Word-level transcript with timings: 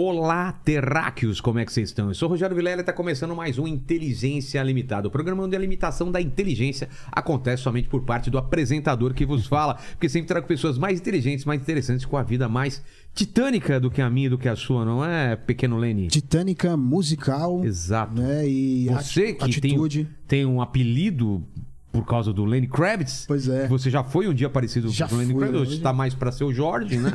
Olá, 0.00 0.52
terráqueos, 0.52 1.40
como 1.40 1.58
é 1.58 1.64
que 1.64 1.72
vocês 1.72 1.88
estão? 1.88 2.06
Eu 2.06 2.14
sou 2.14 2.28
o 2.28 2.30
Rogério 2.30 2.54
Vilela 2.54 2.76
e 2.76 2.82
está 2.82 2.92
começando 2.92 3.34
mais 3.34 3.58
um 3.58 3.66
Inteligência 3.66 4.62
Limitada, 4.62 5.08
o 5.08 5.10
programa 5.10 5.42
onde 5.42 5.56
a 5.56 5.58
limitação 5.58 6.12
da 6.12 6.20
inteligência 6.20 6.88
acontece 7.10 7.64
somente 7.64 7.88
por 7.88 8.04
parte 8.04 8.30
do 8.30 8.38
apresentador 8.38 9.12
que 9.12 9.26
vos 9.26 9.48
fala, 9.48 9.74
porque 9.74 10.08
sempre 10.08 10.28
trago 10.28 10.46
pessoas 10.46 10.78
mais 10.78 11.00
inteligentes, 11.00 11.44
mais 11.44 11.60
interessantes, 11.60 12.06
com 12.06 12.16
a 12.16 12.22
vida 12.22 12.48
mais 12.48 12.80
titânica 13.12 13.80
do 13.80 13.90
que 13.90 14.00
a 14.00 14.08
minha 14.08 14.28
e 14.28 14.30
do 14.30 14.38
que 14.38 14.48
a 14.48 14.54
sua, 14.54 14.84
não 14.84 15.04
é, 15.04 15.34
pequeno 15.34 15.76
Lenny? 15.76 16.06
Titânica 16.06 16.76
musical. 16.76 17.64
Exato. 17.64 18.22
Né? 18.22 18.48
E 18.48 18.86
Você 18.90 19.32
que 19.32 19.60
tem, 19.60 19.72
atitude. 19.72 20.08
tem 20.28 20.46
um 20.46 20.62
apelido 20.62 21.44
por 21.92 22.04
causa 22.04 22.32
do 22.32 22.44
Lenny 22.44 22.66
Kravitz. 22.66 23.24
Pois 23.26 23.48
é. 23.48 23.66
Você 23.66 23.90
já 23.90 24.04
foi 24.04 24.28
um 24.28 24.34
dia 24.34 24.48
parecido 24.50 24.88
Já 24.90 25.08
com 25.08 25.14
o 25.14 25.18
Lenny 25.18 25.32
fui, 25.32 25.40
Kravitz. 25.40 25.62
Hoje 25.62 25.76
está 25.76 25.92
mais 25.92 26.14
para 26.14 26.30
ser 26.30 26.44
o 26.44 26.52
Jorge, 26.52 26.98
né? 26.98 27.10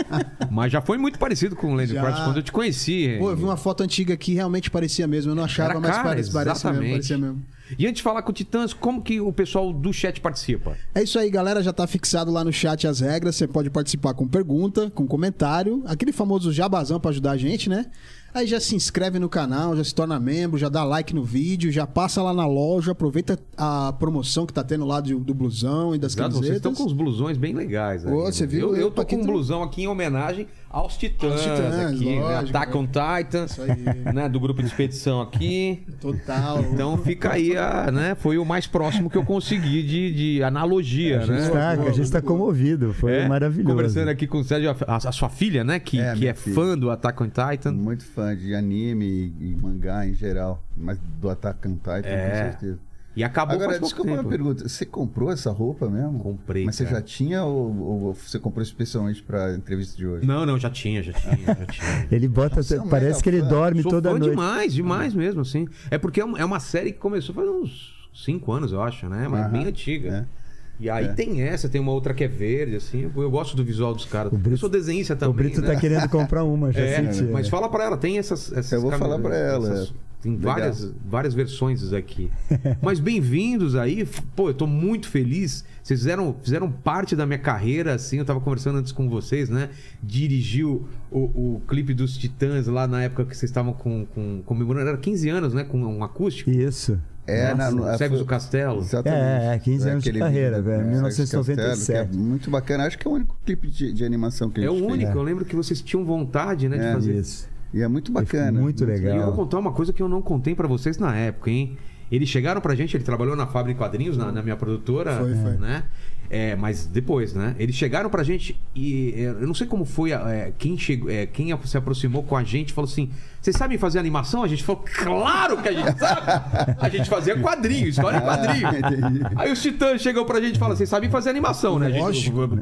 Mas 0.50 0.70
já 0.72 0.80
foi 0.80 0.98
muito 0.98 1.18
parecido 1.18 1.56
com 1.56 1.72
o 1.72 1.74
Lenny 1.74 1.94
Já. 1.94 2.00
Kravitz 2.00 2.24
quando 2.24 2.36
eu 2.36 2.42
te 2.42 2.52
conheci. 2.52 3.16
Pô, 3.18 3.30
eu 3.30 3.36
vi 3.36 3.44
uma 3.44 3.56
foto 3.56 3.82
antiga 3.82 4.16
que 4.16 4.34
realmente 4.34 4.70
parecia 4.70 5.06
mesmo. 5.06 5.32
Eu 5.32 5.34
não 5.34 5.44
achava, 5.44 5.70
Era 5.70 5.80
mas 5.80 5.90
cara, 5.90 6.02
parece, 6.02 6.32
parecia 6.32 6.70
mesmo, 6.70 6.84
exatamente. 6.84 6.92
parecia 6.92 7.18
mesmo. 7.18 7.42
E 7.78 7.86
antes 7.86 7.96
de 7.96 8.02
falar 8.02 8.22
com 8.22 8.30
o 8.30 8.34
Titãs, 8.34 8.72
como 8.72 9.02
que 9.02 9.20
o 9.20 9.32
pessoal 9.32 9.72
do 9.72 9.92
chat 9.92 10.20
participa? 10.20 10.76
É 10.94 11.02
isso 11.02 11.18
aí, 11.18 11.28
galera. 11.28 11.62
Já 11.62 11.72
tá 11.72 11.86
fixado 11.86 12.30
lá 12.30 12.42
no 12.42 12.52
chat 12.52 12.86
as 12.86 13.00
regras. 13.00 13.36
Você 13.36 13.46
pode 13.46 13.68
participar 13.68 14.14
com 14.14 14.26
pergunta, 14.26 14.90
com 14.90 15.06
comentário, 15.06 15.82
aquele 15.86 16.12
famoso 16.12 16.52
jabazão 16.52 16.98
pra 16.98 17.10
ajudar 17.10 17.32
a 17.32 17.36
gente, 17.36 17.68
né? 17.68 17.86
Aí 18.34 18.46
já 18.46 18.60
se 18.60 18.76
inscreve 18.76 19.18
no 19.18 19.28
canal, 19.28 19.74
já 19.76 19.82
se 19.82 19.94
torna 19.94 20.20
membro, 20.20 20.58
já 20.58 20.68
dá 20.68 20.84
like 20.84 21.14
no 21.14 21.24
vídeo, 21.24 21.72
já 21.72 21.86
passa 21.86 22.22
lá 22.22 22.32
na 22.32 22.46
loja, 22.46 22.92
aproveita 22.92 23.38
a 23.56 23.92
promoção 23.98 24.44
que 24.46 24.52
tá 24.52 24.62
tendo 24.62 24.84
lá 24.84 25.00
do, 25.00 25.18
do 25.18 25.32
blusão 25.34 25.94
e 25.94 25.98
das 25.98 26.12
Exato, 26.12 26.34
camisetas. 26.34 26.46
vocês 26.46 26.56
estão 26.58 26.74
com 26.74 26.84
os 26.84 26.92
blusões 26.92 27.38
bem 27.38 27.54
legais. 27.54 28.04
aí, 28.04 28.12
Ô, 28.12 28.24
né? 28.24 28.32
você 28.32 28.46
viu? 28.46 28.76
Eu, 28.76 28.82
eu 28.82 28.90
tô 28.90 29.00
aqui 29.00 29.16
com 29.16 29.22
um 29.22 29.26
blusão 29.26 29.62
aqui 29.62 29.82
em 29.82 29.88
homenagem 29.88 30.46
aos 30.70 30.96
Titãs, 30.96 31.32
Aos 31.32 31.40
Titãs, 31.42 31.74
aqui, 31.94 32.04
né? 32.16 32.20
lógico, 32.20 32.56
Attack 32.58 32.76
on 32.76 32.86
Titan, 32.86 33.44
Isso 33.46 33.62
aí. 33.62 34.12
né? 34.14 34.28
Do 34.28 34.38
grupo 34.38 34.60
de 34.62 34.68
expedição 34.68 35.20
aqui. 35.22 35.86
Total. 36.00 36.60
Então 36.62 36.96
fica 36.98 37.32
aí, 37.32 37.56
a, 37.56 37.90
né? 37.90 38.14
Foi 38.14 38.36
o 38.38 38.44
mais 38.44 38.66
próximo 38.66 39.08
que 39.08 39.16
eu 39.16 39.24
consegui 39.24 39.82
de, 39.82 40.12
de 40.36 40.42
analogia, 40.42 41.18
A 41.18 41.20
gente 41.20 41.30
né? 41.30 41.46
está, 41.46 41.70
a 41.70 41.90
gente 41.92 42.10
tá 42.10 42.20
comovido, 42.22 42.92
foi 42.92 43.12
É, 43.20 43.28
maravilhoso. 43.28 43.70
Conversando 43.74 44.08
aqui 44.08 44.26
com 44.26 44.38
o 44.38 44.44
Sérgio, 44.44 44.74
a, 44.86 44.96
a 44.96 45.12
sua 45.12 45.28
filha, 45.28 45.64
né? 45.64 45.78
Que 45.78 46.00
É, 46.00 46.14
que 46.14 46.26
é 46.28 46.34
filha. 46.34 46.54
fã 46.54 46.76
do 46.76 46.90
Attack 46.90 47.22
on 47.22 47.28
Titan. 47.30 47.72
Muito 47.72 48.04
fã 48.04 48.36
de 48.36 48.54
anime 48.54 49.06
e, 49.40 49.52
e 49.52 49.56
mangá 49.60 50.06
em 50.06 50.14
geral, 50.14 50.62
mas 50.76 50.98
do 51.20 51.30
Attack 51.30 51.66
on 51.66 51.74
Titan, 51.76 52.02
É. 52.04 52.28
com 52.28 52.36
certeza. 52.36 52.87
E 53.18 53.24
acabou 53.24 53.56
Agora, 53.56 53.80
desculpa 53.80 54.12
uma 54.12 54.22
pergunta. 54.22 54.68
Você 54.68 54.86
comprou 54.86 55.32
essa 55.32 55.50
roupa 55.50 55.88
mesmo? 55.90 56.20
Comprei, 56.20 56.64
Mas 56.64 56.76
você 56.76 56.84
cara. 56.84 56.96
já 56.98 57.02
tinha 57.02 57.42
ou, 57.42 57.76
ou 57.80 58.14
você 58.14 58.38
comprou 58.38 58.62
especialmente 58.62 59.22
pra 59.24 59.54
entrevista 59.56 59.96
de 59.96 60.06
hoje? 60.06 60.24
Não, 60.24 60.46
não, 60.46 60.56
já 60.56 60.70
tinha, 60.70 61.02
já 61.02 61.12
tinha, 61.12 61.36
já 61.36 61.66
tinha. 61.66 62.06
Ele 62.12 62.28
bota, 62.28 62.56
Nossa, 62.56 62.76
é 62.76 62.78
parece 62.88 63.06
mega 63.18 63.22
que 63.22 63.28
ele 63.28 63.40
fã. 63.40 63.48
dorme 63.48 63.82
Sou 63.82 63.90
toda 63.90 64.10
fã 64.12 64.18
noite. 64.20 64.30
demais, 64.30 64.72
demais 64.72 65.14
mesmo, 65.14 65.40
assim. 65.40 65.66
É 65.90 65.98
porque 65.98 66.20
é 66.20 66.24
um- 66.24 66.36
é 66.36 66.44
uma 66.44 66.60
série 66.60 66.92
que 66.92 66.98
começou 67.00 67.34
faz 67.34 67.48
uns 67.48 67.92
cinco 68.14 68.52
anos, 68.52 68.70
eu 68.70 68.80
acho, 68.80 69.08
né? 69.08 69.26
Mas 69.28 69.50
bem 69.50 69.66
antiga. 69.66 70.28
é. 70.34 70.38
E 70.80 70.88
aí 70.88 71.06
É. 71.06 71.12
tem 71.12 71.42
essa, 71.42 71.68
tem 71.68 71.80
uma 71.80 71.90
outra 71.90 72.14
que 72.14 72.22
é 72.22 72.28
verde, 72.28 72.76
assim. 72.76 73.10
Eu, 73.16 73.30
gosto 73.32 73.56
do 73.56 73.64
visual 73.64 73.92
dos 73.92 74.04
caras. 74.04 74.32
Brito- 74.32 74.50
eu 74.50 74.56
sou 74.58 74.68
desenhista 74.68 75.16
também. 75.16 75.34
o 75.34 75.36
Brito 75.36 75.60
né? 75.60 75.66
tá 75.74 75.80
querendo 75.80 76.08
comprar 76.08 76.44
uma, 76.44 76.70
já 76.72 76.78
É, 76.86 77.12
senti. 77.12 77.24
mas 77.32 77.46
né? 77.46 77.50
fala 77.50 77.68
pra 77.68 77.82
ela, 77.82 77.96
tem 77.96 78.16
essas. 78.16 78.52
essas 78.52 78.70
Eu 78.70 78.80
vou 78.82 78.90
cami- 78.90 79.02
falar 79.02 79.18
pra 79.18 79.36
ela, 79.36 79.68
essas- 79.72 79.88
é. 79.88 80.07
Tem 80.20 80.32
Legal. 80.36 80.54
várias, 80.54 80.92
várias 81.08 81.34
versões 81.34 81.80
disso 81.80 81.94
aqui. 81.94 82.30
Mas 82.82 82.98
bem-vindos 82.98 83.76
aí. 83.76 84.06
Pô, 84.34 84.48
eu 84.50 84.54
tô 84.54 84.66
muito 84.66 85.08
feliz. 85.08 85.64
Vocês 85.82 86.00
fizeram, 86.00 86.34
fizeram 86.42 86.70
parte 86.70 87.14
da 87.14 87.24
minha 87.24 87.38
carreira, 87.38 87.94
assim. 87.94 88.18
Eu 88.18 88.24
tava 88.24 88.40
conversando 88.40 88.78
antes 88.78 88.90
com 88.92 89.08
vocês, 89.08 89.48
né? 89.48 89.70
Dirigiu 90.02 90.88
o, 91.10 91.18
o 91.56 91.62
clipe 91.68 91.94
dos 91.94 92.16
Titãs 92.18 92.66
lá 92.66 92.86
na 92.86 93.02
época 93.02 93.24
que 93.26 93.36
vocês 93.36 93.48
estavam 93.50 93.72
com, 93.72 94.04
com, 94.06 94.42
comemorando. 94.44 94.88
Era 94.88 94.98
15 94.98 95.28
anos, 95.28 95.54
né? 95.54 95.62
Com 95.64 95.78
um 95.78 96.02
acústico. 96.02 96.50
Isso. 96.50 96.98
É, 97.26 97.54
Nossa, 97.54 97.70
na, 97.74 97.80
na, 97.92 97.98
Cegos 97.98 98.16
foi- 98.18 98.24
do 98.24 98.28
Castelo. 98.28 98.80
Exatamente. 98.80 99.22
É, 99.22 99.54
é, 99.54 99.58
15 99.58 99.88
anos 99.90 100.02
de 100.04 100.12
carreira, 100.14 100.62
velho, 100.62 100.82
né, 100.84 100.90
1997. 100.92 101.68
Castelo, 101.78 102.08
é 102.10 102.16
muito 102.16 102.50
bacana. 102.50 102.86
Acho 102.86 102.98
que 102.98 103.06
é 103.06 103.10
o 103.10 103.14
único 103.14 103.36
clipe 103.44 103.68
de, 103.68 103.92
de 103.92 104.02
animação 104.04 104.48
que 104.50 104.60
a 104.60 104.64
É 104.64 104.66
gente 104.66 104.76
o 104.76 104.78
fez. 104.80 104.92
único. 104.92 105.12
Eu 105.18 105.22
lembro 105.22 105.44
que 105.44 105.54
vocês 105.54 105.80
tinham 105.82 106.04
vontade, 106.06 106.68
né? 106.70 106.78
De 106.78 106.84
É, 106.84 106.92
fazer. 106.94 107.14
Isso. 107.16 107.46
E 107.72 107.82
é 107.82 107.88
muito 107.88 108.10
bacana. 108.12 108.60
muito 108.60 108.84
legal. 108.84 109.14
E 109.14 109.18
eu 109.18 109.24
vou 109.26 109.34
contar 109.34 109.58
uma 109.58 109.72
coisa 109.72 109.92
que 109.92 110.02
eu 110.02 110.08
não 110.08 110.22
contei 110.22 110.54
pra 110.54 110.66
vocês 110.66 110.98
na 110.98 111.14
época, 111.14 111.50
hein? 111.50 111.76
Eles 112.10 112.28
chegaram 112.28 112.60
pra 112.60 112.74
gente, 112.74 112.96
ele 112.96 113.04
trabalhou 113.04 113.36
na 113.36 113.46
fábrica 113.46 113.74
de 113.74 113.78
quadrinhos, 113.78 114.16
na, 114.16 114.32
na 114.32 114.42
minha 114.42 114.56
produtora, 114.56 115.16
Foi, 115.18 115.34
foi. 115.34 115.52
né? 115.58 115.84
É, 116.30 116.54
mas 116.56 116.84
depois, 116.86 117.32
né? 117.32 117.54
Eles 117.58 117.74
chegaram 117.74 118.10
pra 118.10 118.22
gente 118.22 118.58
e 118.74 119.14
é, 119.16 119.24
eu 119.28 119.46
não 119.46 119.54
sei 119.54 119.66
como 119.66 119.86
foi 119.86 120.12
é, 120.12 120.52
quem 120.58 120.76
chegou, 120.76 121.10
é, 121.10 121.24
quem 121.26 121.58
se 121.64 121.76
aproximou 121.76 122.22
com 122.22 122.36
a 122.36 122.44
gente 122.44 122.72
falou 122.74 122.88
assim: 122.88 123.10
"Vocês 123.40 123.56
sabem 123.56 123.78
fazer 123.78 123.98
animação?" 123.98 124.42
A 124.42 124.48
gente 124.48 124.62
falou: 124.62 124.84
"Claro 124.94 125.56
que 125.62 125.68
a 125.68 125.72
gente 125.72 125.98
sabe". 125.98 126.76
A 126.78 126.88
gente 126.90 127.08
fazia 127.08 127.38
quadrinho, 127.38 127.88
história 127.88 128.18
em 128.18 128.20
quadrinho. 128.20 128.68
Entendi. 128.68 129.20
Aí 129.36 129.50
os 129.50 129.62
Titãs 129.62 130.02
chegam 130.02 130.24
pra 130.26 130.38
gente 130.38 130.56
e 130.56 130.58
falam: 130.58 130.76
"Vocês 130.76 130.88
sabem 130.90 131.08
fazer 131.08 131.30
animação, 131.30 131.78
né?" 131.78 131.86
A 131.86 131.90
gente, 131.90 132.02
Lógico. 132.02 132.58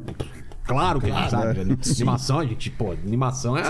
Claro 0.67 1.01
que 1.01 1.11
a 1.11 1.15
gente 1.15 1.31
sabe. 1.31 1.65
né? 1.65 1.77
Animação, 1.97 2.39
a 2.41 2.45
gente, 2.45 2.71
pô, 2.71 2.93
animação 2.93 3.57
é 3.57 3.63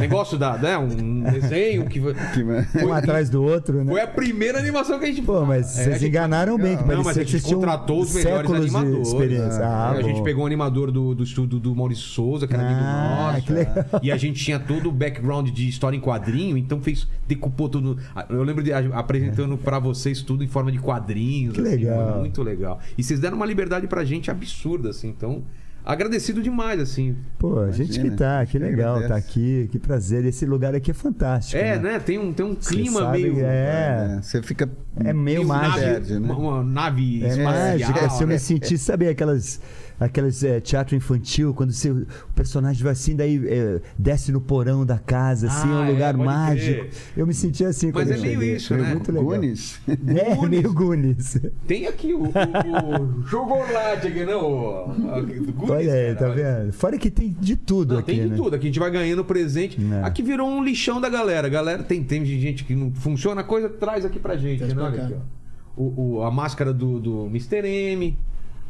negócio 0.00 0.36
da, 0.36 0.56
né? 0.58 0.76
Um 0.76 1.22
desenho 1.22 1.86
que 1.86 2.00
Que- 2.00 2.84
Um 2.84 2.92
atrás 2.92 3.30
do 3.30 3.42
outro, 3.42 3.84
né? 3.84 3.90
foi 3.92 4.00
a 4.00 4.06
primeira 4.06 4.58
animação 4.58 4.98
que 4.98 5.04
a 5.04 5.08
gente 5.08 5.22
Pô, 5.22 5.44
mas 5.46 5.78
É, 5.78 5.84
vocês 5.84 6.00
gente- 6.00 6.08
enganaram 6.08 6.56
bem, 6.58 6.76
que 6.76 6.84
Não, 6.84 7.02
mas 7.04 7.16
a 7.16 7.22
gente 7.22 7.40
contratou 7.42 8.00
os 8.00 8.14
melhores 8.14 8.50
animadores. 8.50 9.08
experiência. 9.08 9.64
Ah, 9.64 9.90
a 9.92 10.02
gente 10.02 10.18
bom. 10.18 10.24
pegou 10.24 10.42
um 10.42 10.46
animador 10.46 10.90
do, 10.90 11.14
do 11.14 11.22
estúdio 11.22 11.60
do 11.60 11.74
Maurício 11.76 12.04
Souza, 12.04 12.46
que 12.46 12.54
era 12.54 12.62
amigo 12.64 12.80
Ah, 12.82 13.30
nosso. 13.34 13.46
que 13.46 13.52
legal. 13.52 13.84
E 14.02 14.10
a 14.12 14.16
gente 14.16 14.42
tinha 14.44 14.58
todo 14.58 14.88
o 14.88 14.92
background 14.92 15.48
de 15.50 15.68
história 15.68 15.96
em 15.96 16.00
quadrinho, 16.00 16.56
então 16.58 16.80
fez, 16.82 17.06
decupou 17.28 17.68
tudo. 17.68 17.96
Eu 18.28 18.42
lembro 18.42 18.62
de 18.64 18.72
apresentando 18.72 19.56
pra 19.56 19.78
vocês 19.78 20.22
tudo 20.22 20.42
em 20.42 20.48
forma 20.48 20.72
de 20.72 20.78
quadrinhos. 20.78 21.54
Que 21.54 21.60
assim, 21.60 21.70
legal. 21.70 22.10
foi 22.12 22.18
muito 22.20 22.42
legal. 22.42 22.80
E 22.98 23.02
vocês 23.02 23.20
deram 23.20 23.36
uma 23.36 23.46
liberdade 23.46 23.86
pra 23.86 24.04
gente 24.04 24.30
absurda, 24.30 24.90
assim, 24.90 25.08
então. 25.08 25.42
Agradecido 25.84 26.40
demais, 26.40 26.78
assim. 26.80 27.16
Pô, 27.38 27.58
a 27.58 27.70
gente 27.72 27.98
que 28.00 28.10
tá, 28.12 28.46
que 28.46 28.56
legal, 28.58 28.96
agradece. 28.96 29.08
tá 29.08 29.16
aqui, 29.28 29.68
que 29.72 29.78
prazer. 29.80 30.24
Esse 30.24 30.46
lugar 30.46 30.74
aqui 30.76 30.92
é 30.92 30.94
fantástico. 30.94 31.60
É, 31.60 31.76
né? 31.78 31.98
Tem 31.98 32.18
um, 32.18 32.32
tem 32.32 32.46
um 32.46 32.54
clima 32.54 33.00
sabe, 33.00 33.22
meio. 33.22 33.40
É, 33.44 34.16
É, 34.18 34.20
Você 34.22 34.40
fica. 34.42 34.70
é 35.04 35.12
meio 35.12 35.44
mágico. 35.44 35.80
nave, 35.80 36.14
né? 36.14 36.18
uma, 36.32 36.36
uma 36.36 36.62
nave 36.62 37.24
É 37.24 37.28
espacial. 37.28 37.52
mágica, 37.52 38.10
se 38.10 38.22
eu 38.22 38.26
né? 38.28 38.34
me 38.34 38.38
sentir, 38.38 38.78
sabe 38.78 39.08
aquelas 39.08 39.60
aquelas 40.04 40.42
é, 40.44 40.60
teatro 40.60 40.94
infantil, 40.96 41.52
quando 41.54 41.72
você, 41.72 41.90
o 41.90 42.06
personagem 42.34 42.82
vai 42.82 42.92
assim, 42.92 43.14
daí 43.16 43.40
é, 43.46 43.80
desce 43.98 44.30
no 44.32 44.40
porão 44.40 44.84
da 44.86 44.98
casa, 44.98 45.46
assim, 45.48 45.68
é 45.68 45.72
Ah, 45.72 45.80
um 45.80 45.84
é, 45.84 45.90
lugar 45.90 46.14
pode 46.14 46.26
mágico. 46.26 46.80
crer. 46.80 46.90
Eu 47.16 47.26
me 47.26 47.34
senti 47.34 47.64
assim 47.64 47.86
Mas 47.86 47.94
quando 47.94 48.10
é 48.12 48.16
eu 48.16 48.20
meio 48.22 48.34
cheguei. 48.40 48.56
isso, 48.56 48.74
né? 48.76 48.88
Muito 48.94 49.10
legal. 49.12 49.24
Goonies. 49.26 49.80
É, 49.88 50.46
meio 50.48 50.72
Goonies. 50.72 51.40
Tem 51.66 51.86
aqui 51.86 52.12
o, 52.14 52.24
o, 52.24 53.02
o 53.20 53.26
chocolate 53.26 54.06
aqui, 54.08 54.24
não? 54.24 54.42
O, 54.44 54.86
Goonies, 54.92 55.70
Olha 55.70 55.92
aí, 55.92 56.14
tá 56.14 56.28
vendo? 56.28 56.72
Fora 56.72 56.98
que 56.98 57.10
tem 57.10 57.36
de 57.40 57.56
tudo 57.56 57.94
Não, 57.94 58.00
aqui, 58.00 58.12
tem 58.12 58.22
de 58.22 58.28
né? 58.30 58.36
tudo. 58.36 58.56
Aqui 58.56 58.64
a 58.66 58.68
gente 58.68 58.78
vai 58.78 58.90
ganhando 58.90 59.24
presente. 59.24 59.78
É. 59.92 60.04
Aqui 60.04 60.22
virou 60.22 60.48
um 60.48 60.62
lixão 60.62 61.00
da 61.00 61.08
galera. 61.08 61.48
Galera, 61.48 61.82
tem, 61.82 62.02
tem 62.02 62.24
gente 62.24 62.64
que 62.64 62.74
não 62.74 62.92
funciona 62.92 63.40
a 63.40 63.44
coisa, 63.44 63.68
traz 63.68 64.04
aqui 64.04 64.18
pra 64.18 64.36
gente. 64.36 64.62
Né? 64.64 64.86
aqui, 64.88 65.14
ó. 65.14 65.42
O, 65.74 66.16
o- 66.18 66.22
a 66.22 66.30
máscara 66.30 66.72
do, 66.72 67.00
do 67.00 67.26
Mr. 67.26 67.66
M, 67.66 68.18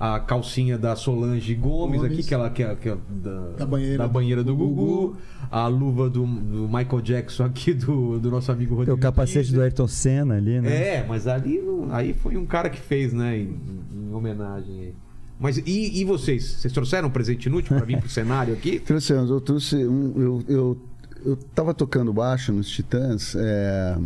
a 0.04 0.19
calcinha 0.19 0.76
da 0.76 0.96
Solange 0.96 1.54
Gomes, 1.54 2.00
Gomes. 2.00 2.12
aqui, 2.12 2.26
que 2.26 2.34
ela 2.34 2.50
que 2.50 2.60
é, 2.60 2.75
que 2.75 2.88
é 2.88 2.96
da, 3.08 3.50
Da 3.58 3.64
banheira 3.64 3.99
da 3.99 4.08
banheira 4.08 4.43
do 4.43 4.50
do 4.50 4.56
Gugu, 4.56 4.75
Gugu. 4.75 5.16
a 5.49 5.69
luva 5.69 6.10
do, 6.10 6.26
do 6.26 6.66
Michael 6.66 7.00
Jackson 7.00 7.44
aqui, 7.44 7.72
do, 7.72 8.19
do 8.19 8.28
nosso 8.28 8.50
amigo 8.50 8.70
Tem 8.70 8.78
Rodrigo. 8.78 8.99
o 8.99 9.00
capacete 9.00 9.52
do 9.52 9.62
Ayrton 9.62 9.87
Senna 9.87 10.34
ali, 10.38 10.60
né? 10.60 10.96
É, 10.96 11.06
mas 11.08 11.28
ali 11.28 11.60
aí 11.93 12.14
foi 12.14 12.37
um 12.37 12.44
cara 12.44 12.69
que 12.69 12.81
fez, 12.81 13.12
né? 13.12 13.38
Em, 13.38 13.60
em 13.94 14.12
homenagem 14.12 14.81
aí. 14.81 14.94
Mas 15.38 15.58
e, 15.58 16.00
e 16.00 16.05
vocês? 16.05 16.44
Vocês 16.44 16.72
trouxeram 16.72 17.06
um 17.06 17.10
presente 17.10 17.46
inútil 17.46 17.76
pra 17.76 17.87
vir 17.87 17.98
pro 18.00 18.08
cenário 18.08 18.55
aqui? 18.55 18.81
Trouxemos, 18.84 19.31
eu 19.31 19.40
trouxe 19.40 19.76
um. 19.87 20.20
Eu, 20.20 20.44
eu, 20.48 20.78
eu 21.25 21.37
tava 21.55 21.72
tocando 21.72 22.12
baixo 22.12 22.52
nos 22.52 22.69
Titãs 22.69 23.37
é, 23.37 23.96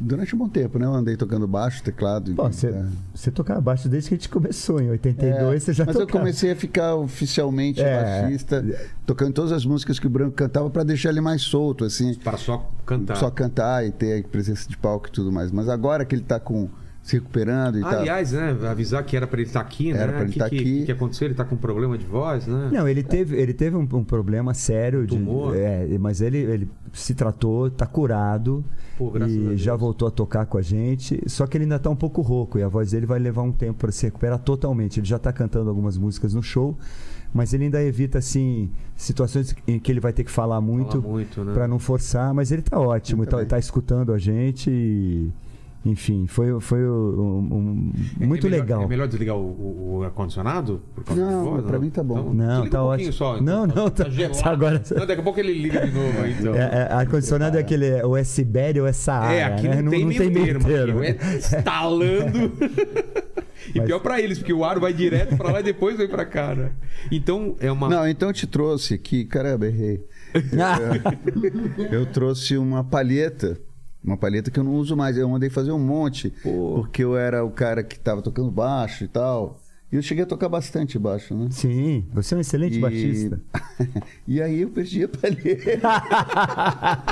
durante 0.00 0.34
um 0.34 0.38
bom 0.38 0.48
tempo, 0.48 0.78
né? 0.78 0.86
Eu 0.86 0.94
andei 0.94 1.16
tocando 1.16 1.46
baixo, 1.46 1.82
teclado. 1.82 2.32
Bom, 2.34 2.50
você, 2.50 2.68
é. 2.68 2.84
você 3.14 3.30
tocava 3.30 3.60
baixo 3.60 3.88
desde 3.88 4.08
que 4.08 4.14
a 4.14 4.18
gente 4.18 4.28
começou, 4.28 4.80
em 4.80 4.90
82 4.90 5.62
você 5.62 5.72
já 5.72 5.84
Mas 5.84 5.94
tocava. 5.96 6.10
eu 6.10 6.18
comecei 6.20 6.52
a 6.52 6.56
ficar 6.56 6.94
oficialmente 6.94 7.80
É. 7.80 8.22
baixista, 8.22 8.64
tocando 9.04 9.32
todas 9.32 9.52
as 9.52 9.64
músicas 9.64 9.98
que 9.98 10.06
o 10.06 10.10
Branco 10.10 10.32
cantava 10.32 10.68
para 10.70 10.82
deixar 10.84 11.10
ele 11.10 11.20
mais 11.20 11.42
solto, 11.42 11.84
assim. 11.84 12.14
Para 12.14 12.36
só 12.38 12.70
cantar. 12.84 13.16
Só 13.16 13.30
cantar 13.30 13.86
e 13.86 13.90
ter 13.90 14.24
presença 14.24 14.68
de 14.68 14.76
palco 14.76 15.08
e 15.08 15.10
tudo 15.12 15.32
mais. 15.32 15.50
Mas 15.50 15.68
agora 15.68 16.04
que 16.04 16.14
ele 16.14 16.22
tá 16.22 16.38
com 16.38 16.68
se 17.06 17.14
recuperando 17.18 17.78
e 17.78 17.82
tal. 17.82 18.00
Aliás, 18.00 18.32
né, 18.32 18.56
avisar 18.68 19.04
que 19.04 19.16
era 19.16 19.28
pra 19.28 19.38
ele 19.38 19.48
estar 19.48 19.60
aqui, 19.60 19.92
né? 19.92 20.00
Era 20.00 20.12
pra 20.12 20.22
ele 20.22 20.30
O 20.30 20.32
que, 20.32 20.38
tá 20.40 20.50
que, 20.50 20.56
aqui. 20.56 20.84
que 20.86 20.90
aconteceu? 20.90 21.28
Ele 21.28 21.34
tá 21.36 21.44
com 21.44 21.56
problema 21.56 21.96
de 21.96 22.04
voz, 22.04 22.48
né? 22.48 22.68
Não, 22.72 22.88
ele 22.88 23.04
teve, 23.04 23.36
ele 23.36 23.54
teve 23.54 23.76
um, 23.76 23.82
um 23.92 24.02
problema 24.02 24.52
sério 24.52 25.06
de, 25.06 25.16
Tumor? 25.16 25.54
é, 25.54 25.86
mas 25.98 26.20
ele, 26.20 26.38
ele 26.38 26.68
se 26.92 27.14
tratou, 27.14 27.70
tá 27.70 27.86
curado 27.86 28.64
Pô, 28.98 29.12
e 29.24 29.56
já 29.56 29.76
voltou 29.76 30.08
a 30.08 30.10
tocar 30.10 30.46
com 30.46 30.58
a 30.58 30.62
gente. 30.62 31.22
Só 31.28 31.46
que 31.46 31.56
ele 31.56 31.62
ainda 31.62 31.78
tá 31.78 31.88
um 31.88 31.94
pouco 31.94 32.22
rouco 32.22 32.58
e 32.58 32.62
a 32.64 32.68
voz 32.68 32.90
dele 32.90 33.06
vai 33.06 33.20
levar 33.20 33.42
um 33.42 33.52
tempo 33.52 33.78
para 33.78 33.92
se 33.92 34.04
recuperar 34.06 34.40
totalmente. 34.40 34.98
Ele 34.98 35.06
já 35.06 35.18
tá 35.18 35.32
cantando 35.32 35.68
algumas 35.68 35.96
músicas 35.96 36.34
no 36.34 36.42
show, 36.42 36.76
mas 37.32 37.54
ele 37.54 37.64
ainda 37.64 37.80
evita 37.84 38.18
assim 38.18 38.68
situações 38.96 39.54
em 39.68 39.78
que 39.78 39.92
ele 39.92 40.00
vai 40.00 40.12
ter 40.12 40.24
que 40.24 40.30
falar 40.30 40.60
muito, 40.60 41.00
muito, 41.00 41.44
né? 41.44 41.54
para 41.54 41.68
não 41.68 41.78
forçar. 41.78 42.34
Mas 42.34 42.50
ele 42.50 42.62
tá 42.62 42.80
ótimo, 42.80 43.24
tá, 43.24 43.36
bem. 43.36 43.46
tá 43.46 43.60
escutando 43.60 44.12
a 44.12 44.18
gente 44.18 44.70
e 44.70 45.30
enfim, 45.90 46.26
foi, 46.26 46.58
foi 46.60 46.78
um- 46.88 47.48
um- 47.52 47.92
É- 48.20 48.26
muito 48.26 48.46
é 48.46 48.50
melhor- 48.50 48.62
legal. 48.62 48.82
É 48.82 48.86
melhor 48.86 49.06
desligar 49.08 49.36
o, 49.36 49.40
o- 49.40 49.96
o 49.98 50.02
ar-condicionado? 50.02 50.82
Não, 51.16 51.62
pra 51.62 51.78
mim 51.78 51.90
tá 51.90 52.02
bom. 52.02 52.18
Então, 52.18 52.34
Não, 52.34 52.68
tá 52.68 52.82
um 52.82 52.86
ótimo. 52.88 53.12
Só, 53.12 53.40
Não, 53.40 53.66
não, 53.66 53.88
tá- 53.88 54.08
gelado. 54.08 54.40
agora- 54.48 54.82
Não, 54.96 55.06
daqui 55.06 55.20
a 55.20 55.24
pouco 55.24 55.38
ele 55.40 55.52
liga 55.52 55.86
de 55.86 55.92
novo 55.92 56.26
então. 56.26 56.54
É, 56.54 56.58
é, 56.58 56.92
ar-condicionado 56.92 57.56
é 57.56 57.60
aquele, 57.60 58.02
ou 58.02 58.16
é 58.16 58.24
Sibéria 58.24 58.82
ou 58.82 58.88
é 58.88 58.92
Saara. 58.92 59.32
É, 59.32 59.44
aqui 59.44 59.68
né? 59.68 59.80
não, 59.82 59.90
tem 59.90 60.04
meio 60.04 60.30
termo. 60.32 60.64
termo. 60.64 61.00
aqui, 61.00 61.18
É 61.24 61.36
instalando. 61.36 62.52
e 63.74 63.78
Mas- 63.78 63.86
pior 63.86 64.00
pra 64.00 64.20
eles, 64.20 64.38
porque 64.38 64.52
o 64.52 64.64
ar 64.64 64.78
vai 64.80 64.92
direto 64.92 65.36
pra 65.36 65.50
lá 65.52 65.60
e 65.60 65.62
depois 65.62 65.96
vem 65.96 66.08
pra 66.08 66.24
cá, 66.24 66.54
né? 66.54 66.72
Então, 67.12 67.54
é 67.60 67.70
uma... 67.70 67.88
Não, 67.88 68.08
então 68.08 68.28
eu 68.28 68.32
te 68.32 68.46
trouxe 68.46 68.94
aqui, 68.94 69.24
caramba, 69.24 69.66
errei. 69.66 70.04
Eu 71.90 72.04
trouxe 72.06 72.56
uma 72.58 72.84
palheta. 72.84 73.58
Uma 74.06 74.16
palheta 74.16 74.50
que 74.50 74.60
eu 74.60 74.64
não 74.64 74.74
uso 74.76 74.96
mais. 74.96 75.16
Eu 75.18 75.28
mandei 75.28 75.50
fazer 75.50 75.72
um 75.72 75.78
monte. 75.80 76.30
Pô. 76.42 76.74
Porque 76.76 77.02
eu 77.02 77.16
era 77.16 77.44
o 77.44 77.50
cara 77.50 77.82
que 77.82 77.98
tava 77.98 78.22
tocando 78.22 78.50
baixo 78.50 79.04
e 79.04 79.08
tal. 79.08 79.60
E 79.92 79.96
eu 79.96 80.02
cheguei 80.02 80.24
a 80.24 80.26
tocar 80.26 80.48
bastante 80.48 80.98
baixo, 80.98 81.32
né? 81.32 81.46
Sim, 81.50 82.04
você 82.12 82.34
é 82.34 82.36
um 82.36 82.40
excelente 82.40 82.76
E- 82.76 82.80
baixista. 82.80 83.40
e 84.26 84.42
aí 84.42 84.62
eu 84.62 84.68
perdi 84.70 85.04
a 85.04 85.08
palheta. 85.08 85.80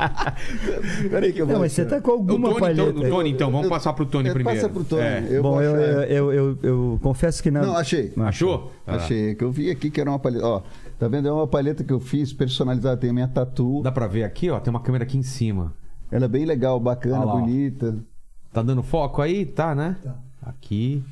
Peraí 1.11 1.33
que 1.33 1.41
eu 1.41 1.47
vou. 1.47 1.55
Não, 1.55 1.61
mas 1.61 1.73
você 1.73 1.85
tá 1.85 2.01
com 2.01 2.11
O 2.11 2.15
alguma 2.15 2.49
Tony, 2.49 2.61
palheta. 2.61 2.91
então, 2.91 3.03
o 3.07 3.11
Tony, 3.11 3.31
então, 3.31 3.51
vamos 3.53 3.69
passar 3.69 3.93
pro 3.93 4.05
Tony 4.07 4.29
É, 4.29 4.33
primeiro. 4.33 4.61
Passa 4.61 4.73
pro 4.73 4.83
Tony. 4.85 5.03
É. 5.03 5.27
Eu 5.31 5.43
Bom, 5.43 5.61
eu, 5.63 5.77
eu, 5.77 6.03
eu, 6.03 6.33
eu- 6.33 6.59
eu 6.63 6.99
confesso 7.03 7.43
que 7.43 7.51
não. 7.51 7.63
Não, 7.63 7.77
achei. 7.77 8.13
Achou? 8.17 8.73
Ah. 8.87 8.97
Achei. 8.97 9.35
Que 9.35 9.45
eu 9.45 9.53
vi 9.53 9.71
aqui 9.71 9.91
que 9.91 10.01
era 10.01 10.11
uma 10.11 10.19
palheta. 10.19 10.45
Ó, 10.47 10.63
tá 10.99 11.07
vendo? 11.09 11.29
É 11.29 11.33
uma 11.33 11.47
palheta 11.47 11.85
que 11.85 11.93
eu 11.93 12.01
fiz 12.01 12.33
personalizada. 12.33 12.97
Tem 12.97 13.11
a 13.11 13.13
minha 13.13 13.29
tatu. 13.29 13.83
Dá 13.83 13.93
pra 13.93 14.07
ver 14.09 14.25
aqui, 14.25 14.51
ó, 14.51 14.59
tem 14.59 14.71
uma 14.73 14.81
câmera 14.81 15.05
aqui 15.05 15.17
em 15.17 15.23
cima. 15.23 15.73
Ela 16.11 16.27
é 16.27 16.29
bem 16.29 16.45
legal, 16.45 16.79
bacana, 16.79 17.25
lá, 17.25 17.37
bonita. 17.37 17.97
Tá 18.53 18.63
dando 18.63 18.83
foco 18.83 19.21
aí? 19.21 19.45
Tá, 19.45 19.75
né? 19.75 19.97
Aqui. 20.43 21.03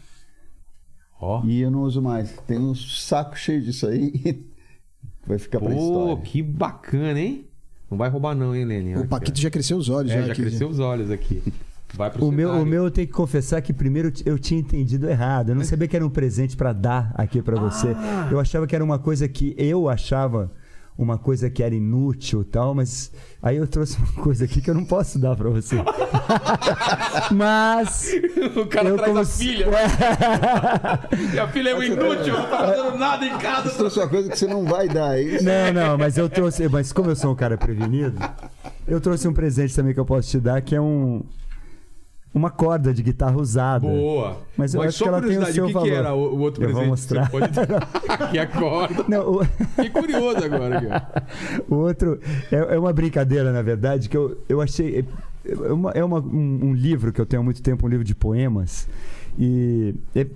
Ó. 1.21 1.43
E 1.45 1.61
eu 1.61 1.71
não 1.71 1.83
uso 1.83 2.01
mais. 2.03 2.33
Tem 2.47 2.59
um 2.59 2.75
saco 2.75 3.37
cheio 3.37 3.63
disso 3.63 3.87
aí. 3.87 4.45
Vai 5.27 5.39
ficar 5.39 5.61
pra 5.61 5.71
Pô, 5.71 5.75
história. 5.75 6.23
que 6.25 6.43
bacana, 6.43 7.19
hein? 7.21 7.47
Não 7.89 7.97
vai 7.97 8.09
roubar 8.09 8.35
não, 8.35 8.57
hein, 8.57 8.65
Lene? 8.65 8.97
O 8.97 9.01
Aqui, 9.01 9.09
Paquito 9.09 9.41
já 9.41 9.51
cresceu 9.51 9.77
os 9.77 9.89
olhos. 9.89 10.11
É, 10.11 10.15
já 10.15 10.27
já 10.27 10.33
aqui, 10.33 10.43
cresceu 10.43 10.69
os 10.69 10.79
olhos 10.79 11.11
aqui. 11.11 11.43
Vai 11.95 12.11
pro 12.11 12.27
O 12.27 12.33
meu, 12.33 12.51
o 12.51 12.65
meu 12.65 12.85
eu 12.85 12.91
tenho 12.91 13.07
que 13.07 13.13
confessar 13.13 13.61
que 13.61 13.73
primeiro 13.73 14.11
eu 14.25 14.39
tinha 14.39 14.59
entendido 14.59 15.09
errado. 15.09 15.51
Eu 15.51 15.55
não 15.55 15.63
sabia 15.63 15.87
que 15.87 15.95
era 15.95 16.05
um 16.05 16.11
presente 16.11 16.57
pra 16.57 16.73
dar 16.73 17.13
aqui 17.15 17.43
pra 17.43 17.61
você. 17.61 17.89
Ah. 17.95 18.29
Eu 18.33 18.41
achava 18.41 18.67
que 18.67 18.75
era 18.75 18.83
uma 18.83 18.99
coisa 18.99 19.29
que 19.29 19.55
eu 19.59 19.89
achava 19.89 20.51
uma 20.97 21.19
coisa 21.19 21.49
que 21.49 21.63
era 21.63 21.75
inútil 21.75 22.43
e 22.43 22.45
tal, 22.45 22.75
mas 22.75 23.11
aí 23.43 23.57
eu 23.57 23.67
trouxe 23.67 23.97
uma 23.97 24.13
coisa 24.23 24.45
aqui 24.45 24.61
que 24.61 24.71
eu 24.71 24.75
não 24.75 24.85
posso 24.85 25.19
dar 25.19 25.35
pra 25.37 25.49
você. 25.51 25.77
mas 27.33 28.13
O 28.57 28.67
cara 28.67 28.89
eu 28.89 28.97
traz 28.97 29.09
como 29.09 29.21
a 29.21 29.25
filha. 29.25 29.67
E 31.35 31.39
a 31.39 31.49
filha 31.49 31.71
é 31.71 31.75
um 31.75 31.83
inútil, 31.83 32.35
não 32.35 32.49
tá 32.49 32.59
fazendo 32.59 32.99
nada 32.99 33.25
em 33.25 33.39
casa. 33.39 33.69
Isso 33.69 33.77
trouxe 33.79 33.99
uma 33.99 34.09
coisa 34.09 34.29
que 34.29 34.39
você 34.39 34.47
não 34.47 34.65
vai 34.65 34.89
dar, 34.89 35.19
é 35.19 35.23
isso? 35.23 35.45
Não, 35.45 35.73
não, 35.73 35.99
mas 35.99 36.17
eu 36.19 36.29
trouxe. 36.29 36.69
Mas 36.69 36.93
como 36.93 37.11
eu 37.11 37.17
sou 37.17 37.33
um 37.33 37.35
cara 37.35 37.57
prevenido, 37.57 38.19
eu 38.87 39.01
trouxe 39.01 39.27
um 39.29 39.33
presente 39.33 39.75
também 39.75 39.95
que 39.95 40.01
eu 40.01 40.05
posso 40.05 40.29
te 40.29 40.39
dar, 40.39 40.61
que 40.61 40.75
é 40.75 40.81
um. 40.81 41.23
Uma 42.35 42.51
corda 42.51 42.95
de 42.95 43.03
guitarra 43.03 43.37
usada. 43.37 43.87
Boa. 43.87 44.39
Mas 44.57 44.73
eu 44.75 44.81
acho 44.81 44.97
só 44.99 45.05
que 45.05 45.09
ela 45.09 45.21
tem 45.21 45.37
o 45.39 45.47
seu 45.47 45.65
o 45.65 45.67
que, 45.67 45.73
que 45.75 45.79
valor. 45.79 45.93
era 45.93 46.15
o, 46.15 46.35
o 46.35 46.39
outro 46.41 46.63
Eu 46.63 46.69
presente? 46.69 46.81
vou 46.81 46.87
mostrar. 46.87 47.31
que 47.31 47.37
Você 47.37 47.67
pode? 47.67 47.85
Aqui 48.25 48.39
acorda. 48.41 49.05
Não, 49.07 49.29
o, 49.37 49.45
Fiquei 49.45 49.91
curioso 49.91 50.45
agora. 50.45 51.25
O 51.69 51.75
outro 51.77 52.19
é, 52.51 52.75
é 52.75 52.79
uma 52.79 52.93
brincadeira, 52.93 53.53
na 53.53 53.61
verdade, 53.61 54.09
que 54.09 54.17
eu, 54.17 54.39
eu 54.49 54.61
achei. 54.63 55.05
É, 55.45 55.73
uma- 55.73 55.91
é 55.91 56.03
uma- 56.05 56.21
um, 56.21 56.61
um 56.69 56.73
livro 56.75 57.13
que 57.13 57.21
eu 57.21 57.27
tenho 57.27 57.43
há 57.43 57.45
muito 57.45 57.61
tempo, 57.63 57.87
um 57.87 57.89
livro 57.91 58.05
de 58.05 58.15
poemas. 58.15 58.89
E 59.39 59.95
é- 60.15 60.27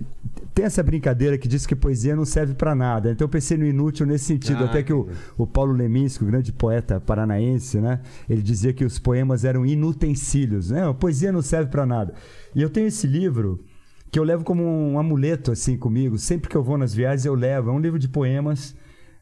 tem 0.53 0.65
essa 0.65 0.81
brincadeira 0.81 1.37
que 1.37 1.47
diz 1.47 1.65
que 1.67 1.75
poesia 1.75 2.15
não 2.15 2.25
serve 2.25 2.55
pra 2.55 2.73
nada. 2.73 3.11
Então 3.11 3.25
eu 3.25 3.29
pensei 3.29 3.57
no 3.57 3.65
inútil 3.65 4.05
nesse 4.07 4.25
sentido. 4.25 4.63
Ah, 4.63 4.65
até 4.65 4.81
que 4.81 4.91
o, 4.91 5.07
o 5.37 5.45
Paulo 5.45 5.71
Leminski, 5.73 6.23
o 6.23 6.27
grande 6.27 6.51
poeta 6.51 6.99
paranaense, 6.99 7.79
né? 7.79 8.01
Ele 8.29 8.41
dizia 8.41 8.73
que 8.73 8.83
os 8.83 8.97
poemas 8.97 9.45
eram 9.45 9.65
inutensílios, 9.65 10.71
né? 10.71 10.87
A 10.87 10.93
poesia 10.93 11.31
não 11.31 11.41
serve 11.41 11.69
pra 11.69 11.85
nada. 11.85 12.13
E 12.55 12.61
eu 12.61 12.69
tenho 12.69 12.87
esse 12.87 13.05
livro 13.05 13.63
que 14.09 14.17
eu 14.17 14.23
levo 14.23 14.43
como 14.43 14.63
um 14.63 14.97
amuleto 14.97 15.51
assim 15.51 15.77
comigo. 15.77 16.17
Sempre 16.17 16.49
que 16.49 16.55
eu 16.57 16.63
vou 16.63 16.77
nas 16.77 16.93
viagens 16.93 17.25
eu 17.25 17.35
levo. 17.35 17.69
É 17.69 17.73
um 17.73 17.79
livro 17.79 17.99
de 17.99 18.07
poemas 18.09 18.75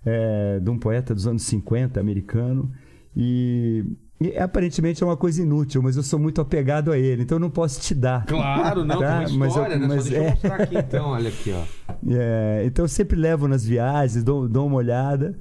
é, 0.05 0.59
de 0.59 0.69
um 0.69 0.77
poeta 0.79 1.13
dos 1.13 1.27
anos 1.27 1.43
50, 1.43 1.99
americano. 1.99 2.71
E, 3.15 3.83
e 4.19 4.37
aparentemente 4.37 5.03
é 5.03 5.05
uma 5.05 5.17
coisa 5.17 5.41
inútil, 5.41 5.81
mas 5.83 5.97
eu 5.97 6.03
sou 6.03 6.17
muito 6.17 6.39
apegado 6.41 6.91
a 6.91 6.97
ele, 6.97 7.23
então 7.23 7.35
eu 7.35 7.39
não 7.39 7.49
posso 7.49 7.79
te 7.81 7.93
dar. 7.93 8.25
Claro, 8.25 8.85
não, 8.85 8.99
Tá? 8.99 9.25
tem 9.25 9.35
uma 9.35 9.45
Mas 9.45 9.55
eu- 9.55 9.61
história, 9.63 9.77
né? 9.77 9.87
mas 9.87 10.03
Só 10.03 10.09
deixa 10.09 10.17
eu 10.17 10.23
é. 10.27 10.29
mostrar 10.31 10.55
aqui 10.61 10.77
então, 10.77 11.05
olha 11.09 11.29
aqui, 11.29 11.51
ó. 11.53 11.63
É, 12.07 12.63
então 12.65 12.85
eu 12.85 12.89
sempre 12.89 13.17
levo 13.19 13.47
nas 13.47 13.65
viagens, 13.65 14.23
dou, 14.23 14.47
dou 14.47 14.67
uma 14.67 14.75
olhada. 14.77 15.35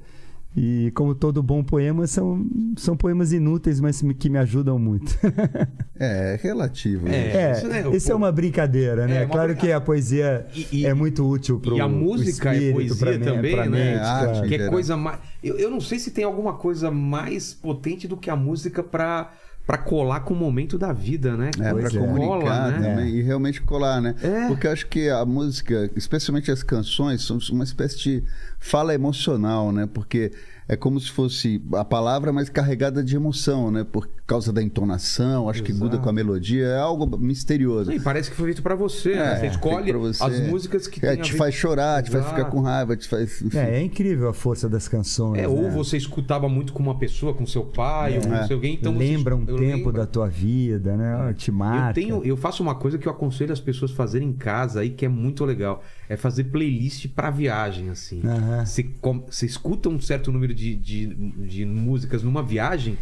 E 0.57 0.89
como 0.95 1.13
todo 1.13 1.43
bom 1.43 1.61
poema, 1.63 2.07
são, 2.07 2.45
são 2.77 2.95
poemas 2.95 3.33
inúteis, 3.33 3.81
mas 3.81 4.01
que 4.17 4.29
me 4.29 4.37
ajudam 4.39 4.79
muito. 4.79 5.17
É, 5.97 6.33
é 6.33 6.39
relativo. 6.43 7.07
É. 7.07 7.11
né? 7.11 7.31
É, 7.35 7.51
isso, 7.53 7.67
né, 7.69 7.95
isso 7.95 8.09
o- 8.09 8.11
é 8.11 8.15
uma 8.15 8.29
brincadeira, 8.29 9.07
né? 9.07 9.15
É, 9.15 9.19
uma 9.25 9.31
claro 9.31 9.47
brinca- 9.53 9.65
que 9.67 9.71
a 9.71 9.79
poesia 9.79 10.45
E- 10.53 10.67
e- 10.81 10.85
é 10.85 10.93
muito 10.93 11.25
útil 11.25 11.57
para 11.57 11.73
e 11.73 11.79
a 11.79 11.87
música 11.87 12.53
é 12.53 12.71
poesia 12.73 13.17
também, 13.19 13.69
né? 13.69 13.97
Arte. 13.99 14.41
Que 14.41 14.55
é 14.55 14.57
geral. 14.57 14.71
coisa 14.73 14.97
mais. 14.97 15.19
Eu, 15.41 15.57
eu 15.57 15.71
não 15.71 15.79
sei 15.79 15.97
se 15.97 16.11
tem 16.11 16.25
alguma 16.25 16.53
coisa 16.55 16.91
mais 16.91 17.53
potente 17.53 18.09
do 18.09 18.17
que 18.17 18.29
a 18.29 18.35
música 18.35 18.83
pra, 18.83 19.31
pra 19.65 19.77
colar 19.77 20.21
com 20.21 20.33
o 20.33 20.37
momento 20.37 20.77
da 20.77 20.93
vida, 20.93 21.35
né? 21.35 21.49
É, 21.59 21.73
pra 21.73 21.87
é. 21.87 21.89
comunicar 21.89 22.27
Cola, 22.27 22.71
né? 22.71 22.89
também 22.89 23.15
e 23.15 23.21
realmente 23.21 23.61
colar, 23.61 24.01
né? 24.01 24.15
É. 24.21 24.47
Porque 24.47 24.67
eu 24.67 24.71
acho 24.71 24.87
que 24.87 25.09
a 25.09 25.25
música, 25.25 25.89
especialmente 25.95 26.51
as 26.51 26.61
canções, 26.61 27.23
são 27.23 27.39
uma 27.51 27.63
espécie 27.63 27.97
de 27.97 28.23
fala 28.59 28.93
emocional, 28.93 29.71
né? 29.71 29.87
Porque 29.91 30.31
é 30.67 30.75
como 30.75 30.99
se 30.99 31.11
fosse 31.11 31.61
a 31.73 31.85
palavra, 31.85 32.33
mas 32.33 32.49
carregada 32.49 33.03
de 33.03 33.15
emoção, 33.15 33.69
né? 33.71 33.83
Por 33.83 34.09
causa 34.25 34.51
da 34.51 34.61
entonação, 34.63 35.47
acho 35.49 35.61
que 35.61 35.71
Exato. 35.71 35.85
muda 35.85 35.97
com 35.99 36.09
a 36.09 36.13
melodia, 36.13 36.65
é 36.65 36.79
algo 36.79 37.17
misterioso. 37.17 37.91
E 37.91 37.99
parece 37.99 38.29
que 38.31 38.35
foi 38.35 38.45
feito 38.47 38.63
pra 38.63 38.73
você, 38.73 39.15
né? 39.15 39.33
É, 39.33 39.39
Você 39.39 39.47
escolhe 39.47 39.93
você. 39.93 40.23
as 40.23 40.39
músicas 40.47 40.87
que 40.87 41.05
É, 41.05 41.11
tem 41.11 41.19
a 41.19 41.23
te 41.23 41.31
ver- 41.33 41.37
faz 41.37 41.53
chorar, 41.53 42.01
te 42.01 42.09
faz 42.09 42.23
Exato. 42.25 42.35
ficar 42.39 42.49
com 42.49 42.61
raiva, 42.61 42.95
te 42.97 43.07
faz. 43.07 43.41
enfim. 43.41 43.57
É, 43.57 43.75
é 43.77 43.81
incrível 43.83 44.29
a 44.29 44.33
força 44.33 44.67
das 44.67 44.87
canções. 44.87 45.39
É, 45.41 45.47
ou 45.47 45.63
né? 45.63 45.69
você 45.69 45.95
escutava 45.97 46.49
muito 46.49 46.73
com 46.73 46.81
uma 46.81 46.97
pessoa, 46.97 47.33
com 47.35 47.45
seu 47.45 47.63
pai, 47.63 48.15
ou 48.17 48.23
com 48.23 48.33
É. 48.33 48.51
alguém, 48.51 48.73
então 48.73 48.91
você- 48.93 48.99
Lembra 48.99 49.35
um 49.35 49.41
eu 49.41 49.57
tempo 49.57 49.75
lembro. 49.77 49.91
da 49.93 50.07
tua 50.07 50.27
vida, 50.27 50.97
né? 50.97 51.33
Te 51.37 51.49
Eu, 51.51 51.55
marca. 51.55 51.93
tenho, 51.93 52.23
eu 52.25 52.35
faço 52.35 52.63
uma 52.63 52.73
coisa 52.73 52.97
que 52.97 53.07
eu 53.07 53.11
aconselho 53.11 53.53
as 53.53 53.59
pessoas 53.59 53.91
a 53.91 53.95
fazerem 53.95 54.29
em 54.29 54.33
casa 54.33 54.79
aí, 54.79 54.89
que 54.89 55.05
é 55.05 55.09
muito 55.09 55.45
legal. 55.45 55.83
É 56.07 56.15
fazer 56.15 56.45
playlist 56.45 57.07
pra 57.15 57.29
viagem, 57.31 57.89
assim. 57.89 58.21
Você, 58.63 58.87
você 59.27 59.45
escuta 59.45 59.89
um 59.89 59.99
certo 59.99 60.31
número 60.31 60.53
de, 60.53 60.75
de, 60.75 61.07
de 61.47 61.65
músicas 61.65 62.21
numa 62.21 62.43
viagem. 62.43 62.97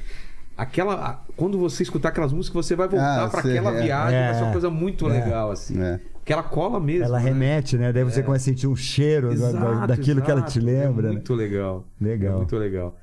Aquela, 0.56 1.26
quando 1.36 1.58
você 1.58 1.82
escutar 1.84 2.10
aquelas 2.10 2.32
músicas, 2.32 2.66
você 2.66 2.76
vai 2.76 2.88
voltar 2.88 3.26
Ah, 3.26 3.28
pra 3.30 3.42
você- 3.42 3.50
aquela 3.58 3.76
é. 3.76 3.84
viagem. 3.84 4.20
Vai 4.20 4.34
ser 4.36 4.42
uma 4.42 4.50
É. 4.50 4.52
coisa 4.52 4.70
muito 4.70 5.10
É. 5.10 5.20
legal, 5.24 5.52
assim. 5.52 5.82
É. 5.82 6.00
Que 6.24 6.32
ela 6.32 6.44
cola 6.44 6.80
mesmo. 6.80 7.04
Ela 7.06 7.20
né? 7.20 7.26
remete, 7.26 7.76
né? 7.78 7.92
Daí 7.92 8.04
você 8.04 8.22
começa 8.24 8.44
a 8.44 8.46
sentir 8.54 8.68
um 8.68 8.76
cheiro 8.76 9.30
da- 9.30 9.52
da- 9.52 9.58
Exato, 9.72 9.88
daquilo 9.88 10.22
que 10.22 10.32
ela 10.32 10.42
te 10.44 10.60
exato. 10.60 10.66
lembra. 10.66 11.08
É 11.08 11.10
né? 11.10 11.14
muito 11.14 11.34
legal. 11.34 11.86
Legal. 12.00 12.34
É 12.36 12.38
muito 12.38 12.56
legal. 12.56 12.98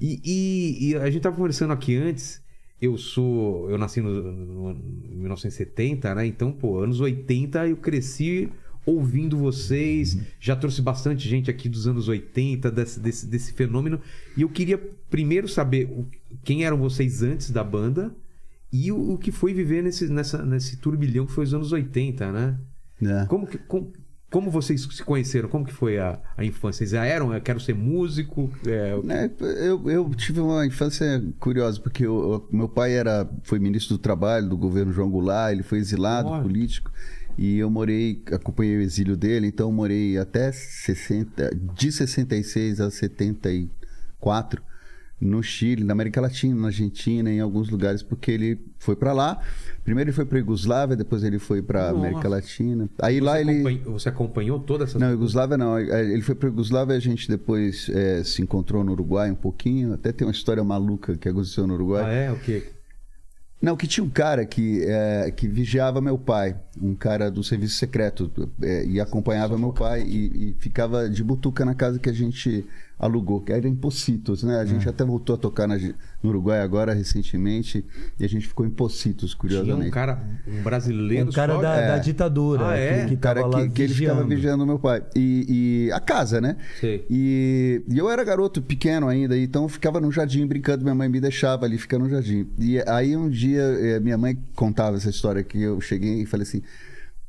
E, 0.00 0.20
e- 0.24 0.88
e 0.90 0.96
a 0.96 1.08
gente 1.08 1.22
tava 1.22 1.36
conversando 1.36 1.72
aqui 1.72 1.96
antes. 1.96 2.42
Eu 2.82 2.98
sou. 2.98 3.70
Eu 3.70 3.78
nasci 3.78 4.00
no, 4.02 4.10
no- 4.10 4.70
em 4.72 5.16
1970, 5.16 6.14
né? 6.14 6.26
Então, 6.26 6.52
pô, 6.52 6.80
anos 6.80 7.00
80 7.00 7.66
eu 7.68 7.76
cresci 7.78 8.50
ouvindo 8.86 9.36
vocês. 9.36 10.14
Uhum. 10.14 10.20
Já 10.40 10.54
trouxe 10.56 10.80
bastante 10.80 11.28
gente 11.28 11.50
aqui 11.50 11.68
dos 11.68 11.86
anos 11.88 12.06
80, 12.08 12.70
desse, 12.70 13.00
desse, 13.00 13.26
desse 13.26 13.52
fenômeno. 13.52 14.00
E 14.36 14.42
eu 14.42 14.48
queria 14.48 14.78
primeiro 15.10 15.48
saber 15.48 15.86
o- 15.90 16.06
quem 16.44 16.64
eram 16.64 16.78
vocês 16.78 17.22
antes 17.22 17.50
da 17.50 17.64
banda 17.64 18.14
e 18.72 18.90
o, 18.92 19.12
o 19.14 19.18
que 19.18 19.32
foi 19.32 19.52
viver 19.52 19.82
nesse, 19.82 20.08
nessa, 20.08 20.44
nesse 20.44 20.76
turbilhão 20.76 21.26
que 21.26 21.32
foi 21.32 21.44
os 21.44 21.52
anos 21.52 21.72
80, 21.72 22.30
né? 22.32 22.56
É. 23.02 23.26
Como, 23.26 23.46
que, 23.46 23.58
como, 23.58 23.92
como 24.30 24.50
vocês 24.50 24.82
se 24.82 25.02
conheceram? 25.02 25.48
Como 25.48 25.64
que 25.66 25.72
foi 25.72 25.98
a, 25.98 26.18
a 26.36 26.44
infância? 26.44 26.78
Vocês 26.78 26.90
já 26.90 27.04
eram? 27.04 27.32
Eu 27.34 27.40
quero 27.40 27.60
ser 27.60 27.74
músico? 27.74 28.50
É, 28.66 28.96
Né, 29.02 29.30
Eu, 29.40 29.90
eu 29.90 30.10
tive 30.14 30.40
uma 30.40 30.64
infância 30.66 31.22
curiosa, 31.38 31.80
porque 31.80 32.04
eu- 32.06 32.32
eu- 32.32 32.48
meu 32.50 32.68
pai 32.68 32.92
era, 32.94 33.28
foi 33.42 33.58
ministro 33.58 33.96
do 33.96 34.00
Trabalho 34.00 34.48
do 34.48 34.56
governo 34.56 34.92
João 34.92 35.10
Goulart, 35.10 35.52
ele 35.52 35.62
foi 35.62 35.78
exilado 35.78 36.28
Olha. 36.28 36.42
político. 36.42 36.90
E 37.38 37.58
eu 37.58 37.68
morei, 37.68 38.22
acompanhei 38.32 38.78
o 38.78 38.80
exílio 38.80 39.16
dele, 39.16 39.48
então 39.48 39.68
eu 39.68 39.72
morei 39.72 40.16
até 40.16 40.50
60, 40.50 41.50
de 41.74 41.92
66 41.92 42.80
a 42.80 42.90
74 42.90 44.62
no 45.20 45.42
Chile, 45.42 45.82
na 45.82 45.92
América 45.92 46.20
Latina, 46.20 46.54
na 46.54 46.66
Argentina, 46.68 47.30
em 47.30 47.40
alguns 47.40 47.70
lugares, 47.70 48.02
porque 48.02 48.30
ele 48.30 48.60
foi 48.78 48.94
para 48.94 49.12
lá. 49.12 49.40
Primeiro 49.82 50.10
ele 50.10 50.14
foi 50.14 50.26
para 50.26 50.38
Iugoslávia, 50.38 50.96
depois 50.96 51.24
ele 51.24 51.38
foi 51.38 51.62
para. 51.62 51.88
América 51.88 52.28
Latina. 52.28 52.88
Aí 53.00 53.18
Você, 53.18 53.24
lá 53.24 53.40
ele 53.40 53.52
acompanhou, 53.52 53.92
você 53.92 54.08
acompanhou 54.08 54.60
toda 54.60 54.84
essa 54.84 54.98
não, 54.98 55.10
Iugoslávia 55.10 55.56
não. 55.56 55.78
Ele 55.78 56.22
foi 56.22 56.34
para 56.34 56.48
Iugoslávia, 56.48 56.96
a 56.96 57.00
gente 57.00 57.28
depois 57.28 57.88
eh, 57.90 58.22
se 58.24 58.42
encontrou 58.42 58.84
no 58.84 58.92
Uruguai 58.92 59.30
um 59.30 59.36
pouquinho. 59.36 59.94
Até 59.94 60.12
tem 60.12 60.26
uma 60.26 60.32
história 60.32 60.62
maluca 60.62 61.16
que 61.16 61.28
aconteceu 61.28 61.66
no 61.66 61.74
Uruguai. 61.74 62.04
Ah, 62.04 62.12
é? 62.12 62.32
O 62.32 62.38
quê? 62.38 62.64
Não, 63.60 63.76
que 63.76 63.86
tinha 63.86 64.04
um 64.04 64.10
cara 64.10 64.44
que, 64.44 64.84
eh, 64.84 65.32
que 65.34 65.48
vigiava 65.48 66.00
meu 66.00 66.18
pai, 66.18 66.56
um 66.80 66.94
cara 66.94 67.30
do 67.30 67.42
serviço 67.42 67.76
secreto, 67.76 68.30
eh, 68.62 68.84
e 68.84 69.00
acompanhava 69.00 69.56
meu 69.56 69.72
pai 69.72 70.02
e, 70.02 70.50
e 70.50 70.56
ficava 70.58 71.08
de 71.08 71.24
butuca 71.24 71.64
na 71.64 71.74
casa 71.74 71.98
que 71.98 72.10
a 72.10 72.12
gente 72.12 72.66
alugou, 72.98 73.40
que 73.42 73.52
era 73.52 73.68
em 73.68 73.74
Pocitos, 73.74 74.42
né? 74.42 74.58
A 74.58 74.64
gente 74.64 74.88
até 74.88 75.04
voltou 75.04 75.34
a 75.34 75.38
tocar 75.38 75.66
na- 75.68 75.76
no 76.22 76.30
Uruguai 76.30 76.60
agora 76.60 76.94
recentemente 76.94 77.84
e 78.18 78.24
a 78.24 78.28
gente 78.28 78.48
ficou 78.48 78.64
em 78.64 78.70
Pocitos, 78.70 79.30
Tinha 79.32 79.38
curiosamente. 79.40 79.88
um 79.88 79.90
cara, 79.90 80.24
um 80.48 80.62
brasileiro 80.62 81.28
Um 81.28 81.32
cara 81.32 81.54
só? 81.56 81.60
da, 81.60 81.76
É. 81.76 81.86
da 81.88 81.98
ditadura, 81.98 82.68
Ah, 82.70 82.76
é? 82.76 83.02
que, 83.02 83.08
que 83.08 83.14
O 83.14 83.18
cara 83.18 83.48
que, 83.50 83.68
que 83.68 83.82
ele 83.82 83.92
ficava 83.94 84.24
vigiando. 84.24 84.66
meu 84.66 84.78
pai. 84.78 85.02
E, 85.14 85.88
e 85.88 85.92
a 85.92 86.00
casa, 86.00 86.40
né? 86.40 86.56
Sei. 86.80 87.04
E, 87.10 87.82
e 87.86 87.98
eu 87.98 88.08
era 88.10 88.24
garoto 88.24 88.62
pequeno 88.62 89.08
ainda, 89.08 89.36
então 89.38 89.64
eu 89.64 89.68
ficava 89.68 90.00
no 90.00 90.10
jardim 90.10 90.46
brincando, 90.46 90.82
minha 90.82 90.94
mãe 90.94 91.08
me 91.08 91.20
deixava 91.20 91.66
ali 91.66 91.76
ficar 91.76 91.98
no 91.98 92.08
jardim. 92.08 92.48
E 92.58 92.82
aí 92.88 93.14
um 93.14 93.28
dia 93.28 93.60
eh, 93.60 94.00
minha 94.00 94.16
mãe 94.16 94.38
contava 94.54 94.96
essa 94.96 95.10
história 95.10 95.42
que 95.42 95.60
eu 95.60 95.80
cheguei 95.82 96.22
e 96.22 96.26
falei 96.26 96.44
assim. 96.46 96.62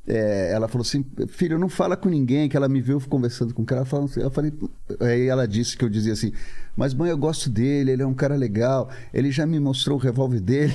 Eh, 0.08 0.52
ela 0.54 0.68
falou 0.68 0.84
assim, 0.84 1.06
filho, 1.28 1.60
não 1.60 1.68
fala 1.68 1.98
com 1.98 2.08
ninguém, 2.08 2.48
que 2.48 2.56
ela 2.56 2.70
me 2.70 2.80
viu 2.82 3.00
conversando 3.02 3.54
com 3.54 3.62
o 3.62 3.66
cara. 3.66 3.84
Falando 3.84 4.06
assim, 4.06 4.22
eu 4.22 4.32
falei, 4.32 4.54
aí 5.02 5.28
ela 5.28 5.48
disse 5.48 5.78
que 5.78 5.84
eu 5.84 5.90
dizia 5.90 6.14
assim, 6.14 6.32
mas 6.78 6.94
mãe, 6.94 7.10
eu 7.10 7.18
gosto 7.18 7.50
dele, 7.50 7.92
ele 7.92 8.02
é 8.02 8.08
um 8.08 8.14
cara 8.14 8.36
legal, 8.36 8.90
ele 9.14 9.30
já 9.32 9.46
me 9.46 9.60
mostrou 9.60 9.98
o 9.98 10.02
revólver 10.02 10.40
dele. 10.40 10.74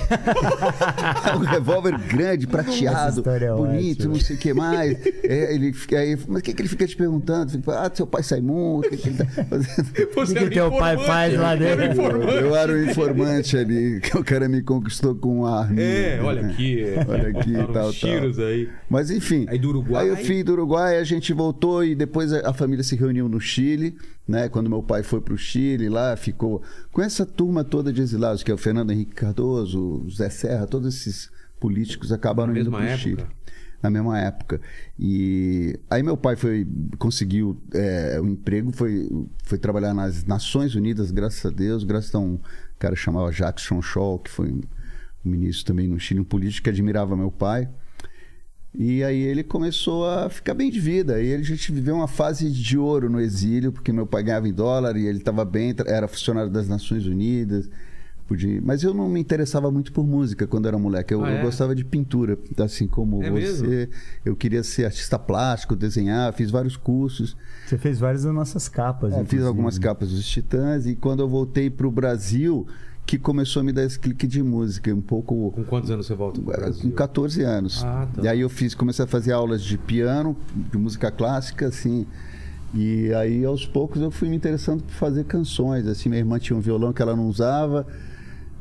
um 1.35 1.39
revólver 1.39 1.97
grande, 1.97 2.45
prateado, 2.45 3.23
é 3.27 3.51
bonito, 3.51 4.01
ótima. 4.01 4.13
não 4.13 4.19
sei 4.21 4.35
o 4.35 4.39
que 4.39 4.53
mais. 4.53 4.97
É, 5.23 5.55
ele 5.55 5.73
fica 5.73 5.97
aí, 5.97 6.15
mas 6.27 6.39
o 6.39 6.43
que, 6.43 6.53
que 6.53 6.61
ele 6.61 6.69
fica 6.69 6.85
te 6.85 6.95
perguntando? 6.95 7.51
Fica, 7.51 7.79
ah, 7.79 7.91
seu 7.93 8.05
pai 8.05 8.21
sai 8.21 8.39
muito, 8.39 8.87
o 8.87 8.89
que, 8.91 8.97
que 8.97 9.09
ele 9.09 9.17
tá 9.17 9.25
fazendo? 9.25 9.87
Você 10.13 10.31
O 10.33 10.35
que 10.35 10.43
que 10.45 10.49
teu 10.51 10.71
pai 10.71 10.97
faz 10.97 11.37
lá 11.37 11.55
dentro? 11.55 11.85
informante. 11.85 12.33
Eu 12.35 12.55
era 12.55 12.71
o 12.71 12.83
informante 12.83 13.57
ali, 13.57 13.99
que 13.99 14.17
o 14.17 14.23
cara 14.23 14.47
me 14.47 14.61
conquistou 14.61 15.15
com 15.15 15.39
um 15.39 15.45
arma. 15.45 15.81
É, 15.81 16.21
olha 16.21 16.45
aqui. 16.47 16.83
Olha 17.07 17.29
aqui, 17.29 17.51
Botaram 17.51 17.73
tal, 17.73 17.91
tiros 17.93 18.37
tal. 18.37 18.45
aí. 18.45 18.69
Mas 18.89 19.09
enfim. 19.11 19.45
Aí 19.49 19.57
do 19.59 19.69
Uruguai? 19.69 20.03
Aí 20.03 20.09
eu 20.09 20.17
fui 20.17 20.43
do 20.43 20.53
Uruguai, 20.53 20.97
a 20.97 21.03
gente 21.03 21.33
voltou 21.33 21.83
e 21.83 21.95
depois 21.95 22.31
a 22.31 22.53
a 22.53 22.53
família 22.53 22.83
se 22.83 22.95
reuniu 22.95 23.27
no 23.27 23.39
Chile, 23.39 23.95
né? 24.27 24.49
Quando 24.49 24.69
meu 24.69 24.81
pai 24.81 25.03
foi 25.03 25.21
pro 25.21 25.37
Chile 25.37 25.89
lá, 25.89 26.15
ficou 26.15 26.61
com 26.91 27.01
essa 27.01 27.25
turma 27.25 27.63
toda 27.63 27.91
de 27.91 28.01
exilados, 28.01 28.43
que 28.43 28.51
é 28.51 28.53
o 28.53 28.57
Fernando 28.57 28.91
Henrique 28.91 29.13
Cardoso, 29.13 30.03
o 30.05 30.09
Zé 30.09 30.29
Serra, 30.29 30.65
todos 30.67 30.95
esses 30.95 31.29
políticos 31.59 32.11
acabaram 32.11 32.55
indo 32.55 32.71
pro 32.71 32.79
época? 32.79 32.97
Chile. 32.97 33.25
Na 33.81 33.89
mesma 33.89 34.17
época. 34.17 34.61
E 34.97 35.77
aí 35.89 36.01
meu 36.01 36.15
pai 36.15 36.37
foi 36.37 36.65
conseguiu 36.97 37.61
é, 37.73 38.19
um 38.21 38.29
emprego, 38.29 38.71
foi, 38.71 39.09
foi 39.43 39.57
trabalhar 39.57 39.93
nas 39.93 40.23
Nações 40.23 40.73
Unidas, 40.73 41.11
graças 41.11 41.45
a 41.45 41.53
Deus, 41.53 41.83
graças 41.83 42.15
a 42.15 42.19
um 42.19 42.39
cara 42.79 42.95
chamado 42.95 43.29
Jacques 43.31 43.65
Chonchol, 43.65 44.19
que 44.19 44.31
foi 44.31 44.53
um 44.53 44.61
ministro 45.25 45.65
também 45.65 45.87
no 45.87 45.99
Chile, 45.99 46.21
um 46.21 46.25
político 46.25 46.63
que 46.63 46.69
admirava 46.69 47.15
meu 47.17 47.29
pai. 47.29 47.67
E 48.75 49.03
aí 49.03 49.21
ele 49.21 49.43
começou 49.43 50.07
a 50.09 50.29
ficar 50.29 50.53
bem 50.55 50.71
de 50.71 50.79
vida. 50.79 51.21
E 51.21 51.33
a 51.33 51.41
gente 51.43 51.71
viveu 51.71 51.95
uma 51.95 52.07
fase 52.07 52.49
de 52.49 52.77
ouro 52.77 53.09
no 53.09 53.19
exílio, 53.21 53.71
porque 53.71 53.93
meu 53.93 54.07
pai 54.07 54.23
ganhava 54.23 54.47
em 54.47 54.53
dólar 54.53 54.97
e 54.97 55.05
ele 55.05 55.19
estava 55.19 55.45
bem, 55.45 55.75
era 55.85 56.07
funcionário 56.07 56.49
das 56.49 56.67
Nações 56.67 57.05
Unidas. 57.05 57.69
Podia... 58.27 58.59
Mas 58.63 58.81
eu 58.83 58.93
não 58.93 59.07
me 59.09 59.19
interessava 59.19 59.69
muito 59.69 59.91
por 59.91 60.03
música 60.07 60.47
quando 60.47 60.67
era 60.67 60.77
moleque. 60.77 61.13
Eu, 61.13 61.23
Ah, 61.23 61.29
eu 61.31 61.37
é? 61.37 61.41
gostava 61.43 61.75
de 61.75 61.83
pintura, 61.85 62.35
assim 62.57 62.87
como 62.87 63.21
É 63.21 63.29
você. 63.29 63.39
mesmo? 63.67 63.93
Eu 64.25 64.35
queria 64.35 64.63
ser 64.63 64.85
artista 64.85 65.19
plástico, 65.19 65.75
desenhar, 65.75 66.33
fiz 66.33 66.49
vários 66.49 66.75
cursos. 66.77 67.35
Você 67.67 67.77
fez 67.77 67.99
várias 67.99 68.23
das 68.23 68.33
nossas 68.33 68.67
capas. 68.69 69.13
É, 69.13 69.23
fiz 69.25 69.43
algumas 69.43 69.77
capas 69.77 70.09
dos 70.09 70.25
Titãs. 70.25 70.87
E 70.87 70.95
quando 70.95 71.19
eu 71.19 71.27
voltei 71.27 71.69
para 71.69 71.85
o 71.85 71.91
Brasil, 71.91 72.65
que 73.05 73.17
começou 73.17 73.59
a 73.59 73.63
me 73.63 73.71
dar 73.73 73.83
esse 73.83 73.99
clique 73.99 74.25
de 74.25 74.41
música, 74.41 74.93
um 74.93 75.01
pouco 75.01 75.51
Com 75.51 75.63
quantos 75.65 75.91
anos 75.91 76.05
você 76.07 76.15
volta 76.15 76.39
com 76.39 76.45
Brasil? 76.45 76.91
14 76.91 77.41
anos. 77.43 77.83
Ah, 77.83 78.07
tá. 78.13 78.21
E 78.23 78.27
aí 78.27 78.39
eu 78.39 78.49
fiz, 78.49 78.73
comecei 78.73 79.03
a 79.03 79.07
fazer 79.07 79.33
aulas 79.33 79.61
de 79.61 79.77
piano, 79.77 80.35
de 80.71 80.77
música 80.77 81.11
clássica, 81.11 81.67
assim. 81.67 82.05
E 82.73 83.13
aí 83.13 83.43
aos 83.45 83.65
poucos 83.67 84.01
eu 84.01 84.09
fui 84.09 84.29
me 84.29 84.35
interessando 84.35 84.81
por 84.83 84.93
fazer 84.93 85.25
canções, 85.25 85.85
assim, 85.85 86.09
minha 86.09 86.19
irmã 86.19 86.39
tinha 86.39 86.57
um 86.57 86.61
violão 86.61 86.91
que 86.93 87.01
ela 87.01 87.15
não 87.15 87.27
usava. 87.27 87.85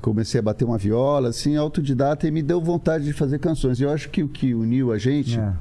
Comecei 0.00 0.40
a 0.40 0.42
bater 0.42 0.64
uma 0.64 0.76
viola, 0.76 1.28
assim, 1.28 1.56
autodidata 1.56 2.26
e 2.26 2.30
me 2.32 2.42
deu 2.42 2.60
vontade 2.60 3.04
de 3.04 3.12
fazer 3.12 3.38
canções. 3.38 3.78
E 3.78 3.84
eu 3.84 3.90
acho 3.90 4.10
que 4.10 4.22
o 4.22 4.28
que 4.28 4.52
uniu 4.52 4.92
a 4.92 4.98
gente 4.98 5.38
É. 5.38 5.52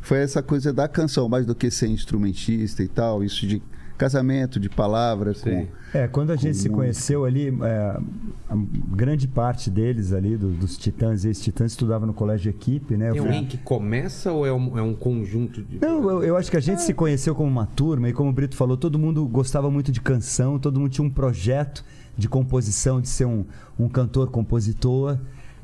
foi 0.00 0.18
essa 0.18 0.40
coisa 0.40 0.72
da 0.72 0.86
canção, 0.86 1.28
mais 1.28 1.44
do 1.44 1.54
que 1.56 1.68
ser 1.70 1.88
instrumentista 1.88 2.82
e 2.84 2.88
tal, 2.88 3.24
isso 3.24 3.44
de 3.46 3.60
casamento, 4.00 4.58
de 4.58 4.68
palavra, 4.68 5.34
Sim. 5.34 5.66
com 5.92 5.98
É, 5.98 6.08
quando 6.08 6.30
a 6.30 6.36
gente 6.36 6.54
se 6.56 6.68
música. 6.68 6.74
conheceu 6.76 7.24
ali, 7.24 7.48
é, 7.62 8.00
a 8.48 8.56
grande 8.94 9.28
parte 9.28 9.70
deles 9.70 10.12
ali, 10.12 10.36
do- 10.36 10.50
dos 10.52 10.78
titãs 10.78 11.24
e 11.24 11.28
ex-titãs, 11.28 11.72
estudava 11.72 12.06
no 12.06 12.14
colégio 12.14 12.48
equipe, 12.48 12.96
né? 12.96 13.10
Eu 13.10 13.12
Tem 13.12 13.22
fui- 13.22 13.30
alguém 13.30 13.46
que 13.46 13.58
começa 13.58 14.32
ou 14.32 14.46
é 14.46 14.52
um, 14.52 14.78
é 14.78 14.82
um 14.82 14.94
conjunto 14.94 15.62
de. 15.62 15.78
Não, 15.80 16.08
eu, 16.10 16.22
eu 16.24 16.36
acho 16.36 16.50
que 16.50 16.56
a 16.56 16.60
gente 16.60 16.80
se 16.82 16.94
conheceu 16.94 17.34
como 17.34 17.50
uma 17.50 17.66
turma 17.66 18.08
e 18.08 18.12
como 18.12 18.30
o 18.30 18.32
Brito 18.32 18.56
falou, 18.56 18.76
todo 18.76 18.98
mundo 18.98 19.26
gostava 19.26 19.70
muito 19.70 19.92
de 19.92 20.00
canção, 20.00 20.58
todo 20.58 20.80
mundo 20.80 20.90
tinha 20.90 21.06
um 21.06 21.10
projeto 21.10 21.84
de 22.16 22.28
composição, 22.28 23.00
de 23.00 23.08
ser 23.08 23.26
um, 23.26 23.44
um 23.78 23.88
cantor, 23.88 24.30
compositor. 24.30 25.18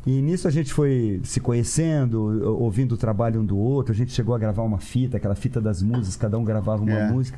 E 0.06 0.22
nisso 0.22 0.46
a 0.46 0.52
gente 0.52 0.72
foi 0.72 1.20
se 1.24 1.40
conhecendo, 1.40 2.20
ou- 2.22 2.62
ouvindo 2.62 2.92
o 2.92 2.96
trabalho 2.96 3.40
um 3.40 3.44
do 3.44 3.56
outro. 3.58 3.92
A 3.92 3.96
gente 3.96 4.12
chegou 4.12 4.34
a 4.34 4.38
gravar 4.38 4.62
uma 4.62 4.78
fita, 4.78 5.16
aquela 5.16 5.34
fita 5.34 5.60
das 5.60 5.82
músicas, 5.82 6.14
cada 6.16 6.38
um 6.38 6.44
gravava 6.44 6.82
uma 6.82 6.92
É. 6.92 7.10
música. 7.10 7.36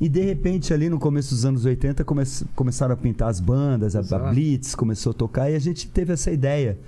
E 0.00 0.08
de 0.08 0.20
repente, 0.22 0.74
ali 0.74 0.88
no 0.88 0.98
começo 0.98 1.30
dos 1.34 1.44
anos 1.44 1.64
80, 1.64 2.04
come- 2.04 2.24
começaram 2.54 2.94
a 2.94 2.96
pintar 2.96 3.28
as 3.28 3.40
bandas, 3.40 3.94
a, 3.94 4.00
a. 4.00 4.30
Blitz 4.30 4.74
começou 4.74 5.10
a 5.10 5.14
tocar 5.14 5.50
e 5.50 5.54
a 5.54 5.58
gente 5.58 5.88
teve 5.88 6.12
essa 6.12 6.30
ideia. 6.30 6.78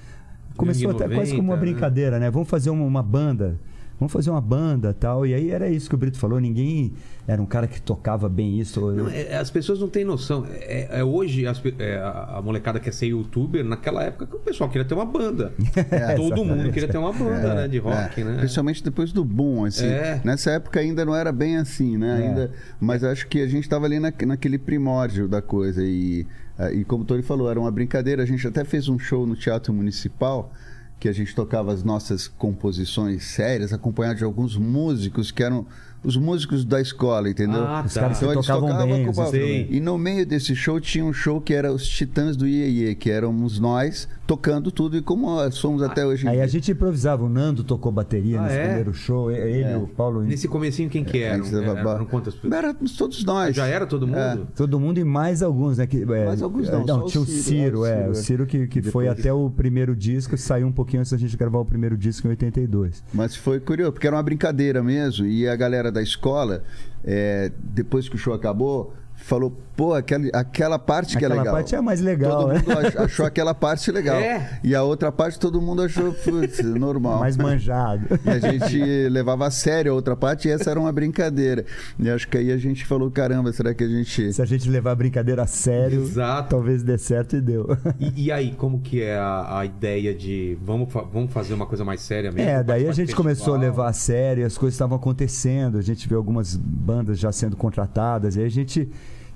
Começou 0.57 0.91
até 0.91 1.05
quase 1.09 1.31
como 1.33 1.43
90, 1.43 1.43
uma 1.43 1.55
né? 1.55 1.61
brincadeira, 1.61 2.19
né? 2.19 2.31
Vamos 2.31 2.49
fazer 2.49 2.71
uma, 2.71 2.85
uma 2.85 3.03
banda. 3.03 3.59
Vamos 3.99 4.13
fazer 4.13 4.31
uma 4.31 4.41
banda 4.41 4.93
tal. 4.93 5.27
E 5.27 5.33
aí 5.33 5.51
era 5.51 5.69
isso 5.69 5.89
que 5.89 5.95
o 5.95 5.99
Brito 5.99 6.19
falou. 6.19 6.39
Ninguém 6.39 6.93
era 7.27 7.41
um 7.41 7.47
cara 7.47 7.67
que 7.67 7.81
tocava 7.81 8.29
bem 8.29 8.61
isso. 8.61 8.93
Não, 8.93 9.09
é- 9.09 9.37
as 9.37 9.51
pessoas 9.51 9.81
não 9.81 9.89
têm 9.89 10.05
noção. 10.05 10.47
É, 10.51 11.01
é 11.01 11.05
hoje 11.05 11.47
as 11.47 11.61
é, 11.79 11.97
a, 11.97 12.41
molecada 12.45 12.79
quer 12.79 12.93
ser 12.93 13.07
youtuber, 13.07 13.65
naquela 13.65 14.03
época 14.05 14.27
que 14.27 14.37
o 14.37 14.39
pessoal 14.39 14.69
queria 14.69 14.87
ter 14.87 14.95
uma 14.95 15.07
banda. 15.07 15.53
Todo 16.17 16.45
mundo 16.45 16.71
queria 16.71 16.89
ter 16.89 16.99
uma 16.99 17.13
banda, 17.13 17.55
né? 17.55 17.69
De 17.69 17.79
rock, 17.79 18.21
É, 18.21 18.25
né? 18.25 18.37
Principalmente 18.39 18.85
depois 18.85 19.13
do 19.13 19.25
boom, 19.25 19.65
assim. 19.65 19.87
É. 19.87 20.21
Nessa 20.23 20.51
época 20.53 20.79
ainda 20.79 21.05
não 21.05 21.17
era 21.17 21.33
bem 21.33 21.57
assim, 21.57 21.97
né? 21.97 22.21
É. 22.21 22.29
Ainda, 22.29 22.53
mas 22.79 23.03
acho 23.03 23.27
que 23.27 23.41
a 23.41 23.49
gente 23.49 23.65
estava 23.65 23.87
ali 23.87 23.99
na, 23.99 24.13
naquele 24.27 24.59
primórdio 24.59 25.27
da 25.27 25.41
coisa. 25.41 25.83
E, 25.83 26.27
e 26.75 26.85
como 26.85 27.03
o 27.03 27.07
Tony 27.07 27.23
falou, 27.23 27.51
era 27.51 27.59
uma 27.59 27.71
brincadeira. 27.71 28.23
A 28.23 28.27
gente 28.27 28.47
até 28.47 28.63
fez 28.63 28.89
um 28.89 28.99
show 28.99 29.27
no 29.27 29.35
Teatro 29.35 29.73
Municipal 29.73 30.53
que 30.99 31.09
a 31.09 31.13
gente 31.13 31.35
tocava 31.35 31.73
as 31.73 31.83
nossas 31.83 32.27
composições 32.27 33.25
sérias, 33.25 33.73
acompanhado 33.73 34.19
de 34.19 34.25
alguns 34.25 34.57
músicos 34.57 35.31
que 35.31 35.43
eram 35.43 35.67
os 36.07 36.17
músicos 36.17 36.65
da 36.65 36.81
escola, 36.81 37.29
entendeu? 37.29 37.65
Ah, 37.65 37.83
Os 37.85 37.93
tá. 37.93 38.03
caras 38.03 38.19
que 38.19 38.25
Então 38.25 38.41
tocavam 38.41 38.69
tocavam 38.69 38.87
bem, 38.87 39.05
com 39.07 39.11
os. 39.23 39.35
E 39.35 39.81
no 39.81 39.99
meio 39.99 40.25
desse 40.25 40.55
show 40.55 40.81
tinha 40.81 41.05
um 41.05 41.13
show 41.13 41.41
que 41.41 41.53
era 41.53 41.73
os 41.73 41.87
Titãs 41.87 42.37
do 42.37 42.47
Iê, 42.47 42.95
que 42.95 43.11
éramos 43.11 43.59
nós 43.59 44.09
tocando 44.27 44.71
tudo 44.73 44.97
e 44.97 45.03
como 45.03 45.39
somos 45.53 45.83
até 45.83 46.05
hoje 46.05 46.27
em 46.27 46.29
Aí 46.29 46.35
dia. 46.37 46.45
a 46.45 46.47
gente 46.49 46.71
improvisava. 46.73 47.25
O 47.25 47.29
Nando 47.29 47.63
tocou 47.63 47.91
bateria 47.93 48.41
Ah, 48.41 48.43
nesse 48.45 48.57
é? 48.57 48.65
primeiro 48.67 48.95
show. 48.95 49.31
Ele, 49.31 49.75
o 49.77 49.87
Paulo. 49.87 50.23
Nesse 50.23 50.49
comecinho, 50.49 50.89
quem 50.91 51.05
que? 51.05 51.23
Antes 51.25 51.51
da 51.51 51.63
babá. 51.63 51.95
Eram 51.95 52.07
quantas 52.07 52.35
pessoas? 52.35 52.53
Éramos 52.53 52.97
todos 52.97 53.25
nós. 53.25 53.55
Já 53.55 53.67
era 53.67 53.87
todo 53.87 54.07
mundo? 54.07 54.19
É. 54.19 54.39
Todo 54.57 54.79
mundo 54.81 54.99
e 54.99 55.05
mais 55.05 55.43
alguns, 55.43 55.79
né? 55.79 55.87
Que, 55.87 56.03
é, 56.03 56.27
Mais 56.27 56.43
alguns 56.43 56.69
não, 56.69 56.87
só 56.87 57.05
o 57.05 57.07
tinha 57.07 57.21
o 57.23 57.27
Ciro, 57.27 57.43
Ciro, 57.43 57.85
é, 57.85 58.09
o 58.09 58.11
é. 58.11 58.13
Ciro, 58.13 58.13
O 58.13 58.13
é. 58.13 58.15
Ciro 58.15 58.47
que, 58.47 58.67
que 58.67 58.83
foi 58.83 59.09
até 59.09 59.33
o 59.33 59.49
primeiro 59.51 59.95
disco, 59.95 60.37
saiu 60.37 60.67
um 60.67 60.73
pouquinho 60.73 61.01
antes 61.01 61.13
da 61.13 61.19
gente 61.19 61.37
gravar 61.37 61.59
o 61.59 61.65
primeiro 61.65 61.97
disco 61.97 62.27
em 62.27 62.31
82. 62.31 63.03
Mas 63.15 63.35
foi 63.37 63.61
curioso, 63.61 63.93
porque 63.93 64.07
era 64.07 64.17
uma 64.17 64.23
brincadeira 64.23 64.83
mesmo. 64.83 65.25
E 65.27 65.49
a 65.49 65.55
galera 65.57 65.91
da 65.97 66.03
escola, 66.03 66.63
é, 67.05 67.51
depois 67.59 68.09
que 68.09 68.15
o 68.17 68.19
show 68.19 68.35
acabou, 68.35 68.95
falou, 69.27 69.51
pô, 69.77 69.93
aquela, 69.93 70.25
aquela 70.33 70.79
parte 70.79 71.11
que 71.11 71.17
Aquela 71.25 71.35
é 71.35 71.39
legal. 71.39 71.55
parte 71.55 71.75
é 71.75 71.79
a 71.79 71.83
mais 71.83 72.01
legal, 72.01 72.41
Todo 72.43 72.53
né? 72.53 72.59
mundo 72.67 72.79
ach- 72.79 72.97
achou 72.97 73.27
aquela 73.27 73.53
parte 73.55 73.91
legal. 73.91 74.17
É. 74.27 74.61
E 74.65 74.75
a 74.75 74.83
outra 74.83 75.11
parte 75.13 75.39
todo 75.39 75.61
mundo 75.61 75.83
achou, 75.83 76.13
putz, 76.13 76.61
normal. 76.65 77.19
Mais 77.21 77.37
manjado. 77.37 78.07
E 78.25 78.31
a 78.31 78.39
gente 78.39 79.09
levava 79.09 79.47
a 79.47 79.51
sério 79.51 79.93
a 79.93 79.95
outra 79.95 80.17
parte 80.17 80.49
e 80.49 80.51
essa 80.51 80.71
era 80.71 80.79
uma 80.81 80.91
brincadeira. 80.93 81.65
E 81.99 82.09
acho 82.09 82.29
que 82.29 82.39
aí 82.39 82.51
a 82.53 82.57
gente 82.57 82.85
falou, 82.87 83.11
caramba, 83.11 83.53
será 83.53 83.75
que 83.75 83.83
a 83.85 83.89
gente... 83.89 84.33
Se 84.33 84.41
a 84.41 84.45
gente 84.47 84.69
levar 84.71 84.93
a 84.93 84.95
brincadeira 84.95 85.43
a 85.43 85.47
sério, 85.47 86.03
Exato. 86.03 86.49
talvez 86.51 86.83
dê 86.83 86.97
certo 86.97 87.37
e 87.37 87.41
deu. 87.41 87.67
E, 87.99 88.27
e 88.27 88.33
aí, 88.33 88.53
como 88.53 88.81
que 88.81 89.03
é 89.03 89.17
a, 89.19 89.59
a 89.59 89.65
ideia 89.67 90.15
de 90.15 90.57
vamos, 90.63 90.93
fa- 90.93 91.03
vamos 91.03 91.33
fazer 91.33 91.53
uma 91.55 91.67
coisa 91.67 91.85
mais 91.85 92.01
séria 92.01 92.31
mesmo? 92.33 92.49
É, 92.49 92.63
daí 92.63 92.89
a 92.89 92.93
gente 92.93 93.15
começou 93.15 93.55
a 93.55 93.59
festival? 93.59 93.61
levar 93.83 93.89
a 93.89 93.93
sério, 93.93 94.47
as 94.47 94.57
coisas 94.57 94.75
estavam 94.75 94.97
acontecendo, 94.97 95.79
a 95.79 95.83
gente 95.83 96.09
viu 96.09 96.17
algumas 96.17 96.55
bandas 96.57 97.19
já 97.19 97.33
sendo 97.33 97.57
contratadas, 97.57 98.37
e 98.37 98.41
aí 98.41 98.47
a 98.47 98.51
gente 98.51 98.89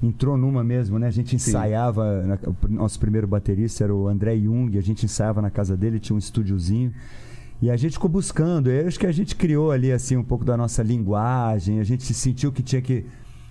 entrou 0.02 0.36
numa 0.36 0.64
mesmo, 0.64 0.98
né? 0.98 1.06
A 1.08 1.10
gente 1.10 1.36
ensaiava, 1.36 2.22
na- 2.22 2.38
o 2.64 2.68
nosso 2.68 2.98
primeiro 2.98 3.26
baterista 3.26 3.84
era 3.84 3.94
o 3.94 4.08
André 4.08 4.36
Jung, 4.38 4.76
a 4.78 4.80
gente 4.82 5.04
ensaiava 5.04 5.42
na 5.42 5.50
casa 5.50 5.76
dele, 5.76 5.98
tinha 6.00 6.14
um 6.14 6.18
estúdiozinho. 6.18 6.92
E 7.62 7.70
a 7.70 7.76
gente 7.76 7.92
ficou 7.92 8.08
buscando, 8.08 8.70
eu 8.70 8.88
acho 8.88 8.98
que 8.98 9.06
a 9.06 9.12
gente 9.12 9.36
criou 9.36 9.70
ali 9.70 9.92
assim 9.92 10.16
um 10.16 10.24
pouco 10.24 10.44
da 10.44 10.56
nossa 10.56 10.82
linguagem, 10.82 11.78
a 11.78 11.84
gente 11.84 12.12
sentiu 12.14 12.50
que 12.50 12.62
tinha 12.62 12.80
que 12.80 13.04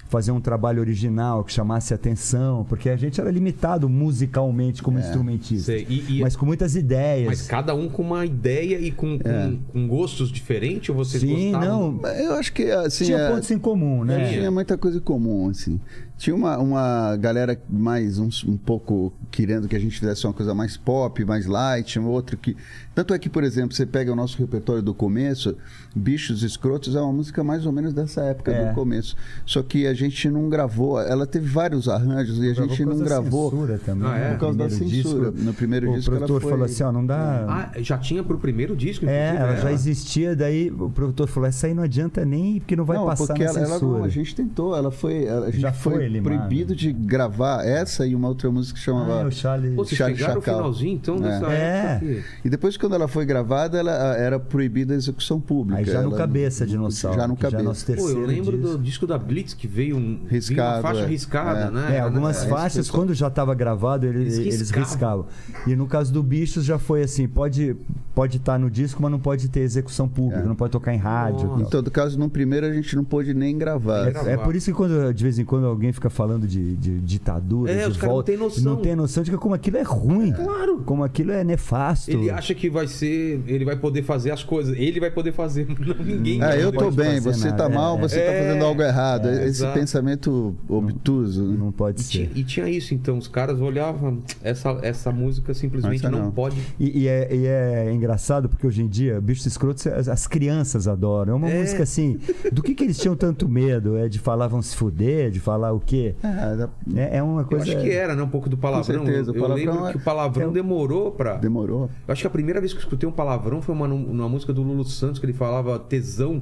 fazer 0.08 0.32
um 0.32 0.41
trabalho 0.41 0.79
original 0.79 1.44
que 1.44 1.53
chamasse 1.53 1.94
atenção, 1.94 2.65
porque 2.68 2.89
a 2.89 2.96
gente 2.98 3.22
era 3.22 3.29
limitado 3.29 3.88
musicalmente 3.88 4.82
como 4.82 4.98
instrumentista, 4.98 5.65
Sei. 5.72 5.86
E- 5.88 6.18
e- 6.18 6.22
mas 6.22 6.36
com 6.36 6.48
muitas 6.48 6.75
ideias. 6.75 7.27
Mas 7.27 7.41
cada 7.46 7.75
um 7.75 7.88
com 7.88 8.01
uma 8.01 8.25
ideia 8.25 8.79
e 8.79 8.89
com, 8.89 9.20
com, 9.20 9.29
É. 9.29 9.53
com 9.72 9.88
gostos 9.88 10.32
diferentes? 10.32 10.89
Ou 10.89 10.96
vocês 10.96 11.22
Sim, 11.22 11.51
gostavam? 11.51 11.91
não, 12.01 12.10
Eu 12.10 12.34
acho 12.34 12.51
que, 12.51 12.63
assim... 12.72 13.06
tinha 13.06 13.20
é- 13.20 13.29
pontos 13.32 13.51
em 13.51 13.60
comum, 13.60 14.03
né? 14.03 14.15
Tinha. 14.29 14.39
Tinha 14.39 14.50
muita 14.51 14.75
coisa 14.79 14.98
em 14.98 15.01
comum, 15.01 15.48
assim. 15.50 15.79
Tinha 16.19 16.35
uma, 16.35 16.57
uma 16.57 17.15
galera 17.15 17.57
mais 17.69 18.19
uns, 18.19 18.43
um 18.43 18.57
pouco 18.57 19.13
querendo 19.31 19.69
que 19.69 19.75
a 19.77 19.79
gente 19.79 19.97
fizesse 19.97 20.27
uma 20.27 20.33
coisa 20.33 20.53
mais 20.53 20.75
pop, 20.75 21.23
mais 21.23 21.45
light, 21.45 21.97
um 21.97 22.07
outro 22.07 22.35
que. 22.35 22.57
Tanto 22.93 23.13
é 23.13 23.17
que, 23.19 23.29
por 23.29 23.41
exemplo, 23.41 23.73
você 23.73 23.85
pega 23.85 24.11
o 24.11 24.15
nosso 24.17 24.38
repertório 24.38 24.81
do 24.81 24.93
começo, 24.93 25.55
Bichos 25.95 26.43
Escrotos 26.43 26.93
é 26.93 26.99
uma 26.99 27.13
música 27.13 27.41
mais 27.41 27.65
ou 27.65 27.71
menos 27.71 27.93
dessa 27.93 28.19
época 28.23 28.51
É. 28.51 28.67
do 28.67 28.75
começo. 28.75 29.15
Só 29.45 29.63
que 29.63 29.88
a 29.88 29.93
gente 29.93 30.29
não 30.29 30.49
gravou, 30.49 30.99
ela 30.99 31.25
teve 31.25 31.47
vários 31.47 31.88
arranjos 31.88 32.38
e 32.39 32.49
a 32.49 32.53
Gravou 32.53 32.67
gente 32.67 32.77
por 32.83 32.83
não 32.83 32.97
causa 32.97 33.03
da 33.03 33.09
gravou. 33.21 33.49
censura 33.51 33.79
também, 33.85 34.07
Ah, 34.09 34.17
é? 34.17 34.19
né? 34.19 34.29
Por 34.33 34.39
causa 34.41 34.57
da 34.57 34.69
censura. 34.69 35.31
No 35.31 35.53
primeiro 35.53 35.89
o 35.89 35.95
disco 35.95 36.11
ela 36.11 36.19
produtor 36.19 36.41
foi- 36.41 36.51
falou 36.51 36.65
assim, 36.65 36.83
ó, 36.83 36.91
não 36.91 37.05
dá... 37.05 37.45
Ah, 37.73 37.79
já 37.81 37.97
tinha 37.97 38.21
pro 38.21 38.38
primeiro 38.38 38.75
disco? 38.75 39.05
é, 39.05 39.38
ela 39.38 39.55
já 39.55 39.61
ela? 39.61 39.71
existia, 39.71 40.35
daí 40.35 40.69
o 40.69 40.89
produtor 40.89 41.29
falou, 41.29 41.47
essa 41.47 41.67
aí 41.67 41.73
não 41.73 41.83
adianta 41.83 42.25
nem, 42.25 42.59
porque 42.59 42.75
não 42.75 42.83
vai 42.83 42.97
não, 42.97 43.05
passar 43.05 43.27
porque 43.27 43.45
na 43.45 43.49
ela, 43.51 43.59
ela 43.59 43.69
censura. 43.75 43.97
não, 43.99 44.03
a 44.03 44.09
gente 44.09 44.35
tentou, 44.35 44.75
ela 44.75 44.91
foi, 44.91 45.29
a 45.29 45.45
gente 45.51 45.61
Já 45.61 45.71
foi 45.71 45.93
foi, 45.93 46.08
proibido 46.21 46.75
de 46.75 46.91
gravar 46.91 47.65
essa 47.65 48.05
e 48.05 48.15
uma 48.15 48.27
outra 48.27 48.49
música 48.51 48.77
que 48.77 48.83
chamava 48.83 49.19
Ah, 49.19 49.21
é 49.21 49.25
o 49.25 49.31
Charlie... 49.31 49.75
Pô, 49.75 49.85
Charlie 49.85 50.15
o 50.21 50.25
Chacal. 50.25 50.41
finalzinho, 50.41 50.93
então, 50.93 51.15
É. 51.17 51.19
dessa 51.19 51.45
É. 51.53 52.23
E 52.43 52.49
depois, 52.49 52.75
quando 52.77 52.95
ela 52.95 53.07
foi 53.07 53.25
gravada, 53.25 53.77
ela 53.77 53.91
era 54.17 54.39
proibida 54.39 54.93
a 54.93 54.97
execução 54.97 55.39
pública. 55.39 55.79
Aí 55.79 55.85
já 55.85 56.01
no 56.01 56.09
Ela- 56.09 56.17
cabeça, 56.17 56.65
dinossauro. 56.65 57.17
Já 57.19 57.27
no 57.27 57.35
Já 57.39 57.51
cabeça. 57.51 57.93
Pô, 57.95 58.09
eu 58.09 58.25
lembro 58.25 58.57
disco. 58.57 58.77
do 58.77 58.83
disco 58.83 59.07
da 59.07 59.17
Blitz, 59.17 59.53
que 59.53 59.67
veio 59.67 59.95
um, 59.97 60.17
veio 60.25 60.29
Riscado, 60.29 60.75
uma 60.77 60.81
faixa 60.81 61.01
é. 61.01 61.05
riscada, 61.05 61.59
É. 61.67 61.71
né? 61.71 61.95
É, 61.97 61.99
algumas 61.99 62.43
é, 62.45 62.47
faixas, 62.49 62.89
quando 62.89 63.13
já 63.13 63.27
estava 63.27 63.53
gravado, 63.53 64.05
ele- 64.05 64.21
Eles 64.21 64.37
eles, 64.37 64.59
riscavam. 64.71 64.83
riscavam. 64.85 65.25
E 65.67 65.75
no 65.75 65.87
caso 65.87 66.11
do 66.13 66.23
Bichos 66.23 66.63
já 66.65 66.77
foi 66.79 67.03
assim, 67.03 67.27
pode 67.27 67.75
pode 68.15 68.35
estar 68.35 68.59
no 68.59 68.69
disco, 68.69 69.01
mas 69.01 69.09
não 69.11 69.19
pode 69.19 69.47
ter 69.47 69.61
execução 69.61 70.05
pública, 70.09 70.41
É. 70.41 70.45
não 70.45 70.55
pode 70.55 70.71
tocar 70.73 70.93
em 70.93 70.97
rádio. 70.97 71.47
Nossa. 71.47 71.61
e 71.63 71.65
Em 71.65 71.69
todo 71.69 71.89
caso, 71.89 72.19
no 72.19 72.29
primeiro 72.29 72.65
a 72.65 72.73
gente 72.73 72.93
não 72.95 73.03
pôde 73.03 73.33
nem 73.33 73.57
gravar. 73.57 74.03
Nem 74.03 74.11
gravar. 74.13 74.29
É 74.29 74.35
por 74.37 74.53
isso 74.55 74.65
que 74.71 74.75
quando 74.75 75.13
de 75.13 75.23
vez 75.23 75.39
em 75.39 75.45
quando 75.45 75.65
alguém 75.65 75.93
fica 76.00 76.10
falando 76.10 76.48
de, 76.48 76.75
de 76.75 77.00
ditadura, 77.00 77.72
É, 77.72 77.84
de 77.86 77.91
os 77.91 77.98
caras 77.98 78.01
não 78.01 78.10
volta, 78.10 78.32
têm 78.32 78.38
noção. 78.39 78.63
não 78.63 78.82
tem 78.82 78.96
noção 78.96 79.24
de 79.24 79.32
como 79.38 79.53
aquilo 79.56 79.77
é 79.77 79.84
ruim, 79.84 80.32
Claro. 80.32 80.79
como 80.86 81.03
aquilo 81.03 81.32
é 81.32 81.44
nefasto. 81.44 82.10
Ele 82.12 82.29
acha 82.29 82.53
que 82.56 82.70
vai 82.70 82.88
ser. 82.88 83.41
Ele 83.48 83.63
vai 83.65 83.75
poder 83.75 84.03
fazer 84.03 84.32
as 84.32 84.44
coisas. 84.44 84.75
Ele 84.77 85.00
vai 85.00 85.12
poder 85.12 85.32
fazer. 85.34 85.68
Não, 85.79 86.03
ninguém. 86.06 86.39
vai 86.39 86.51
Ah, 86.58 86.58
eu 86.60 86.72
tô 86.72 86.89
bem, 86.91 87.20
você 87.20 87.50
nada, 87.50 87.63
tá 87.63 87.70
mal, 87.70 87.98
é. 87.98 88.01
você 88.01 88.15
tá 88.15 88.32
É, 88.32 88.48
fazendo 88.48 88.65
algo 88.65 88.82
errado. 88.82 89.27
é, 89.27 89.34
Esse 89.41 89.62
exato. 89.62 89.77
pensamento 89.79 90.56
obtuso. 90.68 91.44
né? 91.44 91.58
Não 91.58 91.72
pode 91.72 92.01
E 92.01 92.03
ser. 92.03 92.10
tinha, 92.12 92.29
e 92.36 92.44
tinha 92.44 92.70
isso, 92.70 92.94
então, 92.94 93.18
os 93.18 93.27
caras 93.27 93.60
olhavam, 93.60 94.20
essa, 94.44 94.77
essa 94.82 95.12
música 95.12 95.53
simplesmente 95.53 95.98
Essa 96.00 96.10
não. 96.10 96.24
não. 96.25 96.32
pode. 96.32 96.58
E, 96.79 97.01
e 97.03 97.08
é, 97.08 97.36
e 97.36 97.46
é 97.46 97.91
engraçado 97.94 98.48
porque 98.50 98.65
hoje 98.65 98.82
em 98.82 98.88
dia, 98.88 99.20
Bichos 99.22 99.46
Escrotos, 99.46 99.86
as, 99.88 100.08
as 100.08 100.27
crianças 100.27 100.88
adoram. 100.88 101.34
É 101.34 101.36
uma 101.36 101.50
É. 101.50 101.60
música 101.60 101.84
assim. 101.84 102.20
Do 102.51 102.62
que, 102.63 102.74
que 102.74 102.83
eles 102.83 102.98
tinham 102.98 103.16
tanto 103.16 103.48
medo? 103.50 103.98
É 103.98 104.07
de 104.07 104.20
falar 104.20 104.48
vão 104.48 104.62
se 104.62 104.75
fuder, 104.75 105.31
de 105.31 105.40
falar 105.40 105.72
o 105.74 105.79
quê? 105.89 106.15
Da- 106.21 106.69
É, 106.95 107.17
é 107.17 107.23
uma 107.23 107.41
Eu 107.41 107.45
coisa. 107.45 107.63
acho 107.65 107.81
que 107.81 107.89
era, 107.91 108.15
né? 108.15 108.21
Um 108.23 108.29
pouco 108.29 108.47
do 108.49 108.57
palavrão. 108.57 109.05
certeza, 109.05 109.31
o 109.31 109.35
eu 109.35 109.41
palavrão 109.41 109.71
lembro 109.73 109.87
é- 109.87 109.91
que 109.91 109.97
o 109.97 110.01
palavrão 110.01 110.49
é- 110.49 110.53
demorou 110.53 111.11
pra. 111.11 111.35
demorou. 111.37 111.89
Eu 112.07 112.11
acho 112.11 112.21
que 112.21 112.27
a 112.27 112.29
primeira 112.29 112.59
vez 112.59 112.71
que 112.73 112.77
eu 112.77 112.83
escutei 112.83 113.07
um 113.09 113.11
palavrão 113.11 113.61
foi 113.61 113.73
uma, 113.73 113.87
numa 113.87 114.29
música 114.29 114.53
do 114.53 114.61
Lulu 114.61 114.85
Santos 114.85 115.19
que 115.19 115.25
ele 115.25 115.33
falava 115.33 115.77
tesão. 115.79 116.41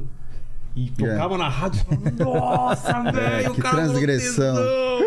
E 0.75 0.91
tocava 0.91 1.39
na 1.39 1.49
rádio 1.49 1.81
e 1.89 2.11
nossa, 2.23 3.01
velho, 3.11 3.49
o 3.49 3.51
É. 3.51 3.55
que 3.55 3.61
transgressão." 3.61 4.55
tesão. 4.55 4.97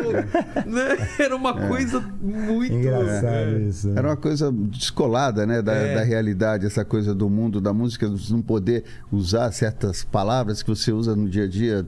Né? 0.67 1.09
Era 1.21 1.37
uma 1.37 1.55
coisa 1.55 2.01
muito. 2.21 2.75
Engraçado 2.75 3.27
É. 3.27 3.59
isso. 3.61 3.87
né? 3.89 3.95
Era 3.99 4.09
uma 4.09 4.17
coisa 4.17 4.51
descolada, 4.51 5.47
né, 5.47 5.63
da, 5.63 5.73
É. 5.75 5.95
da 5.95 6.03
realidade, 6.03 6.67
essa 6.67 6.85
coisa 6.85 7.15
do 7.15 7.31
mundo 7.31 7.61
da 7.61 7.73
música, 7.73 8.11
não 8.31 8.43
poder 8.43 8.83
usar 9.13 9.53
certas 9.53 10.03
palavras 10.03 10.61
que 10.61 10.69
você 10.71 10.91
usa 10.91 11.15
no 11.15 11.29
dia 11.29 11.45
a 11.45 11.49
dia 11.49 11.87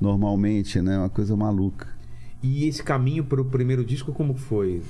normalmente, 0.00 0.80
né? 0.80 0.98
Uma 0.98 1.08
coisa 1.08 1.36
maluca. 1.36 1.88
E 2.42 2.66
esse 2.66 2.82
caminho 2.82 3.24
para 3.24 3.40
o 3.40 3.44
primeiro 3.44 3.84
disco, 3.84 4.12
como 4.12 4.34
foi? 4.34 4.82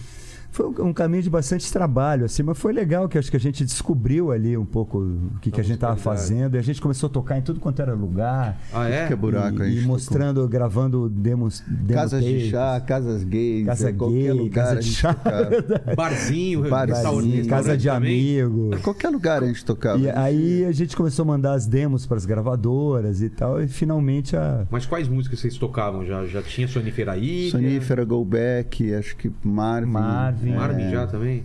Foi 0.57 0.73
um 0.83 0.90
caminho 0.90 1.23
de 1.23 1.29
bastante 1.29 1.71
trabalho, 1.71 2.25
assim, 2.25 2.42
mas 2.42 2.57
foi 2.57 2.73
legal 2.73 3.07
que 3.11 3.19
acho 3.19 3.31
que 3.31 3.37
a 3.37 3.40
gente 3.40 3.62
descobriu 3.62 4.33
ali 4.33 4.57
um 4.57 4.64
pouco 4.64 5.01
o 5.01 5.38
que, 5.38 5.51
que 5.51 5.61
a 5.61 5.62
gente 5.62 5.75
estava 5.75 5.97
fazendo. 5.97 6.55
E 6.55 6.59
a 6.59 6.62
gente 6.62 6.81
começou 6.81 7.09
a 7.09 7.11
tocar 7.11 7.37
em 7.37 7.42
tudo 7.42 7.61
quanto 7.61 7.83
era 7.83 7.92
lugar. 7.92 8.59
Ah, 8.73 8.88
é? 8.88 9.07
Que 9.07 9.12
é 9.12 9.16
buraco, 9.16 9.62
e, 9.62 9.73
e 9.73 9.75
tocou. 9.75 9.88
mostrando, 9.88 10.49
gravando 10.49 11.11
demos. 11.11 11.62
demo 11.66 12.01
Casas 12.01 12.25
de 12.25 12.33
tapes. 12.33 12.49
chá, 12.49 12.81
casas 12.81 13.23
gays, 13.23 13.66
Casa 13.66 13.90
é, 13.90 13.92
qualquer 13.92 14.16
gay, 14.16 14.33
lugar 14.33 14.64
casa 14.64 14.81
de 14.81 14.92
chá. 14.95 15.16
Barzinho, 15.95 16.71
Barzinho, 16.71 17.47
casa 17.49 17.77
de 17.77 17.88
também? 17.88 18.40
amigo. 18.40 18.71
Qualquer 18.83 19.11
lugar 19.11 19.42
a 19.42 19.47
gente 19.47 19.62
tocava. 19.62 19.99
E 19.99 20.09
aí 20.09 20.64
a 20.64 20.73
gente 20.73 20.97
começou 20.97 21.25
a 21.25 21.27
mandar 21.27 21.53
as 21.53 21.66
demos 21.66 22.07
para 22.07 22.16
as 22.16 22.25
gravadoras 22.25 23.21
e 23.21 23.29
tal, 23.29 23.61
e 23.61 23.69
finalmente 23.69 24.35
a. 24.35 24.66
Mas 24.71 24.87
quais 24.87 25.07
músicas 25.07 25.38
vocês 25.38 25.59
tocavam? 25.59 26.07
Já, 26.07 26.25
já 26.25 26.40
tinha 26.40 26.66
Sonífera 26.66 27.12
aí? 27.12 27.51
Sonífera, 27.51 28.07
Go 28.07 28.25
Back, 28.25 28.95
acho 28.95 29.14
que 29.19 29.31
Marvin. 29.45 29.92
Marvin. 29.92 30.46
É, 30.53 30.57
Marvin 30.57 30.91
já 30.91 31.07
também? 31.07 31.45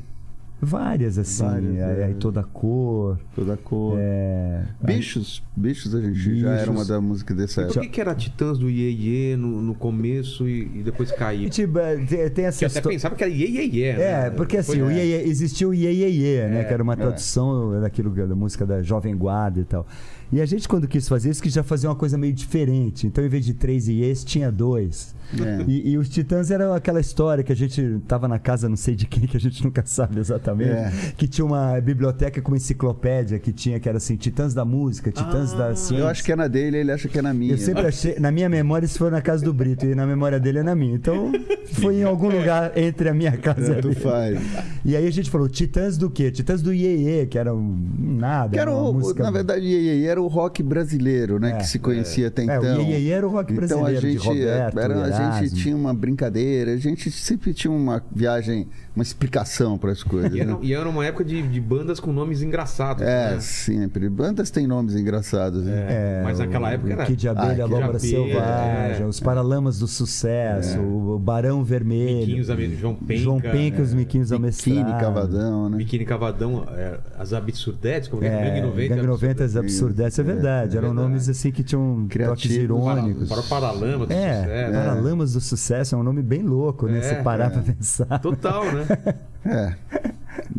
Várias, 0.63 1.17
assim, 1.17 1.43
Várias, 1.43 1.71
aí, 1.71 2.01
é. 2.01 2.03
aí 2.05 2.13
toda 2.13 2.41
a 2.41 2.43
cor. 2.43 3.17
Toda 3.35 3.53
cor. 3.57 3.95
É, 3.99 4.61
Bichos, 4.79 5.41
bichos 5.55 5.95
a 5.95 6.01
gente 6.01 6.39
já 6.39 6.49
era 6.51 6.59
Bichos. 6.71 6.75
uma 6.75 6.85
da 6.85 7.01
música 7.01 7.33
dessa 7.33 7.61
Por 7.63 7.71
época. 7.71 7.79
que, 7.81 7.87
que 7.89 7.99
era 7.99 8.13
Titãs 8.13 8.59
do 8.59 8.69
Iê 8.69 8.91
Iê 8.91 9.35
no, 9.37 9.59
no 9.59 9.73
começo 9.73 10.47
e, 10.47 10.69
e 10.75 10.83
depois 10.83 11.11
gente, 11.45 11.63
eh, 11.63 12.05
tem, 12.07 12.29
tem 12.29 12.45
essa 12.45 12.59
Que 12.59 12.65
até 12.65 12.79
pensava 12.89 13.15
que 13.15 13.23
era 13.23 13.33
Iê 13.33 13.47
Iê 13.49 13.65
Iê. 13.65 13.85
É, 13.89 13.95
né? 13.95 14.29
porque 14.29 14.57
assim, 14.57 14.73
Foi- 14.73 14.81
o 14.83 14.91
Iê 14.91 15.03
Iê- 15.03 15.23
existia 15.27 15.67
o 15.67 15.73
Iê 15.73 15.91
Iê 15.93 16.09
Iê, 16.11 16.47
né? 16.47 16.61
É, 16.61 16.63
que 16.63 16.73
era 16.75 16.83
uma 16.83 16.95
tradução 16.95 17.81
daquilo 17.81 18.11
da 18.27 18.35
música 18.35 18.63
da 18.63 18.83
Jovem 18.83 19.17
Guarda 19.17 19.61
e 19.61 19.65
tal. 19.65 19.87
E 20.31 20.39
a 20.39 20.45
gente, 20.45 20.67
quando 20.67 20.87
quis 20.87 21.07
fazer 21.09 21.29
isso, 21.29 21.43
quis 21.43 21.53
já 21.53 21.63
fazer 21.63 21.87
uma 21.87 21.95
coisa 21.95 22.17
meio 22.17 22.33
diferente. 22.33 23.05
Então, 23.05 23.23
em 23.23 23.27
vez 23.27 23.45
de 23.45 23.53
três 23.53 23.87
Iês, 23.87 24.23
tinha 24.23 24.51
dois. 24.51 25.13
É. 25.39 25.63
E, 25.67 25.91
e 25.91 25.97
os 25.97 26.09
Titãs 26.09 26.51
eram 26.51 26.73
aquela 26.73 26.99
história 26.99 27.43
que 27.43 27.51
a 27.51 27.55
gente 27.55 27.99
tava 28.07 28.27
na 28.27 28.37
casa, 28.37 28.67
não 28.67 28.75
sei 28.75 28.95
de 28.95 29.05
quem, 29.05 29.25
que 29.27 29.37
a 29.37 29.39
gente 29.39 29.63
nunca 29.63 29.83
sabe 29.85 30.19
exatamente. 30.19 30.71
É. 30.71 31.13
Que 31.15 31.27
tinha 31.27 31.45
uma 31.45 31.79
biblioteca 31.79 32.41
com 32.41 32.51
uma 32.51 32.57
enciclopédia 32.57 33.39
que 33.39 33.51
tinha, 33.51 33.79
que 33.79 33.87
era 33.87 33.97
assim, 33.97 34.15
Titãs 34.15 34.53
da 34.53 34.65
Música, 34.65 35.11
Titãs 35.11 35.53
Ah, 35.53 35.57
da 35.57 35.75
Ciência. 35.75 36.03
Eu 36.03 36.07
acho 36.07 36.23
que 36.23 36.31
é 36.31 36.35
na 36.35 36.47
dele, 36.47 36.77
ele 36.77 36.91
acha 36.91 37.07
que 37.07 37.17
é 37.17 37.21
na 37.21 37.33
minha. 37.33 37.53
Eu 37.53 37.57
sempre 37.57 37.85
achei, 37.85 38.19
na 38.19 38.31
minha 38.31 38.49
memória 38.49 38.85
isso 38.85 38.97
foi 38.97 39.09
na 39.09 39.21
casa 39.21 39.43
do 39.43 39.53
Brito 39.53 39.85
e 39.85 39.95
na 39.95 40.05
memória 40.05 40.39
dele 40.39 40.59
é 40.59 40.63
na 40.63 40.75
minha. 40.75 40.95
Então 40.95 41.31
foi 41.73 41.97
em 41.97 42.03
algum 42.03 42.29
lugar 42.29 42.77
entre 42.77 43.09
a 43.09 43.13
minha 43.13 43.35
casa 43.37 43.79
e 43.79 43.95
faz. 43.95 44.39
E 44.83 44.95
aí 44.95 45.07
a 45.07 45.11
gente 45.11 45.29
falou 45.29 45.47
Titãs 45.47 45.97
do 45.97 46.09
quê? 46.09 46.31
Titãs 46.31 46.61
do 46.61 46.73
Iê, 46.73 47.25
que 47.25 47.37
era 47.37 47.53
um 47.53 47.77
nada. 47.97 48.51
Que 48.51 48.59
era 48.59 48.71
uma 48.71 48.89
o, 48.89 48.93
música... 48.93 49.23
na 49.23 49.31
verdade, 49.31 49.65
Iê, 49.65 49.99
Iê 49.99 50.05
era 50.05 50.20
o 50.21 50.27
rock 50.27 50.63
brasileiro, 50.63 51.39
né? 51.39 51.51
É, 51.51 51.55
que 51.57 51.67
se 51.67 51.79
conhecia 51.79 52.27
até 52.27 52.41
É, 52.41 52.45
então. 52.45 52.77
o 52.77 52.81
Iê 52.81 52.99
Iê 52.99 53.09
era 53.11 53.27
o 53.27 53.29
rock 53.29 53.53
Então 53.53 53.79
a 53.79 53.83
brasileiro, 53.83 54.01
de 54.01 54.13
gente, 54.13 54.27
Roberto, 54.27 54.79
era, 54.79 55.03
a 55.03 55.41
gente 55.41 55.55
tinha 55.55 55.75
uma 55.75 55.93
brincadeira, 55.93 56.73
a 56.73 56.77
gente 56.77 57.11
sempre 57.11 57.53
tinha 57.53 57.71
uma 57.71 58.03
viagem, 58.13 58.67
uma 58.95 59.03
explicação 59.03 59.77
para 59.77 59.91
as 59.91 60.03
coisas. 60.03 60.33
era, 60.35 60.57
e 60.61 60.73
era 60.73 60.87
uma 60.87 61.05
época 61.05 61.23
de, 61.23 61.41
de 61.41 61.61
bandas 61.61 61.99
com 61.99 62.11
nomes 62.11 62.41
engraçados. 62.41 63.03
É, 63.03 63.31
né? 63.31 63.39
sempre. 63.39 64.09
Bandas 64.09 64.49
têm 64.49 64.67
nomes 64.67 64.95
engraçados. 64.95 65.63
Né? 65.63 65.87
É, 65.89 66.21
mas 66.23 66.39
naquela 66.39 66.71
época 66.71 66.89
o 66.89 66.93
era. 66.93 67.05
Kid 67.05 67.19
de 67.19 67.29
Abelha, 67.29 67.45
Ah, 67.45 67.51
a 67.51 67.55
Kid 67.55 67.65
de 67.65 67.71
Lombra 67.71 67.97
Abelha, 67.97 67.99
Selvagem, 67.99 69.03
é. 69.03 69.05
os 69.05 69.19
Paralamas 69.19 69.79
do 69.79 69.87
Sucesso, 69.87 70.79
o 70.79 71.19
Barão 71.19 71.63
Vermelho. 71.63 72.19
Miquinhos 72.19 72.49
João 72.79 72.95
Penca. 72.95 73.21
João 73.21 73.39
Penca 73.39 73.79
e 73.79 73.81
os 73.81 73.93
é, 73.93 73.95
Miquinhos 73.95 74.29
Biquíni, 74.31 74.81
Amestrados. 74.81 75.01
Cavadão, 75.01 75.69
né? 75.69 75.77
Biquíni 75.77 76.05
Cavadão, 76.05 76.65
é, 76.75 76.99
as 77.17 77.33
absurdetes, 77.33 78.07
como 78.07 78.23
é, 78.23 78.27
É, 78.27 78.49
Gangue 78.49 78.61
90. 78.61 78.95
Gangue 78.95 79.07
90 79.07 79.43
as 79.43 79.55
absurdetes, 79.55 80.10
é 80.19 80.23
verdade. 80.23 80.75
É 80.75 80.77
Eram 80.79 80.89
verdade. 80.89 81.07
nomes 81.09 81.29
assim 81.29 81.51
que 81.51 81.63
tinham 81.63 81.95
toques 82.01 82.09
Criativos. 82.09 82.55
irônicos. 82.57 83.29
Para 83.29 83.39
o 83.39 83.43
Paralama 83.43 84.05
do 84.07 84.11
É, 84.13 84.41
sucesso. 84.43 84.73
Paralamas 84.73 85.33
do 85.33 85.41
Sucesso 85.41 85.95
é 85.95 85.97
um 85.97 86.03
nome 86.03 86.21
bem 86.21 86.41
louco, 86.41 86.87
né? 86.87 86.97
É, 86.97 87.01
Você 87.01 87.15
parar 87.23 87.45
é. 87.45 87.49
pra 87.51 87.61
pensar. 87.61 88.19
Total, 88.19 88.65
né? 88.65 88.87
É. 89.43 89.73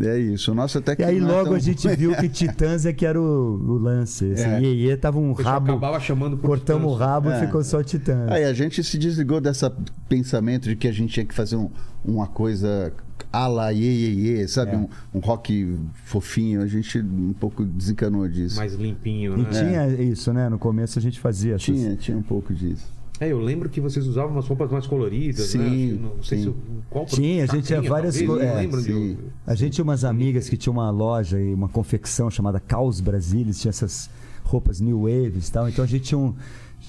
É 0.05 0.19
isso. 0.19 0.51
O 0.51 0.55
nosso 0.57 0.79
até 0.79 0.97
que 0.97 1.03
E 1.03 1.05
aí 1.05 1.19
é 1.19 1.21
logo 1.21 1.45
tão 1.47 1.55
a 1.55 1.59
gente 1.61 1.87
viu 1.97 2.15
que 2.17 2.29
Titãs 2.29 2.85
é 2.85 2.93
que 2.93 3.07
era 3.07 3.21
o, 3.21 3.25
o 3.25 3.79
lance. 3.79 4.25
Esse 4.27 4.43
É. 4.43 4.61
Iê 4.61 4.97
tava 4.97 5.19
um 5.21 5.31
O 5.31 5.37
pessoal 5.37 5.55
rabo. 5.55 5.71
acabava 5.73 6.01
chamando 6.01 6.37
por 6.37 6.49
Cortamos 6.49 6.91
o 6.91 6.95
Titãs. 6.95 7.09
rabo 7.09 7.31
e 7.31 7.33
É. 7.33 7.41
ficou 7.47 7.63
só 7.63 7.81
Titãs. 7.83 8.29
Aí 8.31 8.45
a 8.45 8.53
gente 8.53 8.83
se 8.83 8.99
desligou 8.99 9.41
dessa 9.41 9.73
pensamento 10.09 10.69
de 10.69 10.75
que 10.75 10.89
a 10.89 10.93
gente 10.93 11.13
tinha 11.15 11.25
que 11.25 11.33
fazer 11.35 11.55
um- 11.57 11.71
uma 12.05 12.27
coisa 12.27 12.93
a 13.33 13.47
la 13.47 13.73
iê, 13.73 13.81
iê, 13.91 14.11
iê, 14.41 14.49
sabe? 14.49 14.73
É. 14.73 14.77
Um, 14.77 14.89
um 15.15 15.19
rock 15.21 15.77
fofinho. 16.05 16.61
A 16.63 16.67
gente 16.67 16.99
um 17.01 17.33
pouco 17.33 17.65
desencanou 17.65 18.29
disso. 18.29 18.57
Mais 18.57 18.75
limpinho, 18.75 19.39
E 19.39 19.43
né? 19.43 19.49
tinha 19.51 19.89
isso, 20.03 20.33
né? 20.33 20.49
No 20.49 20.59
começo 20.59 20.99
a 20.99 21.03
gente 21.03 21.19
fazia 21.19 21.55
essas- 21.55 21.65
Tinha, 21.65 21.97
tinha 21.97 22.17
um 22.17 22.23
pouco 22.23 22.53
disso. 22.53 22.85
É, 23.21 23.29
eu 23.31 23.39
lembro 23.41 23.69
que 23.69 23.81
vocês 23.81 24.05
usavam 24.07 24.33
umas 24.33 24.47
roupas 24.49 24.69
mais 24.71 24.85
coloridas, 24.87 25.47
Sim, 25.47 25.59
né? 25.59 25.67
Acho 25.67 25.77
que 25.77 25.93
Não 26.17 26.23
sei 26.23 26.39
sim. 26.39 26.45
se 26.45 26.55
qual 26.91 27.07
Tinha, 27.07 27.45
a 27.45 27.47
gente 27.47 27.67
tinha 27.67 27.81
várias 27.83 28.17
talvez, 28.19 28.31
co- 28.41 28.45
não 28.45 28.53
é, 28.59 28.61
lembro 28.61 28.83
de- 28.83 28.93
sim. 28.93 29.17
A 29.47 29.55
gente 29.55 29.73
tinha 29.75 29.85
umas 29.85 30.05
amigas 30.05 30.49
que 30.49 30.57
tinham 30.57 30.73
uma 30.75 30.91
loja 30.91 31.41
e 31.41 31.55
uma 31.55 31.69
confecção 31.69 32.29
chamada 32.31 32.59
Caos 32.59 33.01
Brasilis, 33.01 33.61
tinha 33.61 33.71
essas 33.71 34.11
roupas 34.43 34.81
New 34.81 35.03
Waves 35.03 35.49
e 35.49 35.53
tal. 35.53 35.69
Então 35.69 35.85
a 35.85 35.87
gente 35.89 36.03
tinha, 36.05 36.19
um, 36.19 36.31
a 36.31 36.31
gente 36.31 36.37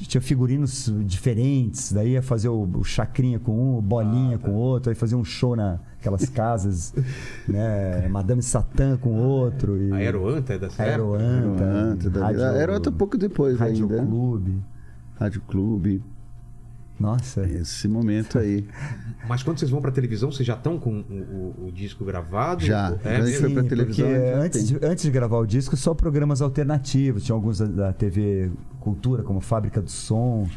tinha 0.08 0.21
figurinos 0.21 0.91
diferentes, 1.06 1.91
daí 1.93 2.12
ia 2.13 2.21
fazer 2.21 2.49
o, 2.49 2.63
o 2.63 2.84
chacrinha 2.84 3.39
com 3.39 3.51
um, 3.51 3.77
o 3.77 3.82
bolinha 3.82 4.38
com 4.38 4.51
o 4.51 4.56
outro, 4.56 4.89
aí 4.89 4.95
fazia 4.95 5.17
um 5.17 5.23
show 5.23 5.56
naquelas 5.56 6.27
casas, 6.29 6.93
né? 7.47 8.08
Madame 8.10 8.41
Satã 8.41 8.97
com 8.97 9.13
outro. 9.13 9.77
E... 9.77 9.91
A 9.91 9.95
Aeroanta 9.97 10.53
é 10.53 10.58
dessa 10.58 10.82
época? 10.84 10.91
Aeroanta. 11.19 11.63
Aeroanta, 11.63 12.10
da- 12.10 12.21
Rádio- 12.21 12.43
Aeroanta 12.43 12.89
um 12.89 12.93
pouco 12.93 13.17
depois 13.17 13.58
Rádio 13.58 13.86
ainda. 13.89 14.03
Clube. 14.06 14.62
Rádio 15.19 15.41
Clube. 15.47 16.03
Nossa. 17.04 17.42
Esse 17.46 17.88
momento 17.88 18.39
aí. 18.39 18.66
Mas 19.28 19.44
quando 19.44 19.60
vocês 19.60 19.70
vão 19.70 19.82
pra 19.82 19.92
televisão, 19.92 20.32
vocês 20.32 20.46
já 20.48 20.54
estão 20.56 20.80
com 20.80 21.00
o, 21.02 21.56
o- 21.62 21.68
o 21.68 21.72
disco 21.72 22.04
gravado? 22.06 22.63
Já. 22.66 22.96
É, 23.04 23.18
a 23.18 23.26
gente 23.26 23.38
foi 23.39 23.50
pra 23.54 23.62
Sim, 23.63 23.68
televisão, 23.70 24.08
antes 24.42 24.68
de, 24.68 24.80
antes 24.82 25.04
de 25.04 25.12
gravar 25.12 25.38
o 25.38 25.46
disco, 25.46 25.76
só 25.78 25.94
programas 25.94 26.42
alternativos. 26.42 27.24
Tinha 27.24 27.36
alguns 27.36 27.60
da, 27.60 27.66
da 27.66 27.94
TV 27.94 28.52
Cultura, 28.80 29.22
como 29.24 29.39
Fábrica 29.42 29.82
do 29.82 29.89
Som. 29.92 30.48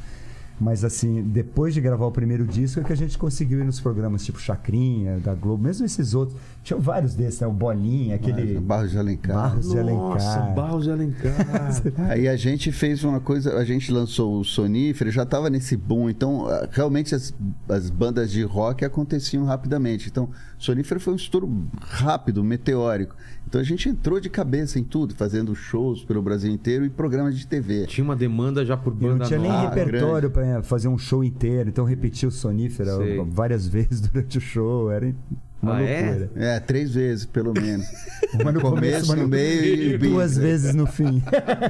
Mas 0.58 0.84
assim, 0.84 1.22
depois 1.22 1.74
de 1.74 1.80
gravar 1.80 2.06
o 2.06 2.10
primeiro 2.10 2.46
disco 2.46 2.80
é 2.80 2.82
que 2.84 2.92
a 2.92 2.96
gente 2.96 3.18
conseguiu 3.18 3.60
ir 3.60 3.64
nos 3.64 3.78
programas 3.78 4.24
tipo 4.24 4.40
Chacrinha, 4.40 5.18
da 5.18 5.34
Globo, 5.34 5.62
mesmo 5.62 5.84
esses 5.84 6.14
outros. 6.14 6.38
Tinham 6.62 6.80
vários 6.80 7.14
desses, 7.14 7.40
né? 7.40 7.46
O 7.46 7.52
Bolinha, 7.52 8.16
aquele. 8.16 8.58
Barros 8.58 8.90
de 8.90 8.98
Alencar. 8.98 9.36
Barros 9.36 9.68
de 9.68 9.76
Nossa, 9.76 9.80
Alencar. 9.80 10.54
Barros 10.54 10.84
de 10.84 10.90
Alencar. 10.90 11.82
Aí 12.10 12.26
a 12.26 12.36
gente 12.36 12.72
fez 12.72 13.04
uma 13.04 13.20
coisa, 13.20 13.56
a 13.56 13.64
gente 13.64 13.92
lançou 13.92 14.40
o 14.40 14.44
Sonífero, 14.44 15.10
já 15.10 15.24
estava 15.24 15.50
nesse 15.50 15.76
boom, 15.76 16.08
então 16.08 16.46
ah, 16.46 16.66
realmente 16.72 17.14
as, 17.14 17.34
as 17.68 17.90
bandas 17.90 18.30
de 18.30 18.42
rock 18.42 18.84
aconteciam 18.84 19.44
rapidamente. 19.44 20.08
Então, 20.08 20.30
Sonífero 20.58 20.98
foi 20.98 21.12
um 21.12 21.16
estouro 21.16 21.68
rápido, 21.80 22.42
meteórico. 22.42 23.14
Então 23.46 23.60
a 23.60 23.64
gente 23.64 23.88
entrou 23.88 24.18
de 24.18 24.28
cabeça 24.30 24.78
em 24.78 24.84
tudo, 24.84 25.14
fazendo 25.14 25.54
shows 25.54 26.02
pelo 26.04 26.22
Brasil 26.22 26.50
inteiro 26.52 26.84
e 26.84 26.90
programas 26.90 27.38
de 27.38 27.46
TV. 27.46 27.86
Tinha 27.86 28.04
uma 28.04 28.16
demanda 28.16 28.64
já 28.64 28.76
por 28.76 28.92
E 28.98 29.04
não 29.04 29.10
banda 29.12 29.24
tinha 29.26 29.38
nem 29.38 29.50
nova. 29.50 29.66
Ah, 29.66 29.74
repertório 29.74 30.30
para 30.30 30.62
fazer 30.62 30.88
um 30.88 30.98
show 30.98 31.22
inteiro, 31.22 31.68
então 31.68 31.84
repetia 31.84 32.28
o 32.28 32.32
sonífera 32.32 32.96
Sei. 32.96 33.22
várias 33.28 33.66
vezes 33.68 34.00
durante 34.00 34.38
o 34.38 34.40
show, 34.40 34.90
era 34.90 35.14
uma 35.62 35.76
Ah, 35.76 35.82
é? 35.82 36.06
loucura. 36.10 36.30
É, 36.36 36.58
três 36.60 36.94
vezes 36.94 37.24
pelo 37.26 37.52
menos. 37.52 37.86
Uma 38.40 38.52
no 38.52 38.60
começo, 38.60 39.06
uma 39.12 39.22
no 39.22 39.28
meio 39.28 39.94
e 39.94 39.98
Duas 39.98 40.36
vezes 40.36 40.74
no 40.74 40.86
fim. 40.86 41.22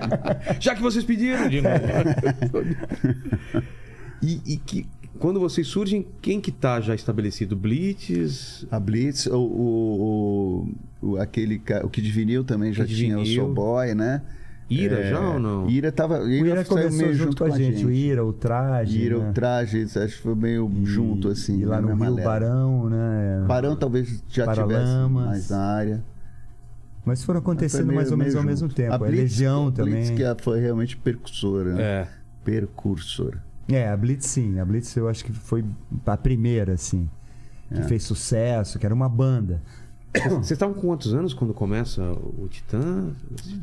Já 0.59 0.75
que 0.75 0.83
vocês 0.83 1.05
pediram 1.05 1.49
de 1.49 1.61
novo. 1.61 1.77
e, 4.23 4.41
e 4.47 4.57
que 4.57 4.87
quando 5.17 5.41
vocês 5.41 5.67
surgem, 5.67 6.07
quem 6.23 6.41
que 6.41 6.51
tá 6.53 6.81
já 6.81 6.95
estabelecido? 6.95 7.57
Blitz? 7.57 8.67
A 8.71 8.79
Blitz, 8.79 9.27
o, 9.27 9.37
o, 9.37 10.67
o, 11.03 11.09
o- 11.13 11.17
aquele, 11.19 11.61
o 11.83 11.89
Kid 11.89 12.11
Vinil 12.11 12.45
também 12.45 12.73
já 12.73 12.85
Kid 12.85 12.97
tinha 12.97 13.17
Vinil. 13.17 13.43
o 13.43 13.45
Soul 13.47 13.55
Boy, 13.55 13.95
né? 13.95 14.23
Ira 14.69 14.99
É, 14.99 15.11
já 15.11 15.21
ou 15.21 15.39
não? 15.39 15.71
Ira 15.71 15.93
tava. 15.93 16.21
O 16.23 16.29
Ira, 16.29 16.49
Ira 16.49 16.65
saiu 16.65 16.69
começou 16.77 16.99
meio 16.99 17.15
junto 17.15 17.37
com 17.37 17.45
a 17.45 17.51
gente. 17.57 17.87
O 17.87 17.91
Ira, 17.93 18.25
o 18.25 18.33
traje. 18.33 18.99
Ira, 18.99 19.19
né? 19.19 19.31
o 19.31 19.33
traje, 19.33 19.83
acho 19.85 20.17
que 20.17 20.23
foi 20.23 20.35
meio 20.35 20.69
E- 20.83 20.85
junto, 20.85 21.29
assim. 21.29 21.61
E 21.61 21.65
lá 21.65 21.81
no 21.81 21.95
Rio. 21.95 22.17
Barão, 22.17 22.89
né? 22.91 23.45
Barão 23.47 23.77
talvez 23.77 24.25
já 24.29 24.45
Paralamas. 24.45 24.77
tivesse 24.89 25.09
mais 25.13 25.51
na 25.51 25.59
área. 25.63 26.05
Mas 27.05 27.23
foram 27.23 27.39
acontecendo 27.39 27.85
meio- 27.87 27.95
mais 27.95 28.11
ou 28.11 28.17
menos 28.19 28.35
ao 28.35 28.43
mesmo 28.43 28.67
junto. 28.69 28.75
tempo. 28.75 28.93
A, 28.93 28.99
Blitz- 28.99 29.17
Legião 29.17 29.69
a 29.69 29.71
Blitz 29.71 29.91
também. 30.09 30.17
que 30.17 30.25
é- 30.25 30.37
foi 30.41 30.59
realmente 30.59 30.97
percursora. 30.97 31.75
né? 31.75 31.83
É. 31.83 32.09
Percursora. 32.45 33.46
É, 33.69 33.89
a 33.89 33.97
Blitz 33.97 34.27
sim. 34.27 34.59
A 34.59 34.65
Blitz 34.65 34.95
eu 34.97 35.09
acho 35.09 35.25
que 35.25 35.33
foi 35.33 35.65
a 36.05 36.17
primeira, 36.17 36.75
assim. 36.75 37.09
Que 37.73 37.81
É. 37.81 37.83
fez 37.83 38.05
sucesso, 38.05 38.79
que 38.79 38.87
era 38.87 38.95
uma 38.95 39.09
banda. 39.09 39.63
Vocês 40.15 40.53
estavam 40.53 40.75
com 40.75 40.81
quantos 40.83 41.13
anos 41.13 41.35
quando 41.35 41.53
começa 41.53 42.01
o 42.13 42.47
Titã? 42.49 43.11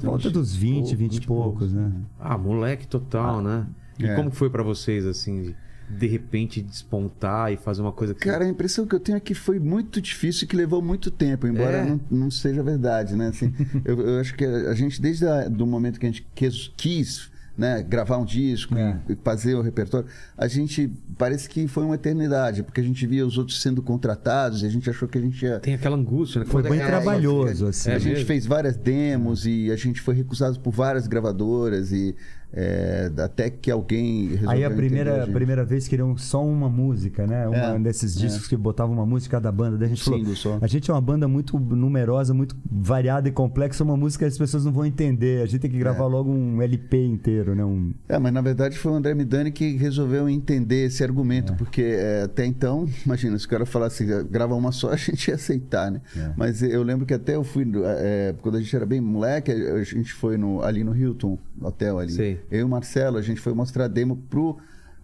Volta 0.01 0.29
dos 0.29 0.53
20, 0.55 0.95
20 0.95 1.15
e 1.17 1.21
poucos, 1.25 1.73
né? 1.73 1.91
Ah, 2.19 2.37
moleque 2.37 2.85
total, 2.87 3.41
né? 3.41 3.65
E 3.97 4.05
É. 4.05 4.15
como 4.15 4.29
que 4.29 4.35
foi 4.35 4.49
pra 4.51 4.61
vocês, 4.61 5.05
assim, 5.05 5.55
de, 5.89 6.07
repente 6.07 6.61
despontar 6.61 7.51
e 7.51 7.57
fazer 7.57 7.81
uma 7.81 7.91
coisa 7.91 8.13
que... 8.13 8.19
Cara, 8.19 8.45
a 8.45 8.49
impressão 8.49 8.85
que 8.85 8.93
eu 8.93 8.99
tenho 8.99 9.15
é 9.15 9.19
que 9.19 9.33
foi 9.33 9.57
muito 9.57 9.99
difícil 10.01 10.45
e 10.45 10.47
que 10.47 10.55
levou 10.55 10.81
muito 10.81 11.09
tempo, 11.09 11.47
embora 11.47 11.77
É? 11.77 11.85
não, 11.85 11.99
não 12.11 12.31
seja 12.31 12.61
verdade, 12.61 13.15
né? 13.15 13.29
Assim, 13.29 13.51
eu, 13.83 13.99
eu 14.01 14.19
acho 14.19 14.35
que 14.35 14.45
a 14.45 14.73
gente, 14.75 15.01
desde 15.01 15.25
o 15.25 15.49
do 15.49 15.65
momento 15.65 15.99
que 15.99 16.05
a 16.05 16.09
gente 16.09 16.27
quis, 16.35 16.71
quis, 16.77 17.31
né, 17.57 17.83
gravar 17.83 18.17
um 18.17 18.25
disco 18.25 18.75
É. 18.75 18.97
e 19.09 19.15
fazer 19.15 19.53
o 19.55 19.61
repertório, 19.61 20.07
a 20.37 20.47
gente 20.47 20.91
parece 21.17 21.47
que 21.47 21.67
foi 21.67 21.83
uma 21.83 21.95
eternidade, 21.95 22.63
porque 22.63 22.81
a 22.81 22.83
gente 22.83 23.05
via 23.05 23.25
os 23.25 23.37
outros 23.37 23.61
sendo 23.61 23.81
contratados 23.81 24.63
e 24.63 24.65
a 24.65 24.69
gente 24.69 24.89
achou 24.89 25.07
que 25.07 25.17
a 25.17 25.21
gente 25.21 25.45
ia 25.45 25.59
Tem 25.59 25.75
aquela 25.75 25.95
angústia, 25.95 26.39
né? 26.39 26.45
Foi 26.45 26.63
Quando 26.63 26.71
bem 26.71 26.81
é- 26.81 26.87
trabalhoso, 26.87 27.67
assim. 27.67 27.91
É 27.91 27.95
a 27.95 27.99
gente 27.99 28.13
mesmo? 28.13 28.25
fez 28.25 28.45
várias 28.47 28.75
demos 28.75 29.45
e 29.45 29.69
a 29.71 29.75
gente 29.75 30.01
foi 30.01 30.15
recusado 30.15 30.59
por 30.59 30.71
várias 30.71 31.05
gravadoras 31.07 31.91
e 31.91 32.15
é, 32.55 33.11
até 33.17 33.49
que 33.49 33.71
alguém 33.71 34.27
resolveu 34.29 34.49
Aí 34.51 34.63
a 34.63 34.69
primeira, 34.69 35.21
gente. 35.25 35.33
primeira 35.33 35.65
vez 35.65 35.87
queriam 35.87 36.15
só 36.17 36.45
uma 36.45 36.69
música, 36.69 37.25
né? 37.25 37.47
Uma 37.47 37.57
É, 37.57 37.79
desses 37.79 38.15
é. 38.15 38.19
discos 38.19 38.47
que 38.47 38.55
botavam 38.55 38.93
uma 38.93 39.05
música 39.05 39.39
da 39.41 39.51
banda. 39.51 39.77
Daí 39.77 39.87
a 39.87 39.89
gente 39.89 40.01
Um 40.07 40.35
falou, 40.35 40.59
a 40.61 40.67
gente 40.67 40.89
é 40.91 40.93
uma 40.93 41.01
banda 41.01 41.27
muito 41.27 41.57
numerosa, 41.59 42.33
muito 42.33 42.55
variada 42.71 43.27
e 43.27 43.31
complexa, 43.31 43.83
uma 43.83 43.97
música 43.97 44.25
que 44.25 44.31
as 44.31 44.37
pessoas 44.37 44.63
não 44.63 44.71
vão 44.71 44.85
entender. 44.85 45.41
A 45.41 45.45
gente 45.47 45.61
tem 45.61 45.71
que 45.71 45.77
gravar 45.77 46.05
É. 46.05 46.07
logo 46.07 46.31
um 46.31 46.61
LP 46.61 47.03
inteiro, 47.05 47.55
né? 47.55 47.65
Um... 47.65 47.91
É, 48.07 48.19
mas 48.19 48.31
na 48.31 48.41
verdade 48.41 48.77
foi 48.77 48.91
o 48.91 48.95
André 48.95 49.15
Midani 49.15 49.51
que 49.51 49.75
resolveu 49.75 50.29
entender 50.29 50.85
esse 50.85 51.03
argumento, 51.03 51.55
porque 51.55 51.81
é, 51.81 52.23
até 52.23 52.45
então, 52.45 52.87
imagina, 53.05 53.37
se 53.39 53.45
o 53.47 53.49
cara 53.49 53.65
falasse 53.65 54.05
grava 54.29 54.53
uma 54.53 54.71
só, 54.71 54.89
a 54.93 54.95
gente 54.95 55.27
ia 55.29 55.35
aceitar, 55.35 55.91
né? 55.91 56.01
É. 56.15 56.31
Mas 56.37 56.61
eu 56.61 56.83
lembro 56.83 57.05
que 57.05 57.13
até 57.15 57.35
eu 57.35 57.43
fui, 57.43 57.65
é, 57.83 58.35
quando 58.41 58.57
a 58.57 58.61
gente 58.61 58.75
era 58.75 58.85
bem 58.85 59.01
moleque, 59.01 59.51
a 59.51 59.83
gente 59.83 60.13
foi 60.13 60.37
no, 60.37 60.61
ali 60.61 60.83
no 60.83 60.95
Hilton, 60.95 61.37
hotel 61.59 61.97
ali. 61.97 62.11
Sei. 62.11 62.39
Eu 62.49 62.59
e 62.59 62.63
o 62.63 62.69
Marcelo, 62.69 63.17
a 63.17 63.21
gente 63.21 63.41
foi 63.41 63.53
mostrar 63.53 63.87
demo 63.87 64.17
pro 64.29 64.57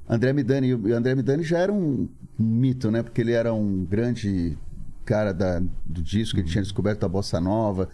André 0.07 0.33
Midani. 0.33 0.67
E 0.67 0.73
o 0.73 0.95
André 0.95 1.15
Midani 1.15 1.43
já 1.43 1.59
era 1.59 1.71
um 1.71 2.07
mito, 2.37 2.89
né? 2.89 3.03
Porque 3.03 3.21
ele 3.21 3.31
era 3.31 3.53
um 3.53 3.85
grande 3.85 4.57
cara 5.05 5.33
da, 5.33 5.59
do 5.85 6.01
disco, 6.01 6.39
ele 6.39 6.47
tinha 6.47 6.61
descoberto 6.61 7.03
a 7.03 7.09
Bossa 7.09 7.41
Nova, 7.41 7.89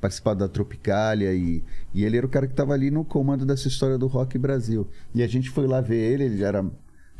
participado 0.00 0.40
da 0.40 0.48
Tropicália 0.48 1.32
e, 1.32 1.62
e 1.94 2.04
ele 2.04 2.16
era 2.16 2.26
o 2.26 2.28
cara 2.28 2.46
que 2.46 2.52
estava 2.52 2.72
ali 2.72 2.90
no 2.90 3.04
comando 3.04 3.46
dessa 3.46 3.68
história 3.68 3.96
do 3.96 4.06
rock 4.06 4.36
Brasil. 4.36 4.86
E 5.14 5.22
a 5.22 5.26
gente 5.26 5.48
foi 5.48 5.66
lá 5.66 5.80
ver 5.80 5.96
ele, 5.96 6.24
ele 6.24 6.38
já 6.38 6.48
era 6.48 6.62
um 6.62 6.72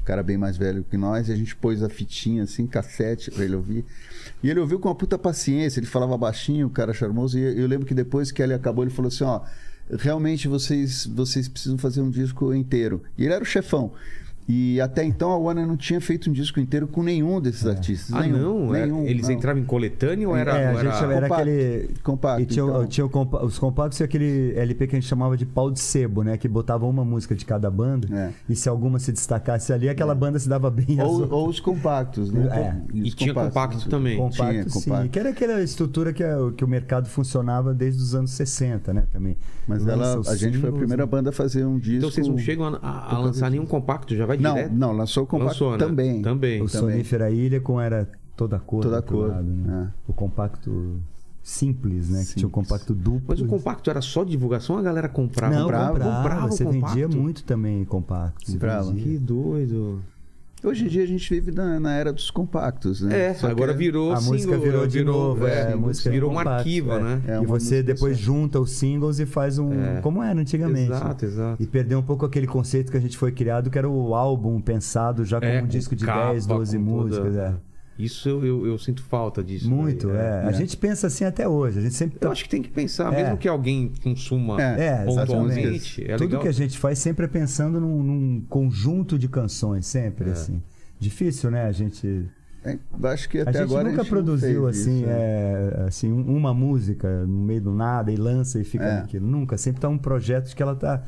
cara 0.04 0.22
bem 0.22 0.36
mais 0.36 0.56
velho 0.56 0.84
que 0.84 0.96
nós, 0.96 1.28
e 1.28 1.32
a 1.32 1.36
gente 1.36 1.54
pôs 1.56 1.82
a 1.82 1.88
fitinha 1.88 2.44
assim, 2.44 2.66
cassete 2.66 3.30
pra 3.30 3.44
ele 3.44 3.56
ouvir. 3.56 3.84
E 4.42 4.50
ele 4.50 4.60
ouviu 4.60 4.78
com 4.78 4.88
uma 4.88 4.94
puta 4.94 5.18
paciência, 5.18 5.80
ele 5.80 5.86
falava 5.86 6.16
baixinho, 6.16 6.66
o 6.66 6.70
cara 6.70 6.92
charmoso, 6.92 7.38
e 7.38 7.60
eu 7.60 7.66
lembro 7.66 7.86
que 7.86 7.94
depois 7.94 8.30
que 8.30 8.42
ele 8.42 8.54
acabou, 8.54 8.84
ele 8.84 8.92
falou 8.92 9.08
assim, 9.08 9.24
ó, 9.24 9.42
realmente 9.90 10.48
vocês 10.48 11.06
vocês 11.06 11.48
precisam 11.48 11.78
fazer 11.78 12.00
um 12.00 12.10
disco 12.10 12.52
inteiro. 12.54 13.02
E 13.16 13.24
ele 13.24 13.34
era 13.34 13.42
o 13.42 13.46
chefão. 13.46 13.92
E 14.48 14.80
até 14.80 15.02
então 15.04 15.30
a 15.30 15.36
Warner 15.36 15.66
não 15.66 15.76
tinha 15.76 16.00
feito 16.00 16.30
um 16.30 16.32
disco 16.32 16.60
inteiro 16.60 16.86
com 16.86 17.02
nenhum 17.02 17.40
desses 17.40 17.66
artistas. 17.66 18.14
Ah, 18.14 18.22
nenhum, 18.22 18.66
não? 18.66 18.74
Era- 18.76 18.86
nenhum, 18.86 19.02
Eles 19.04 19.26
não. 19.28 19.34
entravam 19.34 19.60
em 19.60 19.64
coletânea 19.66 20.28
ou 20.28 20.36
era. 20.36 20.52
é, 20.56 20.68
a 20.68 20.72
ou 20.72 20.78
era- 20.78 20.90
gente 20.92 21.02
era 21.04 21.14
compacto, 21.22 21.34
aquele. 21.34 21.90
compacto, 22.04 22.42
e 22.42 22.46
tinha, 22.46 22.64
então. 22.64 22.86
tinha 22.86 23.08
compa- 23.08 23.44
os 23.44 23.58
compactos 23.58 23.98
e 23.98 24.04
aquele 24.04 24.52
LP 24.56 24.86
que 24.86 24.94
a 24.96 25.00
gente 25.00 25.08
chamava 25.08 25.36
de 25.36 25.44
pau 25.44 25.68
de 25.70 25.80
sebo, 25.80 26.22
né? 26.22 26.36
Que 26.36 26.46
botava 26.46 26.86
uma 26.86 27.04
música 27.04 27.34
de 27.34 27.44
cada 27.44 27.68
banda. 27.68 28.06
É. 28.16 28.30
E 28.48 28.54
se 28.54 28.68
alguma 28.68 29.00
se 29.00 29.10
destacasse 29.10 29.72
ali, 29.72 29.88
aquela 29.88 30.14
banda 30.14 30.38
se 30.38 30.48
dava 30.48 30.70
bem 30.70 31.00
Ou, 31.02 31.28
ou 31.32 31.48
os 31.48 31.58
compactos, 31.58 32.30
né? 32.30 32.46
É. 32.92 32.96
os 33.00 33.08
E 33.08 33.10
tinha 33.16 33.34
compactos, 33.34 33.52
compacto 33.54 33.84
né? 33.84 33.90
também. 33.90 34.16
Compacto, 34.16 34.52
Tinha, 34.52 34.68
sim. 34.68 34.80
compacto. 34.90 35.08
Que 35.08 35.18
era 35.18 35.30
aquela 35.30 35.60
estrutura 35.60 36.12
que, 36.12 36.22
a- 36.22 36.52
que 36.56 36.64
o 36.64 36.68
mercado 36.68 37.08
funcionava 37.08 37.74
desde 37.74 38.00
os 38.00 38.14
anos 38.14 38.30
60, 38.30 38.94
né? 38.94 39.04
Também. 39.12 39.36
Mas 39.66 39.84
ela, 39.84 40.20
a 40.20 40.36
gente 40.36 40.58
foi 40.58 40.68
a 40.68 40.72
singles, 40.72 40.74
primeira 40.78 41.02
né? 41.04 41.10
banda 41.10 41.30
a 41.30 41.32
fazer 41.32 41.64
um 41.64 41.78
disco. 41.80 41.96
Então 41.96 42.10
vocês 42.12 42.28
não 42.28 42.38
chegam 42.38 42.64
a, 42.66 42.76
a- 42.80 43.14
a 43.16 43.18
lançar 43.18 43.50
nenhum 43.50 43.66
compacto, 43.66 44.14
já 44.14 44.24
vai 44.24 44.35
Não, 44.42 44.54
direto? 44.54 44.72
não, 44.72 44.92
lançou 44.92 45.24
o 45.24 45.26
compacto 45.26 45.64
Lançou, 45.64 45.72
né? 45.72 45.78
também. 45.78 46.22
Também. 46.22 46.62
O 46.62 46.68
também. 46.68 46.90
Sonífera 46.90 47.30
Ilha 47.30 47.60
com 47.60 47.80
era 47.80 48.08
toda 48.36 48.56
a 48.56 48.60
cor. 48.60 48.82
Toda 48.82 48.96
a 48.96 48.98
outro 48.98 49.16
cor, 49.16 49.28
lado, 49.28 49.44
né? 49.44 49.90
é. 49.90 50.10
O 50.10 50.12
compacto 50.12 51.00
simples, 51.42 52.10
né? 52.10 52.24
Que 52.24 52.34
tinha 52.34 52.46
o 52.46 52.50
Simples. 52.50 52.68
compacto 52.68 52.92
duplo. 52.92 53.22
Mas 53.28 53.40
o 53.40 53.46
compacto 53.46 53.88
era 53.88 54.00
só 54.00 54.24
divulgação 54.24 54.74
ou 54.76 54.80
a 54.80 54.84
galera 54.84 55.08
comprava? 55.08 55.54
Não, 55.54 55.62
comprava, 55.62 55.92
comprava, 55.92 56.16
comprava 56.16 56.50
você 56.50 56.64
vendia 56.64 57.08
muito 57.08 57.44
também 57.44 57.84
compacto. 57.84 58.52
Comprava. 58.52 58.92
Que 58.92 59.16
doido. 59.16 60.02
Hoje 60.66 60.84
em 60.84 60.88
dia 60.88 61.02
a 61.04 61.06
gente 61.06 61.32
vive 61.32 61.52
na, 61.52 61.78
na 61.78 61.94
era 61.94 62.12
dos 62.12 62.30
compactos, 62.30 63.00
né? 63.00 63.28
É, 63.28 63.34
Só 63.34 63.46
agora 63.48 63.72
é- 63.72 63.74
virou 63.76 64.10
A 64.12 64.16
música 64.20 64.38
single, 64.54 64.60
virou 64.60 64.86
de 64.86 65.04
novo, 65.04 65.46
é, 65.46 65.72
a 65.72 65.76
música 65.76 66.10
virou 66.10 66.30
um 66.30 66.34
compacto, 66.34 66.58
arquivo, 66.58 66.92
é. 66.92 67.00
né? 67.00 67.22
É 67.28 67.42
e 67.42 67.46
você 67.46 67.76
música 67.76 67.82
depois 67.94 68.16
só. 68.18 68.22
junta 68.24 68.58
os 68.60 68.72
singles 68.72 69.18
e 69.20 69.26
faz 69.26 69.58
um. 69.58 69.72
É. 69.72 70.00
Como 70.00 70.22
era 70.22 70.38
antigamente. 70.40 70.90
Exato, 70.90 71.24
exato. 71.24 71.62
E 71.62 71.66
perdeu 71.66 71.98
um 71.98 72.02
pouco 72.02 72.26
aquele 72.26 72.46
conceito 72.46 72.90
que 72.90 72.96
a 72.96 73.00
gente 73.00 73.16
foi 73.16 73.30
criado, 73.32 73.70
que 73.70 73.78
era 73.78 73.88
o 73.88 74.14
álbum 74.14 74.60
pensado 74.60 75.24
já 75.24 75.38
como 75.40 75.50
É, 75.52 75.62
um 75.62 75.66
disco 75.66 75.94
de 75.94 76.04
capa, 76.04 76.32
10, 76.32 76.46
12 76.46 76.76
com 76.78 76.84
toda- 76.84 77.02
músicas. 77.04 77.36
é. 77.36 77.54
Isso 77.98 78.28
eu, 78.28 78.44
eu, 78.44 78.66
eu 78.66 78.78
sinto 78.78 79.02
falta 79.02 79.42
disso. 79.42 79.70
Muito, 79.70 80.08
daí, 80.08 80.16
é. 80.16 80.42
A 80.44 80.52
gente 80.52 80.76
pensa 80.76 81.06
assim 81.06 81.24
até 81.24 81.48
hoje. 81.48 81.78
A 81.78 81.82
gente 81.82 81.94
sempre 81.94 82.18
Eu 82.20 82.30
acho 82.30 82.44
que 82.44 82.50
tem 82.50 82.60
que 82.62 82.68
pensar, 82.68 83.12
É. 83.12 83.22
mesmo 83.22 83.38
que 83.38 83.48
alguém 83.48 83.90
consuma 84.02 84.60
É, 84.60 84.86
É, 84.86 85.04
pontualmente. 85.04 85.58
exatamente. 85.60 86.02
É 86.10 86.16
Tudo 86.16 86.24
legal. 86.26 86.42
que 86.42 86.48
a 86.48 86.52
gente 86.52 86.78
faz 86.78 86.98
sempre 86.98 87.24
é 87.24 87.28
pensando 87.28 87.80
num, 87.80 88.02
num 88.02 88.40
conjunto 88.48 89.18
de 89.18 89.28
canções, 89.28 89.86
sempre, 89.86 90.28
É. 90.28 90.32
assim. 90.32 90.62
Difícil, 90.98 91.50
né? 91.50 91.64
A 91.66 91.72
gente. 91.72 92.26
é, 92.64 92.78
acho 93.04 93.28
que 93.28 93.38
A 93.38 93.42
até 93.42 93.52
gente 93.52 93.62
agora 93.62 93.84
nunca 93.88 94.00
a 94.00 94.04
gente 94.04 94.10
produziu 94.10 94.66
assim, 94.66 94.98
isso, 94.98 95.06
né? 95.06 95.12
é, 95.12 95.84
assim, 95.88 96.12
um- 96.12 96.36
uma 96.36 96.52
música 96.52 97.24
no 97.24 97.44
meio 97.44 97.60
do 97.60 97.72
nada 97.72 98.10
e 98.12 98.16
lança 98.16 98.58
e 98.60 98.64
fica 98.64 98.84
É. 98.84 98.94
naquilo. 99.00 99.26
Nunca. 99.26 99.56
Sempre 99.56 99.80
tá 99.80 99.88
um 99.88 99.96
projeto 99.98 100.54
que 100.54 100.62
ela 100.62 100.74
tá, 100.74 101.02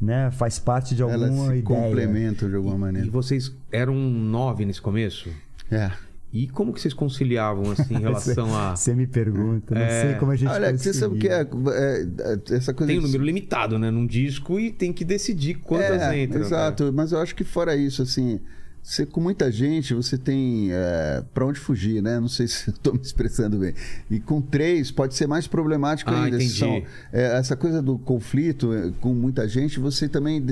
né, 0.00 0.30
faz 0.32 0.58
parte 0.58 0.94
de 0.94 1.02
Ela 1.02 1.12
alguma 1.26 1.30
se 1.52 1.58
ideia. 1.58 1.62
complementam 1.62 2.48
de 2.48 2.56
alguma 2.56 2.74
E 2.74 2.78
maneira. 2.78 3.10
vocês 3.10 3.52
eram 3.70 3.94
nove 3.94 4.64
nesse 4.64 4.80
começo? 4.82 5.28
É. 5.70 5.90
E 6.34 6.48
como 6.48 6.72
que 6.72 6.80
vocês 6.80 6.92
conciliavam, 6.92 7.70
assim, 7.70 7.94
em 7.94 8.00
relação 8.02 8.52
a... 8.54 8.74
Você 8.74 8.92
me 8.92 9.06
pergunta, 9.06 9.72
não 9.74 9.80
É. 9.80 10.02
sei 10.02 10.14
como 10.16 10.32
a 10.32 10.36
gente 10.36 10.50
Olha, 10.50 10.76
você 10.76 10.92
sabe 10.92 11.14
o 11.14 11.18
que 11.18 11.28
é, 11.28 11.42
é, 11.42 11.44
é, 12.50 12.56
essa 12.56 12.74
coisa 12.74 12.88
Tem 12.88 12.98
um 12.98 13.02
de- 13.02 13.06
número 13.06 13.22
limitado, 13.24 13.78
né? 13.78 13.88
Num 13.90 14.04
disco 14.04 14.58
e 14.58 14.72
tem 14.72 14.92
que 14.92 15.04
decidir 15.04 15.54
quantas 15.54 16.02
é, 16.02 16.22
entram. 16.24 16.40
né? 16.40 16.46
Exato, 16.46 16.92
mas 16.92 17.12
eu 17.12 17.20
acho 17.20 17.36
que 17.36 17.44
fora 17.44 17.76
isso, 17.76 18.02
assim, 18.02 18.40
você 18.82 19.06
com 19.06 19.20
muita 19.20 19.50
gente, 19.50 19.94
você 19.94 20.18
tem 20.18 20.70
é, 20.72 21.22
para 21.32 21.46
onde 21.46 21.58
fugir, 21.60 22.02
né? 22.02 22.18
Não 22.18 22.28
sei 22.28 22.48
se 22.48 22.68
estou 22.68 22.92
me 22.92 23.00
expressando 23.00 23.56
bem. 23.58 23.72
E 24.10 24.18
com 24.18 24.42
três 24.42 24.90
pode 24.90 25.14
ser 25.14 25.26
mais 25.28 25.46
problemático 25.46 26.10
Ah, 26.10 26.24
ainda. 26.24 26.36
entendi. 26.36 26.58
São, 26.58 26.82
é, 27.12 27.38
essa 27.38 27.54
coisa 27.56 27.80
do 27.80 27.96
conflito 27.96 28.74
é, 28.74 28.90
com 29.00 29.14
muita 29.14 29.46
gente, 29.48 29.78
você 29.78 30.08
também 30.08 30.44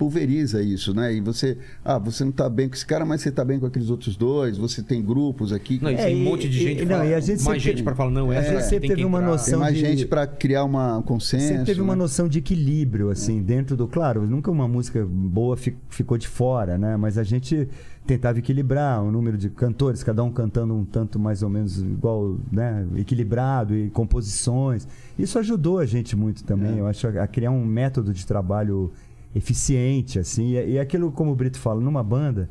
pulveriza 0.00 0.62
isso, 0.62 0.94
né? 0.94 1.12
E 1.14 1.20
você, 1.20 1.58
ah, 1.84 1.98
você 1.98 2.24
não 2.24 2.30
está 2.30 2.48
bem 2.48 2.70
com 2.70 2.74
esse 2.74 2.86
cara, 2.86 3.04
mas 3.04 3.20
você 3.20 3.28
está 3.28 3.44
bem 3.44 3.60
com 3.60 3.66
aqueles 3.66 3.90
outros 3.90 4.16
dois. 4.16 4.56
Você 4.56 4.82
tem 4.82 5.02
grupos 5.04 5.52
aqui. 5.52 5.78
Não, 5.82 5.90
e 5.90 5.94
É, 5.94 6.06
tem 6.06 6.16
um 6.16 6.20
e- 6.20 6.24
monte 6.24 6.48
de 6.48 6.56
e- 6.56 6.62
gente 6.62 6.84
não, 6.86 6.96
fala- 6.96 7.06
e 7.10 7.14
a 7.14 7.20
gente 7.20 7.28
mais 7.44 7.62
sempre- 7.62 7.76
gente 7.76 7.82
para 7.82 7.94
falar, 7.94 8.10
não, 8.10 8.30
a 8.30 8.34
essa 8.34 8.50
gente 8.52 8.62
sempre 8.62 8.80
tem 8.80 8.88
que 8.88 8.94
teve 8.96 9.04
uma 9.04 9.20
noção- 9.20 9.50
tem 9.50 9.58
mais 9.60 9.74
de- 9.74 9.80
gente 9.82 10.06
para 10.06 10.26
criar 10.26 10.64
uma, 10.64 10.96
um 10.96 11.02
consenso. 11.02 11.46
Sempre 11.48 11.64
teve 11.66 11.82
uma 11.82 11.94
né? 11.94 11.98
noção 12.02 12.26
de 12.28 12.38
equilíbrio, 12.38 13.10
assim, 13.10 13.42
dentro 13.42 13.76
do. 13.76 13.86
Claro, 13.86 14.26
nunca 14.26 14.50
uma 14.50 14.66
música 14.66 15.04
boa 15.06 15.54
fi- 15.54 15.76
ficou 15.90 16.16
de 16.16 16.26
fora, 16.26 16.78
né? 16.78 16.96
Mas 16.96 17.18
a 17.18 17.22
gente 17.22 17.68
tentava 18.06 18.38
equilibrar 18.38 19.04
o 19.04 19.12
número 19.12 19.36
de 19.36 19.50
cantores, 19.50 20.02
cada 20.02 20.24
um 20.24 20.32
cantando 20.32 20.74
um 20.74 20.84
tanto 20.86 21.18
mais 21.18 21.42
ou 21.42 21.50
menos 21.50 21.78
igual, 21.78 22.38
né? 22.50 22.86
Equilibrado 22.96 23.76
e 23.76 23.90
composições. 23.90 24.88
Isso 25.18 25.38
ajudou 25.38 25.78
a 25.78 25.84
gente 25.84 26.16
muito 26.16 26.42
também, 26.42 26.76
É. 26.78 26.80
eu 26.80 26.86
acho, 26.86 27.06
a 27.06 27.26
criar 27.26 27.50
um 27.50 27.64
método 27.66 28.14
de 28.14 28.24
trabalho 28.26 28.90
eficiente, 29.34 30.18
assim. 30.18 30.54
E, 30.56 30.72
e 30.72 30.78
aquilo, 30.78 31.10
como 31.12 31.30
o 31.32 31.34
Brito 31.36 31.58
fala, 31.58 31.80
numa 31.80 32.02
banda. 32.02 32.48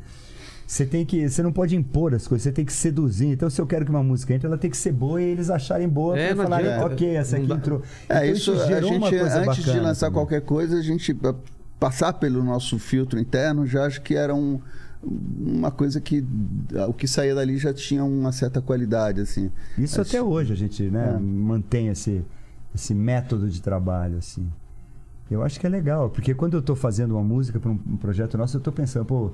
Você 0.67 0.85
tem 0.85 1.03
que. 1.03 1.27
Você 1.27 1.41
não 1.41 1.51
pode 1.51 1.75
impor 1.75 2.13
as 2.13 2.27
coisas, 2.27 2.43
você 2.43 2.51
tem 2.51 2.63
que 2.63 2.71
seduzir. 2.73 3.25
Então, 3.27 3.49
se 3.49 3.59
eu 3.59 3.65
quero 3.65 3.83
que 3.85 3.89
uma 3.91 4.03
música 4.03 4.35
entre, 4.35 4.45
ela 4.45 4.57
tem 4.57 4.69
que 4.69 4.77
ser 4.77 4.91
boa 4.91 5.19
e 5.19 5.25
eles 5.25 5.49
acharem 5.49 5.89
boa 5.89 6.15
É, 6.17 6.33
pra 6.35 6.43
falarem, 6.43 6.67
adianta. 6.71 6.93
ok, 6.93 7.07
essa 7.15 7.37
aqui 7.37 7.51
entrou. 7.51 7.81
É, 8.07 8.17
Então, 8.27 8.31
isso, 8.37 8.51
a 8.53 8.67
gerou 8.67 8.91
uma 8.93 9.09
gente, 9.09 9.19
coisa 9.19 9.39
antes 9.49 9.63
de 9.63 9.79
lançar 9.79 10.07
também. 10.07 10.13
qualquer 10.21 10.41
coisa, 10.41 10.77
a 10.77 10.81
gente 10.83 11.17
a, 11.23 11.33
passar 11.79 12.13
pelo 12.13 12.43
nosso 12.43 12.77
filtro 12.77 13.17
interno 13.19 13.65
já 13.65 13.85
acho 13.85 13.99
que 14.03 14.13
era 14.13 14.35
um, 14.35 14.59
uma 15.01 15.71
coisa 15.71 15.99
que 15.99 16.23
ah, 16.75 16.85
o 16.85 16.93
que 16.93 17.07
saía 17.07 17.33
dali 17.33 17.57
já 17.57 17.73
tinha 17.73 18.03
uma 18.03 18.31
certa 18.31 18.61
qualidade, 18.61 19.21
assim. 19.21 19.49
Isso 19.75 19.99
Acho- 19.99 20.11
até 20.17 20.21
hoje 20.21 20.53
a 20.53 20.55
gente 20.55 20.83
né, 20.83 21.15
É. 21.15 21.19
mantém 21.19 21.87
esse, 21.87 22.23
esse 22.75 22.93
método 22.93 23.49
de 23.49 23.59
trabalho, 23.59 24.19
assim. 24.19 24.47
Eu 25.29 25.43
acho 25.43 25.59
que 25.59 25.65
é 25.65 25.69
legal, 25.69 26.09
porque 26.09 26.33
quando 26.33 26.55
eu 26.55 26.59
estou 26.59 26.75
fazendo 26.75 27.11
uma 27.15 27.23
música 27.23 27.59
para 27.59 27.69
um, 27.69 27.79
um 27.87 27.97
projeto 27.97 28.37
nosso, 28.37 28.57
eu 28.57 28.59
estou 28.59 28.73
pensando, 28.73 29.05
pô, 29.05 29.31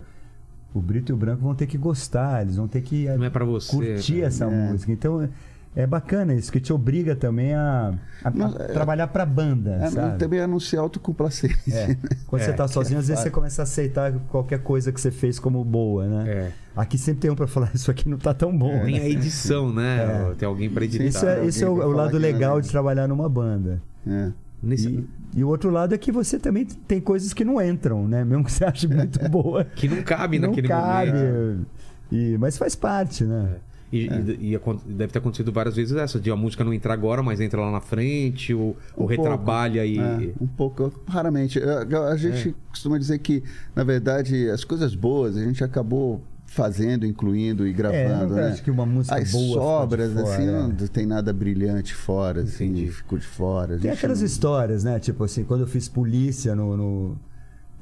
o 0.74 0.82
Brito 0.82 1.12
e 1.12 1.14
o 1.14 1.18
Branco 1.18 1.42
vão 1.42 1.56
ter 1.56 1.68
que 1.68 1.78
gostar, 1.78 2.42
eles 2.42 2.58
vão 2.58 2.68
ter 2.68 2.82
que 2.82 3.08
eh, 3.08 3.18
Não 3.18 3.26
é 3.26 3.30
pra 3.30 3.46
você, 3.46 3.72
curtir 3.72 4.16
né? 4.16 4.22
essa 4.28 4.46
É. 4.46 4.72
música. 4.72 4.92
Então 4.92 5.22
é- 5.22 5.30
é 5.78 5.86
bacana 5.88 6.34
isso, 6.34 6.52
que 6.52 6.60
te 6.60 6.72
obriga 6.74 7.16
também 7.16 7.54
a, 7.54 7.94
a- 8.24 8.28
a 8.28 8.32
Não, 8.32 8.48
é- 8.58 8.68
trabalhar 8.68 9.08
para 9.08 9.26
banda, 9.26 9.72
É, 9.76 9.90
sabe? 9.90 10.18
também 10.20 10.40
a 10.42 10.48
não 10.48 10.60
se 10.60 10.76
autocomplacer. 10.78 11.58
É. 11.72 11.96
Quando 12.28 12.42
você 12.44 12.50
É, 12.52 12.54
tá 12.54 12.68
sozinho, 12.68 13.00
às 13.00 13.08
vezes 13.08 13.24
você 13.24 13.30
começa 13.30 13.62
a 13.62 13.64
aceitar 13.64 14.12
qualquer 14.30 14.60
coisa 14.60 14.92
que 14.92 15.00
você 15.00 15.12
fez 15.12 15.40
como 15.40 15.64
boa, 15.64 16.08
né? 16.08 16.24
É. 16.30 16.52
Aqui 16.76 16.98
sempre 16.98 17.22
tem 17.22 17.32
um 17.32 17.36
pra 17.36 17.48
falar, 17.48 17.72
isso 17.76 17.90
aqui 17.90 18.08
não 18.10 18.18
tá 18.18 18.34
tão 18.34 18.58
bom. 18.58 18.84
Tem 18.84 19.00
né? 19.00 19.06
a 19.06 19.10
edição, 19.10 19.72
né? 19.74 20.34
Tem 20.38 20.46
alguém 20.46 20.70
para 20.70 20.84
editar. 20.84 21.04
Isso 21.06 21.26
é, 21.26 21.46
isso 21.46 21.64
é 21.64 21.70
o, 21.70 21.74
o 21.74 21.92
lado 21.92 22.18
é 22.18 22.20
legal 22.20 22.40
legal. 22.40 22.62
de 22.62 22.70
trabalhar 22.70 23.08
numa 23.08 23.30
banda. 23.30 23.82
É. 24.06 24.32
Nesse- 24.66 24.90
E, 24.90 25.08
e 25.36 25.44
o 25.44 25.48
outro 25.48 25.70
lado 25.70 25.94
é 25.94 25.98
que 25.98 26.12
você 26.12 26.40
também 26.40 26.66
tem 26.66 27.00
coisas 27.00 27.34
que 27.34 27.46
não 27.46 27.62
entram, 27.62 28.08
né? 28.08 28.26
Mesmo 28.26 28.44
que 28.44 28.52
você 28.52 28.66
ache 28.66 28.88
muito 28.88 29.20
boa. 29.30 29.64
Que 29.64 29.88
não 29.88 30.02
cabe 30.02 30.38
não 30.40 30.50
naquele 30.50 30.68
cabe. 30.68 31.12
momento. 31.12 31.66
E, 32.12 32.38
mas 32.38 32.58
faz 32.58 32.76
parte, 32.76 33.24
né? 33.24 33.58
E, 33.94 34.08
e- 34.08 34.38
e 34.52 34.56
acon- 34.56 34.80
deve 34.86 35.14
ter 35.14 35.20
acontecido 35.20 35.52
várias 35.52 35.76
vezes 35.76 35.96
essa, 35.96 36.20
de 36.20 36.30
a 36.32 36.36
música 36.36 36.64
não 36.64 36.74
entrar 36.74 36.94
agora, 36.94 37.22
mas 37.24 37.40
entra 37.40 37.62
lá 37.62 37.72
na 37.72 37.80
frente, 37.80 38.54
ou, 38.54 38.70
ou 38.70 38.76
pouco. 38.96 39.10
retrabalha 39.12 39.86
e. 39.86 39.98
É, 40.00 40.34
um 40.42 40.48
pouco, 40.48 40.92
raramente. 41.08 41.60
A, 41.62 42.10
a 42.10 42.18
gente 42.18 42.50
É. 42.50 42.54
costuma 42.70 42.98
dizer 42.98 43.20
que, 43.20 43.44
na 43.76 43.84
verdade, 43.84 44.50
as 44.50 44.64
coisas 44.64 44.96
boas 44.96 45.38
a 45.38 45.44
gente 45.44 45.64
acabou 45.64 46.22
fazendo, 46.56 47.06
incluindo 47.06 47.68
e 47.68 47.72
É, 47.72 47.74
gravando, 47.74 48.30
não 48.30 48.36
né? 48.42 48.48
acho 48.52 48.64
que 48.64 48.72
uma 48.72 48.86
música 48.86 49.16
As 49.16 49.32
boa 49.32 49.54
sobras, 49.62 50.14
fora, 50.14 50.24
assim, 50.34 50.48
é. 50.48 50.52
não 50.52 50.72
tem 50.88 51.06
nada 51.06 51.32
brilhante 51.34 51.94
fora, 51.94 52.42
assim, 52.44 52.66
Entendi. 52.68 52.92
ficou 52.92 53.20
de 53.20 53.28
fora. 53.28 53.78
Tem 53.78 53.92
aquelas 53.92 54.20
não- 54.20 54.26
histórias, 54.26 54.84
né? 54.84 54.98
Tipo 55.00 55.24
assim, 55.26 55.44
quando 55.44 55.62
eu 55.62 55.68
fiz 55.68 55.88
polícia 55.90 56.56
no. 56.56 56.76
no... 56.78 57.20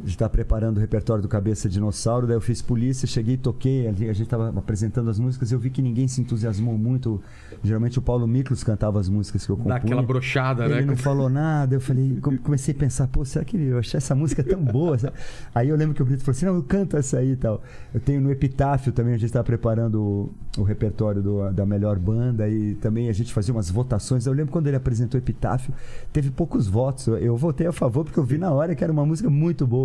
A 0.02 0.06
gente 0.08 0.18
tá 0.18 0.28
preparando 0.28 0.78
o 0.78 0.80
repertório 0.80 1.22
do 1.22 1.28
Cabeça 1.30 1.70
Dinossauro, 1.70 2.26
daí 2.26 2.36
eu 2.36 2.42
fiz 2.42 2.62
polícia, 2.64 3.08
cheguei, 3.08 3.38
toquei, 3.38 3.88
a 3.88 3.94
gente 3.94 4.26
tava 4.26 4.50
apresentando 4.50 5.10
as 5.10 5.20
músicas, 5.20 5.52
eu 5.52 5.60
vi 5.60 5.70
que 5.70 5.82
ninguém 5.84 6.08
se 6.08 6.20
entusiasmou 6.20 6.78
muito. 6.78 7.22
Geralmente 7.64 8.00
o 8.00 8.02
Paulo 8.02 8.28
Miklos 8.28 8.64
cantava 8.64 9.00
as 9.00 9.08
músicas 9.08 9.46
que 9.46 9.52
eu 9.52 9.56
compunha. 9.56 9.76
aquela 9.76 10.02
brochada, 10.02 10.66
Ele 10.66 10.74
né? 10.76 10.82
não 10.82 10.98
falou 10.98 11.30
nada, 11.30 11.76
eu 11.76 11.80
falei, 11.80 12.18
come- 12.22 12.40
comecei 12.40 12.74
a 12.74 12.78
pensar, 12.78 13.08
pô, 13.08 13.24
será 13.24 13.46
que 13.46 13.56
eu 13.56 13.78
achei 13.78 13.98
essa 14.00 14.16
música 14.16 14.44
tão 14.44 14.60
boa? 14.62 14.98
Aí 15.54 15.70
eu 15.70 15.76
lembro 15.78 15.94
que 15.96 16.02
o 16.02 16.06
Brito 16.06 16.24
falou 16.24 16.36
assim, 16.36 16.46
não, 16.48 16.56
eu 16.56 16.64
canto 16.64 16.98
essa 16.98 17.20
aí 17.20 17.32
e 17.34 17.36
tal. 17.36 17.62
Eu 17.94 18.00
tenho 18.00 18.20
no 18.20 18.32
Epitáfio 18.32 18.92
também, 18.92 19.14
a 19.14 19.18
gente 19.18 19.28
estava 19.28 19.44
preparando 19.46 20.02
o, 20.02 20.34
o 20.58 20.64
repertório 20.64 21.22
do- 21.22 21.52
da 21.52 21.66
melhor 21.68 22.00
banda 22.00 22.50
e 22.50 22.74
também 22.76 23.10
a 23.10 23.14
gente 23.14 23.32
fazia 23.32 23.54
umas 23.54 23.70
votações. 23.70 24.26
Eu 24.26 24.34
lembro 24.34 24.52
quando 24.52 24.68
ele 24.68 24.76
apresentou 24.76 25.20
o 25.20 25.24
Epitáfio, 25.24 25.72
teve 26.12 26.32
poucos 26.32 26.68
votos. 26.68 27.06
Eu, 27.08 27.18
eu 27.18 27.38
votei 27.38 27.68
a 27.68 27.72
favor 27.72 28.04
porque 28.04 28.20
eu 28.20 28.24
vi 28.24 28.40
na 28.40 28.52
hora 28.52 28.74
que 28.76 28.84
era 28.84 28.92
uma 28.92 29.06
música 29.06 29.30
muito 29.30 29.66
boa. 29.68 29.83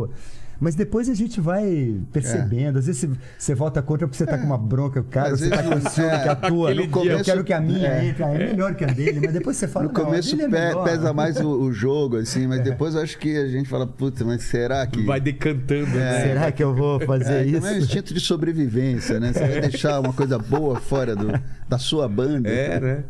Mas 0.61 0.75
depois 0.75 1.09
a 1.09 1.15
gente 1.15 1.41
vai 1.41 2.01
percebendo. 2.13 2.81
Às 2.81 2.87
vezes 2.87 3.09
você, 3.39 3.55
vota 3.55 3.81
contra 3.81 4.09
porque 4.09 4.19
você 4.19 4.27
tá 4.27 4.37
com 4.37 4.45
uma 4.45 4.59
bronca, 4.59 5.01
cara, 5.05 5.29
Às 5.35 5.39
você 5.39 5.51
tá 5.51 5.63
com 5.63 5.81
ciúme 5.89 6.09
é, 6.11 6.19
que 6.25 6.29
a 6.29 6.35
tua. 6.35 6.71
aquele 6.73 6.91
Eu 6.93 7.03
dia- 7.03 7.23
quero 7.23 7.45
que 7.45 7.53
a 7.53 7.61
minha 7.61 7.87
É. 7.87 8.07
entre. 8.09 8.25
Ah, 8.25 8.33
é 8.35 8.39
melhor 8.51 8.75
que 8.75 8.83
a 8.85 8.89
dele, 8.89 9.21
mas 9.23 9.33
depois 9.33 9.57
você 9.57 9.69
fala 9.69 9.87
No 9.87 9.93
"Não, 9.93 10.01
a 10.03 10.05
começo 10.05 10.35
é 10.35 10.39
pe- 10.39 10.49
melhor." 10.49 10.83
pesa 10.83 11.13
mais 11.13 11.37
o, 11.39 11.49
o 11.49 11.73
jogo, 11.73 12.17
assim, 12.17 12.49
mas 12.49 12.61
depois 12.65 12.97
eu 12.97 13.03
acho 13.03 13.17
que 13.19 13.37
a 13.37 13.47
gente 13.47 13.69
fala, 13.69 13.87
puta, 13.87 14.25
mas 14.25 14.43
será 14.43 14.85
que. 14.85 15.01
Vai 15.05 15.21
decantando, 15.21 15.87
né? 15.91 16.23
Será 16.25 16.51
que 16.51 16.65
eu 16.65 16.75
vou 16.75 16.99
fazer 17.07 17.35
É, 17.35 17.45
isso? 17.45 17.61
também 17.61 17.71
é 17.71 17.75
um 17.77 17.79
instinto 17.79 18.13
de 18.13 18.19
sobrevivência, 18.19 19.21
né? 19.21 19.33
Você 19.33 19.47
vai 19.47 19.61
deixar 19.61 20.01
uma 20.01 20.13
coisa 20.13 20.41
boa 20.41 20.81
fora 20.81 21.15
do, 21.15 21.29
da 21.69 21.79
sua 21.79 22.09
banda. 22.09 22.49
É, 22.51 22.81
né? 22.81 23.05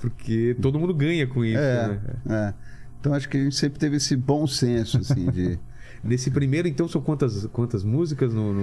Porque 0.00 0.56
todo 0.62 0.78
mundo 0.78 0.94
ganha 0.94 1.26
com 1.26 1.44
isso, 1.44 1.58
É, 1.58 1.88
né? 1.88 1.98
é. 2.30 2.54
Então 3.00 3.12
acho 3.12 3.28
que 3.28 3.36
a 3.36 3.40
gente 3.44 3.54
sempre 3.54 3.78
teve 3.78 3.96
esse 3.98 4.16
bom 4.16 4.46
senso, 4.46 4.96
assim, 4.96 5.30
de. 5.30 5.58
Nesse 6.06 6.30
primeiro, 6.30 6.68
então, 6.68 6.86
são 6.88 7.00
quantas, 7.00 7.46
quantas 7.46 7.84
músicas 7.84 8.32
no, 8.32 8.52
no, 8.52 8.62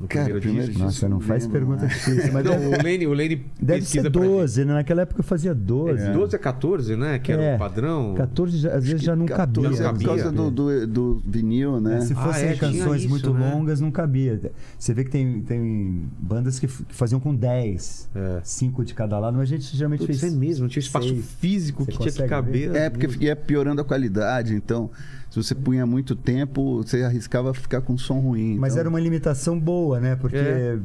no 0.00 0.08
Cara, 0.08 0.24
primeiro 0.24 0.40
primeiro 0.40 0.66
disco? 0.68 0.82
Nossa, 0.82 1.08
não 1.08 1.20
faz 1.20 1.46
pergunta 1.46 1.82
né? 1.82 1.88
difícil. 1.88 2.32
Mas 2.32 2.44
Não, 2.44 2.52
deve, 2.52 2.66
o 2.66 2.82
Lene, 2.82 3.06
o 3.06 3.12
Lene 3.12 3.46
deve 3.60 3.82
ser 3.84 4.10
pra 4.10 4.22
gente. 4.22 4.30
12, 4.32 4.64
né? 4.64 4.74
Naquela 4.74 5.02
época 5.02 5.20
eu 5.20 5.24
fazia 5.24 5.54
12. 5.54 6.02
É. 6.02 6.12
12 6.12 6.36
a 6.36 6.38
14, 6.38 6.96
né? 6.96 7.18
Que 7.18 7.32
era 7.32 7.42
É. 7.42 7.56
o 7.56 7.58
padrão. 7.58 8.14
14 8.14 8.58
já- 8.58 8.74
às 8.74 8.84
vezes 8.86 9.02
já 9.02 9.14
não 9.16 9.26
14 9.26 9.68
cabia. 9.68 9.68
é 9.68 9.70
Não 9.70 9.76
por 9.98 10.04
cabia. 10.04 10.06
causa 10.24 10.32
do, 10.32 10.50
do, 10.50 10.86
do 10.86 11.22
vinil, 11.26 11.80
né? 11.80 11.98
É, 11.98 12.00
se 12.00 12.12
Ah, 12.12 12.16
fossem 12.16 12.48
é, 12.48 12.52
tinha 12.54 12.70
canções 12.70 13.00
isso, 13.02 13.10
muito 13.10 13.32
né? 13.32 13.52
longas, 13.54 13.80
não 13.80 13.90
cabia. 13.90 14.40
Você 14.78 14.92
vê 14.94 15.04
que 15.04 15.10
tem, 15.10 15.40
tem 15.42 16.08
bandas 16.18 16.58
que, 16.58 16.66
que 16.66 16.94
faziam 16.94 17.20
com 17.20 17.34
10, 17.34 18.08
É. 18.14 18.40
5 18.42 18.84
de 18.84 18.94
cada 18.94 19.18
lado, 19.18 19.36
mas 19.36 19.42
a 19.50 19.56
gente 19.56 19.76
geralmente 19.76 20.06
Putz, 20.06 20.20
fez. 20.20 20.32
é 20.32 20.36
mesmo, 20.36 20.62
não 20.64 20.68
tinha 20.68 20.80
espaço 20.80 21.08
seis. 21.08 21.24
físico 21.40 21.84
Você 21.84 21.92
que 21.92 21.98
tinha 21.98 22.12
que 22.12 22.28
caber. 22.28 22.74
É, 22.74 22.90
porque 22.90 23.06
ia 23.24 23.36
piorando 23.36 23.80
a 23.80 23.84
qualidade, 23.84 24.54
então 24.54 24.90
se 25.30 25.36
você 25.42 25.54
punha 25.54 25.86
muito 25.86 26.14
tempo, 26.16 26.78
você 26.82 27.02
arriscava 27.04 27.54
ficar 27.54 27.80
com 27.80 27.96
som 27.96 28.18
ruim. 28.18 28.56
Mas 28.58 28.72
então- 28.72 28.80
era 28.80 28.88
uma 28.88 28.98
limitação 29.00 29.58
boa, 29.58 30.00
né? 30.00 30.16
Porque 30.16 30.36
É. 30.36 30.76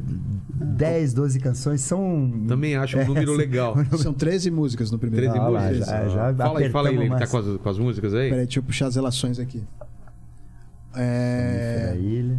10, 0.54 1.12
12 1.12 1.40
canções 1.40 1.80
são. 1.80 2.32
Também 2.46 2.76
acho 2.76 2.96
um 2.98 3.04
número 3.06 3.32
legal. 3.34 3.74
São 3.98 4.14
13 4.14 4.50
músicas 4.50 4.90
no 4.90 4.98
primeiro 4.98 5.26
13 5.32 5.38
Ah, 5.46 5.50
músicas. 5.50 5.86
já- 5.88 6.08
já 6.08 6.34
fala 6.36 6.60
aí, 6.60 6.70
fala 6.70 6.88
aí, 6.90 6.96
Lene, 6.96 7.18
tá 7.18 7.26
com 7.26 7.36
as, 7.38 7.56
com 7.58 7.68
as 7.68 7.78
músicas 7.78 8.14
aí? 8.14 8.30
Peraí, 8.30 8.44
deixa 8.46 8.60
eu 8.60 8.62
puxar 8.62 8.86
as 8.86 8.94
relações 8.94 9.38
aqui. 9.40 9.62
É... 10.94 11.88
Da 11.90 11.96
ilha. 11.96 12.38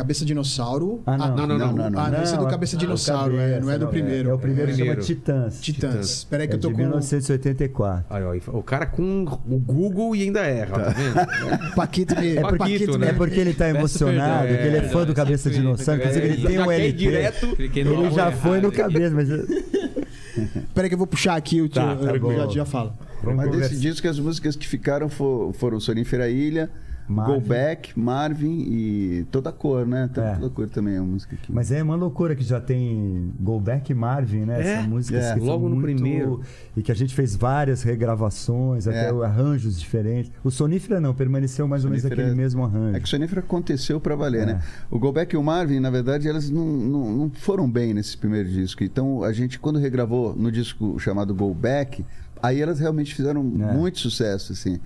Cabeça 0.00 0.24
Dinossauro. 0.24 1.02
Ah, 1.06 1.16
não. 1.18 1.36
Não, 1.36 1.46
não, 1.46 1.58
não. 1.58 1.72
não, 1.72 1.90
não. 1.90 2.00
Ah, 2.00 2.10
não, 2.10 2.22
esse 2.22 2.34
é 2.34 2.38
do 2.38 2.46
Cabeça 2.46 2.76
Dinossauro, 2.76 3.36
é, 3.38 3.60
não 3.60 3.70
é 3.70 3.78
do 3.78 3.86
primeiro. 3.88 4.30
É, 4.30 4.34
o 4.34 4.38
primeiro 4.38 4.70
É. 4.70 4.74
chama. 4.74 4.96
Titãs. 4.96 5.60
Titãs. 5.60 6.24
Peraí 6.24 6.46
que 6.48 6.54
É 6.54 6.56
eu 6.56 6.60
tô 6.60 6.68
de 6.68 6.74
com 6.74 6.80
1984. 6.80 8.06
Aí, 8.08 8.22
ó, 8.24 8.58
o 8.58 8.62
cara 8.62 8.86
com 8.86 9.24
o 9.24 9.58
Google 9.58 10.16
e 10.16 10.22
ainda 10.22 10.40
erra, 10.40 10.78
tá 10.80 10.90
vendo? 10.90 11.74
Paquito 11.76 12.18
me... 12.18 12.36
É 12.36 12.40
porque- 12.40 12.56
Paquito 12.58 12.98
né? 12.98 13.08
É 13.08 13.12
porque 13.12 13.40
ele 13.40 13.52
tá 13.54 13.68
emocionado, 13.68 14.46
que 14.48 14.52
ele 14.54 14.76
é 14.76 14.80
É, 14.80 14.88
fã 14.88 15.04
do 15.04 15.12
Cabeça 15.14 15.50
de 15.50 15.56
Dinossauro, 15.56 16.00
inclusive 16.00 16.26
ele 16.26 16.46
tem 16.46 16.56
já 16.56 16.66
um 16.66 16.70
LP. 16.70 16.92
direto. 16.92 17.56
Ele 17.58 18.10
já 18.10 18.32
foi 18.32 18.60
no 18.60 18.72
cabeça, 18.72 19.14
mas. 19.14 19.28
Peraí 20.74 20.88
que 20.88 20.94
eu 20.94 20.98
vou 20.98 21.06
puxar 21.06 21.36
aqui 21.36 21.60
o 21.60 21.68
tio, 21.68 21.82
Tá, 21.82 21.96
tá 21.96 22.12
já, 22.18 22.46
já 22.48 22.64
falo. 22.64 22.92
Mas 23.22 23.50
desse 23.50 23.76
disco, 23.76 24.08
as 24.08 24.18
músicas 24.18 24.56
que 24.56 24.66
ficaram 24.66 25.08
for- 25.08 25.52
foram 25.54 25.78
Sonífera 25.78 26.30
Ilha, 26.30 26.70
Marvin. 27.10 27.34
Go 27.34 27.40
Back, 27.40 27.98
Marvin 27.98 28.58
e 28.68 29.26
Toda 29.30 29.50
Cor, 29.52 29.86
né? 29.86 30.08
Toda, 30.14 30.26
É. 30.26 30.34
Toda 30.36 30.50
Cor 30.50 30.68
também 30.68 30.94
é 30.94 31.00
uma 31.00 31.12
música 31.12 31.36
que... 31.36 31.52
Mas 31.52 31.70
é 31.72 31.82
uma 31.82 31.94
loucura 31.96 32.34
que 32.36 32.44
já 32.44 32.60
tem 32.60 33.32
Go 33.40 33.58
Back 33.60 33.90
e 33.90 33.94
Marvin, 33.94 34.44
né? 34.44 34.60
É, 34.60 34.72
Essas 34.74 34.86
músicas 34.86 35.24
é. 35.24 35.34
que 35.34 35.40
são 35.40 35.48
Logo 35.48 35.68
no 35.68 35.76
muito... 35.76 35.84
primeiro. 36.00 36.40
E 36.76 36.82
que 36.82 36.92
a 36.92 36.94
gente 36.94 37.14
fez 37.14 37.34
várias 37.34 37.82
regravações, 37.82 38.86
até 38.86 39.08
É. 39.08 39.24
arranjos 39.24 39.78
diferentes. 39.78 40.30
O 40.44 40.50
Sonífera 40.50 41.00
não, 41.00 41.14
permaneceu 41.14 41.66
mais 41.66 41.84
ou 41.84 41.90
menos 41.90 42.04
aquele 42.04 42.30
é- 42.30 42.34
mesmo 42.34 42.64
arranjo. 42.64 42.96
É 42.96 43.00
que 43.00 43.06
o 43.06 43.08
Sonífera 43.08 43.40
aconteceu 43.40 44.00
pra 44.00 44.14
valer, 44.14 44.42
É. 44.42 44.46
né? 44.46 44.62
O 44.90 44.98
Go 44.98 45.12
Back 45.12 45.34
e 45.34 45.38
o 45.38 45.42
Marvin, 45.42 45.80
na 45.80 45.90
verdade, 45.90 46.28
elas 46.28 46.48
não, 46.50 46.64
não, 46.66 47.12
não 47.16 47.30
foram 47.30 47.70
bem 47.70 47.92
nesse 47.94 48.16
primeiro 48.16 48.48
disco. 48.48 48.84
Então, 48.84 49.22
a 49.24 49.32
gente, 49.32 49.58
quando 49.58 49.78
regravou 49.78 50.34
no 50.36 50.50
disco 50.52 50.98
chamado 50.98 51.34
Go 51.34 51.52
Back, 51.54 52.04
aí 52.42 52.60
elas 52.60 52.78
realmente 52.78 53.14
fizeram 53.14 53.40
É. 53.40 53.72
muito 53.74 53.98
sucesso, 53.98 54.52
assim. 54.52 54.78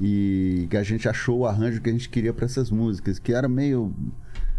E 0.00 0.66
que 0.70 0.76
a 0.76 0.82
gente 0.82 1.08
achou 1.08 1.40
o 1.40 1.46
arranjo 1.46 1.80
que 1.80 1.88
a 1.88 1.92
gente 1.92 2.08
queria 2.08 2.32
pra 2.32 2.44
essas 2.46 2.70
músicas, 2.70 3.18
que 3.18 3.32
era 3.32 3.48
meio... 3.48 3.94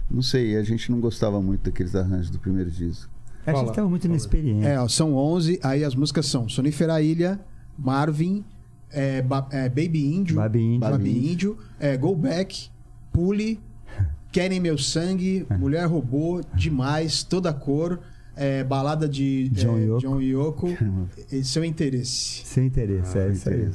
Não 0.09 0.21
sei, 0.21 0.55
a 0.57 0.63
gente 0.63 0.91
não 0.91 0.99
gostava 0.99 1.41
muito 1.41 1.63
daqueles 1.69 1.95
arranjos 1.95 2.29
do 2.29 2.37
primeiro 2.39 2.69
disco. 2.69 3.09
a 3.45 3.53
gente 3.53 3.69
estava 3.69 3.89
muito 3.89 4.05
inexperiente. 4.05 4.65
É, 4.65 4.87
são 4.87 5.15
11, 5.15 5.59
aí 5.63 5.83
as 5.83 5.95
músicas 5.95 6.25
são 6.27 6.47
Sonífera 6.47 7.01
Ilha, 7.01 7.39
Marvin, 7.77 8.43
é, 8.91 9.21
Ba- 9.21 9.47
é, 9.51 9.67
Baby 9.69 10.05
Índio, 10.13 10.35
Baby 10.35 10.59
Índio. 10.61 10.79
Baby 10.79 11.31
Índio, 11.31 11.57
é, 11.79 11.97
Go 11.97 12.15
Back, 12.15 12.69
Pule, 13.11 13.59
Querem 14.31 14.59
Meu 14.59 14.77
Sangue, 14.77 15.45
É. 15.49 15.57
Mulher 15.57 15.85
Robô, 15.87 16.41
Demais, 16.53 17.23
Toda 17.23 17.51
Cor, 17.53 17.99
é, 18.35 18.63
Balada 18.63 19.07
de 19.07 19.49
John 19.49 19.77
é, 19.77 19.81
Yoko. 19.85 19.99
John 20.01 20.21
Yoko 20.21 20.67
e 21.31 21.43
Seu 21.43 21.63
Interesse. 21.63 22.41
Sem 22.45 22.67
interesse, 22.67 23.17
é 23.17 23.29
isso 23.31 23.49
aí. 23.49 23.71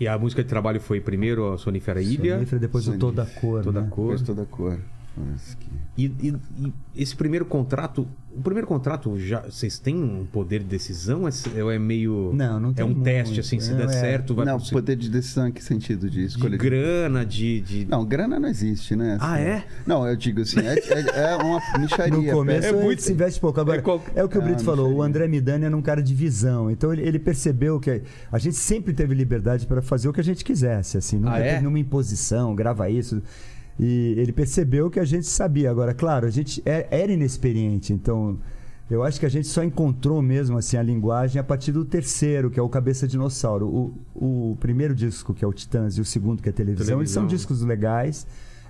E 0.00 0.08
a 0.08 0.18
música 0.18 0.42
de 0.42 0.48
trabalho 0.48 0.80
foi 0.80 1.00
primeiro 1.00 1.52
a 1.52 1.58
Sonífera 1.58 2.02
Ilha. 2.02 2.34
Sonífera, 2.34 2.58
depois 2.60 2.84
o 2.84 2.92
Sonífera. 2.92 3.12
Toda 3.12 3.26
Cor. 3.40 3.62
Toda 3.62 3.80
né? 3.82 3.88
Cor. 3.90 4.04
Depois 4.10 4.22
Toda 4.22 4.44
Cor. 4.46 4.78
Parece 5.14 5.56
que- 5.56 5.66
E, 5.96 6.06
e- 6.06 6.36
e 6.66 6.72
esse 7.02 7.14
primeiro 7.14 7.44
contrato, 7.44 8.08
o 8.36 8.40
primeiro 8.42 8.66
contrato 8.66 9.18
já 9.18 9.40
vocês 9.40 9.78
têm 9.78 9.96
um 10.02 10.24
poder 10.24 10.60
de 10.60 10.66
decisão? 10.66 11.26
É, 11.28 11.30
é 11.74 11.78
meio 11.78 12.30
Não, 12.34 12.58
não 12.60 12.70
é 12.70 12.72
tem 12.72 12.84
um 12.84 12.88
muito. 12.88 13.02
teste 13.02 13.40
assim, 13.40 13.60
se 13.60 13.70
Não, 13.70 13.78
der 13.78 13.86
é. 13.86 13.88
certo, 13.88 14.34
vai 14.34 14.44
Não, 14.46 14.54
conseguir. 14.54 14.72
poder 14.72 14.96
de 14.96 15.08
decisão 15.10 15.48
em 15.48 15.52
que 15.52 15.62
sentido 15.62 16.08
de 16.08 16.26
de 16.28 16.36
de- 16.38 16.56
grana, 16.56 17.24
de, 17.26 17.60
de... 17.60 17.84
Não, 17.86 18.04
grana 18.04 18.38
não 18.40 18.48
existe, 18.48 18.94
né? 18.96 19.18
Ah, 19.20 19.38
é? 19.38 19.64
Não, 19.86 20.06
eu 20.06 20.16
digo 20.16 20.40
assim, 20.42 20.60
é, 20.60 20.74
é- 20.78 21.32
é 21.32 21.36
uma 21.36 21.60
micharia. 21.78 22.12
No 22.32 22.38
começo 22.38 22.66
É 22.66 22.70
é 22.70 22.72
muito- 22.72 23.02
se 23.02 23.12
investe 23.12 23.40
pouco. 23.40 23.60
Agora, 23.60 23.78
é 23.78 23.82
qual- 23.82 24.02
é 24.14 24.22
o 24.24 24.28
que 24.28 24.38
o 24.38 24.40
É 24.40 24.44
Brito 24.44 24.62
falou, 24.64 24.86
o 24.86 24.88
micharia. 24.90 25.08
André 25.08 25.28
Midani 25.28 25.64
era 25.64 25.76
um 25.76 25.82
cara 25.82 26.02
de 26.02 26.14
visão. 26.14 26.70
Então 26.70 26.92
ele, 26.92 27.02
ele 27.02 27.18
percebeu 27.18 27.78
que 27.80 28.02
a 28.30 28.38
gente 28.38 28.56
sempre 28.56 28.92
teve 28.92 29.14
liberdade 29.14 29.66
para 29.66 29.82
fazer 29.82 30.08
o 30.08 30.12
que 30.12 30.20
a 30.20 30.24
gente 30.24 30.44
quisesse. 30.44 30.96
Assim, 30.96 31.16
nunca 31.18 31.32
Ah, 31.34 31.38
é? 31.40 31.44
teve 31.50 31.58
nenhuma 31.60 31.78
imposição, 31.78 32.54
grava 32.54 32.88
isso. 32.90 33.22
E 33.78 34.14
ele 34.18 34.32
percebeu 34.32 34.90
que 34.90 35.00
a 35.00 35.04
gente 35.04 35.26
sabia. 35.26 35.70
Agora, 35.70 35.94
claro, 35.94 36.26
a 36.26 36.30
gente 36.30 36.62
é- 36.64 36.86
era 36.90 37.12
inexperiente, 37.12 37.92
então. 37.92 38.38
Eu 38.90 39.02
acho 39.02 39.18
que 39.18 39.24
a 39.24 39.28
gente 39.28 39.48
só 39.48 39.64
encontrou 39.64 40.20
mesmo 40.20 40.58
assim 40.58 40.76
a 40.76 40.82
linguagem 40.82 41.40
a 41.40 41.44
partir 41.44 41.72
do 41.72 41.82
terceiro, 41.82 42.50
que 42.50 42.60
é 42.60 42.62
o 42.62 42.68
Cabeça 42.68 43.08
Dinossauro. 43.08 43.66
O, 44.14 44.50
o 44.52 44.56
primeiro 44.60 44.94
disco, 44.94 45.32
que 45.32 45.42
é 45.42 45.48
o 45.48 45.52
Titãs, 45.52 45.96
e 45.96 46.00
o 46.00 46.04
segundo, 46.04 46.42
que 46.42 46.48
é 46.48 46.52
a 46.52 46.52
televisão, 46.52 46.98
eles 46.98 47.10
são 47.10 47.22
Televisão. 47.22 47.26
discos 47.26 47.62
legais. 47.62 48.26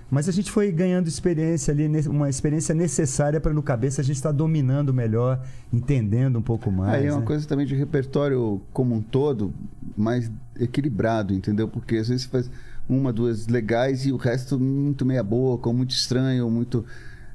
Mas 0.09 0.29
a 0.29 0.31
gente 0.31 0.51
foi 0.51 0.71
ganhando 0.71 1.07
experiência 1.07 1.73
ali, 1.73 1.87
uma 2.07 2.29
experiência 2.29 2.73
necessária 2.73 3.41
para 3.41 3.51
no 3.51 3.63
cabeça 3.63 3.99
a 3.99 4.03
gente 4.03 4.15
estar 4.17 4.31
dominando 4.31 4.93
melhor, 4.93 5.43
entendendo 5.73 6.37
um 6.37 6.41
pouco 6.41 6.71
mais. 6.71 7.01
Aí 7.01 7.07
é 7.07 7.11
uma 7.11 7.21
né? 7.21 7.25
coisa 7.25 7.47
também 7.47 7.65
de 7.65 7.75
repertório 7.75 8.61
como 8.71 8.93
um 8.93 9.01
todo, 9.01 9.51
mais 9.97 10.31
equilibrado, 10.57 11.33
entendeu? 11.33 11.67
Porque 11.67 11.97
às 11.97 12.07
vezes 12.09 12.23
você 12.25 12.29
faz 12.29 12.51
uma, 12.87 13.13
duas 13.13 13.47
legais 13.47 14.05
e 14.05 14.11
o 14.11 14.17
resto 14.17 14.59
muito 14.59 15.05
meia 15.05 15.23
boca, 15.23 15.69
ou 15.69 15.75
muito 15.75 15.91
estranho, 15.91 16.45
ou 16.45 16.51
muito. 16.51 16.85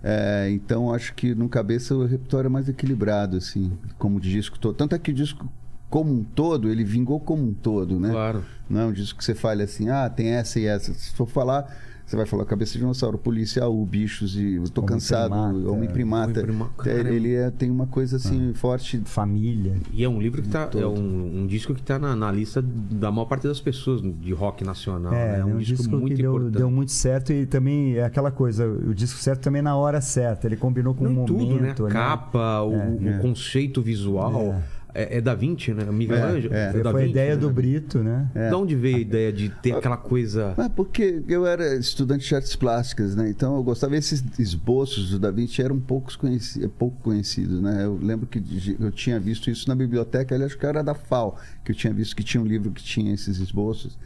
é, 0.02 0.48
então 0.50 0.92
acho 0.92 1.14
que 1.14 1.34
no 1.34 1.48
cabeça 1.48 1.94
o 1.94 2.06
repertório 2.06 2.48
é 2.48 2.50
mais 2.50 2.68
equilibrado, 2.68 3.36
assim, 3.36 3.72
como 3.98 4.20
disco 4.20 4.58
todo. 4.58 4.74
Tanto 4.74 4.94
é 4.94 4.98
que 4.98 5.10
o 5.10 5.14
disco 5.14 5.50
como 5.90 6.12
um 6.12 6.22
todo, 6.22 6.68
ele 6.68 6.84
vingou 6.84 7.18
como 7.18 7.42
um 7.44 7.54
todo, 7.54 7.98
né? 7.98 8.10
Claro. 8.10 8.44
Não 8.68 8.80
é 8.80 8.86
um 8.86 8.92
disco 8.92 9.18
que 9.18 9.24
você 9.24 9.34
fale 9.34 9.62
assim, 9.62 9.88
ah, 9.88 10.08
tem 10.08 10.28
essa 10.28 10.60
e 10.60 10.66
essa. 10.66 10.92
Se 10.92 11.14
for 11.14 11.26
falar, 11.26 11.74
você 12.08 12.16
vai 12.16 12.24
falar 12.24 12.46
cabeça 12.46 12.72
de 12.72 12.78
dinossauro, 12.78 13.18
policial, 13.18 13.74
bichos 13.84 14.34
e 14.34 14.54
eu 14.54 14.64
tô 14.70 14.80
Homem 14.80 14.94
cansado, 14.94 15.30
primata. 15.30 15.70
homem 15.70 15.88
primata. 15.90 16.30
Homem 16.40 16.42
prima- 16.42 16.70
Ele- 16.78 16.94
Caramba. 16.94 17.10
Ele 17.10 17.34
é- 17.34 17.50
tem 17.50 17.70
uma 17.70 17.86
coisa 17.86 18.16
assim 18.16 18.54
forte. 18.54 18.98
Família. 19.04 19.74
E 19.92 20.02
é 20.02 20.08
um 20.08 20.18
livro 20.20 20.40
que 20.40 20.48
tá. 20.48 20.66
Todo. 20.68 20.82
É 20.82 20.86
um, 20.86 21.40
um 21.42 21.46
disco 21.46 21.74
que 21.74 21.82
tá 21.82 21.98
na, 21.98 22.16
na 22.16 22.32
lista 22.32 22.62
da 22.62 23.10
maior 23.12 23.26
parte 23.26 23.46
das 23.46 23.60
pessoas 23.60 24.00
de 24.00 24.32
rock 24.32 24.64
nacional. 24.64 25.12
é, 25.12 25.32
né? 25.32 25.38
é 25.40 25.44
um, 25.44 25.58
disco, 25.58 25.90
muito 25.96 26.16
que 26.16 26.22
deu, 26.22 26.32
importante. 26.32 26.56
deu 26.58 26.70
muito 26.70 26.92
certo 26.92 27.30
e 27.32 27.44
também 27.44 27.96
é 27.96 28.04
aquela 28.04 28.30
coisa, 28.30 28.66
o 28.66 28.94
disco 28.94 29.18
certo 29.20 29.42
também 29.42 29.60
na 29.60 29.76
hora 29.76 30.00
certa. 30.00 30.46
Ele 30.46 30.56
combinou 30.56 30.94
com 30.94 31.04
o 31.04 31.08
em 31.10 31.12
momento. 31.12 31.26
tudo, 31.38 31.60
né? 31.60 31.74
né? 31.78 31.90
Capa, 31.90 32.62
o, 32.62 32.72
o 33.02 33.08
É. 33.08 33.18
conceito 33.18 33.82
visual. 33.82 34.54
É, 34.94 35.18
é 35.18 35.20
da 35.20 35.34
Vinci, 35.34 35.72
né? 35.72 35.84
Miguel 35.84 36.16
É, 36.16 36.22
Ângelo. 36.22 36.54
é. 36.54 36.72
da 36.72 36.90
Foi 36.90 37.02
a 37.04 37.06
ideia 37.06 37.34
né? 37.34 37.36
do 37.36 37.50
Brito, 37.50 37.98
né? 37.98 38.28
É. 38.34 38.48
De 38.48 38.54
onde 38.54 38.74
veio 38.74 38.96
a 38.96 39.00
ideia 39.00 39.32
de 39.32 39.48
ter 39.48 39.72
aquela 39.72 39.96
coisa. 39.96 40.54
Ah, 40.56 40.68
porque 40.68 41.22
eu 41.28 41.46
era 41.46 41.76
estudante 41.76 42.26
de 42.26 42.34
artes 42.34 42.56
plásticas, 42.56 43.14
né? 43.14 43.28
Então 43.28 43.56
eu 43.56 43.62
gostava 43.62 43.96
esses 43.96 44.24
esboços 44.38 45.10
do 45.10 45.18
Da 45.18 45.30
Vinci 45.30 45.62
eram 45.62 45.78
poucos 45.78 46.16
conheci, 46.16 46.66
pouco 46.68 46.96
conhecidos, 47.02 47.60
né? 47.60 47.84
Eu 47.84 47.98
lembro 48.02 48.26
que 48.26 48.42
eu 48.80 48.90
tinha 48.90 49.20
visto 49.20 49.50
isso 49.50 49.68
na 49.68 49.74
biblioteca, 49.74 50.34
ali 50.34 50.44
acho 50.44 50.58
que 50.58 50.66
era 50.66 50.82
da 50.82 50.94
FAO, 50.94 51.36
que 51.64 51.72
eu 51.72 51.76
tinha 51.76 51.92
visto 51.92 52.16
que 52.16 52.24
tinha 52.24 52.42
um 52.42 52.46
livro 52.46 52.70
que 52.70 52.82
tinha 52.82 53.12
esses 53.12 53.38
esboços. 53.38 53.98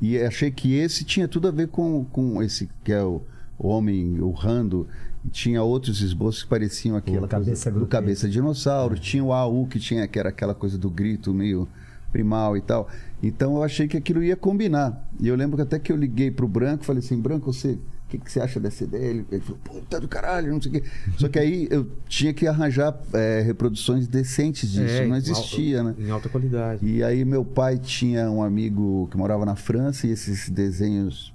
E 0.00 0.18
achei 0.18 0.50
que 0.50 0.74
esse 0.74 1.04
tinha 1.04 1.28
tudo 1.28 1.48
a 1.48 1.50
ver 1.50 1.68
com, 1.68 2.04
com 2.06 2.42
esse 2.42 2.68
que 2.82 2.92
é 2.92 3.02
o, 3.02 3.22
o 3.58 3.68
homem 3.68 4.20
urrando. 4.20 4.86
E 4.86 5.13
Tinha 5.32 5.62
outros 5.62 6.00
esboços 6.00 6.42
que 6.42 6.48
pareciam 6.48 6.96
aquela 6.96 7.26
cabeça 7.26 7.70
do 7.70 7.74
grotesca. 7.80 7.96
cabeça 8.00 8.26
de 8.28 8.32
dinossauro. 8.34 8.98
Tinha 8.98 9.24
o 9.24 9.32
AU 9.32 9.66
que 9.66 9.78
tinha 9.78 10.06
que 10.06 10.18
era 10.18 10.28
aquela 10.28 10.54
coisa 10.54 10.76
do 10.78 10.90
grito 10.90 11.32
meio 11.32 11.66
primal 12.12 12.56
e 12.56 12.60
tal. 12.60 12.88
Então 13.22 13.56
eu 13.56 13.62
achei 13.62 13.88
que 13.88 13.96
aquilo 13.96 14.22
ia 14.22 14.36
combinar. 14.36 15.08
E 15.18 15.26
eu 15.26 15.34
lembro 15.34 15.56
que 15.56 15.62
até 15.62 15.78
que 15.78 15.90
eu 15.90 15.96
liguei 15.96 16.30
pro 16.30 16.46
Branco, 16.46 16.84
falei 16.84 17.00
assim, 17.02 17.18
Branco, 17.20 17.52
você, 17.52 17.72
o 17.72 17.78
que, 18.08 18.18
que 18.18 18.30
você 18.30 18.38
acha 18.38 18.60
dessa 18.60 18.84
ideia? 18.84 19.02
Ele, 19.10 19.26
ele 19.32 19.40
falou, 19.40 19.58
puta 19.64 19.98
do 19.98 20.06
caralho, 20.06 20.52
não 20.52 20.60
sei 20.62 20.70
o 20.70 20.74
quê. 20.74 20.84
Só 21.16 21.28
que 21.28 21.38
aí 21.38 21.66
eu 21.70 21.90
tinha 22.06 22.32
que 22.32 22.46
arranjar 22.46 22.96
é, 23.14 23.40
reproduções 23.40 24.06
decentes 24.06 24.70
disso, 24.70 24.94
É, 24.94 25.06
não 25.08 25.16
existia, 25.16 25.80
alta- 25.80 25.90
né? 26.00 26.06
Em 26.06 26.10
alta 26.10 26.28
qualidade. 26.28 26.86
E 26.86 27.02
aí 27.02 27.24
meu 27.24 27.44
pai 27.44 27.78
tinha 27.78 28.30
um 28.30 28.42
amigo 28.42 29.08
que 29.10 29.16
morava 29.16 29.44
na 29.44 29.56
França 29.56 30.06
e 30.06 30.10
esses 30.10 30.48
desenhos 30.50 31.32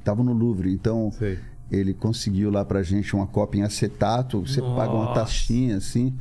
estavam 0.00 0.24
no 0.24 0.32
Louvre. 0.32 0.72
Então 0.72 1.12
Sei. 1.16 1.38
Ele 1.70 1.92
conseguiu 1.94 2.50
lá 2.50 2.64
pra 2.64 2.82
gente 2.82 3.14
uma 3.14 3.26
cópia 3.26 3.60
em 3.60 3.62
acetato, 3.62 4.40
você 4.40 4.60
paga 4.60 4.92
uma 4.92 5.04
Nossa. 5.06 5.20
taxinha 5.20 5.76
assim. 5.76 6.14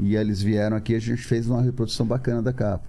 E 0.00 0.16
eles 0.16 0.42
vieram 0.42 0.76
aqui 0.76 0.92
e 0.92 0.96
a 0.96 1.00
gente 1.00 1.22
fez 1.22 1.48
uma 1.48 1.60
reprodução 1.62 2.06
bacana 2.06 2.40
da 2.42 2.52
capa. 2.52 2.84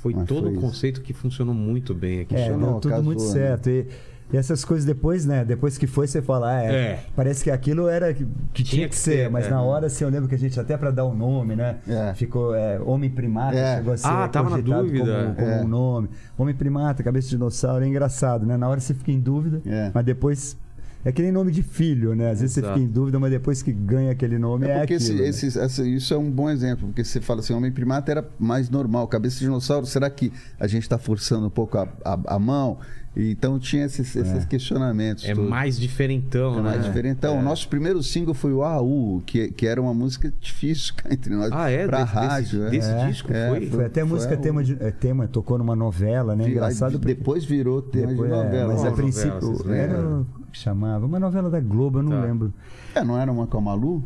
Foi 0.00 0.14
Mas 0.14 0.26
todo 0.26 0.40
foi 0.44 0.48
um 0.50 0.52
isso. 0.52 0.60
conceito 0.60 1.00
que 1.02 1.12
funcionou 1.12 1.54
muito 1.54 1.94
bem 1.94 2.20
aqui. 2.20 2.34
É, 2.34 2.44
Funcionou, 2.46 2.70
deu 2.72 2.80
tudo 2.80 2.90
casou, 2.90 3.04
muito 3.04 3.22
né? 3.22 3.30
certo. 3.30 3.70
E 3.70 3.86
E 4.32 4.36
essas 4.38 4.64
coisas 4.64 4.86
depois, 4.86 5.26
né? 5.26 5.44
Depois 5.44 5.76
que 5.76 5.86
foi, 5.86 6.06
você 6.06 6.22
fala, 6.22 6.56
ah, 6.56 6.62
é, 6.64 6.74
É. 6.74 7.04
Parece 7.14 7.44
que 7.44 7.50
aquilo 7.50 7.86
era 7.86 8.14
que, 8.14 8.26
que 8.54 8.64
tinha, 8.64 8.88
que 8.88 8.96
ser, 8.96 9.28
mas 9.28 9.46
é. 9.46 9.50
na 9.50 9.60
hora, 9.60 9.88
assim, 9.88 10.04
eu 10.04 10.10
lembro 10.10 10.26
que 10.26 10.34
a 10.34 10.38
gente, 10.38 10.58
até 10.58 10.74
pra 10.74 10.90
dar 10.90 11.04
um 11.04 11.14
nome, 11.14 11.54
né? 11.54 11.76
É. 11.86 12.14
Ficou 12.14 12.54
é, 12.54 12.80
Homem 12.80 13.10
Primata, 13.10 13.54
É. 13.58 13.76
chegou 13.76 13.92
a 13.92 13.96
ser 13.98 14.06
Ah, 14.08 14.26
tava 14.28 14.48
na 14.48 14.56
cogitado 14.56 14.82
dúvida. 14.84 15.22
como, 15.24 15.34
como 15.34 15.46
É. 15.48 15.60
um 15.62 15.68
nome. 15.68 16.08
Homem 16.38 16.54
Primata, 16.54 17.02
Cabeça 17.02 17.26
de 17.28 17.34
Dinossauro, 17.36 17.84
é 17.84 17.88
engraçado, 17.88 18.46
né? 18.46 18.56
Na 18.56 18.68
hora 18.70 18.80
você 18.80 18.94
fica 18.94 19.12
em 19.12 19.20
dúvida, 19.20 19.60
É. 19.66 19.90
mas 19.94 20.02
depois. 20.04 20.56
É 21.04 21.10
que 21.10 21.20
nem 21.20 21.32
nome 21.32 21.50
de 21.50 21.62
filho, 21.62 22.14
né? 22.14 22.30
Às 22.30 22.40
vezes 22.40 22.54
você 22.54 22.60
Exato. 22.60 22.74
fica 22.78 22.86
em 22.88 22.90
dúvida, 22.90 23.18
mas 23.18 23.30
depois 23.30 23.60
que 23.62 23.72
ganha 23.72 24.12
aquele 24.12 24.38
nome 24.38 24.66
é, 24.66 24.70
É 24.70 24.78
porque 24.80 24.94
aquilo. 24.94 25.10
esse- 25.10 25.22
né? 25.22 25.28
esse- 25.48 25.58
essa- 25.58 25.86
isso 25.86 26.14
é 26.14 26.16
um 26.18 26.30
bom 26.30 26.48
exemplo, 26.48 26.86
porque 26.86 27.02
você 27.02 27.20
fala 27.20 27.40
assim, 27.40 27.52
homem 27.52 27.72
primata 27.72 28.10
era 28.12 28.28
mais 28.38 28.70
normal, 28.70 29.08
cabeça 29.08 29.34
de 29.36 29.40
dinossauro, 29.46 29.84
será 29.84 30.08
que 30.08 30.32
a 30.60 30.66
gente 30.66 30.82
está 30.84 30.98
forçando 30.98 31.46
um 31.46 31.50
pouco 31.50 31.76
a, 31.78 31.88
a- 32.04 32.20
a 32.36 32.38
mão? 32.38 32.78
Então 33.14 33.58
tinha 33.58 33.84
esses, 33.84 34.16
esses 34.16 34.44
questionamentos. 34.46 35.24
É 35.26 35.34
todos. 35.34 35.50
mais 35.50 35.78
diferentão, 35.78 36.54
É 36.54 36.56
né? 36.56 36.62
mais 36.62 36.84
diferente. 36.84 37.16
Então, 37.18 37.38
o 37.38 37.42
nosso 37.42 37.68
primeiro 37.68 38.02
single 38.02 38.32
foi 38.32 38.54
o 38.54 38.62
AU, 38.62 39.22
que, 39.26 39.48
que 39.52 39.66
era 39.66 39.80
uma 39.82 39.92
música 39.92 40.32
difícil 40.40 40.94
entre 41.10 41.34
nós. 41.34 41.50
Ah, 41.52 41.68
é? 41.70 41.86
Pra 41.86 42.04
Desse- 42.04 42.14
rádio. 42.14 42.60
desse- 42.60 42.66
é. 42.66 42.70
desse 42.70 42.90
É, 42.90 43.06
disco 43.10 43.32
é, 43.32 43.48
foi? 43.50 43.66
Foi 43.68 43.84
até 43.84 44.00
Foi 44.00 44.08
música 44.08 44.36
tema, 44.38 44.64
de, 44.64 44.76
é, 44.80 44.90
tema, 44.90 45.28
tocou 45.28 45.58
numa 45.58 45.76
novela, 45.76 46.34
né? 46.34 46.44
Aí 46.46 46.50
Engraçado 46.52 46.92
porque 46.98 47.14
Depois 47.14 47.44
virou 47.44 47.82
tema 47.82 48.06
depois, 48.08 48.30
de 48.30 48.34
é, 48.34 48.42
novela. 48.44 48.66
mas 48.72 48.76
Qual 48.76 48.86
a 48.86 48.90
novela, 48.90 48.96
princípio 48.96 49.40
vocês 49.40 49.70
era 49.70 50.22
chamava 50.50 51.04
uma 51.06 51.18
novela 51.20 51.50
da 51.50 51.60
Globo, 51.60 51.98
eu 51.98 52.02
não 52.02 52.12
Tá. 52.12 52.20
lembro. 52.22 52.52
É, 52.94 53.04
não 53.04 53.18
era 53.18 53.30
uma 53.30 53.46
com 53.46 53.58
a 53.58 53.60
Malu? 53.60 54.02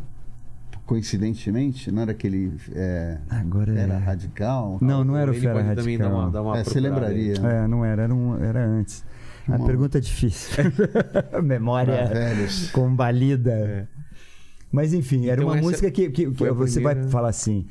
Coincidentemente, 0.87 1.91
não 1.91 2.01
era 2.01 2.11
aquele. 2.11 2.53
é, 2.73 3.17
Agora 3.29 3.77
é- 3.77 3.83
Era 3.83 3.97
radical? 3.99 4.79
Não, 4.81 5.03
não 5.03 5.15
era 5.17 5.29
o 5.29 5.33
Fera 5.33 5.53
pode 5.61 5.75
também 5.75 5.97
dar 5.97 6.05
Radical. 6.05 6.23
uma, 6.23 6.31
dar 6.31 6.41
uma 6.41 6.57
É, 6.57 6.63
você 6.63 6.79
lembraria. 6.79 7.33
É, 7.35 7.67
não 7.67 7.83
era, 7.85 8.03
era, 8.03 8.15
um, 8.15 8.41
era 8.43 8.65
antes. 8.65 9.03
A 9.49 9.57
Uma- 9.57 9.65
pergunta 9.67 9.97
é 9.97 10.01
difícil. 10.01 10.55
Memória 11.43 12.09
combalida. 12.71 13.87
Mas 14.71 14.93
enfim, 14.93 15.25
era 15.27 15.35
Então 15.41 15.47
uma 15.47 15.57
essa 15.57 15.65
música 15.67 15.91
que, 15.91 16.09
que- 16.09 16.31
que 16.31 16.45
a 16.47 16.53
você 16.53 16.75
primeira- 16.79 17.01
vai 17.01 17.11
falar 17.11 17.29
assim. 17.29 17.65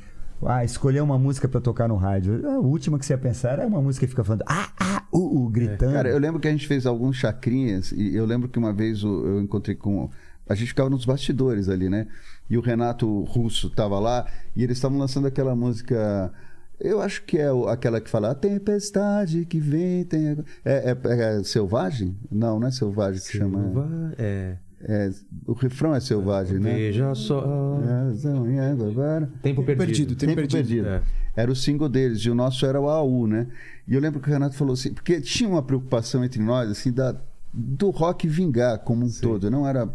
Ah, 0.44 0.62
escolher 0.64 1.00
uma 1.02 1.18
música 1.18 1.48
pra 1.48 1.60
tocar 1.62 1.88
no 1.88 1.96
rádio. 1.96 2.46
A 2.46 2.58
última 2.58 2.98
que 2.98 3.06
você 3.06 3.14
ia 3.14 3.18
pensar 3.18 3.58
é 3.58 3.64
uma 3.64 3.80
música 3.80 4.04
que 4.06 4.10
fica 4.10 4.22
falando 4.22 4.44
ah, 4.46 4.68
ah, 4.78 5.02
uh, 5.10 5.44
uh, 5.46 5.48
gritando. 5.48 5.94
Cara, 5.94 6.10
eu 6.10 6.18
lembro 6.18 6.38
que 6.38 6.46
a 6.46 6.50
gente 6.50 6.66
fez 6.66 6.84
alguns 6.84 7.16
chacrinhas 7.16 7.90
e 7.92 8.14
eu 8.14 8.26
lembro 8.26 8.46
que 8.46 8.58
uma 8.58 8.72
vez 8.72 9.02
eu 9.02 9.40
encontrei 9.40 9.74
com. 9.74 10.10
A 10.48 10.54
gente 10.54 10.68
ficava 10.68 10.90
nos 10.90 11.04
bastidores 11.06 11.68
ali, 11.70 11.88
né? 11.88 12.06
E 12.48 12.56
o 12.56 12.60
Renato 12.60 13.22
Russo 13.24 13.68
tava 13.70 13.98
lá 13.98 14.26
e 14.54 14.62
eles 14.62 14.76
estavam 14.78 14.98
lançando 14.98 15.26
aquela 15.26 15.54
música. 15.56 16.32
Eu 16.78 17.00
acho 17.00 17.22
que 17.24 17.38
é 17.38 17.48
aquela 17.70 18.00
que 18.00 18.10
fala 18.10 18.30
A 18.32 18.34
tempestade 18.34 19.44
que 19.46 19.58
vem. 19.58 20.04
Tem... 20.04 20.38
É, 20.64 20.94
é- 21.04 21.38
é 21.38 21.42
selvagem? 21.42 22.16
Não, 22.30 22.60
não 22.60 22.68
é 22.68 22.70
selvagem 22.70 23.20
que 23.22 23.36
chama. 23.38 23.62
Silva- 23.62 24.12
É. 24.18 24.56
É, 24.88 25.10
o 25.46 25.54
refrão 25.54 25.94
é 25.94 26.00
selvagem, 26.00 26.58
né? 26.60 26.74
Veja 26.74 27.14
só. 27.14 27.42
E 28.48 28.58
água 28.58 28.88
agora. 28.88 29.30
Tempo 29.42 29.62
perdido. 29.64 29.86
Perdido, 29.86 30.08
tempo 30.14 30.18
Tempo 30.34 30.36
perdido. 30.36 30.84
perdido. 30.84 30.88
É. 30.88 31.02
Era 31.34 31.50
o 31.50 31.56
single 31.56 31.88
deles 31.88 32.18
e 32.20 32.30
o 32.30 32.34
nosso 32.34 32.64
era 32.66 32.80
o 32.80 32.88
AU, 32.88 33.26
né? 33.26 33.46
E 33.88 33.94
eu 33.94 34.00
lembro 34.00 34.20
que 34.20 34.28
o 34.28 34.32
Renato 34.32 34.54
falou 34.54 34.74
assim, 34.74 34.92
porque 34.92 35.20
tinha 35.20 35.48
uma 35.48 35.62
preocupação 35.62 36.22
entre 36.24 36.42
nós, 36.42 36.70
assim, 36.70 36.92
da, 36.92 37.16
do 37.52 37.88
rock 37.90 38.28
vingar 38.28 38.78
como 38.80 39.04
um 39.06 39.10
todo, 39.10 39.50
não 39.50 39.66
era 39.66 39.88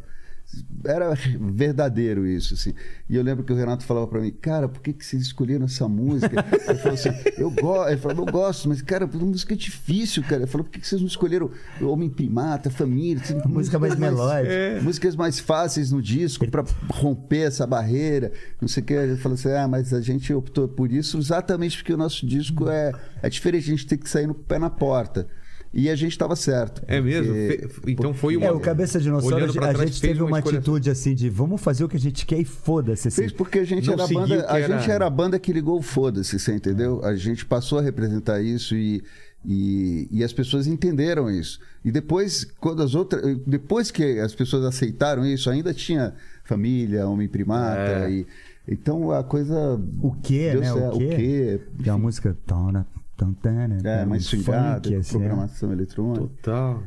era 0.83 1.13
verdadeiro 1.39 2.25
isso, 2.25 2.53
assim. 2.53 2.73
E 3.09 3.15
eu 3.15 3.23
lembro 3.23 3.43
que 3.43 3.53
o 3.53 3.55
Renato 3.55 3.83
falava 3.83 4.07
pra 4.07 4.19
mim, 4.19 4.31
cara, 4.31 4.67
por 4.67 4.81
que, 4.81 4.93
que 4.93 5.05
vocês 5.05 5.21
escolheram 5.21 5.65
essa 5.65 5.87
música? 5.87 6.43
Ele 6.67 6.79
falou 6.79 6.93
assim, 6.93 7.09
eu 7.37 7.51
gosto, 7.51 7.89
ele 7.89 7.97
falou, 8.01 8.25
eu 8.25 8.31
gosto, 8.31 8.69
mas, 8.69 8.81
cara, 8.81 9.05
uma 9.05 9.25
música 9.25 9.53
é 9.53 9.57
difícil, 9.57 10.23
cara. 10.23 10.37
Ele 10.37 10.47
falou, 10.47 10.65
por 10.65 10.71
que, 10.71 10.79
que 10.79 10.87
vocês 10.87 11.01
não 11.01 11.07
escolheram 11.07 11.51
Homem 11.81 12.09
Primata, 12.09 12.69
Família? 12.69 13.21
Assim, 13.21 13.39
música 13.45 13.77
mais 13.77 13.95
melódica. 13.95 14.53
É. 14.53 14.81
Músicas 14.81 15.15
mais 15.15 15.39
fáceis 15.39 15.91
no 15.91 16.01
disco 16.01 16.49
pra 16.49 16.63
romper 16.89 17.47
essa 17.47 17.67
barreira, 17.67 18.31
não 18.59 18.67
sei 18.67 18.83
o 18.83 18.85
que. 18.85 18.93
Ele 18.93 19.17
falou 19.17 19.35
assim: 19.35 19.51
ah, 19.51 19.67
mas 19.67 19.93
a 19.93 20.01
gente 20.01 20.33
optou 20.33 20.67
por 20.67 20.91
isso 20.91 21.17
exatamente 21.17 21.77
porque 21.77 21.93
o 21.93 21.97
nosso 21.97 22.25
disco 22.25 22.69
é, 22.69 22.91
é 23.21 23.29
diferente, 23.29 23.67
a 23.67 23.71
gente 23.71 23.87
tem 23.87 23.97
que 23.97 24.09
sair 24.09 24.27
no 24.27 24.33
pé 24.33 24.57
na 24.57 24.69
porta. 24.69 25.27
E 25.73 25.89
a 25.89 25.95
gente 25.95 26.11
estava 26.11 26.35
certo. 26.35 26.83
É 26.85 26.99
mesmo? 26.99 27.33
porque- 27.33 27.91
Então 27.93 28.13
foi 28.13 28.35
uma. 28.35 28.47
É, 28.47 28.51
o 28.51 28.59
Cabeça 28.59 28.97
de 28.99 29.05
Dinossauro, 29.05 29.37
a 29.63 29.73
gente 29.85 30.01
teve 30.01 30.21
uma 30.21 30.39
atitude 30.39 30.89
assim 30.89 31.15
de 31.15 31.29
vamos 31.29 31.61
fazer 31.61 31.85
o 31.85 31.87
que 31.89 31.95
a 31.95 31.99
gente 31.99 32.25
quer 32.25 32.39
e 32.39 32.43
foda-se. 32.45 33.07
Assim. 33.07 33.21
Fez 33.21 33.31
porque 33.31 33.59
a 33.59 33.63
gente 33.63 33.85
Não 33.87 33.93
era 33.93 34.03
a 34.03 34.07
banda, 34.07 34.27
que 34.27 34.51
a 34.51 34.59
era- 34.59 34.77
gente 34.79 34.91
era 34.91 35.05
a 35.05 35.09
banda 35.09 35.39
que 35.39 35.53
ligou 35.53 35.79
o 35.79 35.81
foda-se, 35.81 36.37
você 36.37 36.53
entendeu? 36.53 37.03
A 37.05 37.15
gente 37.15 37.45
passou 37.45 37.79
a 37.79 37.81
representar 37.81 38.41
isso 38.41 38.75
e, 38.75 39.01
e, 39.45 40.09
e 40.11 40.23
as 40.25 40.33
pessoas 40.33 40.67
entenderam 40.67 41.31
isso. 41.31 41.57
E 41.85 41.91
depois, 41.91 42.43
quando 42.59 42.83
as 42.83 42.93
outras, 42.93 43.37
depois 43.47 43.89
que 43.91 44.19
as 44.19 44.35
pessoas 44.35 44.65
aceitaram 44.65 45.25
isso, 45.25 45.49
ainda 45.49 45.73
tinha 45.73 46.13
família, 46.43 47.07
homem 47.07 47.29
primata 47.29 47.79
É. 48.07 48.11
e 48.11 48.27
então 48.67 49.09
a 49.11 49.23
coisa 49.23 49.79
O 50.01 50.11
quê, 50.21 50.51
deu 50.51 50.59
né? 50.61 50.73
certo. 50.73 50.95
O 50.95 50.99
quê? 50.99 51.15
quê? 51.15 51.59
Tem 51.81 51.93
uma 51.93 51.97
música. 51.99 52.37
Tona, 52.45 52.85
ton, 53.25 53.33
tana, 53.33 53.77
É, 53.83 54.05
mais 54.05 54.25
swingada, 54.25 54.89
funk, 54.89 54.95
assim, 54.95 55.15
é. 55.15 55.19
programação 55.19 55.71
eletrônica, 55.71 56.27
Total. 56.41 56.83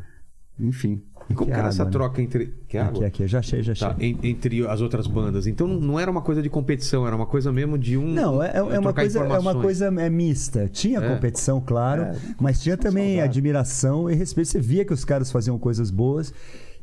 enfim. 0.59 1.03
E 1.30 1.32
como 1.32 1.51
Que 1.51 1.57
era 1.57 1.68
essa 1.68 1.82
água, 1.82 1.85
né? 1.87 1.91
troca 1.93 2.20
entre. 2.22 2.55
Que 2.68 2.76
água? 2.76 2.99
Aqui, 2.99 3.05
aqui, 3.22 3.26
já 3.26 3.39
achei, 3.39 3.62
já 3.62 3.72
achei. 3.72 3.89
Tá, 3.89 3.97
en- 3.99 4.18
entre 4.22 4.66
as 4.68 4.82
outras 4.82 5.07
bandas. 5.07 5.47
Então 5.47 5.66
não- 5.66 5.99
era 5.99 6.11
uma 6.11 6.20
coisa 6.20 6.43
de 6.43 6.51
competição, 6.51 7.07
era 7.07 7.16
uma 7.16 7.24
coisa 7.24 7.51
mesmo 7.51 7.78
de 7.78 7.97
um. 7.97 8.07
Não, 8.07 8.43
é, 8.43 8.57
é 8.59 8.62
uma 8.62 8.82
trocar 8.82 9.01
coisa, 9.03 9.20
é 9.20 9.39
uma 9.39 9.55
coisa 9.55 9.87
é, 9.87 10.11
mista. 10.11 10.68
Tinha 10.70 10.99
É. 10.99 11.09
competição, 11.14 11.62
claro, 11.64 12.09
mas 12.39 12.61
tinha 12.62 12.76
também 12.76 13.12
saudade. 13.16 13.28
admiração 13.39 14.11
e 14.11 14.14
respeito. 14.14 14.49
Você 14.49 14.61
via 14.61 14.85
que 14.85 14.93
os 14.93 15.03
caras 15.03 15.32
faziam 15.32 15.59
coisas 15.59 15.91
boas. 15.91 16.30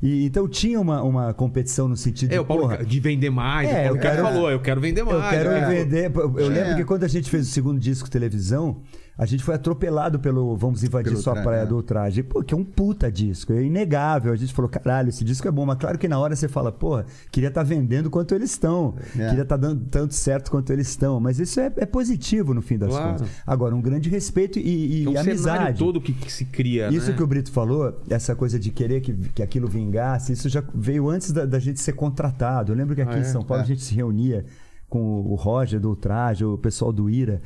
E, 0.02 0.26
então 0.26 0.48
tinha 0.48 0.82
uma, 0.82 1.04
uma 1.04 1.32
competição 1.32 1.88
no 1.88 1.96
sentido 1.96 2.32
É, 2.32 2.34
de, 2.34 2.40
o 2.40 2.46
Paulo 2.46 2.64
porra, 2.64 2.84
de 2.84 3.00
vender 3.00 3.30
mais. 3.30 3.70
É, 3.70 3.74
o 3.92 3.94
Paulo 3.94 3.98
eu 3.98 4.02
quero- 4.02 4.24
falou, 4.24 4.50
eu 4.50 4.60
quero 4.60 4.82
vender 4.82 5.04
mais. 5.04 5.18
eu 5.24 5.30
quero 5.30 5.50
é. 5.52 5.70
vender. 5.70 6.12
Eu 6.16 6.40
É. 6.40 6.50
lembro 6.50 6.76
que 6.78 6.84
quando 6.86 7.04
a 7.04 7.08
gente 7.08 7.30
fez 7.30 7.48
o 7.48 7.52
segundo 7.52 7.80
disco 7.80 8.10
televisão, 8.10 8.82
a 9.22 9.26
gente 9.28 9.44
foi 9.44 9.54
atropelado 9.54 10.20
pelo 10.20 10.58
Vamos 10.58 10.84
Invadir 10.84 11.12
Pelo 11.12 11.22
Sua 11.22 11.34
tra- 11.34 11.44
Praia 11.44 11.62
é. 11.62 11.66
do 11.68 11.76
Ultraje. 11.76 12.24
Pô, 12.24 12.42
que 12.42 12.56
é 12.56 12.58
um 12.58 12.64
puta 12.64 13.12
disco, 13.12 13.54
é 13.54 13.62
inegável. 13.62 14.34
A 14.34 14.36
gente 14.36 14.52
falou, 14.52 14.68
caralho, 14.68 15.10
esse 15.10 15.24
disco 15.24 15.48
é 15.48 15.52
bom, 15.52 15.64
mas 15.64 15.78
claro 15.78 15.96
que 16.00 16.08
na 16.08 16.18
hora 16.18 16.36
você 16.36 16.48
fala, 16.48 16.72
porra, 16.72 17.06
queria 17.32 17.50
estar 17.50 17.62
vendendo 17.62 18.10
quanto 18.10 18.34
eles 18.34 18.50
estão, 18.50 18.96
É. 19.16 19.30
queria 19.30 19.44
estar 19.44 19.58
dando 19.58 19.86
tanto 19.92 20.16
certo 20.16 20.50
quanto 20.50 20.74
eles 20.74 20.88
estão. 20.90 21.20
Mas 21.20 21.40
isso 21.40 21.60
é, 21.60 21.72
é 21.78 21.86
positivo 21.86 22.52
no 22.56 22.64
fim 22.64 22.80
das 22.80 22.90
Claro. 22.90 23.12
contas. 23.20 23.28
Agora, 23.46 23.76
um 23.76 23.82
grande 23.82 24.10
respeito 24.10 24.58
e, 24.58 24.62
e 24.64 25.02
É 25.02 25.06
cenário 25.06 25.22
amizade. 25.32 25.78
todo 25.78 26.02
que, 26.02 26.14
que 26.14 26.34
se 26.34 26.46
cria. 26.46 26.90
Isso 26.90 27.12
né? 27.12 27.16
que 27.16 27.22
o 27.22 27.28
Brito 27.28 27.52
falou, 27.52 28.02
essa 28.10 28.36
coisa 28.36 28.58
de 28.58 28.72
querer 28.72 29.02
que, 29.02 29.14
que 29.14 29.44
aquilo 29.44 29.68
vingasse, 29.68 30.34
isso 30.34 30.50
já 30.50 30.64
veio 30.74 31.08
antes 31.08 31.32
da, 31.32 31.46
da 31.46 31.60
gente 31.60 31.80
ser 31.80 31.94
contratado. 31.94 32.72
Eu 32.72 32.76
lembro 32.76 32.96
que 32.96 33.02
aqui 33.04 33.14
Ah, 33.14 33.18
em 33.20 33.22
é? 33.22 33.26
São 33.26 33.44
Paulo 33.44 33.62
É. 33.62 33.66
a 33.66 33.68
gente 33.68 33.84
se 33.84 33.94
reunia 33.94 34.46
com 34.90 35.00
o 35.22 35.36
Roger 35.36 35.80
do 35.80 35.90
Ultraje, 35.90 36.44
o 36.44 36.58
pessoal 36.58 36.92
do 36.92 37.08
Ira, 37.08 37.40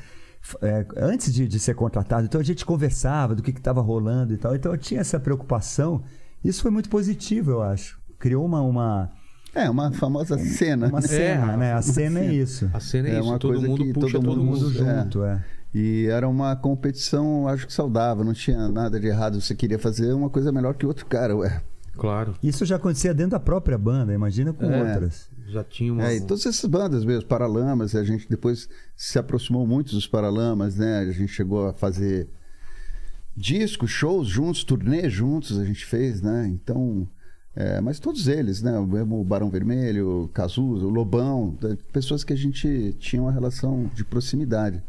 é, 0.61 0.85
antes 0.97 1.33
de, 1.33 1.47
de 1.47 1.59
ser 1.59 1.73
contratado. 1.75 2.25
Então 2.25 2.39
a 2.39 2.43
gente 2.43 2.65
conversava 2.65 3.35
do 3.35 3.41
que 3.43 3.51
estava 3.51 3.81
rolando 3.81 4.33
e 4.33 4.37
tal. 4.37 4.55
Então 4.55 4.71
eu 4.71 4.77
tinha 4.77 5.01
essa 5.01 5.19
preocupação. 5.19 6.03
Isso 6.43 6.61
foi 6.61 6.71
muito 6.71 6.89
positivo, 6.89 7.51
eu 7.51 7.61
acho. 7.63 7.99
Criou 8.19 8.45
uma, 8.45 8.61
uma, 8.61 9.09
É, 9.53 9.69
uma 9.69 9.91
famosa 9.91 10.37
cena. 10.37 10.87
uma 10.87 11.01
cena, 11.01 11.53
É, 11.53 11.57
né? 11.57 11.73
A 11.73 11.81
cena 11.81 12.19
é 12.19 12.33
isso. 12.33 12.69
A 12.73 12.79
cena 12.79 13.07
é, 13.09 13.11
É 13.15 13.19
isso, 13.19 13.29
uma 13.29 13.39
todo 13.39 13.53
coisa 13.53 13.67
mundo 13.67 13.83
que 13.83 13.93
puxa 13.93 14.17
todo 14.19 14.25
todo, 14.25 14.43
mundo 14.43 14.61
mundo. 14.61 14.67
É. 14.89 15.01
junto, 15.03 15.23
é. 15.23 15.43
E 15.73 16.05
era 16.09 16.27
uma 16.29 16.55
competição, 16.55 17.47
acho 17.49 17.67
que 17.67 17.73
saudável, 17.73 18.23
não 18.23 18.31
tinha 18.33 18.69
nada 18.69 18.97
de 18.99 19.07
errado. 19.07 19.41
Você 19.41 19.53
queria 19.53 19.77
fazer 19.77 20.13
uma 20.13 20.29
coisa 20.29 20.51
melhor 20.51 20.73
que 20.75 20.85
o 20.85 20.87
outro 20.87 21.05
cara, 21.05 21.35
ué. 21.35 21.61
Claro. 21.97 22.33
Isso 22.43 22.65
já 22.65 22.75
acontecia 22.77 23.13
dentro 23.13 23.31
da 23.31 23.39
própria 23.39 23.77
banda, 23.77 24.13
imagina 24.13 24.53
com 24.53 24.65
É. 24.65 24.83
outras. 24.93 25.29
Já 25.47 25.63
tinha 25.63 25.93
uma. 25.93 26.07
É, 26.07 26.17
e 26.17 26.21
todas 26.21 26.45
essas 26.45 26.69
bandas 26.69 27.05
mesmo, 27.05 27.27
Paralamas, 27.27 27.95
a 27.95 28.03
gente 28.03 28.27
depois 28.29 28.67
se 28.95 29.19
aproximou 29.19 29.65
muito 29.67 29.91
dos 29.91 30.07
Paralamas, 30.07 30.75
né? 30.75 30.99
A 30.99 31.11
gente 31.11 31.27
chegou 31.31 31.67
a 31.67 31.73
fazer 31.73 32.27
discos, 33.35 33.91
shows 33.91 34.27
juntos, 34.27 34.63
turnê 34.63 35.09
juntos 35.09 35.59
a 35.59 35.65
gente 35.65 35.85
fez, 35.85 36.21
né? 36.21 36.47
Então, 36.47 37.07
é, 37.55 37.79
mas 37.81 37.99
todos 37.99 38.27
eles, 38.27 38.61
né? 38.61 38.77
O 38.79 39.23
Barão 39.23 39.49
Vermelho, 39.49 40.23
o 40.23 40.27
Cazuza, 40.29 40.85
o 40.85 40.89
Lobão, 40.89 41.57
da- 41.59 41.75
pessoas 41.91 42.23
que 42.23 42.33
a 42.33 42.37
gente 42.37 42.95
tinha 42.99 43.21
uma 43.21 43.31
relação 43.31 43.89
de 43.93 44.03
proximidade 44.05 44.81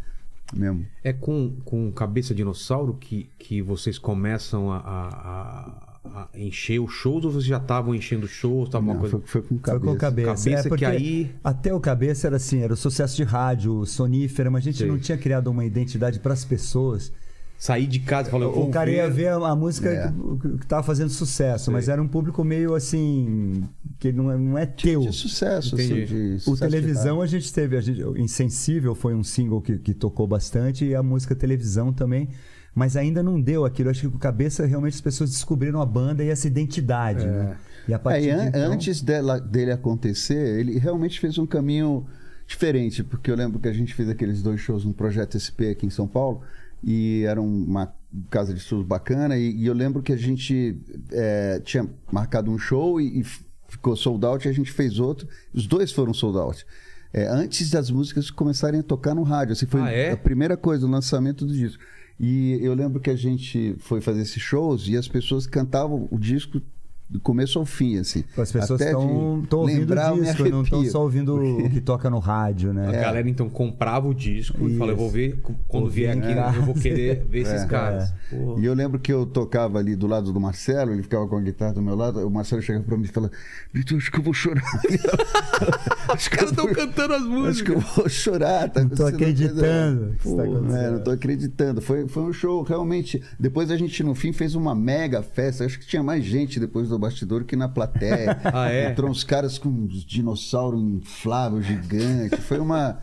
mesmo. 0.55 0.87
É 1.03 1.13
com, 1.13 1.57
com 1.65 1.91
cabeça 1.93 2.33
dinossauro 2.35 2.95
que, 2.95 3.29
que 3.39 3.61
vocês 3.61 3.99
começam 3.99 4.71
a- 4.71 4.79
a 4.79 5.86
encher 6.35 6.79
os 6.81 6.93
shows 6.93 7.25
ou 7.25 7.31
vocês 7.33 7.45
já 7.45 7.57
estavam 7.59 7.95
enchendo 7.95 8.27
shows? 8.27 8.69
Tava 8.69 8.85
uma 8.85 8.95
Não, 8.95 9.01
coisa... 9.01 9.19
foi, 9.25 9.27
foi 9.27 9.43
com 9.43 9.49
Foi 9.49 9.59
cabeça. 9.59 9.87
com 9.93 9.97
cabeça. 9.99 10.27
Cabeça 10.29 10.51
é 10.51 10.63
que 10.63 10.69
porque 10.69 10.85
aí- 10.85 11.31
Até 11.43 11.73
o 11.75 11.81
cabeça 11.81 12.27
era 12.27 12.37
assim, 12.37 12.61
era 12.63 12.73
o 12.73 12.77
sucesso 12.77 13.17
de 13.17 13.25
rádio, 13.25 13.85
sonífera, 13.87 14.51
mas 14.51 14.63
a 14.63 14.65
gente 14.65 14.79
Sei. 14.79 14.87
não 14.87 14.99
tinha 14.99 15.17
criado 15.19 15.49
uma 15.49 15.65
identidade 15.65 16.19
para 16.21 16.33
as 16.33 16.45
pessoas. 16.45 17.13
Sair 17.59 17.87
de 17.87 18.01
casa 18.01 18.29
e 18.29 18.31
falar, 18.31 18.49
O 18.49 18.69
cara 18.69 18.91
ia 18.91 19.09
ver. 19.09 19.15
ver 19.15 19.29
a, 19.29 19.37
a 19.37 19.57
música 19.57 19.89
É. 19.89 20.13
que, 20.43 20.59
que 20.59 20.67
tava 20.67 20.83
fazendo 20.83 21.09
sucesso, 21.09 21.65
Sei. 21.65 21.73
mas 21.73 21.89
era 21.89 22.03
um 22.03 22.07
público 22.07 22.45
meio 22.45 22.75
assim, 22.75 23.65
que 23.99 24.13
não 24.13 24.31
é, 24.31 24.37
não 24.37 24.59
é 24.59 24.67
teu. 24.67 25.01
De 25.01 25.13
sucesso, 25.15 25.75
Entendi. 25.75 26.03
assim, 26.03 26.15
de 26.15 26.35
O 26.35 26.41
sucesso 26.41 26.71
de 26.71 26.77
televisão 26.77 27.23
a 27.23 27.27
gente 27.27 27.51
teve, 27.51 27.79
a 27.79 27.81
gente, 27.81 28.03
Insensível 28.21 28.95
foi 28.95 29.15
um 29.15 29.25
single 29.25 29.63
que, 29.63 29.79
que 29.79 29.95
tocou 29.95 30.27
bastante 30.27 30.85
e 30.85 30.95
a 30.95 31.03
música 31.03 31.35
televisão 31.35 31.95
também. 31.95 32.29
Mas 32.77 32.95
ainda 32.97 33.23
não 33.23 33.41
deu 33.41 33.65
aquilo. 33.65 33.89
Eu 33.89 33.91
acho 33.93 34.03
que 34.03 34.09
com 34.09 34.19
cabeça 34.19 34.65
realmente 34.67 34.95
as 34.95 35.01
pessoas 35.01 35.31
descobriram 35.31 35.81
a 35.81 35.87
banda 35.87 36.23
e 36.23 36.29
essa 36.29 36.47
identidade, 36.47 37.25
É. 37.25 37.27
né? 37.27 37.57
E 37.89 37.93
a 37.93 37.97
É, 37.97 37.99
partir 37.99 38.27
e 38.27 38.31
an- 38.31 38.43
de 38.43 38.49
então... 38.49 38.73
antes 38.73 39.01
dela- 39.01 39.41
dele 39.41 39.73
acontecer, 39.73 40.61
ele 40.61 40.79
realmente 40.79 41.19
fez 41.19 41.39
um 41.39 41.47
caminho 41.47 42.07
diferente, 42.47 43.03
porque 43.03 43.31
eu 43.31 43.35
lembro 43.35 43.59
que 43.59 43.67
a 43.67 43.73
gente 43.73 43.95
fez 43.95 44.09
aqueles 44.09 44.43
dois 44.43 44.61
shows 44.61 44.85
no 44.85 44.93
Projeto 44.93 45.37
SP 45.41 45.71
aqui 45.71 45.87
em 45.87 45.91
São 45.91 46.07
Paulo, 46.07 46.43
e 46.85 47.25
era 47.27 47.41
uma 47.41 47.93
casa 48.31 48.53
de 48.55 48.61
shows 48.61 48.87
bacana, 48.87 49.37
e, 49.39 49.51
e 49.57 49.67
eu 49.67 49.75
lembro 49.75 50.03
que 50.03 50.13
a 50.13 50.17
gente 50.17 50.79
é, 51.11 51.61
tinha 51.65 51.89
marcado 52.13 52.51
um 52.51 52.59
show 52.59 53.01
e, 53.01 53.21
e 53.21 53.25
ficou 53.69 53.97
sold 53.97 54.25
out, 54.27 54.47
e 54.47 54.51
a 54.51 54.55
gente 54.55 54.71
fez 54.71 54.99
outro, 55.01 55.27
os 55.53 55.67
dois 55.67 55.91
foram 55.91 56.13
sold 56.13 56.39
out. 56.39 56.65
É, 57.13 57.27
antes 57.29 57.71
das 57.71 57.91
músicas 57.91 58.31
começarem 58.31 58.81
a 58.81 58.83
tocar 58.83 59.15
no 59.15 59.23
rádio, 59.23 59.53
assim, 59.55 59.67
foi 59.67 59.81
Ah, 59.81 59.91
é? 59.91 60.13
a 60.13 60.17
primeira 60.17 60.57
coisa, 60.57 60.87
o 60.87 60.91
lançamento 60.91 61.47
do 61.47 61.53
disco. 61.53 61.83
E 62.19 62.59
eu 62.63 62.75
lembro 62.75 63.01
que 63.01 63.11
a 63.11 63.17
gente 63.17 63.75
foi 63.79 64.01
fazer 64.01 64.23
esses 64.23 64.43
shows 64.43 64.89
e 64.89 64.97
as 64.97 65.07
pessoas 65.07 65.47
cantavam 65.47 66.09
o 66.11 66.19
disco 66.19 66.61
do 67.09 67.21
começo 67.21 67.59
ao 67.59 67.65
fim, 67.65 67.99
assim. 67.99 68.25
As 68.37 68.51
pessoas 68.51 68.81
estão 68.81 69.41
de 69.49 69.55
ouvindo 69.55 69.93
o 69.95 70.21
disco, 70.23 70.49
não 70.49 70.63
estão 70.63 70.85
só 70.87 71.03
ouvindo 71.03 71.37
o 71.37 71.71
que 71.71 71.81
toca 71.81 72.11
no 72.11 72.19
rádio, 72.19 72.71
A 72.71 72.75
né? 72.75 72.93
galera 73.01 73.29
então 73.29 73.49
comprava 73.49 74.09
o 74.09 74.15
disco 74.15 74.65
e 74.65 74.71
Isso. 74.71 74.79
falava, 74.79 74.93
eu 74.99 75.01
vou 75.01 75.11
ver, 75.11 75.39
quando 75.69 75.85
Vou 75.85 75.91
vier 75.91 76.17
aqui, 76.19 76.33
em 76.33 76.57
eu 76.57 76.63
vou 76.63 76.75
querer 76.75 77.25
ver 77.31 77.41
esses 77.43 77.63
É. 77.63 77.67
caras. 77.67 78.13
Pô. 78.29 78.59
E 78.59 78.65
eu 78.65 78.75
lembro 78.75 78.99
que 78.99 79.13
eu 79.13 79.25
tocava 79.25 79.79
ali 79.79 79.95
do 79.95 80.07
lado 80.09 80.33
do 80.33 80.41
Marcelo, 80.41 80.93
ele 80.93 81.03
ficava 81.05 81.29
com 81.29 81.37
a 81.37 81.41
guitarra 81.41 81.75
do 81.75 81.83
meu 81.83 81.95
lado, 81.95 82.27
o 82.27 82.31
Marcelo 82.31 82.61
chegava 82.61 82.85
pra 82.85 82.97
mim 82.97 83.05
e 83.05 83.09
falava, 83.09 83.33
Vitor, 83.73 83.99
acho 83.99 84.11
que 84.11 84.19
eu 84.19 84.23
vou 84.25 84.35
chorar. 84.35 84.65
Os 86.17 86.29
caras 86.29 86.51
estão 86.51 86.67
cantando 86.73 87.15
as 87.15 87.21
Acho 87.23 87.29
que 87.31 87.37
músicas. 87.73 87.75
eu 87.75 87.81
vou 87.81 88.09
chorar. 88.09 88.69
Tá 88.71 88.81
Não 88.83 88.89
tô 88.89 89.07
acreditando 89.07 90.15
que 90.19 90.25
Pô, 90.29 90.37
tá 90.37 90.43
acontecendo. 90.45 90.77
é, 90.77 90.91
não 90.91 91.01
tô 91.05 91.11
acreditando. 91.11 91.81
Foi, 91.81 92.09
foi 92.09 92.23
um 92.23 92.33
show 92.33 92.63
realmente. 92.63 93.23
Depois 93.39 93.71
a 93.71 93.77
gente, 93.77 94.03
no 94.03 94.15
fim, 94.15 94.33
fez 94.33 94.55
uma 94.55 94.75
mega 94.75 95.23
festa. 95.23 95.65
Acho 95.65 95.79
que 95.79 95.87
tinha 95.87 96.03
mais 96.03 96.25
gente 96.25 96.59
depois 96.61 96.89
do 96.89 96.96
bastidor 96.99 97.45
que 97.45 97.57
na 97.57 97.69
plateia. 97.69 98.39
Ah, 98.53 98.71
é? 98.71 98.91
Entrou 98.91 99.11
uns 99.11 99.25
caras 99.25 99.59
com 99.59 99.69
uns 99.69 100.05
dinossauros 100.05 100.81
infláveis, 100.83 101.67
gigantes. 101.67 102.39
Foi 102.45 102.59
uma. 102.59 102.99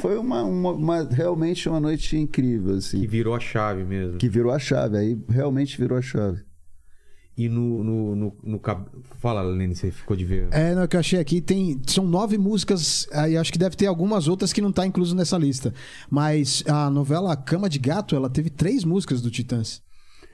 Foi 0.00 0.18
uma, 0.18 0.42
uma- 0.42 0.72
uma- 0.72 1.02
realmente 1.04 1.68
uma 1.68 1.80
noite 1.80 2.16
incrível, 2.16 2.76
assim. 2.76 2.98
Que 3.00 3.06
Que, 3.06 3.08
virou 3.12 3.34
a 3.34 3.40
chave 3.40 3.84
mesmo. 3.84 4.18
virou 4.30 4.52
a 4.52 4.58
chave. 4.58 4.96
Aí 4.96 5.18
realmente 5.28 5.76
virou 5.78 5.96
a 5.98 6.02
chave. 6.02 6.46
E 7.36 7.48
no, 7.48 7.84
no, 7.84 8.16
no, 8.16 8.36
no 8.42 8.58
cab- 8.58 8.88
Fala, 9.20 9.42
Lene, 9.42 9.72
você 9.76 9.92
ficou 9.92 10.16
de 10.16 10.24
ver. 10.24 10.48
É, 10.50 10.74
não, 10.74 10.82
o 10.82 10.88
que 10.88 10.96
eu 10.96 11.00
achei 11.00 11.20
aqui 11.20 11.40
tem. 11.40 11.80
São 11.86 12.04
nove 12.04 12.36
músicas, 12.36 13.06
aí 13.12 13.36
acho 13.36 13.52
que 13.52 13.58
deve 13.58 13.76
ter 13.76 13.86
algumas 13.86 14.26
outras 14.26 14.52
que 14.52 14.60
não 14.60 14.72
tá 14.72 14.84
incluso 14.84 15.14
nessa 15.14 15.38
lista. 15.38 15.72
Mas 16.10 16.64
a 16.66 16.90
novela 16.90 17.36
Cama 17.36 17.68
de 17.68 17.78
Gato, 17.78 18.16
ela 18.16 18.28
teve 18.28 18.50
três 18.50 18.82
músicas 18.84 19.22
do 19.22 19.30
Titãs. 19.30 19.80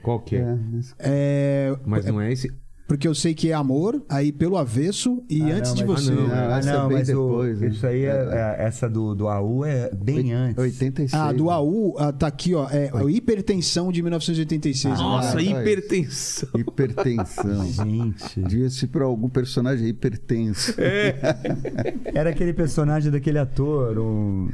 Qual 0.01 0.19
que 0.19 0.35
é? 0.35 0.39
É, 0.39 0.55
mas- 0.55 0.95
É. 0.97 1.75
Mas 1.85 2.05
não 2.05 2.19
é 2.19 2.31
esse. 2.31 2.51
Porque 2.87 3.07
eu 3.07 3.15
sei 3.15 3.33
que 3.33 3.49
é 3.49 3.53
amor, 3.53 3.99
aí 4.07 4.31
pelo 4.31 4.57
avesso 4.57 5.23
e 5.27 5.41
Ah, 5.41 5.55
antes 5.55 5.71
não, 5.71 5.77
de 5.77 5.83
você. 5.85 6.11
Ah, 6.11 6.15
não. 6.15 6.25
Ah, 6.53 6.61
não, 6.61 6.91
é 6.91 6.93
mas 6.93 7.09
o- 7.09 7.13
depois, 7.13 7.59
né? 7.59 7.67
isso 7.69 7.87
aí, 7.87 8.05
é, 8.05 8.09
é- 8.09 8.55
essa 8.59 8.87
do, 8.87 9.15
do 9.15 9.27
AU 9.27 9.65
é 9.65 9.89
bem 9.91 10.33
antes. 10.33 10.57
86. 10.57 11.13
Ah, 11.19 11.31
do? 11.31 11.49
AU, 11.49 11.95
ah, 11.97 12.13
tá 12.13 12.27
aqui, 12.27 12.53
ó. 12.53 12.69
É 12.69 12.91
o 12.93 13.09
Hipertensão 13.09 13.91
de 13.91 14.03
1986. 14.03 14.99
Nossa, 14.99 15.41
hipertensão. 15.41 16.49
Hipertensão. 16.53 17.65
Gente, 17.73 18.41
Diga-se 18.43 18.85
pra 18.85 19.05
algum 19.05 19.29
personagem 19.29 19.87
hipertenso. 19.87 20.75
era 22.13 22.29
aquele 22.29 22.53
personagem 22.53 23.11
daquele 23.11 23.39
ator, 23.39 23.97
um... 23.97 24.47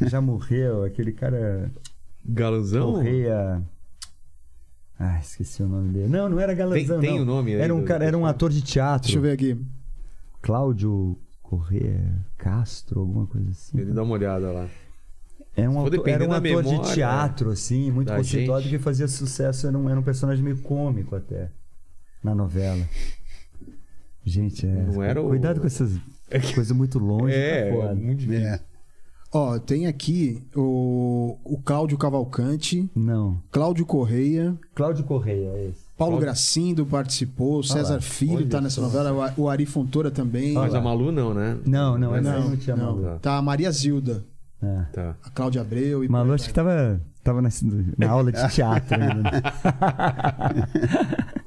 já 0.00 0.20
morreu, 0.20 0.82
aquele 0.82 1.12
cara 1.12 1.70
Galãozão? 2.24 2.92
Correia. 2.94 3.62
Ah, 5.04 5.18
esqueci 5.18 5.62
o 5.62 5.66
nome 5.68 5.90
dele. 5.92 6.08
Não, 6.08 6.28
não 6.28 6.38
era 6.38 6.54
Galanzão, 6.54 7.00
Tem- 7.00 7.10
tem 7.10 7.16
não. 7.18 7.22
o 7.24 7.26
nome 7.26 7.52
Era 7.54 7.74
um 7.74 7.80
do- 7.80 7.84
cara, 7.86 8.04
era 8.04 8.16
um 8.16 8.24
ator 8.24 8.50
de 8.50 8.62
teatro. 8.62 9.02
Deixa 9.08 9.18
eu 9.18 9.22
ver 9.22 9.32
aqui. 9.32 9.58
Cláudio 10.40 11.18
Correia 11.42 12.24
Castro, 12.38 13.00
alguma 13.00 13.26
coisa 13.26 13.50
assim. 13.50 13.78
Ele 13.80 13.92
dá 13.92 14.02
uma 14.04 14.12
olhada 14.14 14.52
lá. 14.52 14.68
É 15.56 15.68
um 15.68 15.84
depender 15.90 16.12
era 16.12 16.24
um 16.28 16.32
ator 16.32 16.42
memória, 16.42 16.78
de 16.88 16.94
teatro, 16.94 17.50
assim, 17.50 17.90
muito 17.90 18.12
conceituado, 18.12 18.62
gente. 18.62 18.70
que 18.70 18.78
fazia 18.78 19.06
sucesso. 19.08 19.66
Era 19.66 19.76
um, 19.76 19.90
era 19.90 19.98
um 19.98 20.02
personagem 20.02 20.42
meio 20.42 20.58
cômico 20.58 21.14
até 21.16 21.50
na 22.22 22.34
novela. 22.34 22.82
Gente, 24.24 24.66
é. 24.66 24.70
Não 24.70 25.02
era 25.02 25.20
o- 25.20 25.28
Cuidado 25.28 25.60
com 25.60 25.66
essas 25.66 25.98
coisas 26.54 26.70
muito 26.76 26.98
longe. 26.98 27.34
É, 27.34 27.68
tá 27.70 27.76
foda. 27.76 27.94
muito 27.96 28.18
difícil. 28.20 28.46
É. 28.46 28.60
Ó, 29.34 29.58
tem 29.58 29.86
aqui 29.86 30.42
o, 30.54 31.38
o 31.42 31.56
Cláudio 31.64 31.96
Cavalcante, 31.96 32.88
Não. 32.94 33.40
Cláudio 33.50 33.86
Correia, 33.86 34.54
Cláudio 34.74 35.04
Correia, 35.04 35.48
é 35.54 35.68
esse. 35.70 35.80
Paulo 35.96 36.14
Cláudio- 36.16 36.20
Gracindo 36.26 36.84
participou, 36.84 37.60
o 37.60 37.64
César 37.64 37.94
lá. 37.94 38.00
Filho 38.00 38.36
Olha 38.36 38.46
tá 38.48 38.60
nessa 38.60 38.80
novela, 38.82 39.32
o 39.36 39.48
Ari 39.48 39.64
Fontoura 39.64 40.10
também. 40.10 40.52
Mas 40.52 40.72
lá. 40.74 40.80
a 40.80 40.82
Malu 40.82 41.10
não, 41.12 41.32
né? 41.32 41.56
Não, 41.64 41.96
não, 41.96 42.14
essa 42.14 42.40
não, 42.40 42.50
não 42.50 42.56
tinha 42.56 42.76
não. 42.76 42.96
Malu. 42.96 43.18
Tá 43.20 43.36
a 43.38 43.42
Maria 43.42 43.70
Zilda, 43.72 44.22
É. 44.62 44.82
Tá. 44.92 45.14
a 45.24 45.30
Cláudia 45.30 45.62
Abreu 45.62 46.04
e 46.04 46.08
Malu 46.08 46.32
acho 46.34 46.48
que 46.48 46.52
tava, 46.54 47.00
tava 47.24 47.40
na, 47.40 47.48
na 47.96 48.10
aula 48.10 48.30
de 48.32 48.48
teatro 48.54 49.00
ainda. 49.00 49.14
né? 49.22 49.42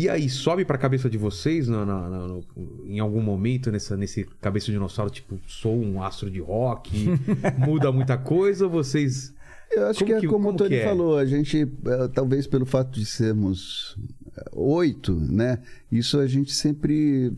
E 0.00 0.08
aí, 0.08 0.30
sobe 0.30 0.64
pra 0.64 0.78
cabeça 0.78 1.10
de 1.10 1.18
vocês 1.18 1.68
na- 1.68 1.84
na- 1.84 2.08
na- 2.08 2.26
no- 2.26 2.44
em 2.86 2.98
algum 3.00 3.20
momento 3.20 3.70
nessa, 3.70 3.96
nesse 3.98 4.24
cabeça 4.40 4.66
de 4.66 4.72
dinossauro, 4.72 5.10
tipo, 5.10 5.38
sou 5.46 5.76
um 5.78 6.02
astro 6.02 6.30
de 6.30 6.40
rock, 6.40 6.90
muda 7.58 7.92
muita 7.92 8.16
coisa, 8.16 8.64
ou 8.64 8.70
vocês. 8.70 9.34
Eu 9.70 9.86
acho 9.88 9.98
Como 10.00 10.06
que 10.10 10.14
é 10.16 10.20
que- 10.20 10.26
como, 10.26 10.44
como 10.46 10.54
o 10.54 10.56
Tony 10.56 10.76
é? 10.76 10.84
falou, 10.84 11.18
a 11.18 11.26
gente, 11.26 11.62
eh, 11.84 12.08
talvez 12.14 12.46
pelo 12.46 12.64
fato 12.64 12.90
de 12.98 13.04
sermos 13.04 13.96
oito, 14.52 15.14
né? 15.14 15.58
Isso 15.90 16.18
a 16.18 16.26
gente 16.26 16.52
sempre 16.52 17.32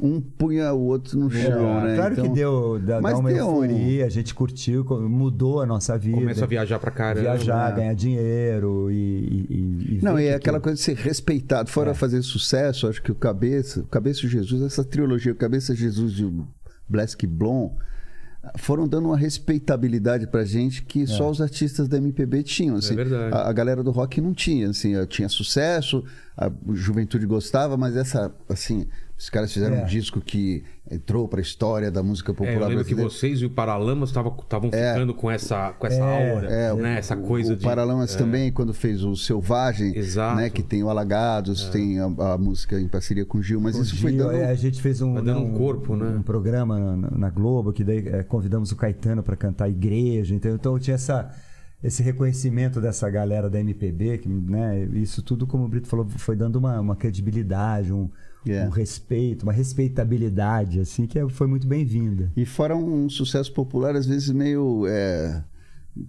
um 0.00 0.20
punha 0.20 0.72
o 0.72 0.80
outro 0.86 1.18
no 1.18 1.30
chão, 1.30 1.82
né? 1.82 1.94
Claro 1.96 2.14
que 2.14 2.20
Então, 2.22 2.32
deu, 2.32 2.78
dá, 2.80 3.00
mas 3.00 3.18
uma 3.18 3.32
deu 3.32 3.46
um- 3.46 3.62
euforia, 3.64 4.06
a 4.06 4.08
gente 4.08 4.34
curtiu, 4.34 4.84
mudou 5.08 5.60
a 5.60 5.66
nossa 5.66 5.96
vida. 5.98 6.16
Começa 6.18 6.44
a 6.44 6.48
viajar 6.48 6.78
pra 6.78 6.90
caramba. 6.90 7.20
viajar, 7.22 7.70
né? 7.70 7.76
ganhar 7.76 7.94
dinheiro 7.94 8.90
e. 8.90 8.94
e, 8.94 9.96
e- 9.96 10.00
Não, 10.02 10.18
e 10.18 10.22
que 10.22 10.28
é 10.28 10.34
aquela 10.34 10.60
coisa 10.60 10.76
de 10.76 10.82
ser 10.82 10.96
respeitado. 10.96 11.70
Fora 11.70 11.90
É. 11.90 11.94
fazer 11.94 12.22
sucesso, 12.22 12.86
acho 12.88 13.02
que 13.02 13.12
o 13.12 13.14
Cabeça, 13.14 13.80
o 13.80 13.86
Cabeça 13.86 14.26
Jesus, 14.26 14.62
essa 14.62 14.82
trilogia, 14.84 15.32
o 15.32 15.36
Cabeça 15.36 15.74
Jesus 15.74 16.14
e 16.18 16.24
o 16.24 16.46
Blask 16.88 17.22
Blom, 17.26 17.74
foram 18.56 18.86
dando 18.86 19.06
uma 19.06 19.16
respeitabilidade 19.16 20.26
pra 20.26 20.44
gente 20.44 20.82
que 20.82 21.06
só 21.06 21.30
os 21.30 21.40
artistas 21.40 21.88
da 21.88 21.98
MPB 21.98 22.42
tinham. 22.42 22.76
Assim. 22.76 22.94
É 22.94 22.96
verdade. 22.96 23.34
A, 23.34 23.48
a 23.48 23.52
galera 23.52 23.82
do 23.82 23.90
rock 23.90 24.20
não 24.20 24.32
tinha, 24.32 24.70
assim, 24.70 24.92
tinha 25.06 25.28
sucesso, 25.28 26.04
a 26.36 26.50
juventude 26.72 27.26
gostava, 27.26 27.76
mas 27.76 27.96
essa, 27.96 28.34
assim, 28.48 28.86
os 29.24 29.30
caras 29.30 29.52
fizeram 29.52 29.76
É. 29.76 29.82
um 29.82 29.86
disco 29.86 30.20
que 30.20 30.62
entrou 30.90 31.26
pra 31.26 31.40
história 31.40 31.90
da 31.90 32.02
música 32.02 32.30
É, 32.32 32.34
popular 32.34 32.52
eu 32.54 32.68
lembro 32.68 32.84
que 32.84 32.94
brasileira. 32.94 33.10
vocês 33.10 33.40
e 33.40 33.46
o 33.46 33.50
Paralamas 33.50 34.10
estavam 34.10 34.36
ficando 34.70 35.14
com 35.14 35.30
essa, 35.30 35.72
com 35.72 35.86
essa 35.86 35.96
É, 36.04 36.34
aura, 36.34 36.46
É, 36.48 36.74
né? 36.74 36.94
o- 36.94 36.98
essa 36.98 37.16
coisa 37.16 37.54
o 37.54 37.56
de. 37.56 37.64
Paralamas 37.64 38.14
também, 38.14 38.52
quando 38.52 38.74
fez 38.74 39.02
o 39.02 39.16
Selvagem, 39.16 39.96
Exato. 39.96 40.38
É. 40.38 40.42
né? 40.44 40.50
Que 40.50 40.62
tem 40.62 40.82
o 40.82 40.90
Alagados, 40.90 41.68
tem 41.70 41.98
a, 41.98 42.04
a 42.04 42.38
música 42.38 42.78
em 42.78 42.86
parceria 42.86 43.24
com 43.24 43.38
o 43.38 43.42
Gil, 43.42 43.60
mas 43.60 43.76
O 43.76 43.82
isso 43.82 43.96
foi 43.96 44.12
Gil, 44.12 44.24
dando... 44.26 44.36
é, 44.36 44.50
A 44.50 44.54
gente 44.54 44.80
fez 44.82 45.00
um, 45.00 45.14
dando 45.14 45.40
um 45.40 45.54
corpo, 45.54 45.96
né? 45.96 46.16
um 46.18 46.22
programa 46.22 46.78
na, 46.96 47.10
na 47.10 47.30
Globo 47.30 47.72
que 47.72 47.82
daí 47.82 48.06
é, 48.06 48.22
convidamos 48.22 48.70
o 48.70 48.76
Caetano 48.76 49.22
para 49.22 49.36
cantar 49.36 49.68
Igreja. 49.70 50.34
Então, 50.34 50.54
então 50.54 50.78
tinha 50.78 50.96
essa, 50.96 51.30
esse 51.82 52.02
reconhecimento 52.02 52.78
dessa 52.80 53.08
galera 53.08 53.48
da 53.48 53.58
MPB, 53.58 54.18
que, 54.18 54.28
né? 54.28 54.84
Isso 54.92 55.22
tudo, 55.22 55.46
como 55.46 55.64
o 55.64 55.68
Brito 55.68 55.88
falou, 55.88 56.06
foi 56.18 56.36
dando 56.36 56.56
uma, 56.56 56.78
uma 56.78 56.94
credibilidade, 56.96 57.90
um, 57.92 58.10
Yeah. 58.46 58.68
um 58.68 58.72
respeito, 58.72 59.42
uma 59.44 59.52
respeitabilidade, 59.52 60.80
assim, 60.80 61.06
que 61.06 61.18
é- 61.18 61.28
foi 61.28 61.46
muito 61.46 61.66
bem-vinda. 61.66 62.30
E 62.36 62.44
fora 62.44 62.76
um 62.76 63.08
sucesso 63.08 63.52
popular, 63.52 63.96
às 63.96 64.06
vezes 64.06 64.30
meio... 64.30 64.86
é, 64.86 65.42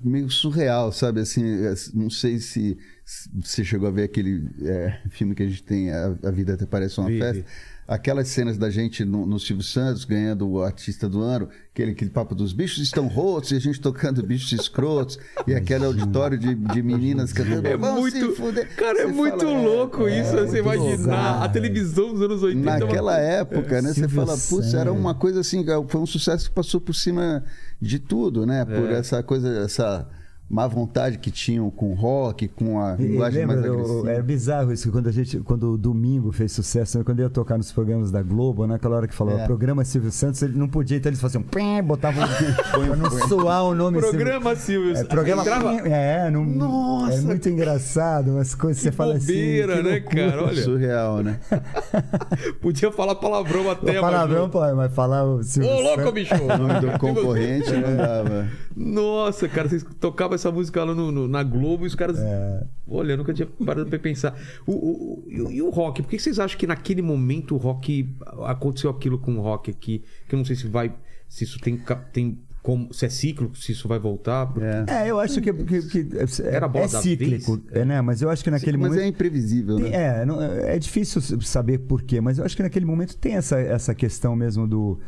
meio 0.04 0.30
surreal, 0.30 0.92
sabe? 0.92 1.20
Assim, 1.20 1.44
é, 1.46 1.74
não 1.94 2.10
sei 2.10 2.40
se, 2.40 2.78
se 3.06 3.30
você 3.40 3.64
chegou 3.64 3.88
a 3.88 3.92
ver 3.92 4.04
aquele 4.04 4.50
é, 4.64 5.00
filme 5.10 5.36
que 5.36 5.44
a 5.44 5.48
gente 5.48 5.64
tem, 5.64 5.92
A, 5.92 6.18
A 6.24 6.32
Vida 6.32 6.56
Até 6.56 6.66
Parece 6.66 7.00
Uma 7.00 7.10
Vi, 7.10 7.20
Festa. 7.20 7.46
Aquelas 7.88 8.30
cenas 8.30 8.58
da 8.58 8.68
gente 8.72 9.06
no, 9.06 9.28
no 9.28 9.40
Silvio 9.40 9.64
Santos 9.64 10.06
ganhando 10.06 10.50
o 10.50 10.64
artista 10.64 11.08
do 11.08 11.22
ano, 11.22 11.48
aquele, 11.72 11.92
aquele 11.92 12.10
papo 12.10 12.34
dos 12.34 12.52
bichos 12.52 12.80
estão 12.80 13.06
rotos 13.08 13.52
e 13.52 13.56
a 13.56 13.60
gente 13.60 13.80
tocando 13.80 14.24
bichos 14.26 14.52
escrotos, 14.54 15.20
e 15.46 15.54
aquele 15.54 15.86
auditório 15.86 16.36
de, 16.36 16.56
de 16.56 16.82
meninas 16.82 17.32
cantando. 17.32 17.68
É 17.68 17.78
"Vão 17.78 17.96
se 18.10 18.20
muito. 18.20 18.36
fuder." 18.36 18.76
Cara, 18.76 19.02
é 19.04 19.06
Você 19.06 19.14
muito 19.14 19.38
fala, 19.46 19.60
louco 19.62 20.08
é, 20.08 20.20
isso, 20.20 20.36
é 20.36 20.48
você 20.48 20.60
imaginar 20.60 20.98
bizarro. 20.98 21.44
a 21.44 21.50
televisão 21.50 22.12
dos 22.12 22.22
anos 22.24 22.42
80. 22.42 22.70
é 22.70 22.74
uma 22.74 22.80
Naquela 22.88 23.18
época, 23.20 23.82
né? 23.84 23.90
Você 23.90 24.00
Silvio 24.00 24.26
fala, 24.26 24.36
putz, 24.36 24.74
era 24.74 24.92
uma 24.92 25.14
coisa 25.14 25.42
assim, 25.42 25.64
foi 25.88 26.02
um 26.02 26.08
sucesso 26.08 26.50
que 26.50 26.56
passou 26.56 26.82
por 26.82 26.96
cima 26.96 27.44
de 27.80 28.00
tudo, 28.00 28.48
né? 28.48 28.66
Por 28.66 28.90
É. 28.92 28.98
essa 28.98 29.22
coisa, 29.22 29.48
essa 29.60 30.08
má 30.48 30.68
vontade 30.68 31.18
que 31.18 31.32
tinham 31.32 31.72
com 31.72 31.92
o 31.92 31.96
rock, 31.96 32.48
com 32.48 32.80
a 32.80 32.96
linguagem 32.96 33.46
mais 33.48 33.60
lembra, 33.62 33.74
o- 33.74 33.82
agressiva. 33.82 34.12
era 34.12 34.24
bizarro 34.24 34.72
isso, 34.72 34.84
que 34.84 34.92
quando 34.92 35.08
a 35.08 35.12
gente, 35.12 35.40
quando 35.40 35.72
o 35.74 35.78
domingo 35.78 36.32
fez 36.32 36.52
sucesso, 36.52 36.98
né, 37.00 37.04
quando 37.04 37.20
eu 37.20 37.24
ia 37.26 37.30
tocar 37.32 37.58
nos 37.58 37.72
programas 37.72 38.12
da 38.12 38.22
Globo, 38.22 38.68
naquela 38.68 38.98
hora 38.98 39.08
que 39.08 39.16
falou 39.16 39.38
É. 39.40 39.46
programa 39.46 39.84
Silvio 39.84 40.12
Santos, 40.12 40.42
ele 40.44 40.56
não 40.58 40.68
podia, 40.68 40.98
então 40.98 41.10
eles 41.10 41.20
faziam 41.20 41.42
pim, 41.42 41.82
botavam 41.84 42.24
pra 42.72 42.96
não 42.96 43.10
soar 43.28 43.64
o 43.64 43.74
nome 43.74 44.00
Programa 44.00 44.56
Silvio. 44.56 44.96
É, 44.96 45.04
programa 45.04 45.42
Entrava- 45.42 45.72
É, 45.88 46.30
não, 46.30 46.46
Nossa! 46.46 47.18
é 47.18 47.22
muito 47.22 47.50
engraçado, 47.50 48.32
umas 48.34 48.54
coisas 48.54 48.78
que 48.84 48.90
você 48.90 48.92
fala 48.92 49.16
assim. 49.16 49.26
bobeira, 49.26 49.78
que 49.78 49.82
né, 49.84 49.92
loucura. 49.94 50.30
cara? 50.32 50.44
Olha. 50.46 50.64
Surreal, 50.64 51.24
né? 51.24 51.40
Podia 52.62 52.92
falar 52.92 53.16
palavrão 53.16 53.70
até. 53.70 54.00
Palavrão, 54.00 54.44
mas- 54.44 54.52
pô, 54.52 54.76
mas 54.76 54.94
falar 54.94 55.24
o 55.26 55.44
Silvio 55.44 55.72
Ô, 55.72 55.80
louco, 55.82 55.98
Santos- 55.98 56.14
bicho! 56.14 56.36
O 56.36 56.58
nome 56.58 56.80
do 56.82 56.92
concorrente 57.00 57.72
não 57.72 57.98
dava. 57.98 58.48
Nossa, 58.76 59.48
cara, 59.48 59.70
vocês 59.70 59.86
tocavam 60.00 60.35
essa 60.36 60.52
música 60.52 60.84
lá 60.84 60.94
no, 60.94 61.12
no- 61.12 61.28
na 61.28 61.42
Globo 61.44 61.84
e 61.86 61.88
os 61.88 61.96
caras. 61.96 62.20
É. 62.20 62.64
Olha, 62.88 63.14
eu 63.14 63.18
nunca 63.18 63.34
tinha 63.34 63.48
parado 63.66 63.90
pra 63.90 63.98
pensar. 64.00 64.38
O, 64.66 64.72
o- 64.72 65.24
o- 65.48 65.52
e, 65.52 65.62
o- 65.62 65.70
rock? 65.70 66.02
Por 66.02 66.10
que 66.10 66.20
vocês 66.20 66.38
acham 66.40 66.58
que 66.58 66.68
naquele 66.68 67.02
momento 67.02 67.56
o 67.56 67.58
rock. 67.58 68.08
Aconteceu 68.46 68.90
aquilo 68.90 69.18
com 69.18 69.36
o 69.38 69.42
rock 69.42 69.72
aqui? 69.72 70.04
Que 70.30 70.36
eu 70.36 70.38
não 70.38 70.46
sei 70.46 70.56
se 70.56 70.68
vai. 70.68 70.94
Se 71.28 71.44
isso 71.44 71.60
tem. 71.60 71.82
tem 72.14 72.38
como, 72.62 72.92
se 72.92 73.06
é 73.06 73.10
cíclico, 73.10 73.56
se 73.56 73.74
isso 73.74 73.88
vai 73.88 74.00
voltar. 74.00 74.52
É. 74.90 75.04
É, 75.06 75.12
eu 75.12 75.20
acho 75.20 75.40
que, 75.40 75.54
que, 75.54 75.82
que 75.84 76.08
é, 76.18 76.48
Era 76.56 76.68
bola 76.68 76.86
é 76.86 76.88
cíclico, 76.88 77.62
é, 77.72 77.86
né? 77.86 78.02
Mas 78.02 78.24
eu 78.24 78.30
acho 78.30 78.44
que 78.44 78.50
naquele 78.50 78.76
Mas 78.76 78.90
momento. 78.90 79.04
é 79.04 79.08
imprevisível, 79.08 79.76
Tem- 79.76 79.92
né? 79.92 80.22
É, 80.22 80.26
não- 80.26 80.42
é 80.42 80.80
difícil 80.80 81.22
saber 81.42 81.78
por 81.82 82.02
quê, 82.02 82.20
mas 82.20 82.40
eu 82.40 82.44
acho 82.44 82.56
que 82.56 82.64
naquele 82.64 82.86
momento 82.86 83.16
tem 83.18 83.34
essa, 83.36 83.60
essa 83.60 83.94
questão 83.94 84.36
mesmo 84.36 84.68
do 84.68 85.00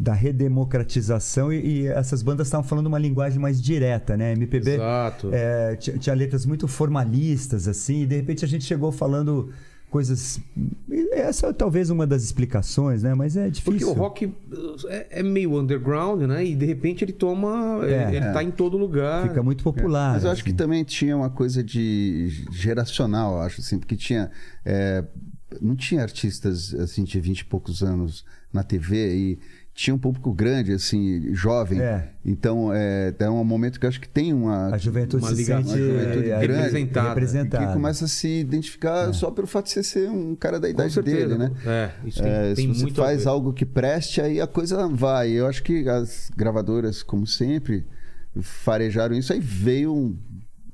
da 0.00 0.14
redemocratização 0.14 1.52
e, 1.52 1.82
e 1.82 1.86
essas 1.86 2.22
bandas 2.22 2.46
estavam 2.46 2.66
falando 2.66 2.86
uma 2.86 2.98
linguagem 2.98 3.38
mais 3.38 3.60
direta, 3.60 4.16
né? 4.16 4.32
MPB 4.32 4.76
Exato. 4.76 5.28
é, 5.30 5.76
tinha, 5.76 5.98
tinha 5.98 6.16
letras 6.16 6.46
muito 6.46 6.66
formalistas 6.66 7.68
assim, 7.68 8.02
e 8.02 8.06
de 8.06 8.16
repente 8.16 8.42
a 8.42 8.48
gente 8.48 8.64
chegou 8.64 8.90
falando 8.90 9.50
coisas. 9.90 10.40
Essa 11.12 11.48
é 11.48 11.52
talvez 11.52 11.90
uma 11.90 12.06
das 12.06 12.22
explicações, 12.22 13.02
né? 13.02 13.12
Mas 13.12 13.36
é 13.36 13.50
difícil. 13.50 13.72
Porque 13.72 13.84
o 13.84 13.92
rock 13.92 14.34
é, 14.88 15.18
é 15.20 15.22
meio 15.22 15.60
underground, 15.60 16.22
né? 16.22 16.46
E 16.46 16.54
de 16.56 16.64
repente 16.64 17.04
ele 17.04 17.12
toma. 17.12 17.80
É. 17.84 18.08
ele, 18.08 18.16
ele 18.16 18.32
tá 18.32 18.42
em 18.42 18.50
todo 18.50 18.78
lugar. 18.78 19.28
fica 19.28 19.42
muito 19.42 19.62
popular. 19.62 20.14
Mas 20.14 20.24
eu 20.24 20.30
acho 20.30 20.42
que 20.42 20.48
assim. 20.48 20.56
também 20.56 20.82
tinha 20.82 21.14
uma 21.14 21.28
coisa 21.28 21.62
de 21.62 22.46
geracional, 22.52 23.34
eu 23.34 23.40
acho 23.42 23.60
assim, 23.60 23.78
porque 23.78 23.96
tinha. 23.96 24.30
é, 24.64 25.04
não 25.60 25.74
tinha 25.74 26.00
artistas 26.00 26.72
assim 26.74 27.04
de 27.04 27.20
20 27.20 27.40
e 27.40 27.44
poucos 27.44 27.82
anos 27.82 28.24
na 28.52 28.62
TV 28.62 29.14
e 29.14 29.38
tinha 29.72 29.94
um 29.94 29.98
público 29.98 30.32
grande, 30.32 30.72
assim, 30.72 31.32
jovem. 31.34 31.80
É. 31.80 32.10
Então, 32.24 32.70
é, 32.72 33.14
é 33.18 33.30
um 33.30 33.42
momento 33.42 33.80
que 33.80 33.86
eu 33.86 33.88
acho 33.88 34.00
que 34.00 34.08
tem 34.08 34.32
uma. 34.32 34.74
a 34.74 34.76
juventude 34.78 35.22
uma 35.22 35.30
se 35.30 35.36
liga- 35.36 35.56
sente 35.56 35.68
uma 35.68 35.78
juventude 35.78 36.30
é, 36.30 36.40
grande, 36.40 36.46
representada. 36.62 37.08
representada. 37.08 37.66
que 37.66 37.72
começa 37.72 38.04
a 38.04 38.08
se 38.08 38.40
identificar 38.40 39.12
só 39.14 39.30
pelo 39.30 39.46
fato 39.46 39.66
de 39.66 39.70
você 39.72 39.82
ser 39.82 40.10
um 40.10 40.34
cara 40.34 40.60
da 40.60 40.66
Com 40.68 40.74
idade 40.74 40.92
certeza. 40.92 41.16
dele, 41.28 41.38
né? 41.38 41.50
É, 41.64 41.90
isso 42.06 42.22
tem, 42.22 42.30
É, 42.32 42.54
tem 42.54 42.74
se 42.74 42.80
você 42.82 42.90
faz 42.94 43.26
algo 43.26 43.52
que 43.52 43.64
preste, 43.64 44.20
aí 44.20 44.40
a 44.40 44.46
coisa 44.46 44.86
vai. 44.88 45.30
Eu 45.30 45.46
acho 45.46 45.62
que 45.62 45.88
as 45.88 46.30
gravadoras, 46.36 47.02
como 47.02 47.26
sempre, 47.26 47.86
farejaram 48.42 49.14
isso, 49.16 49.32
aí 49.32 49.40
veio 49.40 49.94
um. 49.94 50.16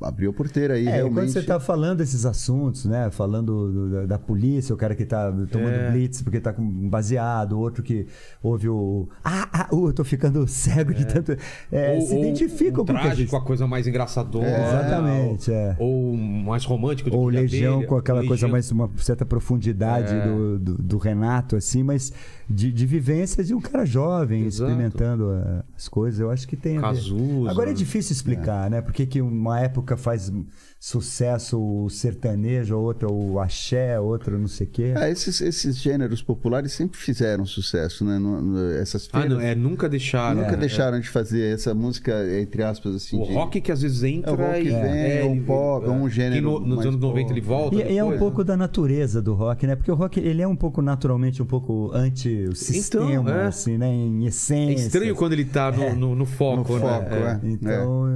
Abriu 0.01 0.31
a 0.31 0.33
porteira 0.33 0.75
aí, 0.75 0.87
É, 0.87 0.91
realmente. 0.97 1.15
quando 1.15 1.29
você 1.31 1.43
tá 1.43 1.59
falando 1.61 1.99
desses 1.99 2.27
assuntos, 2.27 2.85
né? 2.85 3.11
Falando 3.11 3.73
do- 3.73 3.91
da, 3.91 4.07
da 4.07 4.19
polícia, 4.19 4.75
o 4.75 4.79
cara 4.79 4.95
que 4.95 5.05
tá 5.05 5.31
tomando 5.51 5.71
É. 5.75 5.91
blitz 5.91 6.23
porque 6.23 6.41
tá 6.41 6.53
com 6.53 6.89
baseado, 6.89 7.59
outro 7.59 7.83
que 7.83 8.07
ouve 8.43 8.69
o. 8.69 9.09
Ah, 9.25 9.49
ah, 9.53 9.69
uh, 9.75 9.89
eu 9.89 9.93
tô 9.93 10.05
ficando 10.05 10.47
cego 10.49 10.93
de 10.93 11.07
tanto. 11.07 11.37
É, 11.71 11.95
ou, 11.95 12.01
se 12.03 12.19
identificam 12.19 12.83
um 12.83 12.87
com 12.87 12.93
gente. 12.93 13.03
trágico, 13.03 13.37
a 13.37 13.41
coisa 13.43 13.67
mais 13.67 13.87
engraçadora. 13.87 14.47
Exatamente, 14.49 15.51
ou, 15.51 15.57
é. 15.57 15.77
Ou 15.79 16.17
mais 16.17 16.65
romântico 16.65 17.11
do 17.11 17.17
Ou 17.19 17.31
que 17.31 17.37
Legião 17.37 17.83
com 17.85 17.97
aquela 17.97 18.21
coisa 18.21 18.33
Legião. 18.47 18.51
mais, 18.51 18.71
uma 18.71 18.91
certa 18.99 19.25
profundidade 19.25 20.13
É. 20.15 20.27
do, 20.27 20.59
do, 20.59 20.75
do 20.83 20.99
Renato, 20.99 21.57
assim, 21.57 21.83
mas 21.83 22.13
de, 22.49 22.73
de 22.73 22.87
vivência 22.87 23.43
de 23.45 23.55
um 23.55 23.61
cara 23.61 23.85
jovem, 23.85 24.45
Exato. 24.45 24.71
experimentando 24.71 25.31
ah, 25.31 25.65
as 25.77 25.89
coisas. 25.89 26.21
Eu 26.21 26.31
acho 26.31 26.47
que 26.47 26.57
tem. 26.57 26.79
a 26.79 26.81
ver. 26.81 26.87
Cazuza. 26.87 27.51
Agora 27.51 27.71
é 27.71 27.75
difícil 27.75 28.13
explicar, 28.13 28.71
né? 28.71 28.81
Por 28.81 28.93
que 28.93 29.07
que 29.07 29.21
uma 29.21 29.61
época 29.61 29.86
faz 29.95 30.33
sucesso 30.79 31.59
o 31.59 31.89
sertanejo, 31.91 32.75
a 32.75 32.79
outra 32.79 33.11
o 33.11 33.41
axé, 33.41 33.95
a 33.97 34.01
outra 34.01 34.39
não 34.39 34.47
sei 34.47 34.67
o 34.67 34.71
quê. 34.71 34.95
É, 34.97 35.11
esses, 35.11 35.41
esses 35.41 35.77
gêneros 35.79 36.23
populares 36.23 36.73
sempre 36.73 36.99
fizeram 36.99 37.45
sucesso, 37.45 38.05
né? 38.05 38.19
No- 38.19 38.41
no- 38.41 38.73
essas 38.73 39.09
Ah, 39.13 39.21
feiras 39.21 39.39
não, 39.39 39.45
é, 39.45 39.55
nunca 39.55 39.89
deixaram. 39.89 40.43
nunca 40.43 40.53
é, 40.53 40.57
deixaram 40.57 41.01
de 41.01 41.09
fazer 41.09 41.55
essa 41.55 41.75
música, 41.75 42.13
entre 42.41 42.63
aspas, 42.63 42.95
assim. 42.95 43.21
O 43.21 43.25
de- 43.27 43.33
rock 43.35 43.61
que 43.61 43.73
às 43.73 43.83
vezes 43.83 44.03
entra 44.03 44.31
É, 44.31 44.35
o 44.35 44.37
rock 44.37 44.61
e. 44.61 44.71
vem, 44.71 45.23
ou 45.25 45.31
um 45.33 45.43
pop, 45.43 45.87
ou 45.89 45.95
um 45.95 46.09
que 46.09 46.15
gênero 46.15 46.43
no- 46.53 46.61
nos 46.61 46.77
mais 46.77 46.87
anos 46.89 47.01
90 47.01 47.33
ele 47.33 47.41
volta. 47.41 47.77
E, 47.77 47.93
e 47.95 47.99
é 47.99 48.05
um 48.05 48.11
depois, 48.11 48.19
pouco 48.21 48.39
né? 48.43 48.45
da 48.45 48.57
natureza 48.57 49.23
do 49.23 49.35
rock, 49.35 49.67
né? 49.67 49.75
Porque 49.77 49.91
o 49.91 49.95
rock, 49.95 50.21
ele 50.21 50.43
é 50.43 50.47
um 50.47 50.57
pouco 50.57 50.81
naturalmente 50.83 51.43
um 51.43 51.47
pouco 51.47 51.91
anti 51.95 52.47
o 52.49 52.55
sistema, 52.55 53.31
é. 53.33 53.47
assim, 53.47 53.77
né? 53.79 53.89
Em 53.89 54.25
É 54.25 54.29
essência. 54.29 54.87
estranho 54.87 55.15
quando 55.15 55.33
ele 55.33 55.45
tá 55.47 55.73
no, 55.73 55.95
no- 55.97 56.15
no 56.15 56.27
foco, 56.27 56.75
No 56.75 56.79
né? 56.79 56.87
foco, 56.87 57.15
é. 57.15 57.41
Então 57.45 58.07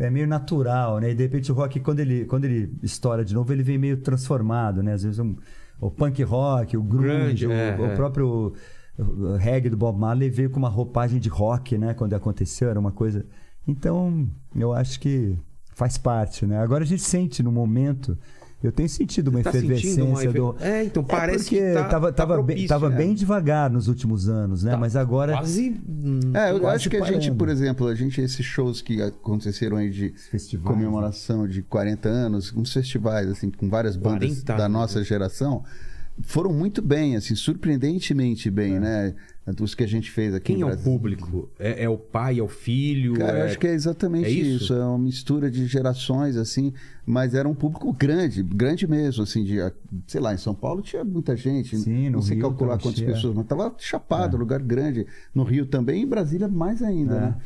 é, 0.00 0.06
é 0.06 0.10
meio 0.10 0.26
natural, 0.26 0.98
né? 1.00 1.10
E 1.10 1.14
de 1.14 1.22
repente 1.24 1.50
o 1.50 1.54
rock, 1.54 1.80
quando 1.90 2.00
ele, 2.00 2.24
quando 2.24 2.44
ele 2.44 2.72
estoura 2.82 3.24
de 3.24 3.34
novo, 3.34 3.52
ele 3.52 3.62
vem 3.62 3.76
meio 3.78 3.96
transformado, 3.98 4.82
né? 4.82 4.92
Às 4.94 5.02
vezes 5.02 5.18
um- 5.18 5.36
o 5.80 5.90
punk 5.90 6.22
rock, 6.22 6.76
o 6.76 6.82
grunge, 6.82 7.06
Grunge, 7.08 7.46
o, 7.46 7.52
é, 7.52 7.76
o 7.78 7.84
é. 7.86 7.96
próprio 7.96 8.52
o 8.98 9.36
reggae 9.36 9.70
do 9.70 9.76
Bob 9.78 9.98
Marley 9.98 10.28
veio 10.28 10.50
com 10.50 10.58
uma 10.58 10.68
roupagem 10.68 11.18
de 11.18 11.28
rock, 11.28 11.78
né? 11.78 11.94
Quando 11.94 12.12
aconteceu, 12.14 12.68
era 12.68 12.78
uma 12.78 12.92
coisa. 12.92 13.24
Então, 13.66 14.28
eu 14.54 14.72
acho 14.72 15.00
que 15.00 15.36
faz 15.74 15.96
parte, 15.96 16.46
né? 16.46 16.58
Agora 16.58 16.84
a 16.84 16.86
gente 16.86 17.02
sente 17.02 17.42
no 17.42 17.50
momento. 17.50 18.16
Eu 18.62 18.70
tenho 18.70 18.88
sentido 18.90 19.28
uma 19.28 19.42
Tá 19.42 19.52
sentindo 19.52 19.72
efervescência 19.72 20.04
uma 20.04 20.22
efe- 20.22 20.32
do. 20.38 20.54
É, 20.60 20.84
então 20.84 21.02
parece 21.02 21.44
porque 21.44 21.56
que 21.60 21.72
tá, 21.72 21.84
tava, 21.84 22.06
tá 22.12 22.12
tava, 22.12 22.34
bem, 22.36 22.44
propício, 22.46 22.68
tava 22.68 22.90
né? 22.90 22.96
bem 22.96 23.14
devagar 23.14 23.70
nos 23.70 23.88
últimos 23.88 24.28
anos, 24.28 24.62
né? 24.62 24.72
Tá 24.72 24.76
Mas 24.76 24.96
agora. 24.96 25.32
Quase. 25.32 25.80
hum, 25.88 26.20
É, 26.34 26.50
eu 26.50 26.60
Quase 26.60 26.76
acho 26.76 26.90
que 26.90 26.96
a 26.96 27.00
gente, 27.04 27.20
parando. 27.22 27.36
por 27.36 27.48
exemplo, 27.48 27.86
a 27.86 27.94
gente, 27.94 28.20
esses 28.20 28.44
shows 28.44 28.82
que 28.82 29.00
aconteceram 29.00 29.78
aí 29.78 29.88
de 29.90 30.10
festivais, 30.30 30.76
comemoração 30.76 31.48
de 31.48 31.62
40 31.62 32.08
anos, 32.08 32.52
uns 32.54 32.70
festivais, 32.72 33.28
assim, 33.30 33.50
com 33.50 33.68
várias 33.70 33.96
bandas 33.96 34.42
40 34.42 34.56
da 34.56 34.68
nossa 34.68 35.02
geração, 35.02 35.64
foram 36.22 36.52
muito 36.52 36.82
bem, 36.82 37.16
assim, 37.16 37.34
surpreendentemente 37.34 38.50
bem, 38.50 38.76
É. 38.76 38.80
né? 38.80 39.14
Dos 39.56 39.74
que 39.74 39.82
a 39.82 39.86
gente 39.86 40.10
fez 40.12 40.32
aqui 40.32 40.52
Quem 40.52 40.62
é 40.62 40.66
o 40.66 40.76
público? 40.78 41.50
É, 41.58 41.84
é 41.84 41.88
o 41.88 41.98
pai, 41.98 42.38
é 42.38 42.42
o 42.42 42.46
filho? 42.46 43.14
Cara, 43.14 43.38
eu 43.38 43.42
é... 43.42 43.46
acho 43.46 43.58
que 43.58 43.66
é 43.66 43.72
exatamente 43.74 44.26
é 44.26 44.30
isso? 44.30 44.64
isso? 44.64 44.74
É 44.74 44.84
uma 44.84 44.98
mistura 44.98 45.50
de 45.50 45.66
gerações, 45.66 46.36
assim, 46.36 46.72
mas 47.04 47.34
era 47.34 47.48
um 47.48 47.54
público 47.54 47.92
grande, 47.92 48.44
grande 48.44 48.86
mesmo, 48.86 49.24
assim, 49.24 49.42
de, 49.42 49.56
sei 50.06 50.20
lá, 50.20 50.32
em 50.32 50.36
São 50.36 50.54
Paulo 50.54 50.82
tinha 50.82 51.02
muita 51.02 51.36
gente, 51.36 51.76
Sim, 51.76 52.06
no 52.06 52.16
não 52.16 52.22
sei 52.22 52.36
Rio 52.36 52.42
calcular 52.48 52.78
quantas 52.78 53.02
é. 53.02 53.06
pessoas, 53.06 53.34
mas 53.34 53.46
tava 53.46 53.74
chapado, 53.78 54.36
lugar 54.36 54.60
grande. 54.62 55.04
No 55.34 55.42
Rio 55.42 55.66
também, 55.66 56.00
e 56.00 56.04
em 56.04 56.06
Brasília 56.06 56.46
mais 56.46 56.80
ainda, 56.80 57.14
É. 57.16 57.20
né? 57.20 57.36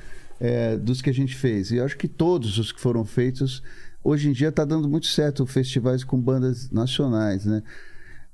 É, 0.40 0.76
dos 0.76 1.00
que 1.00 1.08
a 1.08 1.14
gente 1.14 1.34
fez. 1.34 1.70
E 1.70 1.76
eu 1.76 1.84
acho 1.86 1.96
que 1.96 2.08
todos 2.08 2.58
os 2.58 2.70
que 2.70 2.80
foram 2.80 3.04
feitos, 3.04 3.62
hoje 4.02 4.28
em 4.28 4.32
dia 4.32 4.48
está 4.48 4.64
dando 4.64 4.88
muito 4.88 5.06
certo 5.06 5.46
festivais 5.46 6.04
com 6.04 6.20
bandas 6.20 6.70
nacionais, 6.70 7.46
né? 7.46 7.62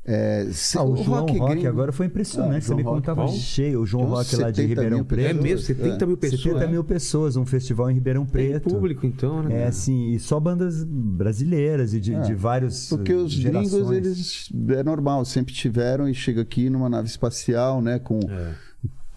É, 0.03 0.49
se- 0.51 0.79
Ah, 0.79 0.83
o, 0.83 0.97
João 0.97 1.21
Rock, 1.27 1.33
gringo- 1.39 1.69
agora 1.69 1.93
foi 1.93 2.07
impressionante. 2.07 2.57
Ah, 2.57 2.61
Você 2.69 2.75
me 2.75 2.83
Rock, 2.83 2.97
contava 2.97 3.29
cheio. 3.29 3.83
O 3.83 3.87
João 3.87 4.05
Tem 4.07 4.13
Rock 4.15 4.37
lá 4.37 4.51
de 4.51 4.57
70 4.57 4.69
Ribeirão 4.69 5.05
Preto. 5.05 5.27
É 5.29 5.33
mesmo, 5.35 5.67
70 5.67 6.07
mil 6.07 6.17
pessoas. 6.17 6.41
70 6.43 6.67
mil 6.69 6.85
pessoas, 6.85 7.37
um 7.37 7.45
festival 7.47 7.91
em 7.91 7.95
Ribeirão 7.95 8.25
Tem 8.25 8.49
Preto. 8.51 8.71
público, 8.71 9.07
então, 9.07 9.43
né? 9.43 9.63
É, 9.63 9.67
assim, 9.67 10.11
e 10.13 10.19
só 10.19 10.41
bandas 10.41 10.83
brasileiras 10.85 11.93
e 11.93 12.01
de, 12.01 12.15
É, 12.15 12.21
de 12.21 12.35
vários. 12.35 12.89
Porque 12.89 13.13
os 13.13 13.31
gerações. 13.31 13.73
gringos, 13.73 13.91
eles 13.91 14.49
é 14.79 14.83
normal, 14.83 15.25
sempre 15.27 15.53
tiveram 15.53 16.09
e 16.09 16.15
chega 16.15 16.41
aqui 16.41 16.71
numa 16.71 16.89
nave 16.89 17.07
espacial, 17.07 17.83
né? 17.83 17.99
Com 17.99 18.19
É. 18.29 18.55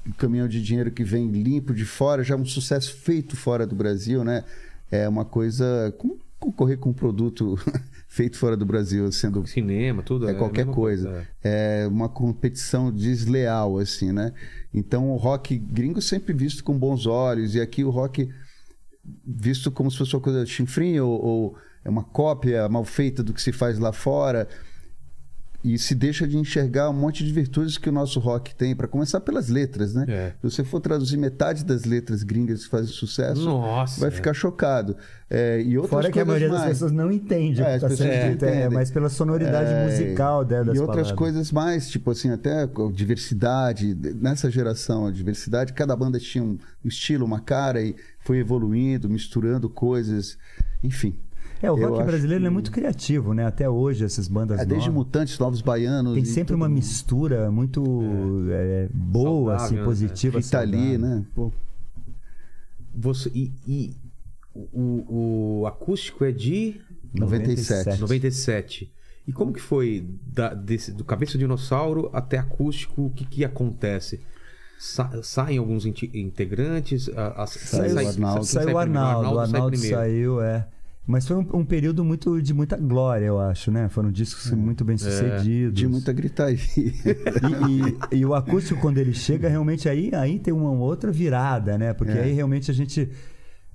um 0.06 0.12
caminhão 0.12 0.50
de 0.50 0.62
dinheiro 0.62 0.92
que 0.92 1.04
vem 1.06 1.32
limpo 1.32 1.74
de 1.74 1.86
fora, 1.86 2.24
já 2.24 2.36
é 2.36 2.38
um 2.38 2.46
sucesso 2.46 2.94
feito 2.98 3.38
fora 3.38 3.66
do 3.66 3.74
Brasil, 3.76 4.24
né? 4.24 4.44
É 4.92 5.08
uma 5.08 5.24
coisa. 5.26 5.94
como 5.98 6.18
concorrer 6.44 6.78
com 6.78 6.90
um 6.90 6.94
produto 6.94 7.58
feito 8.08 8.38
fora 8.38 8.58
do 8.58 8.66
Brasil, 8.66 9.10
sendo 9.12 9.46
Cinema, 9.48 10.04
tudo. 10.04 10.28
é 10.28 10.32
a 10.32 10.36
qualquer 10.36 10.66
mesma 10.66 10.74
coisa. 10.74 11.28
É 11.42 11.88
uma 11.90 12.10
competição 12.10 12.92
desleal, 12.92 13.78
assim, 13.78 14.12
né? 14.12 14.34
Então 14.74 15.10
o 15.12 15.16
rock 15.16 15.58
gringo 15.58 16.02
sempre 16.02 16.34
visto 16.34 16.64
com 16.64 16.78
bons 16.78 17.06
olhos, 17.06 17.56
e 17.56 17.62
aqui 17.62 17.84
o 17.84 17.90
rock 17.90 18.30
visto 19.26 19.72
como 19.72 19.90
se 19.90 19.98
fosse 19.98 20.16
uma 20.16 20.22
coisa 20.22 20.46
chinfrinha 20.46 21.04
ou, 21.04 21.22
ou 21.22 21.58
é 21.84 21.90
uma 21.90 22.04
cópia 22.04 22.68
mal 22.70 22.86
feita 22.86 23.24
do 23.24 23.34
que 23.34 23.42
se 23.42 23.52
faz 23.52 23.80
lá 23.80 23.92
fora. 23.92 24.48
E 25.64 25.78
se 25.80 25.96
deixa 25.96 26.28
de 26.28 26.38
enxergar 26.38 26.90
um 26.90 26.94
monte 26.94 27.24
de 27.24 27.32
virtudes 27.32 27.78
que 27.78 27.88
o 27.88 27.92
nosso 27.92 28.20
rock 28.20 28.54
tem, 28.54 28.76
para 28.76 28.88
começar 28.88 29.22
pelas 29.22 29.48
letras, 29.48 29.94
né? 29.94 30.06
É. 30.10 30.34
Se 30.42 30.52
você 30.52 30.64
for 30.64 30.80
traduzir 30.82 31.16
metade 31.18 31.64
das 31.64 31.86
letras 31.86 32.22
gringas 32.22 32.66
que 32.66 32.70
fazem 32.70 32.92
sucesso, 32.94 33.46
Nossa, 33.46 34.00
vai 34.02 34.10
é. 34.10 34.12
ficar 34.12 34.34
chocado. 34.34 34.98
É, 35.30 35.62
e 35.62 35.78
outras 35.78 35.90
Fora 36.02 36.12
que 36.12 36.20
a 36.20 36.26
maioria 36.26 36.50
das 36.50 36.60
mais. 36.60 36.72
pessoas 36.74 36.92
não 36.92 37.12
entende 37.12 37.62
o 37.62 37.66
É, 37.66 37.80
que 37.80 37.86
as 37.86 37.92
está 37.92 38.04
sendo 38.04 38.10
pessoas 38.10 38.32
dito, 38.32 38.42
não 38.46 38.52
é, 38.52 38.56
entendem. 38.56 38.78
mas 38.78 38.92
pela 38.92 39.10
sonoridade 39.10 39.72
É, 39.72 39.86
musical 39.86 40.44
dela, 40.46 40.66
das 40.66 40.76
E 40.76 40.80
outras 40.80 40.96
palavras. 41.08 41.18
coisas 41.18 41.52
mais, 41.52 41.90
tipo 41.90 42.12
assim, 42.12 42.30
até 42.30 42.68
com 42.68 42.92
diversidade. 42.92 43.96
Nessa 44.20 44.52
geração, 44.52 45.08
a 45.08 45.12
diversidade, 45.12 45.74
cada 45.74 45.96
banda 45.96 46.20
tinha 46.20 46.44
um 46.44 46.58
estilo, 46.86 47.26
uma 47.26 47.40
cara 47.40 47.82
e 47.82 47.96
foi 48.20 48.38
evoluindo, 48.40 49.10
misturando 49.10 49.70
coisas. 49.70 50.38
Enfim. 50.84 51.16
É, 51.64 51.72
o 51.72 51.78
Eu 51.78 51.90
rock 51.92 52.04
brasileiro 52.04 52.42
que- 52.42 52.48
é 52.48 52.50
muito 52.50 52.72
criativo, 52.72 53.34
né? 53.34 53.46
Até 53.46 53.70
hoje, 53.70 54.04
essas 54.04 54.28
bandas 54.28 54.60
É, 54.60 54.66
desde 54.66 54.90
novas. 54.90 55.06
Mutantes, 55.06 55.40
Novos 55.40 55.62
Baianos. 55.62 56.14
Tem 56.14 56.26
sempre 56.26 56.54
uma 56.54 56.68
mundo. 56.68 56.76
mistura 56.76 57.50
muito 57.50 57.82
é, 58.52 58.90
boa, 58.94 59.58
Saudável, 59.58 59.66
assim, 59.66 59.76
né? 59.78 59.84
positiva. 59.86 60.38
Lee, 60.38 60.44
saudável. 60.44 61.00
né? 61.00 61.26
Pô, 61.34 61.52
Você, 62.96 63.32
e 63.34 63.52
e 63.68 63.96
o, 64.54 65.62
o 65.62 65.68
acústico 65.68 66.24
é 66.26 66.32
de 66.32 66.80
97. 67.14 68.00
97. 68.02 68.92
E 69.28 69.32
como 69.32 69.54
que 69.54 69.62
foi 69.62 70.06
da- 70.28 70.54
desse- 70.54 70.92
do 70.92 71.04
cabeça 71.06 71.34
de 71.34 71.40
dinossauro 71.40 72.10
até 72.14 72.38
acústico? 72.38 73.06
O 73.06 73.10
que, 73.10 73.26
que 73.26 73.46
acontece? 73.46 74.20
Sa- 74.78 75.24
saem 75.24 75.58
alguns 75.58 75.86
integrantes? 75.86 77.08
A, 77.16 77.44
a, 77.44 77.48
Saiu 77.48 77.96
o 77.96 78.00
Arnaldo. 78.08 78.44
Saiu 78.46 78.66
sai 78.66 78.74
o 78.74 78.78
Arnaldo, 78.78 79.30
o 79.30 79.34
sai 79.36 79.44
Arnaldo 79.46 79.72
primeiro. 79.72 79.96
saiu, 79.96 80.42
é. 80.42 80.68
Mas 81.06 81.28
foi 81.28 81.36
um, 81.36 81.46
um 81.54 81.66
período 81.66 82.04
muito, 82.06 82.42
de 82.42 82.54
muita 82.54 82.78
glória, 82.78 83.26
eu 83.26 83.38
acho, 83.40 83.70
né? 83.70 83.90
Foram 83.90 84.10
discos 84.10 84.50
muito 84.52 84.86
bem 84.86 84.98
sucedidos. 84.98 85.74
de 85.74 85.86
muita 85.88 86.14
gritaria. 86.14 86.58
E, 86.76 88.16
e- 88.16 88.20
e 88.20 88.26
o 88.26 88.34
acústico, 88.34 88.80
quando 88.80 88.98
ele 89.00 89.14
chega, 89.14 89.50
realmente 89.50 89.90
aí, 89.90 90.12
aí 90.14 90.40
tem 90.40 90.54
uma 90.54 90.72
outra 90.72 91.12
virada, 91.12 91.78
né? 91.78 91.94
Porque 91.94 92.14
É. 92.14 92.22
aí 92.24 92.32
realmente 92.34 92.72
a 92.72 92.74
gente 92.74 93.10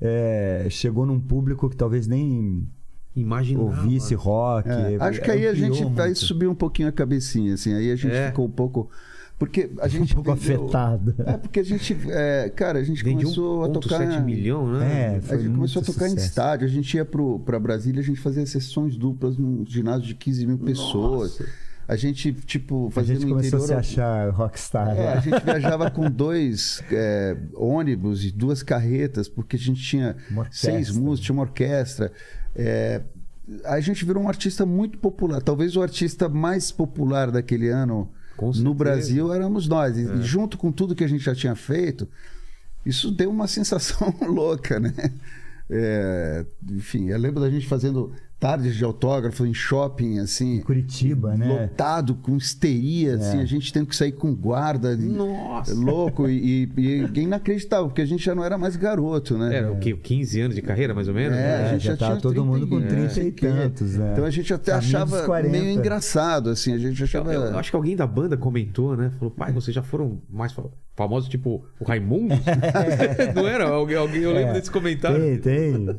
é, 0.00 0.66
chegou 0.70 1.04
num 1.04 1.20
público 1.20 1.68
que 1.68 1.76
talvez 1.76 2.06
nem 2.06 2.66
Imaginava. 3.14 3.66
ouvisse 3.82 4.14
rock. 4.14 4.68
É, 4.68 4.96
acho 5.00 5.20
que 5.20 5.30
aí 5.30 5.46
a 5.46 5.54
gente 5.54 5.84
vai 5.86 6.14
subir 6.14 6.46
um 6.46 6.54
pouquinho 6.54 6.88
a 6.88 6.92
cabecinha, 6.92 7.54
assim. 7.54 7.74
Aí 7.74 7.90
a 7.90 7.96
gente 7.96 8.14
É. 8.14 8.28
ficou 8.28 8.46
um 8.46 8.50
pouco. 8.50 8.88
Porque 9.38 9.70
a 9.80 9.86
gente. 9.88 10.12
um 10.12 10.22
pouco 10.22 10.34
vendeu- 10.34 10.64
afetado. 10.64 11.14
É, 11.18 11.36
porque 11.36 11.60
a 11.60 11.64
gente. 11.64 11.96
é, 12.08 12.48
cara, 12.50 12.78
a 12.80 12.82
gente 12.84 13.04
Vende 13.04 13.22
começou 13.24 13.64
a 13.64 13.68
tocar. 13.68 14.00
1,7 14.00 14.24
milhão, 14.24 14.72
né? 14.78 15.20
É, 15.28 15.34
A 15.34 15.36
gente 15.38 15.54
começou 15.54 15.80
a 15.82 15.84
tocar 15.84 16.06
em 16.06 16.10
sucesso. 16.10 16.26
estádio, 16.26 16.66
a 16.66 16.70
gente 16.70 16.94
ia 16.96 17.04
pro, 17.04 17.38
pra 17.40 17.58
Brasília, 17.60 18.00
a 18.00 18.04
gente 18.04 18.20
fazia 18.20 18.44
sessões 18.46 18.96
duplas 18.96 19.36
num 19.38 19.64
ginásio 19.66 20.06
de 20.08 20.14
15 20.14 20.46
mil 20.46 20.58
pessoas. 20.58 21.40
A 21.86 21.96
gente, 21.96 22.32
tipo, 22.34 22.88
A 22.88 22.90
fazia 22.90 23.14
gente 23.14 23.24
no 23.26 23.36
começou 23.36 23.60
a 23.60 23.62
se 23.66 23.72
achar 23.72 24.28
rockstar. 24.30 24.88
É, 24.94 25.12
a 25.14 25.20
gente 25.20 25.40
viajava 25.42 25.90
com 25.90 26.10
dois 26.10 26.82
é, 26.92 27.34
ônibus 27.54 28.24
e 28.26 28.30
duas 28.30 28.62
carretas, 28.62 29.26
porque 29.26 29.56
a 29.56 29.58
gente 29.58 29.80
tinha 29.82 30.14
seis 30.50 30.90
músicos, 30.90 31.20
tinha 31.20 31.32
uma 31.34 31.44
orquestra. 31.44 32.12
É, 32.54 33.00
a 33.64 33.80
gente 33.80 34.04
virou 34.04 34.22
um 34.22 34.28
artista 34.28 34.66
muito 34.66 34.98
popular. 34.98 35.40
Talvez 35.40 35.76
o 35.76 35.82
artista 35.82 36.28
mais 36.28 36.70
popular 36.70 37.30
daquele 37.30 37.68
ano 37.70 38.10
no. 38.40 38.74
Brasil 38.74 39.32
éramos 39.32 39.66
nós. 39.68 39.96
E, 39.96 40.02
e 40.02 40.22
junto 40.22 40.56
com 40.56 40.70
tudo 40.72 40.94
que 40.94 41.04
a 41.04 41.08
gente 41.08 41.24
já 41.24 41.34
tinha 41.34 41.54
feito, 41.54 42.08
isso 42.84 43.10
deu 43.10 43.30
uma 43.30 43.46
sensação 43.48 44.14
louca, 44.22 44.78
né? 44.78 44.94
É, 45.70 46.46
enfim, 46.70 47.08
eu 47.08 47.18
lembro 47.18 47.40
da 47.40 47.50
gente 47.50 47.66
fazendo 47.66 48.12
tardes 48.38 48.76
de 48.76 48.84
autógrafo 48.84 49.44
em 49.44 49.52
shopping, 49.52 50.18
assim. 50.20 50.56
Em 50.56 50.60
Curitiba, 50.60 51.34
né? 51.36 51.46
Lotado, 51.46 52.14
com 52.14 52.36
histeria, 52.36 53.14
assim, 53.16 53.40
a 53.40 53.44
gente 53.44 53.72
tendo 53.72 53.86
que 53.86 53.96
sair 53.96 54.12
com 54.12 54.34
guarda. 54.34 54.96
Nossa. 54.96 55.74
Louco 55.74 56.28
e, 56.28 56.70
e, 56.76 57.08
e 57.14 57.20
inacreditável, 57.20 57.86
porque 57.86 58.02
a 58.02 58.06
gente 58.06 58.24
já 58.24 58.34
não 58.34 58.44
era 58.44 58.56
mais 58.56 58.76
garoto, 58.76 59.36
né? 59.36 59.56
Era 59.56 59.72
o 59.72 59.78
quê? 59.78 59.92
15 59.94 60.40
anos 60.40 60.54
de 60.54 60.62
carreira, 60.62 60.94
mais 60.94 61.08
ou 61.08 61.14
menos? 61.14 61.36
É, 61.36 61.40
né? 61.40 61.64
a 61.64 61.72
gente 61.72 61.84
já 61.84 61.92
já, 61.92 61.96
tava 61.96 62.12
tinha 62.12 62.22
todo 62.22 62.44
mundo 62.44 62.66
com 62.68 62.80
30 62.80 63.08
30 63.14 63.20
e 63.20 63.32
tantos, 63.32 63.96
né? 63.96 64.10
Então 64.12 64.24
a 64.24 64.30
gente 64.30 64.54
até 64.54 64.72
Caminho 64.72 64.88
achava 64.88 65.22
40. 65.24 65.50
meio 65.50 65.70
engraçado, 65.70 66.50
assim, 66.50 66.72
a 66.72 66.78
gente 66.78 67.02
achava... 67.02 67.32
Eu, 67.32 67.42
eu 67.42 67.58
acho 67.58 67.70
que 67.70 67.76
alguém 67.76 67.96
da 67.96 68.06
banda 68.06 68.36
comentou, 68.36 68.96
né? 68.96 69.10
Falou, 69.18 69.30
pai, 69.32 69.52
vocês 69.52 69.74
já 69.74 69.82
foram 69.82 70.22
mais 70.30 70.52
fa- 70.52 70.64
famosos, 70.94 71.28
tipo 71.28 71.64
o 71.80 71.84
Raimundo? 71.84 72.34
não 73.34 73.46
era? 73.48 73.64
Alguém, 73.68 73.96
alguém, 73.96 74.20
eu 74.22 74.32
lembro 74.32 74.50
É, 74.50 74.52
desse 74.54 74.70
comentário. 74.70 75.18
Tem, 75.38 75.38
tem. 75.38 75.98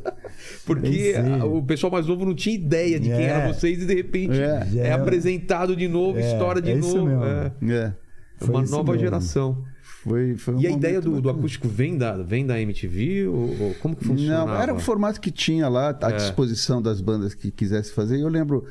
Porque 0.65 1.13
tem 1.13 1.33
a- 1.41 1.45
o 1.45 1.61
pessoal 1.63 1.91
mais 1.91 2.05
novo 2.07 2.28
não 2.29 2.35
tinha 2.35 2.55
ideia 2.55 2.99
de 2.99 3.09
quem 3.09 3.25
É. 3.25 3.29
eram 3.29 3.53
vocês 3.53 3.81
e 3.81 3.85
de 3.85 3.93
repente 3.93 4.39
É. 4.39 4.67
é, 4.75 4.87
É. 4.87 4.91
apresentado 4.93 5.75
de 5.75 5.87
novo, 5.87 6.19
história 6.19 6.61
de 6.61 6.71
é 6.71 6.75
isso 6.77 6.97
novo. 6.97 7.07
mesmo. 7.07 7.23
É, 7.73 7.93
uma 8.41 8.61
nova 8.63 8.91
mesmo. 8.93 8.99
geração. 8.99 9.63
foi, 10.01 10.37
foi 10.37 10.55
um 10.55 10.61
E 10.61 10.67
a 10.67 10.71
ideia 10.71 11.01
do, 11.01 11.19
do 11.19 11.29
acústico 11.29 11.67
vem 11.67 11.97
da, 11.97 12.15
vem 12.17 12.45
da 12.45 12.59
MTV? 12.61 13.27
Ou, 13.27 13.35
ou 13.61 13.73
como 13.81 13.95
que 13.97 14.05
funcionava? 14.05 14.53
Não, 14.53 14.61
era 14.61 14.73
o 14.73 14.79
formato 14.79 15.19
que 15.19 15.29
tinha 15.29 15.67
lá, 15.67 15.89
à 16.01 16.09
É. 16.11 16.15
disposição 16.15 16.81
das 16.81 17.01
bandas 17.01 17.33
que 17.35 17.51
quisessem 17.51 17.93
fazer. 17.93 18.17
E 18.17 18.21
eu 18.21 18.29
lembro 18.29 18.63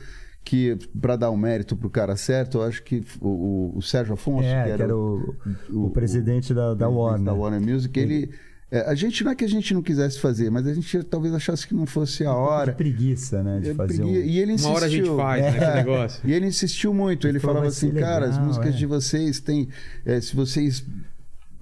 que, 0.42 0.78
para 0.98 1.16
dar 1.16 1.30
um 1.30 1.36
mérito 1.36 1.76
pro 1.76 1.90
cara 1.90 2.16
certo, 2.16 2.56
eu 2.58 2.62
acho 2.62 2.82
que 2.82 3.04
o, 3.20 3.74
o- 3.76 3.82
Sérgio 3.82 4.14
Afonso, 4.14 4.48
É, 4.48 4.64
que 4.64 4.70
era 4.70 4.96
o, 4.96 5.34
o, 5.70 5.84
o- 5.86 5.90
presidente 5.90 6.54
da, 6.54 6.72
da 6.72 6.88
Warner. 6.88 7.24
da 7.26 7.34
Warner 7.34 7.60
Music, 7.60 8.00
ele. 8.00 8.30
É, 8.70 8.80
a 8.90 8.94
gente 8.94 9.24
não 9.24 9.32
é 9.32 9.34
que 9.34 9.44
a 9.44 9.48
gente 9.48 9.72
não 9.72 9.82
quisesse 9.82 10.18
fazer, 10.20 10.50
mas 10.50 10.66
a 10.66 10.74
gente 10.74 11.02
talvez 11.04 11.32
achasse 11.34 11.66
que 11.66 11.74
não 11.74 11.86
fosse 11.86 12.24
a 12.24 12.32
Um 12.32 12.36
hora. 12.36 12.72
De 12.72 12.76
preguiça, 12.76 13.42
né? 13.42 13.60
De 13.60 13.68
Ele 13.68 13.74
fazer 13.74 14.02
um... 14.02 14.12
pregui- 14.12 14.28
E 14.30 14.38
ele 14.38 14.50
Uma 14.52 14.54
insistiu. 14.54 14.74
hora 14.74 14.86
a 14.86 14.88
gente 14.88 15.16
faz, 15.16 15.42
né? 15.42 15.48
É. 15.48 15.56
Esse 15.68 15.74
negócio. 15.76 16.20
E 16.28 16.32
ele 16.32 16.46
insistiu 16.46 16.92
muito. 16.94 17.26
Ele 17.26 17.38
falava 17.40 17.66
assim, 17.66 17.90
cara, 17.92 18.26
as 18.26 18.32
legal, 18.32 18.46
músicas 18.46 18.74
é. 18.74 18.76
de 18.76 18.86
vocês 18.86 19.40
têm. 19.40 19.68
é, 20.04 20.20
se 20.20 20.36
vocês 20.36 20.84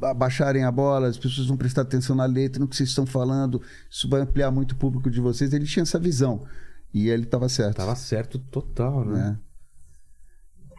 abaixarem 0.02 0.64
a 0.64 0.70
bola, 0.70 1.08
as 1.08 1.16
pessoas 1.16 1.46
vão 1.46 1.56
prestar 1.56 1.82
atenção 1.82 2.14
na 2.14 2.26
letra, 2.26 2.60
no 2.60 2.68
que 2.68 2.76
vocês 2.76 2.88
estão 2.90 3.06
falando, 3.06 3.62
isso 3.90 4.08
vai 4.08 4.20
ampliar 4.20 4.50
muito 4.50 4.72
o 4.72 4.76
público 4.76 5.10
de 5.10 5.20
vocês. 5.20 5.52
Ele 5.52 5.64
tinha 5.64 5.82
essa 5.84 5.98
visão. 5.98 6.42
E 6.92 7.08
ele 7.08 7.22
estava 7.24 7.48
certo. 7.48 7.76
Tava 7.76 7.94
certo 7.94 8.38
total, 8.38 9.04
né? 9.04 9.36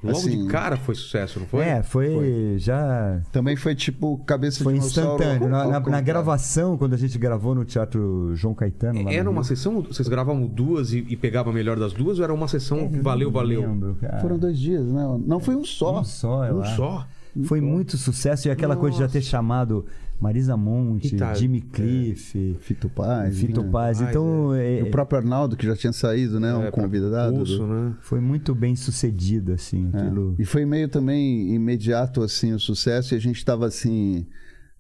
Logo 0.04 0.16
Assim, 0.16 0.44
de 0.44 0.48
cara 0.50 0.78
foi 0.78 0.94
sucesso, 0.94 1.40
não 1.40 1.48
foi? 1.48 1.66
É, 1.66 1.82
foi, 1.82 2.56
já... 2.60 3.20
Também 3.32 3.56
foi 3.56 3.74
tipo 3.74 4.18
cabeça 4.20 4.64
Foi 4.64 4.74
de 4.74 4.80
instantâneo. 4.80 5.44
ao- 5.46 5.50
Na, 5.50 5.80
na- 5.80 5.90
na 5.90 6.02
gravação, 6.02 6.78
quando 6.78 6.94
a 6.94 6.98
gente 6.98 7.18
gravou 7.18 7.56
no 7.56 7.66
Teatro 7.66 8.32
João 8.36 8.54
Caetano... 8.54 9.04
lá 9.04 9.12
Era 9.12 9.28
uma 9.30 9.42
Rio, 9.42 9.48
sessão, 9.48 9.82
vocês 9.82 10.08
gravavam 10.08 10.46
duas 10.46 10.94
e, 10.94 11.00
e 11.10 11.18
pegavam 11.18 11.52
a 11.52 11.56
melhor 11.56 11.80
das 11.80 11.94
duas 11.94 12.20
ou 12.20 12.24
era 12.24 12.34
uma 12.34 12.48
sessão 12.48 12.90
eu 12.94 13.02
valeu, 13.02 13.28
não 13.30 13.34
valeu? 13.34 13.62
lembro, 13.62 13.96
cara. 14.00 14.20
Foram 14.20 14.38
dois 14.38 14.60
dias, 14.60 14.86
né? 14.86 15.04
Não 15.26 15.40
foi 15.40 15.56
um 15.56 15.66
só. 15.66 16.00
Um 16.00 16.04
só, 16.04 16.42
Um 16.54 16.62
acho. 16.62 16.76
só? 16.76 17.08
Foi 17.46 17.60
muito 17.62 17.98
sucesso. 17.98 18.48
E 18.48 18.52
aquela 18.52 18.76
coisa 18.76 18.98
de 18.98 19.04
já 19.04 19.08
ter 19.10 19.22
chamado 19.22 19.86
Marisa 20.20 20.58
Monte, 20.58 21.14
Eita, 21.14 21.34
Jimmy 21.36 21.62
Cliff, 21.62 22.58
Fito 22.62 22.90
Paz. 22.90 23.38
Fito 23.40 23.62
né? 23.62 23.70
Paz. 23.72 24.02
Então, 24.02 24.54
é, 24.54 24.82
O 24.84 24.90
próprio 24.90 25.20
Arnaldo, 25.20 25.56
que 25.56 25.66
já 25.66 25.76
tinha 25.76 25.94
saído, 25.94 26.40
né? 26.40 26.50
É, 26.50 26.56
um 26.68 26.72
convidado. 26.72 27.36
Pulso, 27.36 27.58
do- 27.60 27.68
né? 27.68 27.94
foi 28.02 28.20
muito 28.20 28.56
bem 28.56 28.76
sucedido, 28.76 29.54
assim. 29.54 29.90
É. 29.94 29.98
Aquilo... 30.00 30.36
E 30.40 30.46
foi 30.46 30.66
meio 30.66 30.88
também 30.90 31.54
imediato 31.54 32.24
assim 32.24 32.52
o 32.54 32.60
sucesso 32.60 33.14
e 33.14 33.18
a 33.18 33.20
gente 33.20 33.38
estava 33.38 33.68
assim 33.68 34.26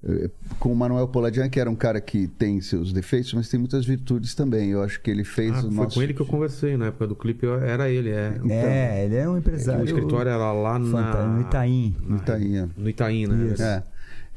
eh, 0.03 0.29
com 0.59 0.71
o 0.71 0.75
Manuel 0.75 1.07
Poladian, 1.07 1.49
que 1.49 1.59
era 1.59 1.69
um 1.69 1.75
cara 1.75 2.01
que 2.01 2.27
tem 2.27 2.59
seus 2.61 2.91
defeitos, 2.91 3.31
mas 3.33 3.47
tem 3.47 3.59
muitas 3.59 3.85
virtudes 3.85 4.33
também. 4.33 4.69
Eu 4.71 4.81
acho 4.81 4.99
que 5.01 5.11
ele 5.11 5.23
fez 5.23 5.51
Ah, 5.53 5.59
o 5.59 5.61
foi 5.61 5.71
nosso 5.71 5.95
com 5.95 6.01
ele 6.01 6.13
que 6.15 6.21
eu 6.21 6.25
conversei 6.25 6.75
na 6.77 6.87
época 6.87 7.05
do 7.07 7.15
clipe, 7.15 7.45
eu- 7.45 7.59
era 7.59 7.87
ele, 7.89 8.09
é. 8.09 8.39
É, 8.49 9.05
ele 9.05 9.15
é 9.15 9.29
um 9.29 9.37
empresário. 9.37 9.81
o 9.81 9.85
escritório 9.85 10.29
era 10.31 10.51
lá 10.51 10.79
na... 10.79 11.27
no 11.27 11.41
Itaim. 11.41 11.95
no 12.01 12.17
Itainha. 12.17 12.69
No 12.75 12.89
Itaim, 12.89 13.27
né? 13.27 13.53
Isso. 13.53 13.61
É. 13.63 13.83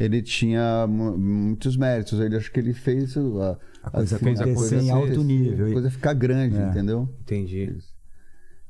Ele 0.01 0.23
tinha 0.23 0.87
mu- 0.89 1.17
muitos 1.19 1.77
méritos. 1.77 2.19
Ele 2.19 2.35
acho 2.37 2.51
que 2.51 2.59
ele 2.59 2.73
fez 2.73 3.17
a, 3.17 3.59
A 3.83 3.91
coisa 3.91 4.17
assim, 4.17 4.31
acontecer 4.31 4.81
em 4.81 4.91
alto 4.91 5.23
nível. 5.23 5.69
A 5.69 5.73
coisa 5.73 5.91
ficar 5.91 6.15
grande, 6.15 6.57
É. 6.57 6.69
entendeu? 6.71 7.07
Entendi. 7.21 7.77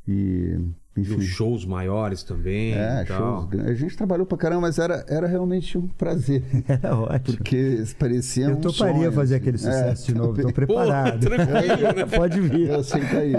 E 0.08 0.58
enfim. 1.00 1.20
shows 1.22 1.64
maiores 1.64 2.22
também 2.22 2.74
É, 2.74 3.04
shows. 3.06 3.48
A 3.66 3.74
gente 3.74 3.96
trabalhou 3.96 4.26
pra 4.26 4.36
caramba, 4.38 4.62
mas 4.62 4.78
era, 4.78 5.04
era 5.08 5.26
realmente 5.26 5.76
um 5.78 5.88
prazer. 5.88 6.42
Era 6.68 6.96
ótimo. 6.96 7.36
Porque 7.38 7.82
parecia 7.98 8.46
Eu 8.46 8.56
um 8.56 8.60
toparia 8.60 8.94
sonho, 8.96 9.12
fazer 9.12 9.34
assim. 9.34 9.42
aquele 9.42 9.58
sucesso 9.58 10.06
de 10.06 10.14
novo. 10.14 10.34
Tô 10.40 10.48
Pô, 10.48 10.52
preparado. 10.52 11.20
tranquilo, 11.20 11.94
né? 11.96 12.06
Pode 12.16 12.40
vir. 12.40 12.68
Eu 12.68 12.80
aceito 12.80 13.16
aí. 13.16 13.32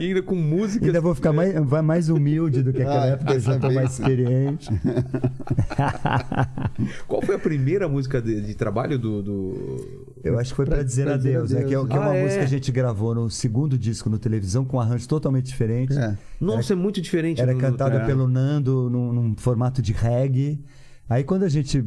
E 0.00 0.06
ainda 0.06 0.22
com 0.22 0.34
música. 0.34 0.84
Ainda 0.86 1.00
vou 1.00 1.14
ficar 1.14 1.32
mais, 1.32 1.54
mais 1.84 2.08
humilde 2.08 2.62
do 2.62 2.72
que 2.72 2.82
aquela 2.82 3.04
Ah, 3.04 3.08
época, 3.08 3.34
eu 3.34 3.40
já 3.40 3.58
tô 3.58 3.70
mais 3.70 3.92
experiente. 3.92 4.70
Qual 7.06 7.22
foi 7.22 7.34
a 7.34 7.38
primeira 7.38 7.88
música 7.88 8.20
de, 8.20 8.40
de 8.40 8.54
trabalho 8.54 8.98
do, 8.98 9.22
do- 9.22 10.06
Eu 10.22 10.38
acho 10.38 10.50
que 10.50 10.56
foi 10.56 10.66
pra, 10.66 10.82
dizer 10.82 11.04
pra 11.06 11.16
dizer 11.16 11.36
adeus, 11.36 11.50
né? 11.52 11.60
Que 11.60 11.64
é, 11.66 11.68
que 11.68 11.74
é 11.74 11.78
uma 11.98 12.10
Ah, 12.10 12.16
é? 12.16 12.22
música 12.22 12.40
que 12.40 12.44
a 12.46 12.48
gente 12.48 12.72
gravou 12.72 13.14
no 13.14 13.30
segundo 13.30 13.78
disco 13.78 14.08
no 14.10 14.18
televisão 14.18 14.64
com 14.64 14.76
um 14.76 14.80
arranjo 14.80 15.08
totalmente 15.08 15.46
diferente. 15.46 15.96
É. 15.98 16.16
Nossa, 16.40 16.59
é 16.72 16.76
muito 16.76 17.00
diferente. 17.00 17.40
Era 17.40 17.52
do- 17.54 17.60
cantada 17.60 17.96
é. 17.98 18.06
pelo 18.06 18.26
Nando 18.28 18.88
num, 18.90 19.12
num 19.12 19.34
formato 19.36 19.80
de 19.82 19.92
reggae. 19.92 20.62
Aí 21.08 21.24
quando 21.24 21.42
a 21.44 21.48
gente. 21.48 21.84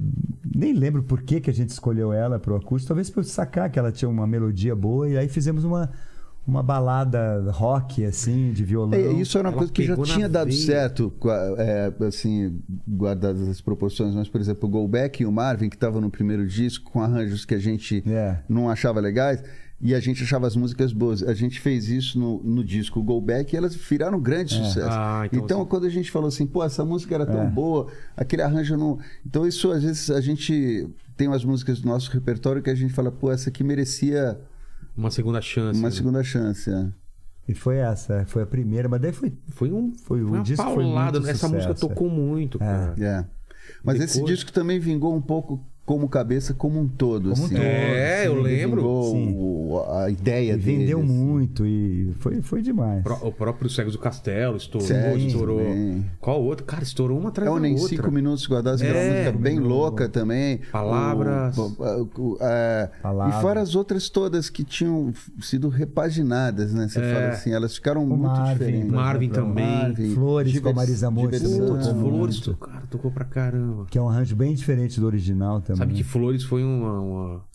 Nem 0.55 0.73
lembro 0.73 1.01
por 1.03 1.21
que, 1.23 1.39
que 1.39 1.49
a 1.49 1.53
gente 1.53 1.69
escolheu 1.69 2.11
ela 2.13 2.37
pro 2.39 2.55
acústico, 2.55 2.89
talvez 2.89 3.09
por 3.09 3.23
sacar 3.23 3.69
que 3.71 3.79
ela 3.79 3.91
tinha 3.91 4.09
uma 4.09 4.27
melodia 4.27 4.75
boa, 4.75 5.09
e 5.09 5.17
aí 5.17 5.27
fizemos 5.27 5.63
uma, 5.63 5.89
uma 6.45 6.61
balada 6.61 7.49
rock, 7.51 8.05
assim, 8.05 8.51
de 8.51 8.63
violão. 8.63 8.93
É, 8.93 9.13
isso 9.13 9.37
era 9.37 9.47
uma 9.47 9.51
Ela 9.53 9.57
coisa 9.59 9.73
que 9.73 9.83
já 9.83 9.95
tinha 10.03 10.29
dado 10.29 10.49
veia. 10.49 10.59
certo, 10.65 11.11
é, 11.57 11.91
assim, 12.05 12.59
guardadas 12.87 13.47
as 13.47 13.61
proporções, 13.61 14.13
mas, 14.13 14.27
por 14.29 14.39
exemplo, 14.41 14.67
o 14.67 14.71
Go 14.71 14.87
Back 14.87 15.23
e 15.23 15.25
o 15.25 15.31
Marvin, 15.31 15.69
que 15.69 15.75
estavam 15.75 15.99
no 16.01 16.09
primeiro 16.11 16.45
disco, 16.45 16.91
com 16.91 17.01
arranjos 17.01 17.45
que 17.45 17.55
a 17.55 17.59
gente 17.59 18.03
É. 18.05 18.39
não 18.47 18.69
achava 18.69 18.99
legais, 18.99 19.41
e 19.85 19.93
a 19.93 19.99
gente 19.99 20.23
achava 20.23 20.47
as 20.47 20.55
músicas 20.55 20.93
boas. 20.93 21.21
A 21.21 21.33
gente 21.33 21.59
fez 21.59 21.89
isso 21.89 22.17
no, 22.17 22.41
no 22.41 22.63
disco 22.63 23.03
Go 23.03 23.19
Back 23.19 23.53
e 23.53 23.57
elas 23.57 23.75
viraram 23.75 24.17
um 24.17 24.21
grande 24.21 24.53
sucesso. 24.55 24.87
Ah, 24.89 25.23
então 25.25 25.43
então, 25.43 25.59
você- 25.59 25.69
quando 25.69 25.85
a 25.85 25.89
gente 25.89 26.09
falou 26.09 26.29
assim, 26.29 26.47
pô, 26.47 26.63
essa 26.63 26.85
música 26.85 27.13
era 27.13 27.25
tão 27.25 27.41
É. 27.43 27.45
boa, 27.49 27.87
aquele 28.15 28.41
arranjo 28.41 28.77
não. 28.77 28.97
Então, 29.25 29.45
isso 29.45 29.69
às 29.71 29.83
vezes 29.83 30.09
a 30.09 30.21
gente 30.21 30.87
tem 31.17 31.27
umas 31.27 31.43
músicas 31.43 31.81
do 31.81 31.87
nosso 31.89 32.09
repertório 32.11 32.61
que 32.61 32.69
a 32.69 32.75
gente 32.75 32.93
fala, 32.93 33.11
pô, 33.11 33.29
essa 33.29 33.49
aqui 33.49 33.63
merecia 33.63 34.39
Uma 34.95 35.11
segunda 35.11 35.41
chance. 35.41 35.77
uma 35.79 35.89
né? 35.89 35.95
segunda 35.95 36.23
chance. 36.23 36.69
é. 36.71 36.87
E 37.45 37.53
foi 37.53 37.75
essa, 37.75 38.23
foi 38.25 38.41
a 38.43 38.45
primeira, 38.45 38.87
mas 38.87 39.01
daí 39.01 39.11
foi. 39.11 39.33
Foi 39.49 39.69
um. 39.69 39.91
Foi- 40.05 40.21
Foi, 40.21 40.23
o 40.23 40.27
uma 40.35 40.41
disco 40.43 40.63
foi 40.63 40.85
muito 40.85 41.17
Essa 41.27 41.49
música 41.49 41.73
sucesso, 41.73 41.89
tocou 41.89 42.09
muito, 42.09 42.57
cara. 42.57 42.95
É. 42.97 43.25
Mas 43.83 43.99
esse 43.99 44.13
Depois- 44.15 44.33
disco 44.33 44.53
também 44.53 44.79
vingou 44.79 45.13
um 45.13 45.21
pouco 45.21 45.61
como 45.85 46.07
cabeça 46.07 46.53
como 46.53 46.79
um 46.79 46.87
todo. 46.87 47.29
Como 47.31 47.41
um 47.41 47.45
assim. 47.45 47.55
todo, 47.55 47.63
É, 47.65 48.25
eu 48.27 48.33
Ele 48.33 48.41
lembro. 48.41 48.85
O- 48.85 49.83
a 49.91 50.09
ideia 50.09 50.53
E 50.53 50.57
vendeu 50.57 50.99
dele, 50.99 51.09
assim. 51.11 51.23
muito 51.23 51.65
e 51.65 52.13
foi, 52.19 52.41
foi 52.41 52.61
demais. 52.61 53.03
Pro- 53.03 53.19
O 53.27 53.31
próprio 53.31 53.69
Cegos 53.69 53.93
do 53.93 53.99
Castelo 53.99 54.55
estourou, 54.55 54.87
Sim, 54.87 55.27
estourou. 55.27 55.57
também. 55.59 56.05
Qual 56.21 56.41
outro? 56.43 56.63
Cara, 56.65 56.83
estourou 56.83 57.17
uma 57.19 57.29
atrás 57.29 57.49
É 57.49 57.53
da 57.53 57.59
Nem 57.59 57.73
outra. 57.73 57.87
Cinco 57.89 58.11
Minutos 58.11 58.47
Guardados, 58.47 58.81
que 58.81 58.87
é 58.87 58.91
uma 58.91 58.99
É. 58.99 59.09
música 59.23 59.31
bem 59.39 59.59
louca 59.59 60.07
também. 60.07 60.59
Palavras. 60.71 61.57
O- 61.57 61.75
o- 61.79 62.09
o- 62.33 62.37
é, 62.39 62.89
Palavras. 63.01 63.37
E 63.37 63.41
fora 63.41 63.61
as 63.61 63.75
outras 63.75 64.09
todas 64.09 64.49
que 64.49 64.63
tinham 64.63 65.11
sido 65.41 65.69
repaginadas, 65.69 66.73
né? 66.73 66.87
Você 66.87 66.99
É. 66.99 67.13
fala 67.13 67.27
assim, 67.29 67.51
elas 67.51 67.75
ficaram 67.75 68.05
muito 68.05 68.21
Marvin, 68.21 68.53
diferentes. 68.53 68.91
Marvin 68.91 69.29
também. 69.29 69.95
Flores 70.13 70.51
com 70.53 70.57
a 70.69 70.71
Divers- 70.71 70.75
Marisa 70.75 71.11
Monte. 71.11 71.39
Flores, 71.93 72.39
cara, 72.59 72.83
tocou 72.89 73.11
pra 73.11 73.25
caramba. 73.25 73.85
Que 73.89 73.97
é 73.97 74.01
um 74.01 74.07
arranjo 74.09 74.35
bem 74.35 74.53
diferente 74.53 74.99
do 74.99 75.05
original 75.05 75.59
também. 75.61 75.72
Sabe 75.75 75.93
que 75.93 76.03
Flores 76.03 76.43
foi 76.43 76.63
uma. 76.63 76.99
uma- 77.01 77.53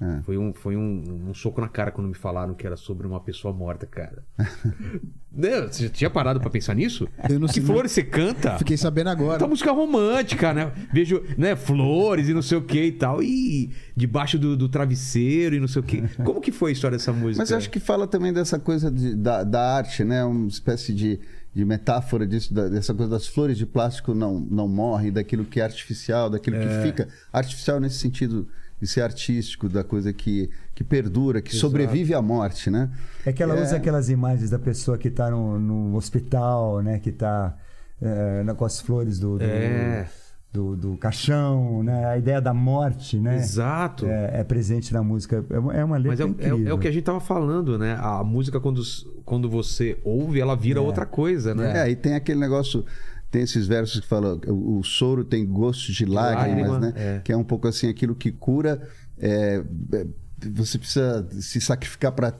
É. 0.00 0.22
Foi, 0.22 0.38
um, 0.38 0.52
foi 0.54 0.76
um, 0.76 1.28
um 1.30 1.34
soco 1.34 1.60
na 1.60 1.68
cara 1.68 1.90
quando 1.90 2.06
me 2.06 2.14
falaram 2.14 2.54
que 2.54 2.64
era 2.64 2.76
sobre 2.76 3.08
uma 3.08 3.18
pessoa 3.20 3.52
morta, 3.52 3.86
cara. 3.86 4.22
Né? 5.32 5.60
Você 5.68 5.84
já 5.84 5.88
tinha 5.90 6.10
parado 6.10 6.40
pra 6.40 6.50
pensar 6.50 6.74
nisso? 6.74 7.06
Eu 7.28 7.38
não 7.38 7.46
que 7.46 7.54
sei- 7.54 7.62
Flores 7.62 7.92
você 7.92 8.02
canta? 8.02 8.58
Fiquei 8.58 8.76
sabendo 8.76 9.10
agora. 9.10 9.38
Tá 9.38 9.46
música 9.46 9.70
romântica, 9.70 10.52
né? 10.52 10.72
Vejo, 10.92 11.22
né, 11.38 11.54
flores 11.54 12.28
e 12.28 12.34
não 12.34 12.42
sei 12.42 12.58
o 12.58 12.62
que 12.62 12.82
e 12.86 12.92
tal. 12.92 13.22
E 13.22 13.70
debaixo 13.96 14.38
do, 14.40 14.56
do 14.56 14.68
travesseiro 14.68 15.54
e 15.54 15.60
não 15.60 15.68
sei 15.68 15.80
o 15.80 15.84
que. 15.84 16.02
Como 16.24 16.40
que 16.40 16.50
foi 16.50 16.70
a 16.70 16.72
história 16.72 16.96
dessa 16.98 17.12
música? 17.12 17.40
Mas 17.42 17.50
eu 17.52 17.56
acho 17.58 17.70
que 17.70 17.78
fala 17.78 18.08
também 18.08 18.32
dessa 18.32 18.58
coisa 18.58 18.90
de- 18.90 19.14
da, 19.14 19.44
da 19.44 19.76
arte, 19.76 20.02
né? 20.02 20.24
Uma 20.24 20.48
espécie 20.48 20.92
de, 20.92 21.20
de 21.54 21.64
metáfora 21.64 22.26
disso, 22.26 22.54
da- 22.54 22.68
dessa 22.68 22.94
coisa 22.94 23.10
das 23.10 23.26
flores 23.26 23.58
de 23.58 23.66
plástico 23.66 24.14
não, 24.14 24.38
não 24.38 24.68
morrem, 24.68 25.10
daquilo 25.12 25.44
que 25.44 25.60
é 25.60 25.64
artificial, 25.64 26.30
daquilo 26.30 26.56
É. 26.56 26.60
que 26.60 26.86
fica. 26.86 27.08
Artificial 27.32 27.80
nesse 27.80 27.96
sentido 27.96 28.46
de 28.80 28.86
ser 28.86 29.02
artístico, 29.02 29.68
da 29.68 29.84
coisa 29.84 30.12
que, 30.12 30.48
que 30.74 30.82
perdura, 30.82 31.42
que 31.42 31.54
sobrevive 31.54 32.14
à 32.14 32.22
morte, 32.22 32.70
né? 32.70 32.88
É 33.26 33.32
que 33.32 33.42
ela 33.42 33.54
É. 33.58 33.62
usa 33.62 33.76
aquelas 33.76 34.08
imagens 34.08 34.48
da 34.50 34.58
pessoa 34.58 34.96
que 34.96 35.10
tá 35.10 35.30
no, 35.30 35.58
no 35.58 35.96
hospital, 35.96 36.80
né? 36.82 36.98
Que 36.98 37.12
tá 37.12 37.56
é, 38.00 38.42
na- 38.44 38.54
com 38.54 38.64
as 38.64 38.80
flores 38.80 39.18
do, 39.18 39.36
do, 39.36 39.44
É. 39.44 40.08
do, 40.52 40.74
do 40.76 40.96
caixão, 40.96 41.82
né? 41.82 42.04
A 42.06 42.18
ideia 42.18 42.40
da 42.40 42.52
morte, 42.52 43.18
né? 43.18 43.36
Exato. 43.36 44.06
É, 44.06 44.40
é 44.40 44.44
presente 44.44 44.92
na 44.92 45.02
música. 45.02 45.44
É 45.48 45.58
uma, 45.58 45.74
é 45.76 45.84
uma 45.84 45.96
letra 45.96 46.10
Mas 46.10 46.20
é, 46.20 46.24
o- 46.24 46.28
é, 46.28 46.30
incrível. 46.30 46.56
o- 46.58 46.68
é 46.68 46.72
o 46.74 46.78
que 46.78 46.88
a 46.88 46.90
gente 46.92 47.04
tava 47.04 47.20
falando, 47.20 47.78
né? 47.78 47.96
A 48.00 48.24
música, 48.24 48.58
quando, 48.60 48.82
quando 49.24 49.48
você 49.48 49.98
ouve, 50.04 50.40
ela 50.40 50.56
vira 50.56 50.80
outra 50.80 51.06
coisa, 51.06 51.54
né? 51.54 51.86
É, 51.86 51.90
e 51.90 51.94
tem 51.96 52.14
aquele 52.14 52.40
negócio. 52.40 52.84
Tem 53.30 53.42
esses 53.42 53.64
versos 53.68 54.00
que 54.00 54.08
falam 54.08 54.40
o, 54.48 54.78
o 54.80 54.82
soro 54.82 55.22
tem 55.24 55.46
gosto 55.46 55.92
de 55.92 56.04
lágrimas, 56.04 56.68
lágrima, 56.68 56.78
né? 56.80 56.92
é. 56.96 57.20
Que 57.22 57.30
é 57.32 57.36
um 57.36 57.44
pouco 57.44 57.68
assim 57.68 57.88
aquilo 57.88 58.12
que 58.16 58.32
cura. 58.32 58.82
é, 59.20 59.62
é, 59.92 60.06
você 60.52 60.78
precisa 60.78 61.28
se 61.32 61.60
sacrificar 61.60 62.10
para 62.12 62.32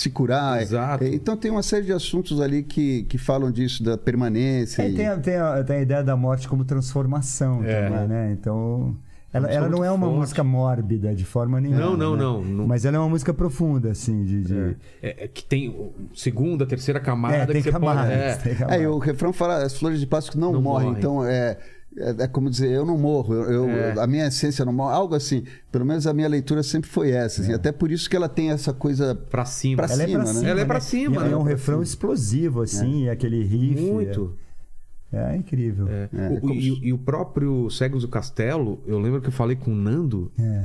se 0.00 0.10
curar. 0.10 0.62
Exato. 0.62 1.02
É, 1.04 1.08
Então 1.08 1.36
tem 1.36 1.50
uma 1.50 1.62
série 1.62 1.84
de 1.86 1.92
assuntos 1.92 2.40
ali 2.40 2.62
que, 2.62 3.02
que 3.04 3.18
falam 3.18 3.50
disso, 3.50 3.82
da 3.82 3.98
permanência. 3.98 4.82
É, 4.82 4.90
e- 4.90 4.94
tem, 4.94 5.06
a, 5.08 5.16
tem, 5.18 5.36
a, 5.36 5.64
tem 5.64 5.76
a 5.76 5.80
ideia 5.80 6.04
da 6.04 6.16
morte 6.16 6.46
como 6.48 6.64
transformação 6.64 7.64
É. 7.64 7.88
também, 7.88 8.08
né? 8.08 8.30
Então, 8.38 8.96
ela, 9.32 9.50
ela 9.50 9.68
não 9.68 9.84
é 9.84 9.90
uma 9.90 10.06
forte. 10.06 10.18
música 10.20 10.44
mórbida 10.44 11.14
de 11.14 11.24
forma 11.24 11.60
nenhuma. 11.60 11.80
Não, 11.80 11.96
não, 11.96 12.16
né? 12.16 12.22
não, 12.22 12.42
não. 12.44 12.66
Mas 12.66 12.84
ela 12.84 12.96
é 12.96 13.00
uma 13.00 13.08
música 13.08 13.34
profunda, 13.34 13.90
assim, 13.90 14.24
de... 14.24 14.42
de- 14.44 14.76
É, 15.02 15.24
é 15.24 15.28
que 15.28 15.44
tem 15.44 15.74
segunda, 16.14 16.64
terceira 16.64 17.00
camada 17.00 17.34
É, 17.36 17.46
que 17.46 17.52
tem 17.52 17.62
você 17.62 17.72
camadas. 17.72 18.02
pode. 18.06 18.12
É, 18.12 18.34
tem 18.36 18.52
É, 18.52 18.54
camadas. 18.54 18.80
e 18.82 18.86
o 18.86 18.98
refrão 18.98 19.32
fala, 19.32 19.62
as 19.64 19.76
flores 19.76 20.00
de 20.00 20.06
plástico 20.06 20.38
não, 20.38 20.52
Não 20.52 20.62
morrem. 20.62 20.86
morrem. 20.88 20.98
Então 21.00 21.24
é, 21.24 21.58
é, 22.00 22.24
é 22.24 22.26
como 22.28 22.48
dizer, 22.50 22.70
eu 22.70 22.84
não 22.86 22.96
morro, 22.96 23.34
eu, 23.34 23.50
eu- 23.50 23.68
É. 23.70 24.00
a 24.00 24.06
minha 24.06 24.26
essência 24.26 24.64
não 24.64 24.72
morre. 24.72 24.94
Algo 24.94 25.14
assim. 25.14 25.44
Pelo 25.70 25.84
menos 25.84 26.06
a 26.06 26.12
minha 26.14 26.28
leitura 26.28 26.62
sempre 26.62 26.88
foi 26.88 27.10
essa. 27.10 27.42
assim. 27.42 27.52
Até 27.52 27.70
por 27.72 27.90
isso 27.90 28.08
que 28.08 28.16
ela 28.16 28.28
tem 28.28 28.50
essa 28.50 28.72
coisa. 28.72 29.14
pra 29.14 29.44
cima. 29.44 29.82
Pra 29.84 29.92
Ela 29.92 30.02
é 30.02 30.06
pra 30.06 30.08
cima, 30.08 30.24
né? 30.24 30.32
cima. 30.40 30.48
Ela 30.50 30.60
é 30.60 30.64
pra 30.64 30.74
né? 30.74 30.80
cima, 30.80 31.16
E 31.16 31.24
né? 31.24 31.32
É 31.32 31.36
um 31.36 31.40
Pra 31.42 31.50
refrão 31.50 31.82
explosivo, 31.82 32.62
assim, 32.62 33.04
e 33.04 33.10
aquele 33.10 33.42
riff. 33.44 33.80
Muito. 33.82 34.34
É, 35.12 35.32
é 35.32 35.36
incrível. 35.36 35.88
É. 35.88 36.08
É, 36.12 36.28
O- 36.36 36.40
como 36.40 36.52
e, 36.54 36.88
e 36.88 36.92
o 36.92 36.98
próprio 36.98 37.70
Cegos 37.70 38.02
do 38.02 38.08
Castelo, 38.08 38.78
eu 38.86 38.98
lembro 38.98 39.20
que 39.22 39.28
eu 39.28 39.32
falei 39.32 39.56
com 39.56 39.72
o 39.72 39.74
Nando. 39.74 40.30
É. 40.38 40.64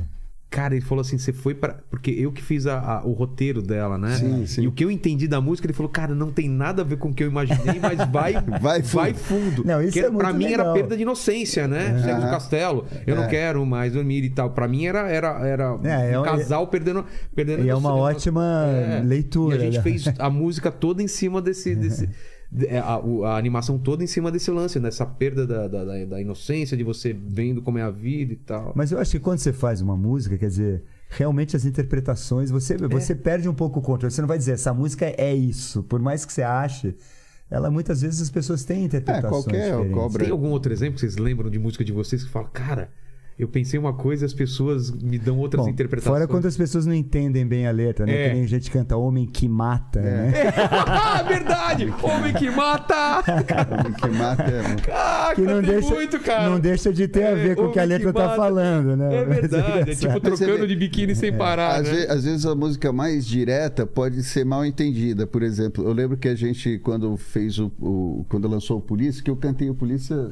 Cara, 0.54 0.76
ele 0.76 0.84
falou 0.84 1.02
assim: 1.02 1.18
você 1.18 1.32
foi 1.32 1.52
para 1.52 1.80
Porque 1.90 2.12
eu 2.12 2.30
que 2.30 2.40
fiz 2.40 2.64
a- 2.64 2.78
a- 2.78 3.04
o 3.04 3.12
roteiro 3.12 3.60
dela, 3.60 3.98
né? 3.98 4.14
Sim, 4.14 4.46
sim. 4.46 4.62
E 4.62 4.68
o 4.68 4.72
que 4.72 4.84
eu 4.84 4.90
entendi 4.90 5.26
da 5.26 5.40
música, 5.40 5.66
ele 5.66 5.72
falou: 5.74 5.90
cara, 5.90 6.14
não 6.14 6.30
tem 6.30 6.48
nada 6.48 6.82
a 6.82 6.84
ver 6.84 6.96
com 6.96 7.08
o 7.08 7.12
que 7.12 7.24
eu 7.24 7.26
imaginei, 7.28 7.80
mas 7.82 7.98
vai, 8.08 8.34
Vai 8.62 8.82
fundo. 8.82 8.94
vai 9.02 9.14
fundo. 9.14 9.64
Não, 9.64 9.82
isso 9.82 9.92
Que 9.92 9.98
é 10.00 10.02
muito 10.08 10.18
pra 10.18 10.32
mim 10.32 10.44
era 10.44 10.58
legal. 10.62 10.74
perda 10.74 10.96
de 10.96 11.02
inocência, 11.02 11.66
né? 11.66 11.98
Cegos 12.00 12.20
do 12.20 12.26
Aham. 12.26 12.30
Castelo. 12.30 12.86
Eu 13.04 13.16
não 13.16 13.24
É. 13.24 13.28
quero 13.28 13.66
mais 13.66 13.92
dormir 13.94 14.22
e 14.22 14.30
tal. 14.30 14.50
Pra 14.50 14.68
mim 14.68 14.86
era, 14.86 15.08
era, 15.10 15.46
era 15.46 15.76
É, 15.82 16.12
é 16.12 16.18
um 16.18 16.22
um- 16.22 16.24
casal 16.24 16.66
perdendo, 16.68 17.04
perdendo 17.34 17.64
E 17.64 17.68
é 17.68 17.74
uma 17.74 17.92
ótima 17.94 18.64
É. 18.66 19.02
leitura. 19.04 19.56
E 19.56 19.58
a 19.58 19.62
gente 19.64 19.76
né? 19.78 19.82
fez 19.82 20.04
a 20.18 20.30
música 20.30 20.70
toda 20.70 21.02
em 21.02 21.08
cima 21.08 21.42
desse. 21.42 21.74
desse 21.74 22.06
de- 22.06 22.12
é, 22.14 22.33
a, 22.82 22.98
o- 22.98 23.24
a 23.24 23.36
animação 23.36 23.78
toda 23.78 24.04
em 24.04 24.06
cima 24.06 24.30
desse 24.30 24.50
lance, 24.50 24.78
dessa 24.78 25.04
perda 25.04 25.46
da, 25.46 25.66
da, 25.68 26.04
da- 26.04 26.20
inocência, 26.20 26.76
de 26.76 26.84
você 26.84 27.12
vendo 27.12 27.60
como 27.62 27.78
é 27.78 27.82
a 27.82 27.90
vida 27.90 28.32
e 28.32 28.36
tal. 28.36 28.72
Mas 28.74 28.92
eu 28.92 28.98
acho 28.98 29.12
que 29.12 29.18
quando 29.20 29.38
você 29.38 29.52
faz 29.52 29.80
uma 29.80 29.96
música, 29.96 30.36
quer 30.38 30.48
dizer, 30.48 30.82
realmente 31.08 31.56
as 31.56 31.64
interpretações, 31.64 32.50
você, 32.50 32.74
É. 32.74 32.88
você 32.88 33.14
perde 33.14 33.48
um 33.48 33.54
pouco 33.54 33.78
o 33.80 33.82
controle. 33.82 34.12
Você 34.12 34.20
não 34.20 34.28
vai 34.28 34.38
dizer, 34.38 34.52
essa 34.52 34.72
música 34.72 35.06
é 35.16 35.34
isso. 35.34 35.82
Por 35.82 36.00
mais 36.00 36.24
que 36.24 36.32
você 36.32 36.42
ache, 36.42 36.94
ela 37.50 37.70
muitas 37.70 38.00
vezes 38.02 38.20
as 38.20 38.30
pessoas 38.30 38.64
têm 38.64 38.84
interpretações 38.84 39.30
qualquer 39.44 39.70
diferentes. 39.70 39.94
cobra. 39.94 40.22
Tem 40.24 40.32
algum 40.32 40.48
outro 40.50 40.72
exemplo 40.72 40.94
que 40.94 41.00
vocês 41.00 41.16
lembram 41.16 41.50
de 41.50 41.58
música 41.58 41.84
de 41.84 41.92
vocês 41.92 42.24
que 42.24 42.30
fala, 42.30 42.48
cara, 42.48 42.90
eu 43.36 43.48
pensei 43.48 43.78
uma 43.80 43.92
coisa 43.92 44.24
e 44.24 44.26
as 44.26 44.32
pessoas 44.32 44.90
me 44.92 45.18
dão 45.18 45.38
outras 45.38 45.64
Bom, 45.64 45.70
interpretações. 45.70 46.14
Fora 46.16 46.28
quando 46.28 46.46
as 46.46 46.56
pessoas 46.56 46.86
não 46.86 46.94
entendem 46.94 47.44
bem 47.46 47.66
a 47.66 47.70
letra, 47.72 48.06
né? 48.06 48.12
É. 48.14 48.28
Que 48.28 48.34
nem 48.34 48.44
a 48.44 48.48
gente 48.48 48.70
canta 48.70 48.96
Homem 48.96 49.26
que 49.26 49.48
Mata, 49.48 50.00
né? 50.00 50.32
Ah, 50.86 51.22
verdade! 51.22 51.92
Homem 52.02 52.32
que 52.32 52.48
mata! 52.50 53.20
O 53.20 53.94
que 53.94 54.08
mata 54.16 54.42
é. 54.44 54.92
Ah, 54.92 55.32
Que 55.34 55.42
não 55.42 55.60
deixa, 55.60 55.90
muito, 55.94 56.20
cara. 56.20 56.48
não 56.48 56.60
deixa 56.60 56.92
de 56.92 57.08
ter 57.08 57.24
a 57.24 57.30
É, 57.30 57.34
ver 57.34 57.56
com 57.56 57.62
o 57.64 57.72
que 57.72 57.78
a 57.78 57.82
Homem 57.82 57.96
letra 57.98 58.12
que 58.12 58.18
tá 58.18 58.24
Mata. 58.26 58.36
falando, 58.36 58.96
né? 58.96 59.14
É 59.16 59.26
Mas 59.26 59.40
verdade, 59.40 59.90
é 59.90 59.94
tipo 59.96 60.20
trocando 60.20 60.66
de 60.66 60.76
biquíni 60.76 61.14
sem 61.16 61.32
parar, 61.32 61.80
Às, 61.80 61.88
né? 61.90 61.94
ve- 61.96 62.06
às 62.12 62.24
vezes 62.24 62.46
a 62.46 62.54
música 62.54 62.92
mais 62.92 63.26
direta 63.26 63.84
pode 63.86 64.22
ser 64.22 64.44
mal 64.44 64.64
entendida. 64.64 65.26
Por 65.26 65.42
exemplo, 65.42 65.84
eu 65.84 65.92
lembro 65.92 66.16
que 66.16 66.28
a 66.28 66.34
gente, 66.34 66.78
quando 66.78 67.16
fez 67.16 67.58
o. 67.58 67.72
o- 67.80 68.24
quando 68.28 68.46
lançou 68.46 68.78
o 68.78 68.80
Polícia, 68.80 69.22
que 69.24 69.30
eu 69.30 69.36
cantei 69.36 69.68
o 69.68 69.74
Polícia. 69.74 70.30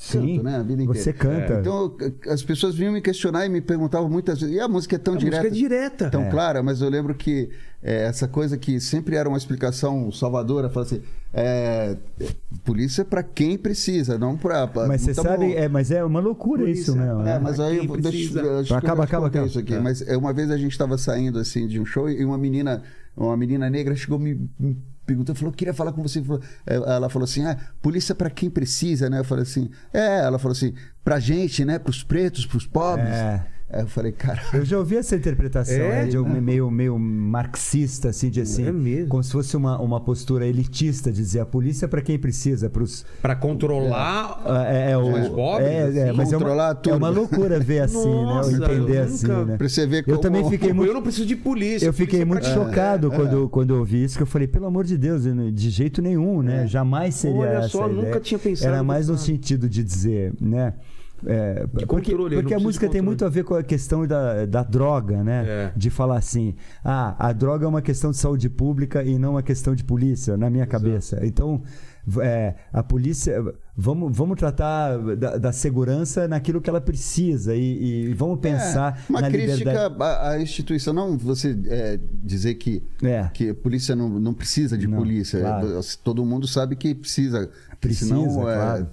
Sim, 0.00 0.36
canto, 0.36 0.44
né? 0.44 0.56
A 0.56 0.62
vida 0.62 0.82
inteira. 0.82 0.98
você 0.98 1.12
canta. 1.12 1.60
Então, 1.60 1.94
as 2.26 2.42
pessoas 2.42 2.74
vinham 2.74 2.90
me 2.90 3.02
questionar 3.02 3.44
e 3.44 3.50
me 3.50 3.60
perguntavam 3.60 4.08
muitas 4.08 4.40
vezes. 4.40 4.56
E 4.56 4.58
a 4.58 4.66
música 4.66 4.96
é 4.96 4.98
tão 4.98 5.12
a 5.12 5.16
direta? 5.18 5.42
música 5.42 5.54
é 5.54 5.60
direta. 5.60 6.10
tão 6.10 6.30
clara, 6.30 6.62
mas 6.62 6.80
eu 6.80 6.88
lembro 6.88 7.14
que 7.14 7.50
é, 7.82 8.04
essa 8.04 8.26
coisa 8.26 8.56
que 8.56 8.80
sempre 8.80 9.14
era 9.14 9.28
uma 9.28 9.36
explicação 9.36 10.10
salvadora, 10.10 10.70
fala 10.70 10.86
assim, 10.86 11.02
é, 11.34 11.98
é, 12.18 12.26
polícia 12.64 13.02
é 13.02 13.04
para 13.04 13.22
quem 13.22 13.58
precisa, 13.58 14.16
não 14.16 14.38
para... 14.38 14.66
Mas 14.88 15.02
você 15.02 15.12
sabe, 15.12 15.52
é, 15.52 15.68
mas 15.68 15.90
é 15.90 16.02
uma 16.02 16.18
loucura 16.18 16.62
Polícia, 16.62 16.80
isso 16.80 16.96
mesmo, 16.96 17.22
né? 17.22 17.36
É, 17.36 17.38
mas 17.38 17.60
aí 17.60 17.76
eu, 17.76 17.96
deixa, 17.98 18.40
eu 18.40 18.60
Acaba, 18.74 19.04
acaba, 19.04 19.26
acaba. 19.26 19.46
isso 19.46 19.58
aqui. 19.58 19.74
É. 19.74 19.80
Mas 19.80 20.00
é, 20.00 20.16
uma 20.16 20.32
vez 20.32 20.50
a 20.50 20.56
gente 20.56 20.72
estava 20.72 20.96
saindo 20.96 21.38
assim 21.38 21.68
de 21.68 21.78
um 21.78 21.84
show 21.84 22.08
e 22.08 22.24
uma 22.24 22.38
menina, 22.38 22.82
uma 23.14 23.36
menina 23.36 23.68
negra 23.68 23.94
chegou 23.94 24.18
me, 24.18 24.48
me 24.58 24.78
perguntou, 25.10 25.34
falou, 25.34 25.52
queria 25.52 25.74
falar 25.74 25.92
com 25.92 26.02
você. 26.02 26.22
É, 26.64 26.74
Ela 26.76 27.08
falou 27.08 27.24
assim, 27.24 27.44
ah, 27.44 27.56
polícia 27.82 28.14
para 28.14 28.30
quem 28.30 28.48
precisa, 28.48 29.10
né? 29.10 29.18
Eu 29.18 29.24
falei 29.24 29.42
assim, 29.42 29.68
é. 29.92 30.20
Ela 30.20 30.38
falou 30.38 30.52
assim, 30.52 30.72
pra 31.02 31.18
gente, 31.18 31.64
né? 31.64 31.78
Pros 31.80 32.04
pretos, 32.04 32.46
pros 32.46 32.64
pobres. 32.64 33.08
É. 33.08 33.44
Aí 33.72 33.82
eu 33.82 33.86
falei, 33.86 34.10
cara. 34.10 34.40
Eu 34.52 34.64
já 34.64 34.76
ouvi 34.78 34.96
essa 34.96 35.14
interpretação, 35.14 35.76
É? 35.76 36.04
né, 36.04 36.06
de 36.06 36.18
um 36.18 36.28
meio, 36.40 36.68
meio 36.70 36.98
marxista, 36.98 38.08
assim, 38.08 38.28
de 38.28 38.40
assim, 38.40 38.66
É 38.66 38.72
mesmo. 38.72 39.08
como 39.08 39.22
se 39.22 39.30
fosse 39.30 39.56
uma, 39.56 39.80
uma 39.80 40.00
postura 40.00 40.44
elitista, 40.46 41.12
dizer 41.12 41.40
a 41.40 41.46
polícia 41.46 41.84
é 41.84 41.88
para 41.88 42.02
quem 42.02 42.18
precisa, 42.18 42.68
para 42.68 42.82
os 42.82 43.04
Pra 43.22 43.36
controlar. 43.36 44.42
é, 44.68 44.90
é, 44.90 44.96
o, 44.98 45.10
Mais 45.12 45.28
pobres, 45.28 45.68
é, 45.68 45.98
é, 45.98 46.08
assim? 46.08 46.16
mas 46.16 46.32
é 46.32 46.36
Controlar 46.36 46.64
a 46.64 46.66
uma, 46.66 46.72
é 46.72 46.74
turma. 46.82 46.98
uma 46.98 47.08
loucura 47.10 47.60
ver 47.60 47.80
assim, 47.80 47.94
Nossa, 48.24 48.50
né? 48.50 48.58
Ou 48.58 48.64
entender 48.74 48.98
eu 48.98 49.02
assim, 49.04 49.26
nunca- 49.28 49.44
né? 49.44 49.56
Pra 49.56 49.68
você 49.68 49.86
ver 49.86 49.98
Eu 49.98 50.04
como- 50.04 50.18
também 50.18 50.50
fiquei 50.50 50.72
muito 50.72 50.88
eu 50.90 50.94
não 50.94 51.02
preciso 51.02 51.26
de 51.26 51.36
polícia. 51.36 51.86
eu 51.86 51.92
fiquei 51.92 52.24
polícia 52.26 52.52
muito 52.54 52.66
chocado 52.68 53.10
quando, 53.10 53.48
quando 53.48 53.74
eu 53.74 53.78
ouvi 53.78 54.02
isso, 54.04 54.16
que 54.16 54.22
eu 54.22 54.26
falei, 54.26 54.48
pelo 54.48 54.66
amor 54.66 54.84
de 54.84 54.98
Deus, 54.98 55.24
eu 55.24 55.50
de 55.52 55.70
jeito 55.70 56.02
nenhum, 56.02 56.42
né? 56.42 56.66
Jamais 56.66 57.14
seria 57.14 57.36
Olha 57.38 57.48
essa 57.58 57.68
só, 57.68 57.84
a 57.84 57.88
nunca 57.88 58.00
ideia. 58.08 58.20
tinha 58.20 58.38
pensado 58.38 58.74
Era 58.74 58.82
mais 58.82 59.06
no 59.06 59.12
nisso. 59.14 59.26
sentido 59.26 59.68
de 59.68 59.84
dizer, 59.84 60.32
né? 60.40 60.74
É, 61.26 61.66
porque 61.66 61.86
controle, 61.86 62.36
porque 62.36 62.54
a 62.54 62.58
música 62.58 62.86
de 62.86 62.92
tem 62.92 63.02
muito 63.02 63.24
a 63.24 63.28
ver 63.28 63.44
com 63.44 63.54
a 63.54 63.62
questão 63.62 64.06
da, 64.06 64.46
da 64.46 64.62
droga, 64.62 65.22
né? 65.22 65.44
É. 65.46 65.72
De 65.76 65.90
falar 65.90 66.16
assim, 66.18 66.54
ah, 66.84 67.14
a 67.18 67.32
droga 67.32 67.64
é 67.66 67.68
uma 67.68 67.82
questão 67.82 68.10
de 68.10 68.16
saúde 68.16 68.48
pública 68.48 69.02
e 69.04 69.18
não 69.18 69.32
uma 69.32 69.42
questão 69.42 69.74
de 69.74 69.84
polícia, 69.84 70.36
na 70.36 70.48
minha 70.48 70.66
cabeça. 70.66 71.20
Então, 71.22 71.62
é, 72.22 72.54
a 72.72 72.82
polícia, 72.82 73.36
vamos, 73.76 74.16
vamos 74.16 74.38
tratar 74.38 74.96
da, 75.16 75.36
da 75.36 75.52
segurança 75.52 76.26
naquilo 76.26 76.60
que 76.60 76.68
ela 76.70 76.80
precisa 76.80 77.54
e, 77.54 78.06
e 78.08 78.14
vamos 78.14 78.40
pensar 78.40 78.98
É, 78.98 79.10
uma 79.12 79.20
na 79.20 79.28
crítica 79.30 79.56
liberdade. 79.56 79.94
à, 80.02 80.30
à 80.30 80.40
instituição, 80.42 80.94
não 80.94 81.18
você 81.18 81.56
é, 81.66 82.00
dizer 82.24 82.54
que, 82.54 82.82
É. 83.02 83.28
que 83.34 83.50
a 83.50 83.54
polícia 83.54 83.94
não, 83.94 84.08
não 84.08 84.32
precisa 84.32 84.76
de 84.78 84.88
Não, 84.88 84.96
polícia. 84.98 85.40
claro. 85.40 85.78
É, 85.78 85.80
Todo 86.02 86.24
mundo 86.24 86.48
sabe 86.48 86.74
que 86.74 86.94
precisa. 86.94 87.50
Precisa, 87.80 88.08
senão 88.08 88.50
é, 88.50 88.54
claro. 88.56 88.88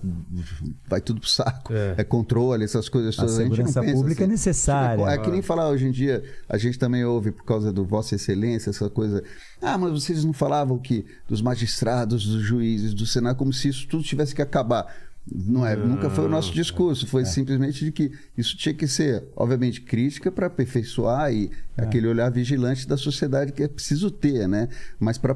vai 0.88 1.02
tudo 1.02 1.20
pro 1.20 1.30
saco. 1.30 1.74
É. 1.74 1.96
É, 1.98 2.04
controle, 2.06 2.64
essas 2.64 2.88
coisas 2.88 3.20
A 3.20 3.24
todas. 3.24 3.36
gente 3.36 3.50
não 3.50 3.56
segurança 3.56 3.82
pensa 3.82 3.94
pública 3.94 4.24
é 4.24 4.28
necessária. 4.28 5.04
É 5.04 5.18
que 5.18 5.30
nem 5.30 5.42
falar 5.42 5.68
hoje 5.70 5.88
em 5.88 5.92
dia, 5.92 6.24
a 6.48 6.58
gente 6.58 6.80
também 6.80 7.04
ouve 7.04 7.32
por 7.32 7.44
causa 7.44 7.74
do 7.74 7.84
Vossa 7.84 8.16
Excelência, 8.16 8.70
essa 8.70 8.90
coisa. 8.90 9.22
Ah, 9.62 9.78
mas 9.78 9.92
vocês 9.92 10.24
não 10.24 10.32
falavam 10.32 10.78
que 10.78 11.06
dos 11.28 11.42
magistrados, 11.42 12.26
dos 12.26 12.42
juízes, 12.42 12.94
do 12.94 13.06
Senado, 13.06 13.36
como 13.36 13.52
se 13.52 13.68
isso 13.68 13.86
tudo 13.90 14.04
tivesse 14.04 14.34
que 14.34 14.42
acabar. 14.42 14.88
Não 15.30 15.66
é, 15.66 15.76
nunca 15.76 16.10
foi 16.10 16.26
o 16.26 16.30
nosso 16.30 16.54
discurso, 16.54 17.06
foi 17.06 17.26
simplesmente 17.26 17.84
de 17.84 17.92
que 17.92 18.12
isso 18.38 18.56
tinha 18.56 18.74
que 18.74 18.88
ser, 18.88 19.26
obviamente, 19.36 19.82
crítica 19.82 20.32
para 20.32 20.48
aperfeiçoar 20.48 21.34
e 21.34 21.52
aquele 21.76 22.08
olhar 22.08 22.30
vigilante 22.32 22.88
da 22.88 22.96
sociedade 22.96 23.52
que 23.52 23.62
é 23.62 23.68
preciso 23.68 24.10
ter, 24.10 24.48
né? 24.48 24.70
Mas 25.00 25.18
para 25.18 25.36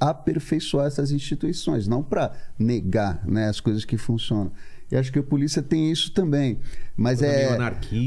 aperfeiçoar 0.00 0.86
essas 0.86 1.10
instituições, 1.10 1.88
não 1.88 2.02
para 2.02 2.32
negar 2.58 3.26
né, 3.26 3.48
as 3.48 3.58
coisas 3.60 3.84
que 3.84 3.96
funcionam. 3.96 4.52
E 4.92 4.96
acho 4.96 5.10
que 5.10 5.18
a 5.18 5.22
polícia 5.22 5.62
tem 5.62 5.90
isso 5.90 6.12
também. 6.12 6.58
Mas 6.94 7.22
é. 7.22 7.56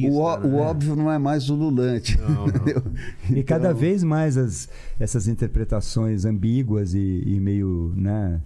o, 0.07 0.19
o 0.19 0.47
né? 0.47 0.61
óbvio 0.61 0.95
não 0.95 1.11
é 1.11 1.17
mais 1.17 1.49
ululante. 1.49 2.15
Não, 2.19 2.29
não. 2.29 2.47
entendeu? 2.47 2.83
E 3.31 3.43
cada 3.43 3.69
Então, 3.69 3.79
vez 3.79 4.03
mais 4.03 4.37
as, 4.37 4.69
essas 4.99 5.27
interpretações 5.27 6.25
ambíguas 6.25 6.93
e, 6.93 7.23
e 7.25 7.39
meio 7.39 7.91
né, 7.95 8.39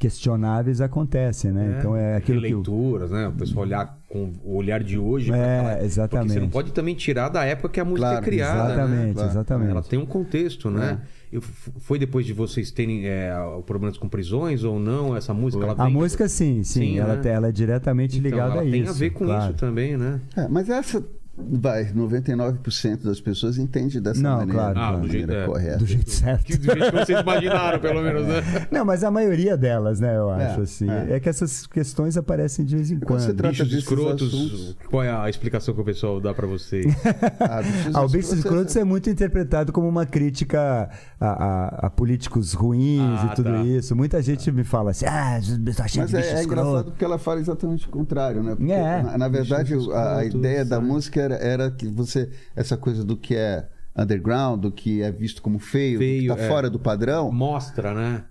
questionáveis 0.00 0.80
acontecem, 0.80 1.52
né? 1.52 1.76
Então 1.78 1.94
é 1.94 2.16
aquilo 2.16 2.40
Leituras, 2.40 3.10
né? 3.10 3.28
O 3.28 3.32
pessoal 3.32 3.66
olhar 3.66 3.98
com 4.08 4.32
o 4.42 4.56
olhar 4.56 4.82
de 4.82 4.98
hoje. 4.98 5.28
pra 5.28 5.36
É, 5.36 5.58
aquela- 5.58 5.70
Porque 5.74 5.84
exatamente. 5.84 6.32
você 6.32 6.40
não 6.40 6.48
pode 6.48 6.72
também 6.72 6.94
tirar 6.94 7.28
da 7.28 7.44
época 7.44 7.68
que 7.68 7.78
a 7.80 7.84
música 7.84 8.08
Claro, 8.08 8.24
é 8.24 8.28
criada. 8.28 8.56
né? 8.64 8.72
exatamente, 8.72 9.14
Claro. 9.14 9.30
exatamente. 9.30 9.70
Ela 9.70 9.82
tem 9.82 9.98
um 9.98 10.06
contexto, 10.06 10.70
né? 10.70 11.00
Eu- 11.30 11.42
f- 11.42 11.70
foi 11.78 11.98
depois 11.98 12.24
de 12.26 12.32
vocês 12.32 12.70
terem 12.70 13.02
é, 13.06 13.30
problemas 13.66 13.98
com 13.98 14.08
prisões 14.08 14.64
ou 14.64 14.80
não? 14.80 15.14
Essa 15.14 15.34
música? 15.34 15.62
Ela 15.62 15.74
A 15.78 15.84
vem- 15.84 15.92
música 15.92 16.26
sim, 16.28 16.64
sim, 16.64 16.80
Sim, 16.80 16.98
ela, 16.98 17.16
né? 17.16 17.30
ela 17.30 17.48
é 17.48 17.52
diretamente 17.52 18.18
Então, 18.18 18.30
ligada 18.30 18.52
ela 18.54 18.62
a 18.62 18.64
isso. 18.64 18.72
tem 18.72 18.88
a 18.88 18.92
ver 18.92 19.10
com 19.10 19.26
claro. 19.26 19.44
isso 19.44 19.52
também, 19.60 19.96
né? 19.98 20.18
é, 20.36 20.48
mas 20.48 20.68
essa. 20.70 21.04
Vai, 21.52 21.92
99% 21.92 23.04
das 23.04 23.20
pessoas 23.20 23.58
entende 23.58 24.00
dessa 24.00 24.20
Não, 24.20 24.38
maneira, 24.38 24.52
claro. 24.72 24.78
Ah, 24.78 24.92
do 24.96 25.08
jeito- 25.08 25.26
maneira 25.28 25.42
é. 25.42 25.46
correta. 25.46 25.76
Do 25.78 25.86
jeito 25.86 26.10
certo. 26.10 26.44
Que, 26.44 26.56
do 26.56 26.64
jeito 26.64 26.84
que 26.92 27.04
vocês 27.04 27.20
imaginaram, 27.20 27.78
pelo 27.80 28.02
menos, 28.02 28.26
né? 28.26 28.42
Não, 28.70 28.84
mas 28.84 29.02
a 29.04 29.10
maioria 29.10 29.56
delas, 29.56 30.00
né, 30.00 30.16
eu 30.16 30.30
acho, 30.30 30.60
É, 30.60 30.62
assim. 30.62 30.90
é. 30.90 31.16
É. 31.16 31.20
que 31.20 31.28
essas 31.28 31.66
questões 31.66 32.16
aparecem 32.16 32.64
de 32.64 32.76
vez 32.76 32.90
em 32.90 32.96
quando 32.98 33.06
quando. 33.08 33.20
você 33.20 33.34
trata 33.34 33.64
Bichos 33.64 33.72
escrotos. 33.78 34.28
assuntos- 34.34 34.76
Qual 34.88 35.02
é 35.02 35.10
a 35.10 35.28
explicação 35.28 35.74
que 35.74 35.80
o 35.80 35.84
pessoal 35.84 36.20
dá 36.20 36.32
pra 36.34 36.46
vocês? 36.46 36.86
Ah, 37.40 37.62
bichos 37.62 37.94
Ah, 37.94 38.02
o 38.02 38.08
Bichos 38.08 38.32
escrotos 38.32 38.38
Escrotos 38.50 38.76
é 38.76 38.84
muito 38.84 39.10
interpretado 39.10 39.72
como 39.72 39.88
uma 39.88 40.06
crítica 40.06 40.88
a, 41.20 41.26
a- 41.28 41.86
a 41.86 41.90
políticos 41.90 42.52
ruins 42.52 43.00
Ah, 43.00 43.30
e 43.32 43.34
tudo 43.34 43.50
tá. 43.50 43.62
isso. 43.64 43.94
Muita 43.96 44.22
gente 44.22 44.50
me 44.52 44.64
fala 44.64 44.90
assim, 44.90 45.06
ah, 45.06 45.38
tá 45.76 45.86
cheio 45.88 46.02
Mas 46.04 46.10
de 46.10 46.16
é, 46.16 46.20
bicho 46.20 46.34
é 46.36 46.40
escroto. 46.40 46.60
engraçado 46.68 46.84
porque 46.90 47.04
ela 47.04 47.18
fala 47.18 47.40
exatamente 47.40 47.86
o 47.86 47.90
contrário, 47.90 48.42
né? 48.42 48.54
Porque, 48.54 48.72
É. 48.72 49.02
na, 49.02 49.18
na 49.18 49.28
verdade, 49.28 49.74
a, 49.92 50.18
a 50.18 50.24
ideia 50.24 50.64
da 50.64 50.80
música 50.80 51.20
era, 51.20 51.29
era 51.34 51.70
que 51.70 51.86
você. 51.86 52.28
Essa 52.56 52.76
coisa 52.76 53.04
do 53.04 53.16
que 53.16 53.34
é 53.34 53.66
underground, 53.96 54.60
do 54.60 54.70
que 54.70 55.02
é 55.02 55.10
visto 55.10 55.42
como 55.42 55.58
feio, 55.58 55.98
Feio, 55.98 56.28
do 56.28 56.34
que 56.34 56.40
tá 56.40 56.46
é. 56.46 56.48
fora 56.48 56.70
do 56.70 56.78
padrão. 56.78 57.30
Mostra, 57.32 57.92
né? 57.94 58.22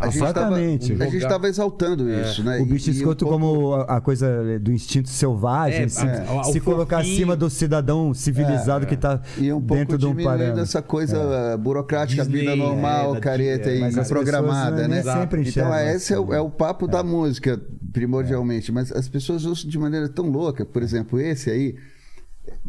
A 0.00 0.06
gente 0.08 0.18
tava- 0.18 0.30
Exatamente. 0.30 0.92
a 0.94 1.04
gente 1.04 1.16
estava 1.18 1.48
exaltando 1.48 2.10
isso, 2.10 2.42
né? 2.42 2.58
O 2.58 2.66
bicho 2.66 2.90
E- 2.90 2.94
e 2.98 3.02
um 3.02 3.04
pouco- 3.04 3.24
como 3.26 3.74
a, 3.74 4.00
coisa 4.00 4.58
do 4.58 4.72
instinto 4.72 5.08
selvagem, 5.08 5.82
É, 5.84 5.88
se, 5.88 6.04
é. 6.04 6.42
Se 6.44 6.60
colocar 6.60 6.98
acima 7.00 7.36
do 7.36 7.48
cidadão 7.48 8.12
civilizado 8.12 8.84
É, 8.84 8.88
que 8.88 8.94
está 8.94 9.20
E 9.38 9.52
um 9.52 9.60
pouco 9.60 9.74
dentro 9.74 9.98
de 9.98 10.06
um 10.06 10.10
diminuindo 10.10 10.38
parâmetro. 10.38 10.62
essa 10.62 10.82
coisa 10.82 11.16
eh, 11.18 11.56
burocrática, 11.56 12.22
Disney, 12.24 12.40
vida 12.40 12.52
é, 12.52 12.56
normal, 12.56 13.14
da- 13.14 13.20
careta 13.20 13.70
é, 13.70 13.76
e 13.76 14.04
programada, 14.08 14.70
pessoas 14.76 14.88
né? 14.88 14.88
nem 14.88 15.02
sempre 15.20 15.48
Então, 15.48 15.74
esse 15.78 16.12
é 16.14 16.18
o, 16.18 16.24
assim. 16.24 16.32
é 16.34 16.40
o 16.40 16.50
papo 16.50 16.88
da 16.88 17.02
música, 17.04 17.60
primordialmente. 17.92 18.72
Mas 18.72 18.90
as 18.90 19.08
pessoas 19.08 19.44
usam 19.44 19.70
de 19.70 19.78
maneira 19.78 20.08
tão 20.08 20.26
louca. 20.30 20.64
Por 20.64 20.82
exemplo, 20.82 21.20
esse 21.20 21.50
aí, 21.50 21.76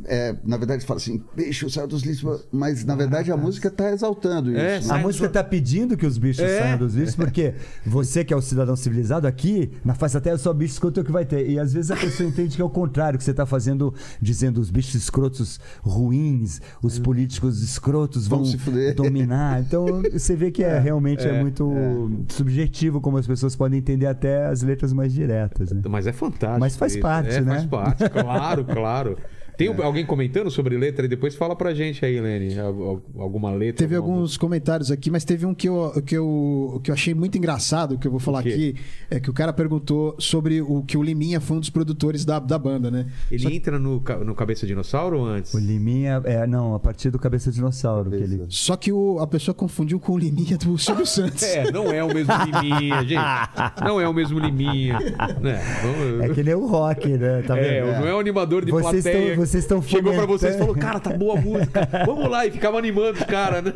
é, 0.05 0.35
na 0.43 0.57
verdade, 0.57 0.85
fala 0.85 0.99
assim, 0.99 1.23
bicho, 1.35 1.69
saiu 1.69 1.87
dos 1.87 2.03
lixos. 2.03 2.47
Mas, 2.51 2.85
na 2.85 2.95
verdade, 2.95 3.31
a 3.31 3.37
música 3.37 3.69
está 3.69 3.91
exaltando 3.91 4.51
isso. 4.51 4.59
É, 4.59 4.79
né? 4.79 4.85
A 4.89 4.97
música 4.99 5.25
está 5.25 5.43
pedindo 5.43 5.97
que 5.97 6.05
os 6.05 6.17
bichos 6.17 6.43
É. 6.43 6.59
saiam 6.59 6.77
dos 6.77 6.93
bichos, 6.93 7.15
porque 7.15 7.55
você 7.85 8.23
que 8.23 8.33
é 8.33 8.37
o 8.37 8.41
cidadão 8.41 8.75
civilizado 8.75 9.27
aqui, 9.27 9.71
na 9.83 9.95
face 9.95 10.13
da 10.13 10.21
terra, 10.21 10.37
só 10.37 10.53
bicho 10.53 10.73
escroto 10.73 10.99
é 10.99 11.03
o 11.03 11.05
que 11.05 11.11
vai 11.11 11.25
ter. 11.25 11.49
E 11.49 11.59
às 11.59 11.73
vezes 11.73 11.89
a 11.89 11.95
pessoa 11.95 12.27
entende 12.29 12.55
que 12.55 12.61
é 12.61 12.65
o 12.65 12.69
contrário, 12.69 13.17
que 13.17 13.23
você 13.23 13.31
está 13.31 13.45
fazendo, 13.45 13.93
dizendo 14.21 14.59
os 14.61 14.69
bichos 14.69 14.95
escrotos 14.95 15.59
ruins, 15.81 16.61
os 16.81 16.99
políticos 16.99 17.63
escrotos 17.63 18.27
vão 18.27 18.43
Vão 18.43 18.93
dominar. 18.95 19.61
Então 19.61 20.01
você 20.11 20.35
vê 20.35 20.51
que 20.51 20.63
é, 20.63 20.77
realmente 20.79 21.25
é, 21.25 21.41
muito 21.41 22.11
subjetivo 22.29 22.99
como 23.01 23.17
as 23.17 23.25
pessoas 23.25 23.55
podem 23.55 23.79
entender 23.79 24.05
até 24.05 24.45
as 24.47 24.61
letras 24.61 24.91
mais 24.93 25.13
diretas. 25.13 25.71
Né? 25.71 25.81
Mas 25.89 26.07
é 26.07 26.13
fantástico. 26.13 26.59
Mas 26.59 26.75
faz 26.75 26.93
isso. 26.93 27.01
parte, 27.01 27.35
é, 27.35 27.41
né? 27.41 27.55
Faz 27.55 27.65
parte, 27.65 28.09
claro, 28.09 28.65
claro. 28.65 29.17
Tem 29.57 29.67
alguém 29.67 30.05
comentando 30.05 30.49
sobre 30.49 30.77
letra 30.77 31.05
e 31.05 31.07
depois 31.09 31.35
fala 31.35 31.55
pra 31.55 31.73
gente 31.73 32.03
aí, 32.05 32.19
Lene. 32.19 32.57
al- 32.59 32.81
al- 32.89 33.01
Alguma 33.19 33.51
letra? 33.51 33.77
Teve 33.77 33.95
alguma 33.95 34.15
alguns 34.17 34.37
comentários 34.37 34.91
aqui, 34.91 35.09
mas 35.09 35.23
teve 35.23 35.45
um 35.45 35.53
que 35.53 35.67
eu, 35.69 35.91
que, 36.05 36.15
eu, 36.15 36.79
que 36.83 36.89
eu 36.91 36.93
achei 36.93 37.13
muito 37.13 37.37
engraçado, 37.37 37.97
que 37.97 38.07
eu 38.07 38.11
vou 38.11 38.19
falar 38.19 38.39
aqui, 38.39 38.75
é 39.09 39.19
que 39.19 39.29
o 39.29 39.33
cara 39.33 39.51
perguntou 39.53 40.15
sobre 40.19 40.61
o 40.61 40.83
que 40.83 40.97
o 40.97 41.03
Liminha 41.03 41.39
foi 41.39 41.57
um 41.57 41.59
dos 41.59 41.69
produtores 41.69 42.25
da, 42.25 42.39
da 42.39 42.57
banda, 42.57 42.89
né? 42.91 43.05
Ele 43.31 43.55
entra 43.55 43.77
no, 43.79 44.01
no 44.25 44.35
Cabeça 44.35 44.65
Dinossauro 44.67 45.19
ou 45.19 45.25
antes? 45.25 45.53
O 45.53 45.59
Liminha, 45.59 46.21
é, 46.25 46.45
não, 46.47 46.75
a 46.75 46.79
partir 46.79 47.09
do 47.09 47.19
Cabeça 47.19 47.49
de 47.49 47.55
Dinossauro. 47.57 48.09
Que 48.11 48.17
ele... 48.17 48.45
Só 48.49 48.75
que 48.75 48.91
o- 48.91 49.19
a 49.19 49.27
pessoa 49.27 49.53
confundiu 49.55 49.99
com 49.99 50.13
o 50.13 50.17
Liminha 50.17 50.57
do 50.57 50.77
Silvio 50.77 51.05
Santos. 51.05 51.43
É, 51.53 51.71
não 51.71 51.91
é 51.91 52.03
o 52.03 52.07
mesmo 52.13 52.33
Liminha, 52.45 53.01
gente. 53.03 53.83
Não 53.85 53.99
é 54.01 54.07
o 54.07 54.13
mesmo 54.13 54.39
Liminha. 54.39 54.97
Né? 55.41 55.61
Vamos- 55.81 56.21
É 56.23 56.33
que 56.33 56.39
ele 56.39 56.49
é 56.49 56.55
o 56.55 56.65
rock, 56.65 57.07
né? 57.17 57.41
Tá 57.43 57.57
É, 57.57 57.99
não 57.99 58.07
é 58.07 58.13
o 58.15 58.19
animador 58.19 58.65
de 58.65 58.71
Vocês 58.71 59.03
plateia. 59.03 59.21
estão- 59.31 59.42
vocês 59.45 59.63
estão 59.63 59.81
Chegou 59.81 60.11
pra 60.13 60.21
fomentando. 60.23 60.39
vocês 60.39 60.55
e 60.55 60.57
falou, 60.57 60.75
cara, 60.75 60.99
tá 60.99 61.11
boa 61.15 61.37
a 61.37 61.41
música. 61.41 61.87
Vamos 62.05 62.29
lá. 62.29 62.45
E 62.45 62.51
ficava 62.51 62.77
animando 62.77 63.11
os 63.17 63.23
caras, 63.25 63.63
né? 63.63 63.73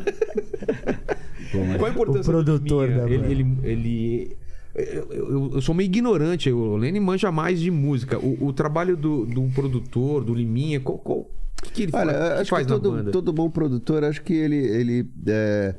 Qual 1.78 1.86
a 1.86 1.90
importância 1.90 2.30
O 2.30 2.44
produtor 2.44 2.88
do 2.88 2.94
Liminha? 2.94 3.06
da 3.06 3.30
ele, 3.30 3.44
banda. 3.44 3.68
ele, 3.68 3.76
ele- 3.82 4.36
eu, 4.74 5.12
eu- 5.12 5.50
eu 5.54 5.60
sou 5.60 5.74
meio 5.74 5.86
ignorante. 5.86 6.50
O 6.52 6.76
Lenny 6.76 7.00
manja 7.00 7.32
mais 7.32 7.58
de 7.60 7.70
música. 7.70 8.18
O, 8.18 8.46
o 8.48 8.52
trabalho 8.52 8.96
do, 8.96 9.24
do 9.26 9.42
produtor, 9.54 10.22
do 10.24 10.34
Liminha, 10.34 10.78
qual, 10.80 10.98
qual- 10.98 11.18
o 11.20 11.28
que, 11.62 11.70
que 11.72 11.82
ele 11.84 11.92
Olha, 11.94 12.12
faz, 12.12 12.24
o 12.30 12.34
que 12.34 12.40
acho 12.42 12.50
faz 12.50 12.66
que 12.66 12.72
todo, 12.72 13.10
todo 13.10 13.32
bom 13.32 13.50
produtor, 13.50 14.04
acho 14.04 14.22
que 14.22 14.32
ele. 14.34 14.56
ele 14.56 15.10
é, 15.26 15.74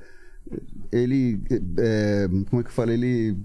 ele. 0.91 1.39
é, 1.77 2.27
como 2.49 2.59
é 2.61 2.63
que 2.63 2.69
eu 2.69 2.73
falo? 2.73 2.91
Ele. 2.91 3.37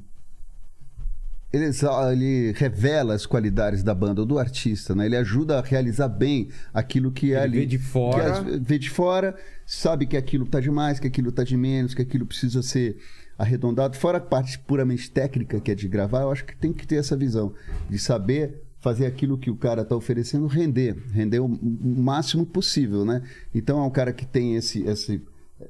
Ele, 1.55 1.71
ele 2.13 2.53
revela 2.57 3.15
as 3.15 3.27
qualidades 3.27 3.83
da 3.83 3.95
banda 3.95 4.21
ou 4.23 4.27
do 4.27 4.39
artista, 4.39 4.95
né? 4.95 5.07
Ele 5.07 5.17
ajuda 5.17 5.59
a 5.59 5.63
realizar 5.63 6.09
bem 6.09 6.49
aquilo 6.73 7.13
que 7.13 7.33
é 7.33 7.37
Ele 7.37 7.43
ali. 7.45 7.59
vê 7.61 7.67
de 7.67 7.79
fora. 7.79 8.23
que 8.23 8.51
as- 8.51 8.61
vê 8.61 8.79
de 8.79 8.91
fora, 8.91 9.37
sabe 9.67 10.07
que 10.07 10.17
aquilo 10.17 10.47
tá 10.47 10.59
demais, 10.61 10.99
que 10.99 11.07
aquilo 11.07 11.31
tá 11.31 11.45
de 11.45 11.57
menos, 11.57 11.95
que 11.95 12.03
aquilo 12.03 12.27
precisa 12.27 12.63
ser 12.63 12.97
arredondado. 13.39 13.97
Fora 13.97 14.19
a 14.19 14.21
parte 14.21 14.59
puramente 14.59 15.11
técnica 15.11 15.61
que 15.61 15.71
é 15.71 15.75
de 15.75 15.89
gravar, 15.89 16.23
eu 16.23 16.31
acho 16.31 16.45
que 16.45 16.57
tem 16.57 16.73
que 16.73 16.87
ter 16.87 16.97
essa 16.97 17.17
visão 17.17 17.53
de 17.89 17.99
saber 17.99 18.61
fazer 18.81 19.07
aquilo 19.07 19.39
que 19.39 19.51
o 19.51 19.57
cara 19.57 19.83
está 19.83 19.97
oferecendo 19.97 20.47
render, 20.47 20.95
render 21.13 21.39
o, 21.41 21.47
o 21.47 22.03
máximo 22.03 22.45
possível, 22.45 23.05
né? 23.05 23.23
Então 23.55 23.79
é 23.79 23.83
um 23.83 23.91
cara 23.91 24.13
que 24.13 24.27
tem 24.27 24.57
esse, 24.57 24.83
esse 24.85 25.23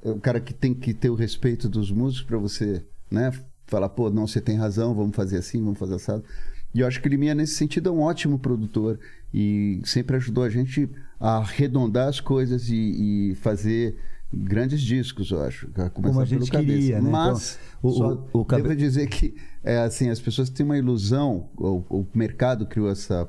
é 0.02 0.10
um 0.10 0.18
cara 0.18 0.40
que 0.40 0.52
tem 0.52 0.74
que 0.74 0.92
ter 0.92 1.10
o 1.10 1.14
respeito 1.14 1.68
dos 1.68 1.90
músicos 1.92 2.26
para 2.26 2.38
você, 2.38 2.82
né? 3.10 3.30
Falar, 3.66 3.88
pô, 3.88 4.10
não, 4.10 4.26
você 4.26 4.40
tem 4.40 4.56
razão, 4.56 4.94
vamos 4.94 5.16
fazer 5.16 5.38
assim, 5.38 5.62
vamos 5.62 5.78
fazer 5.78 5.94
assado. 5.94 6.24
E 6.74 6.80
eu 6.80 6.86
acho 6.86 7.00
que 7.00 7.08
o 7.08 7.10
Liminha, 7.10 7.34
nesse 7.34 7.54
sentido, 7.54 7.88
é 7.88 7.92
um 7.92 8.00
ótimo 8.00 8.38
produtor. 8.38 8.98
E 9.32 9.80
sempre 9.84 10.16
ajudou 10.16 10.44
a 10.44 10.48
gente 10.50 10.88
a 11.18 11.36
arredondar 11.38 12.08
as 12.08 12.20
coisas 12.20 12.68
e, 12.68 13.30
e 13.30 13.34
fazer 13.36 13.96
grandes 14.32 14.80
discos, 14.80 15.30
eu 15.30 15.40
acho. 15.42 15.68
Como 15.90 16.08
a 16.20 16.24
gente 16.24 16.50
queria, 16.66 17.00
né? 17.00 17.10
Mas 17.10 17.58
Então, 17.78 17.90
o- 17.90 17.94
só 17.94 18.12
o- 18.32 18.40
o 18.40 18.44
cabe- 18.44 18.62
devo 18.62 18.74
dizer 18.76 19.06
que 19.08 19.34
é 19.62 19.78
assim, 19.78 20.08
as 20.10 20.20
pessoas 20.20 20.50
têm 20.50 20.66
uma 20.66 20.76
ilusão, 20.76 21.48
o, 21.56 22.00
o 22.00 22.06
mercado 22.14 22.66
criou 22.66 22.90
essa 22.90 23.28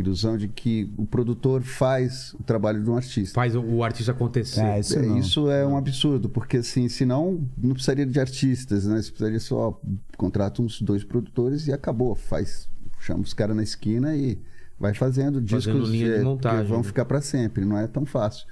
ilusão 0.00 0.36
de 0.36 0.46
que 0.46 0.92
o 0.96 1.04
produtor 1.04 1.62
faz 1.62 2.32
o 2.34 2.42
trabalho 2.42 2.82
de 2.82 2.88
um 2.88 2.96
artista. 2.96 3.34
Faz 3.34 3.54
o, 3.56 3.60
o 3.60 3.82
artista 3.82 4.12
acontecer. 4.12 4.60
É, 4.60 4.78
isso 4.78 4.98
É. 4.98 5.18
Isso 5.18 5.50
é 5.50 5.66
um 5.66 5.76
absurdo, 5.76 6.28
porque 6.28 6.58
assim, 6.58 6.88
senão 6.88 7.40
não 7.56 7.74
precisaria 7.74 8.06
de 8.06 8.20
artistas, 8.20 8.86
né? 8.86 9.02
Você 9.02 9.10
precisaria 9.10 9.40
só 9.40 9.78
contrata 10.16 10.62
uns 10.62 10.80
dois 10.80 11.02
produtores 11.02 11.66
e 11.66 11.72
acabou. 11.72 12.14
Faz, 12.14 12.68
chama 13.00 13.22
os 13.22 13.34
caras 13.34 13.56
na 13.56 13.62
esquina 13.62 14.14
e 14.16 14.38
vai 14.78 14.94
fazendo, 14.94 15.40
Fazendo 15.40 15.80
discos 15.80 15.90
linha 15.90 16.06
de 16.06 16.14
eh, 16.14 16.22
montagem, 16.22 16.62
que 16.62 16.68
vão 16.68 16.78
né? 16.78 16.84
ficar 16.84 17.04
para 17.04 17.20
sempre. 17.20 17.64
Não 17.64 17.76
é 17.76 17.86
tão 17.86 18.06
fácil. 18.06 18.46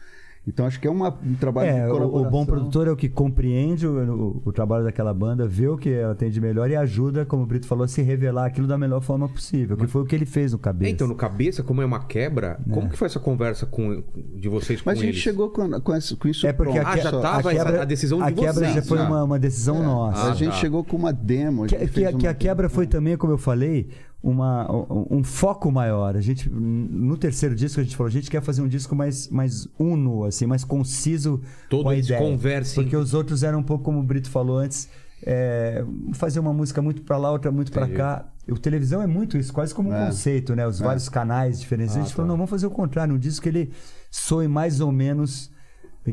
Então 0.48 0.64
acho 0.64 0.78
que 0.78 0.86
é 0.86 0.90
uma, 0.90 1.08
um 1.26 1.34
trabalho 1.34 1.68
É, 1.70 1.84
de 1.86 1.90
o, 1.90 1.94
colaboração. 1.94 2.28
o 2.28 2.30
bom 2.30 2.46
produtor 2.46 2.86
é 2.86 2.90
o 2.92 2.96
que 2.96 3.08
compreende 3.08 3.84
o, 3.84 3.90
o- 4.14 4.42
o 4.44 4.52
trabalho 4.52 4.84
daquela 4.84 5.12
banda, 5.12 5.44
vê 5.46 5.66
o 5.66 5.76
que 5.76 5.90
ela 5.90 6.14
tem 6.14 6.30
de 6.30 6.40
melhor 6.40 6.70
e 6.70 6.76
ajuda, 6.76 7.26
como 7.26 7.42
o 7.42 7.46
Brito 7.46 7.66
falou, 7.66 7.84
a 7.84 7.88
se 7.88 8.00
revelar 8.00 8.46
aquilo 8.46 8.66
da 8.68 8.78
melhor 8.78 9.00
forma 9.00 9.28
possível, 9.28 9.76
que 9.76 9.88
foi 9.88 10.02
o 10.02 10.04
que 10.04 10.14
ele 10.14 10.24
fez 10.24 10.52
no 10.52 10.58
cabeça. 10.58 10.92
Então, 10.92 11.08
no 11.08 11.16
cabeça, 11.16 11.64
como 11.64 11.82
é 11.82 11.84
uma 11.84 11.98
quebra, 12.04 12.60
como 12.70 12.88
que 12.88 12.96
foi 12.96 13.06
essa 13.06 13.18
conversa 13.18 13.66
com, 13.66 14.04
de 14.36 14.48
vocês 14.48 14.80
com 14.80 14.88
Mas 14.88 14.98
a 14.98 15.02
gente 15.02 15.10
eles? 15.14 15.20
chegou 15.22 15.50
com, 15.50 15.68
com, 15.80 15.94
esse- 15.96 16.14
com 16.14 16.28
isso 16.28 16.46
É 16.46 16.52
porque 16.52 16.72
pronto. 16.74 16.86
a, 16.86 16.90
Ah, 16.92 16.96
já 16.96 17.10
que- 17.10 17.20
tava 17.22 17.52
essa- 17.52 17.82
a 17.82 17.84
decisão 17.84 18.18
de 18.18 18.24
a 18.24 18.32
quebra 18.32 18.52
vocês, 18.52 18.74
já 18.74 18.82
foi 18.82 18.98
já. 18.98 19.08
uma, 19.08 19.24
uma 19.24 19.38
decisão 19.40 19.82
nossa. 19.82 20.20
a 20.28 20.30
Ah, 20.30 20.34
gente 20.34 20.50
tá. 20.50 20.56
chegou 20.58 20.84
com 20.84 20.96
uma 20.96 21.12
demo. 21.12 21.64
a 21.64 21.66
Que, 21.66 21.76
que- 21.76 21.88
que 21.88 22.00
uma- 22.26 22.30
a 22.30 22.34
quebra 22.34 22.68
foi 22.68 22.86
também, 22.86 23.16
como 23.16 23.32
eu 23.32 23.38
falei, 23.38 23.88
uma, 24.28 24.68
um, 24.72 25.18
um 25.18 25.24
foco 25.24 25.70
maior. 25.70 26.16
A 26.16 26.20
gente, 26.20 26.50
no 26.50 27.16
terceiro 27.16 27.54
disco, 27.54 27.80
a 27.80 27.84
gente 27.84 27.96
falou, 27.96 28.08
a 28.08 28.12
gente 28.12 28.28
quer 28.28 28.42
fazer 28.42 28.60
um 28.60 28.66
disco 28.68 28.94
mais, 28.96 29.28
mais 29.28 29.68
uno, 29.78 30.24
assim, 30.24 30.46
mais 30.46 30.64
conciso 30.64 31.40
Todos 31.70 31.84
com 31.84 31.90
a 31.90 31.96
ideia. 31.96 32.18
conversem. 32.20 32.82
Porque 32.82 32.96
os 32.96 33.14
outros 33.14 33.42
eram 33.44 33.60
um 33.60 33.62
pouco 33.62 33.84
como 33.84 34.00
o 34.00 34.02
Brito 34.02 34.28
falou 34.28 34.58
antes, 34.58 34.88
é, 35.24 35.84
fazer 36.14 36.40
uma 36.40 36.52
música 36.52 36.82
muito 36.82 37.02
pra 37.02 37.16
lá, 37.16 37.30
outra 37.30 37.52
muito 37.52 37.70
pra 37.70 37.82
Entendi. 37.84 37.98
cá. 37.98 38.28
O 38.48 38.58
televisão 38.58 39.00
é 39.00 39.06
muito 39.06 39.38
isso, 39.38 39.52
quase 39.52 39.72
como 39.74 39.90
um 39.90 39.94
É. 39.94 40.06
conceito, 40.06 40.54
né? 40.56 40.66
Os 40.66 40.78
vários 40.80 41.08
canais 41.08 41.60
diferentes. 41.60 41.94
a 41.94 41.98
Ah, 41.98 42.02
gente 42.02 42.10
tá. 42.10 42.16
falou, 42.16 42.28
não, 42.28 42.36
vamos 42.36 42.50
fazer 42.50 42.66
o 42.66 42.70
contrário, 42.70 43.14
um 43.14 43.18
disco 43.18 43.42
que 43.44 43.48
ele 43.48 43.70
soe 44.10 44.48
mais 44.48 44.80
ou 44.80 44.90
menos, 44.90 45.50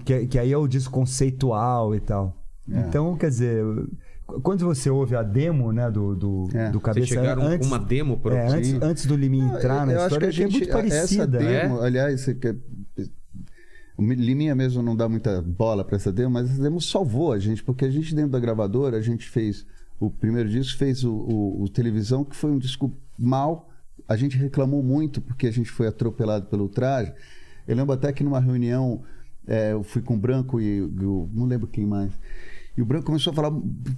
que, 0.05 0.27
que 0.27 0.37
aí 0.39 0.51
é 0.51 0.57
o 0.57 0.67
disco 0.67 0.91
conceitual 0.93 1.95
e 1.95 1.99
tal. 1.99 2.37
É. 2.71 2.79
Então, 2.79 3.15
quer 3.17 3.29
dizer, 3.29 3.63
quando 4.41 4.65
você 4.65 4.89
ouve 4.89 5.15
a 5.15 5.21
demo, 5.23 5.71
né, 5.71 5.89
do, 5.91 6.15
do, 6.15 6.49
É. 6.53 6.69
do 6.69 6.79
Vocês 6.79 6.83
Cabeça 6.83 7.07
chegaram 7.07 7.43
antes, 7.43 7.67
com 7.67 7.73
uma 7.75 7.83
demo 7.83 8.17
pro... 8.19 8.33
é, 8.33 8.47
antes, 8.47 8.73
antes 8.81 9.05
do 9.05 9.15
Liminha 9.15 9.45
entrar 9.55 9.81
eu- 9.81 9.85
na 9.85 9.91
eu 9.93 9.97
acho 9.97 10.05
história, 10.07 10.29
que 10.29 10.35
que, 10.35 10.41
a 10.41 10.45
é 10.45 10.49
gente, 10.49 10.59
muito 10.59 10.71
parecida. 10.71 11.23
Essa 11.23 11.27
né? 11.27 11.61
demo, 11.63 11.81
aliás, 11.81 12.21
você 12.21 12.33
quer- 12.35 12.55
o 13.97 14.01
Liminha 14.01 14.55
mesmo 14.55 14.81
não 14.81 14.95
dá 14.95 15.07
muita 15.07 15.41
bola 15.41 15.83
pra 15.83 15.95
essa 15.97 16.11
demo, 16.11 16.31
mas 16.31 16.49
essa 16.49 16.61
demo 16.61 16.81
salvou 16.81 17.31
a 17.31 17.37
gente, 17.39 17.63
porque 17.63 17.85
a 17.85 17.89
gente 17.91 18.15
dentro 18.15 18.31
da 18.31 18.39
gravadora, 18.39 18.97
a 18.97 19.01
gente 19.01 19.29
fez 19.29 19.65
o 19.99 20.09
primeiro 20.09 20.49
disco, 20.49 20.77
fez 20.77 21.03
o, 21.03 21.13
o- 21.13 21.63
o 21.63 21.69
televisão, 21.69 22.23
que 22.25 22.35
foi 22.35 22.49
um 22.51 22.57
disco 22.57 22.91
mal. 23.17 23.69
A 24.07 24.15
gente 24.15 24.35
reclamou 24.37 24.81
muito 24.83 25.21
porque 25.21 25.47
a 25.47 25.51
gente 25.51 25.69
foi 25.69 25.87
atropelado 25.87 26.47
pelo 26.47 26.67
traje. 26.67 27.13
Eu 27.67 27.75
lembro 27.75 27.93
até 27.93 28.11
que 28.11 28.23
numa 28.23 28.39
reunião 28.39 29.03
é, 29.47 29.73
eu 29.73 29.83
fui 29.83 30.01
com 30.01 30.15
o 30.15 30.17
Branco 30.17 30.59
e 30.59 30.81
o, 30.81 31.29
não 31.33 31.45
lembro 31.45 31.67
quem 31.67 31.85
mais. 31.85 32.11
E 32.75 32.81
o 32.81 32.85
Branco 32.85 33.05
começou 33.05 33.31
a 33.31 33.35
falar: 33.35 33.51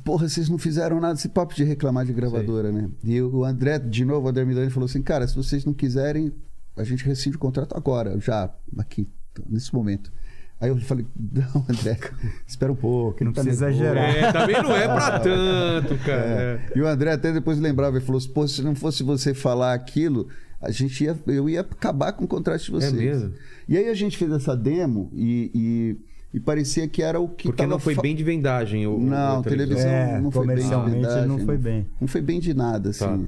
Porra, 0.04 0.28
vocês 0.28 0.50
não 0.50 0.58
fizeram 0.58 1.00
nada, 1.00 1.14
esse 1.14 1.30
papo 1.30 1.54
de 1.56 1.64
reclamar 1.64 2.06
de 2.06 2.14
gravadora, 2.14 2.72
né? 2.72 2.90
E 3.04 3.22
o 3.22 3.44
André, 3.46 3.80
de 3.80 4.04
novo, 4.04 4.28
o 4.28 4.30
André 4.30 4.44
Milani 4.46 4.70
falou 4.70 4.86
assim: 4.86 5.02
Cara, 5.02 5.28
se 5.28 5.36
vocês 5.36 5.64
não 5.64 5.74
quiserem, 5.74 6.34
a 6.76 6.84
gente 6.84 7.06
rescinde 7.06 7.38
o 7.38 7.40
contrato 7.40 7.76
agora, 7.76 8.20
já, 8.20 8.54
aqui, 8.78 9.08
nesse 9.50 9.74
momento. 9.74 10.12
Aí 10.60 10.70
eu 10.70 10.78
falei: 10.82 11.06
Não, 11.16 11.66
André, 11.70 11.98
espera 12.46 12.72
um 12.72 12.76
pouco, 12.76 13.24
Não 13.24 13.32
tá 13.32 13.42
precisa 13.44 13.68
nervoso." 13.68 13.84
exagerar. 13.86 14.16
É, 14.16 14.32
também 14.32 14.62
não 14.62 14.76
é 14.76 14.86
pra 14.88 15.20
tanto, 15.22 15.98
cara. 16.00 16.26
É. 16.26 16.72
E 16.76 16.82
o 16.82 16.88
André 16.88 17.14
até 17.14 17.32
depois 17.32 17.58
lembrava, 17.60 17.98
ele 17.98 18.06
falou: 18.06 18.22
Pô, 18.34 18.48
se 18.48 18.62
não 18.62 18.76
fosse 18.76 19.04
você 19.04 19.34
falar 19.34 19.74
aquilo, 19.74 20.28
a 20.62 20.72
gente 20.72 21.04
ia, 21.04 21.18
eu 21.28 21.50
ia 21.50 21.62
acabar 21.62 22.12
com 22.14 22.26
o 22.26 22.28
contrato 22.28 22.62
de 22.62 22.72
vocês. 22.72 22.94
É 22.94 22.96
mesmo? 22.96 23.34
E 23.68 23.78
aí 23.78 23.88
a 23.90 23.94
gente 23.94 24.18
fez 24.18 24.32
essa 24.32 24.56
demo 24.56 25.10
e, 25.14 25.52
e, 25.54 25.98
e 26.36 26.40
parecia 26.42 26.86
que 26.88 27.02
era 27.02 27.18
o 27.20 27.30
que 27.30 27.44
Porque 27.48 27.58
tava 27.64 27.70
não 27.70 27.80
foi 27.80 27.96
fa- 27.96 28.02
bem 28.02 28.14
de 28.14 28.24
vendagem 28.24 28.86
o 28.86 29.00
Não, 29.00 29.40
o 29.40 29.44
televisão 29.44 29.90
É, 29.90 30.20
não 30.20 30.30
foi 30.30 30.46
bem. 30.46 30.56
de 30.58 30.62
comercialmente 30.64 31.00
verdade, 31.00 31.28
não 31.28 31.40
foi 31.40 31.58
bem. 31.58 31.88
Não 32.02 32.08
foi 32.10 32.22
bem 32.22 32.40
de 32.42 32.54
nada, 32.54 32.90
assim. 32.90 33.06
Tá. 33.06 33.20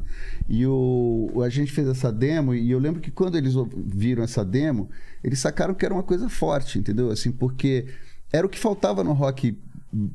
E 0.49 0.65
o, 0.67 1.41
a 1.43 1.47
gente 1.49 1.71
fez 1.71 1.87
essa 1.87 2.11
demo 2.11 2.53
e 2.53 2.69
eu 2.69 2.77
lembro 2.79 2.99
que 2.99 3.09
quando 3.09 3.37
eles 3.37 3.53
viram 3.85 4.23
essa 4.23 4.43
demo, 4.43 4.89
eles 5.23 5.39
sacaram 5.39 5.73
que 5.73 5.85
era 5.85 5.93
uma 5.93 6.03
coisa 6.03 6.27
forte, 6.27 6.77
entendeu? 6.77 7.09
Assim, 7.09 7.31
porque 7.31 7.85
era 8.31 8.45
o 8.45 8.49
que 8.49 8.59
faltava 8.59 9.03
no 9.05 9.13
rock 9.13 9.57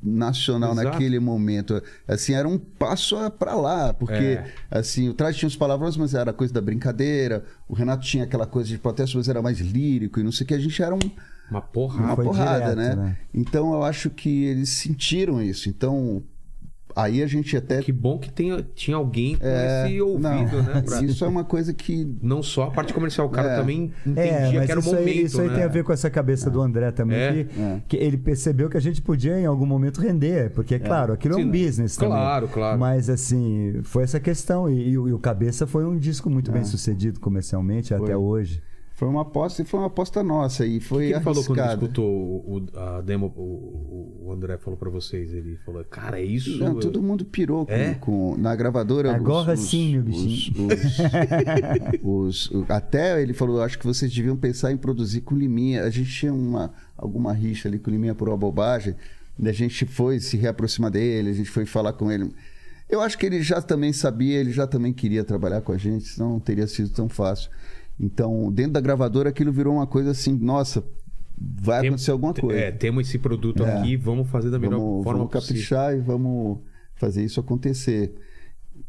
nacional 0.03 0.73
Exato. 0.73 0.89
naquele 0.91 1.19
momento. 1.19 1.83
Assim, 2.07 2.35
era 2.35 2.47
um 2.47 2.59
passo 2.59 3.17
para 3.39 3.55
lá, 3.55 3.93
porque 3.95 4.13
É. 4.15 4.45
assim, 4.71 5.09
o 5.09 5.15
traje 5.15 5.39
tinha 5.39 5.49
os 5.49 5.57
palavrões, 5.57 5.97
mas 5.97 6.13
era 6.15 6.33
coisa 6.33 6.53
da 6.53 6.61
brincadeira. 6.61 7.43
O 7.69 7.75
Renato 7.75 8.05
tinha 8.05 8.25
aquela 8.25 8.47
coisa 8.47 8.69
de 8.69 8.79
protesto, 8.79 9.17
mas 9.17 9.29
era 9.29 9.41
mais 9.41 9.59
lírico 9.61 10.21
e 10.21 10.23
não 10.23 10.31
sei 10.31 10.45
o 10.45 10.49
que. 10.49 10.55
A 10.55 10.59
gente 10.59 10.83
era 10.83 10.95
um, 10.95 11.01
Uma 11.51 11.61
porrada. 11.61 12.05
uma 12.07 12.17
Foi 12.17 12.25
porrada, 12.25 12.71
direto, 12.75 12.77
né? 12.77 12.95
né? 12.97 13.17
Então 13.35 13.73
eu 13.75 13.83
acho 13.83 14.09
que 14.11 14.45
eles 14.45 14.71
sentiram 14.71 15.43
isso. 15.43 15.69
Então 15.69 16.23
aí 16.95 17.23
a 17.23 17.27
gente 17.27 17.57
até 17.57 17.81
Que 17.81 17.91
bom 17.91 18.19
que 18.19 18.31
tenha, 18.31 18.63
tinha 18.75 18.99
alguém 18.99 19.37
com 19.37 19.47
É, 19.47 19.87
esse 19.89 19.99
ouvido, 20.03 20.21
não, 20.21 20.45
né? 20.75 20.83
pra- 20.85 21.01
Isso 21.03 21.25
é 21.25 21.29
uma 21.29 21.43
coisa 21.43 21.73
que 21.73 22.07
Não 22.21 22.43
só 22.43 22.65
a 22.65 22.71
parte 22.71 22.93
comercial, 22.93 23.27
o 23.27 23.31
cara 23.31 23.53
É. 23.53 23.57
também 23.57 23.91
entendia 24.07 24.23
É, 24.31 24.53
mas 24.53 24.67
que 24.67 24.71
era 24.73 24.79
o 24.79 24.83
isso, 24.83 24.91
momento, 24.95 25.09
aí, 25.09 25.23
isso 25.23 25.41
aí 25.41 25.49
né? 25.49 25.55
tem 25.55 25.65
a 25.65 25.69
ver 25.69 25.85
com 25.85 25.93
essa 25.93 26.11
cabeça 26.11 26.51
do 26.51 26.61
André 26.61 26.91
também, 26.91 27.17
É. 27.19 27.45
que, 27.45 27.61
É. 27.61 27.83
que 27.89 27.97
ele 27.97 28.19
percebeu 28.19 28.69
que 28.69 28.77
a 28.77 28.81
gente 28.81 29.01
podia 29.01 29.39
em 29.41 29.47
algum 29.47 29.65
momento 29.65 30.03
render, 30.03 30.51
porque, 30.51 30.79
claro, 30.79 31.15
aquilo 31.15 31.35
é 31.35 31.39
Sim, 31.39 31.45
um 31.45 31.51
business 31.51 31.97
também. 31.97 32.11
claro, 32.13 32.49
claro. 32.49 32.79
Mas, 32.79 33.09
assim, 33.09 33.81
foi 33.85 34.03
essa 34.05 34.21
questão. 34.21 34.69
E, 34.71 34.91
e 34.91 34.99
o 34.99 35.09
e 35.09 35.13
o 35.15 35.19
Cabeça 35.19 35.67
foi 35.67 35.87
um 35.87 35.97
disco 35.99 36.29
muito 36.29 36.53
bem 36.53 36.63
sucedido 36.65 37.19
comercialmente 37.21 37.95
até 37.95 38.15
hoje. 38.15 38.63
Foi 39.03 39.09
uma 39.09 39.23
aposta 39.23 39.63
e 39.63 39.65
foi 39.65 39.81
uma 39.81 39.87
aposta 39.89 40.23
nossa 40.23 40.65
e 40.65 40.79
O 40.79 40.81
foi 40.81 41.09
que 41.09 41.13
ele 41.15 41.21
falou 41.25 41.45
quando 41.45 41.59
escutou 41.73 42.07
o, 42.09 42.57
o- 42.73 42.79
a 42.79 43.01
demo, 43.01 43.33
o, 43.37 44.27
o 44.27 44.33
André 44.33 44.57
falou 44.59 44.79
pra 44.79 44.89
vocês? 44.89 45.33
Ele 45.33 45.59
falou, 45.67 45.83
cara, 45.85 46.21
é 46.21 46.25
isso? 46.25 46.57
Não, 46.59 46.79
todo 46.79 47.03
mundo 47.03 47.25
pirou 47.25 47.67
com, 47.67 47.73
É? 47.73 47.95
com- 47.95 48.37
na 48.39 48.55
gravadora. 48.55 49.13
Agora 49.13 49.57
sim, 49.57 49.95
meu 49.95 50.03
bichinho. 50.05 50.69
os- 50.69 52.01
os- 52.05 52.51
os- 52.53 52.71
até 52.71 53.21
ele 53.21 53.33
falou, 53.33 53.61
acho 53.61 53.77
que 53.77 53.85
vocês 53.85 54.13
deviam 54.15 54.37
pensar 54.37 54.71
em 54.71 54.77
produzir 54.77 55.23
com 55.23 55.35
Liminha. 55.35 55.83
A 55.83 55.91
gente 55.91 56.09
tinha 56.13 56.33
uma, 56.33 56.73
alguma 56.97 57.33
rixa 57.33 57.69
ali 57.69 57.81
com 57.81 57.91
Liminha 57.91 58.15
por 58.15 58.29
uma 58.29 58.37
bobagem. 58.37 58.95
E 59.37 59.49
a 59.49 59.53
gente 59.53 59.85
foi 59.85 60.21
se 60.21 60.37
reaproximar 60.37 60.93
dele, 60.93 61.31
a 61.31 61.33
gente 61.33 61.51
foi 61.51 61.67
falar 61.67 61.93
com 61.95 62.09
ele. 62.13 62.31
Eu 62.89 63.01
acho 63.01 63.19
que 63.19 63.27
ele 63.27 63.43
já 63.43 63.61
também 63.61 63.93
sabia, 63.93 64.39
ele 64.39 64.53
já 64.53 64.67
também 64.67 64.93
queria 64.93 65.25
trabalhar 65.25 65.61
com 65.63 65.73
a 65.73 65.77
gente, 65.79 66.05
senão 66.07 66.35
não 66.35 66.39
teria 66.41 66.69
sido 66.69 66.91
tão 66.91 67.09
fácil. 67.09 67.51
Então, 68.03 68.51
dentro 68.53 68.73
da 68.73 68.81
gravadora, 68.81 69.29
aquilo 69.31 69.53
virou 69.53 69.75
uma 69.77 69.87
coisa 69.87 70.11
assim, 70.11 70.37
nossa, 70.37 70.83
vai 71.39 71.81
Tem- 71.83 71.89
acontecer 71.91 72.11
alguma 72.11 72.35
coisa. 72.35 72.59
É, 72.59 72.73
temos 72.73 73.09
esse 73.09 73.19
produto 73.19 73.65
É. 73.65 73.79
aqui, 73.79 73.97
vamos 73.97 74.29
fazer 74.29 74.51
da 74.51 74.59
melhor 74.59 74.79
vamos, 74.81 75.05
forma 75.05 75.19
vamos 75.21 75.33
possível. 75.33 75.55
caprichar 75.55 75.97
e 75.97 76.01
vamos 76.01 76.59
fazer 76.97 77.23
isso 77.25 77.39
acontecer. 77.39 78.13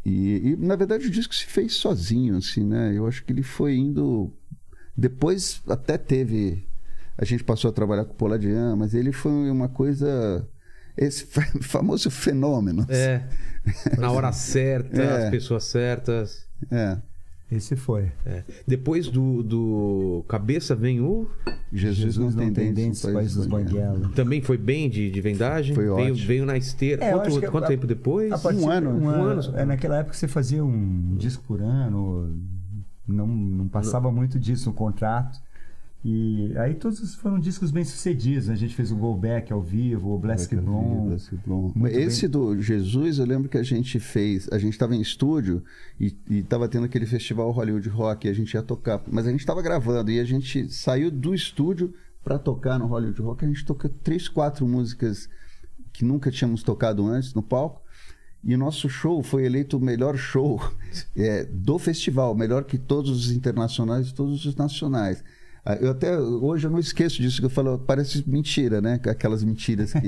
E, 0.06 0.50
e, 0.50 0.56
na 0.58 0.76
verdade 0.76 1.08
o 1.08 1.12
disco 1.12 1.34
se 1.34 1.46
fez 1.46 1.76
sozinho, 1.76 2.36
assim, 2.38 2.64
né? 2.66 2.92
Eu 2.96 3.08
acho 3.08 3.24
que 3.24 3.32
ele 3.32 3.44
foi 3.44 3.76
indo. 3.78 4.32
Depois 4.98 5.62
até 5.70 5.98
teve. 5.98 6.68
A 7.18 7.24
gente 7.24 7.44
passou 7.44 7.70
a 7.70 7.74
trabalhar 7.74 8.06
com 8.06 8.14
o 8.14 8.16
Poladian, 8.18 8.76
mas 8.76 8.94
ele 8.94 9.12
foi 9.12 9.50
uma 9.52 9.70
coisa. 9.70 10.46
Esse 10.98 11.26
fa- 11.32 11.48
famoso 11.62 12.10
fenômeno. 12.12 12.86
É, 12.90 13.24
na 13.98 14.12
hora 14.12 14.32
certa, 14.32 15.00
É. 15.02 15.24
as 15.26 15.30
pessoas 15.30 15.64
certas. 15.66 16.46
É. 16.72 16.98
Esse 17.56 17.76
foi. 17.76 18.12
É. 18.26 18.44
Depois 18.68 19.08
do, 19.10 19.44
do 19.44 20.26
Cabeça 20.28 20.74
vem 20.76 21.00
o... 21.02 21.28
Jesus, 21.72 22.16
não, 22.18 22.52
tem 22.54 22.74
dentes, 22.74 23.02
dos 23.36 23.48
banguelos. 23.48 24.12
Também 24.14 24.42
foi 24.42 24.58
bem 24.58 24.90
de, 24.90 25.10
de 25.10 25.22
vendagem? 25.22 25.74
Foi 25.76 25.86
veio, 25.86 25.96
ótimo. 26.12 26.28
veio 26.28 26.46
na 26.46 26.58
esteira. 26.58 27.04
É, 27.04 27.12
quanto 27.12 27.42
quanto 27.52 27.64
a- 27.66 27.68
tempo 27.68 27.88
depois? 27.88 28.32
A 28.32 28.38
partir- 28.38 28.60
Um 28.62 28.70
ano. 28.70 28.90
uma- 28.92 29.18
Um 29.18 29.24
ano 29.24 29.44
só. 29.44 29.58
é, 29.58 29.66
naquela 29.66 29.98
época 30.00 30.16
você 30.16 30.28
fazia 30.28 30.64
um 30.64 31.16
disco 31.18 31.44
por 31.48 31.62
ano, 31.62 32.38
não, 33.08 33.28
não 33.28 33.68
passava 33.68 34.12
muito 34.12 34.40
disso 34.40 34.70
no 34.70 34.76
contrato. 34.76 35.40
E 36.06 36.52
aí 36.58 36.74
todos 36.74 37.16
foram 37.16 37.40
discos 37.40 37.72
bem 37.72 37.86
sucedidos. 37.86 38.48
né? 38.48 38.54
A 38.54 38.58
gente 38.58 38.76
fez 38.76 38.92
o 38.92 38.96
Go 38.96 39.16
Back 39.16 39.54
ao 39.54 39.62
vivo, 39.62 40.14
o 40.14 40.20
Blom. 40.20 40.36
Blom. 41.46 41.72
Muito 41.74 41.98
Esse 41.98 42.28
do 42.28 42.62
Jesus, 42.62 43.20
eu 43.20 43.26
lembro 43.26 43.48
que 43.48 43.58
a 43.58 43.64
gente 43.64 44.02
fez. 44.02 44.50
A 44.52 44.58
gente 44.58 44.74
estava 44.74 44.94
em 44.94 45.00
estúdio 45.00 45.64
e 45.98 46.14
estava 46.30 46.68
tendo 46.68 46.86
aquele 46.86 47.06
festival 47.06 47.50
Hollywood 47.52 47.88
Rock 47.88 48.28
e 48.28 48.30
a 48.30 48.34
gente 48.34 48.54
ia 48.54 48.62
tocar. 48.62 49.02
Mas 49.10 49.26
a 49.28 49.32
gente 49.32 49.40
estava 49.40 49.62
gravando 49.62 50.12
e 50.12 50.20
a 50.20 50.26
gente 50.26 50.70
saiu 50.70 51.10
do 51.10 51.34
estúdio 51.34 51.94
para 52.22 52.38
tocar 52.38 52.78
no 52.78 52.86
Hollywood 52.88 53.22
Rock. 53.22 53.46
A 53.46 53.48
gente 53.48 53.66
tocou 53.66 53.90
três, 53.90 54.28
quatro 54.28 54.68
músicas 54.68 55.30
que 55.94 56.04
nunca 56.04 56.30
tínhamos 56.30 56.64
tocado 56.64 57.06
antes 57.08 57.34
no 57.34 57.42
palco. 57.42 57.82
E 58.44 58.54
o 58.54 58.58
nosso 58.58 58.90
show 58.90 59.24
foi 59.24 59.46
eleito 59.46 59.78
o 59.78 59.80
melhor 59.80 60.18
show 60.18 60.62
é, 61.16 61.46
do 61.46 61.80
festival, 61.80 62.36
melhor 62.36 62.66
que 62.66 62.78
todos 62.78 63.10
os 63.10 63.32
internacionais 63.32 64.10
e 64.10 64.14
todos 64.14 64.46
os 64.46 64.54
nacionais. 64.58 65.24
Ah, 65.66 65.76
Eu 65.76 65.92
até 65.92 66.20
hoje 66.20 66.68
eu 66.68 66.72
não 66.72 66.78
esqueço 66.80 67.22
disso 67.22 67.40
que 67.40 67.46
eu 67.46 67.50
falo, 67.50 67.80
parece 67.80 68.24
mentira, 68.28 68.82
né? 68.82 69.00
Aquelas 69.08 69.44
mentiras 69.44 69.94
que, 69.94 70.00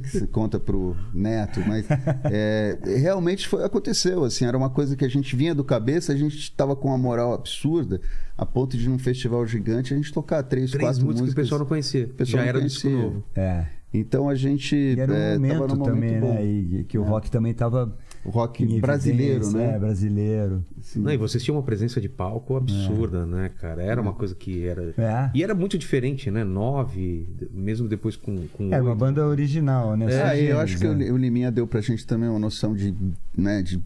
que 0.00 0.08
se 0.10 0.26
conta 0.26 0.58
pro 0.58 0.96
neto, 1.14 1.60
mas 1.66 1.86
é, 2.24 2.78
realmente 2.98 3.46
foi, 3.46 3.62
aconteceu, 3.64 4.24
assim, 4.24 4.44
era 4.44 4.56
uma 4.58 4.70
coisa 4.70 4.96
que 4.96 5.04
a 5.04 5.08
gente 5.08 5.36
vinha 5.36 5.54
do 5.54 5.62
cabeça, 5.62 6.12
a 6.12 6.16
gente 6.16 6.36
estava 6.36 6.74
com 6.74 6.88
uma 6.88 6.98
moral 6.98 7.32
absurda, 7.32 8.00
a 8.36 8.44
ponto 8.44 8.76
de 8.76 8.88
num 8.88 8.98
festival 8.98 9.46
gigante 9.46 9.94
a 9.94 9.96
gente 9.96 10.12
tocar 10.12 10.42
três, 10.42 10.72
Três 10.72 10.84
quatro 10.84 11.06
músicas 11.06 11.32
que 11.34 11.40
o 11.40 11.42
pessoal 11.44 11.58
não 11.60 11.66
conhecia. 11.66 12.08
pessoal 12.08 12.38
Já 12.38 12.42
não 12.42 12.48
era 12.48 12.60
disco 12.60 12.82
conhecia. 12.82 13.04
novo. 13.04 13.24
É. 13.36 13.66
Então 13.94 14.28
a 14.28 14.34
gente 14.34 14.74
E 14.74 14.98
era 14.98 15.12
um 15.12 15.14
é, 15.14 15.34
momento, 15.38 15.58
momento 15.76 15.82
também, 15.84 16.18
bom. 16.20 16.34
né? 16.34 16.44
E 16.44 16.84
que 16.88 16.96
o 16.98 17.02
rock 17.02 17.30
também 17.30 17.52
tava 17.52 17.84
O 17.86 17.92
rock 18.24 18.62
em 18.62 18.80
brasileiro, 18.80 19.50
né? 19.50 19.74
É, 19.74 19.78
brasileiro. 19.78 20.64
Não, 20.96 21.12
e 21.12 21.16
vocês 21.16 21.42
tinham 21.42 21.56
uma 21.56 21.62
presença 21.62 22.00
de 22.00 22.08
palco 22.08 22.56
absurda, 22.56 23.26
né, 23.26 23.50
cara? 23.60 23.82
Era 23.82 24.00
uma 24.00 24.12
coisa 24.12 24.34
que 24.34 24.64
era. 24.64 24.94
É. 24.96 25.30
E 25.34 25.42
era 25.42 25.54
muito 25.54 25.76
diferente, 25.76 26.30
né? 26.30 26.44
Nove, 26.44 27.28
mesmo 27.52 27.88
depois 27.88 28.16
com. 28.16 28.46
com 28.52 28.72
É, 28.72 28.80
uma 28.80 28.94
banda 28.94 29.26
original, 29.26 29.96
né? 29.96 30.06
É, 30.10 30.52
eu 30.52 30.58
acho 30.60 30.78
que 30.78 30.86
né? 30.86 31.10
o, 31.10 31.16
Liminha 31.16 31.50
deu 31.50 31.66
pra 31.66 31.80
gente 31.80 32.06
também 32.06 32.28
uma 32.28 32.38
noção 32.38 32.74
de, 32.74 32.94
né, 33.36 33.62
de 33.62 33.82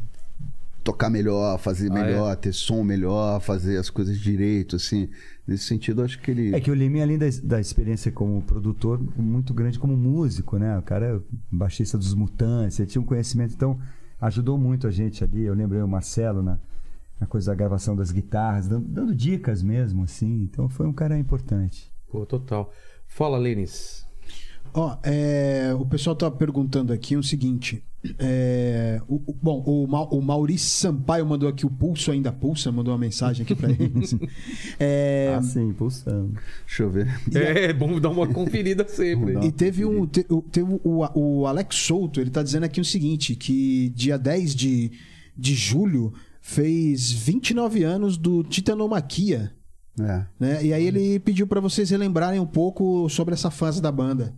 tocar 0.84 1.10
melhor, 1.10 1.58
fazer 1.58 1.90
Ah, 1.90 1.94
melhor, 1.94 2.36
ter 2.36 2.52
som 2.52 2.82
melhor, 2.84 3.40
fazer 3.40 3.76
as 3.76 3.90
coisas 3.90 4.18
direito, 4.18 4.76
assim. 4.76 5.08
Nesse 5.46 5.64
sentido, 5.64 6.00
eu 6.00 6.04
acho 6.04 6.20
que 6.20 6.30
ele... 6.30 6.54
É 6.54 6.60
que 6.60 6.70
o 6.70 6.74
Liminha, 6.74 7.04
além 7.04 7.18
da, 7.18 7.26
da 7.42 7.60
experiência 7.60 8.10
como 8.10 8.42
produtor, 8.42 9.00
muito 9.16 9.54
grande 9.54 9.78
como 9.78 9.96
músico, 9.96 10.58
né? 10.58 10.76
O 10.76 10.82
cara 10.82 11.06
é 11.06 11.20
baixista 11.50 11.96
dos 11.96 12.14
Mutantes, 12.14 12.80
ele 12.80 12.88
tinha 12.88 13.00
um 13.00 13.04
conhecimento, 13.04 13.54
então 13.54 13.78
ajudou 14.20 14.58
muito 14.58 14.86
a 14.86 14.90
gente 14.90 15.22
ali. 15.24 15.42
Eu 15.42 15.54
lembrei 15.54 15.82
o 15.82 15.88
Marcelo 15.88 16.42
na, 16.42 16.58
na 17.20 17.26
coisa 17.26 17.50
da 17.50 17.54
gravação 17.54 17.96
das 17.96 18.10
guitarras, 18.10 18.68
dando, 18.68 18.88
dando 18.88 19.14
dicas 19.14 19.62
mesmo, 19.62 20.04
assim. 20.04 20.42
Então 20.42 20.68
foi 20.68 20.86
um 20.86 20.92
cara 20.92 21.18
importante. 21.18 21.92
Pô, 22.08 22.24
total. 22.24 22.72
Fala, 23.06 23.38
Lênis. 23.38 24.05
Ó, 24.76 24.96
é, 25.02 25.74
o 25.78 25.86
pessoal 25.86 26.14
tá 26.14 26.30
perguntando 26.30 26.92
aqui 26.92 27.16
o 27.16 27.22
seguinte. 27.22 27.82
é, 28.20 29.00
o- 29.08 29.16
o- 29.26 29.34
bom, 29.42 29.60
o, 29.66 29.86
Ma- 29.88 30.04
o 30.10 30.20
Maurício 30.20 30.68
Sampaio 30.70 31.26
mandou 31.26 31.48
aqui 31.48 31.66
o 31.66 31.70
pulso 31.70 32.12
ainda 32.12 32.30
pulsa, 32.30 32.70
mandou 32.70 32.92
uma 32.92 33.00
mensagem 33.00 33.42
aqui 33.42 33.54
pra 33.54 33.68
eles. 33.70 34.14
É, 34.78 35.34
Ah, 35.36 35.42
sim, 35.42 35.72
pulsando. 35.72 36.34
Deixa 36.66 36.82
eu 36.84 36.90
ver. 36.90 37.08
É, 37.34 37.72
bom 37.72 37.98
dar 37.98 38.10
uma 38.10 38.26
conferida 38.28 38.86
sempre. 38.86 39.34
E 39.44 39.50
teve 39.50 39.84
um. 39.84 40.06
te- 40.06 40.26
o- 40.28 40.42
teve 40.42 40.78
o, 40.84 41.04
o 41.14 41.46
Alex 41.46 41.74
Souto, 41.76 42.20
ele 42.20 42.30
tá 42.30 42.42
dizendo 42.42 42.64
aqui 42.64 42.80
o 42.80 42.84
seguinte: 42.84 43.34
que 43.34 43.88
dia 43.96 44.16
10 44.18 44.54
de, 44.54 44.92
de 45.36 45.54
julho 45.54 46.12
fez 46.40 47.10
29 47.10 47.82
anos 47.82 48.16
do 48.16 48.44
Titanomaquia. 48.44 49.50
É, 49.98 50.22
Né? 50.38 50.64
E 50.66 50.72
aí 50.74 50.86
ele 50.86 51.18
pediu 51.18 51.46
pra 51.46 51.58
vocês 51.58 51.88
relembrarem 51.90 52.38
um 52.38 52.46
pouco 52.46 53.08
sobre 53.08 53.32
essa 53.34 53.50
fase 53.50 53.80
da 53.82 53.90
banda. 53.90 54.34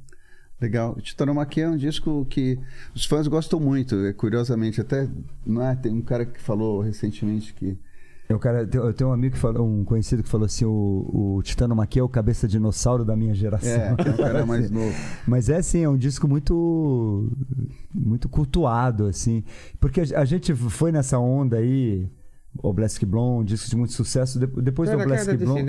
Legal. 0.61 0.95
O 0.97 1.01
Titanomaquia 1.01 1.65
é 1.65 1.69
um 1.69 1.77
disco 1.77 2.27
que 2.27 2.59
os 2.95 3.05
fãs 3.05 3.27
gostam 3.27 3.61
muito, 3.61 3.95
é, 4.05 4.13
curiosamente. 4.13 4.81
Até, 4.81 5.09
não 5.47 5.63
é? 5.63 5.75
Tem 5.75 5.93
um 5.93 6.03
cara 6.03 6.27
que 6.27 6.41
falou 6.41 6.81
recentemente 6.81 7.55
que... 7.55 7.79
Eu, 8.29 8.39
cara, 8.39 8.69
eu 8.71 8.93
tenho 8.93 9.09
um 9.09 9.13
amigo 9.15 9.37
que 9.37 9.41
falou, 9.41 9.67
um 9.67 9.83
conhecido 9.85 10.23
que 10.23 10.29
falou 10.29 10.45
assim: 10.45 10.67
o, 10.67 11.37
o 11.39 11.43
Titano 11.43 11.75
é 11.83 12.03
o 12.03 12.09
cabeça 12.11 12.47
dinossauro 12.47 13.03
da 13.03 13.17
minha 13.17 13.35
geração. 13.35 13.71
É, 13.71 13.97
que 13.97 14.07
é 14.07 14.11
um 14.11 14.17
cara 14.19 14.45
mais 14.45 14.71
novo. 14.71 14.95
Mas 15.27 15.49
é 15.49 15.57
assim, 15.57 15.83
é 15.83 15.89
um 15.89 15.97
disco 15.97 16.29
muito 16.29 17.33
muito 17.95 18.29
cultuado, 18.29 19.07
assim. 19.07 19.43
Porque 19.81 20.03
a 20.15 20.27
gente 20.27 20.55
foi 20.55 20.93
nessa 20.93 21.19
onda 21.19 21.57
aí, 21.57 22.07
o 22.63 22.73
Blask 22.73 23.03
Blonde, 23.05 23.41
um 23.41 23.45
disco 23.45 23.69
de 23.71 23.77
muito 23.77 23.93
sucesso. 23.93 24.39
de- 24.39 24.47
Depois 24.63 24.89
do 24.91 24.97
Blask 25.07 25.27
Blonde. 25.45 25.61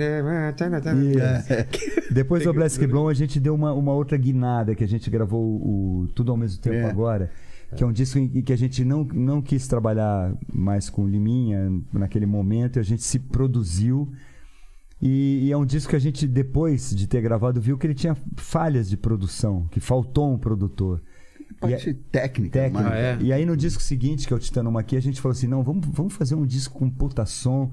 Isso. 1.38 2.12
Depois 2.12 2.42
do 2.44 2.52
Blask 2.52 2.80
Blonde, 2.86 3.10
a 3.12 3.14
gente 3.26 3.38
deu 3.40 3.54
uma, 3.54 3.72
uma 3.72 3.92
outra 3.92 4.16
guinada, 4.16 4.74
que 4.74 4.82
a 4.84 4.88
gente 4.88 5.08
gravou 5.10 5.44
o 5.44 6.08
Tudo 6.14 6.32
ao 6.32 6.36
mesmo 6.36 6.60
tempo 6.60 6.76
É. 6.76 6.84
agora. 6.90 7.30
Que 7.76 7.84
é 7.84 7.86
um 7.86 7.92
disco 7.92 8.18
em 8.18 8.42
que 8.42 8.52
a 8.52 8.56
gente 8.56 8.84
não, 8.84 9.04
não 9.04 9.40
quis 9.40 9.68
trabalhar 9.68 10.32
mais 10.52 10.90
com 10.90 11.06
Liminha 11.06 11.70
naquele 11.92 12.26
momento, 12.26 12.76
e 12.76 12.80
a 12.80 12.82
gente 12.82 13.02
se 13.04 13.18
produziu. 13.20 14.10
E, 15.00 15.46
e 15.46 15.52
é 15.52 15.56
um 15.56 15.64
disco 15.64 15.90
que 15.90 15.96
a 15.96 16.00
gente, 16.00 16.26
depois 16.26 16.90
de 16.90 17.06
ter 17.06 17.22
gravado, 17.22 17.60
viu 17.60 17.78
que 17.78 17.86
ele 17.86 17.94
tinha 17.94 18.16
falhas 18.36 18.88
de 18.88 18.96
produção, 18.96 19.66
que 19.70 19.78
faltou 19.78 20.34
um 20.34 20.38
produtor. 20.38 21.00
Parte 21.60 21.94
técnica. 21.94 22.58
Técnica. 22.58 22.84
mas- 22.84 22.92
Ah, 22.92 22.96
é? 22.96 23.18
E 23.20 23.32
aí 23.32 23.44
no 23.44 23.56
disco 23.56 23.82
seguinte, 23.82 24.26
que 24.26 24.32
é 24.32 24.36
o 24.36 24.40
Titano 24.40 24.76
aqui, 24.78 24.96
a 24.96 25.00
gente 25.02 25.20
falou 25.20 25.32
assim: 25.32 25.46
não, 25.46 25.62
vamos, 25.62 25.86
vamos 25.92 26.14
fazer 26.14 26.34
um 26.34 26.46
disco 26.46 26.78
com 26.78 26.88
puta 26.90 27.24
som. 27.26 27.70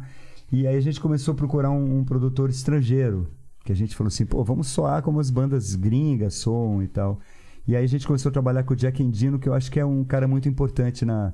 E 0.51 0.65
aí 0.67 0.75
a 0.75 0.81
gente 0.81 0.99
começou 0.99 1.33
a 1.33 1.35
procurar 1.37 1.69
um, 1.71 1.99
um 1.99 2.03
produtor 2.03 2.49
estrangeiro. 2.49 3.29
Que 3.63 3.71
a 3.71 3.75
gente 3.75 3.95
falou 3.95 4.07
assim: 4.09 4.25
pô, 4.25 4.43
vamos 4.43 4.67
soar 4.67 5.01
como 5.01 5.19
as 5.19 5.29
bandas 5.29 5.75
gringas 5.75 6.35
soam 6.35 6.81
e 6.83 6.87
tal. 6.87 7.19
E 7.67 7.75
aí 7.75 7.83
a 7.83 7.87
gente 7.87 8.07
começou 8.07 8.29
a 8.29 8.33
trabalhar 8.33 8.63
com 8.63 8.73
o 8.73 8.77
Jack 8.77 9.03
Endino, 9.03 9.37
que 9.39 9.49
eu 9.49 9.53
acho 9.53 9.69
que 9.71 9.79
é 9.79 9.85
um 9.85 10.03
cara 10.05 10.25
muito 10.27 10.47
importante 10.47 11.03
na, 11.03 11.33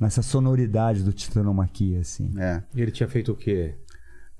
nessa 0.00 0.22
sonoridade 0.22 1.02
do 1.02 1.12
Titanomaquia, 1.12 2.00
assim. 2.00 2.30
É. 2.38 2.62
E 2.74 2.80
ele 2.80 2.90
tinha 2.90 3.06
feito 3.08 3.32
o 3.32 3.36
quê? 3.36 3.74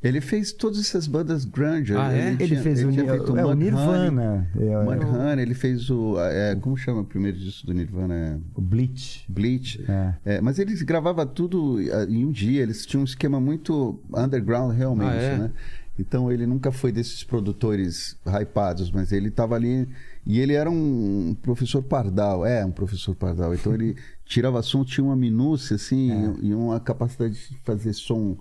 Ele 0.03 0.21
fez 0.21 0.53
todas 0.53 0.79
essas 0.79 1.07
bandas 1.07 1.45
grunge. 1.45 1.95
Ah, 1.97 2.13
é? 2.13 2.29
Ele 2.33 2.47
tinha- 2.49 2.63
fez 2.63 2.85
o, 2.85 2.93
tinha 2.93 3.07
feito 3.11 3.37
é, 3.37 3.45
o 3.45 3.55
Nirvana, 3.55 4.49
é, 4.57 4.85
Mudhoney, 4.85 5.43
ele 5.43 5.55
fez 5.55 5.91
o. 5.91 6.17
é, 6.21 6.55
como 6.57 6.77
chama 6.77 7.01
o 7.01 7.05
primeiro 7.05 7.37
disco 7.39 7.67
do 7.67 7.73
Nirvana? 7.75 8.15
É 8.15 8.39
o 8.55 8.61
Bleach. 8.61 9.25
Bleach. 9.29 9.85
É. 9.89 10.15
É, 10.37 10.41
mas 10.41 10.59
eles 10.59 10.83
gravavam 10.83 11.27
tudo 11.27 11.81
em 12.09 12.25
um 12.25 12.31
dia, 12.31 12.63
eles 12.63 12.85
tinham 12.87 13.01
um 13.03 13.05
esquema 13.05 13.41
muito 13.41 13.99
underground 14.15 14.77
realmente, 14.77 15.11
Ah, 15.11 15.15
é? 15.23 15.39
né? 15.39 15.51
Então 15.99 16.31
ele 16.31 16.47
nunca 16.47 16.71
foi 16.71 16.93
desses 16.93 17.25
produtores 17.25 18.19
hypados, 18.27 18.91
mas 18.91 19.13
ele 19.13 19.29
estava 19.29 19.55
ali 19.55 19.89
e 20.27 20.39
ele 20.41 20.53
era 20.53 20.71
um 20.71 21.35
professor 21.41 21.83
pardal, 21.83 22.45
é 22.45 22.63
um 22.67 22.71
professor 22.71 23.15
pardal. 23.15 23.55
Então 23.55 23.73
ele 23.73 23.97
tirava 24.27 24.61
som, 24.63 24.85
tinha 24.85 25.03
uma 25.03 25.17
minúcia 25.17 25.77
assim 25.77 26.11
É. 26.13 26.35
e 26.43 26.53
uma 26.55 26.79
capacidade 26.79 27.33
de 27.35 27.57
fazer 27.65 27.95
som, 27.95 28.37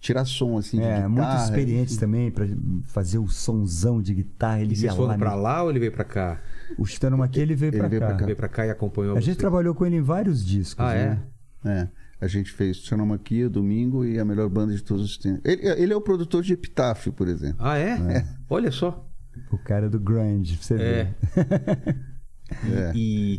tirar 0.00 0.24
som 0.24 0.56
assim. 0.58 0.78
de 0.78 0.84
É, 0.84 1.00
muito 1.08 1.14
guitarra, 1.22 1.44
experiente 1.44 1.92
enfim. 1.92 2.00
também 2.00 2.30
pra 2.30 2.46
fazer 2.84 3.18
o 3.18 3.26
sonzão 3.28 4.00
de 4.00 4.14
guitarra. 4.14 4.60
Ele 4.60 4.72
E 4.72 4.76
vocês 4.76 4.94
foram 4.94 5.08
lá, 5.08 5.18
pra 5.18 5.30
né? 5.30 5.36
lá 5.36 5.62
ou 5.62 5.70
ele 5.70 5.78
veio 5.80 5.92
pra 5.92 6.04
cá? 6.04 6.40
O 6.78 6.84
Chitano 6.86 7.16
Maqui, 7.18 7.40
ele 7.40 7.54
veio 7.54 7.70
Ele 7.70 7.78
pra 7.78 7.88
veio 7.88 8.00
cá. 8.02 8.14
cá. 8.14 8.24
Veio 8.24 8.36
pra 8.36 8.48
cá 8.48 8.66
e 8.66 8.70
acompanhou 8.70 9.16
A 9.16 9.20
gente 9.20 9.36
trabalhou 9.38 9.74
com 9.74 9.84
ele 9.86 9.96
em 9.96 10.02
vários 10.02 10.44
discos. 10.44 10.84
Ah, 10.84 10.94
é? 10.94 11.18
né? 11.64 11.88
É, 12.20 12.24
a 12.24 12.28
gente 12.28 12.52
fez 12.52 12.76
Sonomaquia, 12.78 13.48
Domingo 13.48 14.04
e 14.04 14.18
a 14.18 14.24
melhor 14.24 14.48
banda 14.48 14.74
de 14.74 14.82
todos 14.82 15.04
os 15.04 15.18
tempos. 15.18 15.40
Ele, 15.44 15.66
ele 15.68 15.92
é 15.92 15.96
o 15.96 16.00
produtor 16.00 16.42
de 16.42 16.52
Epitáfio, 16.52 17.12
por 17.12 17.26
exemplo. 17.28 17.56
Ah, 17.58 17.76
é? 17.78 18.24
Olha 18.48 18.70
só. 18.70 19.04
O 19.52 19.58
cara 19.58 19.88
do 19.90 19.98
grunge, 20.00 20.56
pra 20.56 20.64
você 20.66 20.74
É. 20.74 20.78
ver. 20.78 21.96
É. 22.50 22.92
E 22.94 23.38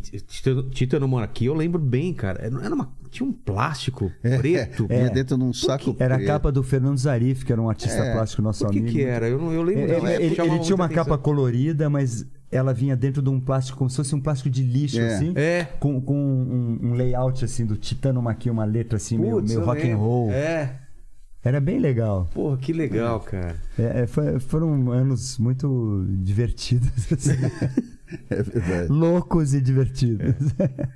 Titano- 0.71 1.07
Monarquia, 1.07 1.47
eu 1.47 1.53
lembro 1.53 1.79
bem, 1.79 2.13
cara. 2.13 2.41
Era 2.43 2.75
uma, 2.75 2.91
tinha 3.09 3.27
um 3.27 3.31
plástico 3.31 4.11
preto. 4.21 4.85
Vinha 4.87 5.09
dentro 5.09 5.37
de 5.37 5.43
um 5.43 5.53
saco 5.53 5.95
Era 5.97 6.15
a 6.15 6.17
preto. 6.17 6.27
capa 6.27 6.51
do 6.51 6.61
Fernando 6.61 6.97
Zarif, 6.97 7.45
que 7.45 7.51
era 7.53 7.61
um 7.61 7.69
artista 7.69 7.99
É. 8.03 8.13
plástico 8.13 8.41
nosso 8.41 8.65
O 8.65 8.69
que 8.69 8.79
amigo. 8.79 8.93
que 8.93 9.01
era? 9.03 9.27
Eu, 9.29 9.39
não, 9.39 9.53
eu 9.53 9.63
lembro. 9.63 9.81
Ele, 9.83 9.91
é, 10.07 10.15
ele- 10.15 10.25
ele 10.25 10.59
tinha 10.59 10.75
uma 10.75 10.85
muita 10.85 10.95
capa 10.95 11.13
atenção. 11.15 11.17
colorida, 11.19 11.89
mas 11.89 12.25
ela 12.51 12.73
vinha 12.73 12.95
dentro 12.95 13.21
de 13.21 13.29
um 13.29 13.39
plástico, 13.39 13.77
como 13.77 13.89
se 13.89 13.95
fosse 13.97 14.13
um 14.13 14.19
plástico 14.21 14.49
de 14.49 14.63
lixo, 14.63 14.99
É. 14.99 15.15
assim. 15.15 15.33
É. 15.35 15.63
Com, 15.79 16.01
com 16.01 16.15
um, 16.17 16.79
um 16.89 16.93
layout, 16.93 17.43
assim, 17.45 17.65
do 17.65 17.75
Titano 17.77 18.21
Maqui, 18.21 18.49
uma 18.49 18.65
letra, 18.65 18.97
assim, 18.97 19.17
meio, 19.17 19.35
Putz, 19.35 19.49
meio 19.51 19.61
eu 19.61 19.65
rock 19.65 19.89
and 19.89 19.95
roll. 19.97 20.31
É. 20.31 20.79
Era 21.43 21.61
bem 21.61 21.79
legal. 21.79 22.27
Porra, 22.33 22.57
que 22.57 22.73
legal, 22.73 23.21
cara. 23.21 23.55
É, 23.79 24.01
é, 24.01 24.07
foi- 24.07 24.37
foram 24.39 24.91
anos 24.91 25.37
muito 25.37 26.05
divertidos. 26.09 26.89
assim. 27.11 27.31
É 28.29 28.41
verdade. 28.43 28.91
Loucos 28.91 29.53
e 29.53 29.61
divertidos. 29.61 30.35
É. 30.59 30.87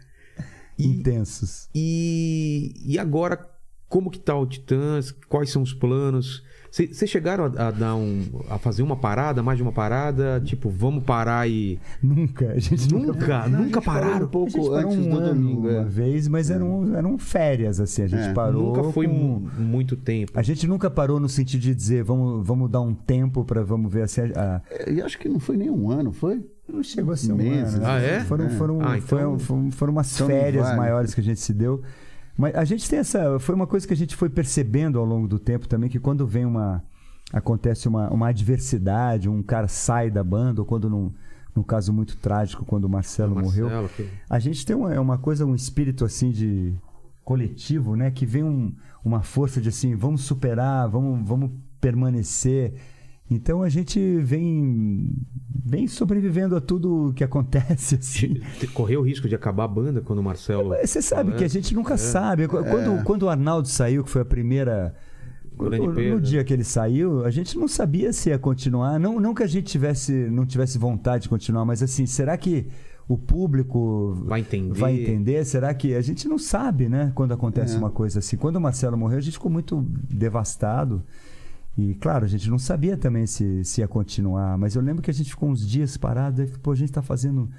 Intensos. 0.80 1.68
E, 1.76 2.74
e 2.86 2.98
agora, 2.98 3.40
como 3.88 4.10
que 4.10 4.20
tá 4.20 4.36
o 4.36 4.46
Titãs? 4.46 5.12
Quais 5.30 5.50
são 5.52 5.62
os 5.62 5.74
planos? 5.74 6.44
Vocês 6.72 7.10
chegaram 7.10 7.44
a, 7.58 7.68
a 7.68 7.72
dar 7.72 7.96
um, 7.96 8.24
a 8.50 8.58
fazer 8.58 8.82
uma 8.82 8.96
parada, 8.96 9.44
mais 9.44 9.58
de 9.58 9.62
uma 9.64 9.74
parada? 9.74 10.42
Tipo, 10.44 10.70
vamos 10.70 11.04
parar 11.04 11.48
e. 11.50 11.78
Nunca. 12.02 12.52
A 12.54 12.58
gente 12.60 12.90
nunca. 12.90 13.08
Nunca, 13.12 13.48
Não, 13.50 13.60
a 13.60 13.62
nunca 13.64 13.82
pararam. 13.82 14.26
um 14.26 14.30
pouco 14.30 14.48
a 14.48 14.52
gente 14.62 14.70
parou 14.70 14.92
antes 14.94 14.98
um 15.06 15.10
do 15.10 15.18
ano 15.18 15.28
domingo. 15.34 15.60
uma 15.68 15.72
é. 15.72 15.84
vez, 15.84 16.28
mas 16.30 16.50
eram, 16.50 16.96
eram 16.96 17.18
férias, 17.18 17.82
assim. 17.82 18.04
A 18.04 18.08
gente 18.08 18.30
É, 18.30 18.34
parou. 18.34 18.68
Nunca 18.74 18.92
foi 18.94 19.06
com- 19.06 19.14
mu- 19.14 19.52
muito 19.60 19.98
tempo. 19.98 20.32
A 20.34 20.42
gente 20.42 20.66
nunca 20.66 20.90
parou 20.90 21.20
no 21.20 21.28
sentido 21.28 21.60
de 21.60 21.76
dizer, 21.76 22.06
vamos, 22.06 22.48
vamos 22.48 22.72
dar 22.72 22.80
um 22.80 22.94
tempo 22.96 23.44
para 23.44 23.62
vamos 23.66 23.92
ver 23.92 24.04
assim. 24.04 24.22
A, 24.34 24.62
É, 24.70 24.94
E 24.94 25.02
acho 25.02 25.20
que 25.20 25.28
não 25.28 25.42
foi 25.42 25.58
nem 25.58 25.70
um 25.70 25.92
ano, 25.92 26.14
foi? 26.14 26.42
Não 26.72 26.84
chegou 26.84 27.14
a 27.14 27.18
ser 27.18 27.34
um 27.34 27.38
Meses. 27.38 27.76
ano. 27.76 27.86
Ah, 27.86 28.00
é? 28.00 28.22
Foram, 28.22 28.50
foram, 28.52 28.82
Ah, 28.82 28.98
então- 28.98 29.08
foram, 29.18 29.40
foram, 29.40 29.72
foram 29.72 29.94
umas 29.94 30.14
Então 30.16 30.28
férias 30.28 30.66
vale. 30.66 30.78
maiores 30.78 31.14
que 31.14 31.22
a 31.22 31.24
gente 31.24 31.40
se 31.40 31.54
deu. 31.54 31.82
Mas 32.38 32.56
a 32.56 32.64
gente 32.66 32.90
tem 32.90 33.00
essa. 33.00 33.38
Foi 33.40 33.54
uma 33.54 33.68
coisa 33.68 33.86
que 33.88 33.94
a 33.94 33.98
gente 33.98 34.16
foi 34.16 34.30
percebendo 34.30 34.98
ao 34.98 35.06
longo 35.06 35.28
do 35.28 35.38
tempo 35.38 35.68
também, 35.68 35.90
que 35.90 36.00
quando 36.00 36.26
vem 36.26 36.46
uma. 36.46 36.84
Acontece 37.34 37.88
uma, 37.88 38.10
uma 38.10 38.28
adversidade, 38.30 39.30
um 39.30 39.42
cara 39.42 39.68
sai 39.68 40.10
da 40.12 40.22
banda, 40.24 40.60
ou 40.62 40.66
quando 40.66 40.90
não, 40.90 41.14
num 41.56 41.64
caso 41.64 41.94
muito 41.94 42.18
trágico 42.18 42.66
quando 42.66 42.86
o 42.86 42.90
Marcelo, 42.90 43.36
Marcelo, 43.36 43.70
morreu. 43.70 43.90
que- 43.96 44.06
A 44.30 44.38
gente 44.40 44.66
tem 44.66 44.76
uma, 44.76 44.94
é 44.94 45.00
uma 45.00 45.18
coisa, 45.18 45.46
um 45.46 45.56
espírito 45.56 46.04
assim 46.04 46.30
de 46.32 46.74
coletivo, 47.24 47.96
né? 47.96 48.12
Que 48.12 48.26
vem 48.26 48.44
um- 48.44 48.74
uma 49.06 49.22
força 49.22 49.62
de 49.62 49.70
assim, 49.70 49.96
vamos 49.96 50.22
superar, 50.24 50.90
vamos, 50.90 51.26
vamos 51.28 51.52
permanecer. 51.80 52.74
Então 53.34 53.64
a 53.64 53.70
gente 53.70 53.98
vem, 54.18 55.10
vem 55.66 55.88
sobrevivendo 55.88 56.54
a 56.54 56.60
tudo 56.60 57.14
que 57.16 57.24
acontece, 57.24 57.96
assim. 57.96 58.42
Correu 58.74 59.00
o 59.00 59.04
risco 59.04 59.30
de 59.30 59.34
acabar 59.36 59.64
a 59.64 59.68
banda 59.70 60.02
quando 60.02 60.20
o 60.20 60.24
Marcelo. 60.24 60.76
Você 60.84 61.02
sabe 61.02 61.32
É, 61.32 61.36
que 61.38 61.44
a 61.46 61.48
gente 61.48 61.74
nunca 61.74 61.96
sabe. 61.96 62.46
Qu- 62.48 62.62
Quando, 62.64 63.04
quando 63.06 63.24
o 63.24 63.30
Arnaldo 63.30 63.70
saiu, 63.70 64.04
que 64.04 64.10
foi 64.10 64.22
a 64.22 64.26
primeira. 64.26 64.94
Grande 65.58 65.86
no, 65.88 66.16
no 66.16 66.22
dia 66.22 66.44
que 66.44 66.52
ele 66.52 66.64
saiu, 66.64 67.24
a 67.24 67.30
gente 67.30 67.58
não 67.58 67.68
sabia 67.68 68.12
se 68.12 68.30
ia 68.30 68.38
continuar. 68.40 69.00
Não, 69.00 69.20
não 69.20 69.34
que 69.34 69.44
a 69.44 69.48
gente 69.48 69.66
tivesse, 69.68 70.12
não 70.12 70.46
tivesse 70.46 70.78
vontade 70.78 71.24
de 71.24 71.30
continuar, 71.30 71.64
mas 71.66 71.82
assim, 71.84 72.06
será 72.06 72.36
que 72.36 72.68
o 73.08 73.18
público 73.18 74.14
Vai 74.26 74.40
entender. 74.42 74.74
vai 74.80 75.00
entender? 75.00 75.46
Será 75.46 75.74
que 75.74 75.94
a 75.94 76.02
gente 76.02 76.28
não 76.28 76.38
sabe, 76.40 76.90
né? 76.90 77.12
Quando 77.16 77.34
acontece 77.34 77.76
É. 77.76 77.78
uma 77.78 77.92
coisa 77.92 78.20
assim. 78.20 78.38
Quando 78.38 78.56
o 78.56 78.62
Marcelo 78.62 78.98
morreu, 78.98 79.20
a 79.20 79.22
gente 79.22 79.34
ficou 79.34 79.52
muito 79.52 79.86
devastado. 80.10 81.04
E 81.78 81.96
claro, 81.96 82.26
a 82.26 82.28
gente 82.28 82.50
não 82.50 82.60
sabia 82.60 82.98
também 82.98 83.26
se, 83.26 83.64
se 83.64 83.82
ia 83.82 83.88
continuar, 83.88 84.58
mas 84.58 84.76
eu 84.76 84.82
lembro 84.82 85.02
que 85.02 85.10
a 85.10 85.14
gente 85.14 85.30
ficou 85.30 85.50
uns 85.50 85.66
dias 85.68 85.96
parado, 85.98 86.42
aí, 86.42 86.48
pô, 86.62 86.72
a 86.72 86.76
gente 86.76 86.92
tá 86.92 87.02
fazendo. 87.02 87.50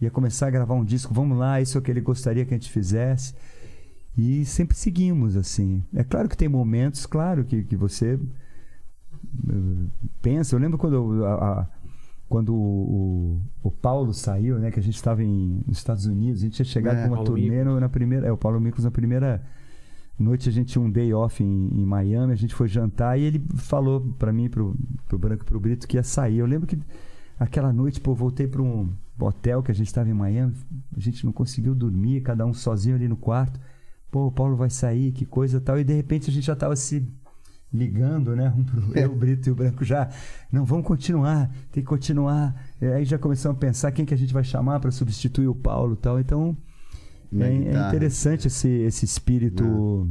ia 0.00 0.10
começar 0.10 0.48
a 0.48 0.50
gravar 0.50 0.74
um 0.74 0.84
disco, 0.84 1.14
vamos 1.14 1.38
lá, 1.38 1.60
isso 1.60 1.78
é 1.78 1.80
o 1.80 1.82
que 1.82 1.90
ele 1.90 2.00
gostaria 2.00 2.44
que 2.44 2.52
a 2.52 2.56
gente 2.56 2.70
fizesse. 2.70 3.34
E 4.16 4.44
sempre 4.44 4.76
seguimos, 4.76 5.36
assim. 5.36 5.82
É 5.94 6.04
claro 6.04 6.28
que 6.28 6.36
tem 6.36 6.48
momentos, 6.48 7.06
claro, 7.06 7.44
que, 7.46 7.62
que 7.64 7.74
você 7.76 8.18
eh, 9.48 9.86
pensa. 10.20 10.54
Eu 10.54 10.60
lembro 10.60 10.76
quando, 10.78 11.24
a- 11.24 11.34
a- 11.62 11.66
quando 12.28 12.54
o, 12.54 13.40
o, 13.62 13.68
o 13.68 13.70
Paulo 13.70 14.12
saiu, 14.12 14.58
né? 14.58 14.70
Que 14.70 14.80
a 14.80 14.82
gente 14.82 14.96
estava 14.96 15.22
nos 15.22 15.78
Estados 15.78 16.04
Unidos, 16.06 16.40
a 16.40 16.44
gente 16.44 16.54
tinha 16.54 16.66
chegado 16.66 16.98
É, 16.98 17.02
com 17.02 17.08
uma 17.08 17.16
Paulo 17.16 17.30
turnê 17.30 17.64
no- 17.64 17.80
na 17.80 17.88
primeira. 17.88 18.26
É, 18.26 18.32
o 18.32 18.36
Paulo 18.36 18.60
Micos 18.60 18.84
na 18.84 18.90
primeira 18.90 19.42
noite 20.22 20.48
a 20.48 20.52
gente 20.52 20.72
tinha 20.72 20.82
um 20.82 20.90
day 20.90 21.12
off 21.12 21.42
em, 21.42 21.68
em 21.72 21.84
Miami, 21.84 22.32
a 22.32 22.36
gente 22.36 22.54
foi 22.54 22.68
jantar 22.68 23.18
e 23.18 23.24
ele 23.24 23.44
falou 23.56 24.00
pra 24.18 24.32
mim, 24.32 24.48
pro, 24.48 24.74
pro 25.06 25.18
Branco 25.18 25.42
e 25.42 25.46
pro 25.46 25.60
Brito 25.60 25.86
que 25.86 25.96
ia 25.96 26.02
sair. 26.02 26.38
Eu 26.38 26.46
lembro 26.46 26.66
que 26.66 26.78
aquela 27.38 27.72
noite, 27.72 28.00
pô, 28.00 28.12
eu 28.12 28.16
voltei 28.16 28.46
pra 28.46 28.62
um 28.62 28.90
hotel 29.18 29.62
que 29.62 29.70
a 29.70 29.74
gente 29.74 29.88
estava 29.88 30.08
em 30.08 30.14
Miami, 30.14 30.54
a 30.96 31.00
gente 31.00 31.24
não 31.24 31.32
conseguiu 31.32 31.74
dormir, 31.74 32.22
cada 32.22 32.46
um 32.46 32.54
sozinho 32.54 32.96
ali 32.96 33.08
no 33.08 33.16
quarto. 33.16 33.60
Pô, 34.10 34.26
o 34.26 34.32
Paulo 34.32 34.56
vai 34.56 34.70
sair, 34.70 35.12
que 35.12 35.24
coisa 35.24 35.60
tal. 35.60 35.78
E 35.78 35.84
de 35.84 35.94
repente 35.94 36.30
a 36.30 36.32
gente 36.32 36.46
já 36.46 36.56
tava 36.56 36.76
se 36.76 37.06
ligando, 37.72 38.36
né? 38.36 38.52
Um 38.56 38.64
pro 38.64 38.98
eu, 38.98 39.10
o 39.10 39.16
Brito 39.16 39.48
e 39.48 39.52
o 39.52 39.54
Branco 39.54 39.84
já. 39.84 40.08
Não, 40.50 40.64
vamos 40.64 40.86
continuar, 40.86 41.50
tem 41.70 41.82
que 41.82 41.88
continuar. 41.88 42.54
E 42.80 42.86
aí 42.86 43.04
já 43.04 43.18
começamos 43.18 43.56
a 43.56 43.60
pensar 43.60 43.92
quem 43.92 44.04
que 44.04 44.12
a 44.12 44.18
gente 44.18 44.34
vai 44.34 44.44
chamar 44.44 44.80
para 44.80 44.90
substituir 44.90 45.48
o 45.48 45.54
Paulo 45.54 45.94
e 45.94 45.96
tal. 45.96 46.20
Então, 46.20 46.56
é, 47.38 47.46
é 47.46 47.58
guitarra. 47.58 47.88
interessante 47.88 48.46
esse, 48.48 48.68
esse 48.68 49.04
espírito 49.04 50.10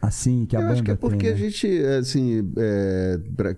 assim 0.00 0.46
que 0.46 0.56
a 0.56 0.60
Eu 0.60 0.62
banda 0.68 0.72
acho 0.74 0.82
que 0.82 0.90
é 0.90 0.94
porque 0.96 1.18
tem, 1.18 1.28
né? 1.28 1.34
a 1.34 1.36
gente, 1.38 1.66
assim, 1.98 2.52
é, 2.56 3.18
pra 3.36 3.54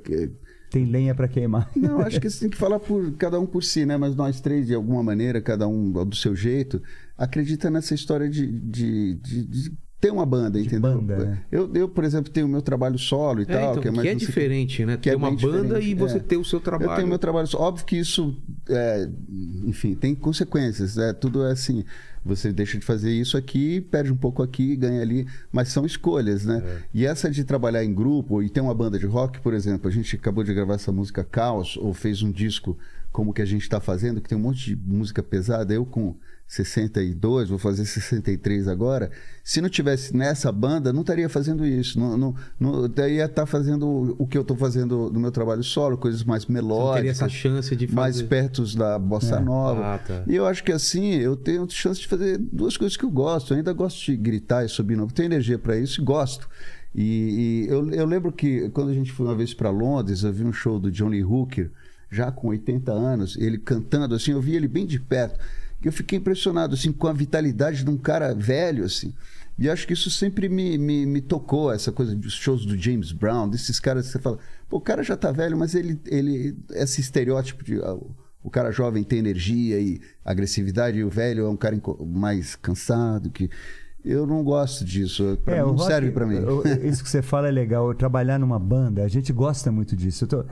tem 0.71 0.85
lenha 0.85 1.15
para 1.15 1.27
queimar. 1.29 1.71
Não, 1.77 2.01
acho 2.01 2.21
que 2.21 2.29
você 2.31 2.41
tem 2.41 2.51
que 2.51 2.57
falar 2.57 2.79
por 2.79 3.13
cada 3.17 3.41
um 3.41 3.47
por 3.47 3.63
si, 3.65 3.87
né? 3.87 3.97
Mas 3.97 4.15
nós 4.15 4.41
três, 4.41 4.67
de 4.67 4.75
alguma 4.75 5.03
maneira, 5.03 5.41
cada 5.41 5.67
um 5.67 5.91
do 6.05 6.15
seu 6.17 6.37
jeito, 6.37 6.83
acredita 7.17 7.71
nessa 7.71 7.95
história 7.95 8.29
de, 8.29 8.47
de, 8.47 9.15
de- 9.15 9.47
de 9.47 9.73
ter 10.01 10.13
uma 10.13 10.25
banda, 10.25 10.61
De 10.61 10.67
entendeu? 10.67 10.93
banda, 11.01 11.17
né? 11.17 11.43
eu, 11.51 11.71
eu, 11.75 11.89
por 11.89 12.05
exemplo, 12.05 12.31
tenho 12.31 12.47
o 12.47 12.49
meu 12.49 12.63
trabalho 12.63 12.99
solo 12.99 13.41
e 13.41 13.43
É, 13.43 13.47
tal, 13.47 13.71
então, 13.71 13.83
que 13.83 13.89
é 13.89 13.91
mais 13.91 14.03
que 14.03 14.09
é 14.09 14.15
diferente, 14.15 14.85
né? 14.85 14.97
que 14.97 15.03
Ter 15.03 15.11
é 15.11 15.17
uma 15.17 15.31
banda 15.31 15.81
diferente, 15.81 15.91
e 15.91 15.95
você 15.95 16.17
é. 16.19 16.21
ter 16.21 16.37
o 16.37 16.45
seu 16.45 16.61
trabalho. 16.61 16.93
Eu 16.93 16.97
tenho 16.97 17.09
meu 17.09 17.19
trabalho 17.19 17.47
solo. 17.47 17.65
Óbvio 17.65 17.85
que 17.85 17.97
isso, 17.97 18.37
é, 18.69 19.09
enfim, 19.65 19.95
tem 19.95 20.15
consequências. 20.15 20.97
É, 20.99 21.13
tudo 21.13 21.45
é 21.45 21.53
assim. 21.53 21.85
Você 22.25 22.53
deixa 22.53 22.79
de 22.79 22.85
fazer 22.85 23.11
isso 23.11 23.37
aqui, 23.37 23.81
perde 23.81 24.13
um 24.13 24.17
pouco 24.17 24.43
aqui, 24.43 24.77
ganha 24.77 25.01
ali, 25.01 25.27
mas 25.51 25.69
são 25.69 25.87
escolhas, 25.87 26.45
né? 26.45 26.63
É. 26.65 26.79
E 26.93 27.07
essa 27.07 27.31
de 27.31 27.43
trabalhar 27.43 27.83
em 27.85 27.95
grupo 27.95 28.43
e 28.43 28.51
ter 28.51 28.61
uma 28.61 28.75
banda 28.75 28.99
de 28.99 29.07
rock, 29.07 29.41
por 29.41 29.55
exemplo, 29.55 29.89
a 29.89 29.91
gente 29.91 30.15
acabou 30.17 30.45
de 30.45 30.53
gravar 30.53 30.75
essa 30.75 30.93
música 30.93 31.25
Caos, 31.25 31.77
ou 31.77 31.95
fez 31.95 32.23
um 32.23 32.31
disco 32.31 32.77
como 33.11 33.33
que 33.33 33.41
a 33.41 33.47
gente 33.47 33.63
está 33.63 33.81
fazendo, 33.81 34.21
que 34.21 34.29
tem 34.29 34.37
um 34.37 34.43
monte 34.43 34.75
de 34.75 34.77
música 34.77 35.23
pesada. 35.23 35.73
Eu 35.73 35.87
com 35.87 36.17
62, 36.49 37.51
vou 37.51 37.59
fazer 37.59 37.85
63 37.85 38.67
agora. 38.69 39.11
Se 39.45 39.61
não 39.61 39.69
tivesse 39.69 40.17
nessa 40.17 40.51
banda, 40.51 40.93
não 40.93 41.03
estaria 41.03 41.29
fazendo 41.29 41.65
isso. 41.67 42.01
Não, 42.01 42.17
não, 42.17 42.35
não 42.59 42.89
daí 42.89 43.17
ia 43.17 43.27
estar 43.27 43.45
fazendo 43.47 44.17
o 44.19 44.27
que 44.27 44.37
eu 44.37 44.43
estou 44.43 44.57
fazendo 44.57 45.11
no 45.13 45.21
meu 45.21 45.31
trabalho 45.31 45.63
solo, 45.63 45.99
coisas 45.99 46.25
mais 46.25 46.45
Você 46.45 46.53
não 46.53 46.61
teria 46.61 46.69
melódicas 46.79 47.11
essa 47.11 47.29
chance 47.29 47.77
de 47.77 47.87
fazer. 47.87 47.97
mais 47.97 48.23
perto 48.23 48.65
da 48.77 48.99
bossa 48.99 49.37
É. 49.37 49.41
nova. 49.41 49.95
Ah, 49.95 49.99
tá. 49.99 50.25
E 50.27 50.35
eu 50.35 50.47
acho 50.47 50.65
que 50.65 50.73
assim, 50.73 51.15
eu 51.17 51.37
tenho 51.37 51.69
chance 51.71 52.01
de 52.01 52.09
fazer 52.09 52.39
duas 52.39 52.77
coisas 52.77 52.97
que 52.97 53.05
eu 53.05 53.11
gosto. 53.11 53.53
Eu 53.53 53.59
ainda 53.59 53.73
gosto 53.75 54.05
de 54.07 54.17
gritar 54.17 54.65
e 54.65 54.69
subir, 54.69 54.97
não 54.97 55.07
tenho 55.07 55.27
energia 55.27 55.59
para 55.59 55.77
isso 55.79 56.01
e 56.01 56.05
gosto. 56.05 56.49
E, 56.95 57.67
e 57.67 57.71
eu, 57.71 57.91
eu 57.91 58.07
lembro 58.07 58.33
que 58.33 58.71
quando 58.71 58.89
a 58.91 58.95
gente 58.95 59.13
foi 59.13 59.27
uma 59.27 59.35
vez 59.35 59.53
para 59.53 59.69
Londres, 59.69 60.23
eu 60.23 60.33
vi 60.33 60.45
um 60.45 60.53
show 60.53 60.81
do 60.81 60.91
Johnny 60.91 61.23
Hooker, 61.23 61.71
já 62.11 62.33
com 62.33 62.49
80 62.49 62.91
anos, 62.91 63.37
ele 63.37 63.59
cantando 63.59 64.15
assim, 64.15 64.33
eu 64.33 64.41
vi 64.41 64.57
ele 64.57 64.67
bem 64.67 64.87
de 64.87 64.99
perto. 64.99 65.39
E 65.83 65.87
eu 65.87 65.93
fiquei 65.93 66.19
impressionado 66.19 66.75
assim 66.75 66.93
com 66.93 67.07
a 67.07 67.13
vitalidade 67.13 67.85
de 67.85 67.91
um 67.91 67.97
cara 67.97 68.35
velho 68.35 68.85
assim. 68.85 69.13
E 69.59 69.69
acho 69.69 69.87
que 69.87 69.93
isso 69.93 70.09
sempre 70.11 70.49
me, 70.49 70.79
me, 70.79 71.05
me 71.05 71.21
tocou, 71.21 71.73
essa 71.73 71.91
coisa 71.91 72.15
dos 72.15 72.33
shows 72.35 72.65
do 72.65 72.77
James 72.77 73.11
Brown, 73.11 73.49
desses 73.49 73.81
caras 73.81 74.07
que 74.07 74.13
você 74.13 74.19
fala, 74.21 74.39
pô, 74.69 74.77
o 74.77 74.81
cara 74.81 75.03
já 75.03 75.17
tá 75.17 75.33
velho, 75.33 75.57
mas 75.59 75.75
ele, 75.75 75.99
ele 76.07 76.57
esse 76.71 77.01
estereótipo 77.01 77.65
de 77.65 77.81
ah, 77.83 77.95
o- 78.43 78.51
cara 78.51 78.71
jovem 78.71 79.03
tem 79.05 79.19
energia 79.19 79.79
e 79.81 80.01
agressividade, 80.25 80.99
e 80.99 81.05
o 81.05 81.11
velho 81.11 81.45
é 81.45 81.49
um 81.51 81.57
cara 81.57 81.77
mais 82.07 82.55
cansado, 82.57 83.31
que 83.31 83.51
eu 84.05 84.27
não 84.27 84.43
gosto 84.45 84.85
disso, 84.85 85.37
pra 85.45 85.55
mim 85.55 85.61
É, 85.61 85.65
o 85.65 85.67
não 85.67 85.75
rock- 85.75 85.87
serve 85.93 86.11
pra 86.13 86.25
mim. 86.27 86.37
Isso 86.89 87.03
que 87.03 87.11
você 87.11 87.21
fala 87.21 87.49
é 87.49 87.51
legal. 87.51 87.93
Trabalhar 87.95 88.39
numa 88.39 88.59
banda, 88.59 89.03
a 89.05 89.09
gente 89.09 89.33
gosta 89.33 89.71
muito 89.73 89.95
disso. 89.97 90.25
Eu 90.25 90.29
tô- 90.29 90.45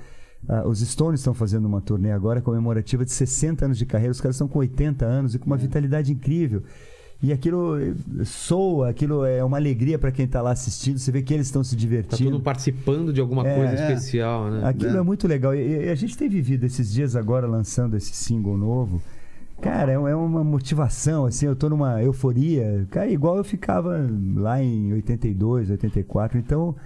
ah, 0.49 0.67
os 0.67 0.81
Stones 0.81 1.21
estão 1.21 1.35
fazendo 1.35 1.67
uma 1.67 1.81
turnê 1.81 2.13
agora 2.13 2.41
comemorativa 2.41 3.05
de 3.05 3.13
60 3.13 3.65
anos 3.65 3.79
de 3.79 3.87
carreira. 3.87 4.13
Os 4.13 4.21
caras 4.21 4.37
estão 4.37 4.47
com 4.49 4.59
80 4.61 5.05
anos 5.05 5.35
e 5.35 5.39
com 5.39 5.45
É. 5.45 5.47
uma 5.53 5.57
vitalidade 5.57 6.13
incrível. 6.13 6.63
E 7.23 7.33
aquilo 7.33 7.79
eh, 7.81 7.95
soa, 8.25 8.91
aquilo 8.91 9.25
é 9.25 9.43
uma 9.43 9.57
alegria 9.57 9.99
para 9.99 10.13
quem 10.13 10.27
está 10.27 10.43
lá 10.43 10.51
assistindo. 10.53 10.99
Você 10.99 11.11
vê 11.11 11.23
que 11.23 11.33
eles 11.33 11.47
estão 11.47 11.65
se 11.65 11.75
Tá 11.75 11.81
divertindo. 11.81 12.31
todo 12.33 12.43
participando 12.43 13.11
de 13.13 13.21
alguma 13.23 13.47
É. 13.49 13.55
coisa 13.57 13.73
É. 13.73 13.93
especial, 13.93 14.51
né? 14.51 14.61
Aquilo 14.69 14.93
né? 14.93 14.99
é 14.99 15.03
muito 15.03 15.27
legal. 15.27 15.55
E, 15.55 15.87
e 15.87 15.89
a 15.89 15.95
gente 15.95 16.17
tem 16.17 16.29
vivido 16.29 16.65
esses 16.65 16.93
dias 16.93 17.17
agora 17.17 17.47
lançando 17.47 17.97
esse 17.97 18.15
single 18.15 18.59
novo. 18.59 19.01
Cara, 19.63 19.93
é, 19.93 19.95
é 19.95 20.15
uma 20.15 20.45
motivação, 20.45 21.25
assim, 21.25 21.47
eu 21.47 21.57
tô 21.57 21.71
numa 21.71 22.03
euforia. 22.03 22.87
Cara, 22.91 23.09
igual 23.11 23.39
eu 23.39 23.45
ficava 23.45 23.99
lá 24.37 24.63
em 24.63 24.93
82, 24.93 25.71
84. 25.71 26.39
Então, 26.39 26.77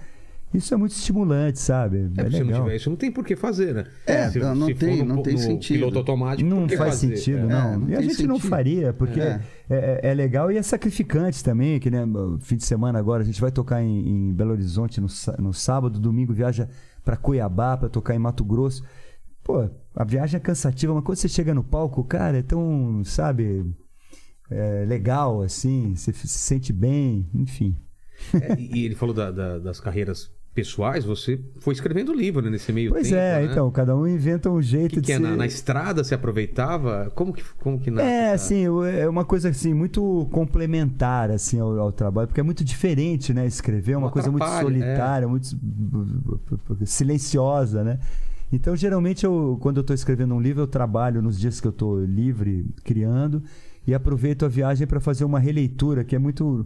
isso 0.53 0.73
é 0.73 0.77
muito 0.77 0.91
estimulante, 0.91 1.59
sabe? 1.59 2.09
É, 2.17 2.21
É, 2.21 2.29
se 2.29 2.39
não 2.39 2.45
legal. 2.47 2.63
tiver 2.63 2.75
isso, 2.75 2.89
não 2.89 2.97
tem 2.97 3.11
por 3.11 3.25
que 3.25 3.35
fazer, 3.35 3.73
né? 3.73 3.85
É, 4.05 4.29
se, 4.29 4.39
não- 4.39 4.55
não 4.55 4.67
se 4.67 4.73
for 4.73 4.79
tem- 4.79 4.97
no, 4.99 5.05
não 5.15 5.23
tem 5.23 5.33
no 5.33 5.39
sentido. 5.39 5.77
piloto 5.77 5.97
automático, 5.99 6.49
Não 6.49 6.67
faz 6.67 6.79
fazer? 6.95 7.15
sentido, 7.17 7.37
É. 7.39 7.43
não. 7.45 7.79
não 7.79 7.89
e 7.89 7.95
a 7.95 8.01
gente 8.01 8.25
não 8.27 8.35
sentido. 8.35 8.49
faria, 8.49 8.93
porque 8.93 9.19
É. 9.19 9.39
é. 9.69 9.99
é- 10.03 10.09
é 10.09 10.13
legal 10.13 10.51
e 10.51 10.57
é 10.57 10.61
sacrificante 10.61 11.43
também, 11.43 11.79
que 11.79 11.89
né, 11.89 12.03
fim 12.41 12.57
de 12.57 12.65
semana 12.65 12.99
agora 12.99 13.23
a 13.23 13.25
gente 13.25 13.39
vai 13.39 13.51
tocar 13.51 13.81
em, 13.81 14.07
em 14.09 14.33
Belo 14.33 14.51
Horizonte 14.51 14.99
no, 14.99 15.07
no 15.39 15.53
sábado, 15.53 15.99
domingo 15.99 16.33
viaja 16.33 16.67
para 17.03 17.15
Cuiabá 17.17 17.77
para 17.77 17.89
tocar 17.89 18.13
em 18.15 18.19
Mato 18.19 18.43
Grosso. 18.43 18.83
Pô, 19.43 19.67
a 19.95 20.03
viagem 20.03 20.37
é 20.37 20.39
cansativa, 20.39 20.93
mas 20.93 21.03
quando 21.03 21.17
você 21.17 21.27
chega 21.27 21.53
no 21.53 21.63
palco, 21.63 22.03
cara, 22.03 22.37
é 22.37 22.43
tão, 22.43 23.01
sabe, 23.03 23.65
é 24.49 24.85
legal, 24.87 25.41
assim, 25.41 25.95
você 25.95 26.11
se 26.13 26.27
sente 26.27 26.71
bem, 26.73 27.27
enfim. 27.33 27.75
É, 28.35 28.55
e 28.59 28.85
ele 28.85 28.93
falou 28.93 29.15
da- 29.15 29.31
da- 29.31 29.57
das 29.57 29.79
carreiras 29.79 30.29
pessoais, 30.53 31.05
você 31.05 31.39
foi 31.59 31.73
escrevendo 31.73 32.13
livro 32.13 32.41
né, 32.41 32.49
nesse 32.49 32.73
meio 32.73 32.91
Pois 32.91 33.07
tempo. 33.07 33.15
é, 33.19 33.39
né? 33.45 33.51
então, 33.51 33.71
cada 33.71 33.95
um 33.95 34.05
inventa 34.05 34.49
um 34.49 34.61
jeito 34.61 34.95
que, 34.95 35.01
de 35.01 35.05
que 35.05 35.11
é? 35.13 35.15
ser... 35.15 35.21
Na, 35.21 35.35
na 35.35 35.45
estrada 35.45 36.03
se 36.03 36.13
aproveitava? 36.13 37.09
Como 37.15 37.31
que, 37.31 37.41
como 37.59 37.79
que 37.79 37.89
nasce? 37.89 38.07
É, 38.07 38.33
essa- 38.33 38.45
assim, 38.45 38.65
é 38.99 39.07
uma 39.07 39.23
coisa 39.23 39.47
assim 39.49 39.73
muito 39.73 40.27
complementar 40.31 41.31
assim 41.31 41.59
ao, 41.59 41.79
ao 41.79 41.91
trabalho, 41.93 42.27
porque 42.27 42.41
é 42.41 42.43
muito 42.43 42.63
diferente, 42.65 43.33
né? 43.33 43.45
Escrever 43.47 43.93
é 43.93 43.97
uma 43.97 44.07
Não 44.07 44.11
coisa 44.13 44.29
muito 44.29 44.43
atrapalha, 44.43 44.67
solitária, 44.67 45.27
muito 45.27 45.55
silenciosa, 46.85 47.83
né? 47.83 47.99
Então, 48.51 48.75
geralmente, 48.75 49.23
eu, 49.25 49.57
quando 49.61 49.77
eu 49.77 49.81
estou 49.81 49.93
escrevendo 49.93 50.35
um 50.35 50.41
livro, 50.41 50.61
eu 50.63 50.67
trabalho 50.67 51.21
nos 51.21 51.39
dias 51.39 51.61
que 51.61 51.67
eu 51.67 51.71
estou 51.71 52.03
livre, 52.03 52.65
criando, 52.83 53.41
e 53.87 53.93
aproveito 53.93 54.43
a 54.45 54.49
viagem 54.49 54.85
para 54.85 54.99
fazer 54.99 55.23
uma 55.23 55.39
releitura, 55.39 56.03
que 56.03 56.15
é 56.15 56.19
muito. 56.19 56.65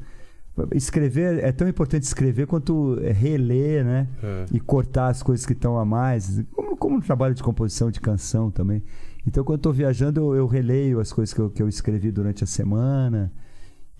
Escrever 0.73 1.43
é 1.43 1.51
tão 1.51 1.67
importante 1.67 2.03
escrever 2.03 2.47
quanto 2.47 2.95
reler, 3.01 3.83
né? 3.83 4.07
É. 4.23 4.45
E 4.53 4.59
cortar 4.59 5.09
as 5.09 5.21
coisas 5.21 5.45
que 5.45 5.53
estão 5.53 5.77
a 5.77 5.83
mais, 5.83 6.41
como, 6.53 6.77
como 6.77 6.95
um 6.95 7.01
trabalho 7.01 7.35
de 7.35 7.43
composição 7.43 7.91
de 7.91 7.99
canção 7.99 8.49
também. 8.49 8.81
Então, 9.27 9.43
quando 9.43 9.59
estou 9.59 9.73
viajando, 9.73 10.21
eu, 10.21 10.35
eu 10.35 10.47
releio 10.47 10.99
as 10.99 11.11
coisas 11.11 11.33
que 11.33 11.41
eu, 11.41 11.49
que 11.49 11.61
eu 11.61 11.67
escrevi 11.67 12.11
durante 12.11 12.43
a 12.43 12.47
semana. 12.47 13.31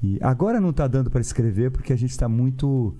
E 0.01 0.17
agora 0.21 0.61
não 0.61 0.69
está 0.69 0.87
dando 0.87 1.09
para 1.09 1.21
escrever 1.21 1.71
porque 1.71 1.91
a 1.91 1.95
gente 1.95 2.11
está 2.11 2.29
muito 2.29 2.95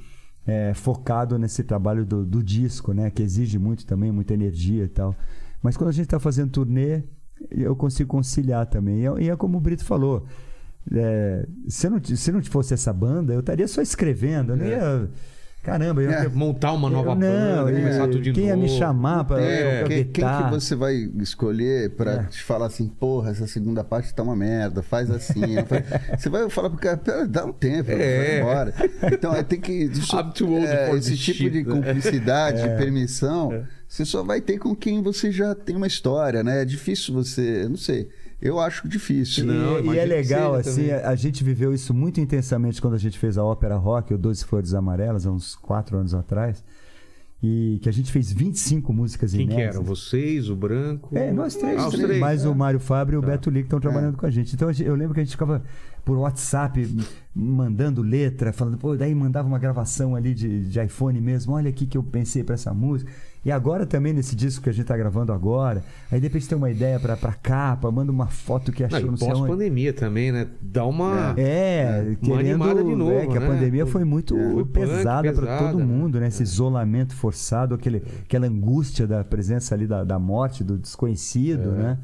é, 0.46 0.74
focado 0.74 1.38
nesse 1.38 1.64
trabalho 1.64 2.06
do, 2.06 2.26
do 2.26 2.44
disco, 2.44 2.94
né? 2.94 3.10
Que 3.10 3.24
exige 3.24 3.58
muito 3.60 3.86
também, 3.86 4.12
muita 4.12 4.34
energia 4.34 4.84
e 4.84 4.90
tal. 4.90 5.16
Mas 5.62 5.78
quando 5.78 5.90
a 5.90 5.94
gente 5.94 6.06
está 6.06 6.20
fazendo 6.20 6.52
turnê, 6.52 7.04
eu 7.50 7.76
consigo 7.76 8.10
conciliar 8.10 8.66
também. 8.66 9.02
E 9.02 9.06
é, 9.06 9.24
e 9.24 9.30
é 9.30 9.36
como 9.36 9.58
o 9.58 9.62
Brito 9.62 9.86
falou. 9.86 10.26
É, 10.94 11.46
se, 11.68 11.90
não, 11.90 12.02
se 12.04 12.32
não 12.32 12.44
fosse 12.44 12.74
essa 12.74 12.94
banda, 12.94 13.34
eu 13.34 13.40
estaria 13.40 13.68
só 13.68 13.82
escrevendo. 13.82 14.54
Eu 14.54 14.58
não 14.58 14.66
ia. 14.66 15.10
Caramba, 15.64 16.00
eu, 16.04 16.12
É. 16.12 16.28
Montar 16.30 16.74
uma 16.74 16.88
nova 16.92 17.10
eu- 17.10 17.16
banda, 17.16 17.56
não, 17.56 17.74
começar 17.74 18.08
e- 18.08 18.12
tudo 18.12 18.22
de 18.22 18.32
quem 18.34 18.46
ia 18.46 18.56
novo. 18.56 18.68
me 18.72 18.78
chamar 18.78 19.24
para 19.24 19.42
É, 19.42 19.84
Quem, 19.84 20.04
quem 20.04 20.24
que 20.24 20.50
você 20.52 20.76
vai 20.76 20.94
escolher 21.20 21.90
pra 21.96 22.12
É. 22.12 22.24
te 22.26 22.44
falar 22.44 22.68
assim, 22.68 22.88
porra, 22.88 23.32
essa 23.32 23.48
segunda 23.48 23.84
parte 23.84 24.14
tá 24.14 24.22
uma 24.22 24.36
merda, 24.36 24.84
faz 24.84 25.10
assim. 25.10 25.42
você 26.20 26.30
vai 26.30 26.48
falar 26.52 26.70
pro 26.70 26.78
cara, 26.78 26.98
pera, 26.98 27.28
dá 27.28 27.46
um 27.46 27.52
tempo, 27.52 27.90
É. 27.90 27.96
vai 27.96 28.40
embora. 28.42 28.74
Então 29.12 29.32
aí 29.32 29.44
tem 29.44 29.60
que. 29.60 29.90
Old 30.14 30.68
é, 30.68 30.92
esse 30.98 31.18
tipo 31.18 31.50
de 31.50 31.64
cumplicidade, 31.64 32.62
de 32.62 32.70
permissão, 32.78 33.64
você 33.88 34.06
só 34.06 34.22
vai 34.22 34.42
ter 34.42 34.60
com 34.60 34.76
quem 34.76 35.02
você 35.02 35.32
já 35.32 35.56
tem 35.56 35.76
uma 35.76 35.88
história, 35.88 36.44
né? 36.44 36.62
É 36.62 36.66
difícil 36.66 37.12
você. 37.12 37.64
eu 37.64 37.70
Não 37.70 37.78
sei. 37.78 38.08
Eu 38.46 38.60
acho 38.60 38.88
difícil. 38.88 39.44
E, 39.44 39.48
Não, 39.48 39.78
e 39.78 39.82
imagino 39.82 40.02
é 40.02 40.06
legal, 40.06 40.54
assim, 40.56 40.88
também. 40.88 40.92
a, 40.94 41.10
a 41.10 41.16
gente 41.16 41.44
viveu 41.44 41.74
isso 41.74 41.94
muito 41.94 42.20
intensamente 42.22 42.82
quando 42.82 42.94
a 42.94 43.00
gente 43.00 43.18
fez 43.18 43.38
a 43.38 43.44
ópera 43.44 43.76
rock, 43.76 44.14
o 44.14 44.18
Doze 44.18 44.46
Flores 44.46 44.74
Amarelas, 44.74 45.26
há 45.26 45.32
uns 45.32 45.56
quatro 45.56 45.98
anos 45.98 46.14
atrás. 46.14 46.64
E 47.44 47.80
que 47.84 47.90
a 47.90 47.92
gente 47.92 48.12
fez 48.12 48.32
25 48.32 48.92
músicas 48.94 49.32
Quem 49.32 49.46
que 49.46 49.54
inéditas. 49.54 49.76
eram? 49.76 49.84
Vocês, 49.86 50.50
o 50.50 50.56
Branco? 50.56 51.16
É, 51.16 51.32
nós 51.32 51.56
três. 51.56 51.80
Ah, 51.80 51.90
três. 51.92 52.20
Mais 52.20 52.44
é. 52.46 52.48
o 52.48 52.56
Mário 52.56 52.80
Fábio 52.80 53.16
e 53.16 53.18
o 53.18 53.22
Tá. 53.22 53.28
Beto 53.28 53.50
Lee 53.50 53.62
que 53.62 53.68
estão 53.68 53.80
trabalhando 53.80 54.18
com 54.18 54.26
a 54.26 54.32
gente. 54.32 54.56
Então 54.56 54.70
eu 54.72 54.96
lembro 54.96 55.14
que 55.14 55.20
a 55.20 55.24
gente 55.24 55.34
ficava 55.34 55.62
por 56.04 56.18
WhatsApp 56.18 56.88
mandando 57.36 58.02
letra, 58.02 58.54
falando, 58.54 58.78
pô, 58.78 58.96
daí 58.96 59.14
mandava 59.14 59.48
uma 59.48 59.60
gravação 59.60 60.16
ali 60.16 60.34
de, 60.34 60.66
de 60.70 60.80
iPhone 60.82 61.20
mesmo. 61.22 61.54
Olha 61.54 61.70
aqui 61.70 61.86
que 61.86 61.98
eu 61.98 62.04
pensei 62.04 62.44
pra 62.44 62.56
essa 62.56 62.74
música. 62.74 63.12
E 63.46 63.52
agora 63.52 63.86
também 63.86 64.12
nesse 64.12 64.36
disco 64.36 64.64
que 64.64 64.70
a 64.70 64.74
gente 64.74 64.88
tá 64.88 64.98
gravando 64.98 65.32
agora, 65.32 65.84
aí 66.12 66.20
de 66.20 66.26
repente 66.28 66.50
tem 66.50 66.58
uma 66.58 66.72
ideia 66.72 67.00
pra, 67.00 67.16
pra 67.16 67.32
capa, 67.32 67.92
manda 67.92 68.12
uma 68.12 68.26
foto 68.26 68.72
que 68.72 68.84
achou, 68.84 69.00
não 69.02 69.10
onde. 69.14 69.24
pós-pandemia 69.24 69.94
também, 69.94 70.32
né? 70.32 70.48
Dá 70.60 70.84
uma. 70.84 71.36
É, 71.38 72.04
Uma 72.08 72.16
querendo 72.16 72.64
animada 72.64 72.84
de 72.84 72.96
novo, 72.96 73.12
é, 73.12 73.28
que 73.28 73.38
a 73.38 73.40
né? 73.40 73.48
pandemia 73.48 73.86
foi 73.86 74.04
muito 74.04 74.36
É. 74.36 74.52
Foi 74.52 74.66
pesada 74.66 75.32
para 75.32 75.60
todo 75.60 75.78
né? 75.78 75.86
mundo, 75.86 76.20
né? 76.20 76.28
Esse 76.28 76.42
isolamento 76.42 77.14
forçado, 77.16 77.76
aquele, 77.76 78.02
aquela 78.24 78.48
angústia 78.48 79.06
da 79.06 79.24
presença 79.24 79.76
ali 79.76 79.86
da, 79.86 80.04
da 80.04 80.18
morte, 80.18 80.64
do 80.64 80.78
desconhecido, 80.80 81.70
É. 81.76 81.78
né? 81.78 81.98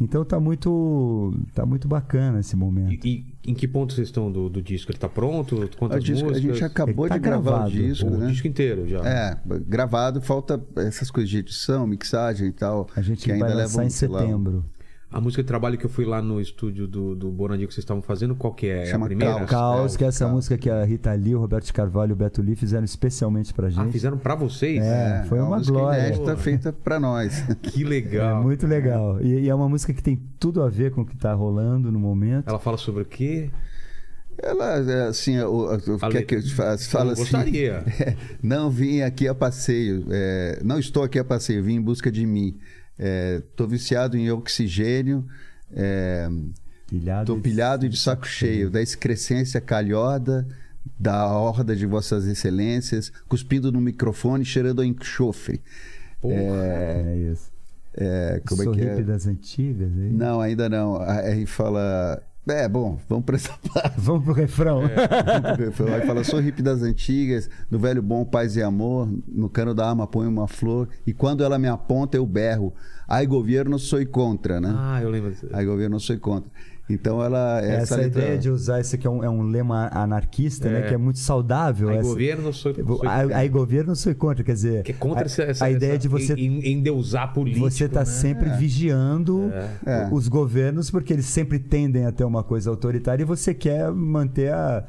Então 0.00 0.24
tá 0.24 0.38
muito 0.38 1.34
tá 1.54 1.66
muito 1.66 1.88
bacana 1.88 2.38
esse 2.40 2.54
momento. 2.54 3.04
E, 3.04 3.26
e 3.44 3.50
em 3.50 3.54
que 3.54 3.66
ponto 3.66 3.92
vocês 3.92 4.08
estão 4.08 4.30
do, 4.30 4.48
do 4.48 4.62
disco? 4.62 4.92
Ele 4.92 4.98
tá 4.98 5.08
pronto? 5.08 5.68
Quantas 5.76 5.98
O 5.98 6.04
disco- 6.04 6.26
a 6.26 6.28
músicas? 6.30 6.54
gente 6.56 6.64
acabou 6.64 7.04
Ele 7.06 7.08
tá 7.08 7.14
de 7.16 7.20
gravar 7.22 7.50
gravado, 7.50 7.68
o 7.68 7.72
disco, 7.72 8.06
O 8.06 8.10
né? 8.18 8.26
disco 8.30 8.46
inteiro 8.46 8.86
já. 8.86 8.98
É, 9.04 9.36
gravado, 9.66 10.20
falta 10.20 10.62
essas 10.76 11.10
coisas 11.10 11.28
de 11.28 11.38
edição, 11.38 11.86
mixagem 11.86 12.48
e 12.48 12.52
tal. 12.52 12.88
A 12.94 13.00
gente 13.02 13.24
que 13.24 13.32
ainda 13.32 13.46
vai 13.46 13.54
levam, 13.54 13.64
lançar 13.78 13.84
em 13.86 13.90
sei 13.90 14.08
lá, 14.08 14.20
setembro. 14.20 14.64
A 15.10 15.22
música 15.22 15.42
de 15.42 15.46
trabalho 15.48 15.78
que 15.78 15.86
eu 15.86 15.88
fui 15.88 16.04
lá 16.04 16.20
no 16.20 16.38
estúdio 16.38 16.86
do, 16.86 17.14
do 17.16 17.30
Bonadinho 17.30 17.66
que 17.66 17.72
vocês 17.72 17.82
estavam 17.82 18.02
fazendo, 18.02 18.34
qual 18.34 18.52
que 18.52 18.66
é? 18.66 18.82
É 18.82 18.86
Chama 18.86 19.06
a 19.06 19.08
primeira? 19.08 19.34
Caos. 19.36 19.50
Caos, 19.50 19.96
que 19.96 20.04
é 20.04 20.08
essa 20.08 20.24
Caos. 20.26 20.34
música 20.34 20.58
que 20.58 20.68
a 20.68 20.84
Rita 20.84 21.10
Lee, 21.14 21.34
o 21.34 21.38
Roberto 21.40 21.72
Carvalho 21.72 22.10
e 22.10 22.12
o 22.12 22.16
Beto 22.16 22.42
Lee 22.42 22.54
fizeram 22.54 22.84
especialmente 22.84 23.54
pra 23.54 23.68
Ah, 23.68 23.70
gente. 23.70 23.90
fizeram 23.92 24.18
pra 24.18 24.34
vocês? 24.34 24.82
É, 24.84 25.24
foi 25.26 25.40
uma 25.40 25.56
música 25.56 25.78
glória. 25.78 25.98
inédita 26.08 26.36
feita 26.36 26.72
pra 26.74 27.00
nós. 27.00 27.42
Que 27.62 27.84
É 27.84 27.86
legal. 27.86 28.42
muito 28.42 28.66
legal. 28.66 29.18
E, 29.22 29.40
e 29.44 29.48
é 29.48 29.54
uma 29.54 29.66
música 29.68 29.94
que 29.94 30.02
tem 30.02 30.20
tudo 30.38 30.62
a 30.62 30.68
ver 30.68 30.90
com 30.92 31.00
o 31.00 31.06
que 31.06 31.16
tá 31.16 31.32
rolando 31.32 31.90
no 31.90 31.98
momento. 31.98 32.46
Ela 32.46 32.58
fala 32.58 32.76
sobre 32.76 33.02
o 33.02 33.06
quê? 33.06 33.50
Ela, 34.40 34.76
é, 34.78 35.08
assim, 35.08 35.38
o, 35.40 35.74
o, 35.74 36.08
que 36.10 36.18
é 36.18 36.22
que 36.22 36.34
eu 36.36 36.42
te 36.42 36.54
fa- 36.54 36.76
fala 36.78 37.06
Eu 37.06 37.12
assim? 37.14 37.22
gostaria. 37.22 37.82
é, 37.98 38.14
não 38.42 38.70
vim 38.70 39.00
aqui 39.00 39.26
a 39.26 39.34
passeio, 39.34 40.04
é, 40.10 40.60
não 40.62 40.78
estou 40.78 41.02
aqui 41.02 41.18
a 41.18 41.24
passeio, 41.24 41.64
vim 41.64 41.74
em 41.76 41.80
busca 41.82 42.12
de 42.12 42.24
mim. 42.24 42.56
Estou 42.98 43.68
viciado 43.68 44.16
em 44.16 44.30
oxigênio, 44.30 45.24
Pilhado 46.88 47.20
estou 47.22 47.38
e- 47.38 47.40
pilhado 47.42 47.86
e 47.86 47.88
de 47.88 47.98
saco 47.98 48.26
cheio 48.26 48.70
da 48.70 48.80
excrescência 48.80 49.60
calhorda, 49.60 50.46
da 50.98 51.26
horda 51.26 51.76
de 51.76 51.84
vossas 51.84 52.24
excelências, 52.26 53.12
cuspindo 53.28 53.70
no 53.70 53.80
microfone, 53.80 54.44
cheirando 54.44 54.80
a 54.80 54.86
enxofre. 54.86 55.60
Porra. 56.20 56.34
É 56.34 57.16
isso. 57.30 57.52
É, 57.94 58.40
como 58.46 58.62
Sou 58.62 58.72
é 58.74 58.76
que 58.76 58.82
é? 58.82 59.02
das 59.02 59.26
antigas. 59.26 59.90
aí. 59.98 60.10
Não, 60.12 60.40
ainda 60.40 60.68
não. 60.68 61.00
Aí 61.02 61.44
fala. 61.46 62.22
É, 62.48 62.68
bom, 62.68 62.98
vamos 63.08 63.24
para 63.24 63.36
essa 63.36 63.52
parte. 63.72 63.94
Vamos 63.98 64.24
pro 64.24 64.32
refrão. 64.32 64.82
É. 64.84 65.94
Aí 65.94 66.06
fala, 66.06 66.24
sou 66.24 66.40
hippie 66.40 66.62
das 66.62 66.82
antigas, 66.82 67.48
do 67.70 67.78
velho 67.78 68.02
bom 68.02 68.24
paz 68.24 68.56
e 68.56 68.62
amor, 68.62 69.08
no 69.26 69.48
cano 69.48 69.74
da 69.74 69.88
arma 69.88 70.06
põe 70.06 70.26
uma 70.26 70.48
flor, 70.48 70.88
e 71.06 71.12
quando 71.12 71.44
ela 71.44 71.58
me 71.58 71.68
aponta 71.68 72.16
eu 72.16 72.26
berro, 72.26 72.72
ai 73.06 73.26
governo 73.26 73.78
sou 73.78 74.04
contra, 74.06 74.60
né? 74.60 74.74
Ah, 74.76 75.00
eu 75.02 75.10
lembro. 75.10 75.30
disso. 75.30 75.46
Ai 75.52 75.64
governo 75.64 76.00
sou 76.00 76.18
contra. 76.18 76.50
Então 76.90 77.22
ela... 77.22 77.60
Essa, 77.60 77.82
Essa, 77.82 77.96
letra- 77.96 78.22
ideia 78.22 78.38
de 78.38 78.48
usar 78.50 78.80
esse 78.80 78.96
aqui 78.96 79.06
é 79.06 79.10
um, 79.10 79.22
é 79.22 79.28
um 79.28 79.42
lema 79.42 79.90
anarquista, 79.92 80.70
né? 80.70 80.80
É. 80.80 80.88
Que 80.88 80.94
é 80.94 80.96
muito 80.96 81.18
saudável. 81.18 81.90
Aí 81.90 81.98
essa- 81.98 82.08
governo 82.08 82.52
sou, 82.52 82.74
sou 82.74 83.00
Aí, 83.08 83.32
aí 83.34 83.48
governo 83.48 83.94
sou 83.94 84.14
contra, 84.14 84.42
quer 84.42 84.54
dizer, 84.54 84.82
que 84.84 84.92
é 84.92 84.94
contra 84.94 85.24
a, 85.24 85.26
essa, 85.26 85.42
essa, 85.42 85.64
a 85.66 85.70
ideia 85.70 85.90
essa- 85.92 85.98
de 86.00 86.08
você 86.08 86.34
em, 86.34 86.72
endeusar 86.72 87.32
político. 87.34 87.68
você 87.70 87.88
tá 87.88 88.00
né? 88.00 88.06
sempre 88.06 88.48
vigiando 88.50 89.50
É. 89.86 90.08
os 90.10 90.28
governos 90.28 90.90
porque 90.90 91.12
eles 91.12 91.26
sempre 91.26 91.58
tendem 91.58 92.06
a 92.06 92.12
ter 92.12 92.24
uma 92.24 92.42
coisa 92.42 92.70
autoritária 92.70 93.22
e 93.22 93.26
você 93.26 93.52
quer 93.52 93.90
manter 93.92 94.52
a 94.52 94.84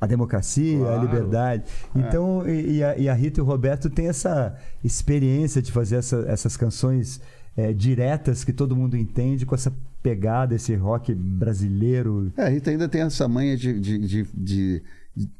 a 0.00 0.06
democracia, 0.06 0.76
a 0.76 0.80
Claro. 0.86 1.00
liberdade. 1.02 1.64
Então, 1.96 2.46
e, 2.46 2.76
e 2.76 2.84
a, 2.84 2.98
e 2.98 3.08
a 3.08 3.14
Rita 3.14 3.40
e 3.40 3.42
o 3.42 3.44
Roberto 3.46 3.88
têm 3.88 4.08
essa 4.08 4.54
experiência 4.82 5.62
de 5.62 5.72
fazer 5.72 5.96
essa- 5.96 6.24
essas 6.28 6.56
canções 6.58 7.20
é, 7.56 7.72
diretas 7.72 8.44
que 8.44 8.52
todo 8.52 8.76
mundo 8.76 8.96
entende, 8.98 9.46
com 9.46 9.54
essa 9.54 9.72
pegada, 10.04 10.54
esse 10.54 10.74
rock 10.74 11.14
brasileiro. 11.14 12.30
É, 12.36 12.42
a 12.44 12.48
Rita 12.50 12.70
ainda 12.70 12.86
tem 12.86 13.00
essa 13.00 13.26
manha 13.26 13.56
de, 13.56 13.80
de, 13.80 13.98
de- 13.98 14.28
de- 14.34 14.82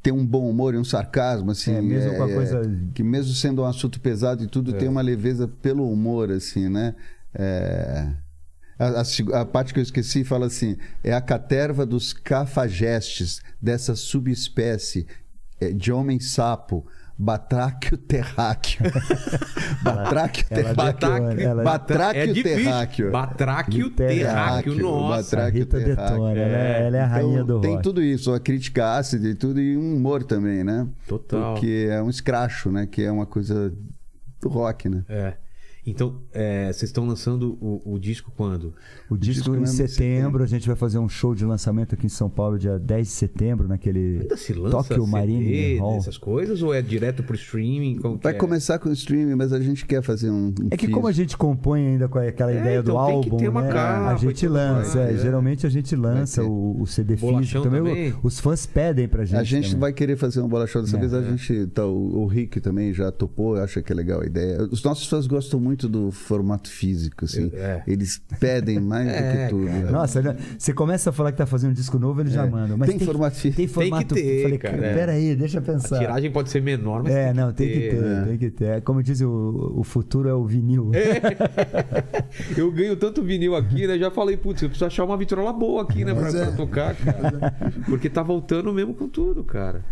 ter 0.02 0.10
um 0.12 0.24
bom 0.24 0.48
humor 0.48 0.72
e 0.74 0.78
um 0.78 0.84
sarcasmo, 0.84 1.50
assim. 1.50 1.74
É, 1.74 1.82
mesmo 1.82 2.16
com 2.16 2.22
a 2.22 2.28
coisa- 2.32 2.62
Que 2.94 3.02
mesmo 3.02 3.34
sendo 3.34 3.60
um 3.62 3.66
assunto 3.66 4.00
pesado 4.00 4.42
e 4.42 4.46
tudo, 4.46 4.72
tem 4.72 4.88
uma 4.88 5.02
leveza 5.02 5.46
pelo 5.46 5.90
humor, 5.92 6.30
assim, 6.32 6.68
né? 6.70 6.94
É, 7.34 8.08
A, 8.78 9.02
a 9.02 9.40
a 9.40 9.44
parte 9.44 9.74
que 9.74 9.80
eu 9.80 9.82
esqueci 9.82 10.24
fala 10.24 10.46
assim: 10.46 10.76
é 11.02 11.12
a 11.12 11.20
caterva 11.20 11.84
dos 11.84 12.12
cafajestes 12.14 13.40
dessa 13.60 13.94
subespécie 13.94 15.06
é, 15.60 15.72
de 15.72 15.92
homem-sapo. 15.92 16.86
Batráquio 17.16 17.96
terráqueo. 17.96 18.80
Batráquio 19.82 20.44
terráqueo. 20.48 20.84
detona, 20.84 21.42
ela- 21.42 21.62
Batráquio 21.62 22.20
é 22.20 22.26
difícil. 22.26 22.56
terráqueo. 22.64 23.10
Batráquio 23.12 23.90
Terráqueo, 23.90 24.18
terráqueo. 24.74 24.82
Nossa. 24.82 25.36
Batráquio 25.36 25.58
Rita 25.60 25.78
terráqueo. 25.78 26.12
detona, 26.14 26.30
ela 26.40 26.56
é, 26.56 26.86
ela 26.86 26.96
é 26.96 27.00
a 27.00 27.06
rainha 27.06 27.34
Então, 27.34 27.46
do 27.46 27.60
tem 27.60 27.70
rock. 27.72 27.82
tudo 27.82 28.02
isso, 28.02 28.32
a 28.32 28.40
crítica 28.40 28.96
ácida 28.96 29.28
e 29.28 29.34
tudo, 29.34 29.60
e 29.60 29.76
um 29.76 29.96
humor 29.96 30.24
também, 30.24 30.64
né? 30.64 30.88
Total. 31.06 31.54
Porque 31.54 31.86
é 31.90 32.02
um 32.02 32.10
escracho, 32.10 32.70
né? 32.72 32.86
Que 32.86 33.02
é 33.04 33.12
uma 33.12 33.26
coisa 33.26 33.72
do 34.40 34.48
rock, 34.48 34.88
né? 34.88 35.04
É. 35.08 35.34
Então, 35.86 36.14
é, 36.32 36.66
vocês 36.72 36.84
estão 36.84 37.06
lançando 37.06 37.58
o, 37.60 37.82
o 37.94 37.98
disco 37.98 38.32
quando? 38.34 38.72
O 39.10 39.16
disco 39.18 39.34
disco 39.44 39.54
em 39.54 39.60
mesmo 39.60 39.74
em 39.82 39.86
setembro, 39.86 40.42
a 40.42 40.46
gente 40.46 40.66
vai 40.66 40.74
fazer 40.76 40.98
um 40.98 41.08
show 41.08 41.34
de 41.34 41.44
lançamento 41.44 41.94
aqui 41.94 42.06
em 42.06 42.08
São 42.08 42.30
Paulo, 42.30 42.58
dia 42.58 42.78
10 42.78 43.06
de 43.06 43.12
setembro, 43.12 43.68
naquele 43.68 44.20
Ainda 44.22 44.36
se 44.36 44.54
lança 44.54 44.76
Tokyo 44.78 45.00
CD 45.04 45.10
Marine 45.10 45.76
Hall. 45.78 45.94
dessas 45.96 46.16
coisas 46.16 46.62
ou 46.62 46.72
é 46.72 46.80
direto 46.80 47.22
pro 47.22 47.34
streaming? 47.34 47.96
Como 47.96 48.16
que 48.16 48.24
Vai 48.24 48.32
é? 48.32 48.36
começar 48.36 48.78
com 48.78 48.88
o 48.88 48.92
streaming, 48.92 49.34
mas 49.34 49.52
a 49.52 49.60
gente 49.60 49.84
quer 49.84 50.02
fazer 50.02 50.30
um. 50.30 50.46
um 50.48 50.68
É 50.70 50.76
que 50.76 50.88
como 50.88 51.06
a 51.06 51.12
gente 51.12 51.36
compõe 51.36 51.86
ainda 51.86 52.08
com 52.08 52.18
aquela 52.18 52.52
É, 52.52 52.60
ideia 52.60 52.82
do 52.82 52.92
então 52.92 53.04
que 53.06 53.12
álbum, 53.12 53.36
ter 53.36 53.48
uma 53.48 53.62
né? 53.62 53.72
capa 53.72 54.10
a 54.12 54.16
gente 54.16 54.48
lança. 54.48 54.96
mais, 54.98 55.10
é, 55.10 55.14
é. 55.14 55.18
Geralmente 55.18 55.66
a 55.66 55.70
gente 55.70 55.94
lança 55.94 56.42
o, 56.42 56.80
o 56.80 56.86
CD 56.86 57.16
Bolachão 57.16 57.40
físico 57.42 57.62
também. 57.62 57.82
também. 57.82 58.14
Os 58.22 58.40
fãs 58.40 58.64
pedem 58.64 59.06
pra 59.06 59.26
gente. 59.26 59.38
A 59.38 59.44
gente 59.44 59.66
também. 59.68 59.80
vai 59.80 59.92
querer 59.92 60.16
fazer 60.16 60.40
um 60.40 60.48
bola 60.48 60.66
show 60.66 60.80
dessa 60.80 60.96
É. 60.96 61.00
vez. 61.00 61.12
A 61.12 61.22
gente, 61.22 61.66
tá, 61.66 61.84
o, 61.84 62.22
o 62.22 62.26
Rick 62.26 62.58
também 62.60 62.90
já 62.94 63.12
topou, 63.12 63.56
acha 63.56 63.82
que 63.82 63.92
é 63.92 63.94
legal 63.94 64.22
a 64.22 64.26
ideia. 64.26 64.62
Os 64.70 64.82
nossos 64.82 65.06
fãs 65.06 65.26
gostam 65.26 65.60
muito 65.60 65.73
do 65.76 66.10
formato 66.10 66.68
físico, 66.70 67.24
assim. 67.24 67.50
É. 67.54 67.82
Eles 67.86 68.20
pedem 68.40 68.80
mais 68.80 69.08
É, 69.08 69.20
do 69.20 69.38
que 69.38 69.48
tudo. 69.50 69.66
cara. 69.66 69.90
Nossa, 69.90 70.22
né? 70.22 70.36
você 70.58 70.72
começa 70.72 71.10
a 71.10 71.12
falar 71.12 71.32
que 71.32 71.38
tá 71.38 71.46
fazendo 71.46 71.70
um 71.70 71.74
disco 71.74 71.98
novo, 71.98 72.20
eles 72.20 72.32
já 72.32 72.46
É. 72.46 72.50
mandam. 72.50 72.76
Mas 72.78 72.88
Tem 72.88 72.98
tem, 72.98 73.06
formato 73.06 73.36
físico. 73.36 73.56
Tem 73.56 73.66
formato 73.68 74.14
ter, 74.14 74.42
Falei, 74.42 74.58
cara, 74.58 74.86
é. 74.86 74.94
peraí, 74.94 75.36
deixa 75.36 75.58
eu 75.58 75.62
A 75.62 75.64
pensar. 75.64 75.98
tiragem 75.98 76.30
pode 76.30 76.50
ser 76.50 76.62
menor, 76.62 77.02
mas 77.02 77.12
É, 77.12 77.26
tem 77.26 77.34
não, 77.34 77.48
que 77.50 77.54
tem 77.56 77.68
que 77.68 77.80
ter. 77.90 78.00
né? 78.02 78.24
tem 78.28 78.38
que 78.38 78.50
ter. 78.50 78.82
Como 78.82 79.02
diz 79.02 79.20
o, 79.20 79.72
o 79.76 79.82
futuro 79.84 80.28
é 80.28 80.34
o 80.34 80.44
vinil. 80.44 80.90
Eu 82.56 82.70
ganho 82.70 82.96
tanto 82.96 83.22
vinil 83.22 83.54
aqui, 83.54 83.86
né? 83.86 83.98
Já 83.98 84.10
falei, 84.10 84.36
putz, 84.36 84.62
eu 84.62 84.68
preciso 84.68 84.86
achar 84.86 85.04
uma 85.04 85.16
vitrola 85.16 85.52
boa 85.52 85.82
aqui, 85.82 86.04
né? 86.04 86.14
Pra, 86.14 86.28
é. 86.28 86.32
pra 86.32 86.52
tocar, 86.52 86.94
cara. 86.94 87.54
Porque 87.86 88.08
tá 88.08 88.22
voltando 88.22 88.72
mesmo 88.72 88.94
com 88.94 89.08
tudo, 89.08 89.44
cara. 89.44 89.84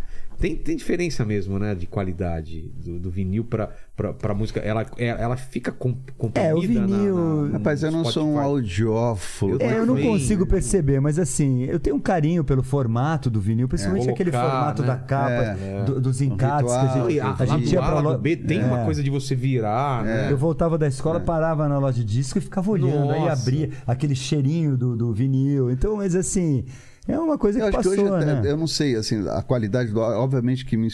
Tem, 0.42 0.56
tem 0.56 0.76
diferença 0.76 1.24
mesmo, 1.24 1.56
né? 1.58 1.72
De 1.74 1.86
qualidade 1.86 2.68
do, 2.84 2.98
do 2.98 3.10
vinil 3.10 3.44
pra, 3.44 3.70
pra, 3.96 4.12
pra 4.12 4.34
música. 4.34 4.58
Ela, 4.58 4.84
é- 4.98 5.06
ela 5.06 5.36
fica 5.36 5.70
com, 5.70 5.94
comprimida 6.18 6.50
É, 6.50 6.54
o 6.54 6.60
vinil- 6.60 7.14
na- 7.16 7.42
na- 7.44 7.52
Rapaz, 7.58 7.82
eu 7.84 7.92
não 7.92 8.04
sou 8.04 8.24
um 8.24 8.32
Spotify. 8.32 8.44
audiófilo. 8.48 9.52
Eu 9.52 9.60
É, 9.60 9.78
eu 9.78 9.86
não 9.86 9.96
consigo 10.02 10.44
perceber, 10.44 10.98
mas 11.00 11.16
assim, 11.18 11.62
eu 11.64 11.78
tenho 11.78 11.94
um 11.94 12.00
carinho 12.00 12.42
pelo 12.42 12.62
formato 12.62 13.30
do 13.30 13.40
vinil, 13.40 13.68
principalmente 13.68 14.08
É. 14.08 14.12
aquele 14.12 14.30
Colocar, 14.32 14.50
formato 14.50 14.82
né? 14.82 14.88
da 14.88 14.96
capa, 14.96 15.32
É. 15.32 15.84
do- 15.84 16.00
dos 16.00 16.20
encates 16.20 16.72
que 16.72 16.78
a 16.78 16.86
gente, 16.88 17.12
E 17.14 17.20
a, 17.20 17.36
a 17.38 17.46
gente 17.46 17.72
ia 17.72 17.80
pra 17.80 17.94
lá 17.94 18.00
lo- 18.00 18.12
do 18.14 18.18
B 18.18 18.36
tem 18.36 18.64
uma 18.64 18.84
coisa 18.84 19.02
de 19.02 19.10
você 19.10 19.34
virar, 19.36 20.02
né? 20.04 20.28
Eu 20.32 20.36
voltava 20.36 20.76
da 20.76 20.88
escola, 20.88 21.20
parava 21.20 21.68
na 21.68 21.78
loja 21.78 21.98
de 22.00 22.04
disco 22.04 22.38
e 22.38 22.40
ficava 22.40 22.68
olhando, 22.70 23.12
aí 23.12 23.20
Nossa. 23.20 23.42
abria 23.42 23.70
aquele 23.86 24.16
cheirinho 24.16 24.76
do, 24.76 24.96
do 24.96 25.12
vinil. 25.12 25.70
Então, 25.70 25.96
mas 25.96 26.16
assim, 26.16 26.64
é 27.08 27.18
uma 27.18 27.36
coisa 27.38 27.58
Eu 27.58 27.70
que 27.70 27.76
acho 27.76 27.88
que 27.90 27.96
passou, 27.96 28.14
hoje, 28.14 28.26
né? 28.26 28.42
eu 28.44 28.56
não 28.56 28.66
sei, 28.66 28.94
assim, 28.96 29.28
a 29.28 29.42
qualidade 29.42 29.90
do 29.90 30.00
obviamente 30.00 30.64
que 30.64 30.76
me 30.76 30.88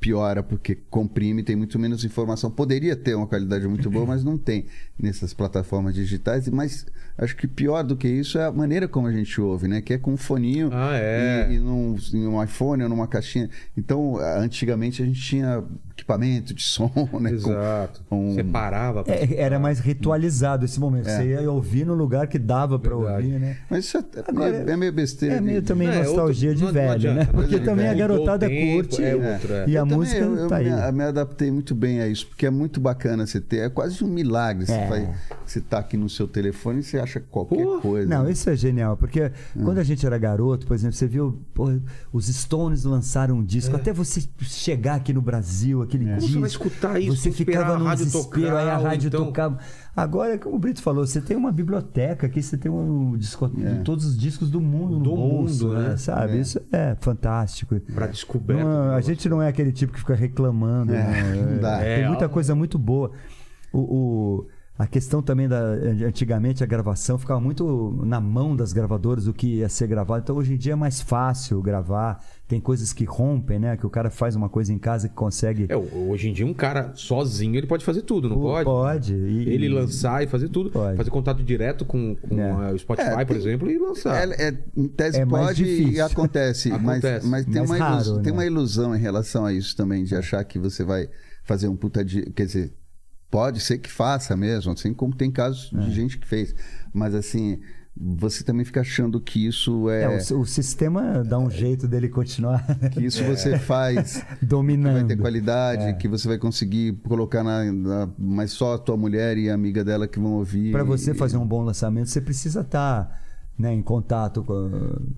piora 0.00 0.42
porque 0.42 0.76
comprime, 0.88 1.42
tem 1.42 1.56
muito 1.56 1.78
menos 1.78 2.04
informação. 2.04 2.50
Poderia 2.50 2.94
ter 2.94 3.14
uma 3.14 3.26
qualidade 3.26 3.66
muito 3.66 3.90
boa, 3.90 4.06
mas 4.06 4.22
não 4.22 4.38
tem 4.38 4.66
nessas 4.98 5.34
plataformas 5.34 5.94
digitais. 5.94 6.48
Mas 6.48 6.86
acho 7.16 7.34
que 7.36 7.48
pior 7.48 7.82
do 7.82 7.96
que 7.96 8.06
isso 8.08 8.38
é 8.38 8.44
a 8.46 8.52
maneira 8.52 8.86
como 8.86 9.06
a 9.08 9.12
gente 9.12 9.40
ouve, 9.40 9.66
né? 9.66 9.80
Que 9.80 9.94
é 9.94 9.98
com 9.98 10.12
um 10.12 10.16
foninho 10.16 10.70
Ah, 10.72 10.92
é. 10.94 11.48
e, 11.50 11.54
e 11.54 11.58
num, 11.58 11.96
em 12.14 12.26
um 12.28 12.42
iPhone 12.42 12.82
ou 12.84 12.88
numa 12.88 13.08
caixinha. 13.08 13.50
Então, 13.76 14.16
antigamente 14.18 15.02
a 15.02 15.06
gente 15.06 15.20
tinha 15.20 15.64
equipamento 15.92 16.54
de 16.54 16.62
som, 16.64 16.90
né? 17.20 17.30
Com- 17.30 17.50
Exato. 17.50 18.02
um- 18.10 18.34
Você 18.34 18.44
parava. 18.44 19.02
pra 19.02 19.14
É, 19.14 19.34
era 19.34 19.58
mais 19.58 19.80
ritualizado 19.80 20.64
esse 20.64 20.78
momento. 20.78 21.06
Você 21.10 21.30
ia 21.30 21.50
ouvir 21.50 21.84
no 21.84 21.94
lugar 21.94 22.28
que 22.28 22.38
dava 22.38 22.78
pra 22.78 22.94
Verdade. 22.96 23.26
ouvir, 23.26 23.40
né? 23.40 23.56
Mas 23.68 23.84
isso 23.84 23.98
é, 23.98 24.04
Agora, 24.28 24.50
meio, 24.52 24.70
é 24.70 24.76
meio 24.76 24.92
besteira. 24.92 25.34
É 25.34 25.38
de- 25.38 25.44
meio 25.44 25.62
também 25.62 25.88
É, 25.88 26.04
nostalgia 26.04 26.50
outro- 26.50 26.66
de 26.66 26.72
não- 26.72 26.72
não 26.72 26.74
velho, 26.74 26.92
adianta, 26.92 27.24
né? 27.24 27.28
Porque 27.32 27.58
também 27.58 27.88
a 27.88 27.94
garotada 27.94 28.48
tempo, 28.48 28.74
curte 28.88 29.02
é 29.02 29.16
outro, 29.16 29.52
é. 29.54 29.64
e 29.68 29.76
a 29.76 29.84
também, 29.88 29.98
música 29.98 30.20
eu, 30.20 30.36
eu 30.36 30.48
tá 30.48 30.56
aí. 30.56 30.64
me, 30.70 30.80
eu 30.88 30.92
me 30.92 31.04
adaptei 31.04 31.50
muito 31.50 31.74
bem 31.74 32.00
a 32.00 32.06
isso, 32.08 32.26
porque 32.26 32.46
é 32.46 32.50
muito 32.50 32.80
bacana 32.80 33.26
você 33.26 33.40
ter. 33.40 33.58
É 33.58 33.68
quase 33.68 34.02
um 34.04 34.08
milagre. 34.08 34.66
Você, 34.66 34.72
É. 34.72 34.88
vai, 34.88 35.14
você 35.44 35.60
tá 35.60 35.78
aqui 35.78 35.96
no 35.96 36.08
seu 36.08 36.26
telefone 36.28 36.80
e 36.80 36.82
você 36.82 36.98
acha 36.98 37.20
qualquer 37.20 37.62
Pô, 37.64 37.80
coisa. 37.80 38.08
Não, 38.08 38.28
isso 38.28 38.48
é 38.50 38.56
genial, 38.56 38.96
porque 38.96 39.32
Hum. 39.56 39.64
quando 39.64 39.78
a 39.78 39.82
gente 39.84 40.04
era 40.06 40.16
garoto, 40.18 40.66
por 40.66 40.74
exemplo, 40.74 40.94
você 40.96 41.06
viu, 41.06 41.40
pô, 41.54 41.70
os 42.12 42.26
Stones 42.26 42.84
lançaram 42.84 43.36
um 43.36 43.44
disco, 43.44 43.74
até 43.76 43.92
você 43.92 44.22
chegar 44.40 44.94
aqui 44.96 45.12
no 45.12 45.20
Brasil, 45.22 45.82
aquele 45.82 46.04
É. 46.04 46.08
Como 46.08 46.20
disco. 46.20 46.32
você 46.34 46.38
vai 46.40 46.48
escutar 46.48 47.00
isso, 47.00 47.16
Você 47.16 47.30
ficava 47.32 47.78
no 47.78 47.84
rádio 47.84 48.04
desespero, 48.06 48.46
tocar, 48.46 48.56
aí 48.58 48.70
a 48.70 48.76
rádio 48.78 49.08
então- 49.08 49.24
tocava. 49.26 49.58
Agora, 50.00 50.38
como 50.38 50.54
o 50.56 50.58
Brito 50.58 50.80
falou, 50.80 51.06
você 51.06 51.20
tem 51.20 51.36
uma 51.36 51.50
biblioteca 51.50 52.26
aqui, 52.26 52.40
você 52.42 52.56
tem 52.56 52.70
um 52.70 53.16
disco, 53.16 53.50
É. 53.64 53.74
todos 53.82 54.04
os 54.04 54.16
discos 54.16 54.48
do 54.50 54.60
mundo 54.60 54.98
Do 55.00 55.10
no 55.10 55.16
bolso, 55.16 55.66
mundo, 55.68 55.78
né? 55.80 55.88
né? 55.90 55.96
Sabe? 55.96 56.32
É. 56.36 56.40
Isso 56.40 56.60
é 56.70 56.96
fantástico. 57.00 57.78
Pra 57.94 58.06
descoberta. 58.06 58.94
A 58.94 59.00
gente 59.00 59.28
não 59.28 59.42
é 59.42 59.48
aquele 59.48 59.72
tipo 59.72 59.92
que 59.92 59.98
fica 59.98 60.14
reclamando. 60.14 60.94
É, 60.94 61.02
né? 61.02 61.46
não 61.52 61.58
dá. 61.60 61.78
Tem 61.78 61.88
É, 62.04 62.08
muita 62.08 62.26
ó. 62.26 62.28
coisa 62.28 62.54
muito 62.54 62.78
boa. 62.78 63.10
O, 63.72 63.78
o- 63.80 64.46
a 64.78 64.86
questão 64.86 65.20
também 65.20 65.48
da. 65.48 65.60
Antigamente 66.06 66.62
a 66.62 66.66
gravação 66.66 67.18
ficava 67.18 67.40
muito 67.40 68.00
na 68.06 68.20
mão 68.20 68.54
das 68.54 68.72
gravadoras 68.72 69.26
o 69.26 69.32
que 69.34 69.56
ia 69.56 69.68
ser 69.68 69.88
gravado. 69.88 70.22
Então 70.22 70.36
hoje 70.36 70.54
em 70.54 70.56
dia 70.56 70.74
é 70.74 70.76
mais 70.76 71.00
fácil 71.00 71.60
gravar. 71.60 72.24
Tem 72.46 72.60
coisas 72.60 72.92
que 72.92 73.04
rompem, 73.04 73.58
né? 73.58 73.76
Que 73.76 73.84
o 73.84 73.90
cara 73.90 74.08
faz 74.08 74.36
uma 74.36 74.48
coisa 74.48 74.72
em 74.72 74.78
casa 74.78 75.08
que 75.08 75.14
consegue. 75.14 75.66
É, 75.68 75.76
hoje 75.76 76.28
em 76.30 76.32
dia 76.32 76.46
um 76.46 76.54
cara 76.54 76.92
sozinho 76.94 77.56
ele 77.56 77.66
pode 77.66 77.84
fazer 77.84 78.02
tudo, 78.02 78.28
não 78.28 78.36
Pô, 78.36 78.42
pode? 78.42 78.64
Pode. 78.64 79.14
E- 79.14 79.48
Ele 79.50 79.68
lançar 79.68 80.22
e 80.22 80.26
fazer 80.28 80.48
tudo. 80.48 80.70
Pode. 80.70 80.96
Fazer 80.96 81.10
contato 81.10 81.42
direto 81.42 81.84
com, 81.84 82.14
com 82.16 82.40
É. 82.40 82.72
o 82.72 82.78
Spotify, 82.78 83.08
É, 83.10 83.16
por 83.24 83.26
tem- 83.26 83.36
exemplo, 83.36 83.70
e 83.70 83.78
lançar. 83.78 84.28
É, 84.30 84.48
é, 84.48 84.58
em 84.76 84.86
tese 84.88 85.18
É 85.18 85.24
mais 85.24 85.46
pode 85.48 85.64
e 85.64 85.76
difícil. 85.76 86.04
acontece, 86.06 86.68
mas, 86.80 86.80
Acontece. 87.04 87.26
mas 87.26 87.44
tem, 87.44 87.54
Mais 87.56 87.70
uma 87.70 87.76
raro, 87.78 87.94
ilusão, 87.96 88.22
tem 88.22 88.32
né? 88.32 88.38
uma 88.38 88.46
ilusão 88.46 88.94
em 88.96 88.98
relação 89.00 89.44
a 89.44 89.52
isso 89.52 89.76
também, 89.76 90.04
de 90.04 90.14
achar 90.14 90.42
que 90.44 90.58
você 90.58 90.84
vai 90.84 91.08
fazer 91.44 91.66
um 91.68 91.76
puta 91.76 92.02
de. 92.04 92.22
Quer 92.30 92.46
dizer, 92.46 92.72
pode 93.30 93.60
ser 93.60 93.78
que 93.78 93.90
faça 93.90 94.36
mesmo, 94.36 94.72
assim 94.72 94.92
como 94.94 95.14
tem 95.14 95.30
casos 95.30 95.70
É. 95.74 95.78
de 95.80 95.92
gente 95.92 96.18
que 96.18 96.26
fez. 96.26 96.54
Mas 96.92 97.14
assim, 97.14 97.58
você 98.00 98.44
também 98.44 98.64
fica 98.64 98.80
achando 98.80 99.20
que 99.20 99.44
isso 99.46 99.90
é. 99.90 100.04
É, 100.04 100.08
o, 100.32 100.40
o 100.40 100.46
sistema 100.46 101.24
dá 101.24 101.38
um 101.38 101.50
jeito 101.50 101.88
dele 101.88 102.08
continuar 102.08 102.64
que 102.92 103.04
isso 103.04 103.24
você 103.24 103.58
faz 103.58 104.22
que 104.38 104.46
dominando. 104.46 104.94
vai 104.94 105.04
ter 105.04 105.16
qualidade, 105.16 105.82
É. 105.84 105.92
que 105.92 106.06
você 106.08 106.28
vai 106.28 106.38
conseguir 106.38 106.92
colocar 107.08 107.42
na, 107.42 107.64
na- 107.72 108.08
Mas 108.18 108.52
só 108.52 108.74
a 108.74 108.78
tua 108.78 108.96
mulher 108.96 109.36
e 109.36 109.50
a 109.50 109.54
amiga 109.54 109.84
dela 109.84 110.06
que 110.06 110.18
vão 110.18 110.34
ouvir. 110.34 110.70
Para 110.72 110.84
você 110.84 111.12
fazer 111.12 111.36
um 111.38 111.46
bom 111.46 111.62
lançamento, 111.62 112.08
você 112.08 112.20
precisa 112.20 112.60
estar 112.60 113.20
né, 113.58 113.74
em 113.74 113.82
contato 113.82 114.44
com, 114.44 114.70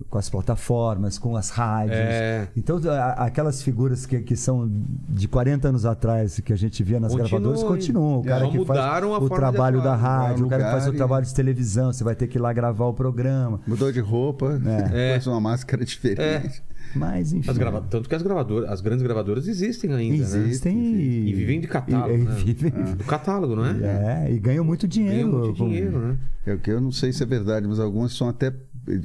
com 0.09 0.17
as 0.17 0.27
plataformas, 0.29 1.19
com 1.19 1.35
as 1.37 1.51
rádios. 1.51 1.95
É. 1.95 2.47
Então, 2.57 2.79
a- 2.89 3.25
aquelas 3.25 3.61
figuras 3.61 4.05
que, 4.07 4.19
que 4.21 4.35
são 4.35 4.67
de 5.07 5.27
40 5.27 5.67
anos 5.67 5.85
atrás, 5.85 6.39
que 6.39 6.51
a 6.51 6.55
gente 6.55 6.83
via 6.83 6.99
nas 6.99 7.11
Continua, 7.11 7.29
gravadoras, 7.29 7.63
continuam. 7.63 8.19
O 8.19 8.23
é. 8.23 8.27
cara 8.27 8.49
que 8.49 8.65
faz 8.65 9.03
o 9.21 9.29
trabalho 9.29 9.81
da 9.83 9.95
rádio, 9.95 10.45
o 10.47 10.49
cara 10.49 10.63
que 10.63 10.71
faz 10.71 10.87
o 10.87 10.93
trabalho 10.93 11.25
de 11.25 11.33
televisão, 11.35 11.93
você 11.93 12.03
vai 12.03 12.15
ter 12.15 12.27
que 12.27 12.37
ir 12.39 12.41
lá 12.41 12.51
gravar 12.51 12.85
o 12.85 12.93
programa. 12.93 13.59
Mudou 13.67 13.91
de 13.91 13.99
roupa, 13.99 14.59
É. 14.91 15.13
pôs 15.13 15.27
uma 15.27 15.39
máscara 15.39 15.85
diferente. 15.85 16.63
Mas, 16.95 17.31
enfim. 17.33 17.49
As 17.49 17.57
grava... 17.57 17.81
Tanto 17.81 18.07
que 18.09 18.15
as 18.15 18.21
gravadoras, 18.21 18.69
as 18.69 18.81
grandes 18.81 19.01
gravadoras 19.03 19.47
existem 19.47 19.93
ainda, 19.93 20.27
né? 20.27 20.39
Existem 20.45 20.77
e... 20.95 21.29
E 21.29 21.33
vivem 21.33 21.59
de 21.61 21.67
catálogo, 21.67 22.11
e- 22.13 22.21
e 22.21 22.23
né? 22.25 22.35
vivem- 22.43 22.71
Do 22.95 23.03
catálogo, 23.03 23.55
não 23.55 23.65
é? 23.65 24.25
É, 24.27 24.31
e 24.33 24.39
ganham 24.39 24.63
muito 24.65 24.87
dinheiro. 24.87 25.29
Ganham 25.31 25.39
muito 25.45 25.53
dinheiro, 25.57 25.99
né? 25.99 26.17
É 26.45 26.53
o 26.53 26.59
que 26.59 26.69
eu 26.71 26.81
não 26.81 26.91
sei 26.91 27.13
se 27.13 27.23
é 27.23 27.25
verdade, 27.25 27.67
mas 27.67 27.79
algumas 27.79 28.13
são 28.13 28.27
até. 28.27 28.53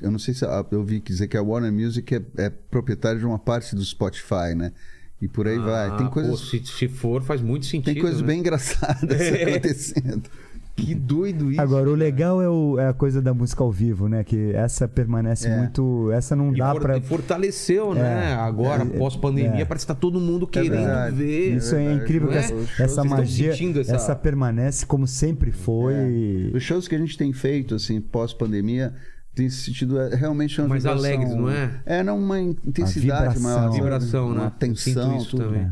Eu 0.03 0.11
não 0.11 0.19
sei 0.19 0.33
se 0.35 0.45
a- 0.45 0.65
eu 0.71 0.83
vi 0.83 1.01
dizer 1.01 1.29
que 1.29 1.37
a 1.37 1.43
Warner 1.43 1.71
Music 1.73 2.15
é, 2.15 2.23
é 2.39 2.51
proprietária 2.51 3.19
de 3.19 3.27
uma 3.27 3.39
parte 3.39 3.75
do 3.77 3.85
Spotify, 3.85 4.55
né? 4.57 4.73
E 5.21 5.29
por 5.29 5.47
aí 5.47 5.59
vai. 5.59 5.97
Tem 5.97 6.07
Ah, 6.07 6.11
coisas, 6.11 6.31
pô, 6.33 6.37
se, 6.47 6.63
se 6.67 6.89
for, 6.89 7.23
faz 7.23 7.41
muito 7.41 7.65
sentido. 7.67 7.93
tem 7.95 8.03
coisas 8.03 8.21
né? 8.21 8.27
bem 8.27 8.41
engraçadas 8.41 9.21
É. 9.21 9.45
acontecendo. 9.45 10.29
Que 10.77 10.95
doido 10.95 11.51
isso. 11.51 11.61
Agora, 11.61 11.89
o 11.89 11.95
legal 11.95 12.43
é, 12.43 12.49
o- 12.51 12.79
é 12.79 12.89
a 12.89 12.93
coisa 12.93 13.23
da 13.23 13.33
música 13.33 13.65
ao 13.65 13.73
vivo, 13.73 14.09
né? 14.11 14.23
Que 14.23 14.53
essa 14.53 14.87
permanece 14.87 15.49
É. 15.49 15.57
muito. 15.57 16.11
Essa 16.13 16.37
não 16.37 16.53
E 16.55 16.59
dá 16.59 16.73
for- 16.73 16.81
pra. 16.83 16.99
e 16.99 17.01
fortaleceu, 17.01 17.95
né? 17.95 18.35
Agora, 18.35 18.83
É, 18.83 18.87
pós-pandemia, 18.99 19.63
é. 19.63 19.65
parece 19.65 19.87
que 19.87 19.93
tá 19.95 19.99
todo 19.99 20.21
mundo 20.21 20.47
querendo 20.47 20.73
verdade. 20.73 21.17
ver. 21.17 21.57
Isso 21.57 21.75
é, 21.75 21.95
incrível, 21.95 22.29
que 22.29 22.35
é? 22.35 22.39
essa, 22.41 22.83
essa 22.83 23.05
magia, 23.05 23.53
sentindo 23.53 23.81
essa... 23.81 23.95
essa- 23.97 24.15
permanece 24.15 24.85
como 24.85 25.07
sempre 25.07 25.51
foi. 25.51 26.53
Os 26.55 26.63
shows 26.63 26.87
que 26.87 26.95
a 26.95 26.99
gente 26.99 27.17
tem 27.17 27.33
feito, 27.33 27.75
assim, 27.75 27.99
pós-pandemia, 28.01 28.93
tem 29.35 29.49
se 29.49 29.65
sentido 29.65 29.99
é, 29.99 30.15
realmente 30.15 30.61
uma 30.61 30.69
Mais 30.69 30.83
vibração- 30.83 31.07
alegres, 31.07 31.35
não 31.35 31.49
é? 31.51 31.71
É, 31.87 32.03
não 32.03 32.19
uma 32.19 32.39
intensidade 32.39 33.01
vibração. 33.35 33.43
maior. 33.43 33.71
Vibração, 33.73 34.35
né? 34.35 34.41
Uma 34.43 34.51
tensão, 34.51 35.11
sinto 35.11 35.17
isso 35.23 35.31
tudo. 35.31 35.45
também. 35.45 35.71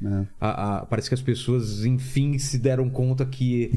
Né? 0.00 0.26
A- 0.40 0.78
a- 0.78 0.86
parece 0.86 1.08
que 1.08 1.14
as 1.14 1.20
pessoas, 1.22 1.84
enfim, 1.84 2.38
se 2.38 2.58
deram 2.58 2.88
conta 2.88 3.24
que. 3.26 3.72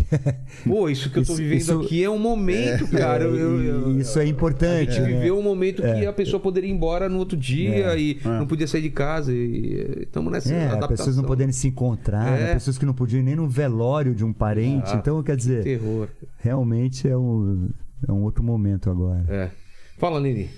Pô, 0.68 0.90
isso 0.90 1.10
que 1.10 1.18
eu 1.20 1.26
tô 1.26 1.34
Isso- 1.34 1.42
vivendo 1.42 1.58
isso- 1.60 1.80
aqui 1.82 2.04
é 2.04 2.10
um 2.10 2.20
momento, 2.20 2.88
cara. 2.90 3.24
Eu- 3.24 3.36
eu- 3.36 3.64
eu- 3.64 4.00
isso 4.00 4.20
é 4.20 4.24
a 4.24 4.26
importante. 4.26 4.92
gente 4.94 5.02
né? 5.02 5.08
viveu 5.08 5.38
um 5.40 5.42
momento 5.42 5.82
que 5.82 6.06
a 6.06 6.14
pessoa 6.14 6.40
poderia 6.40 6.70
ir 6.70 6.74
embora 6.74 7.10
no 7.10 7.18
outro 7.18 7.38
dia 7.38 7.98
e 7.98 8.20
não 8.24 8.46
podia 8.46 8.68
sair 8.68 8.82
de 8.82 8.90
casa. 8.92 9.34
E 9.34 10.04
estamos 10.04 10.32
nessa 10.32 10.54
É, 10.54 10.66
adaptação. 10.68 10.88
pessoas 10.98 11.18
não 11.18 11.24
poderem 11.24 11.52
se 11.54 11.68
encontrar, 11.68 12.28
É. 12.40 12.44
né? 12.48 12.54
pessoas 12.54 12.78
que 12.78 12.86
não 12.86 12.94
podiam 12.94 13.20
ir 13.20 13.24
nem 13.24 13.36
no 13.36 13.48
velório 13.48 14.14
de 14.14 14.24
um 14.24 14.34
parente. 14.34 14.92
Ah, 14.94 14.98
então, 14.98 15.22
quer 15.24 15.36
dizer, 15.36 15.64
Terror. 15.64 16.08
realmente 16.38 17.08
é 17.08 17.18
um, 17.18 17.70
é 18.08 18.12
um 18.12 18.22
outro 18.24 18.44
momento 18.44 18.90
agora. 18.90 19.26
É. 19.28 19.50
Fala, 19.98 20.20
Nini. 20.20 20.50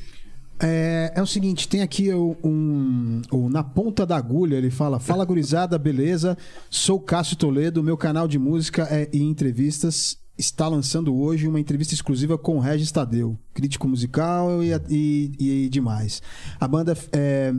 É, 0.60 1.12
é 1.16 1.22
o 1.22 1.26
seguinte, 1.28 1.68
tem 1.68 1.82
aqui 1.82 2.12
o- 2.14 2.38
um, 2.44 3.22
Na 3.50 3.64
Ponta 3.64 4.06
da 4.06 4.16
Agulha, 4.16 4.56
ele 4.56 4.70
fala, 4.70 5.00
fala 5.00 5.26
gurizada, 5.26 5.78
beleza? 5.78 6.38
Sou 6.70 7.00
Cássio 7.00 7.36
Toledo, 7.36 7.84
meu 7.84 7.98
canal 7.98 8.28
de 8.28 8.40
música 8.40 8.88
é, 8.90 9.10
e 9.12 9.22
entrevistas 9.22 10.18
está 10.38 10.68
lançando 10.68 11.14
hoje 11.16 11.48
uma 11.48 11.60
entrevista 11.60 11.94
exclusiva 11.94 12.38
com 12.38 12.58
o 12.58 12.60
Regis 12.60 12.92
Tadeu, 12.92 13.38
crítico 13.54 13.88
musical 13.88 14.64
e, 14.64 14.72
e, 14.90 15.66
e 15.66 15.70
demais. 15.70 16.22
A 16.60 16.68
banda... 16.68 16.96
é, 17.12 17.54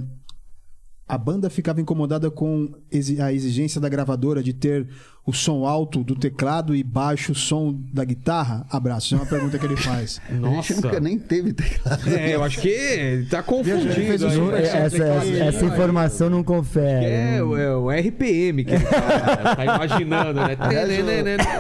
a 1.06 1.18
banda 1.18 1.50
ficava 1.50 1.82
incomodada 1.82 2.30
com 2.30 2.70
a 3.22 3.30
exigência 3.30 3.78
da 3.78 3.90
gravadora 3.90 4.42
de 4.42 4.54
ter 4.54 4.88
o 5.26 5.32
som 5.32 5.64
alto 5.66 6.04
do 6.04 6.14
teclado 6.14 6.74
e 6.76 6.82
baixo 6.82 7.34
som 7.34 7.74
da 7.92 8.04
guitarra? 8.04 8.66
Abraço. 8.70 9.14
É 9.14 9.18
uma 9.18 9.26
pergunta 9.26 9.58
que 9.58 9.64
ele 9.64 9.76
faz. 9.76 10.20
A 10.28 10.32
gente 10.32 10.40
Nossa. 10.42 10.74
nunca 10.74 11.00
nem 11.00 11.18
teve 11.18 11.52
teclado. 11.52 12.08
É, 12.10 12.34
eu 12.34 12.42
acho 12.42 12.60
que 12.60 13.26
tá 13.30 13.42
confundido. 13.42 14.26
o 14.26 14.50
aí. 14.54 14.62
Essa, 14.64 14.76
essa- 14.78 15.04
essa 15.44 15.64
informação 15.64 16.28
não 16.28 16.42
confere. 16.44 17.06
É, 17.06 17.42
o- 17.42 17.56
é 17.56 17.74
o 17.74 17.90
RPM 17.90 18.64
que 18.64 18.74
ele 18.74 18.84
tá, 18.84 19.56
tá 19.56 19.64
imaginando, 19.64 20.40
né? 20.40 20.56
Aliás, 20.58 20.90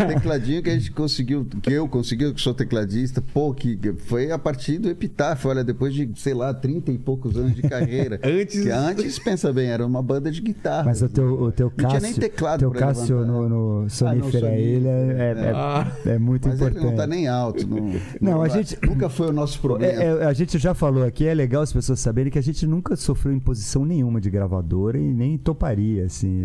o 0.02 0.06
tecladinho 0.14 0.62
que 0.62 0.70
a 0.70 0.74
gente 0.74 0.90
conseguiu, 0.92 1.46
que 1.62 1.72
eu 1.72 1.88
consegui, 1.88 2.32
que 2.34 2.40
sou 2.40 2.52
tecladista, 2.54 3.22
pô, 3.32 3.54
que 3.54 3.78
foi 4.06 4.30
a 4.30 4.38
partir 4.38 4.78
do 4.78 4.88
Epitáfio, 4.90 5.48
olha, 5.50 5.64
depois 5.64 5.94
de, 5.94 6.10
sei 6.16 6.34
lá, 6.34 6.52
30 6.52 6.92
e 6.92 6.98
poucos 6.98 7.36
anos 7.36 7.54
de 7.54 7.62
carreira. 7.62 8.20
Antes- 8.24 8.62
Que 8.62 8.70
antes, 8.70 9.18
pensa 9.18 9.52
bem, 9.52 9.68
era 9.68 9.86
uma 9.86 10.02
banda 10.02 10.30
de 10.30 10.40
guitarra. 10.40 10.84
Mas 10.84 11.00
o 11.02 11.08
teu, 11.08 11.32
o 11.40 11.52
teu 11.52 11.66
Não 11.68 11.76
tinha 11.88 12.00
Cássio, 12.00 12.02
nem 12.02 12.12
teclado 12.14 12.60
teu 12.60 12.70
pra 12.70 12.80
Cássio 12.80 13.20
levantar. 13.20 13.32
no, 13.32 13.48
no 13.54 13.88
Sonífera 13.90 14.30
Sonífera, 14.40 14.58
Ilha 14.58 14.88
é, 14.88 15.34
é- 15.48 15.52
Ah. 15.54 15.92
é 16.06 16.18
muito 16.18 16.48
Mas 16.48 16.60
ele 16.60 16.70
importante. 16.70 16.90
não 16.90 16.96
tá 16.96 17.06
nem 17.06 17.28
alto. 17.28 17.66
Não, 17.66 17.92
Não, 18.20 18.42
a 18.42 18.48
gente- 18.48 18.76
Nunca 18.86 19.08
foi 19.08 19.28
o 19.28 19.32
nosso 19.32 19.60
problema. 19.60 19.92
É, 20.02 20.06
é, 20.06 20.24
a 20.26 20.32
gente 20.32 20.58
já 20.58 20.74
falou 20.74 21.04
aqui, 21.04 21.26
é 21.26 21.34
legal 21.34 21.62
as 21.62 21.72
pessoas 21.72 22.00
saberem 22.00 22.30
que 22.32 22.38
a 22.38 22.42
gente 22.42 22.66
nunca 22.66 22.96
sofreu 22.96 23.32
imposição 23.34 23.84
nenhuma 23.84 24.20
de 24.20 24.28
gravadora 24.30 24.98
e 24.98 25.02
nem 25.12 25.38
toparia, 25.38 26.04
assim. 26.06 26.44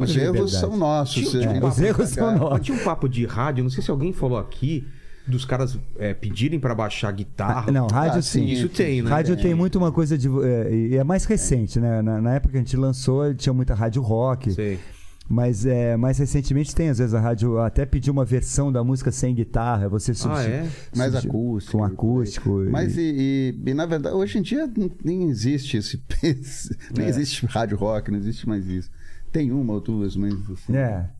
Os 0.00 0.16
erros 0.16 0.52
são 0.52 0.76
nossos. 0.76 1.34
Um 1.34 1.40
É, 1.42 1.52
os 1.54 1.60
papo- 1.60 1.82
erros 1.84 2.08
são 2.08 2.36
nossos. 2.38 2.60
tinha 2.66 2.76
um 2.78 2.84
papo 2.84 3.08
de 3.08 3.24
rádio, 3.26 3.62
não 3.62 3.70
sei 3.70 3.82
se 3.82 3.90
alguém 3.90 4.12
falou 4.12 4.38
aqui, 4.38 4.86
dos 5.26 5.44
caras 5.44 5.76
é, 5.98 6.14
pedirem 6.14 6.60
pra 6.60 6.72
baixar 6.74 7.10
guitarra. 7.12 7.64
Ah, 7.68 7.72
Não, 7.72 7.86
rádio 7.88 8.18
Ah, 8.18 8.22
sim. 8.22 8.44
Isso 8.46 8.68
tem, 8.68 9.02
né? 9.02 9.10
Rádio 9.10 9.36
tem 9.36 9.54
muito 9.54 9.76
uma 9.76 9.90
coisa 9.90 10.16
de. 10.16 10.28
é, 10.28 10.72
E 10.72 10.96
é 10.96 11.02
mais 11.02 11.24
recente, 11.24 11.80
né? 11.80 12.00
Na, 12.00 12.20
na 12.20 12.34
época 12.34 12.52
que 12.52 12.56
a 12.58 12.60
gente 12.60 12.76
lançou, 12.76 13.34
tinha 13.34 13.52
muita 13.52 13.74
rádio 13.74 14.00
rock. 14.02 14.52
Sei. 14.52 14.78
Mas 15.28 15.66
é, 15.66 15.96
mais 15.96 16.18
recentemente 16.18 16.72
tem, 16.74 16.88
às 16.88 16.98
vezes, 16.98 17.12
a 17.12 17.20
rádio 17.20 17.58
até 17.58 17.84
pediu 17.84 18.12
uma 18.12 18.24
versão 18.24 18.70
da 18.70 18.84
música 18.84 19.10
sem 19.10 19.34
guitarra. 19.34 19.88
Você 19.88 20.12
Ah, 20.12 20.14
substitui. 20.14 20.52
é? 20.52 20.70
Mais 20.96 21.14
acústico. 21.16 21.78
Com 21.78 21.84
acústico. 21.84 22.62
e- 22.64 22.68
Mas 22.70 22.96
e, 22.96 23.00
e- 23.00 23.70
e, 23.70 23.74
na 23.74 23.86
verdade, 23.86 24.14
hoje 24.14 24.38
em 24.38 24.42
dia 24.42 24.70
nem 25.04 25.28
existe 25.28 25.76
esse. 25.78 26.00
nem 26.96 27.06
É. 27.06 27.08
existe 27.08 27.44
rádio 27.46 27.76
rock, 27.76 28.10
não 28.10 28.18
existe 28.18 28.48
mais 28.48 28.66
isso. 28.68 28.88
Tem 29.32 29.50
uma 29.50 29.72
ou 29.74 29.80
duas, 29.80 30.14
mas. 30.16 30.32
Assim, 30.50 30.76
É. 30.76 31.10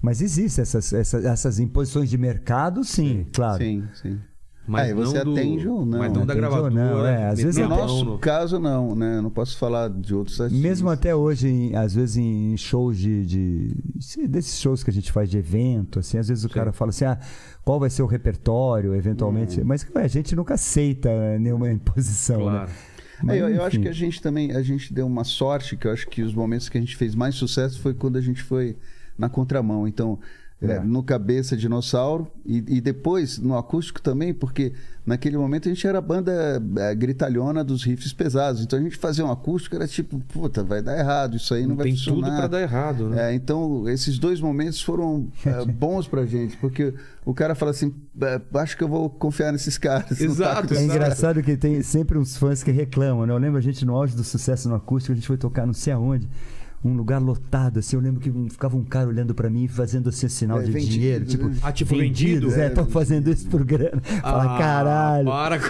Mas 0.00 0.20
existem 0.20 0.62
essas, 0.62 0.92
essas, 0.92 1.24
essas 1.24 1.58
imposições 1.60 2.10
de 2.10 2.18
mercado, 2.18 2.82
sim, 2.84 3.24
claro. 3.32 3.62
Sim, 3.62 3.84
sim. 3.94 4.18
Mas 4.66 4.88
Aí 4.88 4.94
você 4.94 5.24
do- 5.24 5.32
atende 5.32 5.66
ou 5.66 5.84
não? 5.84 5.98
Mas 5.98 6.12
não 6.12 6.24
da 6.24 6.34
gravadora. 6.34 6.72
não, 6.72 7.04
é, 7.04 7.26
às 7.26 7.40
vezes 7.42 7.56
No 7.60 7.68
nosso 7.68 8.04
no- 8.04 8.18
caso, 8.18 8.60
não, 8.60 8.94
né? 8.94 9.20
Não 9.20 9.28
posso 9.30 9.58
falar 9.58 9.90
de 9.90 10.14
outros 10.14 10.40
artistas. 10.40 10.62
Mesmo 10.62 10.88
até 10.88 11.14
hoje, 11.16 11.48
em- 11.48 11.74
às 11.74 11.94
vezes 11.94 12.16
em 12.16 12.56
shows 12.56 12.96
de, 12.96 13.26
de- 13.26 13.76
se- 14.00 14.28
desses 14.28 14.60
shows 14.60 14.84
que 14.84 14.90
a 14.90 14.92
gente 14.92 15.10
faz 15.10 15.28
de 15.28 15.36
evento, 15.36 15.98
assim, 15.98 16.16
às 16.16 16.28
vezes 16.28 16.44
o 16.44 16.48
cara 16.48 16.72
fala 16.72 16.90
assim, 16.90 17.04
ah, 17.04 17.18
qual 17.64 17.80
vai 17.80 17.90
ser 17.90 18.02
o 18.02 18.06
repertório, 18.06 18.94
eventualmente. 18.94 19.60
Hum. 19.60 19.64
Mas 19.66 19.84
ué, 19.94 20.04
a 20.04 20.08
gente 20.08 20.36
nunca 20.36 20.54
aceita 20.54 21.10
nenhuma 21.40 21.68
imposição, 21.72 22.42
Claro. 22.42 22.68
né? 22.68 22.74
É, 23.20 23.24
Mas, 23.24 23.36
eu, 23.40 23.48
eu 23.48 23.64
acho 23.64 23.80
que 23.80 23.88
a 23.88 23.92
gente 23.92 24.22
também 24.22 24.52
a 24.52 24.62
gente 24.62 24.94
deu 24.94 25.06
uma 25.06 25.24
sorte, 25.24 25.76
que 25.76 25.86
eu 25.88 25.92
acho 25.92 26.08
que 26.08 26.22
os 26.22 26.34
momentos 26.34 26.68
que 26.68 26.78
a 26.78 26.80
gente 26.80 26.96
fez 26.96 27.14
mais 27.16 27.34
sucesso 27.34 27.80
foi 27.80 27.94
quando 27.94 28.16
a 28.16 28.20
gente 28.20 28.42
foi 28.42 28.76
na 29.18 29.28
contramão. 29.28 29.86
Então, 29.86 30.18
é, 30.62 30.72
É. 30.72 30.80
no 30.80 31.02
cabeça 31.02 31.56
dinossauro 31.56 32.26
e, 32.46 32.58
e 32.68 32.80
depois 32.80 33.38
no 33.38 33.56
acústico 33.56 34.00
também, 34.00 34.32
porque 34.32 34.72
naquele 35.04 35.36
momento 35.36 35.68
a 35.68 35.72
gente 35.74 35.84
era 35.86 35.98
a 35.98 36.00
banda 36.00 36.62
é, 36.76 36.94
gritalhona 36.94 37.64
dos 37.64 37.82
riffs 37.82 38.12
pesados. 38.12 38.62
Então 38.62 38.78
a 38.78 38.82
gente 38.82 38.96
fazia 38.96 39.24
um 39.24 39.30
acústico, 39.32 39.74
era 39.74 39.86
tipo, 39.88 40.18
puta, 40.32 40.62
vai 40.62 40.80
dar 40.80 40.96
errado, 40.98 41.36
isso 41.36 41.52
aí 41.54 41.66
não, 41.66 41.74
vai 41.74 41.86
Tem 41.86 41.96
funcionar. 41.96 42.26
tudo 42.28 42.36
pra 42.36 42.46
dar 42.46 42.60
errado, 42.62 43.08
né? 43.08 43.30
É, 43.30 43.34
então, 43.34 43.88
esses 43.88 44.18
dois 44.18 44.40
momentos 44.40 44.80
foram 44.80 45.28
é, 45.44 45.64
bons 45.72 46.06
pra 46.06 46.24
gente, 46.24 46.56
porque 46.58 46.94
o 47.24 47.34
cara 47.34 47.54
fala 47.54 47.72
assim: 47.72 47.92
"É, 48.20 48.40
acho 48.58 48.76
que 48.76 48.84
eu 48.84 48.88
vou 48.88 49.10
confiar 49.10 49.52
nesses 49.52 49.76
caras. 49.76 50.10
não 50.20 50.26
tá 50.28 50.32
Exato, 50.32 50.74
É 50.74 50.84
engraçado 50.84 51.42
que 51.42 51.56
tem 51.56 51.82
sempre 51.82 52.16
uns 52.18 52.36
fãs 52.36 52.62
que 52.62 52.70
reclamam, 52.70 53.26
né? 53.26 53.32
Eu 53.32 53.38
lembro 53.38 53.58
a 53.58 53.62
gente 53.62 53.84
no 53.84 53.96
auge 53.96 54.14
do 54.14 54.22
sucesso 54.22 54.68
no 54.68 54.74
acústico, 54.76 55.12
a 55.12 55.16
gente 55.16 55.26
foi 55.26 55.36
tocar 55.36 55.66
não 55.66 55.74
sei 55.74 55.92
aonde, 55.92 56.28
um 56.84 56.94
lugar 56.94 57.20
lotado, 57.20 57.78
assim. 57.78 57.94
Eu 57.96 58.02
lembro 58.02 58.20
que 58.20 58.30
ficava 58.50 58.76
um 58.76 58.84
cara 58.84 59.08
olhando 59.08 59.34
pra 59.34 59.48
mim 59.48 59.64
e 59.64 59.68
fazendo 59.68 60.08
assim 60.08 60.28
sinal 60.28 60.60
É, 60.60 60.64
de 60.64 60.72
vendido, 60.72 60.92
dinheiro. 60.92 61.24
Tipo, 61.24 61.48
né? 61.48 61.56
Ah, 61.62 61.70
tipo, 61.72 61.96
vendido? 61.96 62.52
É, 62.54 62.66
estão 62.68 62.86
fazendo 62.86 63.30
isso 63.30 63.48
por 63.48 63.64
grana. 63.64 64.00
Fala, 64.20 64.56
Ah, 64.56 64.58
caralho. 64.58 65.26
Para 65.26 65.58
com... 65.60 65.66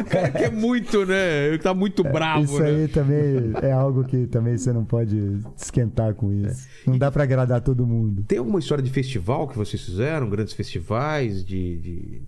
o 0.00 0.04
cara 0.08 0.30
quer 0.30 0.50
muito, 0.52 1.04
né? 1.04 1.48
Ele 1.48 1.58
tá 1.58 1.74
muito 1.74 2.02
bravo, 2.02 2.44
isso 2.44 2.58
né? 2.60 2.68
aí 2.70 2.88
também 2.88 3.52
é 3.62 3.72
algo 3.72 4.04
que 4.04 4.26
também 4.26 4.56
você 4.56 4.72
não 4.72 4.84
pode 4.84 5.40
esquentar 5.56 6.14
com 6.14 6.32
isso. 6.32 6.66
Não 6.86 6.96
dá 6.98 7.10
pra 7.10 7.22
agradar 7.24 7.60
todo 7.60 7.86
mundo. 7.86 8.24
Tem 8.26 8.38
alguma 8.38 8.58
história 8.58 8.82
de 8.82 8.90
festival 8.90 9.46
que 9.48 9.56
vocês 9.56 9.82
fizeram? 9.82 10.28
Grandes 10.30 10.54
festivais 10.54 11.44
de... 11.44 11.78
de- 11.78 12.22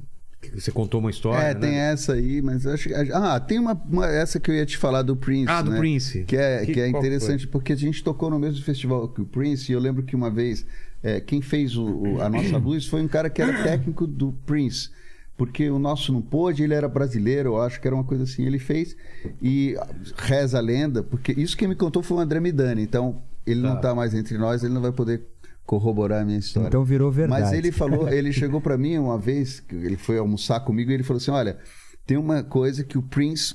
Você 0.54 0.70
contou 0.72 1.00
uma 1.00 1.10
história, 1.10 1.42
É, 1.48 1.54
né? 1.54 1.60
tem 1.60 1.74
essa 1.76 2.14
aí, 2.14 2.42
mas 2.42 2.66
acho 2.66 2.88
que. 2.88 2.94
Ah, 3.12 3.38
tem 3.40 3.58
uma, 3.58 3.72
uma- 3.88 4.06
essa 4.06 4.40
que 4.40 4.50
eu 4.50 4.54
ia 4.54 4.66
te 4.66 4.76
falar 4.76 5.02
do 5.02 5.14
Prince. 5.16 5.48
Ah, 5.50 5.62
do 5.62 5.70
né? 5.70 5.78
Prince. 5.78 6.24
Que 6.24 6.36
é, 6.36 6.64
Que- 6.66 6.72
que 6.74 6.80
é 6.80 6.88
interessante, 6.88 7.46
porque 7.46 7.72
a 7.72 7.76
gente 7.76 8.02
tocou 8.02 8.28
no 8.30 8.38
mesmo 8.38 8.62
festival 8.64 9.08
que 9.08 9.20
o 9.20 9.24
Prince, 9.24 9.70
e 9.70 9.74
eu 9.74 9.80
lembro 9.80 10.02
que 10.02 10.14
uma 10.16 10.30
vez 10.30 10.66
é, 11.02 11.20
quem 11.20 11.40
fez 11.42 11.76
o- 11.76 11.84
o- 11.84 12.22
a 12.22 12.28
nossa 12.28 12.56
luz 12.58 12.86
foi 12.86 13.02
um 13.02 13.08
cara 13.08 13.28
que 13.30 13.40
era 13.42 13.62
técnico 13.62 14.06
do 14.06 14.32
Prince. 14.46 14.90
Porque 15.36 15.68
o 15.70 15.78
nosso 15.78 16.12
não 16.12 16.20
pôde, 16.22 16.62
ele 16.62 16.74
era 16.74 16.86
brasileiro, 16.88 17.50
eu 17.50 17.62
acho 17.62 17.80
que 17.80 17.86
era 17.88 17.94
uma 17.96 18.04
coisa 18.04 18.24
assim. 18.24 18.44
Ele 18.44 18.58
fez 18.58 18.94
e 19.42 19.74
reza 20.16 20.58
a 20.58 20.60
lenda, 20.60 21.02
porque 21.02 21.32
isso 21.32 21.56
que 21.56 21.66
me 21.66 21.74
contou 21.74 22.02
foi 22.02 22.18
o 22.18 22.20
André 22.20 22.38
Midani. 22.38 22.82
Então, 22.82 23.20
ele 23.46 23.60
Tá. 23.62 23.68
não 23.68 23.76
está 23.76 23.94
mais 23.94 24.14
entre 24.14 24.36
nós, 24.38 24.62
ele 24.62 24.74
não 24.74 24.82
vai 24.82 24.92
poder 24.92 25.22
corroborar 25.64 26.22
a 26.22 26.24
minha 26.24 26.38
história. 26.38 26.68
Então 26.68 26.84
virou 26.84 27.10
verdade. 27.10 27.42
Mas 27.42 27.52
ele 27.52 27.72
falou, 27.72 28.08
ele 28.08 28.32
chegou 28.34 28.60
pra 28.60 28.76
mim 28.76 28.98
uma 28.98 29.18
vez, 29.18 29.60
que 29.60 29.74
ele 29.74 29.96
foi 29.96 30.18
almoçar 30.18 30.60
comigo 30.60 30.90
e 30.90 30.94
ele 30.94 31.02
falou 31.02 31.18
assim: 31.18 31.30
"Olha, 31.30 31.58
tem 32.06 32.16
uma 32.16 32.42
coisa 32.42 32.84
que 32.84 32.98
o 32.98 33.02
Prince 33.02 33.54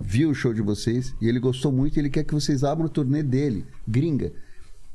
viu 0.00 0.30
o 0.30 0.34
show 0.34 0.52
de 0.52 0.62
vocês 0.62 1.14
e 1.20 1.28
ele 1.28 1.38
gostou 1.38 1.72
muito 1.72 1.96
e 1.96 2.00
ele 2.00 2.10
quer 2.10 2.24
que 2.24 2.34
vocês 2.34 2.62
abram 2.64 2.86
o 2.86 2.90
turnê 2.90 3.22
dele, 3.22 3.64
gringa. 3.86 4.32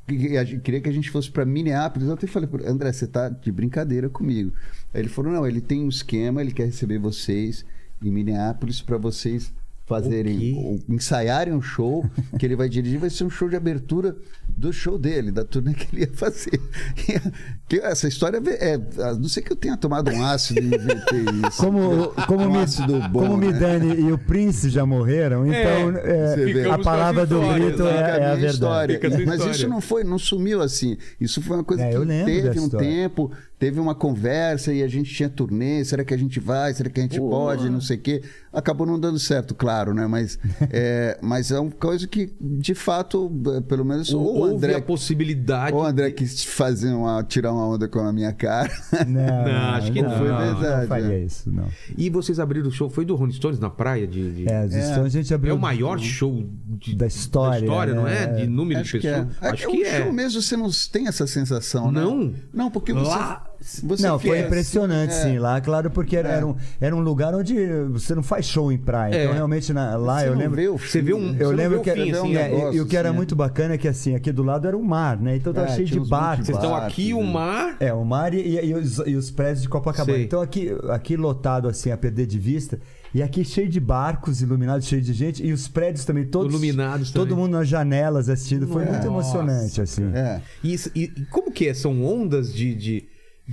E 0.07 0.59
Queria 0.59 0.81
que 0.81 0.89
a 0.89 0.91
gente 0.91 1.09
fosse 1.09 1.31
pra 1.31 1.45
Minneapolis. 1.45 2.07
Eu 2.07 2.15
até 2.15 2.27
falei, 2.27 2.49
André, 2.65 2.91
você 2.91 3.07
tá 3.07 3.29
de 3.29 3.51
brincadeira 3.51 4.09
comigo. 4.09 4.51
Aí 4.93 5.01
ele 5.01 5.09
falou: 5.09 5.31
não, 5.31 5.47
ele 5.47 5.61
tem 5.61 5.83
um 5.83 5.89
esquema, 5.89 6.41
ele 6.41 6.51
quer 6.51 6.65
receber 6.65 6.97
vocês 6.99 7.65
em 8.03 8.11
Minneapolis 8.11 8.81
pra 8.81 8.97
vocês 8.97 9.53
fazerem, 9.91 10.79
ensaiarem 10.87 11.53
um 11.53 11.61
show 11.61 12.05
que 12.39 12.45
ele 12.45 12.55
vai 12.55 12.69
dirigir, 12.69 12.97
vai 12.99 13.09
ser 13.09 13.25
um 13.25 13.29
show 13.29 13.49
de 13.49 13.57
abertura 13.57 14.15
do 14.47 14.71
show 14.71 14.97
dele, 14.97 15.31
da 15.31 15.43
turnê 15.43 15.73
que 15.73 15.93
ele 15.93 16.05
ia 16.05 16.11
fazer. 16.13 16.59
Que 17.67 17.77
essa 17.79 18.05
história 18.05 18.41
é, 18.59 18.73
a 19.01 19.13
não 19.13 19.29
sei 19.29 19.41
que 19.41 19.51
eu 19.51 19.55
tenha 19.55 19.77
tomado 19.77 20.11
um 20.11 20.21
ácido 20.25 20.59
e 20.59 20.65
inventei 20.65 21.23
isso. 21.47 21.57
Como, 21.57 22.07
como, 22.27 22.43
Um 22.45 22.59
ácido 22.59 22.99
bom, 23.07 23.19
como 23.27 23.37
né? 23.37 23.47
Midani 23.47 23.95
e 23.95 24.11
o 24.11 24.17
Prince 24.17 24.69
já 24.69 24.85
morreram, 24.85 25.47
então 25.47 25.97
é, 25.97 26.35
você 26.35 26.53
vê. 26.53 26.69
a 26.69 26.77
palavra 26.77 27.25
do 27.25 27.39
grito 27.53 27.83
é, 27.87 27.91
é 27.91 28.15
a 28.15 28.19
minha 28.19 28.35
verdade. 28.35 28.45
história. 28.47 28.95
Fica 28.95 29.07
a 29.07 29.11
sua 29.11 29.19
Mas 29.25 29.35
história. 29.35 29.51
isso 29.55 29.67
não 29.69 29.79
foi, 29.79 30.03
não 30.03 30.19
sumiu 30.19 30.61
assim. 30.61 30.97
Isso 31.19 31.41
foi 31.41 31.55
uma 31.57 31.63
coisa 31.63 31.83
É, 31.83 31.91
que 31.91 32.05
teve 32.25 32.59
um 32.59 32.65
história. 32.65 32.87
tempo, 32.89 33.31
teve 33.61 33.79
uma 33.79 33.93
conversa 33.93 34.73
e 34.73 34.81
a 34.81 34.87
gente 34.87 35.13
tinha 35.13 35.29
turnê. 35.29 35.85
Será 35.85 36.03
que 36.03 36.15
a 36.15 36.17
gente 36.17 36.39
vai? 36.39 36.73
Será 36.73 36.89
que 36.89 36.99
a 36.99 37.03
gente 37.03 37.19
Pô. 37.19 37.29
pode? 37.29 37.69
Não 37.69 37.79
sei 37.79 37.95
o 37.95 37.99
quê. 38.01 38.23
Acabou 38.51 38.87
não 38.87 38.99
dando 38.99 39.19
certo, 39.19 39.53
claro, 39.53 39.93
né? 39.93 40.07
Mas 40.07 40.39
é, 40.71 41.19
mas 41.21 41.51
é 41.51 41.59
uma 41.59 41.69
coisa 41.69 42.07
que, 42.07 42.33
de 42.41 42.73
fato, 42.73 43.31
é, 43.55 43.61
pelo 43.61 43.85
menos 43.85 44.11
Ou, 44.11 44.19
o 44.19 44.37
houve 44.39 44.55
André, 44.55 44.75
a 44.77 44.81
possibilidade... 44.81 45.75
ou 45.75 45.83
o 45.83 45.85
André 45.85 46.07
de- 46.07 46.13
quis 46.15 46.43
fazer 46.43 46.91
uma, 46.91 47.23
tirar 47.23 47.53
uma 47.53 47.67
onda 47.67 47.87
com 47.87 47.99
a 47.99 48.11
minha 48.11 48.33
cara. 48.33 48.71
Não, 49.07 49.21
Não, 49.45 49.69
acho 49.75 49.91
que 49.91 50.01
não. 50.01 50.17
Foi 50.17 50.27
Não 50.27 50.37
verdade, 50.59 50.87
faria 50.87 51.13
é. 51.13 51.19
isso, 51.23 51.51
não. 51.51 51.67
E 51.95 52.09
vocês 52.09 52.39
abriram 52.39 52.67
o 52.67 52.71
show, 52.71 52.89
foi 52.89 53.05
do 53.05 53.13
Rolling 53.15 53.33
Stones 53.33 53.59
na 53.59 53.69
praia 53.69 54.07
de... 54.07 54.31
de- 54.31 54.49
É, 54.51 54.57
as 54.63 54.73
histórias 54.73 55.15
a 55.15 55.19
gente 55.21 55.31
É 55.31 55.35
abriu. 55.35 55.55
o 55.55 55.59
maior 55.59 55.99
show 55.99 56.43
de- 56.67 56.95
Da 56.95 57.05
história, 57.05 57.93
não 57.93 58.07
é? 58.07 58.25
né? 58.25 58.33
De 58.41 58.47
número 58.47 58.79
Acho 58.81 58.93
de 58.93 59.01
que 59.01 59.07
é. 59.07 59.23
pessoas. 59.23 59.53
Acho 59.53 59.67
que 59.69 59.77
o 59.77 59.85
é. 59.85 60.01
show 60.01 60.11
mesmo 60.11 60.41
você 60.41 60.57
não 60.57 60.69
tem 60.91 61.07
essa 61.07 61.27
sensação, 61.27 61.91
né? 61.91 62.01
Não? 62.01 62.33
Não, 62.51 62.71
porque. 62.71 62.91
Lá- 62.91 63.43
você 63.45 63.50
Não, 63.99 64.17
foi 64.17 64.39
impressionante, 64.39 65.11
assim, 65.13 65.29
é. 65.29 65.31
sim, 65.33 65.37
lá, 65.39 65.61
claro, 65.61 65.91
porque 65.91 66.15
era, 66.17 66.29
É. 66.29 66.35
era, 66.37 66.47
um, 66.47 66.55
era 66.79 66.95
um 66.95 66.99
lugar 66.99 67.33
onde 67.35 67.55
você 67.91 68.15
não 68.15 68.23
faz 68.23 68.45
show 68.45 68.71
em 68.71 68.77
praia. 68.77 69.13
É. 69.15 69.23
Então, 69.23 69.33
realmente, 69.35 69.71
na- 69.71 69.95
lá 69.95 70.19
Você 70.21 70.27
eu 70.29 70.33
lembro. 70.35 70.55
vê 70.55 70.67
o 70.67 70.77
Você 70.77 71.01
vê 71.01 71.13
um-. 71.13 71.33
Você 71.35 71.43
Eu 71.43 71.51
lembro 71.51 71.81
que 71.81 71.91
fim, 71.93 72.09
era, 72.09 72.19
assim, 72.21 72.33
negócio, 72.33 72.73
e 72.73 72.81
o 72.81 72.85
que 72.87 72.97
era 72.97 73.13
muito 73.13 73.35
bacana 73.35 73.75
é 73.75 73.77
que 73.77 73.87
assim, 73.87 74.15
aqui 74.15 74.31
do 74.31 74.41
lado 74.43 74.67
era 74.67 74.75
o 74.77 74.83
mar, 74.83 75.19
né? 75.19 75.35
Então 75.35 75.53
tava 75.53 75.67
É, 75.67 75.75
cheio 75.75 75.87
de 75.87 75.99
barcos. 75.99 76.47
Vocês 76.47 76.57
estão 76.57 76.75
aqui, 76.75 77.13
o 77.13 77.21
né? 77.23 77.31
mar... 77.31 77.75
É, 77.79 77.93
o 77.93 78.03
mar 78.03 78.33
e, 78.33 78.37
e- 78.39 78.65
e 78.69 78.73
os, 78.73 78.97
e 79.05 79.15
os 79.15 79.29
prédios 79.29 79.61
de 79.61 79.69
Copacabana. 79.69 80.17
Sei. 80.17 80.25
Então 80.25 80.41
aqui, 80.41 80.75
aqui 80.89 81.15
lotado 81.15 81.67
assim, 81.67 81.91
a 81.91 81.97
perder 81.97 82.25
de 82.25 82.39
vista. 82.39 82.79
E 83.13 83.21
aqui 83.21 83.43
cheio 83.43 83.67
de 83.67 83.79
barcos 83.79 84.41
iluminados, 84.41 84.87
cheio 84.87 85.01
de 85.01 85.11
gente. 85.13 85.45
E 85.45 85.51
os 85.51 85.67
prédios 85.67 86.05
também, 86.05 86.25
todos. 86.25 86.51
Iluminados 86.51 87.11
Todo 87.11 87.29
também. 87.29 87.43
mundo 87.43 87.51
nas 87.57 87.67
janelas 87.67 88.29
assistindo. 88.29 88.65
Foi 88.67 88.85
muito 88.85 89.05
Nossa, 89.05 89.07
emocionante, 89.37 89.81
assim. 89.81 90.09
É. 90.13 90.41
E, 90.63 90.73
isso- 90.73 90.89
e- 90.95 91.11
e 91.17 91.25
como 91.25 91.51
que 91.51 91.67
é? 91.67 91.73
São 91.73 92.03
ondas 92.05 92.53
de, 92.53 92.73
de, 92.73 93.03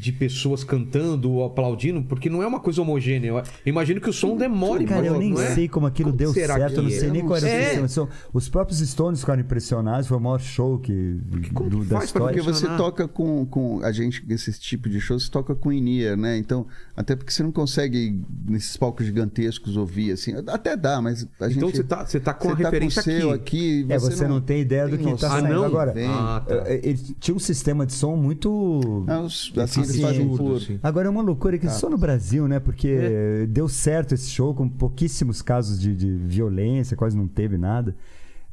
de 0.00 0.12
pessoas 0.12 0.62
cantando 0.64 1.30
ou 1.32 1.44
aplaudindo? 1.44 2.02
Porque 2.02 2.30
não 2.30 2.42
é 2.42 2.46
uma 2.46 2.60
coisa 2.60 2.80
homogênea. 2.82 3.28
Eu 3.30 3.42
imagino 3.66 4.00
que 4.00 4.08
o 4.08 4.12
som 4.12 4.36
demore. 4.36 4.84
Cara, 4.84 5.00
pra- 5.02 5.10
eu 5.10 5.18
nem 5.18 5.32
não 5.32 5.40
é? 5.42 5.54
sei 5.54 5.68
como 5.68 5.86
aquilo 5.86 6.10
Como 6.10 6.18
deu 6.18 6.32
certo, 6.32 6.76
eu 6.76 6.82
não 6.82 6.90
sei 6.90 7.08
é? 7.08 7.12
nem 7.12 7.24
qual 7.24 7.36
era 7.36 7.46
o 7.46 7.48
É. 7.48 7.64
sistema. 7.64 7.88
São- 7.88 8.08
Os 8.32 8.48
próprios 8.48 8.78
Stones 8.80 9.20
ficaram 9.20 9.40
impressionados, 9.40 10.06
foi 10.06 10.16
o 10.16 10.20
maior 10.20 10.38
show 10.40 10.78
que, 10.78 11.18
como 11.52 11.70
do- 11.70 11.80
que 11.80 11.86
da 11.86 11.98
faz. 11.98 12.12
Porque 12.12 12.40
você 12.40 12.66
toca 12.76 13.06
com, 13.08 13.44
com 13.46 13.80
a 13.82 13.90
gente, 13.92 14.24
esse 14.28 14.52
tipo 14.60 14.88
de 14.88 15.00
show, 15.00 15.18
você 15.18 15.30
toca 15.30 15.54
com 15.54 15.72
in-ear, 15.72 16.16
né? 16.16 16.36
Então, 16.38 16.66
até 16.96 17.16
porque 17.16 17.32
você 17.32 17.42
não 17.42 17.52
consegue, 17.52 18.20
nesses 18.46 18.76
palcos 18.76 19.06
gigantescos, 19.06 19.76
ouvir 19.76 20.12
assim. 20.12 20.34
Até 20.46 20.76
dá, 20.76 21.00
mas 21.00 21.26
a 21.40 21.48
gente. 21.48 21.58
Então 21.58 21.70
você 21.70 21.82
tá, 21.84 22.04
você 22.06 22.20
tá 22.20 22.32
com 22.34 22.48
a 22.48 22.56
você 22.56 22.62
tá 22.62 22.68
referência 22.70 23.00
o 23.00 23.04
seu 23.04 23.30
aqui. 23.30 23.82
aqui. 23.82 23.86
É, 23.92 23.98
você 23.98 24.26
não, 24.28 24.40
tem 24.40 24.60
ideia 24.60 24.86
do 24.88 24.96
que 24.98 25.04
noção 25.04 25.28
tá 25.28 25.36
Ah, 25.36 25.40
saindo 25.40 25.54
não? 25.54 25.64
agora. 25.64 25.94
Ah, 26.06 26.42
tá. 26.46 26.54
É, 26.66 26.80
Ele 26.88 26.98
tinha 27.18 27.34
um 27.34 27.38
sistema 27.40 27.84
de 27.86 27.92
som 27.92 28.16
muito. 28.16 29.04
Não, 29.06 29.24
os- 29.26 29.52
assim, 29.56 29.80
eles 29.90 30.00
fazem. 30.00 30.80
Agora 30.82 31.06
é 31.08 31.10
uma 31.10 31.22
loucura 31.22 31.58
que 31.58 31.68
só 31.68 31.88
no 31.88 31.98
Brasil, 31.98 32.46
né? 32.48 32.58
Porque 32.60 33.46
deu 33.48 33.68
certo 33.68 34.14
esse 34.14 34.30
show 34.30 34.54
com 34.54 34.68
pouquíssimos 34.68 35.42
casos 35.42 35.80
de, 35.80 35.94
de 35.94 36.10
violência, 36.16 36.96
quase 36.96 37.16
não 37.16 37.26
teve 37.28 37.56
nada. 37.58 37.94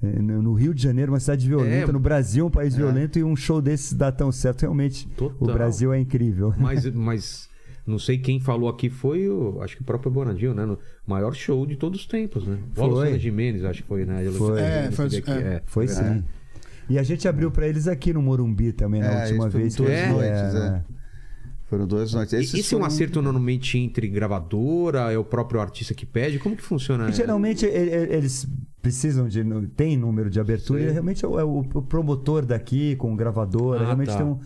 É, 0.04 0.08
No 0.22 0.54
Rio 0.54 0.74
de 0.74 0.84
Janeiro, 0.84 1.12
uma 1.14 1.20
cidade 1.20 1.48
violenta, 1.48 1.90
É. 1.90 1.94
no 1.94 2.00
Brasil, 2.00 2.46
um 2.46 2.50
país 2.50 2.76
violento, 2.76 3.18
e 3.18 3.24
um 3.24 3.36
show 3.36 3.62
desses 3.62 3.94
dá 3.94 4.12
tão 4.12 4.32
certo. 4.32 4.62
Realmente, 4.62 5.08
Total. 5.10 5.38
o 5.40 5.46
Brasil 5.54 5.94
é 5.94 6.00
incrível. 6.00 6.54
Mas, 6.58 6.86
mas 6.94 7.50
não 7.88 7.98
sei 7.98 8.18
quem 8.18 8.40
falou 8.40 8.68
aqui 8.68 8.90
foi 8.90 9.30
o. 9.30 9.62
Acho 9.62 9.76
que 9.78 9.82
o 9.82 9.86
próprio 9.86 10.12
Bonadinho, 10.12 10.54
né? 10.54 10.66
No 10.66 10.78
maior 11.08 11.34
show 11.34 11.66
de 11.66 11.76
todos 11.78 12.02
os 12.02 12.06
tempos, 12.08 12.46
né? 12.46 12.58
Foi. 12.74 13.18
Gimenez, 13.18 13.64
acho 13.64 13.82
que 13.84 13.88
foi, 13.88 14.06
né? 14.06 14.24
Foi. 14.38 14.60
É, 14.60 14.92
foi- 14.92 15.06
aqui, 15.06 15.32
é. 15.32 15.62
Foi 15.66 15.86
é. 15.86 15.88
sim. 15.88 16.24
E 16.90 17.00
a 17.00 17.04
gente 17.04 17.28
abriu 17.28 17.50
pra 17.50 17.68
eles 17.68 17.88
aqui 17.88 18.14
no 18.14 18.22
Morumbi 18.22 18.72
também, 18.72 19.02
na 19.02 19.08
É, 19.08 19.24
última 19.24 19.50
foi 19.50 19.62
vez. 19.62 19.76
duas 19.76 19.90
eles 19.90 20.10
noites, 20.12 20.56
é. 20.56 20.84
Foram 21.68 21.88
duas 21.88 22.14
noites. 22.14 22.34
E- 22.34 22.60
Esse 22.60 22.74
é 22.74 22.78
um 22.78 22.82
foram- 22.82 22.86
acerto 22.86 23.22
normalmente 23.22 23.78
entre 23.78 24.08
gravadora, 24.08 25.12
é 25.12 25.18
o 25.18 25.24
próprio 25.24 25.60
artista 25.60 25.94
que 25.94 26.06
pede? 26.06 26.38
Como 26.40 26.56
que 26.56 26.62
funciona? 26.62 27.10
E 27.10 27.12
geralmente 27.14 27.66
eles 27.66 28.48
precisam 28.82 29.28
de. 29.28 29.44
Tem 29.76 29.98
número 29.98 30.30
de 30.30 30.40
abertura 30.40 30.82
e 30.82 30.92
realmente 30.92 31.26
é 31.26 31.28
o, 31.28 31.40
é 31.40 31.44
o- 31.44 31.60
o 31.74 31.82
promotor 31.82 32.46
daqui 32.46 32.96
com 32.98 33.16
gravadora. 33.16 33.82
Ah, 33.82 33.86
realmente 33.86 34.10
tá. 34.10 34.18
tem 34.18 34.26
um. 34.26 34.40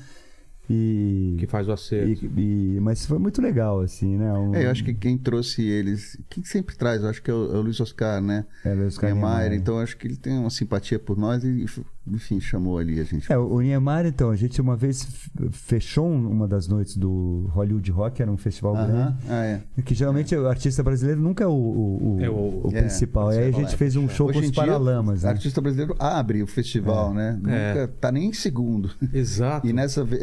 E, 0.70 1.36
Que 1.40 1.48
faz 1.48 1.68
o 1.68 1.72
acerto. 1.72 2.26
e- 2.38 2.76
e- 2.76 2.80
Mas 2.80 3.06
foi 3.06 3.18
muito 3.18 3.42
legal, 3.42 3.82
assim, 3.82 4.18
né? 4.18 4.32
Um, 4.34 4.54
É, 4.54 4.66
eu 4.66 4.72
acho 4.72 4.84
que 4.84 4.94
quem 4.94 5.18
trouxe 5.18 5.64
eles. 5.66 6.18
Quem 6.30 6.44
sempre 6.44 6.76
traz, 6.76 7.02
eu 7.02 7.10
acho 7.10 7.22
que 7.24 7.32
é 7.32 7.34
o, 7.34 7.56
é 7.56 7.58
o 7.58 7.62
Luiz 7.62 7.80
Oscar, 7.80 8.22
né? 8.22 8.46
É, 8.64 8.74
Luiz 8.74 8.94
Oscar 8.94 9.12
Niemeyer, 9.12 9.36
Niemeyer. 9.40 9.60
Então 9.62 9.76
eu 9.78 9.82
acho 9.82 9.98
que 9.98 10.08
ele 10.08 10.16
tem 10.16 10.38
uma 10.38 10.50
simpatia 10.50 11.00
por 11.00 11.18
nós 11.18 11.44
e, 11.44 11.66
enfim, 12.08 12.40
chamou 12.40 12.78
ali 12.78 13.00
a 13.00 13.04
gente. 13.04 13.32
É, 13.32 13.38
o 13.38 13.60
Niemeyer, 13.62 14.06
então, 14.08 14.30
a 14.30 14.36
gente 14.36 14.60
uma 14.62 14.76
vez 14.76 15.08
fechou 15.52 16.08
um- 16.08 16.30
uma 16.30 16.48
das 16.48 16.68
noites 16.68 16.96
do 16.98 17.50
Hollywood 17.52 17.90
Rock, 17.92 18.22
era 18.22 18.32
um 18.32 18.38
festival 18.38 18.76
Aham. 18.76 18.88
grande. 18.88 19.18
Ah, 19.30 19.46
é. 19.46 19.82
Que 19.82 19.94
geralmente 19.96 20.36
o 20.36 20.48
artista 20.48 20.84
brasileiro 20.84 21.22
nunca 21.22 21.44
é 21.44 21.48
o, 21.48 21.52
o, 21.52 22.16
o- 22.18 22.22
É 22.22 22.30
o- 22.30 22.62
o 22.66 22.70
é, 22.74 22.82
principal. 22.82 23.30
Aí 23.30 23.46
a 23.48 23.52
gente 23.52 23.74
é, 23.74 23.78
fez 23.78 23.96
um 23.96 24.08
show 24.08 24.32
com 24.32 24.38
os 24.40 24.52
Paralamas, 24.52 25.22
o 25.24 25.26
né? 25.26 25.32
artista 25.32 25.62
brasileiro 25.62 25.96
abre 26.00 26.44
o 26.44 26.48
festival, 26.48 27.14
né? 27.14 27.34
Nunca 27.42 27.88
tá 28.00 28.12
nem 28.12 28.30
em 28.30 28.34
segundo. 28.34 28.92
Exato. 29.14 29.68
E 29.70 29.74
nessa, 29.74 30.04
ve- 30.04 30.18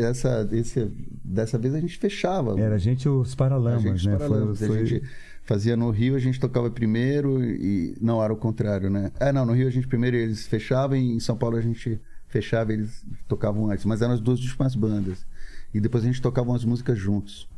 esse, 0.53 0.91
dessa 1.25 1.59
vez 1.59 1.75
a 1.75 1.81
gente 1.81 1.97
fechava. 1.99 2.59
Era 2.61 2.75
a 2.75 2.79
gente 2.79 3.09
os 3.09 3.33
a 3.33 3.37
Paralamas, 3.37 3.83
gente 3.83 4.09
né? 4.09 4.17
Paralamas. 4.17 4.59
Foi- 4.59 4.69
foi- 4.69 4.81
A 4.81 4.85
gente 4.85 5.03
fazia 5.45 5.77
no 5.77 5.91
Rio, 5.91 6.17
a 6.17 6.19
gente 6.19 6.41
tocava 6.41 6.71
primeiro 6.71 7.43
e. 7.45 7.95
Não, 8.01 8.23
era 8.23 8.33
o 8.33 8.37
contrário, 8.37 8.91
né? 8.91 9.13
É, 9.21 9.33
não, 9.33 9.47
no 9.47 9.53
Rio 9.53 9.69
a 9.69 9.71
gente 9.71 9.87
primeiro 9.87 10.17
eles 10.17 10.47
fechavam 10.47 10.97
e 10.97 11.13
em 11.17 11.21
São 11.21 11.37
Paulo 11.37 11.57
a 11.57 11.61
gente 11.61 12.01
fechava 12.29 12.73
e 12.73 12.77
eles 12.77 13.05
tocavam 13.29 13.71
antes. 13.71 13.85
Mas 13.85 14.03
eram 14.03 14.15
as 14.15 14.21
duas 14.21 14.41
últimas 14.41 14.75
bandas. 14.75 15.25
E 15.73 15.81
depois 15.81 16.03
a 16.05 16.07
gente 16.07 16.21
tocava 16.23 16.51
umas 16.51 16.65
músicas 16.65 16.99
juntos. 16.99 17.49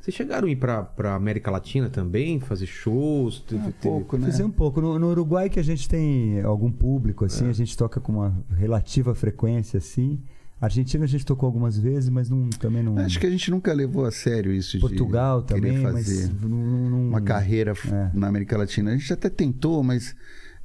Vocês 0.00 0.14
chegaram 0.14 0.46
a 0.48 0.50
ir 0.50 0.56
pra, 0.56 0.82
pra 0.82 1.14
América 1.14 1.50
Latina 1.50 1.88
também? 1.90 2.38
Fazer 2.40 2.66
shows? 2.66 3.40
Teve- 3.40 3.60
Um 3.60 3.64
teve- 3.64 3.76
pouco, 3.82 4.16
né? 4.16 4.26
Fazer 4.26 4.44
um 4.44 4.50
pouco. 4.50 4.80
No, 4.80 4.98
no 4.98 5.08
Uruguai 5.10 5.50
que 5.50 5.58
a 5.58 5.62
gente 5.64 5.88
tem 5.88 6.40
algum 6.42 6.70
público, 6.70 7.24
É. 7.24 7.26
assim, 7.26 7.48
a 7.48 7.52
gente 7.52 7.76
toca 7.76 8.00
com 8.00 8.12
uma 8.12 8.44
relativa 8.56 9.14
frequência, 9.14 9.78
assim. 9.78 10.20
Argentina 10.64 11.04
a 11.04 11.06
gente 11.08 11.24
tocou 11.24 11.46
algumas 11.46 11.78
vezes, 11.78 12.08
mas 12.10 12.28
não, 12.30 12.48
também 12.50 12.82
não. 12.82 12.98
Acho 12.98 13.18
que 13.20 13.26
a 13.26 13.30
gente 13.30 13.50
nunca 13.50 13.72
levou 13.72 14.04
a 14.04 14.10
sério 14.10 14.52
isso 14.52 14.78
Portugal 14.80 15.40
de 15.42 15.48
também, 15.48 15.80
fazer 15.82 16.28
mas 16.32 16.40
não, 16.42 16.48
não- 16.90 17.08
uma 17.08 17.20
carreira 17.20 17.72
É. 17.86 18.10
na 18.12 18.28
América 18.28 18.56
Latina. 18.58 18.92
A 18.92 18.96
gente 18.96 19.12
até 19.12 19.28
tentou, 19.28 19.82
mas 19.82 20.14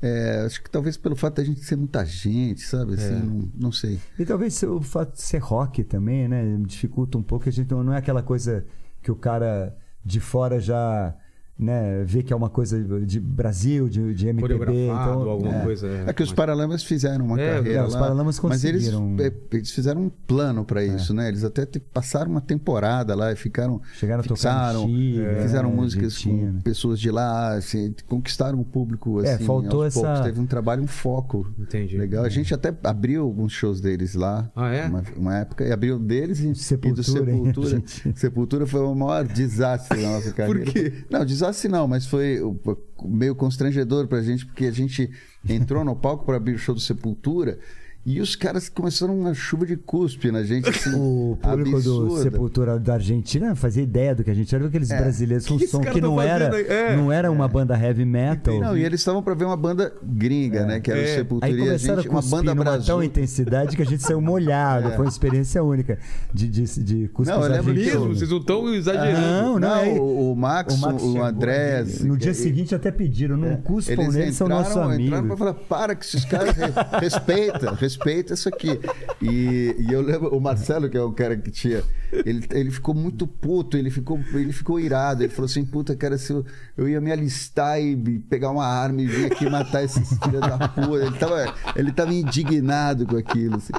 é, 0.02 0.44
acho 0.46 0.64
que 0.64 0.70
talvez 0.70 0.96
pelo 0.98 1.16
fato 1.16 1.36
da 1.36 1.44
gente 1.44 1.60
ser 1.64 1.76
muita 1.76 2.06
gente, 2.06 2.62
sabe? 2.62 2.94
Assim, 2.94 3.16
É. 3.16 3.20
não, 3.20 3.50
não 3.56 3.72
sei. 3.72 4.00
E 4.18 4.26
talvez 4.26 4.62
o 4.64 4.82
fato 4.82 5.14
de 5.16 5.22
ser 5.22 5.40
rock 5.40 5.84
também, 5.84 6.28
né? 6.28 6.58
Dificulta 6.66 7.18
um 7.18 7.24
pouco. 7.24 7.48
A 7.50 7.52
gente 7.52 7.70
não, 7.70 7.84
não 7.84 7.94
é 7.94 7.98
aquela 7.98 8.24
coisa 8.24 8.66
que 9.02 9.12
o 9.12 9.16
cara 9.16 9.76
de 10.06 10.20
fora 10.20 10.60
já 10.60 11.14
né, 11.60 12.04
vê 12.06 12.24
que 12.24 12.32
é 12.32 12.36
uma 12.36 12.50
coisa 12.50 12.82
de 13.06 13.20
Brasil, 13.20 13.90
de, 13.90 14.14
de 14.14 14.28
MPB. 14.30 14.86
Então, 14.86 15.30
alguma 15.30 15.56
é. 15.58 15.64
coisa. 15.64 15.88
É 16.08 16.14
que 16.14 16.24
os 16.24 16.30
mas- 16.30 16.36
Paralamas 16.38 16.84
fizeram 16.84 17.26
uma 17.26 17.40
É, 17.40 17.56
carreira 17.58 17.80
é, 17.80 17.84
os 17.86 17.94
lá, 17.94 18.00
Paralamas 18.00 18.40
mas 18.42 18.64
eles, 18.64 18.90
conseguiram. 18.90 19.16
é, 19.20 19.56
eles 19.58 19.72
fizeram 19.72 20.02
um 20.04 20.10
plano 20.10 20.64
para 20.64 20.84
isso, 20.86 21.14
né? 21.14 21.28
Eles 21.28 21.44
até 21.44 21.68
passaram 21.94 22.32
uma 22.32 22.40
temporada 22.40 23.14
lá 23.14 23.34
e 23.34 23.36
ficaram 23.36 23.82
Chegaram 23.96 24.22
a 24.22 24.24
tocar 24.24 24.36
fixaram, 24.36 24.88
Chile, 24.88 25.26
fizeram 25.42 25.70
é, 25.70 25.74
músicas 25.74 26.18
com 26.24 26.30
Argentina. 26.30 26.62
pessoas 26.64 27.00
de 27.00 27.12
lá, 27.12 27.56
assim, 27.56 27.94
conquistaram 28.08 28.60
o 28.62 28.64
público 28.64 29.22
É, 29.22 29.34
assim, 29.34 29.44
faltou 29.46 29.84
aos 29.84 29.94
poucos. 29.94 30.12
essa- 30.12 30.24
Teve 30.24 30.40
um 30.40 30.46
trabalho, 30.46 30.82
um 30.82 30.88
foco 30.88 31.46
Entendi. 31.60 31.98
legal. 31.98 32.24
A 32.24 32.30
gente 32.30 32.54
até 32.54 32.74
abriu 32.86 33.24
alguns 33.24 33.52
shows 33.52 33.82
deles 33.82 34.16
lá, 34.16 34.50
Ah, 34.56 34.70
é? 34.74 34.86
uma, 34.86 35.04
uma 35.18 35.38
época, 35.40 35.66
e 35.66 35.72
abriu 35.74 36.00
deles 36.00 36.40
e, 36.40 36.56
Sepultura, 36.56 36.92
e 36.92 37.52
do 37.52 37.64
Sepultura. 37.66 37.84
Sepultura 38.16 38.66
foi 38.66 38.80
o 38.82 38.96
maior 38.96 39.28
desastre 39.28 40.02
da 40.02 40.10
nossa 40.10 40.32
carreira. 40.32 40.72
quê? 40.72 40.94
Não, 41.10 41.26
desastre 41.26 41.49
não, 41.68 41.88
mas 41.88 42.06
foi 42.06 42.42
o- 42.42 42.58
meio 43.06 43.36
constrangedor 43.36 44.08
pra 44.08 44.22
gente, 44.22 44.46
porque 44.46 44.66
a 44.66 44.72
gente 44.72 45.10
entrou 45.48 45.84
no 45.84 45.96
palco 45.96 46.26
para 46.26 46.38
abrir 46.38 46.54
o 46.54 46.58
show 46.60 46.76
do 46.76 46.82
Sepultura 46.82 47.60
e 48.06 48.22
os 48.22 48.36
caras 48.36 48.70
começaram 48.70 49.18
uma 49.20 49.34
chuva 49.34 49.66
de 49.66 49.76
cuspe 49.76 50.32
na 50.32 50.42
gente, 50.44 50.68
assim, 50.70 50.90
O 50.96 51.38
público 51.42 51.82
do 51.82 52.06
absurda. 52.06 52.24
Sepultura 52.24 52.80
da 52.80 52.94
Argentina 52.96 53.50
não 53.50 53.56
fazia 53.56 53.84
ideia 53.84 54.16
do 54.16 54.24
que 54.24 54.32
a 54.32 54.34
gente 54.34 54.54
era, 54.56 54.66
aqueles 54.66 54.90
É. 54.90 54.98
brasileiros 55.02 55.46
com 55.48 55.58
Que 55.60 55.68
som 55.68 55.82
que 55.82 56.00
não 56.02 56.20
era, 56.22 56.56
aí? 56.56 56.66
É. 56.68 56.96
não 56.96 57.12
era 57.12 57.30
uma 57.30 57.48
banda 57.48 57.78
heavy 57.78 58.06
metal. 58.06 58.60
Não, 58.60 58.78
e 58.78 58.84
eles 58.84 59.02
estavam 59.02 59.22
para 59.22 59.34
ver 59.36 59.46
uma 59.46 59.58
banda 59.58 59.94
gringa, 60.02 60.66
né? 60.66 60.80
Que 60.80 60.92
era 60.92 61.00
É. 61.02 61.04
o 61.12 61.16
Sepultura 61.18 61.46
Aí 61.52 61.54
e 61.60 61.62
a 61.62 61.66
começaram 61.66 62.02
gente, 62.02 62.08
a 62.08 62.12
uma 62.12 62.22
banda 62.22 62.56
numa 62.56 62.78
tão 62.80 63.04
intensidade 63.04 63.76
que 63.76 63.82
a 63.82 63.86
gente 63.86 64.02
saiu 64.04 64.22
molhado. 64.22 64.88
É. 64.90 64.92
Foi 64.96 65.06
uma 65.06 65.10
experiência 65.10 65.62
única 65.64 66.00
de, 66.34 66.48
de, 66.48 66.64
de 66.84 67.08
cuspir 67.10 67.36
Não, 67.36 67.44
eu 67.44 67.52
lembro. 67.52 67.74
Mesmo, 67.74 68.08
vocês 68.16 68.30
não 68.30 68.38
estão 68.38 68.74
exagerando. 68.74 69.22
Não, 69.22 69.60
não, 69.60 69.76
é- 69.76 69.90
o, 70.00 70.32
o 70.32 70.36
Max, 70.36 70.74
o, 70.74 70.78
Max 70.78 71.04
Andrés. 71.04 72.00
ali. 72.00 72.10
No 72.10 72.18
dia 72.18 72.32
e- 72.32 72.36
seguinte 72.36 72.74
até 72.74 72.92
pediram, 72.92 73.36
não 73.38 73.58
cuspam 73.58 74.04
Eles 74.04 74.16
neles, 74.16 74.36
são 74.36 74.48
entraram, 74.48 74.64
nossos 74.64 74.76
entraram 75.00 75.18
amigos. 75.18 75.28
pra 75.28 75.38
falar, 75.38 75.54
para 75.54 75.96
que 75.96 76.06
esses 76.06 76.26
caras 76.26 76.56
re- 76.56 76.72
respeita, 77.00 77.76
respeita 77.90 78.34
isso 78.34 78.48
aqui. 78.48 78.80
E, 79.22 79.76
e 79.80 79.92
eu 79.92 80.02
lembro, 80.02 80.36
o 80.36 80.40
Marcelo, 80.40 80.90
que 80.90 80.98
é 80.98 81.02
o 81.02 81.12
cara 81.12 81.36
que 81.36 81.50
tinha, 81.52 81.84
ele, 82.12 82.46
ele 82.52 82.72
ficou 82.72 82.94
muito 82.94 83.26
puto, 83.28 83.76
ele 83.78 83.90
ficou, 83.90 84.20
ele 84.34 84.54
ficou 84.54 84.80
irado. 84.80 85.24
Ele 85.24 85.32
falou 85.34 85.46
assim, 85.46 85.66
puta, 85.66 85.96
cara, 85.96 86.18
se 86.18 86.32
eu, 86.32 86.46
eu 86.78 86.88
ia 86.88 87.02
me 87.02 87.12
alistar 87.12 87.82
e 87.82 87.96
pegar 88.30 88.52
uma 88.52 88.66
arma 88.66 89.02
e 89.02 89.08
vir 89.08 89.26
aqui 89.32 89.50
matar 89.50 89.84
esses 89.84 90.08
filhos 90.20 90.42
da 90.42 90.68
puta. 90.70 91.06
Ele 91.06 91.18
tava, 91.18 91.56
ele 91.76 91.92
tava 91.92 92.14
indignado 92.14 93.06
com 93.06 93.18
aquilo. 93.18 93.56
assim. 93.58 93.74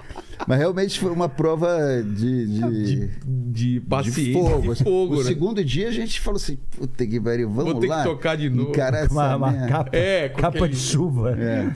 Mas 0.47 0.59
realmente 0.59 0.99
foi 0.99 1.11
uma 1.11 1.29
prova 1.29 1.69
de... 2.03 2.47
de... 2.47 3.11
De 3.53 3.81
paciência, 3.81 4.23
de 4.23 4.33
fogo. 4.33 4.63
de 4.63 4.71
assim. 4.71 4.85
fogo, 4.85 5.15
o 5.17 5.19
né? 5.19 5.25
segundo 5.25 5.65
dia 5.65 5.89
a 5.89 5.91
gente 5.93 6.21
falou 6.21 6.37
assim, 6.37 6.57
puta 6.79 7.05
que 7.07 7.21
pariu, 7.21 7.51
vamos 7.51 7.73
Vou 7.73 7.81
ter 7.81 7.89
que 7.89 7.93
lá. 7.93 8.05
tocar 8.05 8.37
de 8.37 8.49
novo. 8.49 8.71
Encarar 8.71 9.05
essa 9.05 9.13
Uma, 9.13 9.37
uma 9.37 9.67
capa, 9.69 9.91
É, 9.97 10.29
capa 10.29 10.49
aquele- 10.59 10.69
de 10.73 10.77
chuva. 10.77 11.37
É. 11.39 11.73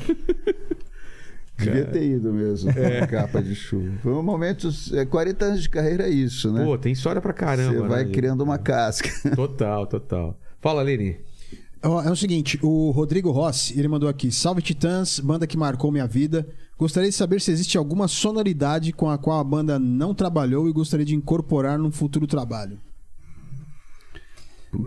Devia 1.56 1.85
ter 1.85 2.05
ido 2.05 2.32
mesmo, 2.32 2.70
É. 2.70 3.06
capa 3.06 3.43
de 3.43 3.55
chuva. 3.55 3.93
Foi 4.02 4.12
um 4.12 4.22
momento. 4.22 4.68
É, 4.93 5.05
40 5.05 5.44
anos 5.44 5.62
de 5.62 5.68
carreira 5.68 6.05
é 6.06 6.10
isso, 6.10 6.52
né? 6.52 6.64
Pô, 6.64 6.76
tem 6.76 6.93
história 6.93 7.20
pra 7.20 7.32
caramba. 7.32 7.72
Você 7.82 7.89
vai 7.89 8.05
né? 8.05 8.10
criando 8.12 8.43
uma 8.43 8.59
casca. 8.59 9.09
Total, 9.36 9.86
total. 9.86 10.39
Fala, 10.60 10.82
Leni. 10.82 11.16
Ó, 11.82 12.02
É 12.02 12.10
o 12.10 12.16
seguinte, 12.16 12.59
o 12.62 12.90
Rodrigo 12.90 13.31
Rossi, 13.31 13.78
ele 13.78 13.86
mandou 13.89 14.09
aqui: 14.09 14.32
Salve 14.32 14.62
Titãs, 14.62 15.20
banda 15.20 15.47
que 15.47 15.56
marcou 15.56 15.93
minha 15.93 16.06
vida. 16.06 16.47
Gostaria 16.76 17.09
de 17.09 17.14
saber 17.14 17.40
se 17.40 17.52
existe 17.52 17.78
alguma 17.78 18.09
sonoridade 18.09 18.93
com 18.93 19.09
a 19.09 19.16
qual 19.16 19.39
a 19.39 19.44
banda 19.44 19.78
não 19.78 20.12
trabalhou 20.12 20.68
e 20.68 20.72
gostaria 20.72 21.06
de 21.06 21.14
incorporar 21.14 21.78
num 21.78 21.93
futuro 21.93 22.26
trabalho. 22.26 22.78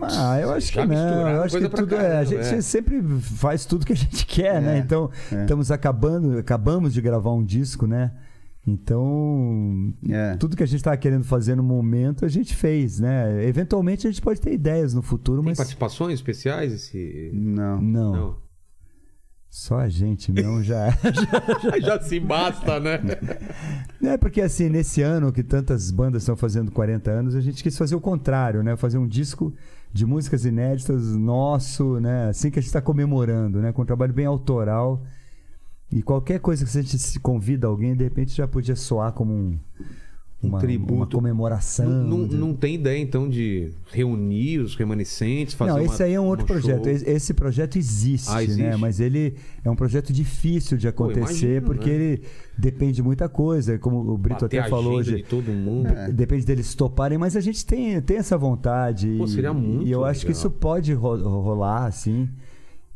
Ah, 0.02 0.38
eu 0.40 0.52
acho 0.52 0.72
Já 0.72 0.82
que 0.82 0.88
não. 0.94 1.28
Eu 1.28 1.42
acho 1.42 1.58
que 1.58 1.68
tudo 1.68 1.94
é. 1.94 1.98
A 1.98 2.00
caramba, 2.02 2.24
gente 2.24 2.54
é. 2.54 2.60
sempre 2.60 3.02
faz 3.20 3.64
tudo 3.64 3.86
que 3.86 3.92
a 3.92 3.96
gente 3.96 4.24
quer, 4.26 4.60
né? 4.60 4.76
É, 4.76 4.78
Então, 4.78 5.10
é. 5.32 5.42
estamos 5.42 5.70
acabando, 5.70 6.36
acabamos 6.38 6.92
de 6.92 7.00
gravar 7.00 7.32
um 7.32 7.44
disco, 7.44 7.86
né? 7.86 8.12
Então, 8.66 9.94
É. 10.08 10.36
tudo 10.36 10.56
que 10.56 10.62
a 10.62 10.66
gente 10.66 10.76
estava 10.76 10.96
querendo 10.96 11.24
fazer 11.24 11.54
no 11.54 11.62
momento, 11.62 12.24
a 12.24 12.28
gente 12.28 12.54
fez, 12.54 13.00
né? 13.00 13.44
Eventualmente 13.46 14.06
a 14.06 14.10
gente 14.10 14.20
pode 14.20 14.40
ter 14.40 14.52
ideias 14.52 14.92
no 14.92 15.00
futuro, 15.02 15.40
Tem 15.40 15.50
mas 15.50 15.56
participações 15.58 16.14
especiais? 16.14 16.72
Esse... 16.72 17.30
Não. 17.32 17.80
não, 17.80 18.12
Não. 18.12 18.36
só 19.48 19.78
a 19.78 19.88
gente 19.88 20.30
mesmo 20.30 20.60
já. 20.64 20.90
Já 21.80 22.00
se 22.02 22.20
basta, 22.20 22.78
né? 22.78 23.00
É 24.02 24.16
porque 24.16 24.40
assim, 24.40 24.68
nesse 24.68 25.02
ano 25.02 25.32
que 25.32 25.42
tantas 25.42 25.90
bandas 25.90 26.22
estão 26.22 26.36
fazendo 26.36 26.70
40 26.70 27.10
anos, 27.10 27.34
a 27.34 27.40
gente 27.40 27.62
quis 27.62 27.76
fazer 27.76 27.94
o 27.96 28.00
contrário, 28.00 28.62
né? 28.62 28.76
Fazer 28.76 28.96
um 28.98 29.08
disco 29.08 29.52
de 29.92 30.06
músicas 30.06 30.44
inéditas 30.44 31.16
nosso, 31.16 31.98
né? 32.00 32.28
Assim 32.28 32.50
que 32.50 32.58
a 32.58 32.62
gente 32.62 32.68
está 32.68 32.80
comemorando, 32.80 33.60
né? 33.60 33.72
Com 33.72 33.82
um 33.82 33.86
trabalho 33.86 34.12
bem 34.12 34.26
autoral. 34.26 35.02
E 35.90 36.02
qualquer 36.02 36.38
coisa 36.40 36.64
que 36.64 36.78
a 36.78 36.82
gente 36.82 36.98
se 36.98 37.18
convida 37.18 37.66
alguém, 37.66 37.96
de 37.96 38.04
repente 38.04 38.36
já 38.36 38.46
podia 38.46 38.76
soar 38.76 39.12
como 39.12 39.32
um, 39.32 39.58
Um 40.40 40.50
uma, 40.50 40.58
tributo. 40.60 40.94
uma 40.94 41.06
comemoração. 41.06 41.88
Não, 41.90 42.18
não, 42.18 42.28
de- 42.28 42.36
não 42.36 42.54
tem 42.54 42.76
ideia, 42.76 42.96
então, 43.02 43.28
de 43.28 43.72
reunir 43.90 44.60
os 44.60 44.76
remanescentes, 44.76 45.54
fazer 45.54 45.72
Não, 45.72 45.82
uma- 45.82 45.92
esse 45.92 46.00
aí 46.00 46.12
é 46.12 46.20
um 46.20 46.26
outro 46.26 46.44
um 46.44 46.46
projeto. 46.46 46.84
show? 46.84 46.92
Esse- 46.92 47.34
projeto 47.34 47.76
existe, 47.76 48.28
Ah, 48.30 48.40
existe? 48.44 48.62
né? 48.62 48.76
Mas 48.76 49.00
ele 49.00 49.34
é 49.64 49.68
um 49.68 49.74
projeto 49.74 50.12
difícil 50.12 50.78
de 50.78 50.86
Pô, 50.92 51.06
acontecer, 51.06 51.46
imagino, 51.62 51.66
porque 51.66 51.90
né? 51.90 51.94
ele 51.96 52.22
depende 52.56 52.92
de 52.92 53.02
muita 53.02 53.28
coisa, 53.28 53.78
como 53.80 53.98
o 53.98 54.16
Brito 54.16 54.42
Bater 54.44 54.60
até 54.60 54.66
a 54.68 54.70
falou 54.70 54.94
hoje. 54.98 55.16
de 55.16 55.22
todo 55.24 55.50
mundo. 55.50 55.88
É. 55.88 56.12
Depende 56.12 56.46
deles 56.46 56.72
toparem, 56.72 57.18
mas 57.18 57.34
a 57.34 57.40
gente 57.40 57.66
tem, 57.66 58.00
tem 58.00 58.18
essa 58.18 58.38
vontade. 58.38 59.12
Pô, 59.18 59.24
e- 59.24 59.28
seria 59.28 59.52
muito 59.52 59.88
E 59.88 59.90
eu 59.90 60.04
acho 60.04 60.20
que 60.20 60.26
legal. 60.28 60.38
isso 60.38 60.50
pode 60.52 60.92
ro- 60.92 61.16
rolar, 61.40 61.86
assim. 61.86 62.28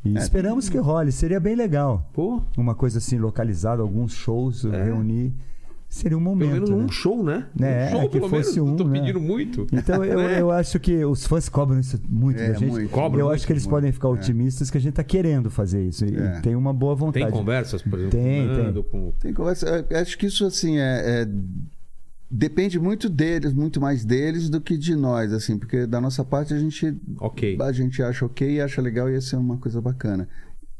E 0.04 0.16
esperamos 0.16 0.68
que 0.68 0.78
role, 0.78 1.10
seria 1.10 1.40
bem 1.40 1.56
legal. 1.56 2.08
Pô, 2.12 2.40
Uma 2.56 2.74
coisa 2.76 2.98
assim, 2.98 3.18
localizada, 3.18 3.82
alguns 3.82 4.12
shows, 4.12 4.62
reunir. 4.62 5.32
Seria 5.94 6.16
um 6.16 6.22
pelo 6.22 6.34
momento. 6.34 6.52
menos 6.52 6.70
um 6.70 6.82
né? 6.84 6.88
show, 6.90 7.22
né? 7.22 7.46
É, 7.60 7.88
um 7.88 7.90
show, 8.00 8.08
que 8.08 8.18
pelo 8.18 8.28
fosse 8.30 8.58
menos. 8.58 8.72
um, 8.72 8.76
Tô 8.76 8.84
né? 8.88 8.98
pedindo 8.98 9.20
muito. 9.20 9.66
Então 9.70 10.02
eu, 10.02 10.16
Né? 10.18 10.40
eu 10.40 10.50
acho 10.50 10.80
que 10.80 11.04
os 11.04 11.26
fãs 11.26 11.50
cobram 11.50 11.78
isso 11.78 12.00
muito 12.08 12.40
É, 12.40 12.48
da 12.48 12.58
gente. 12.58 12.70
muito. 12.70 12.88
Cobram 12.90 13.20
eu 13.20 13.26
muito, 13.26 13.36
acho 13.36 13.46
que 13.46 13.52
eles 13.52 13.64
muito. 13.64 13.74
podem 13.74 13.92
ficar 13.92 14.08
otimistas 14.08 14.70
que 14.70 14.78
a 14.78 14.80
gente 14.80 14.94
tá 14.94 15.04
querendo 15.04 15.50
fazer 15.50 15.86
isso. 15.86 16.06
E 16.06 16.16
É. 16.16 16.40
tem 16.40 16.56
uma 16.56 16.72
boa 16.72 16.94
vontade. 16.94 17.26
Tem 17.26 17.32
conversas, 17.34 17.82
por 17.82 17.98
exemplo, 17.98 18.18
Tem, 18.18 18.46
com 18.48 18.54
o 18.54 18.56
Nando, 18.56 18.84
com... 18.84 19.12
Tem 19.20 19.34
conversa. 19.34 19.86
eu 19.90 19.98
Acho 19.98 20.16
que 20.16 20.24
isso 20.26 20.46
assim 20.46 20.78
é, 20.78 21.22
é- 21.24 21.28
depende 22.30 22.78
muito 22.80 23.10
deles, 23.10 23.52
muito 23.52 23.78
mais 23.78 24.02
deles 24.02 24.48
do 24.48 24.62
que 24.62 24.78
de 24.78 24.96
nós, 24.96 25.30
assim, 25.32 25.58
porque 25.58 25.86
da 25.86 26.00
nossa 26.00 26.24
parte 26.24 26.54
a 26.54 26.58
gente 26.58 26.96
Ok. 27.20 27.58
a 27.60 27.70
gente 27.72 28.02
acha 28.02 28.24
ok, 28.24 28.62
acha 28.62 28.80
legal 28.80 29.10
e 29.10 29.12
ia 29.12 29.20
ser 29.20 29.36
uma 29.36 29.58
coisa 29.58 29.78
bacana. 29.80 30.26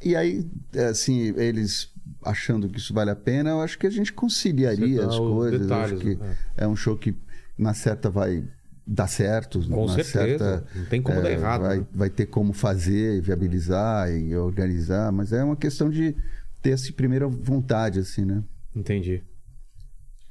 E 0.02 0.16
aí, 0.16 0.44
assim, 0.90 1.32
eles 1.36 1.91
achando 2.24 2.68
que 2.68 2.78
isso 2.78 2.92
vale 2.94 3.10
a 3.10 3.16
pena, 3.16 3.50
eu 3.50 3.60
acho 3.60 3.78
que 3.78 3.86
a 3.86 3.90
gente 3.90 4.12
conciliaria 4.12 5.06
as 5.06 5.18
coisas. 5.18 5.60
eu 5.60 5.66
detalhes, 5.66 5.92
acho 5.94 6.00
que 6.02 6.14
né? 6.16 6.36
é 6.56 6.66
um 6.66 6.76
show 6.76 6.96
que 6.96 7.14
na 7.58 7.74
certa 7.74 8.10
vai 8.10 8.44
dar 8.86 9.06
certo, 9.06 9.60
Com 9.68 9.86
na 9.86 9.94
certeza. 9.94 10.10
certa 10.38 10.64
Não 10.74 10.84
tem 10.86 11.00
como 11.00 11.22
dar 11.22 11.30
errado, 11.30 11.62
Vai, 11.62 11.78
né? 11.78 11.86
vai 11.94 12.10
ter 12.10 12.26
como 12.26 12.52
fazer, 12.52 13.20
viabilizar 13.22 14.10
e 14.10 14.34
organizar, 14.36 15.12
mas 15.12 15.32
é 15.32 15.42
uma 15.44 15.56
questão 15.56 15.88
de 15.88 16.16
ter 16.60 16.70
essa 16.70 16.92
primeira 16.92 17.26
vontade, 17.28 17.98
assim, 18.00 18.24
né? 18.24 18.42
Entendi. 18.74 19.22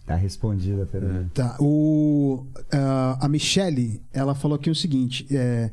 Tá 0.06 0.16
respondida 0.16 0.84
a 0.84 0.86
pergunta. 0.86 1.30
Tá. 1.34 1.58
O, 1.60 2.46
ah, 2.74 3.18
a 3.22 3.30
Michele, 3.30 4.02
ela 4.12 4.34
falou 4.36 4.56
aqui 4.58 4.70
o 4.70 4.76
seguinte: 4.76 5.26
é, 5.32 5.72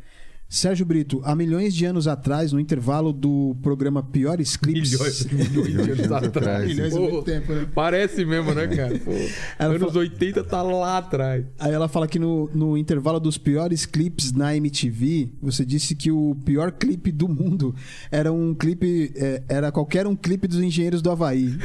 Sérgio 0.49 0.87
Brito, 0.87 1.21
há 1.25 1.35
milhões 1.37 1.75
de 1.75 1.85
anos 1.85 2.09
atrás, 2.09 2.53
no 2.53 2.59
intervalo 2.59 3.13
do 3.13 3.55
programa 3.63 4.03
Piores 4.03 4.57
Clips. 4.57 4.93
Milhões, 4.93 5.27
milhões 5.31 5.85
de 5.85 5.91
anos 5.91 6.11
atrás. 6.11 6.67
Milhões 6.67 6.95
Pô, 6.95 7.01
muito 7.01 7.23
tempo, 7.23 7.53
né? 7.53 7.67
Parece 7.75 8.25
mesmo, 8.25 8.55
né, 8.55 8.67
cara? 8.67 8.97
Pô, 9.05 9.11
anos 9.59 9.79
fala- 9.79 9.99
80 9.99 10.45
tá 10.45 10.63
lá 10.63 10.97
atrás. 10.97 11.45
Aí 11.59 11.71
ela 11.71 11.87
fala 11.87 12.09
que 12.09 12.19
no, 12.19 12.49
no 12.55 12.79
intervalo 12.79 13.21
dos 13.21 13.37
piores 13.37 13.85
clipes 13.85 14.33
na 14.33 14.57
MTV, 14.57 15.33
você 15.43 15.67
disse 15.67 15.95
que 15.95 16.11
o 16.11 16.35
pior 16.47 16.73
clipe 16.73 17.13
do 17.13 17.29
mundo 17.29 17.75
era 18.11 18.33
um 18.33 18.55
clipe. 18.55 19.13
é, 19.17 19.43
era 19.51 19.71
qualquer 19.71 20.07
um 20.07 20.17
clipe 20.17 20.49
dos 20.49 20.61
engenheiros 20.61 21.03
do 21.03 21.11
Havaí. 21.11 21.59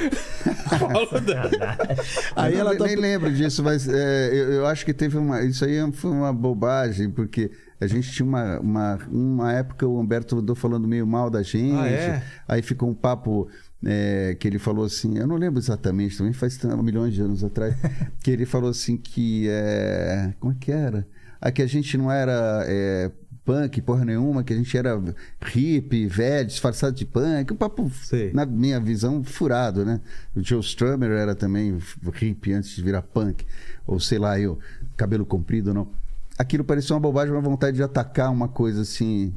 Aí 2.35 2.53
eu 2.53 2.59
ela 2.59 2.71
nem, 2.71 2.79
tá. 2.79 2.85
nem 2.85 2.95
lembro 2.97 3.31
disso, 3.33 3.63
mas 3.63 3.87
é, 3.87 4.29
eu, 4.33 4.51
eu 4.53 4.65
acho 4.67 4.83
que 4.83 4.93
teve 4.93 5.17
uma. 5.17 5.41
Isso 5.41 5.63
aí 5.63 5.77
foi 5.93 6.11
uma 6.11 6.33
bobagem, 6.33 7.09
porque 7.09 7.49
a 7.83 7.87
gente 7.87 8.11
tinha 8.11 8.25
uma, 8.25 8.59
uma, 8.59 8.99
uma 9.11 9.53
época 9.53 9.85
o 9.85 9.99
Humberto 9.99 10.37
andou 10.37 10.55
falando 10.55 10.87
meio 10.87 11.05
mal 11.05 11.29
da 11.29 11.43
gente. 11.43 11.75
Ah, 11.75 11.87
é? 11.87 12.23
Aí 12.47 12.61
ficou 12.61 12.89
um 12.89 12.93
papo 12.93 13.47
é, 13.85 14.35
que 14.39 14.47
ele 14.47 14.57
falou 14.57 14.85
assim, 14.85 15.17
eu 15.17 15.27
não 15.27 15.35
lembro 15.35 15.59
exatamente, 15.59 16.17
também 16.17 16.33
faz 16.33 16.57
milhões 16.81 17.13
de 17.13 17.21
anos 17.21 17.43
atrás, 17.43 17.75
que 18.23 18.31
ele 18.31 18.45
falou 18.45 18.69
assim 18.69 18.97
que. 18.97 19.47
é, 19.49 20.33
como 20.39 20.53
é 20.53 20.55
que 20.59 20.71
era? 20.71 21.07
Ah, 21.41 21.51
que 21.51 21.61
a 21.61 21.67
gente 21.67 21.97
não 21.97 22.11
era. 22.11 22.63
é, 22.67 23.11
Punk, 23.45 23.81
porra 23.81 24.05
nenhuma, 24.05 24.41
que 24.41 24.53
a 24.53 24.55
gente 24.55 24.77
era 24.77 24.97
hippie, 25.41 26.07
velho, 26.07 26.47
disfarçado 26.47 26.95
de 26.95 27.05
punk, 27.05 27.51
um 27.51 27.57
papo, 27.57 27.91
Sei. 28.01 28.31
na 28.31 28.45
minha 28.45 28.79
visão, 28.79 29.21
furado, 29.21 29.83
né? 29.83 29.99
O 30.33 30.41
Joe 30.41 30.61
Strummer 30.61 31.11
era 31.11 31.35
também 31.35 31.77
hippie 32.13 32.53
antes 32.53 32.73
de 32.73 32.81
virar 32.81 33.01
punk, 33.01 33.45
ou 33.85 33.99
sei 33.99 34.17
lá, 34.17 34.39
eu, 34.39 34.57
cabelo 34.95 35.25
comprido 35.25 35.71
ou 35.71 35.73
não. 35.73 36.02
Aquilo 36.37 36.63
parecia 36.63 36.95
uma 36.95 36.99
bobagem, 36.99 37.33
uma 37.33 37.41
vontade 37.41 37.77
de 37.77 37.83
atacar 37.83 38.31
uma 38.31 38.47
coisa 38.47 38.81
assim, 38.81 39.33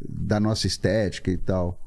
da 0.00 0.38
nossa 0.38 0.66
estética 0.66 1.30
e 1.30 1.36
tal. 1.36 1.78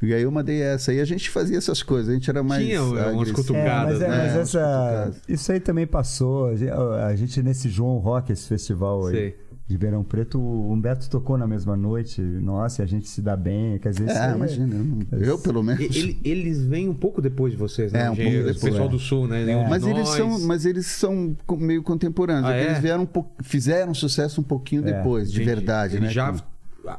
E 0.00 0.14
aí 0.14 0.22
eu 0.22 0.30
mandei 0.30 0.62
essa, 0.62 0.92
e 0.92 1.00
a 1.00 1.04
gente 1.04 1.28
fazia 1.28 1.58
essas 1.58 1.82
coisas, 1.82 2.08
a 2.08 2.14
gente 2.14 2.30
era 2.30 2.42
mais. 2.42 2.64
Tinha 2.64 2.82
umas 2.82 3.32
cutucadas, 3.32 4.00
É, 4.00 4.06
mas, 4.06 4.08
é, 4.08 4.08
né? 4.08 4.16
mas 4.16 4.36
essa, 4.36 5.12
isso 5.28 5.50
aí 5.50 5.58
também 5.58 5.86
passou. 5.86 6.46
A 6.46 6.54
gente, 6.56 6.70
a 6.70 7.16
gente 7.16 7.42
nesse 7.42 7.68
João 7.68 7.98
Rock, 7.98 8.32
esse 8.32 8.46
festival 8.46 9.06
aí 9.06 9.14
Sei. 9.14 9.36
De 9.68 9.74
Ribeirão 9.74 10.02
Preto, 10.02 10.40
o 10.40 10.72
Humberto 10.72 11.10
tocou 11.10 11.36
na 11.36 11.46
mesma 11.46 11.76
noite. 11.76 12.22
Nossa, 12.22 12.82
a 12.82 12.86
gente 12.86 13.06
se 13.06 13.20
dá 13.20 13.36
bem. 13.36 13.78
Quer 13.78 13.90
dizer, 13.90 14.08
É, 14.08 14.18
aí 14.18 14.34
imagina, 14.34 14.74
eu, 14.74 14.82
não- 14.84 15.06
eu 15.26 15.38
pelo 15.38 15.62
menos. 15.62 15.94
Ele- 15.94 16.18
eles 16.24 16.64
vêm 16.64 16.88
um 16.88 16.94
pouco 16.94 17.20
depois 17.20 17.52
de 17.52 17.58
vocês, 17.58 17.92
né? 17.92 18.06
É, 18.06 18.10
um 18.10 18.16
pouco 18.16 18.30
depois, 18.30 18.56
O 18.56 18.60
pessoal 18.60 18.86
é. 18.86 18.90
do 18.90 18.98
Sul, 18.98 19.28
né? 19.28 19.42
É. 19.50 19.68
Mas 19.68 19.86
eles, 19.86 20.08
são, 20.08 20.40
mas 20.40 20.64
eles 20.64 20.86
são 20.86 21.36
meio 21.58 21.82
contemporâneos. 21.82 22.46
Ah, 22.46 22.54
é 22.54 22.60
que 22.62 22.66
é? 22.66 22.70
Eles 22.70 22.82
vieram 22.82 23.02
um 23.02 23.06
pouco, 23.06 23.30
fizeram 23.44 23.92
sucesso 23.92 24.40
um 24.40 24.44
pouquinho 24.44 24.88
É, 24.88 24.92
depois, 24.94 25.30
de 25.30 25.42
Entendi. 25.42 25.54
verdade, 25.54 25.96
Eles 25.96 26.06
né? 26.08 26.12
já 26.14 26.32
Com- 26.32 26.38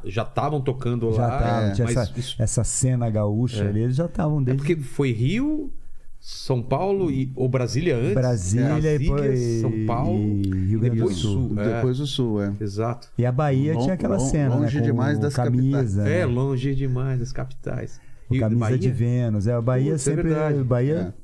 já 0.04 0.22
estavam 0.22 0.60
tocando 0.60 1.12
já 1.12 1.26
lá. 1.26 1.38
tava, 1.38 1.66
é, 1.66 1.70
tinha 1.72 1.86
mas 1.88 1.96
essa, 1.96 2.12
isso- 2.20 2.36
essa 2.40 2.62
cena 2.62 3.10
gaúcha 3.10 3.64
É. 3.64 3.68
ali, 3.68 3.80
eles 3.80 3.96
já 3.96 4.06
estavam 4.06 4.40
é 4.40 4.44
desde 4.44 4.58
porque 4.62 4.76
foi 4.80 5.10
Rio, 5.10 5.72
São 6.20 6.62
Paulo 6.62 7.10
e 7.10 7.32
ou 7.34 7.48
Brasília 7.48 7.96
antes. 7.96 8.12
Brasília, 8.14 8.94
e 8.94 8.98
depois 8.98 9.40
São 9.62 9.86
Paulo 9.86 10.18
e 10.18 10.42
Rio 10.66 10.80
Grande 10.80 10.90
do 10.90 10.94
depois 10.96 11.16
Sul. 11.16 11.48
Sul. 11.48 11.60
é. 11.60 11.74
Depois 11.76 11.98
do 11.98 12.06
Sul, 12.06 12.42
é. 12.42 12.52
Exato. 12.60 13.08
E 13.16 13.24
a 13.24 13.32
Bahia 13.32 13.72
Lon- 13.74 13.80
tinha 13.82 13.94
aquela 13.94 14.16
lon- 14.18 14.26
cena, 14.28 14.54
longe 14.54 14.74
né? 14.76 14.80
Com 14.80 14.86
demais 14.86 15.18
das 15.18 15.34
camisa, 15.34 16.02
É, 16.08 16.18
né? 16.20 16.26
longe 16.26 16.74
demais 16.74 17.18
das 17.18 17.32
capitais. 17.32 17.98
Com 18.28 18.34
E 18.34 18.38
camisa 18.38 18.60
Bahia? 18.60 18.78
de 18.78 18.90
Vênus. 18.90 19.46
É, 19.46 19.54
a 19.54 19.60
Bahia 19.62 19.92
Putz, 19.92 20.06
é 20.06 20.10
sempre. 20.10 20.28
verdade. 20.28 20.62
Bahia, 20.62 21.14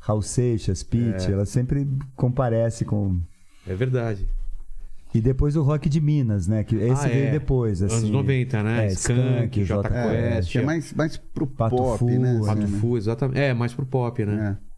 Raul 0.00 0.22
Seixas, 0.22 0.82
Pitt, 0.84 1.26
É. 1.28 1.32
ela 1.32 1.44
sempre 1.44 1.86
comparece 2.16 2.84
com. 2.84 3.18
É 3.66 3.74
verdade. 3.74 4.26
E 5.14 5.20
depois 5.20 5.56
o 5.56 5.62
rock 5.62 5.88
de 5.88 6.00
Minas, 6.00 6.46
né? 6.46 6.62
Que 6.64 6.76
esse 6.76 7.06
Ah, 7.06 7.08
veio 7.08 7.26
é. 7.28 7.30
depois. 7.30 7.82
Assim, 7.82 7.96
Anos 7.96 8.10
90, 8.10 8.62
né? 8.62 8.84
É, 8.84 8.88
Skunk, 8.88 9.64
Jota 9.64 9.88
Jota 9.88 9.88
Quest. 9.88 10.34
Quest. 10.34 10.52
Que 10.52 10.58
é 10.58 10.62
mais, 10.62 10.92
mais 10.92 11.16
pro 11.16 11.46
Pato 11.46 11.76
pop, 11.76 11.98
Fu, 11.98 12.06
né? 12.06 12.38
Pato 12.44 12.62
assim, 12.62 12.72
né? 12.72 12.78
Fu, 12.78 12.96
exatamente. 12.96 13.40
É, 13.40 13.54
mais 13.54 13.72
pro 13.72 13.86
pop, 13.86 14.24
né? 14.24 14.56
É. 14.64 14.68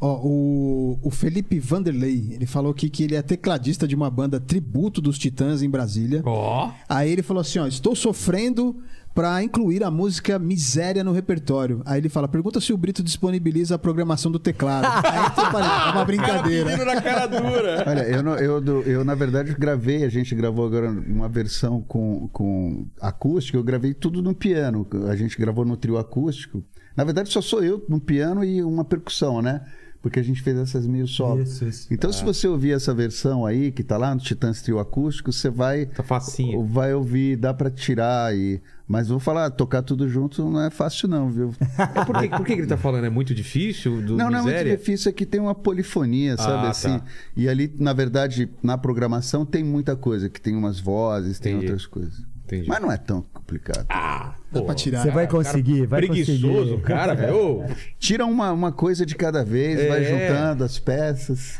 Ó, 0.00 0.20
o, 0.22 0.98
o 1.02 1.10
Felipe 1.10 1.58
Vanderlei, 1.58 2.28
ele 2.30 2.46
falou 2.46 2.70
aqui 2.70 2.88
que 2.88 3.02
ele 3.02 3.16
é 3.16 3.22
tecladista 3.22 3.86
de 3.86 3.96
uma 3.96 4.08
banda 4.08 4.38
tributo 4.38 5.00
dos 5.00 5.18
Titãs 5.18 5.60
em 5.60 5.68
Brasília. 5.68 6.22
Ó. 6.24 6.70
Aí 6.88 7.10
ele 7.10 7.22
falou 7.22 7.40
assim, 7.40 7.58
ó, 7.58 7.66
estou 7.66 7.96
sofrendo 7.96 8.76
pra 9.14 9.42
incluir 9.42 9.82
a 9.82 9.90
música 9.90 10.38
Miséria 10.38 11.02
no 11.02 11.12
repertório. 11.12 11.82
Aí 11.84 12.00
ele 12.00 12.08
fala, 12.08 12.28
pergunta 12.28 12.60
se 12.60 12.72
o 12.72 12.76
Brito 12.76 13.02
disponibiliza 13.02 13.74
a 13.74 13.78
programação 13.78 14.30
do 14.30 14.38
teclado. 14.38 14.86
Aí 15.06 15.50
falei, 15.50 15.68
é 15.68 15.90
uma 15.92 16.04
brincadeira. 16.04 16.70
Menino 16.70 16.84
na 16.84 17.00
cara 17.02 17.26
dura. 17.26 17.84
Olha, 17.88 18.02
eu, 18.02 18.22
não- 18.22 18.36
eu, 18.36 18.82
eu, 18.84 19.04
na 19.04 19.14
verdade 19.14 19.54
gravei, 19.54 20.04
a 20.04 20.08
gente 20.08 20.34
gravou 20.34 20.66
agora 20.66 20.88
uma 20.90 21.28
versão 21.28 21.82
com, 21.82 22.28
com 22.32 22.86
acústico, 23.00 23.58
eu 23.58 23.64
gravei 23.64 23.92
tudo 23.92 24.22
no 24.22 24.34
piano. 24.34 24.86
A 25.08 25.16
gente 25.16 25.36
gravou 25.36 25.64
no 25.64 25.76
trio 25.76 25.98
acústico. 25.98 26.62
Na 26.96 27.04
verdade, 27.04 27.28
só 27.30 27.40
sou 27.40 27.62
eu 27.62 27.84
no 27.88 28.00
piano 28.00 28.42
e 28.44 28.62
uma 28.62 28.84
percussão, 28.84 29.40
né? 29.40 29.60
Porque 30.00 30.20
a 30.20 30.22
gente 30.22 30.40
fez 30.42 30.56
essas 30.56 30.86
meio 30.86 31.08
solo. 31.08 31.42
Isso, 31.42 31.64
isso. 31.64 31.88
Então, 31.90 32.12
se 32.12 32.24
você 32.24 32.46
ouvir 32.46 32.70
essa 32.72 32.94
versão 32.94 33.44
aí, 33.44 33.72
que 33.72 33.82
tá 33.82 33.96
lá 33.96 34.14
no 34.14 34.20
Titãs 34.20 34.62
Trio 34.62 34.78
Acústico, 34.78 35.32
você 35.32 35.50
vai. 35.50 35.86
Tá 35.86 36.04
facinho. 36.04 36.64
Vai 36.64 36.94
ouvir, 36.94 37.36
dá 37.36 37.52
pra 37.52 37.68
tirar. 37.68 38.32
E... 38.36 38.60
Mas 38.86 39.08
vou 39.08 39.18
falar, 39.18 39.50
tocar 39.50 39.82
tudo 39.82 40.08
junto 40.08 40.48
não 40.48 40.62
é 40.62 40.70
fácil, 40.70 41.08
não, 41.08 41.28
viu? 41.30 41.52
É 41.96 42.04
por, 42.04 42.16
que, 42.20 42.28
por 42.28 42.46
que 42.46 42.52
ele 42.52 42.66
tá 42.66 42.76
falando? 42.76 43.04
É 43.06 43.10
muito 43.10 43.34
difícil? 43.34 44.00
Do 44.00 44.16
Não, 44.16 44.30
não 44.30 44.38
é 44.38 44.42
muito 44.42 44.52
miséria? 44.54 44.76
difícil, 44.76 45.10
é 45.10 45.12
que 45.12 45.26
tem 45.26 45.40
uma 45.40 45.54
polifonia, 45.54 46.36
sabe 46.36 46.66
Ah, 46.66 46.70
assim? 46.70 46.98
tá. 47.00 47.04
E 47.36 47.48
ali, 47.48 47.74
na 47.78 47.92
verdade, 47.92 48.48
na 48.62 48.78
programação 48.78 49.44
tem 49.44 49.64
muita 49.64 49.96
coisa, 49.96 50.28
que 50.30 50.40
tem 50.40 50.54
umas 50.54 50.78
vozes, 50.78 51.40
tem 51.40 51.54
Entendi. 51.54 51.66
outras 51.72 51.86
coisas. 51.86 52.22
Entendi. 52.48 52.68
Mas 52.68 52.80
não 52.80 52.90
é 52.90 52.96
tão 52.96 53.22
complicado. 53.22 53.84
Ah, 53.90 54.34
Dá 54.50 54.60
pô, 54.60 54.64
pra 54.66 54.74
tirar. 54.74 55.02
Você 55.02 55.10
vai 55.10 55.26
cara 55.26 55.36
conseguir, 55.38 55.86
vai 55.86 56.00
preguiçoso, 56.00 56.40
conseguir. 56.70 56.82
cara, 56.82 57.14
velho. 57.14 57.36
Ô, 57.36 57.64
Tira 57.98 58.24
uma, 58.24 58.50
uma 58.52 58.72
coisa 58.72 59.04
de 59.04 59.14
cada 59.14 59.44
vez, 59.44 59.86
vai 59.86 60.02
É. 60.04 60.28
juntando 60.28 60.64
as 60.64 60.78
peças. 60.78 61.58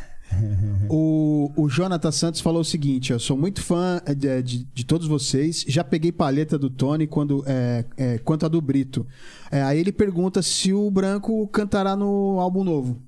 O, 0.90 1.50
o 1.56 1.68
Jonathan 1.68 2.10
Santos 2.12 2.40
falou 2.40 2.60
o 2.60 2.64
seguinte: 2.64 3.12
eu 3.12 3.18
sou 3.18 3.36
muito 3.36 3.62
fã 3.62 4.00
eh, 4.04 4.14
de, 4.14 4.42
de- 4.42 4.64
de 4.74 4.84
todos 4.84 5.06
vocês. 5.06 5.64
Já 5.66 5.82
peguei 5.84 6.12
palheta 6.12 6.58
do 6.58 6.68
Tony 6.70 7.06
quando, 7.06 7.42
é, 7.46 7.84
é, 7.96 8.18
quanto 8.18 8.44
a 8.44 8.48
do 8.48 8.60
Brito. 8.60 9.06
É, 9.50 9.62
aí 9.62 9.78
ele 9.78 9.92
pergunta 9.92 10.42
se 10.42 10.72
o 10.72 10.90
Branco 10.90 11.46
cantará 11.48 11.96
no 11.96 12.38
álbum 12.40 12.62
novo. 12.64 13.02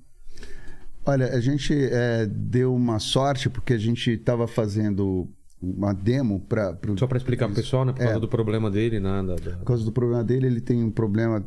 Olha, 1.05 1.27
a 1.33 1.39
gente 1.39 1.73
é, 1.91 2.25
deu 2.27 2.73
uma 2.75 2.99
sorte 2.99 3.49
porque 3.49 3.73
a 3.73 3.77
gente 3.77 4.11
estava 4.11 4.47
fazendo 4.47 5.27
uma 5.61 5.93
demo 5.93 6.39
para 6.39 6.77
Só 6.97 7.05
pra 7.07 7.17
explicar 7.17 7.45
pro 7.47 7.55
pessoal, 7.55 7.85
né? 7.85 7.91
Por 7.93 7.99
causa 7.99 8.15
É. 8.15 8.19
do 8.19 8.27
problema 8.27 8.69
dele, 8.71 8.99
nada. 8.99 9.35
da- 9.35 9.57
Por 9.57 9.65
causa 9.65 9.83
do 9.85 9.91
problema 9.91 10.23
dele, 10.23 10.47
ele 10.47 10.61
tem 10.61 10.83
um 10.83 10.89
problema 10.91 11.45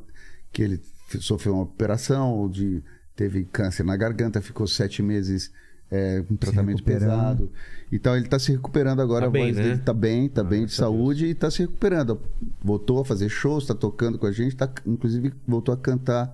que 0.52 0.62
ele 0.62 0.80
sofreu 1.20 1.54
uma 1.54 1.64
operação, 1.64 2.48
de, 2.48 2.82
teve 3.16 3.44
câncer 3.44 3.82
na 3.84 3.96
garganta, 3.96 4.40
ficou 4.40 4.66
sete 4.66 5.02
meses 5.02 5.50
é, 5.90 6.22
com 6.22 6.34
tratamento 6.34 6.78
recuperando. 6.78 7.08
pesado. 7.48 7.52
Então 7.92 8.16
ele 8.16 8.24
está 8.24 8.38
se 8.38 8.50
recuperando 8.52 9.00
agora, 9.00 9.22
Tá 9.22 9.26
a 9.28 9.30
bem, 9.30 9.44
voz 9.46 9.56
né? 9.56 9.62
dele 9.62 9.74
está 9.76 9.92
bem, 9.92 10.26
está 10.26 10.40
Ah, 10.40 10.44
bem 10.44 10.58
de 10.60 10.64
a 10.64 10.66
Deus. 10.66 10.74
saúde 10.76 11.26
e 11.26 11.30
está 11.30 11.50
se 11.50 11.60
recuperando. 11.60 12.20
Voltou 12.62 13.00
a 13.00 13.04
fazer 13.04 13.28
shows, 13.28 13.64
está 13.64 13.74
tocando 13.74 14.18
com 14.18 14.26
a 14.26 14.32
gente, 14.32 14.56
tá, 14.56 14.68
inclusive 14.86 15.32
voltou 15.46 15.72
a 15.74 15.76
cantar 15.78 16.32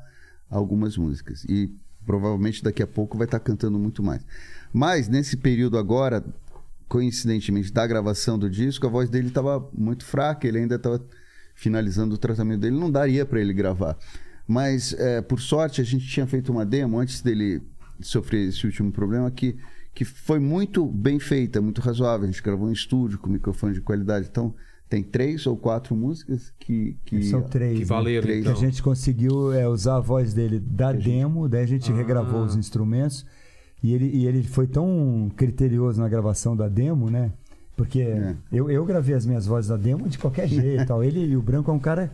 algumas 0.48 0.96
músicas. 0.96 1.44
E 1.44 1.70
provavelmente 2.06 2.62
daqui 2.62 2.82
a 2.82 2.86
pouco 2.86 3.18
vai 3.18 3.26
estar 3.26 3.40
cantando 3.40 3.78
muito 3.78 4.02
mais. 4.02 4.24
Mas 4.72 5.08
nesse 5.08 5.36
período 5.36 5.76
agora, 5.76 6.24
coincidentemente, 6.90 7.72
da 7.72 7.86
gravação 7.86 8.36
do 8.36 8.50
disco, 8.50 8.84
a 8.84 8.90
voz 8.90 9.08
dele 9.08 9.28
estava 9.28 9.64
muito 9.72 10.04
fraca, 10.04 10.48
ele 10.48 10.58
ainda 10.58 10.74
estava 10.74 11.00
finalizando 11.54 12.16
o 12.16 12.18
tratamento 12.18 12.62
dele, 12.62 12.76
não 12.76 12.90
daria 12.90 13.24
para 13.24 13.40
ele 13.40 13.52
gravar. 13.52 13.96
Mas, 14.44 14.92
é, 14.94 15.22
por 15.22 15.40
sorte, 15.40 15.80
a 15.80 15.84
gente 15.84 16.04
tinha 16.08 16.26
feito 16.26 16.50
uma 16.50 16.66
demo 16.66 16.98
antes 16.98 17.22
dele 17.22 17.62
sofrer 18.00 18.48
esse 18.48 18.66
último 18.66 18.90
problema 18.90 19.30
que, 19.30 19.56
que 19.94 20.04
foi 20.04 20.40
muito 20.40 20.84
bem 20.84 21.20
feita, 21.20 21.60
muito 21.60 21.80
razoável. 21.80 22.24
A 22.24 22.30
gente 22.30 22.42
gravou 22.42 22.68
em 22.68 22.72
estúdio 22.72 23.20
com 23.20 23.30
microfone 23.30 23.72
de 23.72 23.80
qualidade. 23.80 24.26
Então, 24.28 24.52
tem 24.88 25.04
três 25.04 25.46
ou 25.46 25.56
quatro 25.56 25.94
músicas 25.94 26.52
que. 26.58 26.96
que 27.04 27.22
São 27.22 27.42
três. 27.42 27.74
Que 27.74 27.80
né? 27.80 27.84
valeram, 27.84 28.22
Três. 28.22 28.42
Que 28.42 28.48
a 28.48 28.50
então. 28.50 28.60
gente 28.60 28.82
conseguiu 28.82 29.52
é, 29.52 29.68
usar 29.68 29.98
a 29.98 30.00
voz 30.00 30.34
dele 30.34 30.58
da 30.58 30.92
demo, 30.92 31.48
daí 31.48 31.62
a 31.62 31.66
gente 31.66 31.92
Ah. 31.92 31.94
regravou 31.94 32.42
os 32.42 32.56
instrumentos. 32.56 33.24
E 33.82 33.94
ele, 33.94 34.10
e 34.14 34.26
ele 34.26 34.42
foi 34.42 34.66
tão 34.66 35.30
criterioso 35.36 36.00
na 36.00 36.08
gravação 36.08 36.54
da 36.56 36.68
demo, 36.68 37.10
né? 37.10 37.32
Porque 37.76 38.00
É. 38.02 38.34
eu, 38.52 38.70
eu 38.70 38.84
gravei 38.84 39.14
as 39.14 39.24
minhas 39.24 39.46
vozes 39.46 39.70
da 39.70 39.76
demo 39.76 40.08
de 40.08 40.18
qualquer 40.18 40.46
jeito. 40.48 40.82
e 40.82 40.86
tal. 40.86 41.02
Ele 41.02 41.24
e 41.24 41.36
o 41.36 41.40
Branco 41.42 41.70
é 41.70 41.74
um 41.74 41.78
cara. 41.78 42.10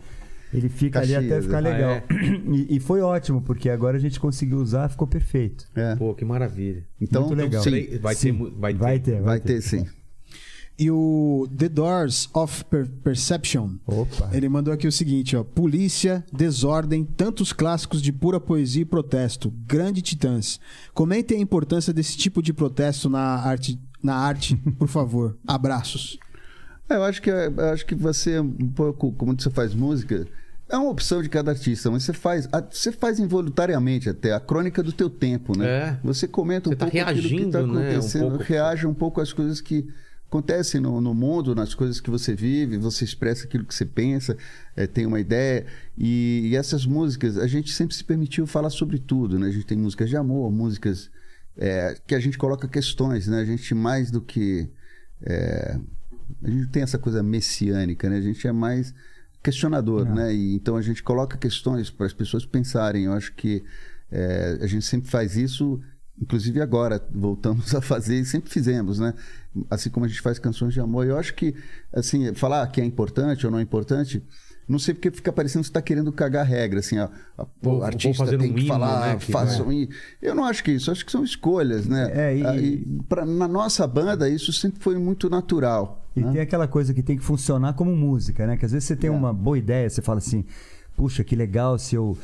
Ele 0.53 0.69
fica 0.69 0.99
ali 0.99 1.11
Caxias, 1.13 1.31
até 1.33 1.41
ficar 1.41 1.61
né? 1.61 1.71
legal. 1.73 1.91
Ah, 2.09 2.13
e, 2.55 2.77
e 2.77 2.79
foi 2.79 3.01
ótimo, 3.01 3.41
porque 3.41 3.69
agora 3.69 3.97
a 3.97 3.99
gente 3.99 4.17
conseguiu 4.17 4.59
usar, 4.59 4.87
ficou 4.87 5.05
perfeito. 5.05 5.67
É. 5.75 5.93
Pô, 5.97 6.13
que 6.15 6.23
maravilha. 6.23 6.85
Então, 7.01 7.23
Muito 7.27 7.35
legal. 7.37 7.61
sim, 7.61 7.99
Vai 8.01 8.15
ter, 8.15 8.21
Sim, 8.21 8.31
mu- 8.31 8.51
vai 8.57 8.73
ter. 8.73 8.79
vai 8.79 8.99
ter. 8.99 9.21
vai 9.21 9.39
ter 9.41 9.61
sim. 9.61 9.85
E 10.79 10.91
o 10.91 11.47
The 11.57 11.69
Doors 11.69 12.29
of 12.35 12.63
Per- 12.65 12.87
Perception. 13.03 13.77
Opa. 13.87 14.29
Ele 14.31 14.47
mandou 14.47 14.71
aqui 14.71 14.87
o 14.87 14.91
seguinte, 14.91 15.35
ó. 15.35 15.43
Polícia, 15.43 16.23
desordem, 16.31 17.03
tantos 17.03 17.51
clássicos 17.51 17.99
de 18.01 18.11
pura 18.13 18.39
poesia 18.39 18.83
e 18.83 18.85
protesto. 18.85 19.51
Grande 19.65 20.03
Titãs. 20.03 20.59
Comentem 20.93 21.39
a 21.39 21.41
importância 21.41 21.91
desse 21.91 22.15
tipo 22.15 22.43
de 22.43 22.53
protesto 22.53 23.09
na 23.09 23.19
arte, 23.19 23.79
na 24.03 24.15
arte 24.15 24.55
por 24.77 24.87
favor. 24.87 25.35
Abraços. 25.47 26.19
É, 26.87 26.95
eu 26.95 27.03
acho 27.03 27.21
que 27.23 27.31
é- 27.31 27.47
eu 27.47 27.69
acho 27.69 27.85
que 27.85 27.95
você 27.95 28.39
um 28.39 28.69
pouco 28.69 29.11
como 29.13 29.33
você 29.39 29.49
faz 29.49 29.73
música 29.73 30.27
é 30.69 30.77
uma 30.77 30.89
opção 30.89 31.21
de 31.23 31.29
cada 31.29 31.51
artista, 31.51 31.89
mas 31.89 32.03
você 32.03 32.13
faz 32.13 32.47
você 32.69 32.91
faz 32.91 33.19
involuntariamente 33.19 34.09
até 34.09 34.31
a 34.33 34.39
crônica 34.39 34.83
do 34.83 34.91
teu 34.91 35.09
tempo, 35.09 35.57
né? 35.57 35.65
É. 35.65 35.99
Você 36.03 36.27
comenta 36.27 36.69
um 36.69 36.73
Você 36.73 36.77
tá 36.77 36.85
pouco 36.85 36.97
aquilo 36.99 37.21
que 37.21 37.27
reagindo, 37.29 37.47
está 37.47 37.61
né, 37.61 37.65
um 37.67 37.71
acontecendo, 37.81 38.29
pouco. 38.29 38.43
reage 38.43 38.85
um 38.85 38.93
pouco 38.93 39.19
às 39.21 39.33
coisas 39.33 39.59
que 39.59 39.87
acontecem 40.27 40.81
no, 40.81 40.99
no 40.99 41.13
mundo, 41.13 41.55
nas 41.55 41.73
coisas 41.73 41.99
que 42.01 42.09
você 42.09 42.35
vive, 42.35 42.77
você 42.77 43.05
expressa 43.05 43.45
aquilo 43.45 43.65
que 43.65 43.73
você 43.73 43.85
pensa, 43.85 44.37
é, 44.75 44.85
tem 44.85 45.05
uma 45.05 45.19
ideia 45.19 45.65
e, 45.97 46.49
e 46.51 46.55
essas 46.55 46.85
músicas 46.85 47.37
a 47.37 47.47
gente 47.47 47.71
sempre 47.71 47.95
se 47.95 48.03
permitiu 48.03 48.45
falar 48.45 48.69
sobre 48.69 48.99
tudo, 48.99 49.39
né? 49.39 49.47
A 49.47 49.51
gente 49.51 49.65
tem 49.65 49.77
músicas 49.77 50.09
de 50.09 50.17
amor, 50.17 50.51
músicas 50.51 51.09
é, 51.57 51.97
que 52.05 52.13
a 52.13 52.19
gente 52.19 52.37
coloca 52.37 52.67
questões, 52.67 53.27
né? 53.27 53.39
A 53.39 53.45
gente 53.45 53.73
mais 53.73 54.11
do 54.11 54.21
que 54.21 54.69
é, 55.21 55.79
a 56.43 56.49
gente 56.49 56.67
tem 56.67 56.83
essa 56.83 56.97
coisa 56.97 57.23
messiânica, 57.23 58.09
né? 58.09 58.17
A 58.17 58.21
gente 58.21 58.45
é 58.47 58.51
mais 58.51 58.93
questionador, 59.41 60.05
Não. 60.05 60.15
né? 60.15 60.33
E, 60.33 60.55
então 60.55 60.75
a 60.75 60.81
gente 60.81 61.01
coloca 61.01 61.37
questões 61.37 61.89
para 61.89 62.05
as 62.05 62.13
pessoas 62.13 62.45
pensarem. 62.45 63.05
Eu 63.05 63.13
acho 63.13 63.33
que 63.33 63.63
é, 64.11 64.57
a 64.61 64.67
gente 64.67 64.85
sempre 64.85 65.09
faz 65.09 65.35
isso, 65.35 65.79
inclusive 66.21 66.61
agora 66.61 67.01
voltamos 67.11 67.73
a 67.75 67.81
fazer 67.81 68.19
e 68.19 68.25
sempre 68.25 68.51
fizemos, 68.51 68.99
né? 68.99 69.13
Assim 69.69 69.89
como 69.89 70.05
a 70.05 70.09
gente 70.09 70.21
faz 70.21 70.37
canções 70.39 70.73
de 70.73 70.79
amor. 70.79 71.05
Eu 71.05 71.17
acho 71.17 71.33
que 71.33 71.55
assim 71.93 72.33
falar 72.33 72.65
que 72.67 72.81
é 72.81 72.85
importante 72.85 73.45
ou 73.45 73.51
não 73.51 73.59
é 73.59 73.61
importante. 73.61 74.23
Não 74.67 74.77
sei 74.77 74.93
porque 74.93 75.09
fica 75.09 75.31
parecendo 75.31 75.61
que 75.61 75.67
você 75.67 75.69
está 75.69 75.81
querendo 75.81 76.11
cagar 76.11 76.45
regra, 76.45 76.79
assim, 76.81 76.99
ó, 76.99 77.07
o 77.63 77.83
artista 77.83 78.25
tem 78.37 78.51
um 78.51 78.53
que 78.53 78.67
falar, 78.67 78.99
né, 79.13 79.15
que- 79.15 79.31
façam 79.31 79.71
isso. 79.71 79.91
Eu 80.21 80.35
não 80.35 80.43
acho 80.43 80.61
que 80.61 80.71
isso, 80.73 80.91
acho 80.91 81.05
que 81.05 81.11
são 81.11 81.23
escolhas, 81.23 81.87
né? 81.87 82.11
É, 82.13 82.37
e- 82.37 82.45
Ah, 82.45 82.57
e 82.57 82.85
pra- 83.07 83.25
na 83.25 83.47
nossa 83.47 83.87
banda, 83.87 84.27
isso 84.29 84.51
sempre 84.51 84.81
foi 84.81 84.97
muito 84.97 85.29
natural. 85.29 86.05
E 86.13 86.19
né? 86.19 86.31
tem 86.33 86.41
aquela 86.41 86.67
coisa 86.67 86.93
que 86.93 87.01
tem 87.01 87.15
que 87.17 87.23
funcionar 87.23 87.75
como 87.75 87.95
música, 87.95 88.45
né? 88.45 88.57
Que 88.57 88.65
às 88.65 88.73
vezes 88.73 88.85
você 88.85 88.95
tem 88.97 89.09
É. 89.09 89.13
uma 89.13 89.31
boa 89.31 89.57
ideia, 89.57 89.89
você 89.89 90.01
fala 90.01 90.17
assim, 90.17 90.43
puxa, 90.97 91.23
que 91.23 91.33
legal 91.33 91.79
se 91.79 91.95
eu 91.95 92.17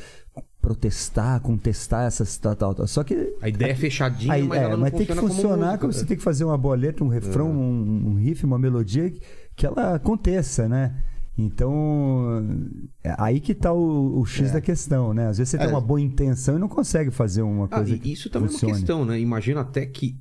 protestar, 0.64 1.40
contestar 1.40 2.06
essas 2.06 2.36
tal, 2.38 2.56
tal, 2.56 2.74
tal. 2.74 2.86
Só 2.86 3.04
que 3.04 3.34
A 3.42 3.48
ideia 3.48 3.72
é 3.72 3.74
fechadinha, 3.74 4.32
Aí, 4.32 4.42
mas 4.42 4.62
é, 4.62 4.76
mas 4.76 4.92
tem 4.92 5.06
que 5.06 5.14
funcionar, 5.14 5.78
como 5.78 5.92
você 5.92 6.06
tem 6.06 6.16
que 6.16 6.22
fazer 6.22 6.44
uma 6.44 6.56
boa 6.56 6.74
letra, 6.74 7.04
um 7.04 7.08
refrão, 7.08 7.50
um, 7.50 8.08
um 8.10 8.14
riff, 8.14 8.44
uma 8.44 8.58
melodia 8.58 9.12
que 9.54 9.66
ela 9.66 9.94
aconteça, 9.94 10.66
né? 10.68 10.94
Então, 11.36 12.42
é 13.02 13.14
aí 13.18 13.40
que 13.40 13.54
tá 13.54 13.72
o, 13.72 14.20
o 14.20 14.24
X 14.24 14.50
É. 14.50 14.52
da 14.54 14.60
questão, 14.60 15.12
né? 15.12 15.26
Às 15.28 15.38
vezes 15.38 15.50
você 15.50 15.58
tem 15.58 15.66
É. 15.66 15.70
uma 15.70 15.80
boa 15.80 16.00
intenção 16.00 16.56
e 16.56 16.58
não 16.60 16.68
consegue 16.68 17.10
fazer 17.10 17.42
uma 17.42 17.66
Ah, 17.66 17.68
coisa 17.76 17.94
e 17.94 17.98
que 17.98 18.12
isso 18.12 18.30
também 18.30 18.48
funcione. 18.48 18.70
é 18.70 18.74
uma 18.74 18.78
questão, 18.78 19.04
né? 19.04 19.20
Imagina 19.20 19.60
até 19.60 19.84
que 19.84 20.16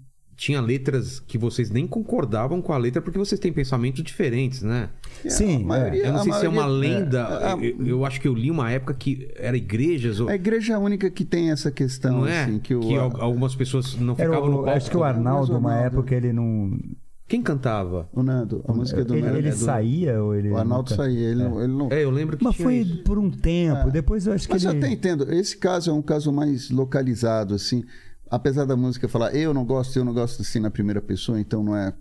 tinha 0.45 0.59
letras 0.59 1.21
que 1.21 1.37
vocês 1.37 1.69
nem 1.69 1.87
concordavam 1.87 2.61
com 2.61 2.73
a 2.73 2.77
letra 2.77 3.01
porque 3.01 3.17
vocês 3.17 3.39
têm 3.39 3.53
pensamentos 3.53 4.03
diferentes, 4.03 4.61
né? 4.61 4.89
Sim, 5.29 5.63
a 5.63 5.65
maioria- 5.67 6.05
Eu 6.07 6.11
não 6.13 6.19
a 6.19 6.23
sei 6.23 6.33
se 6.33 6.45
é 6.45 6.49
uma 6.49 6.63
maioria- 6.67 6.99
lenda. 6.99 7.19
é, 7.19 7.53
a- 7.53 7.57
eu, 7.61 7.87
eu 7.87 8.05
acho 8.05 8.19
que 8.19 8.27
eu 8.27 8.33
li 8.33 8.51
uma 8.51 8.69
época 8.69 8.93
que 8.93 9.29
era 9.37 9.55
igrejas 9.55 10.19
ou 10.19 10.27
A 10.27 10.35
igreja 10.35 10.73
é 10.73 10.75
a 10.75 10.79
única 10.79 11.09
que 11.09 11.23
tem 11.23 11.49
essa 11.51 11.71
questão, 11.71 12.19
não 12.19 12.27
é 12.27 12.43
assim, 12.43 12.59
que, 12.59 12.75
o, 12.75 12.99
al- 12.99 13.21
algumas 13.21 13.55
pessoas 13.55 13.95
não 13.95 14.15
Era 14.17 14.31
ficavam 14.31 14.49
o- 14.49 14.51
no 14.51 14.57
palco. 14.63 14.69
acho 14.71 14.89
que 14.91 14.97
o 14.97 14.99
Mas 14.99 15.15
Arnaldo, 15.15 15.57
uma 15.57 15.71
Arnaldo- 15.71 15.97
época, 15.99 16.15
ele 16.15 16.33
não. 16.33 16.77
Quem 17.25 17.41
cantava? 17.41 18.09
o 18.11 18.21
Nando, 18.21 18.63
a 18.67 18.73
música 18.73 19.05
do 19.05 19.13
ele 19.15 19.21
Nando. 19.25 19.37
ele 19.37 19.47
é 19.47 19.51
do- 19.51 19.57
saía 19.57 20.21
ou 20.21 20.35
ele. 20.35 20.49
O 20.49 20.57
Arnaldo 20.57 20.91
nunca- 20.91 21.03
saía, 21.03 21.29
ele, 21.29 21.41
não, 21.43 21.63
ele 21.63 21.73
não. 21.73 21.87
É, 21.89 22.03
eu 22.03 22.11
lembro 22.11 22.35
que 22.35 22.43
Mas 22.43 22.55
tinha 22.55 22.65
foi 22.65 22.75
isso. 22.79 23.01
por 23.03 23.17
um 23.17 23.31
tempo. 23.31 23.87
É. 23.87 23.91
Depois 23.91 24.27
eu 24.27 24.33
acho 24.33 24.45
que 24.45 24.53
Mas 24.53 24.65
eu 24.65 24.71
ele. 24.71 24.79
até 24.79 24.91
entendo. 24.91 25.33
Esse 25.33 25.55
caso 25.55 25.89
é 25.89 25.93
um 25.93 26.01
caso 26.01 26.33
mais 26.33 26.69
localizado, 26.69 27.55
assim. 27.55 27.85
Apesar 28.35 28.65
da 28.65 28.75
música 28.75 29.07
falar 29.07 29.35
eu 29.35 29.53
não 29.53 29.63
gosto, 29.63 29.95
eu 29.97 30.03
não 30.03 30.11
gosto 30.13 30.41
assim 30.41 30.59
na 30.59 30.71
primeira 30.71 30.99
pessoa, 31.01 31.39
então 31.39 31.63
não 31.63 31.75
é, 31.75 31.93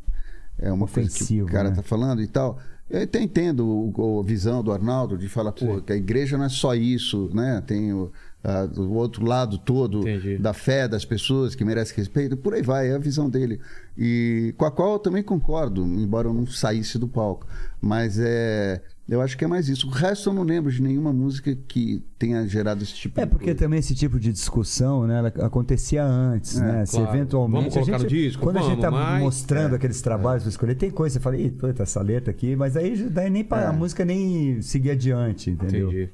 é 0.59 0.73
uma 0.73 0.87
coisa 0.89 1.11
que 1.11 1.17
Ofensivo, 1.17 1.47
o 1.47 1.51
cara 1.53 1.69
né? 1.69 1.77
tá 1.77 1.83
falando 1.83 2.23
e 2.23 2.27
tal. 2.27 2.59
Eu 2.89 3.03
até 3.03 3.21
entendo 3.23 3.67
o- 3.67 4.21
a 4.21 4.23
visão 4.23 4.63
do 4.63 4.73
Arnaldo 4.73 5.17
de 5.19 5.29
falar, 5.29 5.53
pô, 5.53 5.81
que 5.83 5.93
a 5.93 5.97
igreja 5.97 6.39
não 6.39 6.45
é 6.45 6.49
só 6.49 6.75
isso, 6.75 7.31
né? 7.35 7.63
Tem 7.67 7.93
o, 7.93 8.11
a- 8.43 8.65
o 8.79 8.93
outro 8.95 9.25
lado 9.27 9.59
todo 9.59 10.01
Entendi. 10.01 10.39
da 10.39 10.53
fé 10.55 10.89
das 10.89 11.05
pessoas 11.05 11.55
que 11.55 11.65
merece 11.67 11.95
respeito. 11.95 12.35
Por 12.37 12.55
aí 12.55 12.63
vai, 12.63 12.89
é 12.91 12.95
a 12.95 12.99
visão 12.99 13.29
dele. 13.31 13.61
E 13.97 14.55
com 14.57 14.65
a 14.65 14.71
qual 14.71 14.95
eu 14.95 14.99
também 14.99 15.23
concordo, 15.23 15.85
embora 15.85 16.29
eu 16.29 16.35
não 16.35 16.47
saísse 16.47 16.99
do 16.99 17.07
palco. 17.09 17.47
Mas 17.81 18.19
é. 18.19 18.83
Eu 19.09 19.21
acho 19.21 19.37
que 19.37 19.45
é 19.45 19.49
mais 19.49 19.69
isso. 19.69 19.89
O 19.89 19.91
resto 19.91 20.31
eu 20.31 20.33
não 20.33 20.43
lembro 20.43 20.71
de 20.71 20.81
nenhuma 20.81 21.13
música 21.13 21.55
que 21.69 22.03
tenha 22.19 22.47
gerado 22.47 22.83
esse 22.83 22.95
tipo 22.95 23.21
É 23.21 23.25
de 23.25 23.31
porque 23.31 23.47
coisa. 23.47 23.59
também 23.59 23.79
esse 23.81 23.95
tipo 23.95 24.19
de 24.19 24.33
discussão, 24.33 25.07
né, 25.07 25.19
ela 25.19 25.29
acontecia 25.45 26.05
antes, 26.05 26.59
É, 26.61 26.65
né? 26.65 26.87
Se 26.87 26.97
claro. 26.97 27.15
eventualmente 27.17 27.59
Vamos 27.71 27.75
colocar 27.75 27.97
a 27.97 27.99
gente, 27.99 28.05
no 28.05 28.17
disco, 28.23 28.43
quando 28.43 28.57
a 28.59 28.61
gente 28.63 28.69
vamos, 28.81 28.83
tá 28.83 28.91
mas- 28.91 29.23
mostrando 29.23 29.73
é. 29.73 29.77
aqueles 29.77 30.01
trabalhos 30.01 30.45
para 30.45 30.51
escolher, 30.51 30.75
tem 30.77 30.91
coisa, 30.91 31.15
você 31.15 31.21
fala, 31.21 31.37
ih, 31.37 31.51
puta, 31.51 31.83
essa 31.83 32.01
letra 32.01 32.31
aqui, 32.31 32.55
mas 32.57 32.77
aí 32.77 32.97
daí 33.11 33.29
nem 33.29 33.45
para 33.45 33.63
É. 33.63 33.67
a 33.67 33.73
música 33.73 34.05
nem 34.05 34.63
seguir 34.63 34.93
adiante, 34.93 35.51
entendeu? 35.51 35.89
Entendi. 35.91 36.09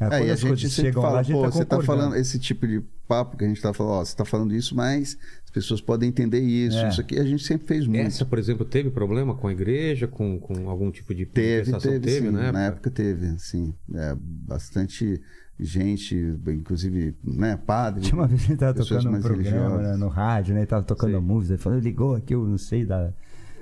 É, 0.00 0.04
É, 0.04 0.08
quando 0.08 0.12
a 0.30 0.32
as 0.32 0.40
gente 0.40 0.48
coisas 0.48 0.72
chegam 0.72 1.00
fala, 1.02 1.14
lá, 1.14 1.20
a 1.20 1.22
gente 1.22 1.36
pô, 1.36 1.42
tá 1.44 1.50
você 1.52 1.64
tá 1.64 1.80
falando 1.82 2.16
esse 2.16 2.38
tipo 2.40 2.66
de 2.66 2.82
papo 3.12 3.36
que 3.36 3.44
a 3.44 3.48
gente 3.48 3.60
tá 3.60 3.74
falando, 3.74 3.92
ó, 3.92 4.04
você 4.04 4.16
tá 4.16 4.24
falando 4.24 4.54
isso, 4.54 4.74
mas 4.74 5.18
as 5.44 5.50
pessoas 5.50 5.82
podem 5.82 6.08
entender 6.08 6.40
isso, 6.40 6.78
É. 6.78 6.88
isso 6.88 7.00
aqui 7.02 7.18
a 7.18 7.24
gente 7.24 7.42
sempre 7.44 7.66
fez 7.66 7.86
muito. 7.86 8.06
Essa, 8.06 8.24
por 8.24 8.38
exemplo, 8.38 8.64
teve 8.64 8.90
problema 8.90 9.34
com 9.34 9.48
a 9.48 9.52
igreja, 9.52 10.08
com, 10.08 10.38
com 10.38 10.70
algum 10.70 10.90
tipo 10.90 11.14
de 11.14 11.26
Teve, 11.26 11.70
manifestação? 11.72 12.00
teve, 12.00 12.26
sim. 12.26 12.30
né? 12.32 12.50
Na 12.52 12.64
época 12.66 12.90
teve, 12.90 13.38
sim. 13.38 13.74
É, 13.94 14.16
bastante 14.18 15.20
gente, 15.60 16.14
inclusive, 16.48 17.14
né, 17.22 17.56
padre. 17.66 18.00
Tinha 18.00 18.16
uma 18.16 18.26
vez 18.26 18.44
que 18.46 18.52
ele 18.52 18.58
tava 18.58 18.74
pessoas 18.74 19.04
tocando 19.04 19.18
um 19.18 19.22
programa 19.22 19.78
né, 19.78 19.96
no 19.96 20.08
rádio, 20.08 20.54
né? 20.54 20.60
Ele 20.60 20.66
tava 20.66 20.82
tocando 20.84 21.10
Sei. 21.10 21.18
a 21.18 21.20
música, 21.20 21.52
ele 21.54 21.62
falou, 21.62 21.78
ligou 21.78 22.14
aqui, 22.14 22.34
eu 22.34 22.46
não 22.46 22.56
sei, 22.58 22.86
da 22.86 23.12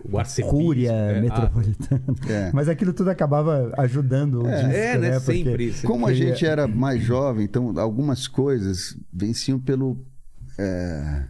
O 0.05 0.19
arcebispo. 0.19 0.57
Cúria 0.57 0.93
é, 0.93 1.21
Metropolitana. 1.21 2.03
É. 2.29 2.51
Mas 2.53 2.69
aquilo 2.69 2.93
tudo 2.93 3.11
acaba 3.11 3.73
ajudando 3.79 4.43
o 4.43 4.47
É, 4.49 4.57
disco, 4.57 4.73
É, 4.77 4.99
né? 4.99 5.11
Porque- 5.21 5.33
Sempre. 5.33 5.73
sempre. 5.73 5.87
Como 5.87 6.07
a 6.07 6.15
gente 6.15 6.47
era 6.47 6.67
mais 6.67 7.03
jovem, 7.03 7.45
então 7.45 7.73
algumas 7.79 8.27
coisas 8.29 8.97
venciam 9.13 9.59
pelo. 9.59 9.99
é, 10.59 11.25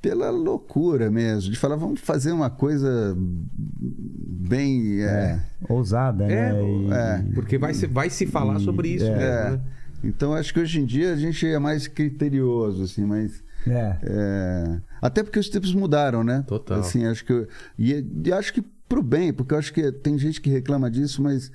pela 0.00 0.30
loucura 0.30 1.08
mesmo, 1.12 1.48
de 1.52 1.56
falar, 1.56 1.76
vamos 1.76 2.00
fazer 2.00 2.32
uma 2.32 2.50
coisa 2.50 3.16
bem. 3.16 5.00
é, 5.02 5.40
Ousada, 5.68 6.24
É, 6.24 6.52
né? 6.52 6.62
E- 6.62 6.90
é. 7.30 7.34
Porque 7.34 7.56
vai 7.58 7.72
se, 7.74 7.86
vai 7.86 8.10
se 8.10 8.26
falar 8.26 8.58
sobre 8.60 8.88
isso 8.88 9.04
é. 9.06 9.16
mesmo, 9.16 9.56
né? 9.56 9.60
Então 10.04 10.34
acho 10.34 10.52
que 10.52 10.58
hoje 10.58 10.80
em 10.80 10.84
dia 10.84 11.12
a 11.12 11.16
gente 11.16 11.46
é 11.46 11.58
mais 11.58 11.86
criterioso, 11.86 12.82
assim, 12.82 13.04
mas. 13.04 13.42
É. 13.66 14.80
até 15.02 15.22
porque 15.22 15.38
os 15.38 15.48
tempos 15.50 15.74
mudaram, 15.74 16.22
né? 16.24 16.42
Total. 16.46 16.78
Assim, 16.80 17.04
acho 17.04 17.24
que. 17.24 17.32
eu- 17.32 17.48
e, 17.78 18.04
e 18.24 18.32
acho 18.32 18.54
que 18.54 18.62
pro 18.88 19.02
bem, 19.02 19.32
porque 19.32 19.52
eu 19.52 19.58
acho 19.58 19.72
que 19.72 19.90
tem 19.92 20.16
gente 20.16 20.40
que 20.40 20.48
reclama 20.48 20.90
disso, 20.90 21.20
mas 21.22 21.50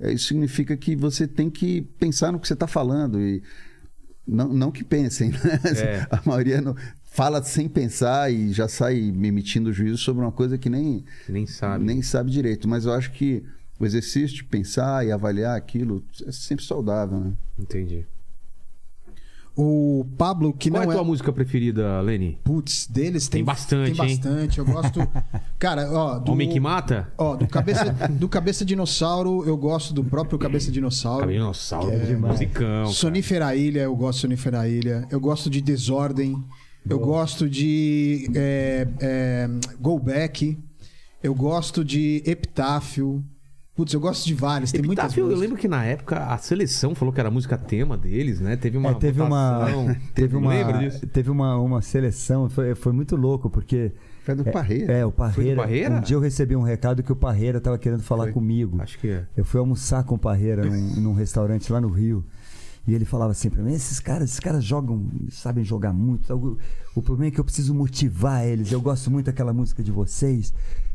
é, 0.00 0.12
isso 0.12 0.28
significa 0.28 0.76
que 0.76 0.94
você 0.96 1.26
tem 1.26 1.50
que 1.50 1.82
pensar 1.98 2.30
no 2.32 2.38
que 2.40 2.46
você 2.46 2.54
está 2.54 2.66
falando. 2.66 3.20
E 3.20 3.42
não, 4.26 4.48
não 4.48 4.70
que 4.70 4.84
pensem, 4.84 5.30
né? 5.44 5.60
É. 5.76 6.06
A 6.10 6.20
maioria 6.24 6.60
não, 6.60 6.76
fala 7.02 7.42
sem 7.42 7.68
pensar 7.68 8.32
e 8.32 8.52
já 8.52 8.68
sai 8.68 8.96
emitindo 8.98 9.72
juízo 9.72 9.98
sobre 9.98 10.22
uma 10.22 10.32
coisa 10.32 10.56
que 10.56 10.70
nem, 10.70 11.04
Que 11.26 11.32
nem 11.32 11.46
sabe. 11.46 11.84
nem 11.84 12.00
sabe 12.02 12.30
direito. 12.30 12.68
Mas 12.68 12.84
eu 12.84 12.92
acho 12.92 13.10
que 13.12 13.42
o 13.80 13.84
exercício 13.84 14.36
de 14.36 14.44
pensar 14.44 15.04
e 15.06 15.10
avaliar 15.10 15.56
aquilo 15.56 16.04
é 16.26 16.30
sempre 16.30 16.64
saudável, 16.64 17.18
né? 17.18 17.32
Entendi. 17.58 18.06
O 19.54 20.06
Pablo, 20.16 20.52
que 20.54 20.70
Qual 20.70 20.82
não 20.82 20.90
é 20.90 20.94
a 20.94 20.96
tua 20.96 21.04
é. 21.04 21.06
música 21.06 21.30
preferida, 21.30 22.00
Lenny? 22.00 22.38
Putz, 22.42 22.86
deles 22.86 23.28
tem, 23.28 23.40
Tem 23.40 23.44
bastante, 23.44 23.92
Tem 23.92 24.08
hein? 24.08 24.16
bastante. 24.16 24.58
Eu 24.58 24.64
gosto. 24.64 25.00
Cara, 25.58 25.90
ó. 25.92 26.18
Do, 26.18 26.32
Homem 26.32 26.48
que 26.48 26.58
Mata? 26.58 27.12
Ó, 27.18 27.36
do 27.36 27.46
cabeça, 27.46 27.84
do 28.10 28.28
cabeça 28.28 28.64
Dinossauro, 28.64 29.44
eu 29.46 29.56
gosto 29.56 29.92
do 29.92 30.02
próprio 30.02 30.38
Cabeça 30.38 30.70
Dinossauro. 30.70 31.20
Cabelo 31.20 31.38
Dinossauro, 31.40 31.90
É 31.90 31.98
demais. 31.98 32.32
musicão. 32.40 32.86
Sonífera 32.86 33.54
Ilha, 33.54 33.80
eu 33.80 33.94
gosto 33.94 34.16
de 34.16 34.20
Sonífera 34.22 34.66
Ilha. 34.68 35.06
Eu 35.10 35.20
gosto 35.20 35.50
de 35.50 35.60
Desordem. 35.60 36.42
Eu 36.88 36.98
gosto 36.98 37.48
de 37.48 38.28
é, 38.34 38.88
é, 39.00 39.48
Go 39.78 39.98
Back. 39.98 40.58
Eu 41.22 41.34
gosto 41.34 41.84
de 41.84 42.22
Epitáfio. 42.26 43.22
Putz, 43.74 43.94
eu 43.94 44.00
gosto 44.00 44.26
de 44.26 44.34
vários. 44.34 44.70
Tem 44.70 44.82
muitas 44.82 45.16
eu 45.16 45.26
lembro 45.26 45.56
que 45.56 45.66
na 45.66 45.82
época 45.82 46.18
a 46.26 46.36
seleção 46.36 46.94
falou 46.94 47.12
que 47.12 47.18
era 47.18 47.30
a 47.30 47.32
música 47.32 47.56
tema 47.56 47.96
deles, 47.96 48.38
né? 48.38 48.54
Teve 48.54 48.76
uma 48.76 48.90
É, 48.90 48.94
teve 48.94 49.22
uma, 49.22 49.66
teve 50.14 50.36
uma, 50.36 50.50
Lembra 50.50 50.78
disso? 50.78 51.06
teve 51.06 51.30
uma, 51.30 51.56
uma 51.56 51.80
seleção, 51.80 52.50
foi, 52.50 52.74
foi 52.74 52.92
muito 52.92 53.16
louco, 53.16 53.48
porque... 53.48 53.92
Foi 54.24 54.34
do 54.34 54.44
Parreira. 54.44 54.92
É, 54.92 55.06
o 55.06 55.10
Parreira. 55.10 55.62
Parreira? 55.62 55.94
Um 55.96 56.00
dia 56.00 56.14
eu 56.14 56.20
recebi 56.20 56.54
um 56.54 56.62
recado 56.62 57.02
que 57.02 57.10
o 57.10 57.16
Parreira 57.16 57.60
tava 57.60 57.76
querendo 57.78 58.02
falar 58.02 58.24
Foi. 58.24 58.32
comigo. 58.32 58.80
Acho 58.80 58.98
que 58.98 59.08
é. 59.08 59.26
Eu 59.36 59.44
fui 59.44 59.58
almoçar 59.58 60.04
com 60.04 60.14
o 60.14 60.18
Parreira 60.18 60.64
num, 60.64 60.94
num 61.00 61.12
restaurante 61.12 61.72
lá 61.72 61.80
no 61.80 61.88
Rio. 61.88 62.24
E 62.86 62.94
ele 62.94 63.04
falava 63.04 63.32
assim 63.32 63.50
pra 63.50 63.62
mim: 63.62 63.72
esses 63.72 63.98
caras, 63.98 64.30
esses 64.30 64.40
caras 64.40 64.62
jogam, 64.62 65.04
sabem 65.30 65.64
jogar 65.64 65.92
muito. 65.92 66.32
O, 66.34 66.58
o 66.94 67.02
problema 67.02 67.28
é 67.28 67.30
que 67.32 67.40
eu 67.40 67.44
preciso 67.44 67.74
motivar 67.74 68.46
eles. 68.46 68.70
Eu 68.70 68.80
gosto 68.80 69.10
muito 69.10 69.26
daquela 69.26 69.52
música 69.52 69.82
de 69.82 69.90
vocês. 69.90 70.52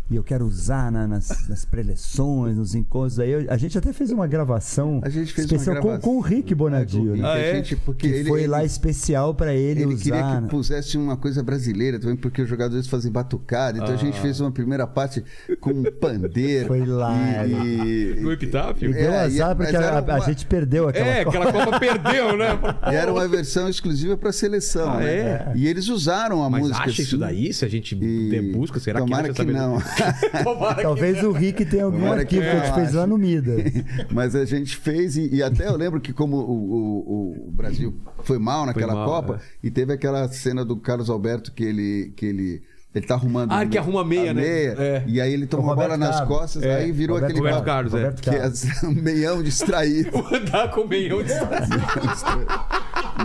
E 0.10 0.16
eu 0.16 0.24
quero 0.24 0.46
usar 0.46 0.90
na- 0.92 1.06
nas, 1.08 1.48
nas 1.50 1.66
preleções, 1.66 2.56
nos 2.56 2.74
encontros. 2.76 3.20
Aí 3.20 3.30
eu- 3.30 3.46
a 3.50 3.58
gente 3.58 3.78
até 3.78 3.92
fez 3.92 4.10
uma 4.10 4.26
gravação 4.26 5.02
A 5.04 5.10
gente 5.10 5.34
fez 5.34 5.46
uma 5.50 5.56
especial 5.58 5.76
com- 5.82 5.88
gravação. 5.90 6.12
com, 6.14 6.18
o 6.18 6.22
Rick 6.22 6.56
Bonadio, 6.56 7.00
É, 7.00 7.04
né? 7.04 7.06
com 7.06 7.12
o 7.12 7.14
Rick, 7.16 7.26
Ah, 7.26 7.34
a 7.34 7.38
é? 7.40 7.56
gente- 7.56 7.76
porque 7.76 8.08
que 8.08 8.14
ele, 8.16 8.30
foi 8.30 8.40
ele- 8.42 8.48
lá 8.48 8.64
especial 8.64 9.36
pra 9.36 9.54
ele, 9.54 9.82
Ele 9.82 9.94
usar. 9.94 10.04
queria 10.04 10.24
que 10.24 10.42
né? 10.42 10.48
pusesse 10.50 10.98
uma 10.98 11.18
coisa 11.18 11.44
brasileira 11.44 12.00
também, 12.00 12.16
porque 12.16 12.42
os 12.42 12.48
jogadores 12.50 12.88
fazem 12.88 13.12
batucada. 13.12 13.78
Então 13.80 13.90
a 13.92 13.94
Ah. 13.94 13.98
gente 13.98 14.20
fez 14.22 14.40
uma 14.40 14.52
primeira 14.52 14.88
parte 14.88 15.24
com 15.60 15.72
um 15.72 15.84
pandeiro. 15.84 16.68
Foi 16.68 16.86
lá, 16.86 17.46
E, 17.46 18.16
e- 18.18 18.20
No 18.22 18.32
Epitáfio? 18.32 18.90
E 18.90 18.94
deu 18.94 19.12
É, 19.12 19.20
azar 19.26 19.52
e- 19.52 19.56
porque 19.56 19.76
a, 19.76 19.82
era 19.82 19.98
a 20.00 20.02
uma- 20.02 20.20
gente 20.26 20.46
perdeu 20.46 20.88
aquela 20.88 21.06
É, 21.06 21.26
Copa. 21.26 21.38
aquela 21.38 21.66
Copa 21.66 21.80
perdeu, 21.80 22.38
né? 22.38 22.48
e 22.92 22.96
era 22.96 23.12
uma 23.12 23.28
versão 23.28 23.68
exclusiva 23.68 24.16
para 24.16 24.32
seleção. 24.32 24.90
Ah, 24.94 24.98
né? 25.00 25.06
é? 25.14 25.52
E 25.56 25.68
eles 25.68 25.90
usaram 25.90 26.44
a 26.44 26.50
Mas 26.50 26.62
música. 26.62 26.84
acha 26.86 27.02
isso 27.02 27.18
daí? 27.18 27.52
Se 27.52 27.66
a 27.66 27.68
gente 27.68 27.94
e- 27.94 28.54
busca, 28.54 28.80
será 28.80 29.02
que 29.02 29.08
que 29.34 29.46
não. 29.52 29.78
Talvez 30.82 31.24
o 31.24 31.32
Rick 31.32 31.66
tenha 31.66 31.86
algum 31.86 32.00
Tomara 32.00 32.26
que 32.26 32.38
arquivo 32.38 32.44
que, 32.44 32.58
a 32.58 32.66
gente 32.66 32.76
fez 32.76 32.94
lá 32.94 33.08
no 33.08 33.18
Midas. 33.18 33.62
Mas 34.12 34.36
a 34.36 34.46
gente 34.46 34.76
fez, 34.78 35.18
e, 35.18 35.36
e 35.36 35.44
até 35.44 35.68
eu 35.68 35.76
lembro 35.76 36.00
que 36.00 36.14
como 36.14 36.38
o, 36.38 36.42
o- 36.42 37.48
o 37.48 37.52
Brasil 37.52 37.94
foi 38.24 38.38
mal 38.40 38.66
naquela 38.66 38.94
mal, 38.94 39.06
Copa, 39.06 39.42
e 39.64 39.70
teve 39.72 39.94
aquela 39.94 40.28
cena 40.30 40.64
do 40.66 40.78
Carlos 40.78 41.10
Alberto 41.10 41.52
que 41.52 41.64
ele. 41.64 42.14
Que 42.16 42.26
ele 42.26 42.64
ele 42.96 43.06
tá 43.06 43.14
arrumando. 43.14 43.52
Ah, 43.52 43.64
que 43.64 43.78
arruma 43.78 44.02
a 44.02 44.04
meia, 44.04 44.34
né? 44.34 44.44
É. 44.44 45.04
E 45.06 45.22
aí 45.22 45.32
ele 45.32 45.46
tomou 45.46 45.72
a 45.72 45.76
bola 45.76 45.98
nas 45.98 46.16
Carlos. 46.20 46.38
costas, 46.40 46.64
É, 46.64 46.78
aí 46.78 46.92
virou 46.92 47.18
Roberto 47.18 47.32
aquele 47.34 47.48
Roberto 47.48 47.66
Carlos, 47.66 47.94
é. 47.94 48.12
Que 48.14 48.30
é 48.32 48.48
um 48.88 48.92
meião 48.92 49.44
distraído. 49.44 50.10
Andar 50.34 50.72
com 50.72 50.88
meião 50.88 51.22
de 51.22 51.30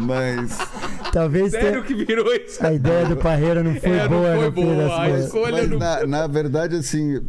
Mas. 0.00 0.58
Talvez 1.12 1.50
Sério 1.50 1.82
tenha... 1.82 1.82
que 1.82 2.04
virou 2.06 2.32
isso? 2.34 2.64
a 2.64 2.72
ideia 2.72 3.04
do 3.04 3.16
Parreira 3.16 3.62
não 3.62 3.74
foi 3.74 3.90
É, 3.90 4.02
não 4.04 4.08
boa 4.08 4.34
foi 4.34 4.44
no 4.46 4.52
fim 4.52 4.64
boa, 4.64 5.00
a 5.02 5.10
escolha 5.10 5.52
Mas 5.52 5.68
não- 5.70 5.78
na, 5.78 6.06
na 6.06 6.26
verdade, 6.26 6.76
assim, 6.76 7.20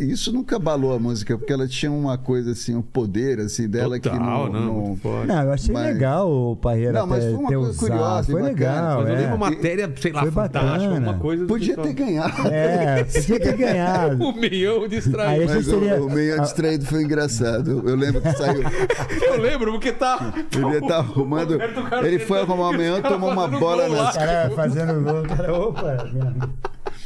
isso 0.00 0.32
nunca 0.32 0.56
abalou 0.56 0.94
a 0.94 0.98
música, 1.00 1.36
porque 1.36 1.52
ela 1.52 1.66
tinha 1.66 1.90
uma 1.90 2.16
coisa 2.16 2.52
assim, 2.52 2.76
um 2.76 2.82
poder 2.82 3.40
assim 3.40 3.68
dela 3.68 3.98
que 3.98 4.08
Total, 4.08 4.48
não. 4.52 4.60
não, 4.60 4.86
não- 4.90 4.96
forte. 4.96 5.26
Não, 5.26 5.42
eu 5.42 5.52
achei 5.52 5.74
Mas- 5.74 5.86
legal 5.94 6.30
o 6.30 6.54
Parreira 6.54 6.92
Não, 6.92 7.06
mas 7.06 7.24
foi 7.24 7.32
uma 7.34 7.48
coisa 7.48 7.70
usado. 7.70 7.78
curiosa 7.78 8.24
Foi 8.32 8.42
bacana. 8.42 8.48
legal, 8.54 9.00
Mas 9.00 9.08
eu 9.08 9.14
é. 9.14 9.18
lembro 9.18 9.36
uma 9.36 9.50
matéria, 9.50 9.92
sei 10.00 10.12
lá, 10.12 10.20
Foi 10.22 10.30
fantástica, 10.30 10.94
uma 10.94 11.14
coisa... 11.14 11.46
Podia 11.46 11.74
pessoal. 11.76 11.86
ter 11.88 11.92
ganhado. 12.04 12.48
É, 12.48 13.04
podia 13.04 13.40
ter 13.40 13.56
ganhado. 13.56 14.22
O 14.22 14.32
meião 14.32 14.82
Aí 14.82 14.88
distraído. 14.88 15.50
a 15.52 15.54
Mas 15.56 15.66
teria- 15.66 16.00
o, 16.00 16.06
o 16.06 16.10
meio 16.10 16.40
distraído 16.40 16.84
foi 16.86 17.02
engraçado. 17.02 17.82
Eu 17.88 17.96
lembro 17.96 18.20
que 18.20 18.30
saiu. 18.32 18.62
Eu 19.26 19.40
lembro, 19.40 19.72
porque 19.72 19.90
tá... 19.92 20.32
Ele 20.54 20.86
tá 20.86 20.98
arrumando. 21.02 21.58
Carlos 21.58 22.11
Ele 22.14 22.24
foi 22.24 22.40
arrumar 22.40 22.68
o 22.68 22.72
e 22.72 22.74
os 22.74 22.78
meião, 22.78 23.02
caras 23.02 23.12
tomou 23.12 23.30
uma 23.30 23.48
bola 23.48 23.88
nas 23.88 24.14
O 24.14 24.18
cara 24.18 24.50
fazendo 24.50 25.02
gol, 25.02 25.22
cara, 25.22 25.54
opa, 25.54 25.96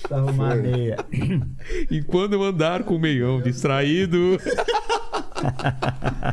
tá 0.09 0.16
arrumar 0.16 0.53
a 0.53 0.57
meia. 0.57 0.97
E 1.91 2.03
quando 2.03 2.33
eu 2.35 2.43
andar 2.43 2.85
com 2.85 2.97
o 2.97 2.99
meião 2.99 3.41
distraído... 3.41 4.39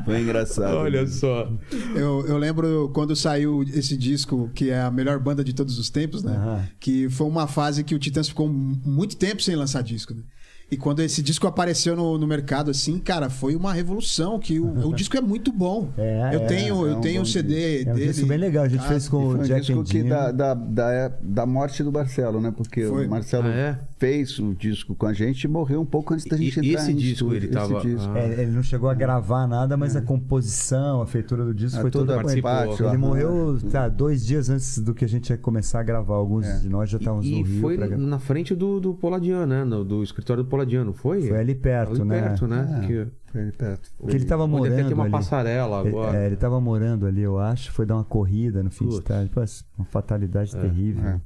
Foi 0.06 0.22
engraçado. 0.22 0.76
Olha 0.78 1.06
só. 1.06 1.52
Eu, 1.96 2.26
eu 2.26 2.38
lembro 2.38 2.90
quando 2.94 3.16
saiu 3.16 3.64
esse 3.64 3.98
disco, 3.98 4.50
que 4.56 4.70
é 4.70 4.82
a 4.82 4.90
melhor 4.90 5.20
banda 5.20 5.44
de 5.44 5.54
todos 5.54 5.78
os 5.78 5.90
tempos, 5.90 6.24
né? 6.24 6.34
Aham. 6.36 6.68
Que 6.80 7.10
foi 7.10 7.28
uma 7.28 7.46
fase 7.46 7.84
que 7.84 7.94
o 7.94 8.00
Titãs 8.00 8.30
ficou 8.30 8.48
muito 8.48 9.18
tempo 9.18 9.42
sem 9.42 9.56
lançar 9.56 9.84
disco, 9.84 10.14
né? 10.14 10.24
E 10.74 10.78
quando 10.78 11.02
esse 11.02 11.22
disco 11.22 11.46
apareceu 11.48 11.96
no, 11.96 12.18
no 12.18 12.26
mercado, 12.28 12.72
assim, 12.72 12.98
cara, 13.00 13.30
foi 13.30 13.56
uma 13.56 13.72
revolução. 13.74 14.40
Que 14.40 14.60
o, 14.60 14.88
o 14.90 14.94
disco 14.96 15.16
é 15.16 15.22
muito 15.22 15.52
bom. 15.52 15.90
É, 16.04 16.36
eu 16.36 16.40
é, 16.42 16.46
tenho, 16.46 16.88
é 16.88 16.92
eu 16.92 16.98
um 16.98 17.02
tenho 17.02 17.22
o 17.22 17.26
CD 17.26 17.84
É 17.84 17.92
um 17.92 17.96
dele. 17.96 18.12
disco 18.12 18.26
bem 18.28 18.38
legal. 18.38 18.64
A 18.64 18.68
gente 18.68 18.82
Ah, 18.84 18.88
fez 18.88 19.08
com 19.08 19.18
o 19.18 19.34
um 19.36 19.44
Jack 19.44 19.62
disco 19.62 19.80
and 19.80 19.84
que 19.84 20.04
da, 20.04 20.32
da, 20.32 20.54
da, 20.54 21.12
da 21.22 21.46
morte 21.46 21.84
do 21.84 21.92
Marcelo, 21.92 22.42
né? 22.42 22.52
Porque 22.56 22.86
Foi. 22.86 23.06
o 23.06 23.10
Marcelo 23.10 23.48
Ah, 23.48 23.52
é? 23.56 23.80
Fez 24.04 24.38
o 24.40 24.54
disco 24.54 24.94
com 24.96 25.06
a 25.06 25.14
gente 25.14 25.44
e 25.44 25.48
morreu 25.48 25.80
um 25.80 25.86
pouco 25.86 26.14
antes 26.14 26.26
da 26.26 26.36
E- 26.36 26.40
gente 26.50 26.60
e 26.60 26.70
entrar 26.72 26.82
esse 26.82 26.92
em 26.92 26.96
disco, 26.96 27.14
estúdio. 27.34 27.38
ele 27.38 27.46
Esse 27.46 27.54
tava- 27.54 27.80
disco. 27.80 28.12
Ah. 28.14 28.20
É, 28.20 28.42
ele 28.42 28.52
não 28.52 28.62
chegou 28.64 28.90
a 28.90 28.94
gravar 28.94 29.48
nada, 29.48 29.78
mas 29.78 29.96
a 29.96 30.02
composição, 30.02 31.02
a 31.02 31.08
feitura 31.08 31.46
do 31.46 31.54
disco 31.54 31.78
Ah, 31.78 31.82
foi 31.82 31.90
toda 31.92 32.14
ele. 32.14 32.42
participou. 32.42 32.88
Ele 32.90 32.98
morreu 32.98 33.58
tá, 33.72 33.88
dois 33.88 34.26
dias 34.26 34.50
antes 34.50 34.80
do 34.80 34.94
que 34.94 35.06
a 35.06 35.08
gente 35.08 35.30
ia 35.30 35.38
começar 35.38 35.80
a 35.80 35.84
gravar. 35.84 36.16
Alguns 36.16 36.46
É. 36.46 36.60
de 36.60 36.68
nós 36.68 36.90
já 36.90 36.98
estávamos 36.98 37.26
no 37.30 37.32
E 37.38 37.44
Rio. 37.44 37.62
foi 37.62 37.78
pra 37.78 37.88
gravar. 37.88 38.04
na 38.04 38.20
frente 38.20 38.54
do, 38.54 38.80
do 38.82 38.94
Poladiano, 38.94 39.46
né? 39.48 39.64
No- 39.64 39.86
do 39.86 40.04
escritório 40.04 40.44
do 40.44 40.50
Poladiano, 40.50 40.92
foi? 40.94 41.22
Foi 41.28 41.38
ali 41.40 41.56
perto, 41.56 42.02
ali 42.02 42.04
né? 42.04 42.22
perto, 42.22 42.46
né? 42.48 42.68
Ah, 42.76 42.80
Que, 42.86 43.08
Foi 43.32 43.42
ali 43.42 43.52
perto. 43.52 43.90
Porque 43.98 44.16
ele 44.18 44.26
tava 44.26 44.44
onde 44.44 44.52
morando 44.52 44.74
até 44.74 44.84
tem 44.84 44.94
uma 44.94 45.04
ali. 45.04 45.12
passarela 45.12 45.80
Ele, 45.80 45.90
agora. 45.90 46.18
é, 46.18 46.26
ele 46.28 46.36
tava 46.36 46.60
morando 46.62 47.06
ali, 47.08 47.22
eu 47.22 47.40
acho. 47.40 47.72
Foi 47.72 47.86
dar 47.86 47.96
uma 47.96 48.04
corrida 48.04 48.62
no 48.62 48.70
fim 48.70 48.86
de 48.86 48.96
Putz. 48.96 49.06
tarde. 49.06 49.30
Pô, 49.34 49.42
uma 49.78 49.86
fatalidade 49.86 50.52
terrível. 50.52 51.22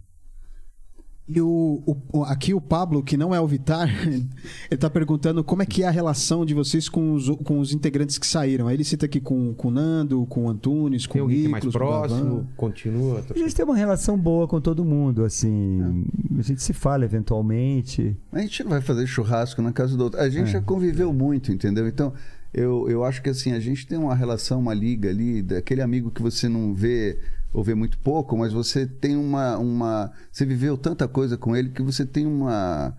É. 1.30 1.34
E 1.38 1.42
o, 1.42 1.84
o- 1.86 2.20
o- 2.20 2.24
aqui 2.24 2.54
o 2.54 2.62
Pablo, 2.62 3.04
que 3.04 3.18
não 3.18 3.36
é 3.36 3.40
o 3.42 3.46
Vitar, 3.48 3.90
ele 4.72 4.78
tá 4.80 4.90
perguntando 4.90 5.44
como 5.44 5.62
é 5.62 5.66
que 5.66 5.84
é 5.84 5.88
a 5.88 5.92
relação 5.92 6.46
de 6.46 6.54
vocês 6.54 6.88
com 6.88 7.14
os, 7.14 7.30
com 7.44 7.60
os 7.60 7.74
integrantes 7.74 8.18
que 8.18 8.26
saíram. 8.26 8.68
Aí 8.68 8.76
ele 8.76 8.84
cita 8.84 9.06
aqui 9.06 9.20
com, 9.20 9.54
com 9.54 9.68
o 9.68 9.72
Nando, 9.72 10.26
com 10.28 10.46
o 10.46 10.50
Antunes, 10.50 11.06
com 11.06 11.14
Tem 11.14 11.22
o 11.22 11.26
é 11.46 11.50
mais 11.50 11.64
Nicolas, 11.66 11.76
o 11.76 11.80
Gavan. 11.80 12.08
próximo, 12.08 12.48
continua. 12.56 13.24
A 13.30 13.38
gente 13.38 13.54
tem 13.54 13.66
uma 13.66 13.76
relação 13.76 14.18
boa 14.18 14.48
com 14.48 14.62
todo 14.62 14.86
mundo, 14.86 15.26
assim. 15.26 16.06
A 16.38 16.42
gente 16.42 16.62
se 16.64 16.72
fala 16.74 17.04
eventualmente. 17.06 18.16
A 18.32 18.40
gente 18.40 18.64
não 18.64 18.72
vai 18.72 18.82
fazer 18.82 19.06
churrasco 19.08 19.62
na 19.62 19.72
casa 19.72 19.96
do 19.98 20.04
outro. 20.06 20.20
A 20.20 20.30
gente 20.30 20.52
já 20.52 20.62
conviveu 20.62 21.12
muito, 21.14 21.52
entendeu? 21.52 21.88
Então, 21.88 22.14
eu, 22.54 22.90
eu 22.90 23.04
acho 23.04 23.22
que 23.22 23.30
assim, 23.30 23.52
a 23.52 23.60
gente 23.60 23.86
tem 23.86 23.98
uma 23.98 24.16
relação, 24.16 24.60
uma 24.60 24.74
liga 24.74 25.10
ali, 25.10 25.42
daquele 25.42 25.82
amigo 25.82 26.10
que 26.12 26.22
você 26.22 26.48
não 26.48 26.74
vê 26.74 27.20
ou 27.58 27.64
vê 27.64 27.74
muito 27.74 27.98
pouco, 27.98 28.38
mas 28.38 28.54
você 28.54 28.86
tem 28.86 29.18
uma. 29.18 29.58
uma 29.58 30.12
você 30.32 30.46
viveu 30.46 30.78
tanta 30.78 31.08
coisa 31.08 31.36
com 31.36 31.56
ele 31.56 31.70
que 31.70 31.82
você 31.82 32.06
tem 32.06 32.24
uma. 32.24 32.96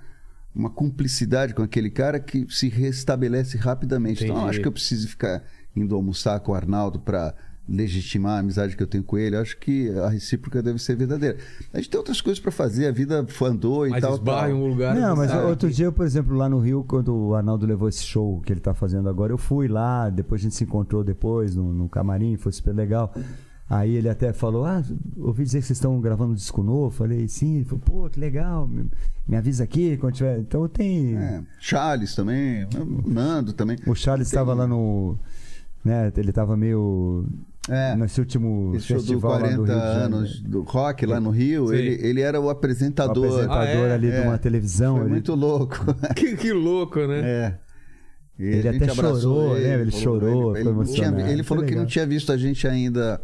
Uma 0.52 0.70
cumplicidade 0.70 1.54
com 1.54 1.62
aquele 1.62 1.88
cara 1.88 2.18
que 2.18 2.44
se 2.50 2.68
restabelece 2.68 3.56
rapidamente. 3.56 4.24
Então, 4.24 4.34
eu 4.34 4.40
Entendi. 4.40 4.50
acho 4.50 4.60
que 4.60 4.66
eu 4.66 4.72
preciso 4.72 5.06
ficar 5.06 5.44
indo 5.76 5.94
almoçar 5.94 6.40
com 6.40 6.50
o 6.50 6.54
Arnaldo 6.56 6.98
para 6.98 7.32
legitimar 7.68 8.36
a 8.36 8.38
amizade 8.40 8.76
que 8.76 8.82
eu 8.82 8.86
tenho 8.88 9.04
com 9.04 9.16
ele. 9.16 9.36
Eu 9.36 9.42
acho 9.42 9.56
que 9.58 9.90
a 9.90 10.08
recíproca 10.08 10.60
deve 10.60 10.80
ser 10.80 10.96
verdadeira. 10.96 11.36
A 11.72 11.76
gente 11.76 11.90
tem 11.90 11.98
outras 11.98 12.20
coisas 12.20 12.40
para 12.40 12.50
fazer, 12.50 12.88
a 12.88 12.90
vida 12.90 13.24
andou 13.42 13.86
e 13.86 13.90
Mas 13.90 14.00
tal. 14.00 14.14
esbarra 14.14 14.48
tal. 14.48 14.50
em 14.50 14.54
um 14.54 14.66
lugar. 14.66 14.96
Não, 14.96 15.14
mas 15.14 15.30
sabe 15.30 15.46
outro 15.46 15.70
dia, 15.70 15.92
por 15.92 16.04
exemplo, 16.04 16.34
lá 16.34 16.48
no 16.48 16.58
Rio, 16.58 16.82
quando 16.82 17.14
o 17.14 17.34
Arnaldo 17.36 17.64
levou 17.64 17.88
esse 17.88 18.02
show 18.02 18.40
que 18.40 18.52
ele 18.52 18.60
tá 18.60 18.74
fazendo 18.74 19.08
agora, 19.08 19.32
eu 19.32 19.38
fui 19.38 19.68
lá, 19.68 20.10
depois 20.10 20.40
a 20.40 20.44
gente 20.44 20.56
se 20.56 20.64
encontrou 20.64 21.04
depois 21.04 21.54
no, 21.54 21.72
no 21.72 21.88
camarim, 21.88 22.36
foi 22.36 22.50
super 22.50 22.74
legal. 22.74 23.14
Aí 23.70 23.94
ele 23.96 24.08
até 24.08 24.32
falou: 24.32 24.64
Ah, 24.64 24.82
ouvi 25.18 25.44
dizer 25.44 25.60
que 25.60 25.66
vocês 25.66 25.76
estão 25.76 26.00
gravando 26.00 26.32
um 26.32 26.34
disco 26.34 26.62
novo. 26.62 26.90
Falei, 26.90 27.28
sim. 27.28 27.56
Ele 27.56 27.64
falou, 27.64 27.82
pô, 27.84 28.08
que 28.10 28.18
legal, 28.18 28.66
me, 28.66 28.86
me 29.28 29.36
avisa 29.36 29.62
aqui 29.64 29.96
quando 29.98 30.14
tiver. 30.14 30.38
Então 30.38 30.66
tem. 30.68 31.16
É, 31.16 31.42
Charles 31.60 32.14
também, 32.14 32.64
o 32.64 33.08
Nando 33.10 33.52
também. 33.52 33.76
O 33.86 33.94
Charles 33.94 34.28
Tem- 34.30 34.38
estava 34.38 34.54
lá 34.54 34.66
no. 34.66 35.18
Né, 35.84 36.10
ele 36.16 36.30
estava 36.30 36.56
meio. 36.56 37.26
É. 37.68 37.94
Nesse 37.96 38.18
último 38.18 38.72
Esse 38.74 38.94
do 38.94 39.00
festival 39.00 39.32
lá 39.32 39.38
40 39.40 39.56
do 39.56 39.64
Rio 39.66 39.74
de 39.74 39.80
anos 39.86 40.40
do 40.40 40.62
rock 40.62 41.04
lá 41.04 41.20
no 41.20 41.28
Rio, 41.28 41.68
Sim. 41.68 41.74
ele, 41.74 42.06
ele 42.06 42.20
era 42.22 42.40
o 42.40 42.44
O 42.44 42.50
apresentador. 42.50 43.26
apresentador 43.26 43.58
Ah, 43.84 43.88
é? 43.90 43.92
ali 43.92 44.10
de 44.10 44.16
É. 44.16 44.22
uma 44.22 44.38
televisão. 44.38 44.94
Foi 44.94 45.04
ele- 45.04 45.10
muito 45.10 45.34
louco. 45.34 45.76
Que, 46.16 46.34
que 46.34 46.50
louco, 46.54 46.98
né? 47.06 47.20
É. 47.20 47.54
Ele 48.38 48.68
até 48.68 48.88
chorou, 48.94 49.54
né? 49.54 49.74
Ele 49.82 49.90
falou- 49.90 50.02
chorou, 50.02 50.56
ele, 50.56 50.64
foi 50.64 50.72
ele, 50.72 50.78
não 50.78 50.84
tinha- 50.94 51.30
ele 51.30 51.42
falou 51.42 51.62
Foi 51.64 51.70
que 51.72 51.78
não 51.78 51.84
tinha 51.84 52.06
visto 52.06 52.32
a 52.32 52.38
gente 52.38 52.66
ainda 52.66 53.20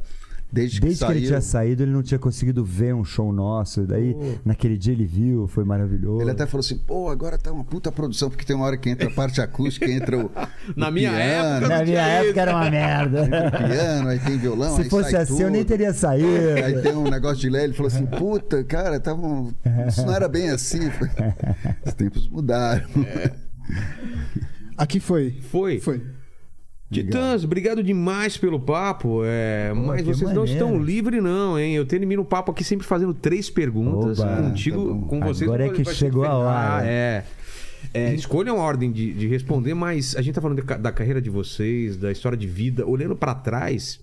Desde, 0.54 0.78
Desde 0.80 1.00
que, 1.00 1.06
que, 1.12 1.18
ele 1.18 1.26
tinha 1.26 1.40
saído, 1.40 1.82
ele 1.82 1.90
não 1.90 2.02
tinha 2.02 2.18
conseguido 2.18 2.64
ver 2.64 2.94
um 2.94 3.04
show 3.04 3.32
nosso. 3.32 3.82
Daí, 3.82 4.14
naquele 4.44 4.78
dia 4.78 4.92
ele 4.92 5.04
viu, 5.04 5.48
foi 5.48 5.64
maravilhoso. 5.64 6.22
Ele 6.22 6.30
até 6.30 6.46
falou 6.46 6.60
assim, 6.60 6.78
pô, 6.78 7.08
agora 7.10 7.36
tá 7.36 7.50
uma 7.50 7.64
puta 7.64 7.90
produção, 7.90 8.30
porque 8.30 8.44
tem 8.44 8.54
uma 8.54 8.64
hora 8.64 8.76
que 8.76 8.88
entra 8.88 9.08
a 9.08 9.10
parte 9.10 9.40
acústica, 9.40 9.90
entra 9.90 10.16
o, 10.16 10.30
Na 10.76 10.88
o 10.88 10.92
minha 10.92 11.10
piano, 11.10 11.26
época, 11.66 11.68
Na 11.68 11.84
minha 11.84 12.00
época 12.06 12.30
isso. 12.30 12.38
era 12.40 12.50
uma 12.52 12.70
merda. 12.70 13.20
entra 13.26 13.48
o 13.48 13.68
piano, 13.68 14.08
aí 14.10 14.18
tem 14.20 14.38
violão, 14.38 14.76
Se 14.76 14.82
aí 14.82 14.88
fosse 14.88 15.10
sai 15.10 15.22
assim, 15.22 15.42
eu 15.42 15.50
nem 15.50 15.62
tudo. 15.62 15.68
teria 15.70 15.92
saído. 15.92 16.28
Aí 16.64 16.80
tem 16.82 16.94
um 16.94 17.10
negócio 17.10 17.38
de 17.38 17.50
lei, 17.50 17.64
ele 17.64 17.72
falou 17.72 17.88
assim, 17.88 18.06
puta, 18.06 18.62
cara, 18.62 19.00
tava 19.00 19.20
um- 19.26 19.52
isso 19.88 20.06
não 20.06 20.14
era 20.14 20.28
bem 20.28 20.50
assim. 20.50 20.78
Os 21.84 21.92
tempos 21.94 22.28
mudaram. 22.28 22.84
Aqui 24.76 25.00
foi. 25.00 25.38
Foi. 25.50 25.80
Foi. 25.80 26.02
Titãs, 27.02 27.44
obrigado 27.44 27.82
demais 27.82 28.36
pelo 28.36 28.58
papo. 28.60 29.22
É, 29.24 29.72
mas 29.74 30.02
que 30.02 30.06
vocês 30.06 30.30
não 30.32 30.42
maneiro. 30.42 30.52
estão 30.52 30.82
livres, 30.82 31.22
não, 31.22 31.58
hein? 31.58 31.74
Eu 31.74 31.84
termino 31.84 32.22
o 32.22 32.24
papo 32.24 32.52
aqui 32.52 32.62
sempre 32.62 32.86
fazendo 32.86 33.12
três 33.12 33.50
perguntas. 33.50 34.20
Oba. 34.20 34.36
Contigo, 34.42 35.00
Tá 35.00 35.06
com 35.08 35.20
vocês. 35.20 35.42
Agora 35.42 35.66
é 35.66 35.70
que 35.70 35.84
chegou 35.84 36.24
a 36.24 36.34
hora. 36.34 36.76
Ah, 36.76 36.86
é. 36.86 37.24
É, 37.92 38.14
escolham 38.14 38.58
a 38.58 38.62
ordem 38.62 38.90
de, 38.90 39.12
de 39.12 39.26
responder, 39.26 39.74
mas 39.74 40.16
a 40.16 40.22
gente 40.22 40.34
tá 40.34 40.40
falando 40.40 40.62
de 40.62 40.78
da 40.78 40.90
carreira 40.90 41.20
de 41.20 41.28
vocês, 41.28 41.96
da 41.96 42.10
história 42.10 42.36
de 42.36 42.46
vida. 42.46 42.86
Olhando 42.86 43.14
pra 43.14 43.34
trás, 43.34 44.00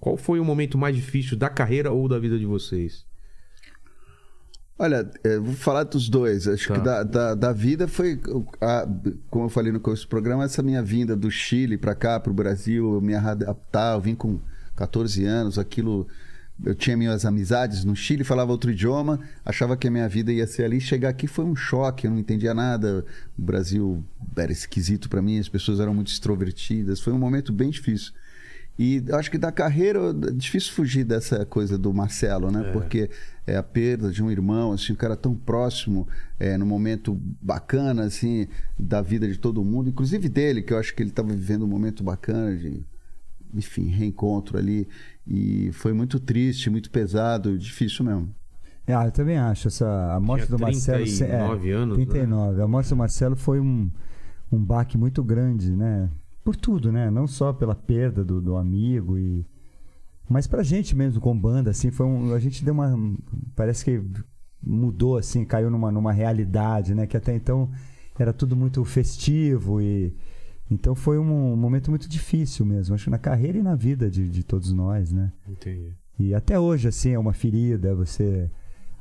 qual 0.00 0.16
foi 0.16 0.40
o 0.40 0.44
momento 0.44 0.76
mais 0.76 0.96
difícil 0.96 1.36
da 1.36 1.48
carreira 1.48 1.92
ou 1.92 2.08
da 2.08 2.18
vida 2.18 2.38
de 2.38 2.44
vocês? 2.44 3.04
Olha, 4.82 5.08
é, 5.22 5.38
vou 5.38 5.54
falar 5.54 5.84
dos 5.84 6.08
dois. 6.08 6.48
Acho 6.48 6.68
Tá. 6.68 6.74
que 6.74 6.84
da, 6.84 7.02
da, 7.04 7.34
da 7.36 7.52
vida 7.52 7.86
foi, 7.86 8.20
a- 8.60 8.88
como 9.30 9.44
eu 9.44 9.48
falei 9.48 9.70
no 9.70 9.78
começo 9.78 10.02
do 10.06 10.08
programa, 10.08 10.42
essa 10.44 10.60
minha 10.62 10.82
vinda 10.82 11.14
do 11.14 11.30
Chile 11.30 11.76
para 11.78 11.94
cá, 11.94 12.18
para 12.18 12.32
o 12.32 12.34
Brasil, 12.34 12.94
eu 12.94 13.00
me 13.00 13.14
adaptar. 13.14 13.94
Eu 13.94 14.00
vim 14.00 14.14
com 14.16 14.40
14 14.74 15.24
anos, 15.24 15.56
aquilo. 15.56 16.08
Eu 16.64 16.74
tinha 16.74 16.96
minhas 16.96 17.24
amizades 17.24 17.84
no 17.84 17.94
Chile, 17.96 18.24
falava 18.24 18.50
outro 18.52 18.70
idioma, 18.72 19.18
achava 19.44 19.76
que 19.76 19.86
a 19.88 19.90
minha 19.90 20.08
vida 20.08 20.32
ia 20.32 20.46
ser 20.46 20.64
ali. 20.64 20.80
Chegar 20.80 21.08
aqui 21.10 21.26
foi 21.26 21.44
um 21.44 21.56
choque, 21.56 22.06
eu 22.06 22.10
não 22.10 22.18
entendia 22.18 22.52
nada. 22.52 23.04
O 23.38 23.42
Brasil 23.42 24.04
era 24.36 24.50
esquisito 24.52 25.08
para 25.08 25.22
mim, 25.22 25.38
as 25.38 25.48
pessoas 25.48 25.78
eram 25.80 25.94
muito 25.94 26.08
extrovertidas. 26.12 27.00
Foi 27.00 27.12
um 27.12 27.18
momento 27.18 27.52
bem 27.52 27.70
difícil. 27.70 28.12
E 28.78 29.04
acho 29.12 29.30
que 29.30 29.36
da 29.38 29.52
carreira 29.52 30.00
é 30.28 30.30
difícil 30.32 30.72
fugir 30.72 31.04
dessa 31.04 31.44
coisa 31.44 31.76
do 31.76 31.92
Marcelo, 31.92 32.50
né? 32.50 32.60
Porque 32.72 33.10
é 33.46 33.56
a 33.56 33.62
perda 33.62 34.10
de 34.10 34.22
um 34.22 34.30
irmão, 34.30 34.72
assim, 34.72 34.92
um 34.92 34.96
cara 34.96 35.14
tão 35.16 35.34
próximo, 35.34 36.08
é, 36.40 36.56
num 36.56 36.66
momento 36.66 37.14
bacana, 37.40 38.04
assim, 38.04 38.48
da 38.78 39.02
vida 39.02 39.28
de 39.28 39.38
todo 39.38 39.62
mundo, 39.64 39.90
inclusive 39.90 40.28
dele, 40.28 40.62
que 40.62 40.72
eu 40.72 40.78
acho 40.78 40.94
que 40.94 41.02
ele 41.02 41.10
estava 41.10 41.28
vivendo 41.28 41.64
um 41.64 41.68
momento 41.68 42.02
bacana 42.02 42.56
de, 42.56 42.82
enfim, 43.54 43.86
reencontro 43.88 44.56
ali. 44.56 44.88
E 45.26 45.70
foi 45.72 45.92
muito 45.92 46.18
triste, 46.18 46.70
muito 46.70 46.90
pesado, 46.90 47.56
difícil 47.58 48.04
mesmo. 48.04 48.34
Ah, 48.88 49.04
eu 49.04 49.12
também 49.12 49.36
acho. 49.38 49.68
Essa, 49.68 50.14
a 50.14 50.18
morte 50.18 50.46
Tinha 50.46 50.56
do 50.58 50.60
Marcelo. 50.62 51.06
se- 51.06 51.24
39 51.24 51.70
anos, 51.70 51.98
né? 51.98 52.04
39. 52.06 52.62
A 52.62 52.66
morte 52.66 52.88
do 52.88 52.96
Marcelo 52.96 53.36
foi 53.36 53.60
um, 53.60 53.88
um 54.50 54.58
baque 54.58 54.98
muito 54.98 55.22
grande, 55.22 55.70
né? 55.76 56.08
Por 56.44 56.56
tudo, 56.56 56.90
né? 56.90 57.10
Não 57.10 57.26
só 57.26 57.52
pela 57.52 57.74
perda 57.74 58.24
do, 58.24 58.40
do 58.40 58.56
amigo 58.56 59.18
e. 59.18 59.46
Mas 60.28 60.46
pra 60.46 60.62
gente 60.62 60.96
mesmo, 60.96 61.20
com 61.20 61.38
banda, 61.38 61.70
assim, 61.70 61.90
foi 61.90 62.06
um. 62.06 62.34
A 62.34 62.38
gente 62.38 62.64
deu 62.64 62.74
uma. 62.74 62.96
Parece 63.54 63.84
que 63.84 64.02
mudou, 64.62 65.16
assim, 65.16 65.44
caiu 65.44 65.70
numa, 65.70 65.90
numa 65.90 66.12
realidade, 66.12 66.94
né? 66.94 67.06
Que 67.06 67.16
até 67.16 67.34
então 67.34 67.70
era 68.18 68.32
tudo 68.32 68.56
muito 68.56 68.84
festivo 68.84 69.80
e. 69.80 70.14
Então 70.70 70.94
foi 70.94 71.18
um 71.18 71.54
momento 71.54 71.90
muito 71.90 72.08
difícil 72.08 72.64
mesmo, 72.64 72.94
acho, 72.94 73.10
na 73.10 73.18
carreira 73.18 73.58
e 73.58 73.62
na 73.62 73.74
vida 73.74 74.10
de, 74.10 74.26
de 74.26 74.42
todos 74.42 74.72
nós, 74.72 75.12
né? 75.12 75.30
Entendi. 75.46 75.92
E 76.18 76.34
até 76.34 76.58
hoje, 76.58 76.88
assim, 76.88 77.10
é 77.10 77.18
uma 77.18 77.34
ferida. 77.34 77.94
Você, 77.94 78.50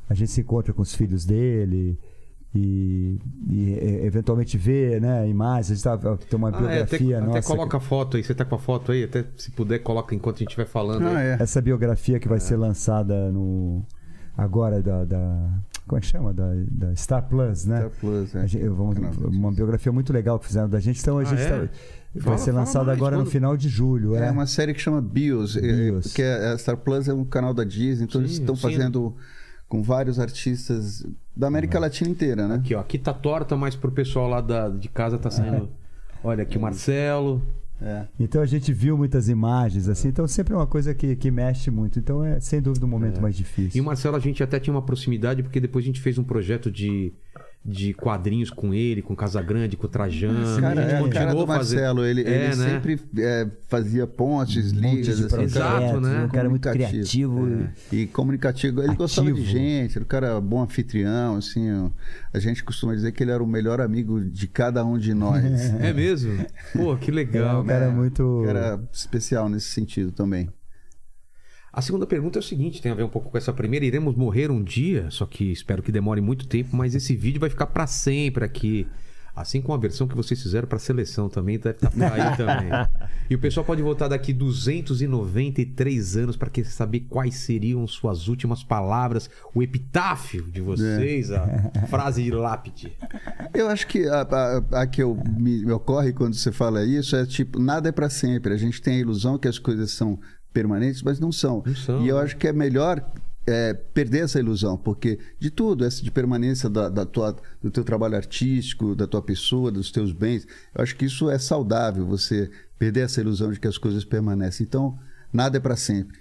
a 0.10 0.14
gente 0.14 0.32
se 0.32 0.42
encontra 0.42 0.74
com 0.74 0.82
os 0.82 0.94
filhos 0.94 1.26
dele 1.26 1.98
e, 2.54 3.18
e, 3.50 4.02
eventualmente 4.06 4.58
vê, 4.58 5.00
né, 5.00 5.28
imagens. 5.28 5.86
A 5.86 5.96
gente 5.96 6.04
tá, 6.04 6.18
tem 6.18 6.38
uma 6.38 6.50
Ah, 6.50 6.52
é, 6.52 6.60
biografia 6.84 7.18
até, 7.18 7.26
nossa. 7.28 7.40
até 7.40 7.48
coloca 7.48 7.78
a 7.78 7.80
foto 7.80 8.18
aí, 8.18 8.24
você 8.24 8.34
tá 8.36 8.44
com 8.46 8.56
a 8.56 8.60
foto 8.60 8.92
aí, 8.92 9.04
até 9.06 9.26
se 9.38 9.52
puder, 9.52 9.80
coloca 9.80 10.14
enquanto 10.14 10.38
a 10.38 10.40
gente 10.40 10.50
estiver 10.50 10.66
falando. 10.68 11.06
aí. 11.08 11.28
é. 11.28 11.38
Essa 11.40 11.62
biografia 11.62 12.20
que 12.20 12.28
vai 12.28 12.40
ser 12.40 12.58
lançada 12.58 13.32
no 13.32 13.86
agora 14.38 14.82
da, 14.82 15.06
da- 15.06 15.50
como 15.88 15.98
é 15.98 16.02
que 16.02 16.08
chama 16.08 16.34
da, 16.34 16.50
da 16.72 16.96
Star 16.96 17.28
Plus, 17.28 17.66
né? 17.66 17.78
Star 17.78 17.90
Plus, 18.00 18.36
é. 18.36 18.40
A 18.42 18.46
gente- 18.46 18.68
vamos- 18.70 18.96
uma 19.18 19.52
biografia 19.52 19.92
muito 19.92 20.12
legal 20.14 20.40
que 20.40 20.46
fizeram 20.48 20.70
da 20.70 20.80
gente. 20.80 21.00
Então 21.02 21.18
a 21.18 21.22
Ah, 21.22 21.26
gente 21.26 21.42
é? 21.42 21.50
tá- 21.50 21.58
vai 21.58 22.24
Fala- 22.24 22.38
ser 22.38 22.52
mais, 22.54 22.76
agora 22.76 23.16
no 23.18 23.24
quando- 23.24 23.32
final 23.32 23.56
de 23.58 23.68
julho. 23.70 24.16
É 24.16 24.28
É, 24.28 24.32
uma 24.32 24.46
série 24.46 24.74
que 24.74 24.80
chama 24.82 25.02
Bios, 25.02 25.56
é, 25.58 25.62
Bios. 25.62 26.14
que 26.14 26.22
é, 26.22 26.52
a 26.52 26.58
Star 26.58 26.78
Plus 26.78 27.08
é 27.08 27.14
um 27.14 27.24
canal 27.26 27.54
da 27.54 27.64
Disney, 27.64 28.06
então 28.06 28.20
eles 28.22 28.36
Sim, 28.36 28.42
estão 28.42 28.56
sim. 28.56 28.62
Com 29.72 29.82
vários 29.82 30.20
artistas 30.20 31.06
da 31.34 31.48
América 31.48 31.80
Latina 31.80 32.10
inteira, 32.10 32.46
né? 32.46 32.56
Aqui, 32.56 32.76
ó. 32.76 32.82
Aqui 32.82 32.98
tá 32.98 33.14
torta, 33.14 33.56
mas 33.56 33.74
pro 33.74 33.90
pessoal 33.90 34.28
lá 34.28 34.42
da, 34.42 34.68
de 34.68 34.90
casa 34.90 35.18
tá 35.18 35.32
saindo. 35.32 35.70
Olha 36.22 36.44
aqui 36.44 36.58
o 36.58 36.62
Marcelo. 36.62 37.42
É. 37.82 38.06
Então 38.20 38.42
a 38.42 38.46
gente 38.46 38.74
viu 38.74 38.98
muitas 38.98 39.30
imagens, 39.30 39.88
assim, 39.88 40.10
então 40.10 40.28
sempre 40.28 40.54
é 40.54 40.58
uma 40.58 40.68
coisa 40.68 40.94
que, 40.94 41.16
que 41.16 41.32
mexe 41.32 41.72
muito. 41.72 41.98
Então 41.98 42.22
é 42.22 42.38
sem 42.42 42.62
dúvida 42.62 42.86
um 42.86 42.90
momento 42.90 43.22
mais 43.22 43.34
difícil. 43.34 43.80
E 43.80 43.82
o 43.82 43.86
Marcelo, 43.86 44.18
a 44.18 44.20
gente 44.20 44.44
até 44.44 44.60
tinha 44.60 44.74
uma 44.74 44.82
proximidade, 44.82 45.42
porque 45.42 45.62
depois 45.62 45.86
a 45.86 45.88
gente 45.88 46.02
fez 46.02 46.18
um 46.18 46.24
projeto 46.26 46.70
de, 46.70 47.14
de 47.64 47.94
quadrinhos 47.94 48.50
com 48.50 48.74
ele, 48.74 49.04
com 49.04 49.16
Casagrande, 49.16 49.78
com 49.78 49.86
o 49.86 49.90
Trajano. 49.90 50.60
Cara, 50.60 50.82
a 50.82 50.90
gente 50.90 50.96
é, 50.96 51.02
o 51.04 51.10
cara 51.12 51.34
do 51.36 51.46
Marcelo, 51.46 52.04
ele, 52.04 52.24
É, 52.24 52.46
ele 52.48 52.56
né? 52.56 52.70
sempre 52.70 53.00
é, 53.20 53.48
fazia 53.68 54.08
pontes, 54.08 54.72
Um 54.72 54.76
ligas, 54.80 55.18
de 55.18 55.26
assim, 55.26 55.28
projetos, 55.36 55.56
Exato, 55.56 56.02
né? 56.02 56.24
Um 56.26 56.30
cara 56.30 56.50
muito 56.50 56.68
criativo. 56.70 57.68
E 57.92 58.08
comunicativo. 58.08 58.82
Ele 58.82 58.96
gostava 58.96 59.28
de 59.32 59.34
Ativo. 59.34 59.48
gente, 59.48 59.96
era 59.96 60.04
um 60.04 60.08
cara 60.08 60.42
bom 60.42 60.64
anfitrião, 60.64 61.36
assim. 61.36 61.70
A 62.34 62.40
gente 62.40 62.64
costuma 62.64 62.96
dizer 62.96 63.12
que 63.12 63.22
ele 63.24 63.32
era 63.32 63.44
o 63.44 63.48
melhor 63.48 63.80
amigo 63.80 64.20
de 64.20 64.48
cada 64.48 64.84
um 64.84 64.98
de 64.98 65.14
nós. 65.14 65.42
É 65.82 65.94
mesmo? 65.94 66.46
Pô, 66.74 66.96
que 66.98 67.12
É 67.12 67.14
legal. 67.14 67.62
um 67.62 67.66
cara 67.66 67.88
né? 67.90 67.94
muito. 67.96 68.44
Era 68.48 68.80
especial 68.92 69.48
nesse 69.50 69.68
sentido 69.68 70.12
também. 70.12 70.50
A 71.74 71.82
segunda 71.82 72.06
pergunta 72.06 72.38
é 72.38 72.42
o 72.42 72.44
seguinte, 72.44 72.82
tem 72.82 72.92
a 72.92 72.96
ver 72.96 73.04
um 73.04 73.10
pouco 73.10 73.30
com 73.30 73.38
essa 73.38 73.54
primeira. 73.54 73.86
Iremos 73.86 74.16
morrer 74.16 74.52
um 74.52 74.62
dia, 74.62 75.08
só 75.10 75.26
que 75.26 75.52
espero 75.52 75.82
que 75.82 75.92
demore 75.92 76.20
muito 76.20 76.46
tempo, 76.48 76.76
mas 76.76 76.96
esse 76.96 77.16
vídeo 77.16 77.40
vai 77.40 77.50
ficar 77.50 77.68
pra 77.68 77.88
sempre 77.88 78.44
aqui. 78.44 78.86
Assim 79.34 79.62
como 79.62 79.74
a 79.74 79.78
versão 79.78 80.06
que 80.10 80.16
vocês 80.16 80.42
fizeram 80.44 80.68
pra 80.68 80.78
seleção 80.78 81.30
também, 81.30 81.58
deve 81.58 81.78
estar 81.78 81.90
por 81.90 82.04
aí 82.04 82.36
também. 82.38 82.70
E 83.30 83.36
o 83.36 83.40
pessoal 83.40 83.66
pode 83.66 83.82
voltar 83.82 84.10
daqui 84.10 84.34
293 84.34 86.18
anos 86.18 86.36
para 86.36 86.52
saber 86.66 87.02
quais 87.10 87.36
seriam 87.36 87.88
suas 87.88 88.28
últimas 88.28 88.62
palavras, 88.62 89.30
o 89.56 89.64
epitáfio 89.64 90.44
de 90.52 90.60
vocês, 90.60 91.32
a 91.32 91.48
frase 91.88 92.24
de 92.24 92.32
lápide. 92.32 92.92
Eu 93.54 93.70
acho 93.70 93.88
que 93.88 94.06
a, 94.06 94.22
a- 94.24 94.82
a 94.82 94.88
que 94.88 95.02
eu, 95.02 95.18
me, 95.38 95.64
me 95.64 95.72
ocorre 95.72 96.12
quando 96.12 96.34
você 96.34 96.52
fala 96.52 96.84
isso 96.84 97.16
é 97.16 97.26
tipo, 97.26 97.58
nada 97.58 97.88
é 97.88 97.92
para 97.94 98.10
sempre. 98.10 98.54
A 98.54 98.58
gente 98.58 98.82
tem 98.82 98.96
a 98.96 99.00
ilusão 99.00 99.38
que 99.38 99.48
as 99.48 99.58
coisas 99.58 99.92
são 99.92 100.20
permanentes, 100.54 101.02
mas 101.02 101.20
não 101.20 101.32
são. 101.32 101.64
Não 101.66 101.76
são, 101.76 102.04
e 102.04 102.08
eu 102.10 102.18
né? 102.18 102.24
acho 102.24 102.38
que 102.38 102.48
é 102.48 102.54
melhor 102.54 103.04
é, 103.46 103.74
perder 103.74 104.24
essa 104.26 104.40
ilusão, 104.40 104.78
porque 104.78 105.20
de 105.40 105.50
tudo, 105.50 105.84
essa 105.84 106.04
de 106.04 106.12
permanência 106.12 106.70
da, 106.70 106.90
da 106.90 107.06
tua, 107.06 107.36
do 107.62 107.72
teu 107.72 107.84
trabalho 107.84 108.16
artístico, 108.16 108.96
da 108.96 109.08
tua 109.08 109.22
pessoa, 109.22 109.72
dos 109.72 109.92
teus 109.92 110.12
bens, 110.12 110.48
eu 110.76 110.84
acho 110.84 110.96
que 110.96 111.06
isso 111.06 111.30
é 111.30 111.38
saudável, 111.38 112.06
você 112.06 112.50
perder 112.78 113.02
essa 113.02 113.22
ilusão 113.22 113.52
de 113.52 113.60
que 113.60 113.68
as 113.68 113.78
coisas 113.78 114.04
permanecem. 114.04 114.66
Então, 114.66 114.98
nada 115.32 115.58
é 115.58 115.60
para 115.60 115.76
sempre. 115.76 116.20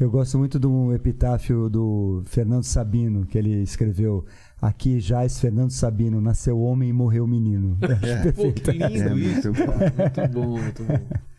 Eu 0.00 0.10
gosto 0.10 0.38
muito 0.38 0.58
do 0.58 0.92
epitáfio 0.92 1.68
do 1.68 2.22
Fernando 2.26 2.64
Sabino, 2.64 3.26
que 3.26 3.38
ele 3.38 3.62
escreveu. 3.62 4.24
Aqui 4.60 4.98
jaz 4.98 5.38
Fernando 5.38 5.70
Sabino, 5.70 6.20
nasceu 6.20 6.58
homem 6.58 6.88
e 6.88 6.92
morreu 6.92 7.26
menino. 7.26 7.76
Acho 7.82 8.32
Pô, 8.32 8.52
que 8.52 8.70
lindo 8.72 8.84
É 8.84 9.16
isso. 9.16 9.48
muito 9.48 9.52
bom. 9.52 9.78
Muito 9.78 10.32
bom, 10.32 10.58
muito 10.60 10.82
bom. 10.84 11.31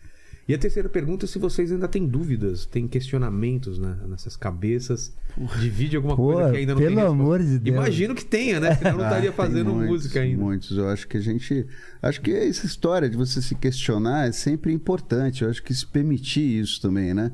E 0.47 0.53
a 0.53 0.57
terceira 0.57 0.89
pergunta 0.89 1.25
é 1.25 1.27
se 1.27 1.39
vocês 1.39 1.71
ainda 1.71 1.87
têm 1.87 2.05
dúvidas, 2.05 2.65
têm 2.65 2.85
questionamentos 2.85 3.79
né, 3.79 3.97
nessas 4.07 4.35
cabeças. 4.35 5.15
Divide 5.59 5.95
alguma 5.95 6.17
Pô, 6.17 6.33
coisa 6.33 6.51
que 6.51 6.57
ainda 6.57 6.73
não 6.73 6.81
pelo 6.81 6.89
tem 6.89 6.97
resposta. 6.97 7.23
amor 7.23 7.39
de 7.39 7.59
Deus. 7.59 7.77
Imagino 7.77 8.13
que 8.13 8.25
tenha, 8.25 8.59
né? 8.59 8.75
Senão 8.75 8.97
não 8.97 9.03
estaria 9.07 9.29
Ah, 9.29 9.33
tem 9.33 9.45
fazendo 9.45 9.71
muitos, 9.73 9.89
música 9.89 10.19
ainda. 10.19 10.43
Muitos. 10.43 10.77
Eu 10.77 10.89
acho 10.89 11.07
que 11.07 11.15
a 11.15 11.21
gente. 11.21 11.65
Acho 12.01 12.19
que 12.21 12.31
essa 12.31 12.65
história 12.65 13.09
de 13.09 13.15
você 13.15 13.41
se 13.41 13.55
questionar 13.55 14.27
é 14.27 14.31
sempre 14.33 14.73
importante. 14.73 15.43
Eu 15.43 15.49
acho 15.49 15.63
que 15.63 15.73
se 15.73 15.87
permitir 15.87 16.59
isso 16.59 16.81
também, 16.81 17.13
né? 17.13 17.31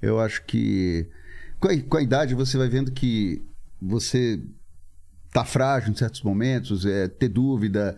Eu 0.00 0.20
acho 0.20 0.44
que. 0.44 1.08
Com 1.58 1.68
a, 1.68 1.80
com 1.80 1.96
a 1.96 2.02
idade 2.02 2.34
você 2.34 2.56
vai 2.56 2.68
vendo 2.68 2.92
que 2.92 3.42
você 3.80 4.40
tá 5.32 5.44
frágil 5.44 5.90
em 5.90 5.96
certos 5.96 6.22
momentos, 6.22 6.86
é, 6.86 7.08
ter 7.08 7.28
dúvida. 7.28 7.96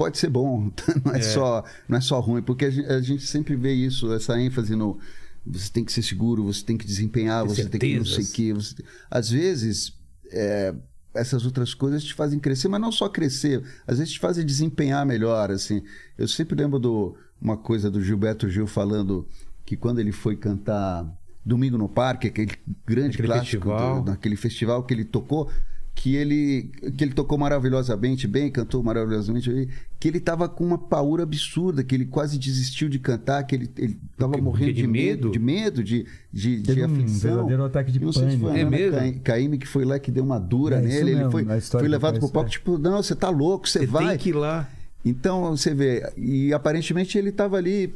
Pode 0.00 0.16
ser 0.16 0.30
bom, 0.30 0.72
não 1.04 1.12
é, 1.12 1.20
Só, 1.20 1.62
não 1.86 1.98
é 1.98 2.00
só 2.00 2.18
ruim, 2.20 2.40
porque 2.40 2.64
a 2.64 2.70
gente, 2.70 2.88
a 2.88 3.00
gente 3.02 3.26
sempre 3.26 3.54
vê 3.54 3.74
isso, 3.74 4.10
essa 4.14 4.40
ênfase 4.40 4.74
no. 4.74 4.98
Você 5.46 5.70
tem 5.70 5.84
que 5.84 5.92
ser 5.92 6.00
seguro, 6.02 6.42
você 6.44 6.64
tem 6.64 6.78
que 6.78 6.86
desempenhar, 6.86 7.44
você 7.44 7.66
tem 7.68 7.78
que 7.78 7.98
não 7.98 8.04
sei 8.06 8.24
o 8.24 8.28
quê. 8.32 8.54
Você... 8.54 8.76
Às 9.10 9.28
vezes, 9.28 9.92
é, 10.32 10.74
essas 11.12 11.44
outras 11.44 11.74
coisas 11.74 12.02
te 12.02 12.14
fazem 12.14 12.38
crescer, 12.38 12.68
mas 12.68 12.80
não 12.80 12.90
só 12.90 13.10
crescer, 13.10 13.62
às 13.86 13.98
vezes 13.98 14.14
te 14.14 14.18
fazem 14.18 14.44
desempenhar 14.44 15.04
melhor, 15.04 15.50
assim. 15.50 15.82
Eu 16.16 16.26
sempre 16.26 16.56
lembro 16.56 16.78
do 16.78 17.14
uma 17.40 17.58
coisa 17.58 17.90
do 17.90 18.02
Gilberto 18.02 18.48
Gil 18.48 18.66
falando 18.66 19.28
que 19.66 19.76
quando 19.76 19.98
ele 19.98 20.12
foi 20.12 20.34
cantar 20.34 21.06
Domingo 21.44 21.76
no 21.76 21.88
Parque, 21.90 22.28
aquele 22.28 22.52
grande 22.86 23.18
clássico, 23.18 23.64
festival. 23.68 24.02
do- 24.02 24.10
naquele 24.10 24.36
festival 24.36 24.82
que 24.82 24.94
ele 24.94 25.04
tocou, 25.04 25.50
que 25.94 26.14
ele, 26.16 26.70
que 26.96 27.04
ele 27.04 27.12
tocou 27.12 27.36
maravilhosamente 27.36 28.26
bem, 28.26 28.50
cantou 28.50 28.82
maravilhosamente 28.82 29.52
bem, 29.52 29.68
que 29.98 30.08
ele 30.08 30.18
tava 30.18 30.48
com 30.48 30.64
uma 30.64 30.78
paura 30.78 31.22
absurda, 31.24 31.84
que 31.84 31.94
ele 31.94 32.06
quase 32.06 32.38
desistiu 32.38 32.88
de 32.88 32.98
cantar, 32.98 33.42
que 33.44 33.54
ele, 33.54 33.70
ele 33.76 33.98
tava 34.16 34.30
Porque- 34.32 34.42
morrendo 34.42 34.72
de, 34.72 34.80
de 34.80 34.86
medo, 34.86 35.24
medo? 35.28 35.30
de 35.32 35.38
medo, 35.38 35.84
de, 35.84 36.06
de, 36.32 36.62
Teve 36.62 36.74
de 36.74 36.80
um 36.80 36.84
aflição. 36.94 37.30
verdadeiro 37.34 37.64
ataque 37.64 37.92
de 37.92 37.98
Eu 38.00 38.06
não 38.06 38.12
sei 38.14 38.22
se 38.22 38.28
pânico. 38.38 38.48
foi 38.50 38.60
É 38.60 38.64
mesmo? 38.64 38.96
Caim- 38.98 39.18
Caymmi 39.18 39.58
que 39.58 39.66
foi 39.68 39.84
lá 39.84 39.98
que 39.98 40.10
deu 40.10 40.24
uma 40.24 40.38
dura 40.38 40.76
É, 40.76 40.80
nele, 40.80 41.10
ele 41.10 41.14
mesmo, 41.16 41.30
foi, 41.32 41.42
história 41.42 41.60
foi 41.68 41.82
que 41.82 41.88
levado 41.88 42.18
pro 42.18 42.28
palco, 42.30 42.48
tipo, 42.48 42.78
não, 42.78 43.02
você 43.02 43.14
tá 43.14 43.28
louco, 43.28 43.68
você, 43.68 43.80
Você 43.80 43.86
vai. 43.86 44.08
tem 44.10 44.18
que 44.18 44.28
ir 44.30 44.34
lá. 44.34 44.70
Então, 45.04 45.54
você 45.54 45.74
vê, 45.74 46.10
e 46.16 46.50
aparentemente 46.54 47.18
ele 47.18 47.30
tava 47.32 47.56
ali 47.58 47.94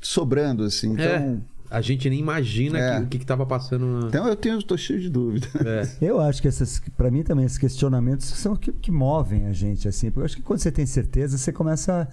sobrando, 0.00 0.64
assim. 0.64 0.92
Então, 0.92 1.04
É. 1.04 1.36
A 1.70 1.80
gente 1.80 2.08
nem 2.08 2.18
imagina 2.20 2.78
É. 2.78 2.96
que- 2.98 3.02
o 3.04 3.06
que, 3.08 3.18
que 3.18 3.26
tava 3.26 3.44
passando 3.46 3.84
na. 3.86 4.06
então 4.08 4.26
eu 4.26 4.36
tenho, 4.36 4.62
tô 4.62 4.76
cheio 4.76 5.00
de 5.00 5.08
dúvida. 5.10 5.46
É. 5.64 5.88
Eu 6.06 6.20
acho 6.20 6.40
que 6.40 6.48
esses, 6.48 6.80
para 6.96 7.10
mim 7.10 7.22
também, 7.22 7.44
esses 7.44 7.58
questionamentos 7.58 8.26
são 8.26 8.52
o 8.52 8.56
que, 8.56 8.72
que 8.72 8.90
movem 8.90 9.46
a 9.46 9.52
gente, 9.52 9.88
assim. 9.88 10.06
Porque 10.10 10.20
eu 10.20 10.24
acho 10.24 10.36
que 10.36 10.42
quando 10.42 10.60
você 10.60 10.70
tem 10.70 10.86
certeza, 10.86 11.36
você 11.38 11.52
começa 11.52 12.08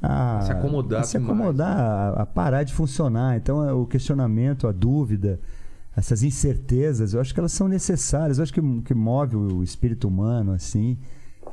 a, 0.00 0.38
A 0.38 0.40
se 0.42 0.52
acomodar 0.52 1.00
a 1.00 1.04
se 1.04 1.16
acomodar, 1.16 1.76
a, 1.78 2.22
a 2.22 2.26
parar 2.26 2.62
de 2.64 2.72
funcionar. 2.72 3.36
Então, 3.36 3.66
é, 3.68 3.72
o 3.72 3.86
questionamento, 3.86 4.66
a 4.68 4.72
dúvida, 4.72 5.40
essas 5.96 6.22
incertezas, 6.22 7.14
eu 7.14 7.20
acho 7.20 7.32
que 7.34 7.40
elas 7.40 7.52
são 7.52 7.68
necessárias. 7.68 8.38
Eu 8.38 8.42
acho 8.44 8.52
que 8.52 8.60
o 8.60 8.82
que 8.82 8.94
move 8.94 9.36
o 9.36 9.62
espírito 9.62 10.08
humano, 10.08 10.52
assim, 10.52 10.96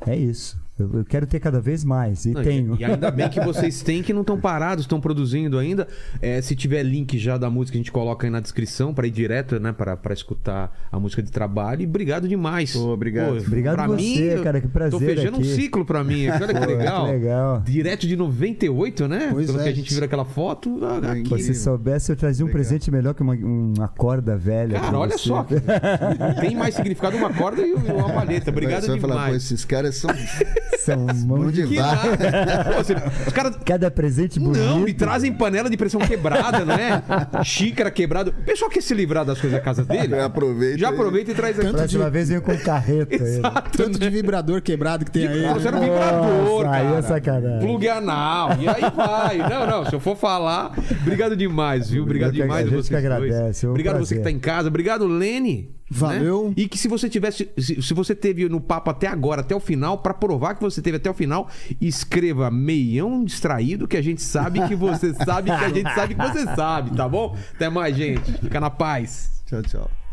é 0.05 0.15
isso. 0.15 0.57
Eu, 0.80 1.06
quero 1.06 1.26
ter 1.27 1.39
cada 1.39 1.60
vez 1.60 1.84
mais, 1.84 2.26
e 2.26 2.31
Não, 2.31 2.43
tenho. 2.43 2.76
E 2.80 2.85
ainda 2.85 3.11
bem 3.11 3.30
que 3.30 3.39
vocês 3.39 3.81
têm 3.84 4.01
que 4.01 4.14
não 4.14 4.22
estão 4.22 4.39
parados, 4.39 4.85
estão 4.85 4.99
produzindo 5.01 5.57
ainda. 5.57 5.88
É, 6.22 6.41
se 6.41 6.56
tiver 6.56 6.84
link 6.84 7.18
já 7.18 7.38
da 7.38 7.49
música, 7.49 7.77
a 7.77 7.80
gente 7.80 7.91
coloca 7.91 8.26
aí 8.26 8.31
na 8.31 8.39
descrição 8.39 8.93
para 8.93 9.07
ir 9.07 9.11
direto, 9.11 9.60
né? 9.60 9.72
Para 9.73 10.14
escutar 10.14 10.77
a 10.91 10.99
música 10.99 11.22
de 11.22 11.31
trabalho. 11.31 11.81
E 11.81 11.85
obrigado 11.85 12.27
demais. 12.27 12.73
Pô, 12.73 12.89
obrigado. 12.89 13.38
Obrigado 13.38 13.76
pra 13.76 13.88
você, 13.88 14.35
mim, 14.35 14.43
cara, 14.43 14.61
que 14.61 14.68
prazer 14.68 14.99
Tô 14.99 15.06
fechando 15.06 15.38
um 15.38 15.41
aqui. 15.41 15.56
ciclo 15.56 15.85
pra 15.85 16.03
mim. 16.03 16.27
Olha 16.30 16.47
que 16.47 16.53
Pô, 16.53 16.65
legal. 16.65 17.06
que 17.06 17.11
legal. 17.11 17.61
Direto 17.61 18.07
de 18.07 18.15
98, 18.15 19.07
né? 19.07 19.30
Pois 19.31 19.47
Pelo 19.47 19.60
é. 19.60 19.64
que 19.64 19.69
a 19.69 19.73
gente 19.76 19.93
viu 19.93 20.03
aquela 20.03 20.26
foto. 20.26 20.80
ah, 20.84 21.11
aqui. 21.11 21.43
Se 21.43 21.53
soubesse, 21.56 22.11
eu 22.11 22.15
trazia 22.15 22.45
um 22.45 22.47
Legal. 22.47 22.61
presente 22.61 22.91
melhor 22.91 23.14
que 23.14 23.22
uma, 23.22 23.34
uma 23.34 23.88
corda 23.88 24.38
velha. 24.38 24.80
Cara, 24.80 24.97
olha 24.97 25.18
você. 25.18 25.30
só. 25.30 25.45
Tem 26.39 26.56
mais 26.56 26.76
significado 26.76 27.18
uma 27.18 27.34
corda 27.34 27.61
e 27.61 27.73
uma 27.73 28.10
palheta. 28.10 28.49
Obrigado 28.49 28.81
você 28.84 28.91
vai 28.91 28.99
falar, 28.99 29.30
pô, 29.30 29.35
esses 29.35 29.65
caras 29.65 29.95
são 29.95 30.10
São 30.80 30.97
mão 31.26 31.51
de 31.51 31.65
de 31.68 31.76
vara. 31.76 32.73
você- 32.77 32.95
os 33.27 33.34
caras 33.34 33.57
Cada 33.65 33.91
presente 33.91 34.39
bonito. 34.39 34.60
Não, 34.64 34.80
me 34.80 34.93
trazem 34.93 35.31
panela 35.34 35.69
de 35.69 35.76
pressão 35.77 35.99
quebrada, 36.01 36.64
não 36.65 36.73
é? 36.76 37.43
Xícara 37.43 37.91
quebrada. 37.91 38.31
O 38.31 38.34
pessoal 38.43 38.69
quer 38.72 38.81
se 38.81 38.93
livrar 38.93 39.26
das 39.26 39.39
coisas 39.39 39.57
da 39.60 39.64
casa 39.64 39.84
dele? 39.84 40.18
Aproveita 40.19 40.77
Já 40.77 40.88
aí. 40.89 40.93
aproveita 40.93 41.31
e 41.31 41.34
traz 41.35 41.60
aqui. 41.60 41.72
Próxima 41.72 42.10
vez 42.10 42.30
vem 42.30 42.39
com 42.39 42.57
carreta. 42.57 43.14
ele. 43.15 43.23
Exato, 43.23 43.77
Tanto 43.77 43.99
de 43.99 44.06
né? 44.06 44.10
vibrador 44.10 44.61
quebrado 44.61 45.06
que 45.06 45.11
tem 45.11 45.27
aí. 45.27 45.53
Você 45.53 45.68
era 45.68 45.77
um 45.77 45.80
né? 45.81 45.88
vibrador, 45.88 46.64
Nossa, 46.65 46.76
aí 46.76 46.85
é 46.85 46.89
cara. 46.89 47.01
sacanagem. 47.01 47.60
Plug 47.68 47.88
anal. 47.89 48.49
E 48.60 48.68
aí 48.68 48.81
vai. 48.95 49.38
Não, 49.49 49.68
não. 49.68 49.85
Se 49.85 49.93
eu 49.95 49.99
for 49.99 50.15
falar, 50.15 50.72
obrigado 51.01 51.35
demais, 51.35 51.89
viu? 51.89 52.03
Obrigado 52.03 52.30
Eu 52.30 52.41
demais 52.43 52.51
a 52.51 52.60
a 52.60 52.64
gente 52.69 52.72
vocês 52.76 52.89
que 52.89 52.95
agradece, 52.95 53.39
dois. 53.41 53.64
é 53.64 53.68
um 53.68 53.69
Obrigado 53.72 53.99
você 53.99 54.15
que 54.15 54.22
tá 54.22 54.31
em 54.31 54.39
casa. 54.39 54.68
Obrigado, 54.69 55.06
Lene. 55.07 55.78
Valeu. 55.90 56.49
né? 56.49 56.53
E 56.57 56.68
que 56.68 56.78
se 56.78 56.88
você 56.88 57.10
tivesse, 57.10 57.49
se, 57.57 57.94
você 57.94 58.14
teve 58.14 58.48
no 58.48 58.61
papo 58.61 58.91
até 58.91 59.07
agora, 59.07 59.41
até 59.41 59.56
o 59.56 59.60
final, 59.60 59.98
pra 59.98 60.14
provar 60.14 60.56
que 60.56 60.61
você 60.61 60.82
teve 60.82 60.98
até 60.98 61.10
o 61.10 61.14
final, 61.14 61.49
escreva 61.82 62.52
meião 62.52 63.24
distraído 63.24 63.88
que 63.88 63.98
a 63.98 64.02
gente 64.02 64.22
sabe 64.22 64.66
que 64.68 64.76
você 64.76 65.14
sabe 65.26 65.49
que 65.49 65.66
a 65.66 65.70
gente 65.70 65.94
sabe 65.94 66.16
que 66.16 66.22
você 66.22 66.45
sabe, 66.56 66.95
tá 66.95 67.07
bom? 67.07 67.36
Até 67.56 67.70
mais, 67.70 67.95
gente. 67.95 68.32
Fica 68.34 68.60
na 68.60 68.70
paz. 68.70 69.41
Tchau, 69.45 69.61
tchau. 69.64 70.09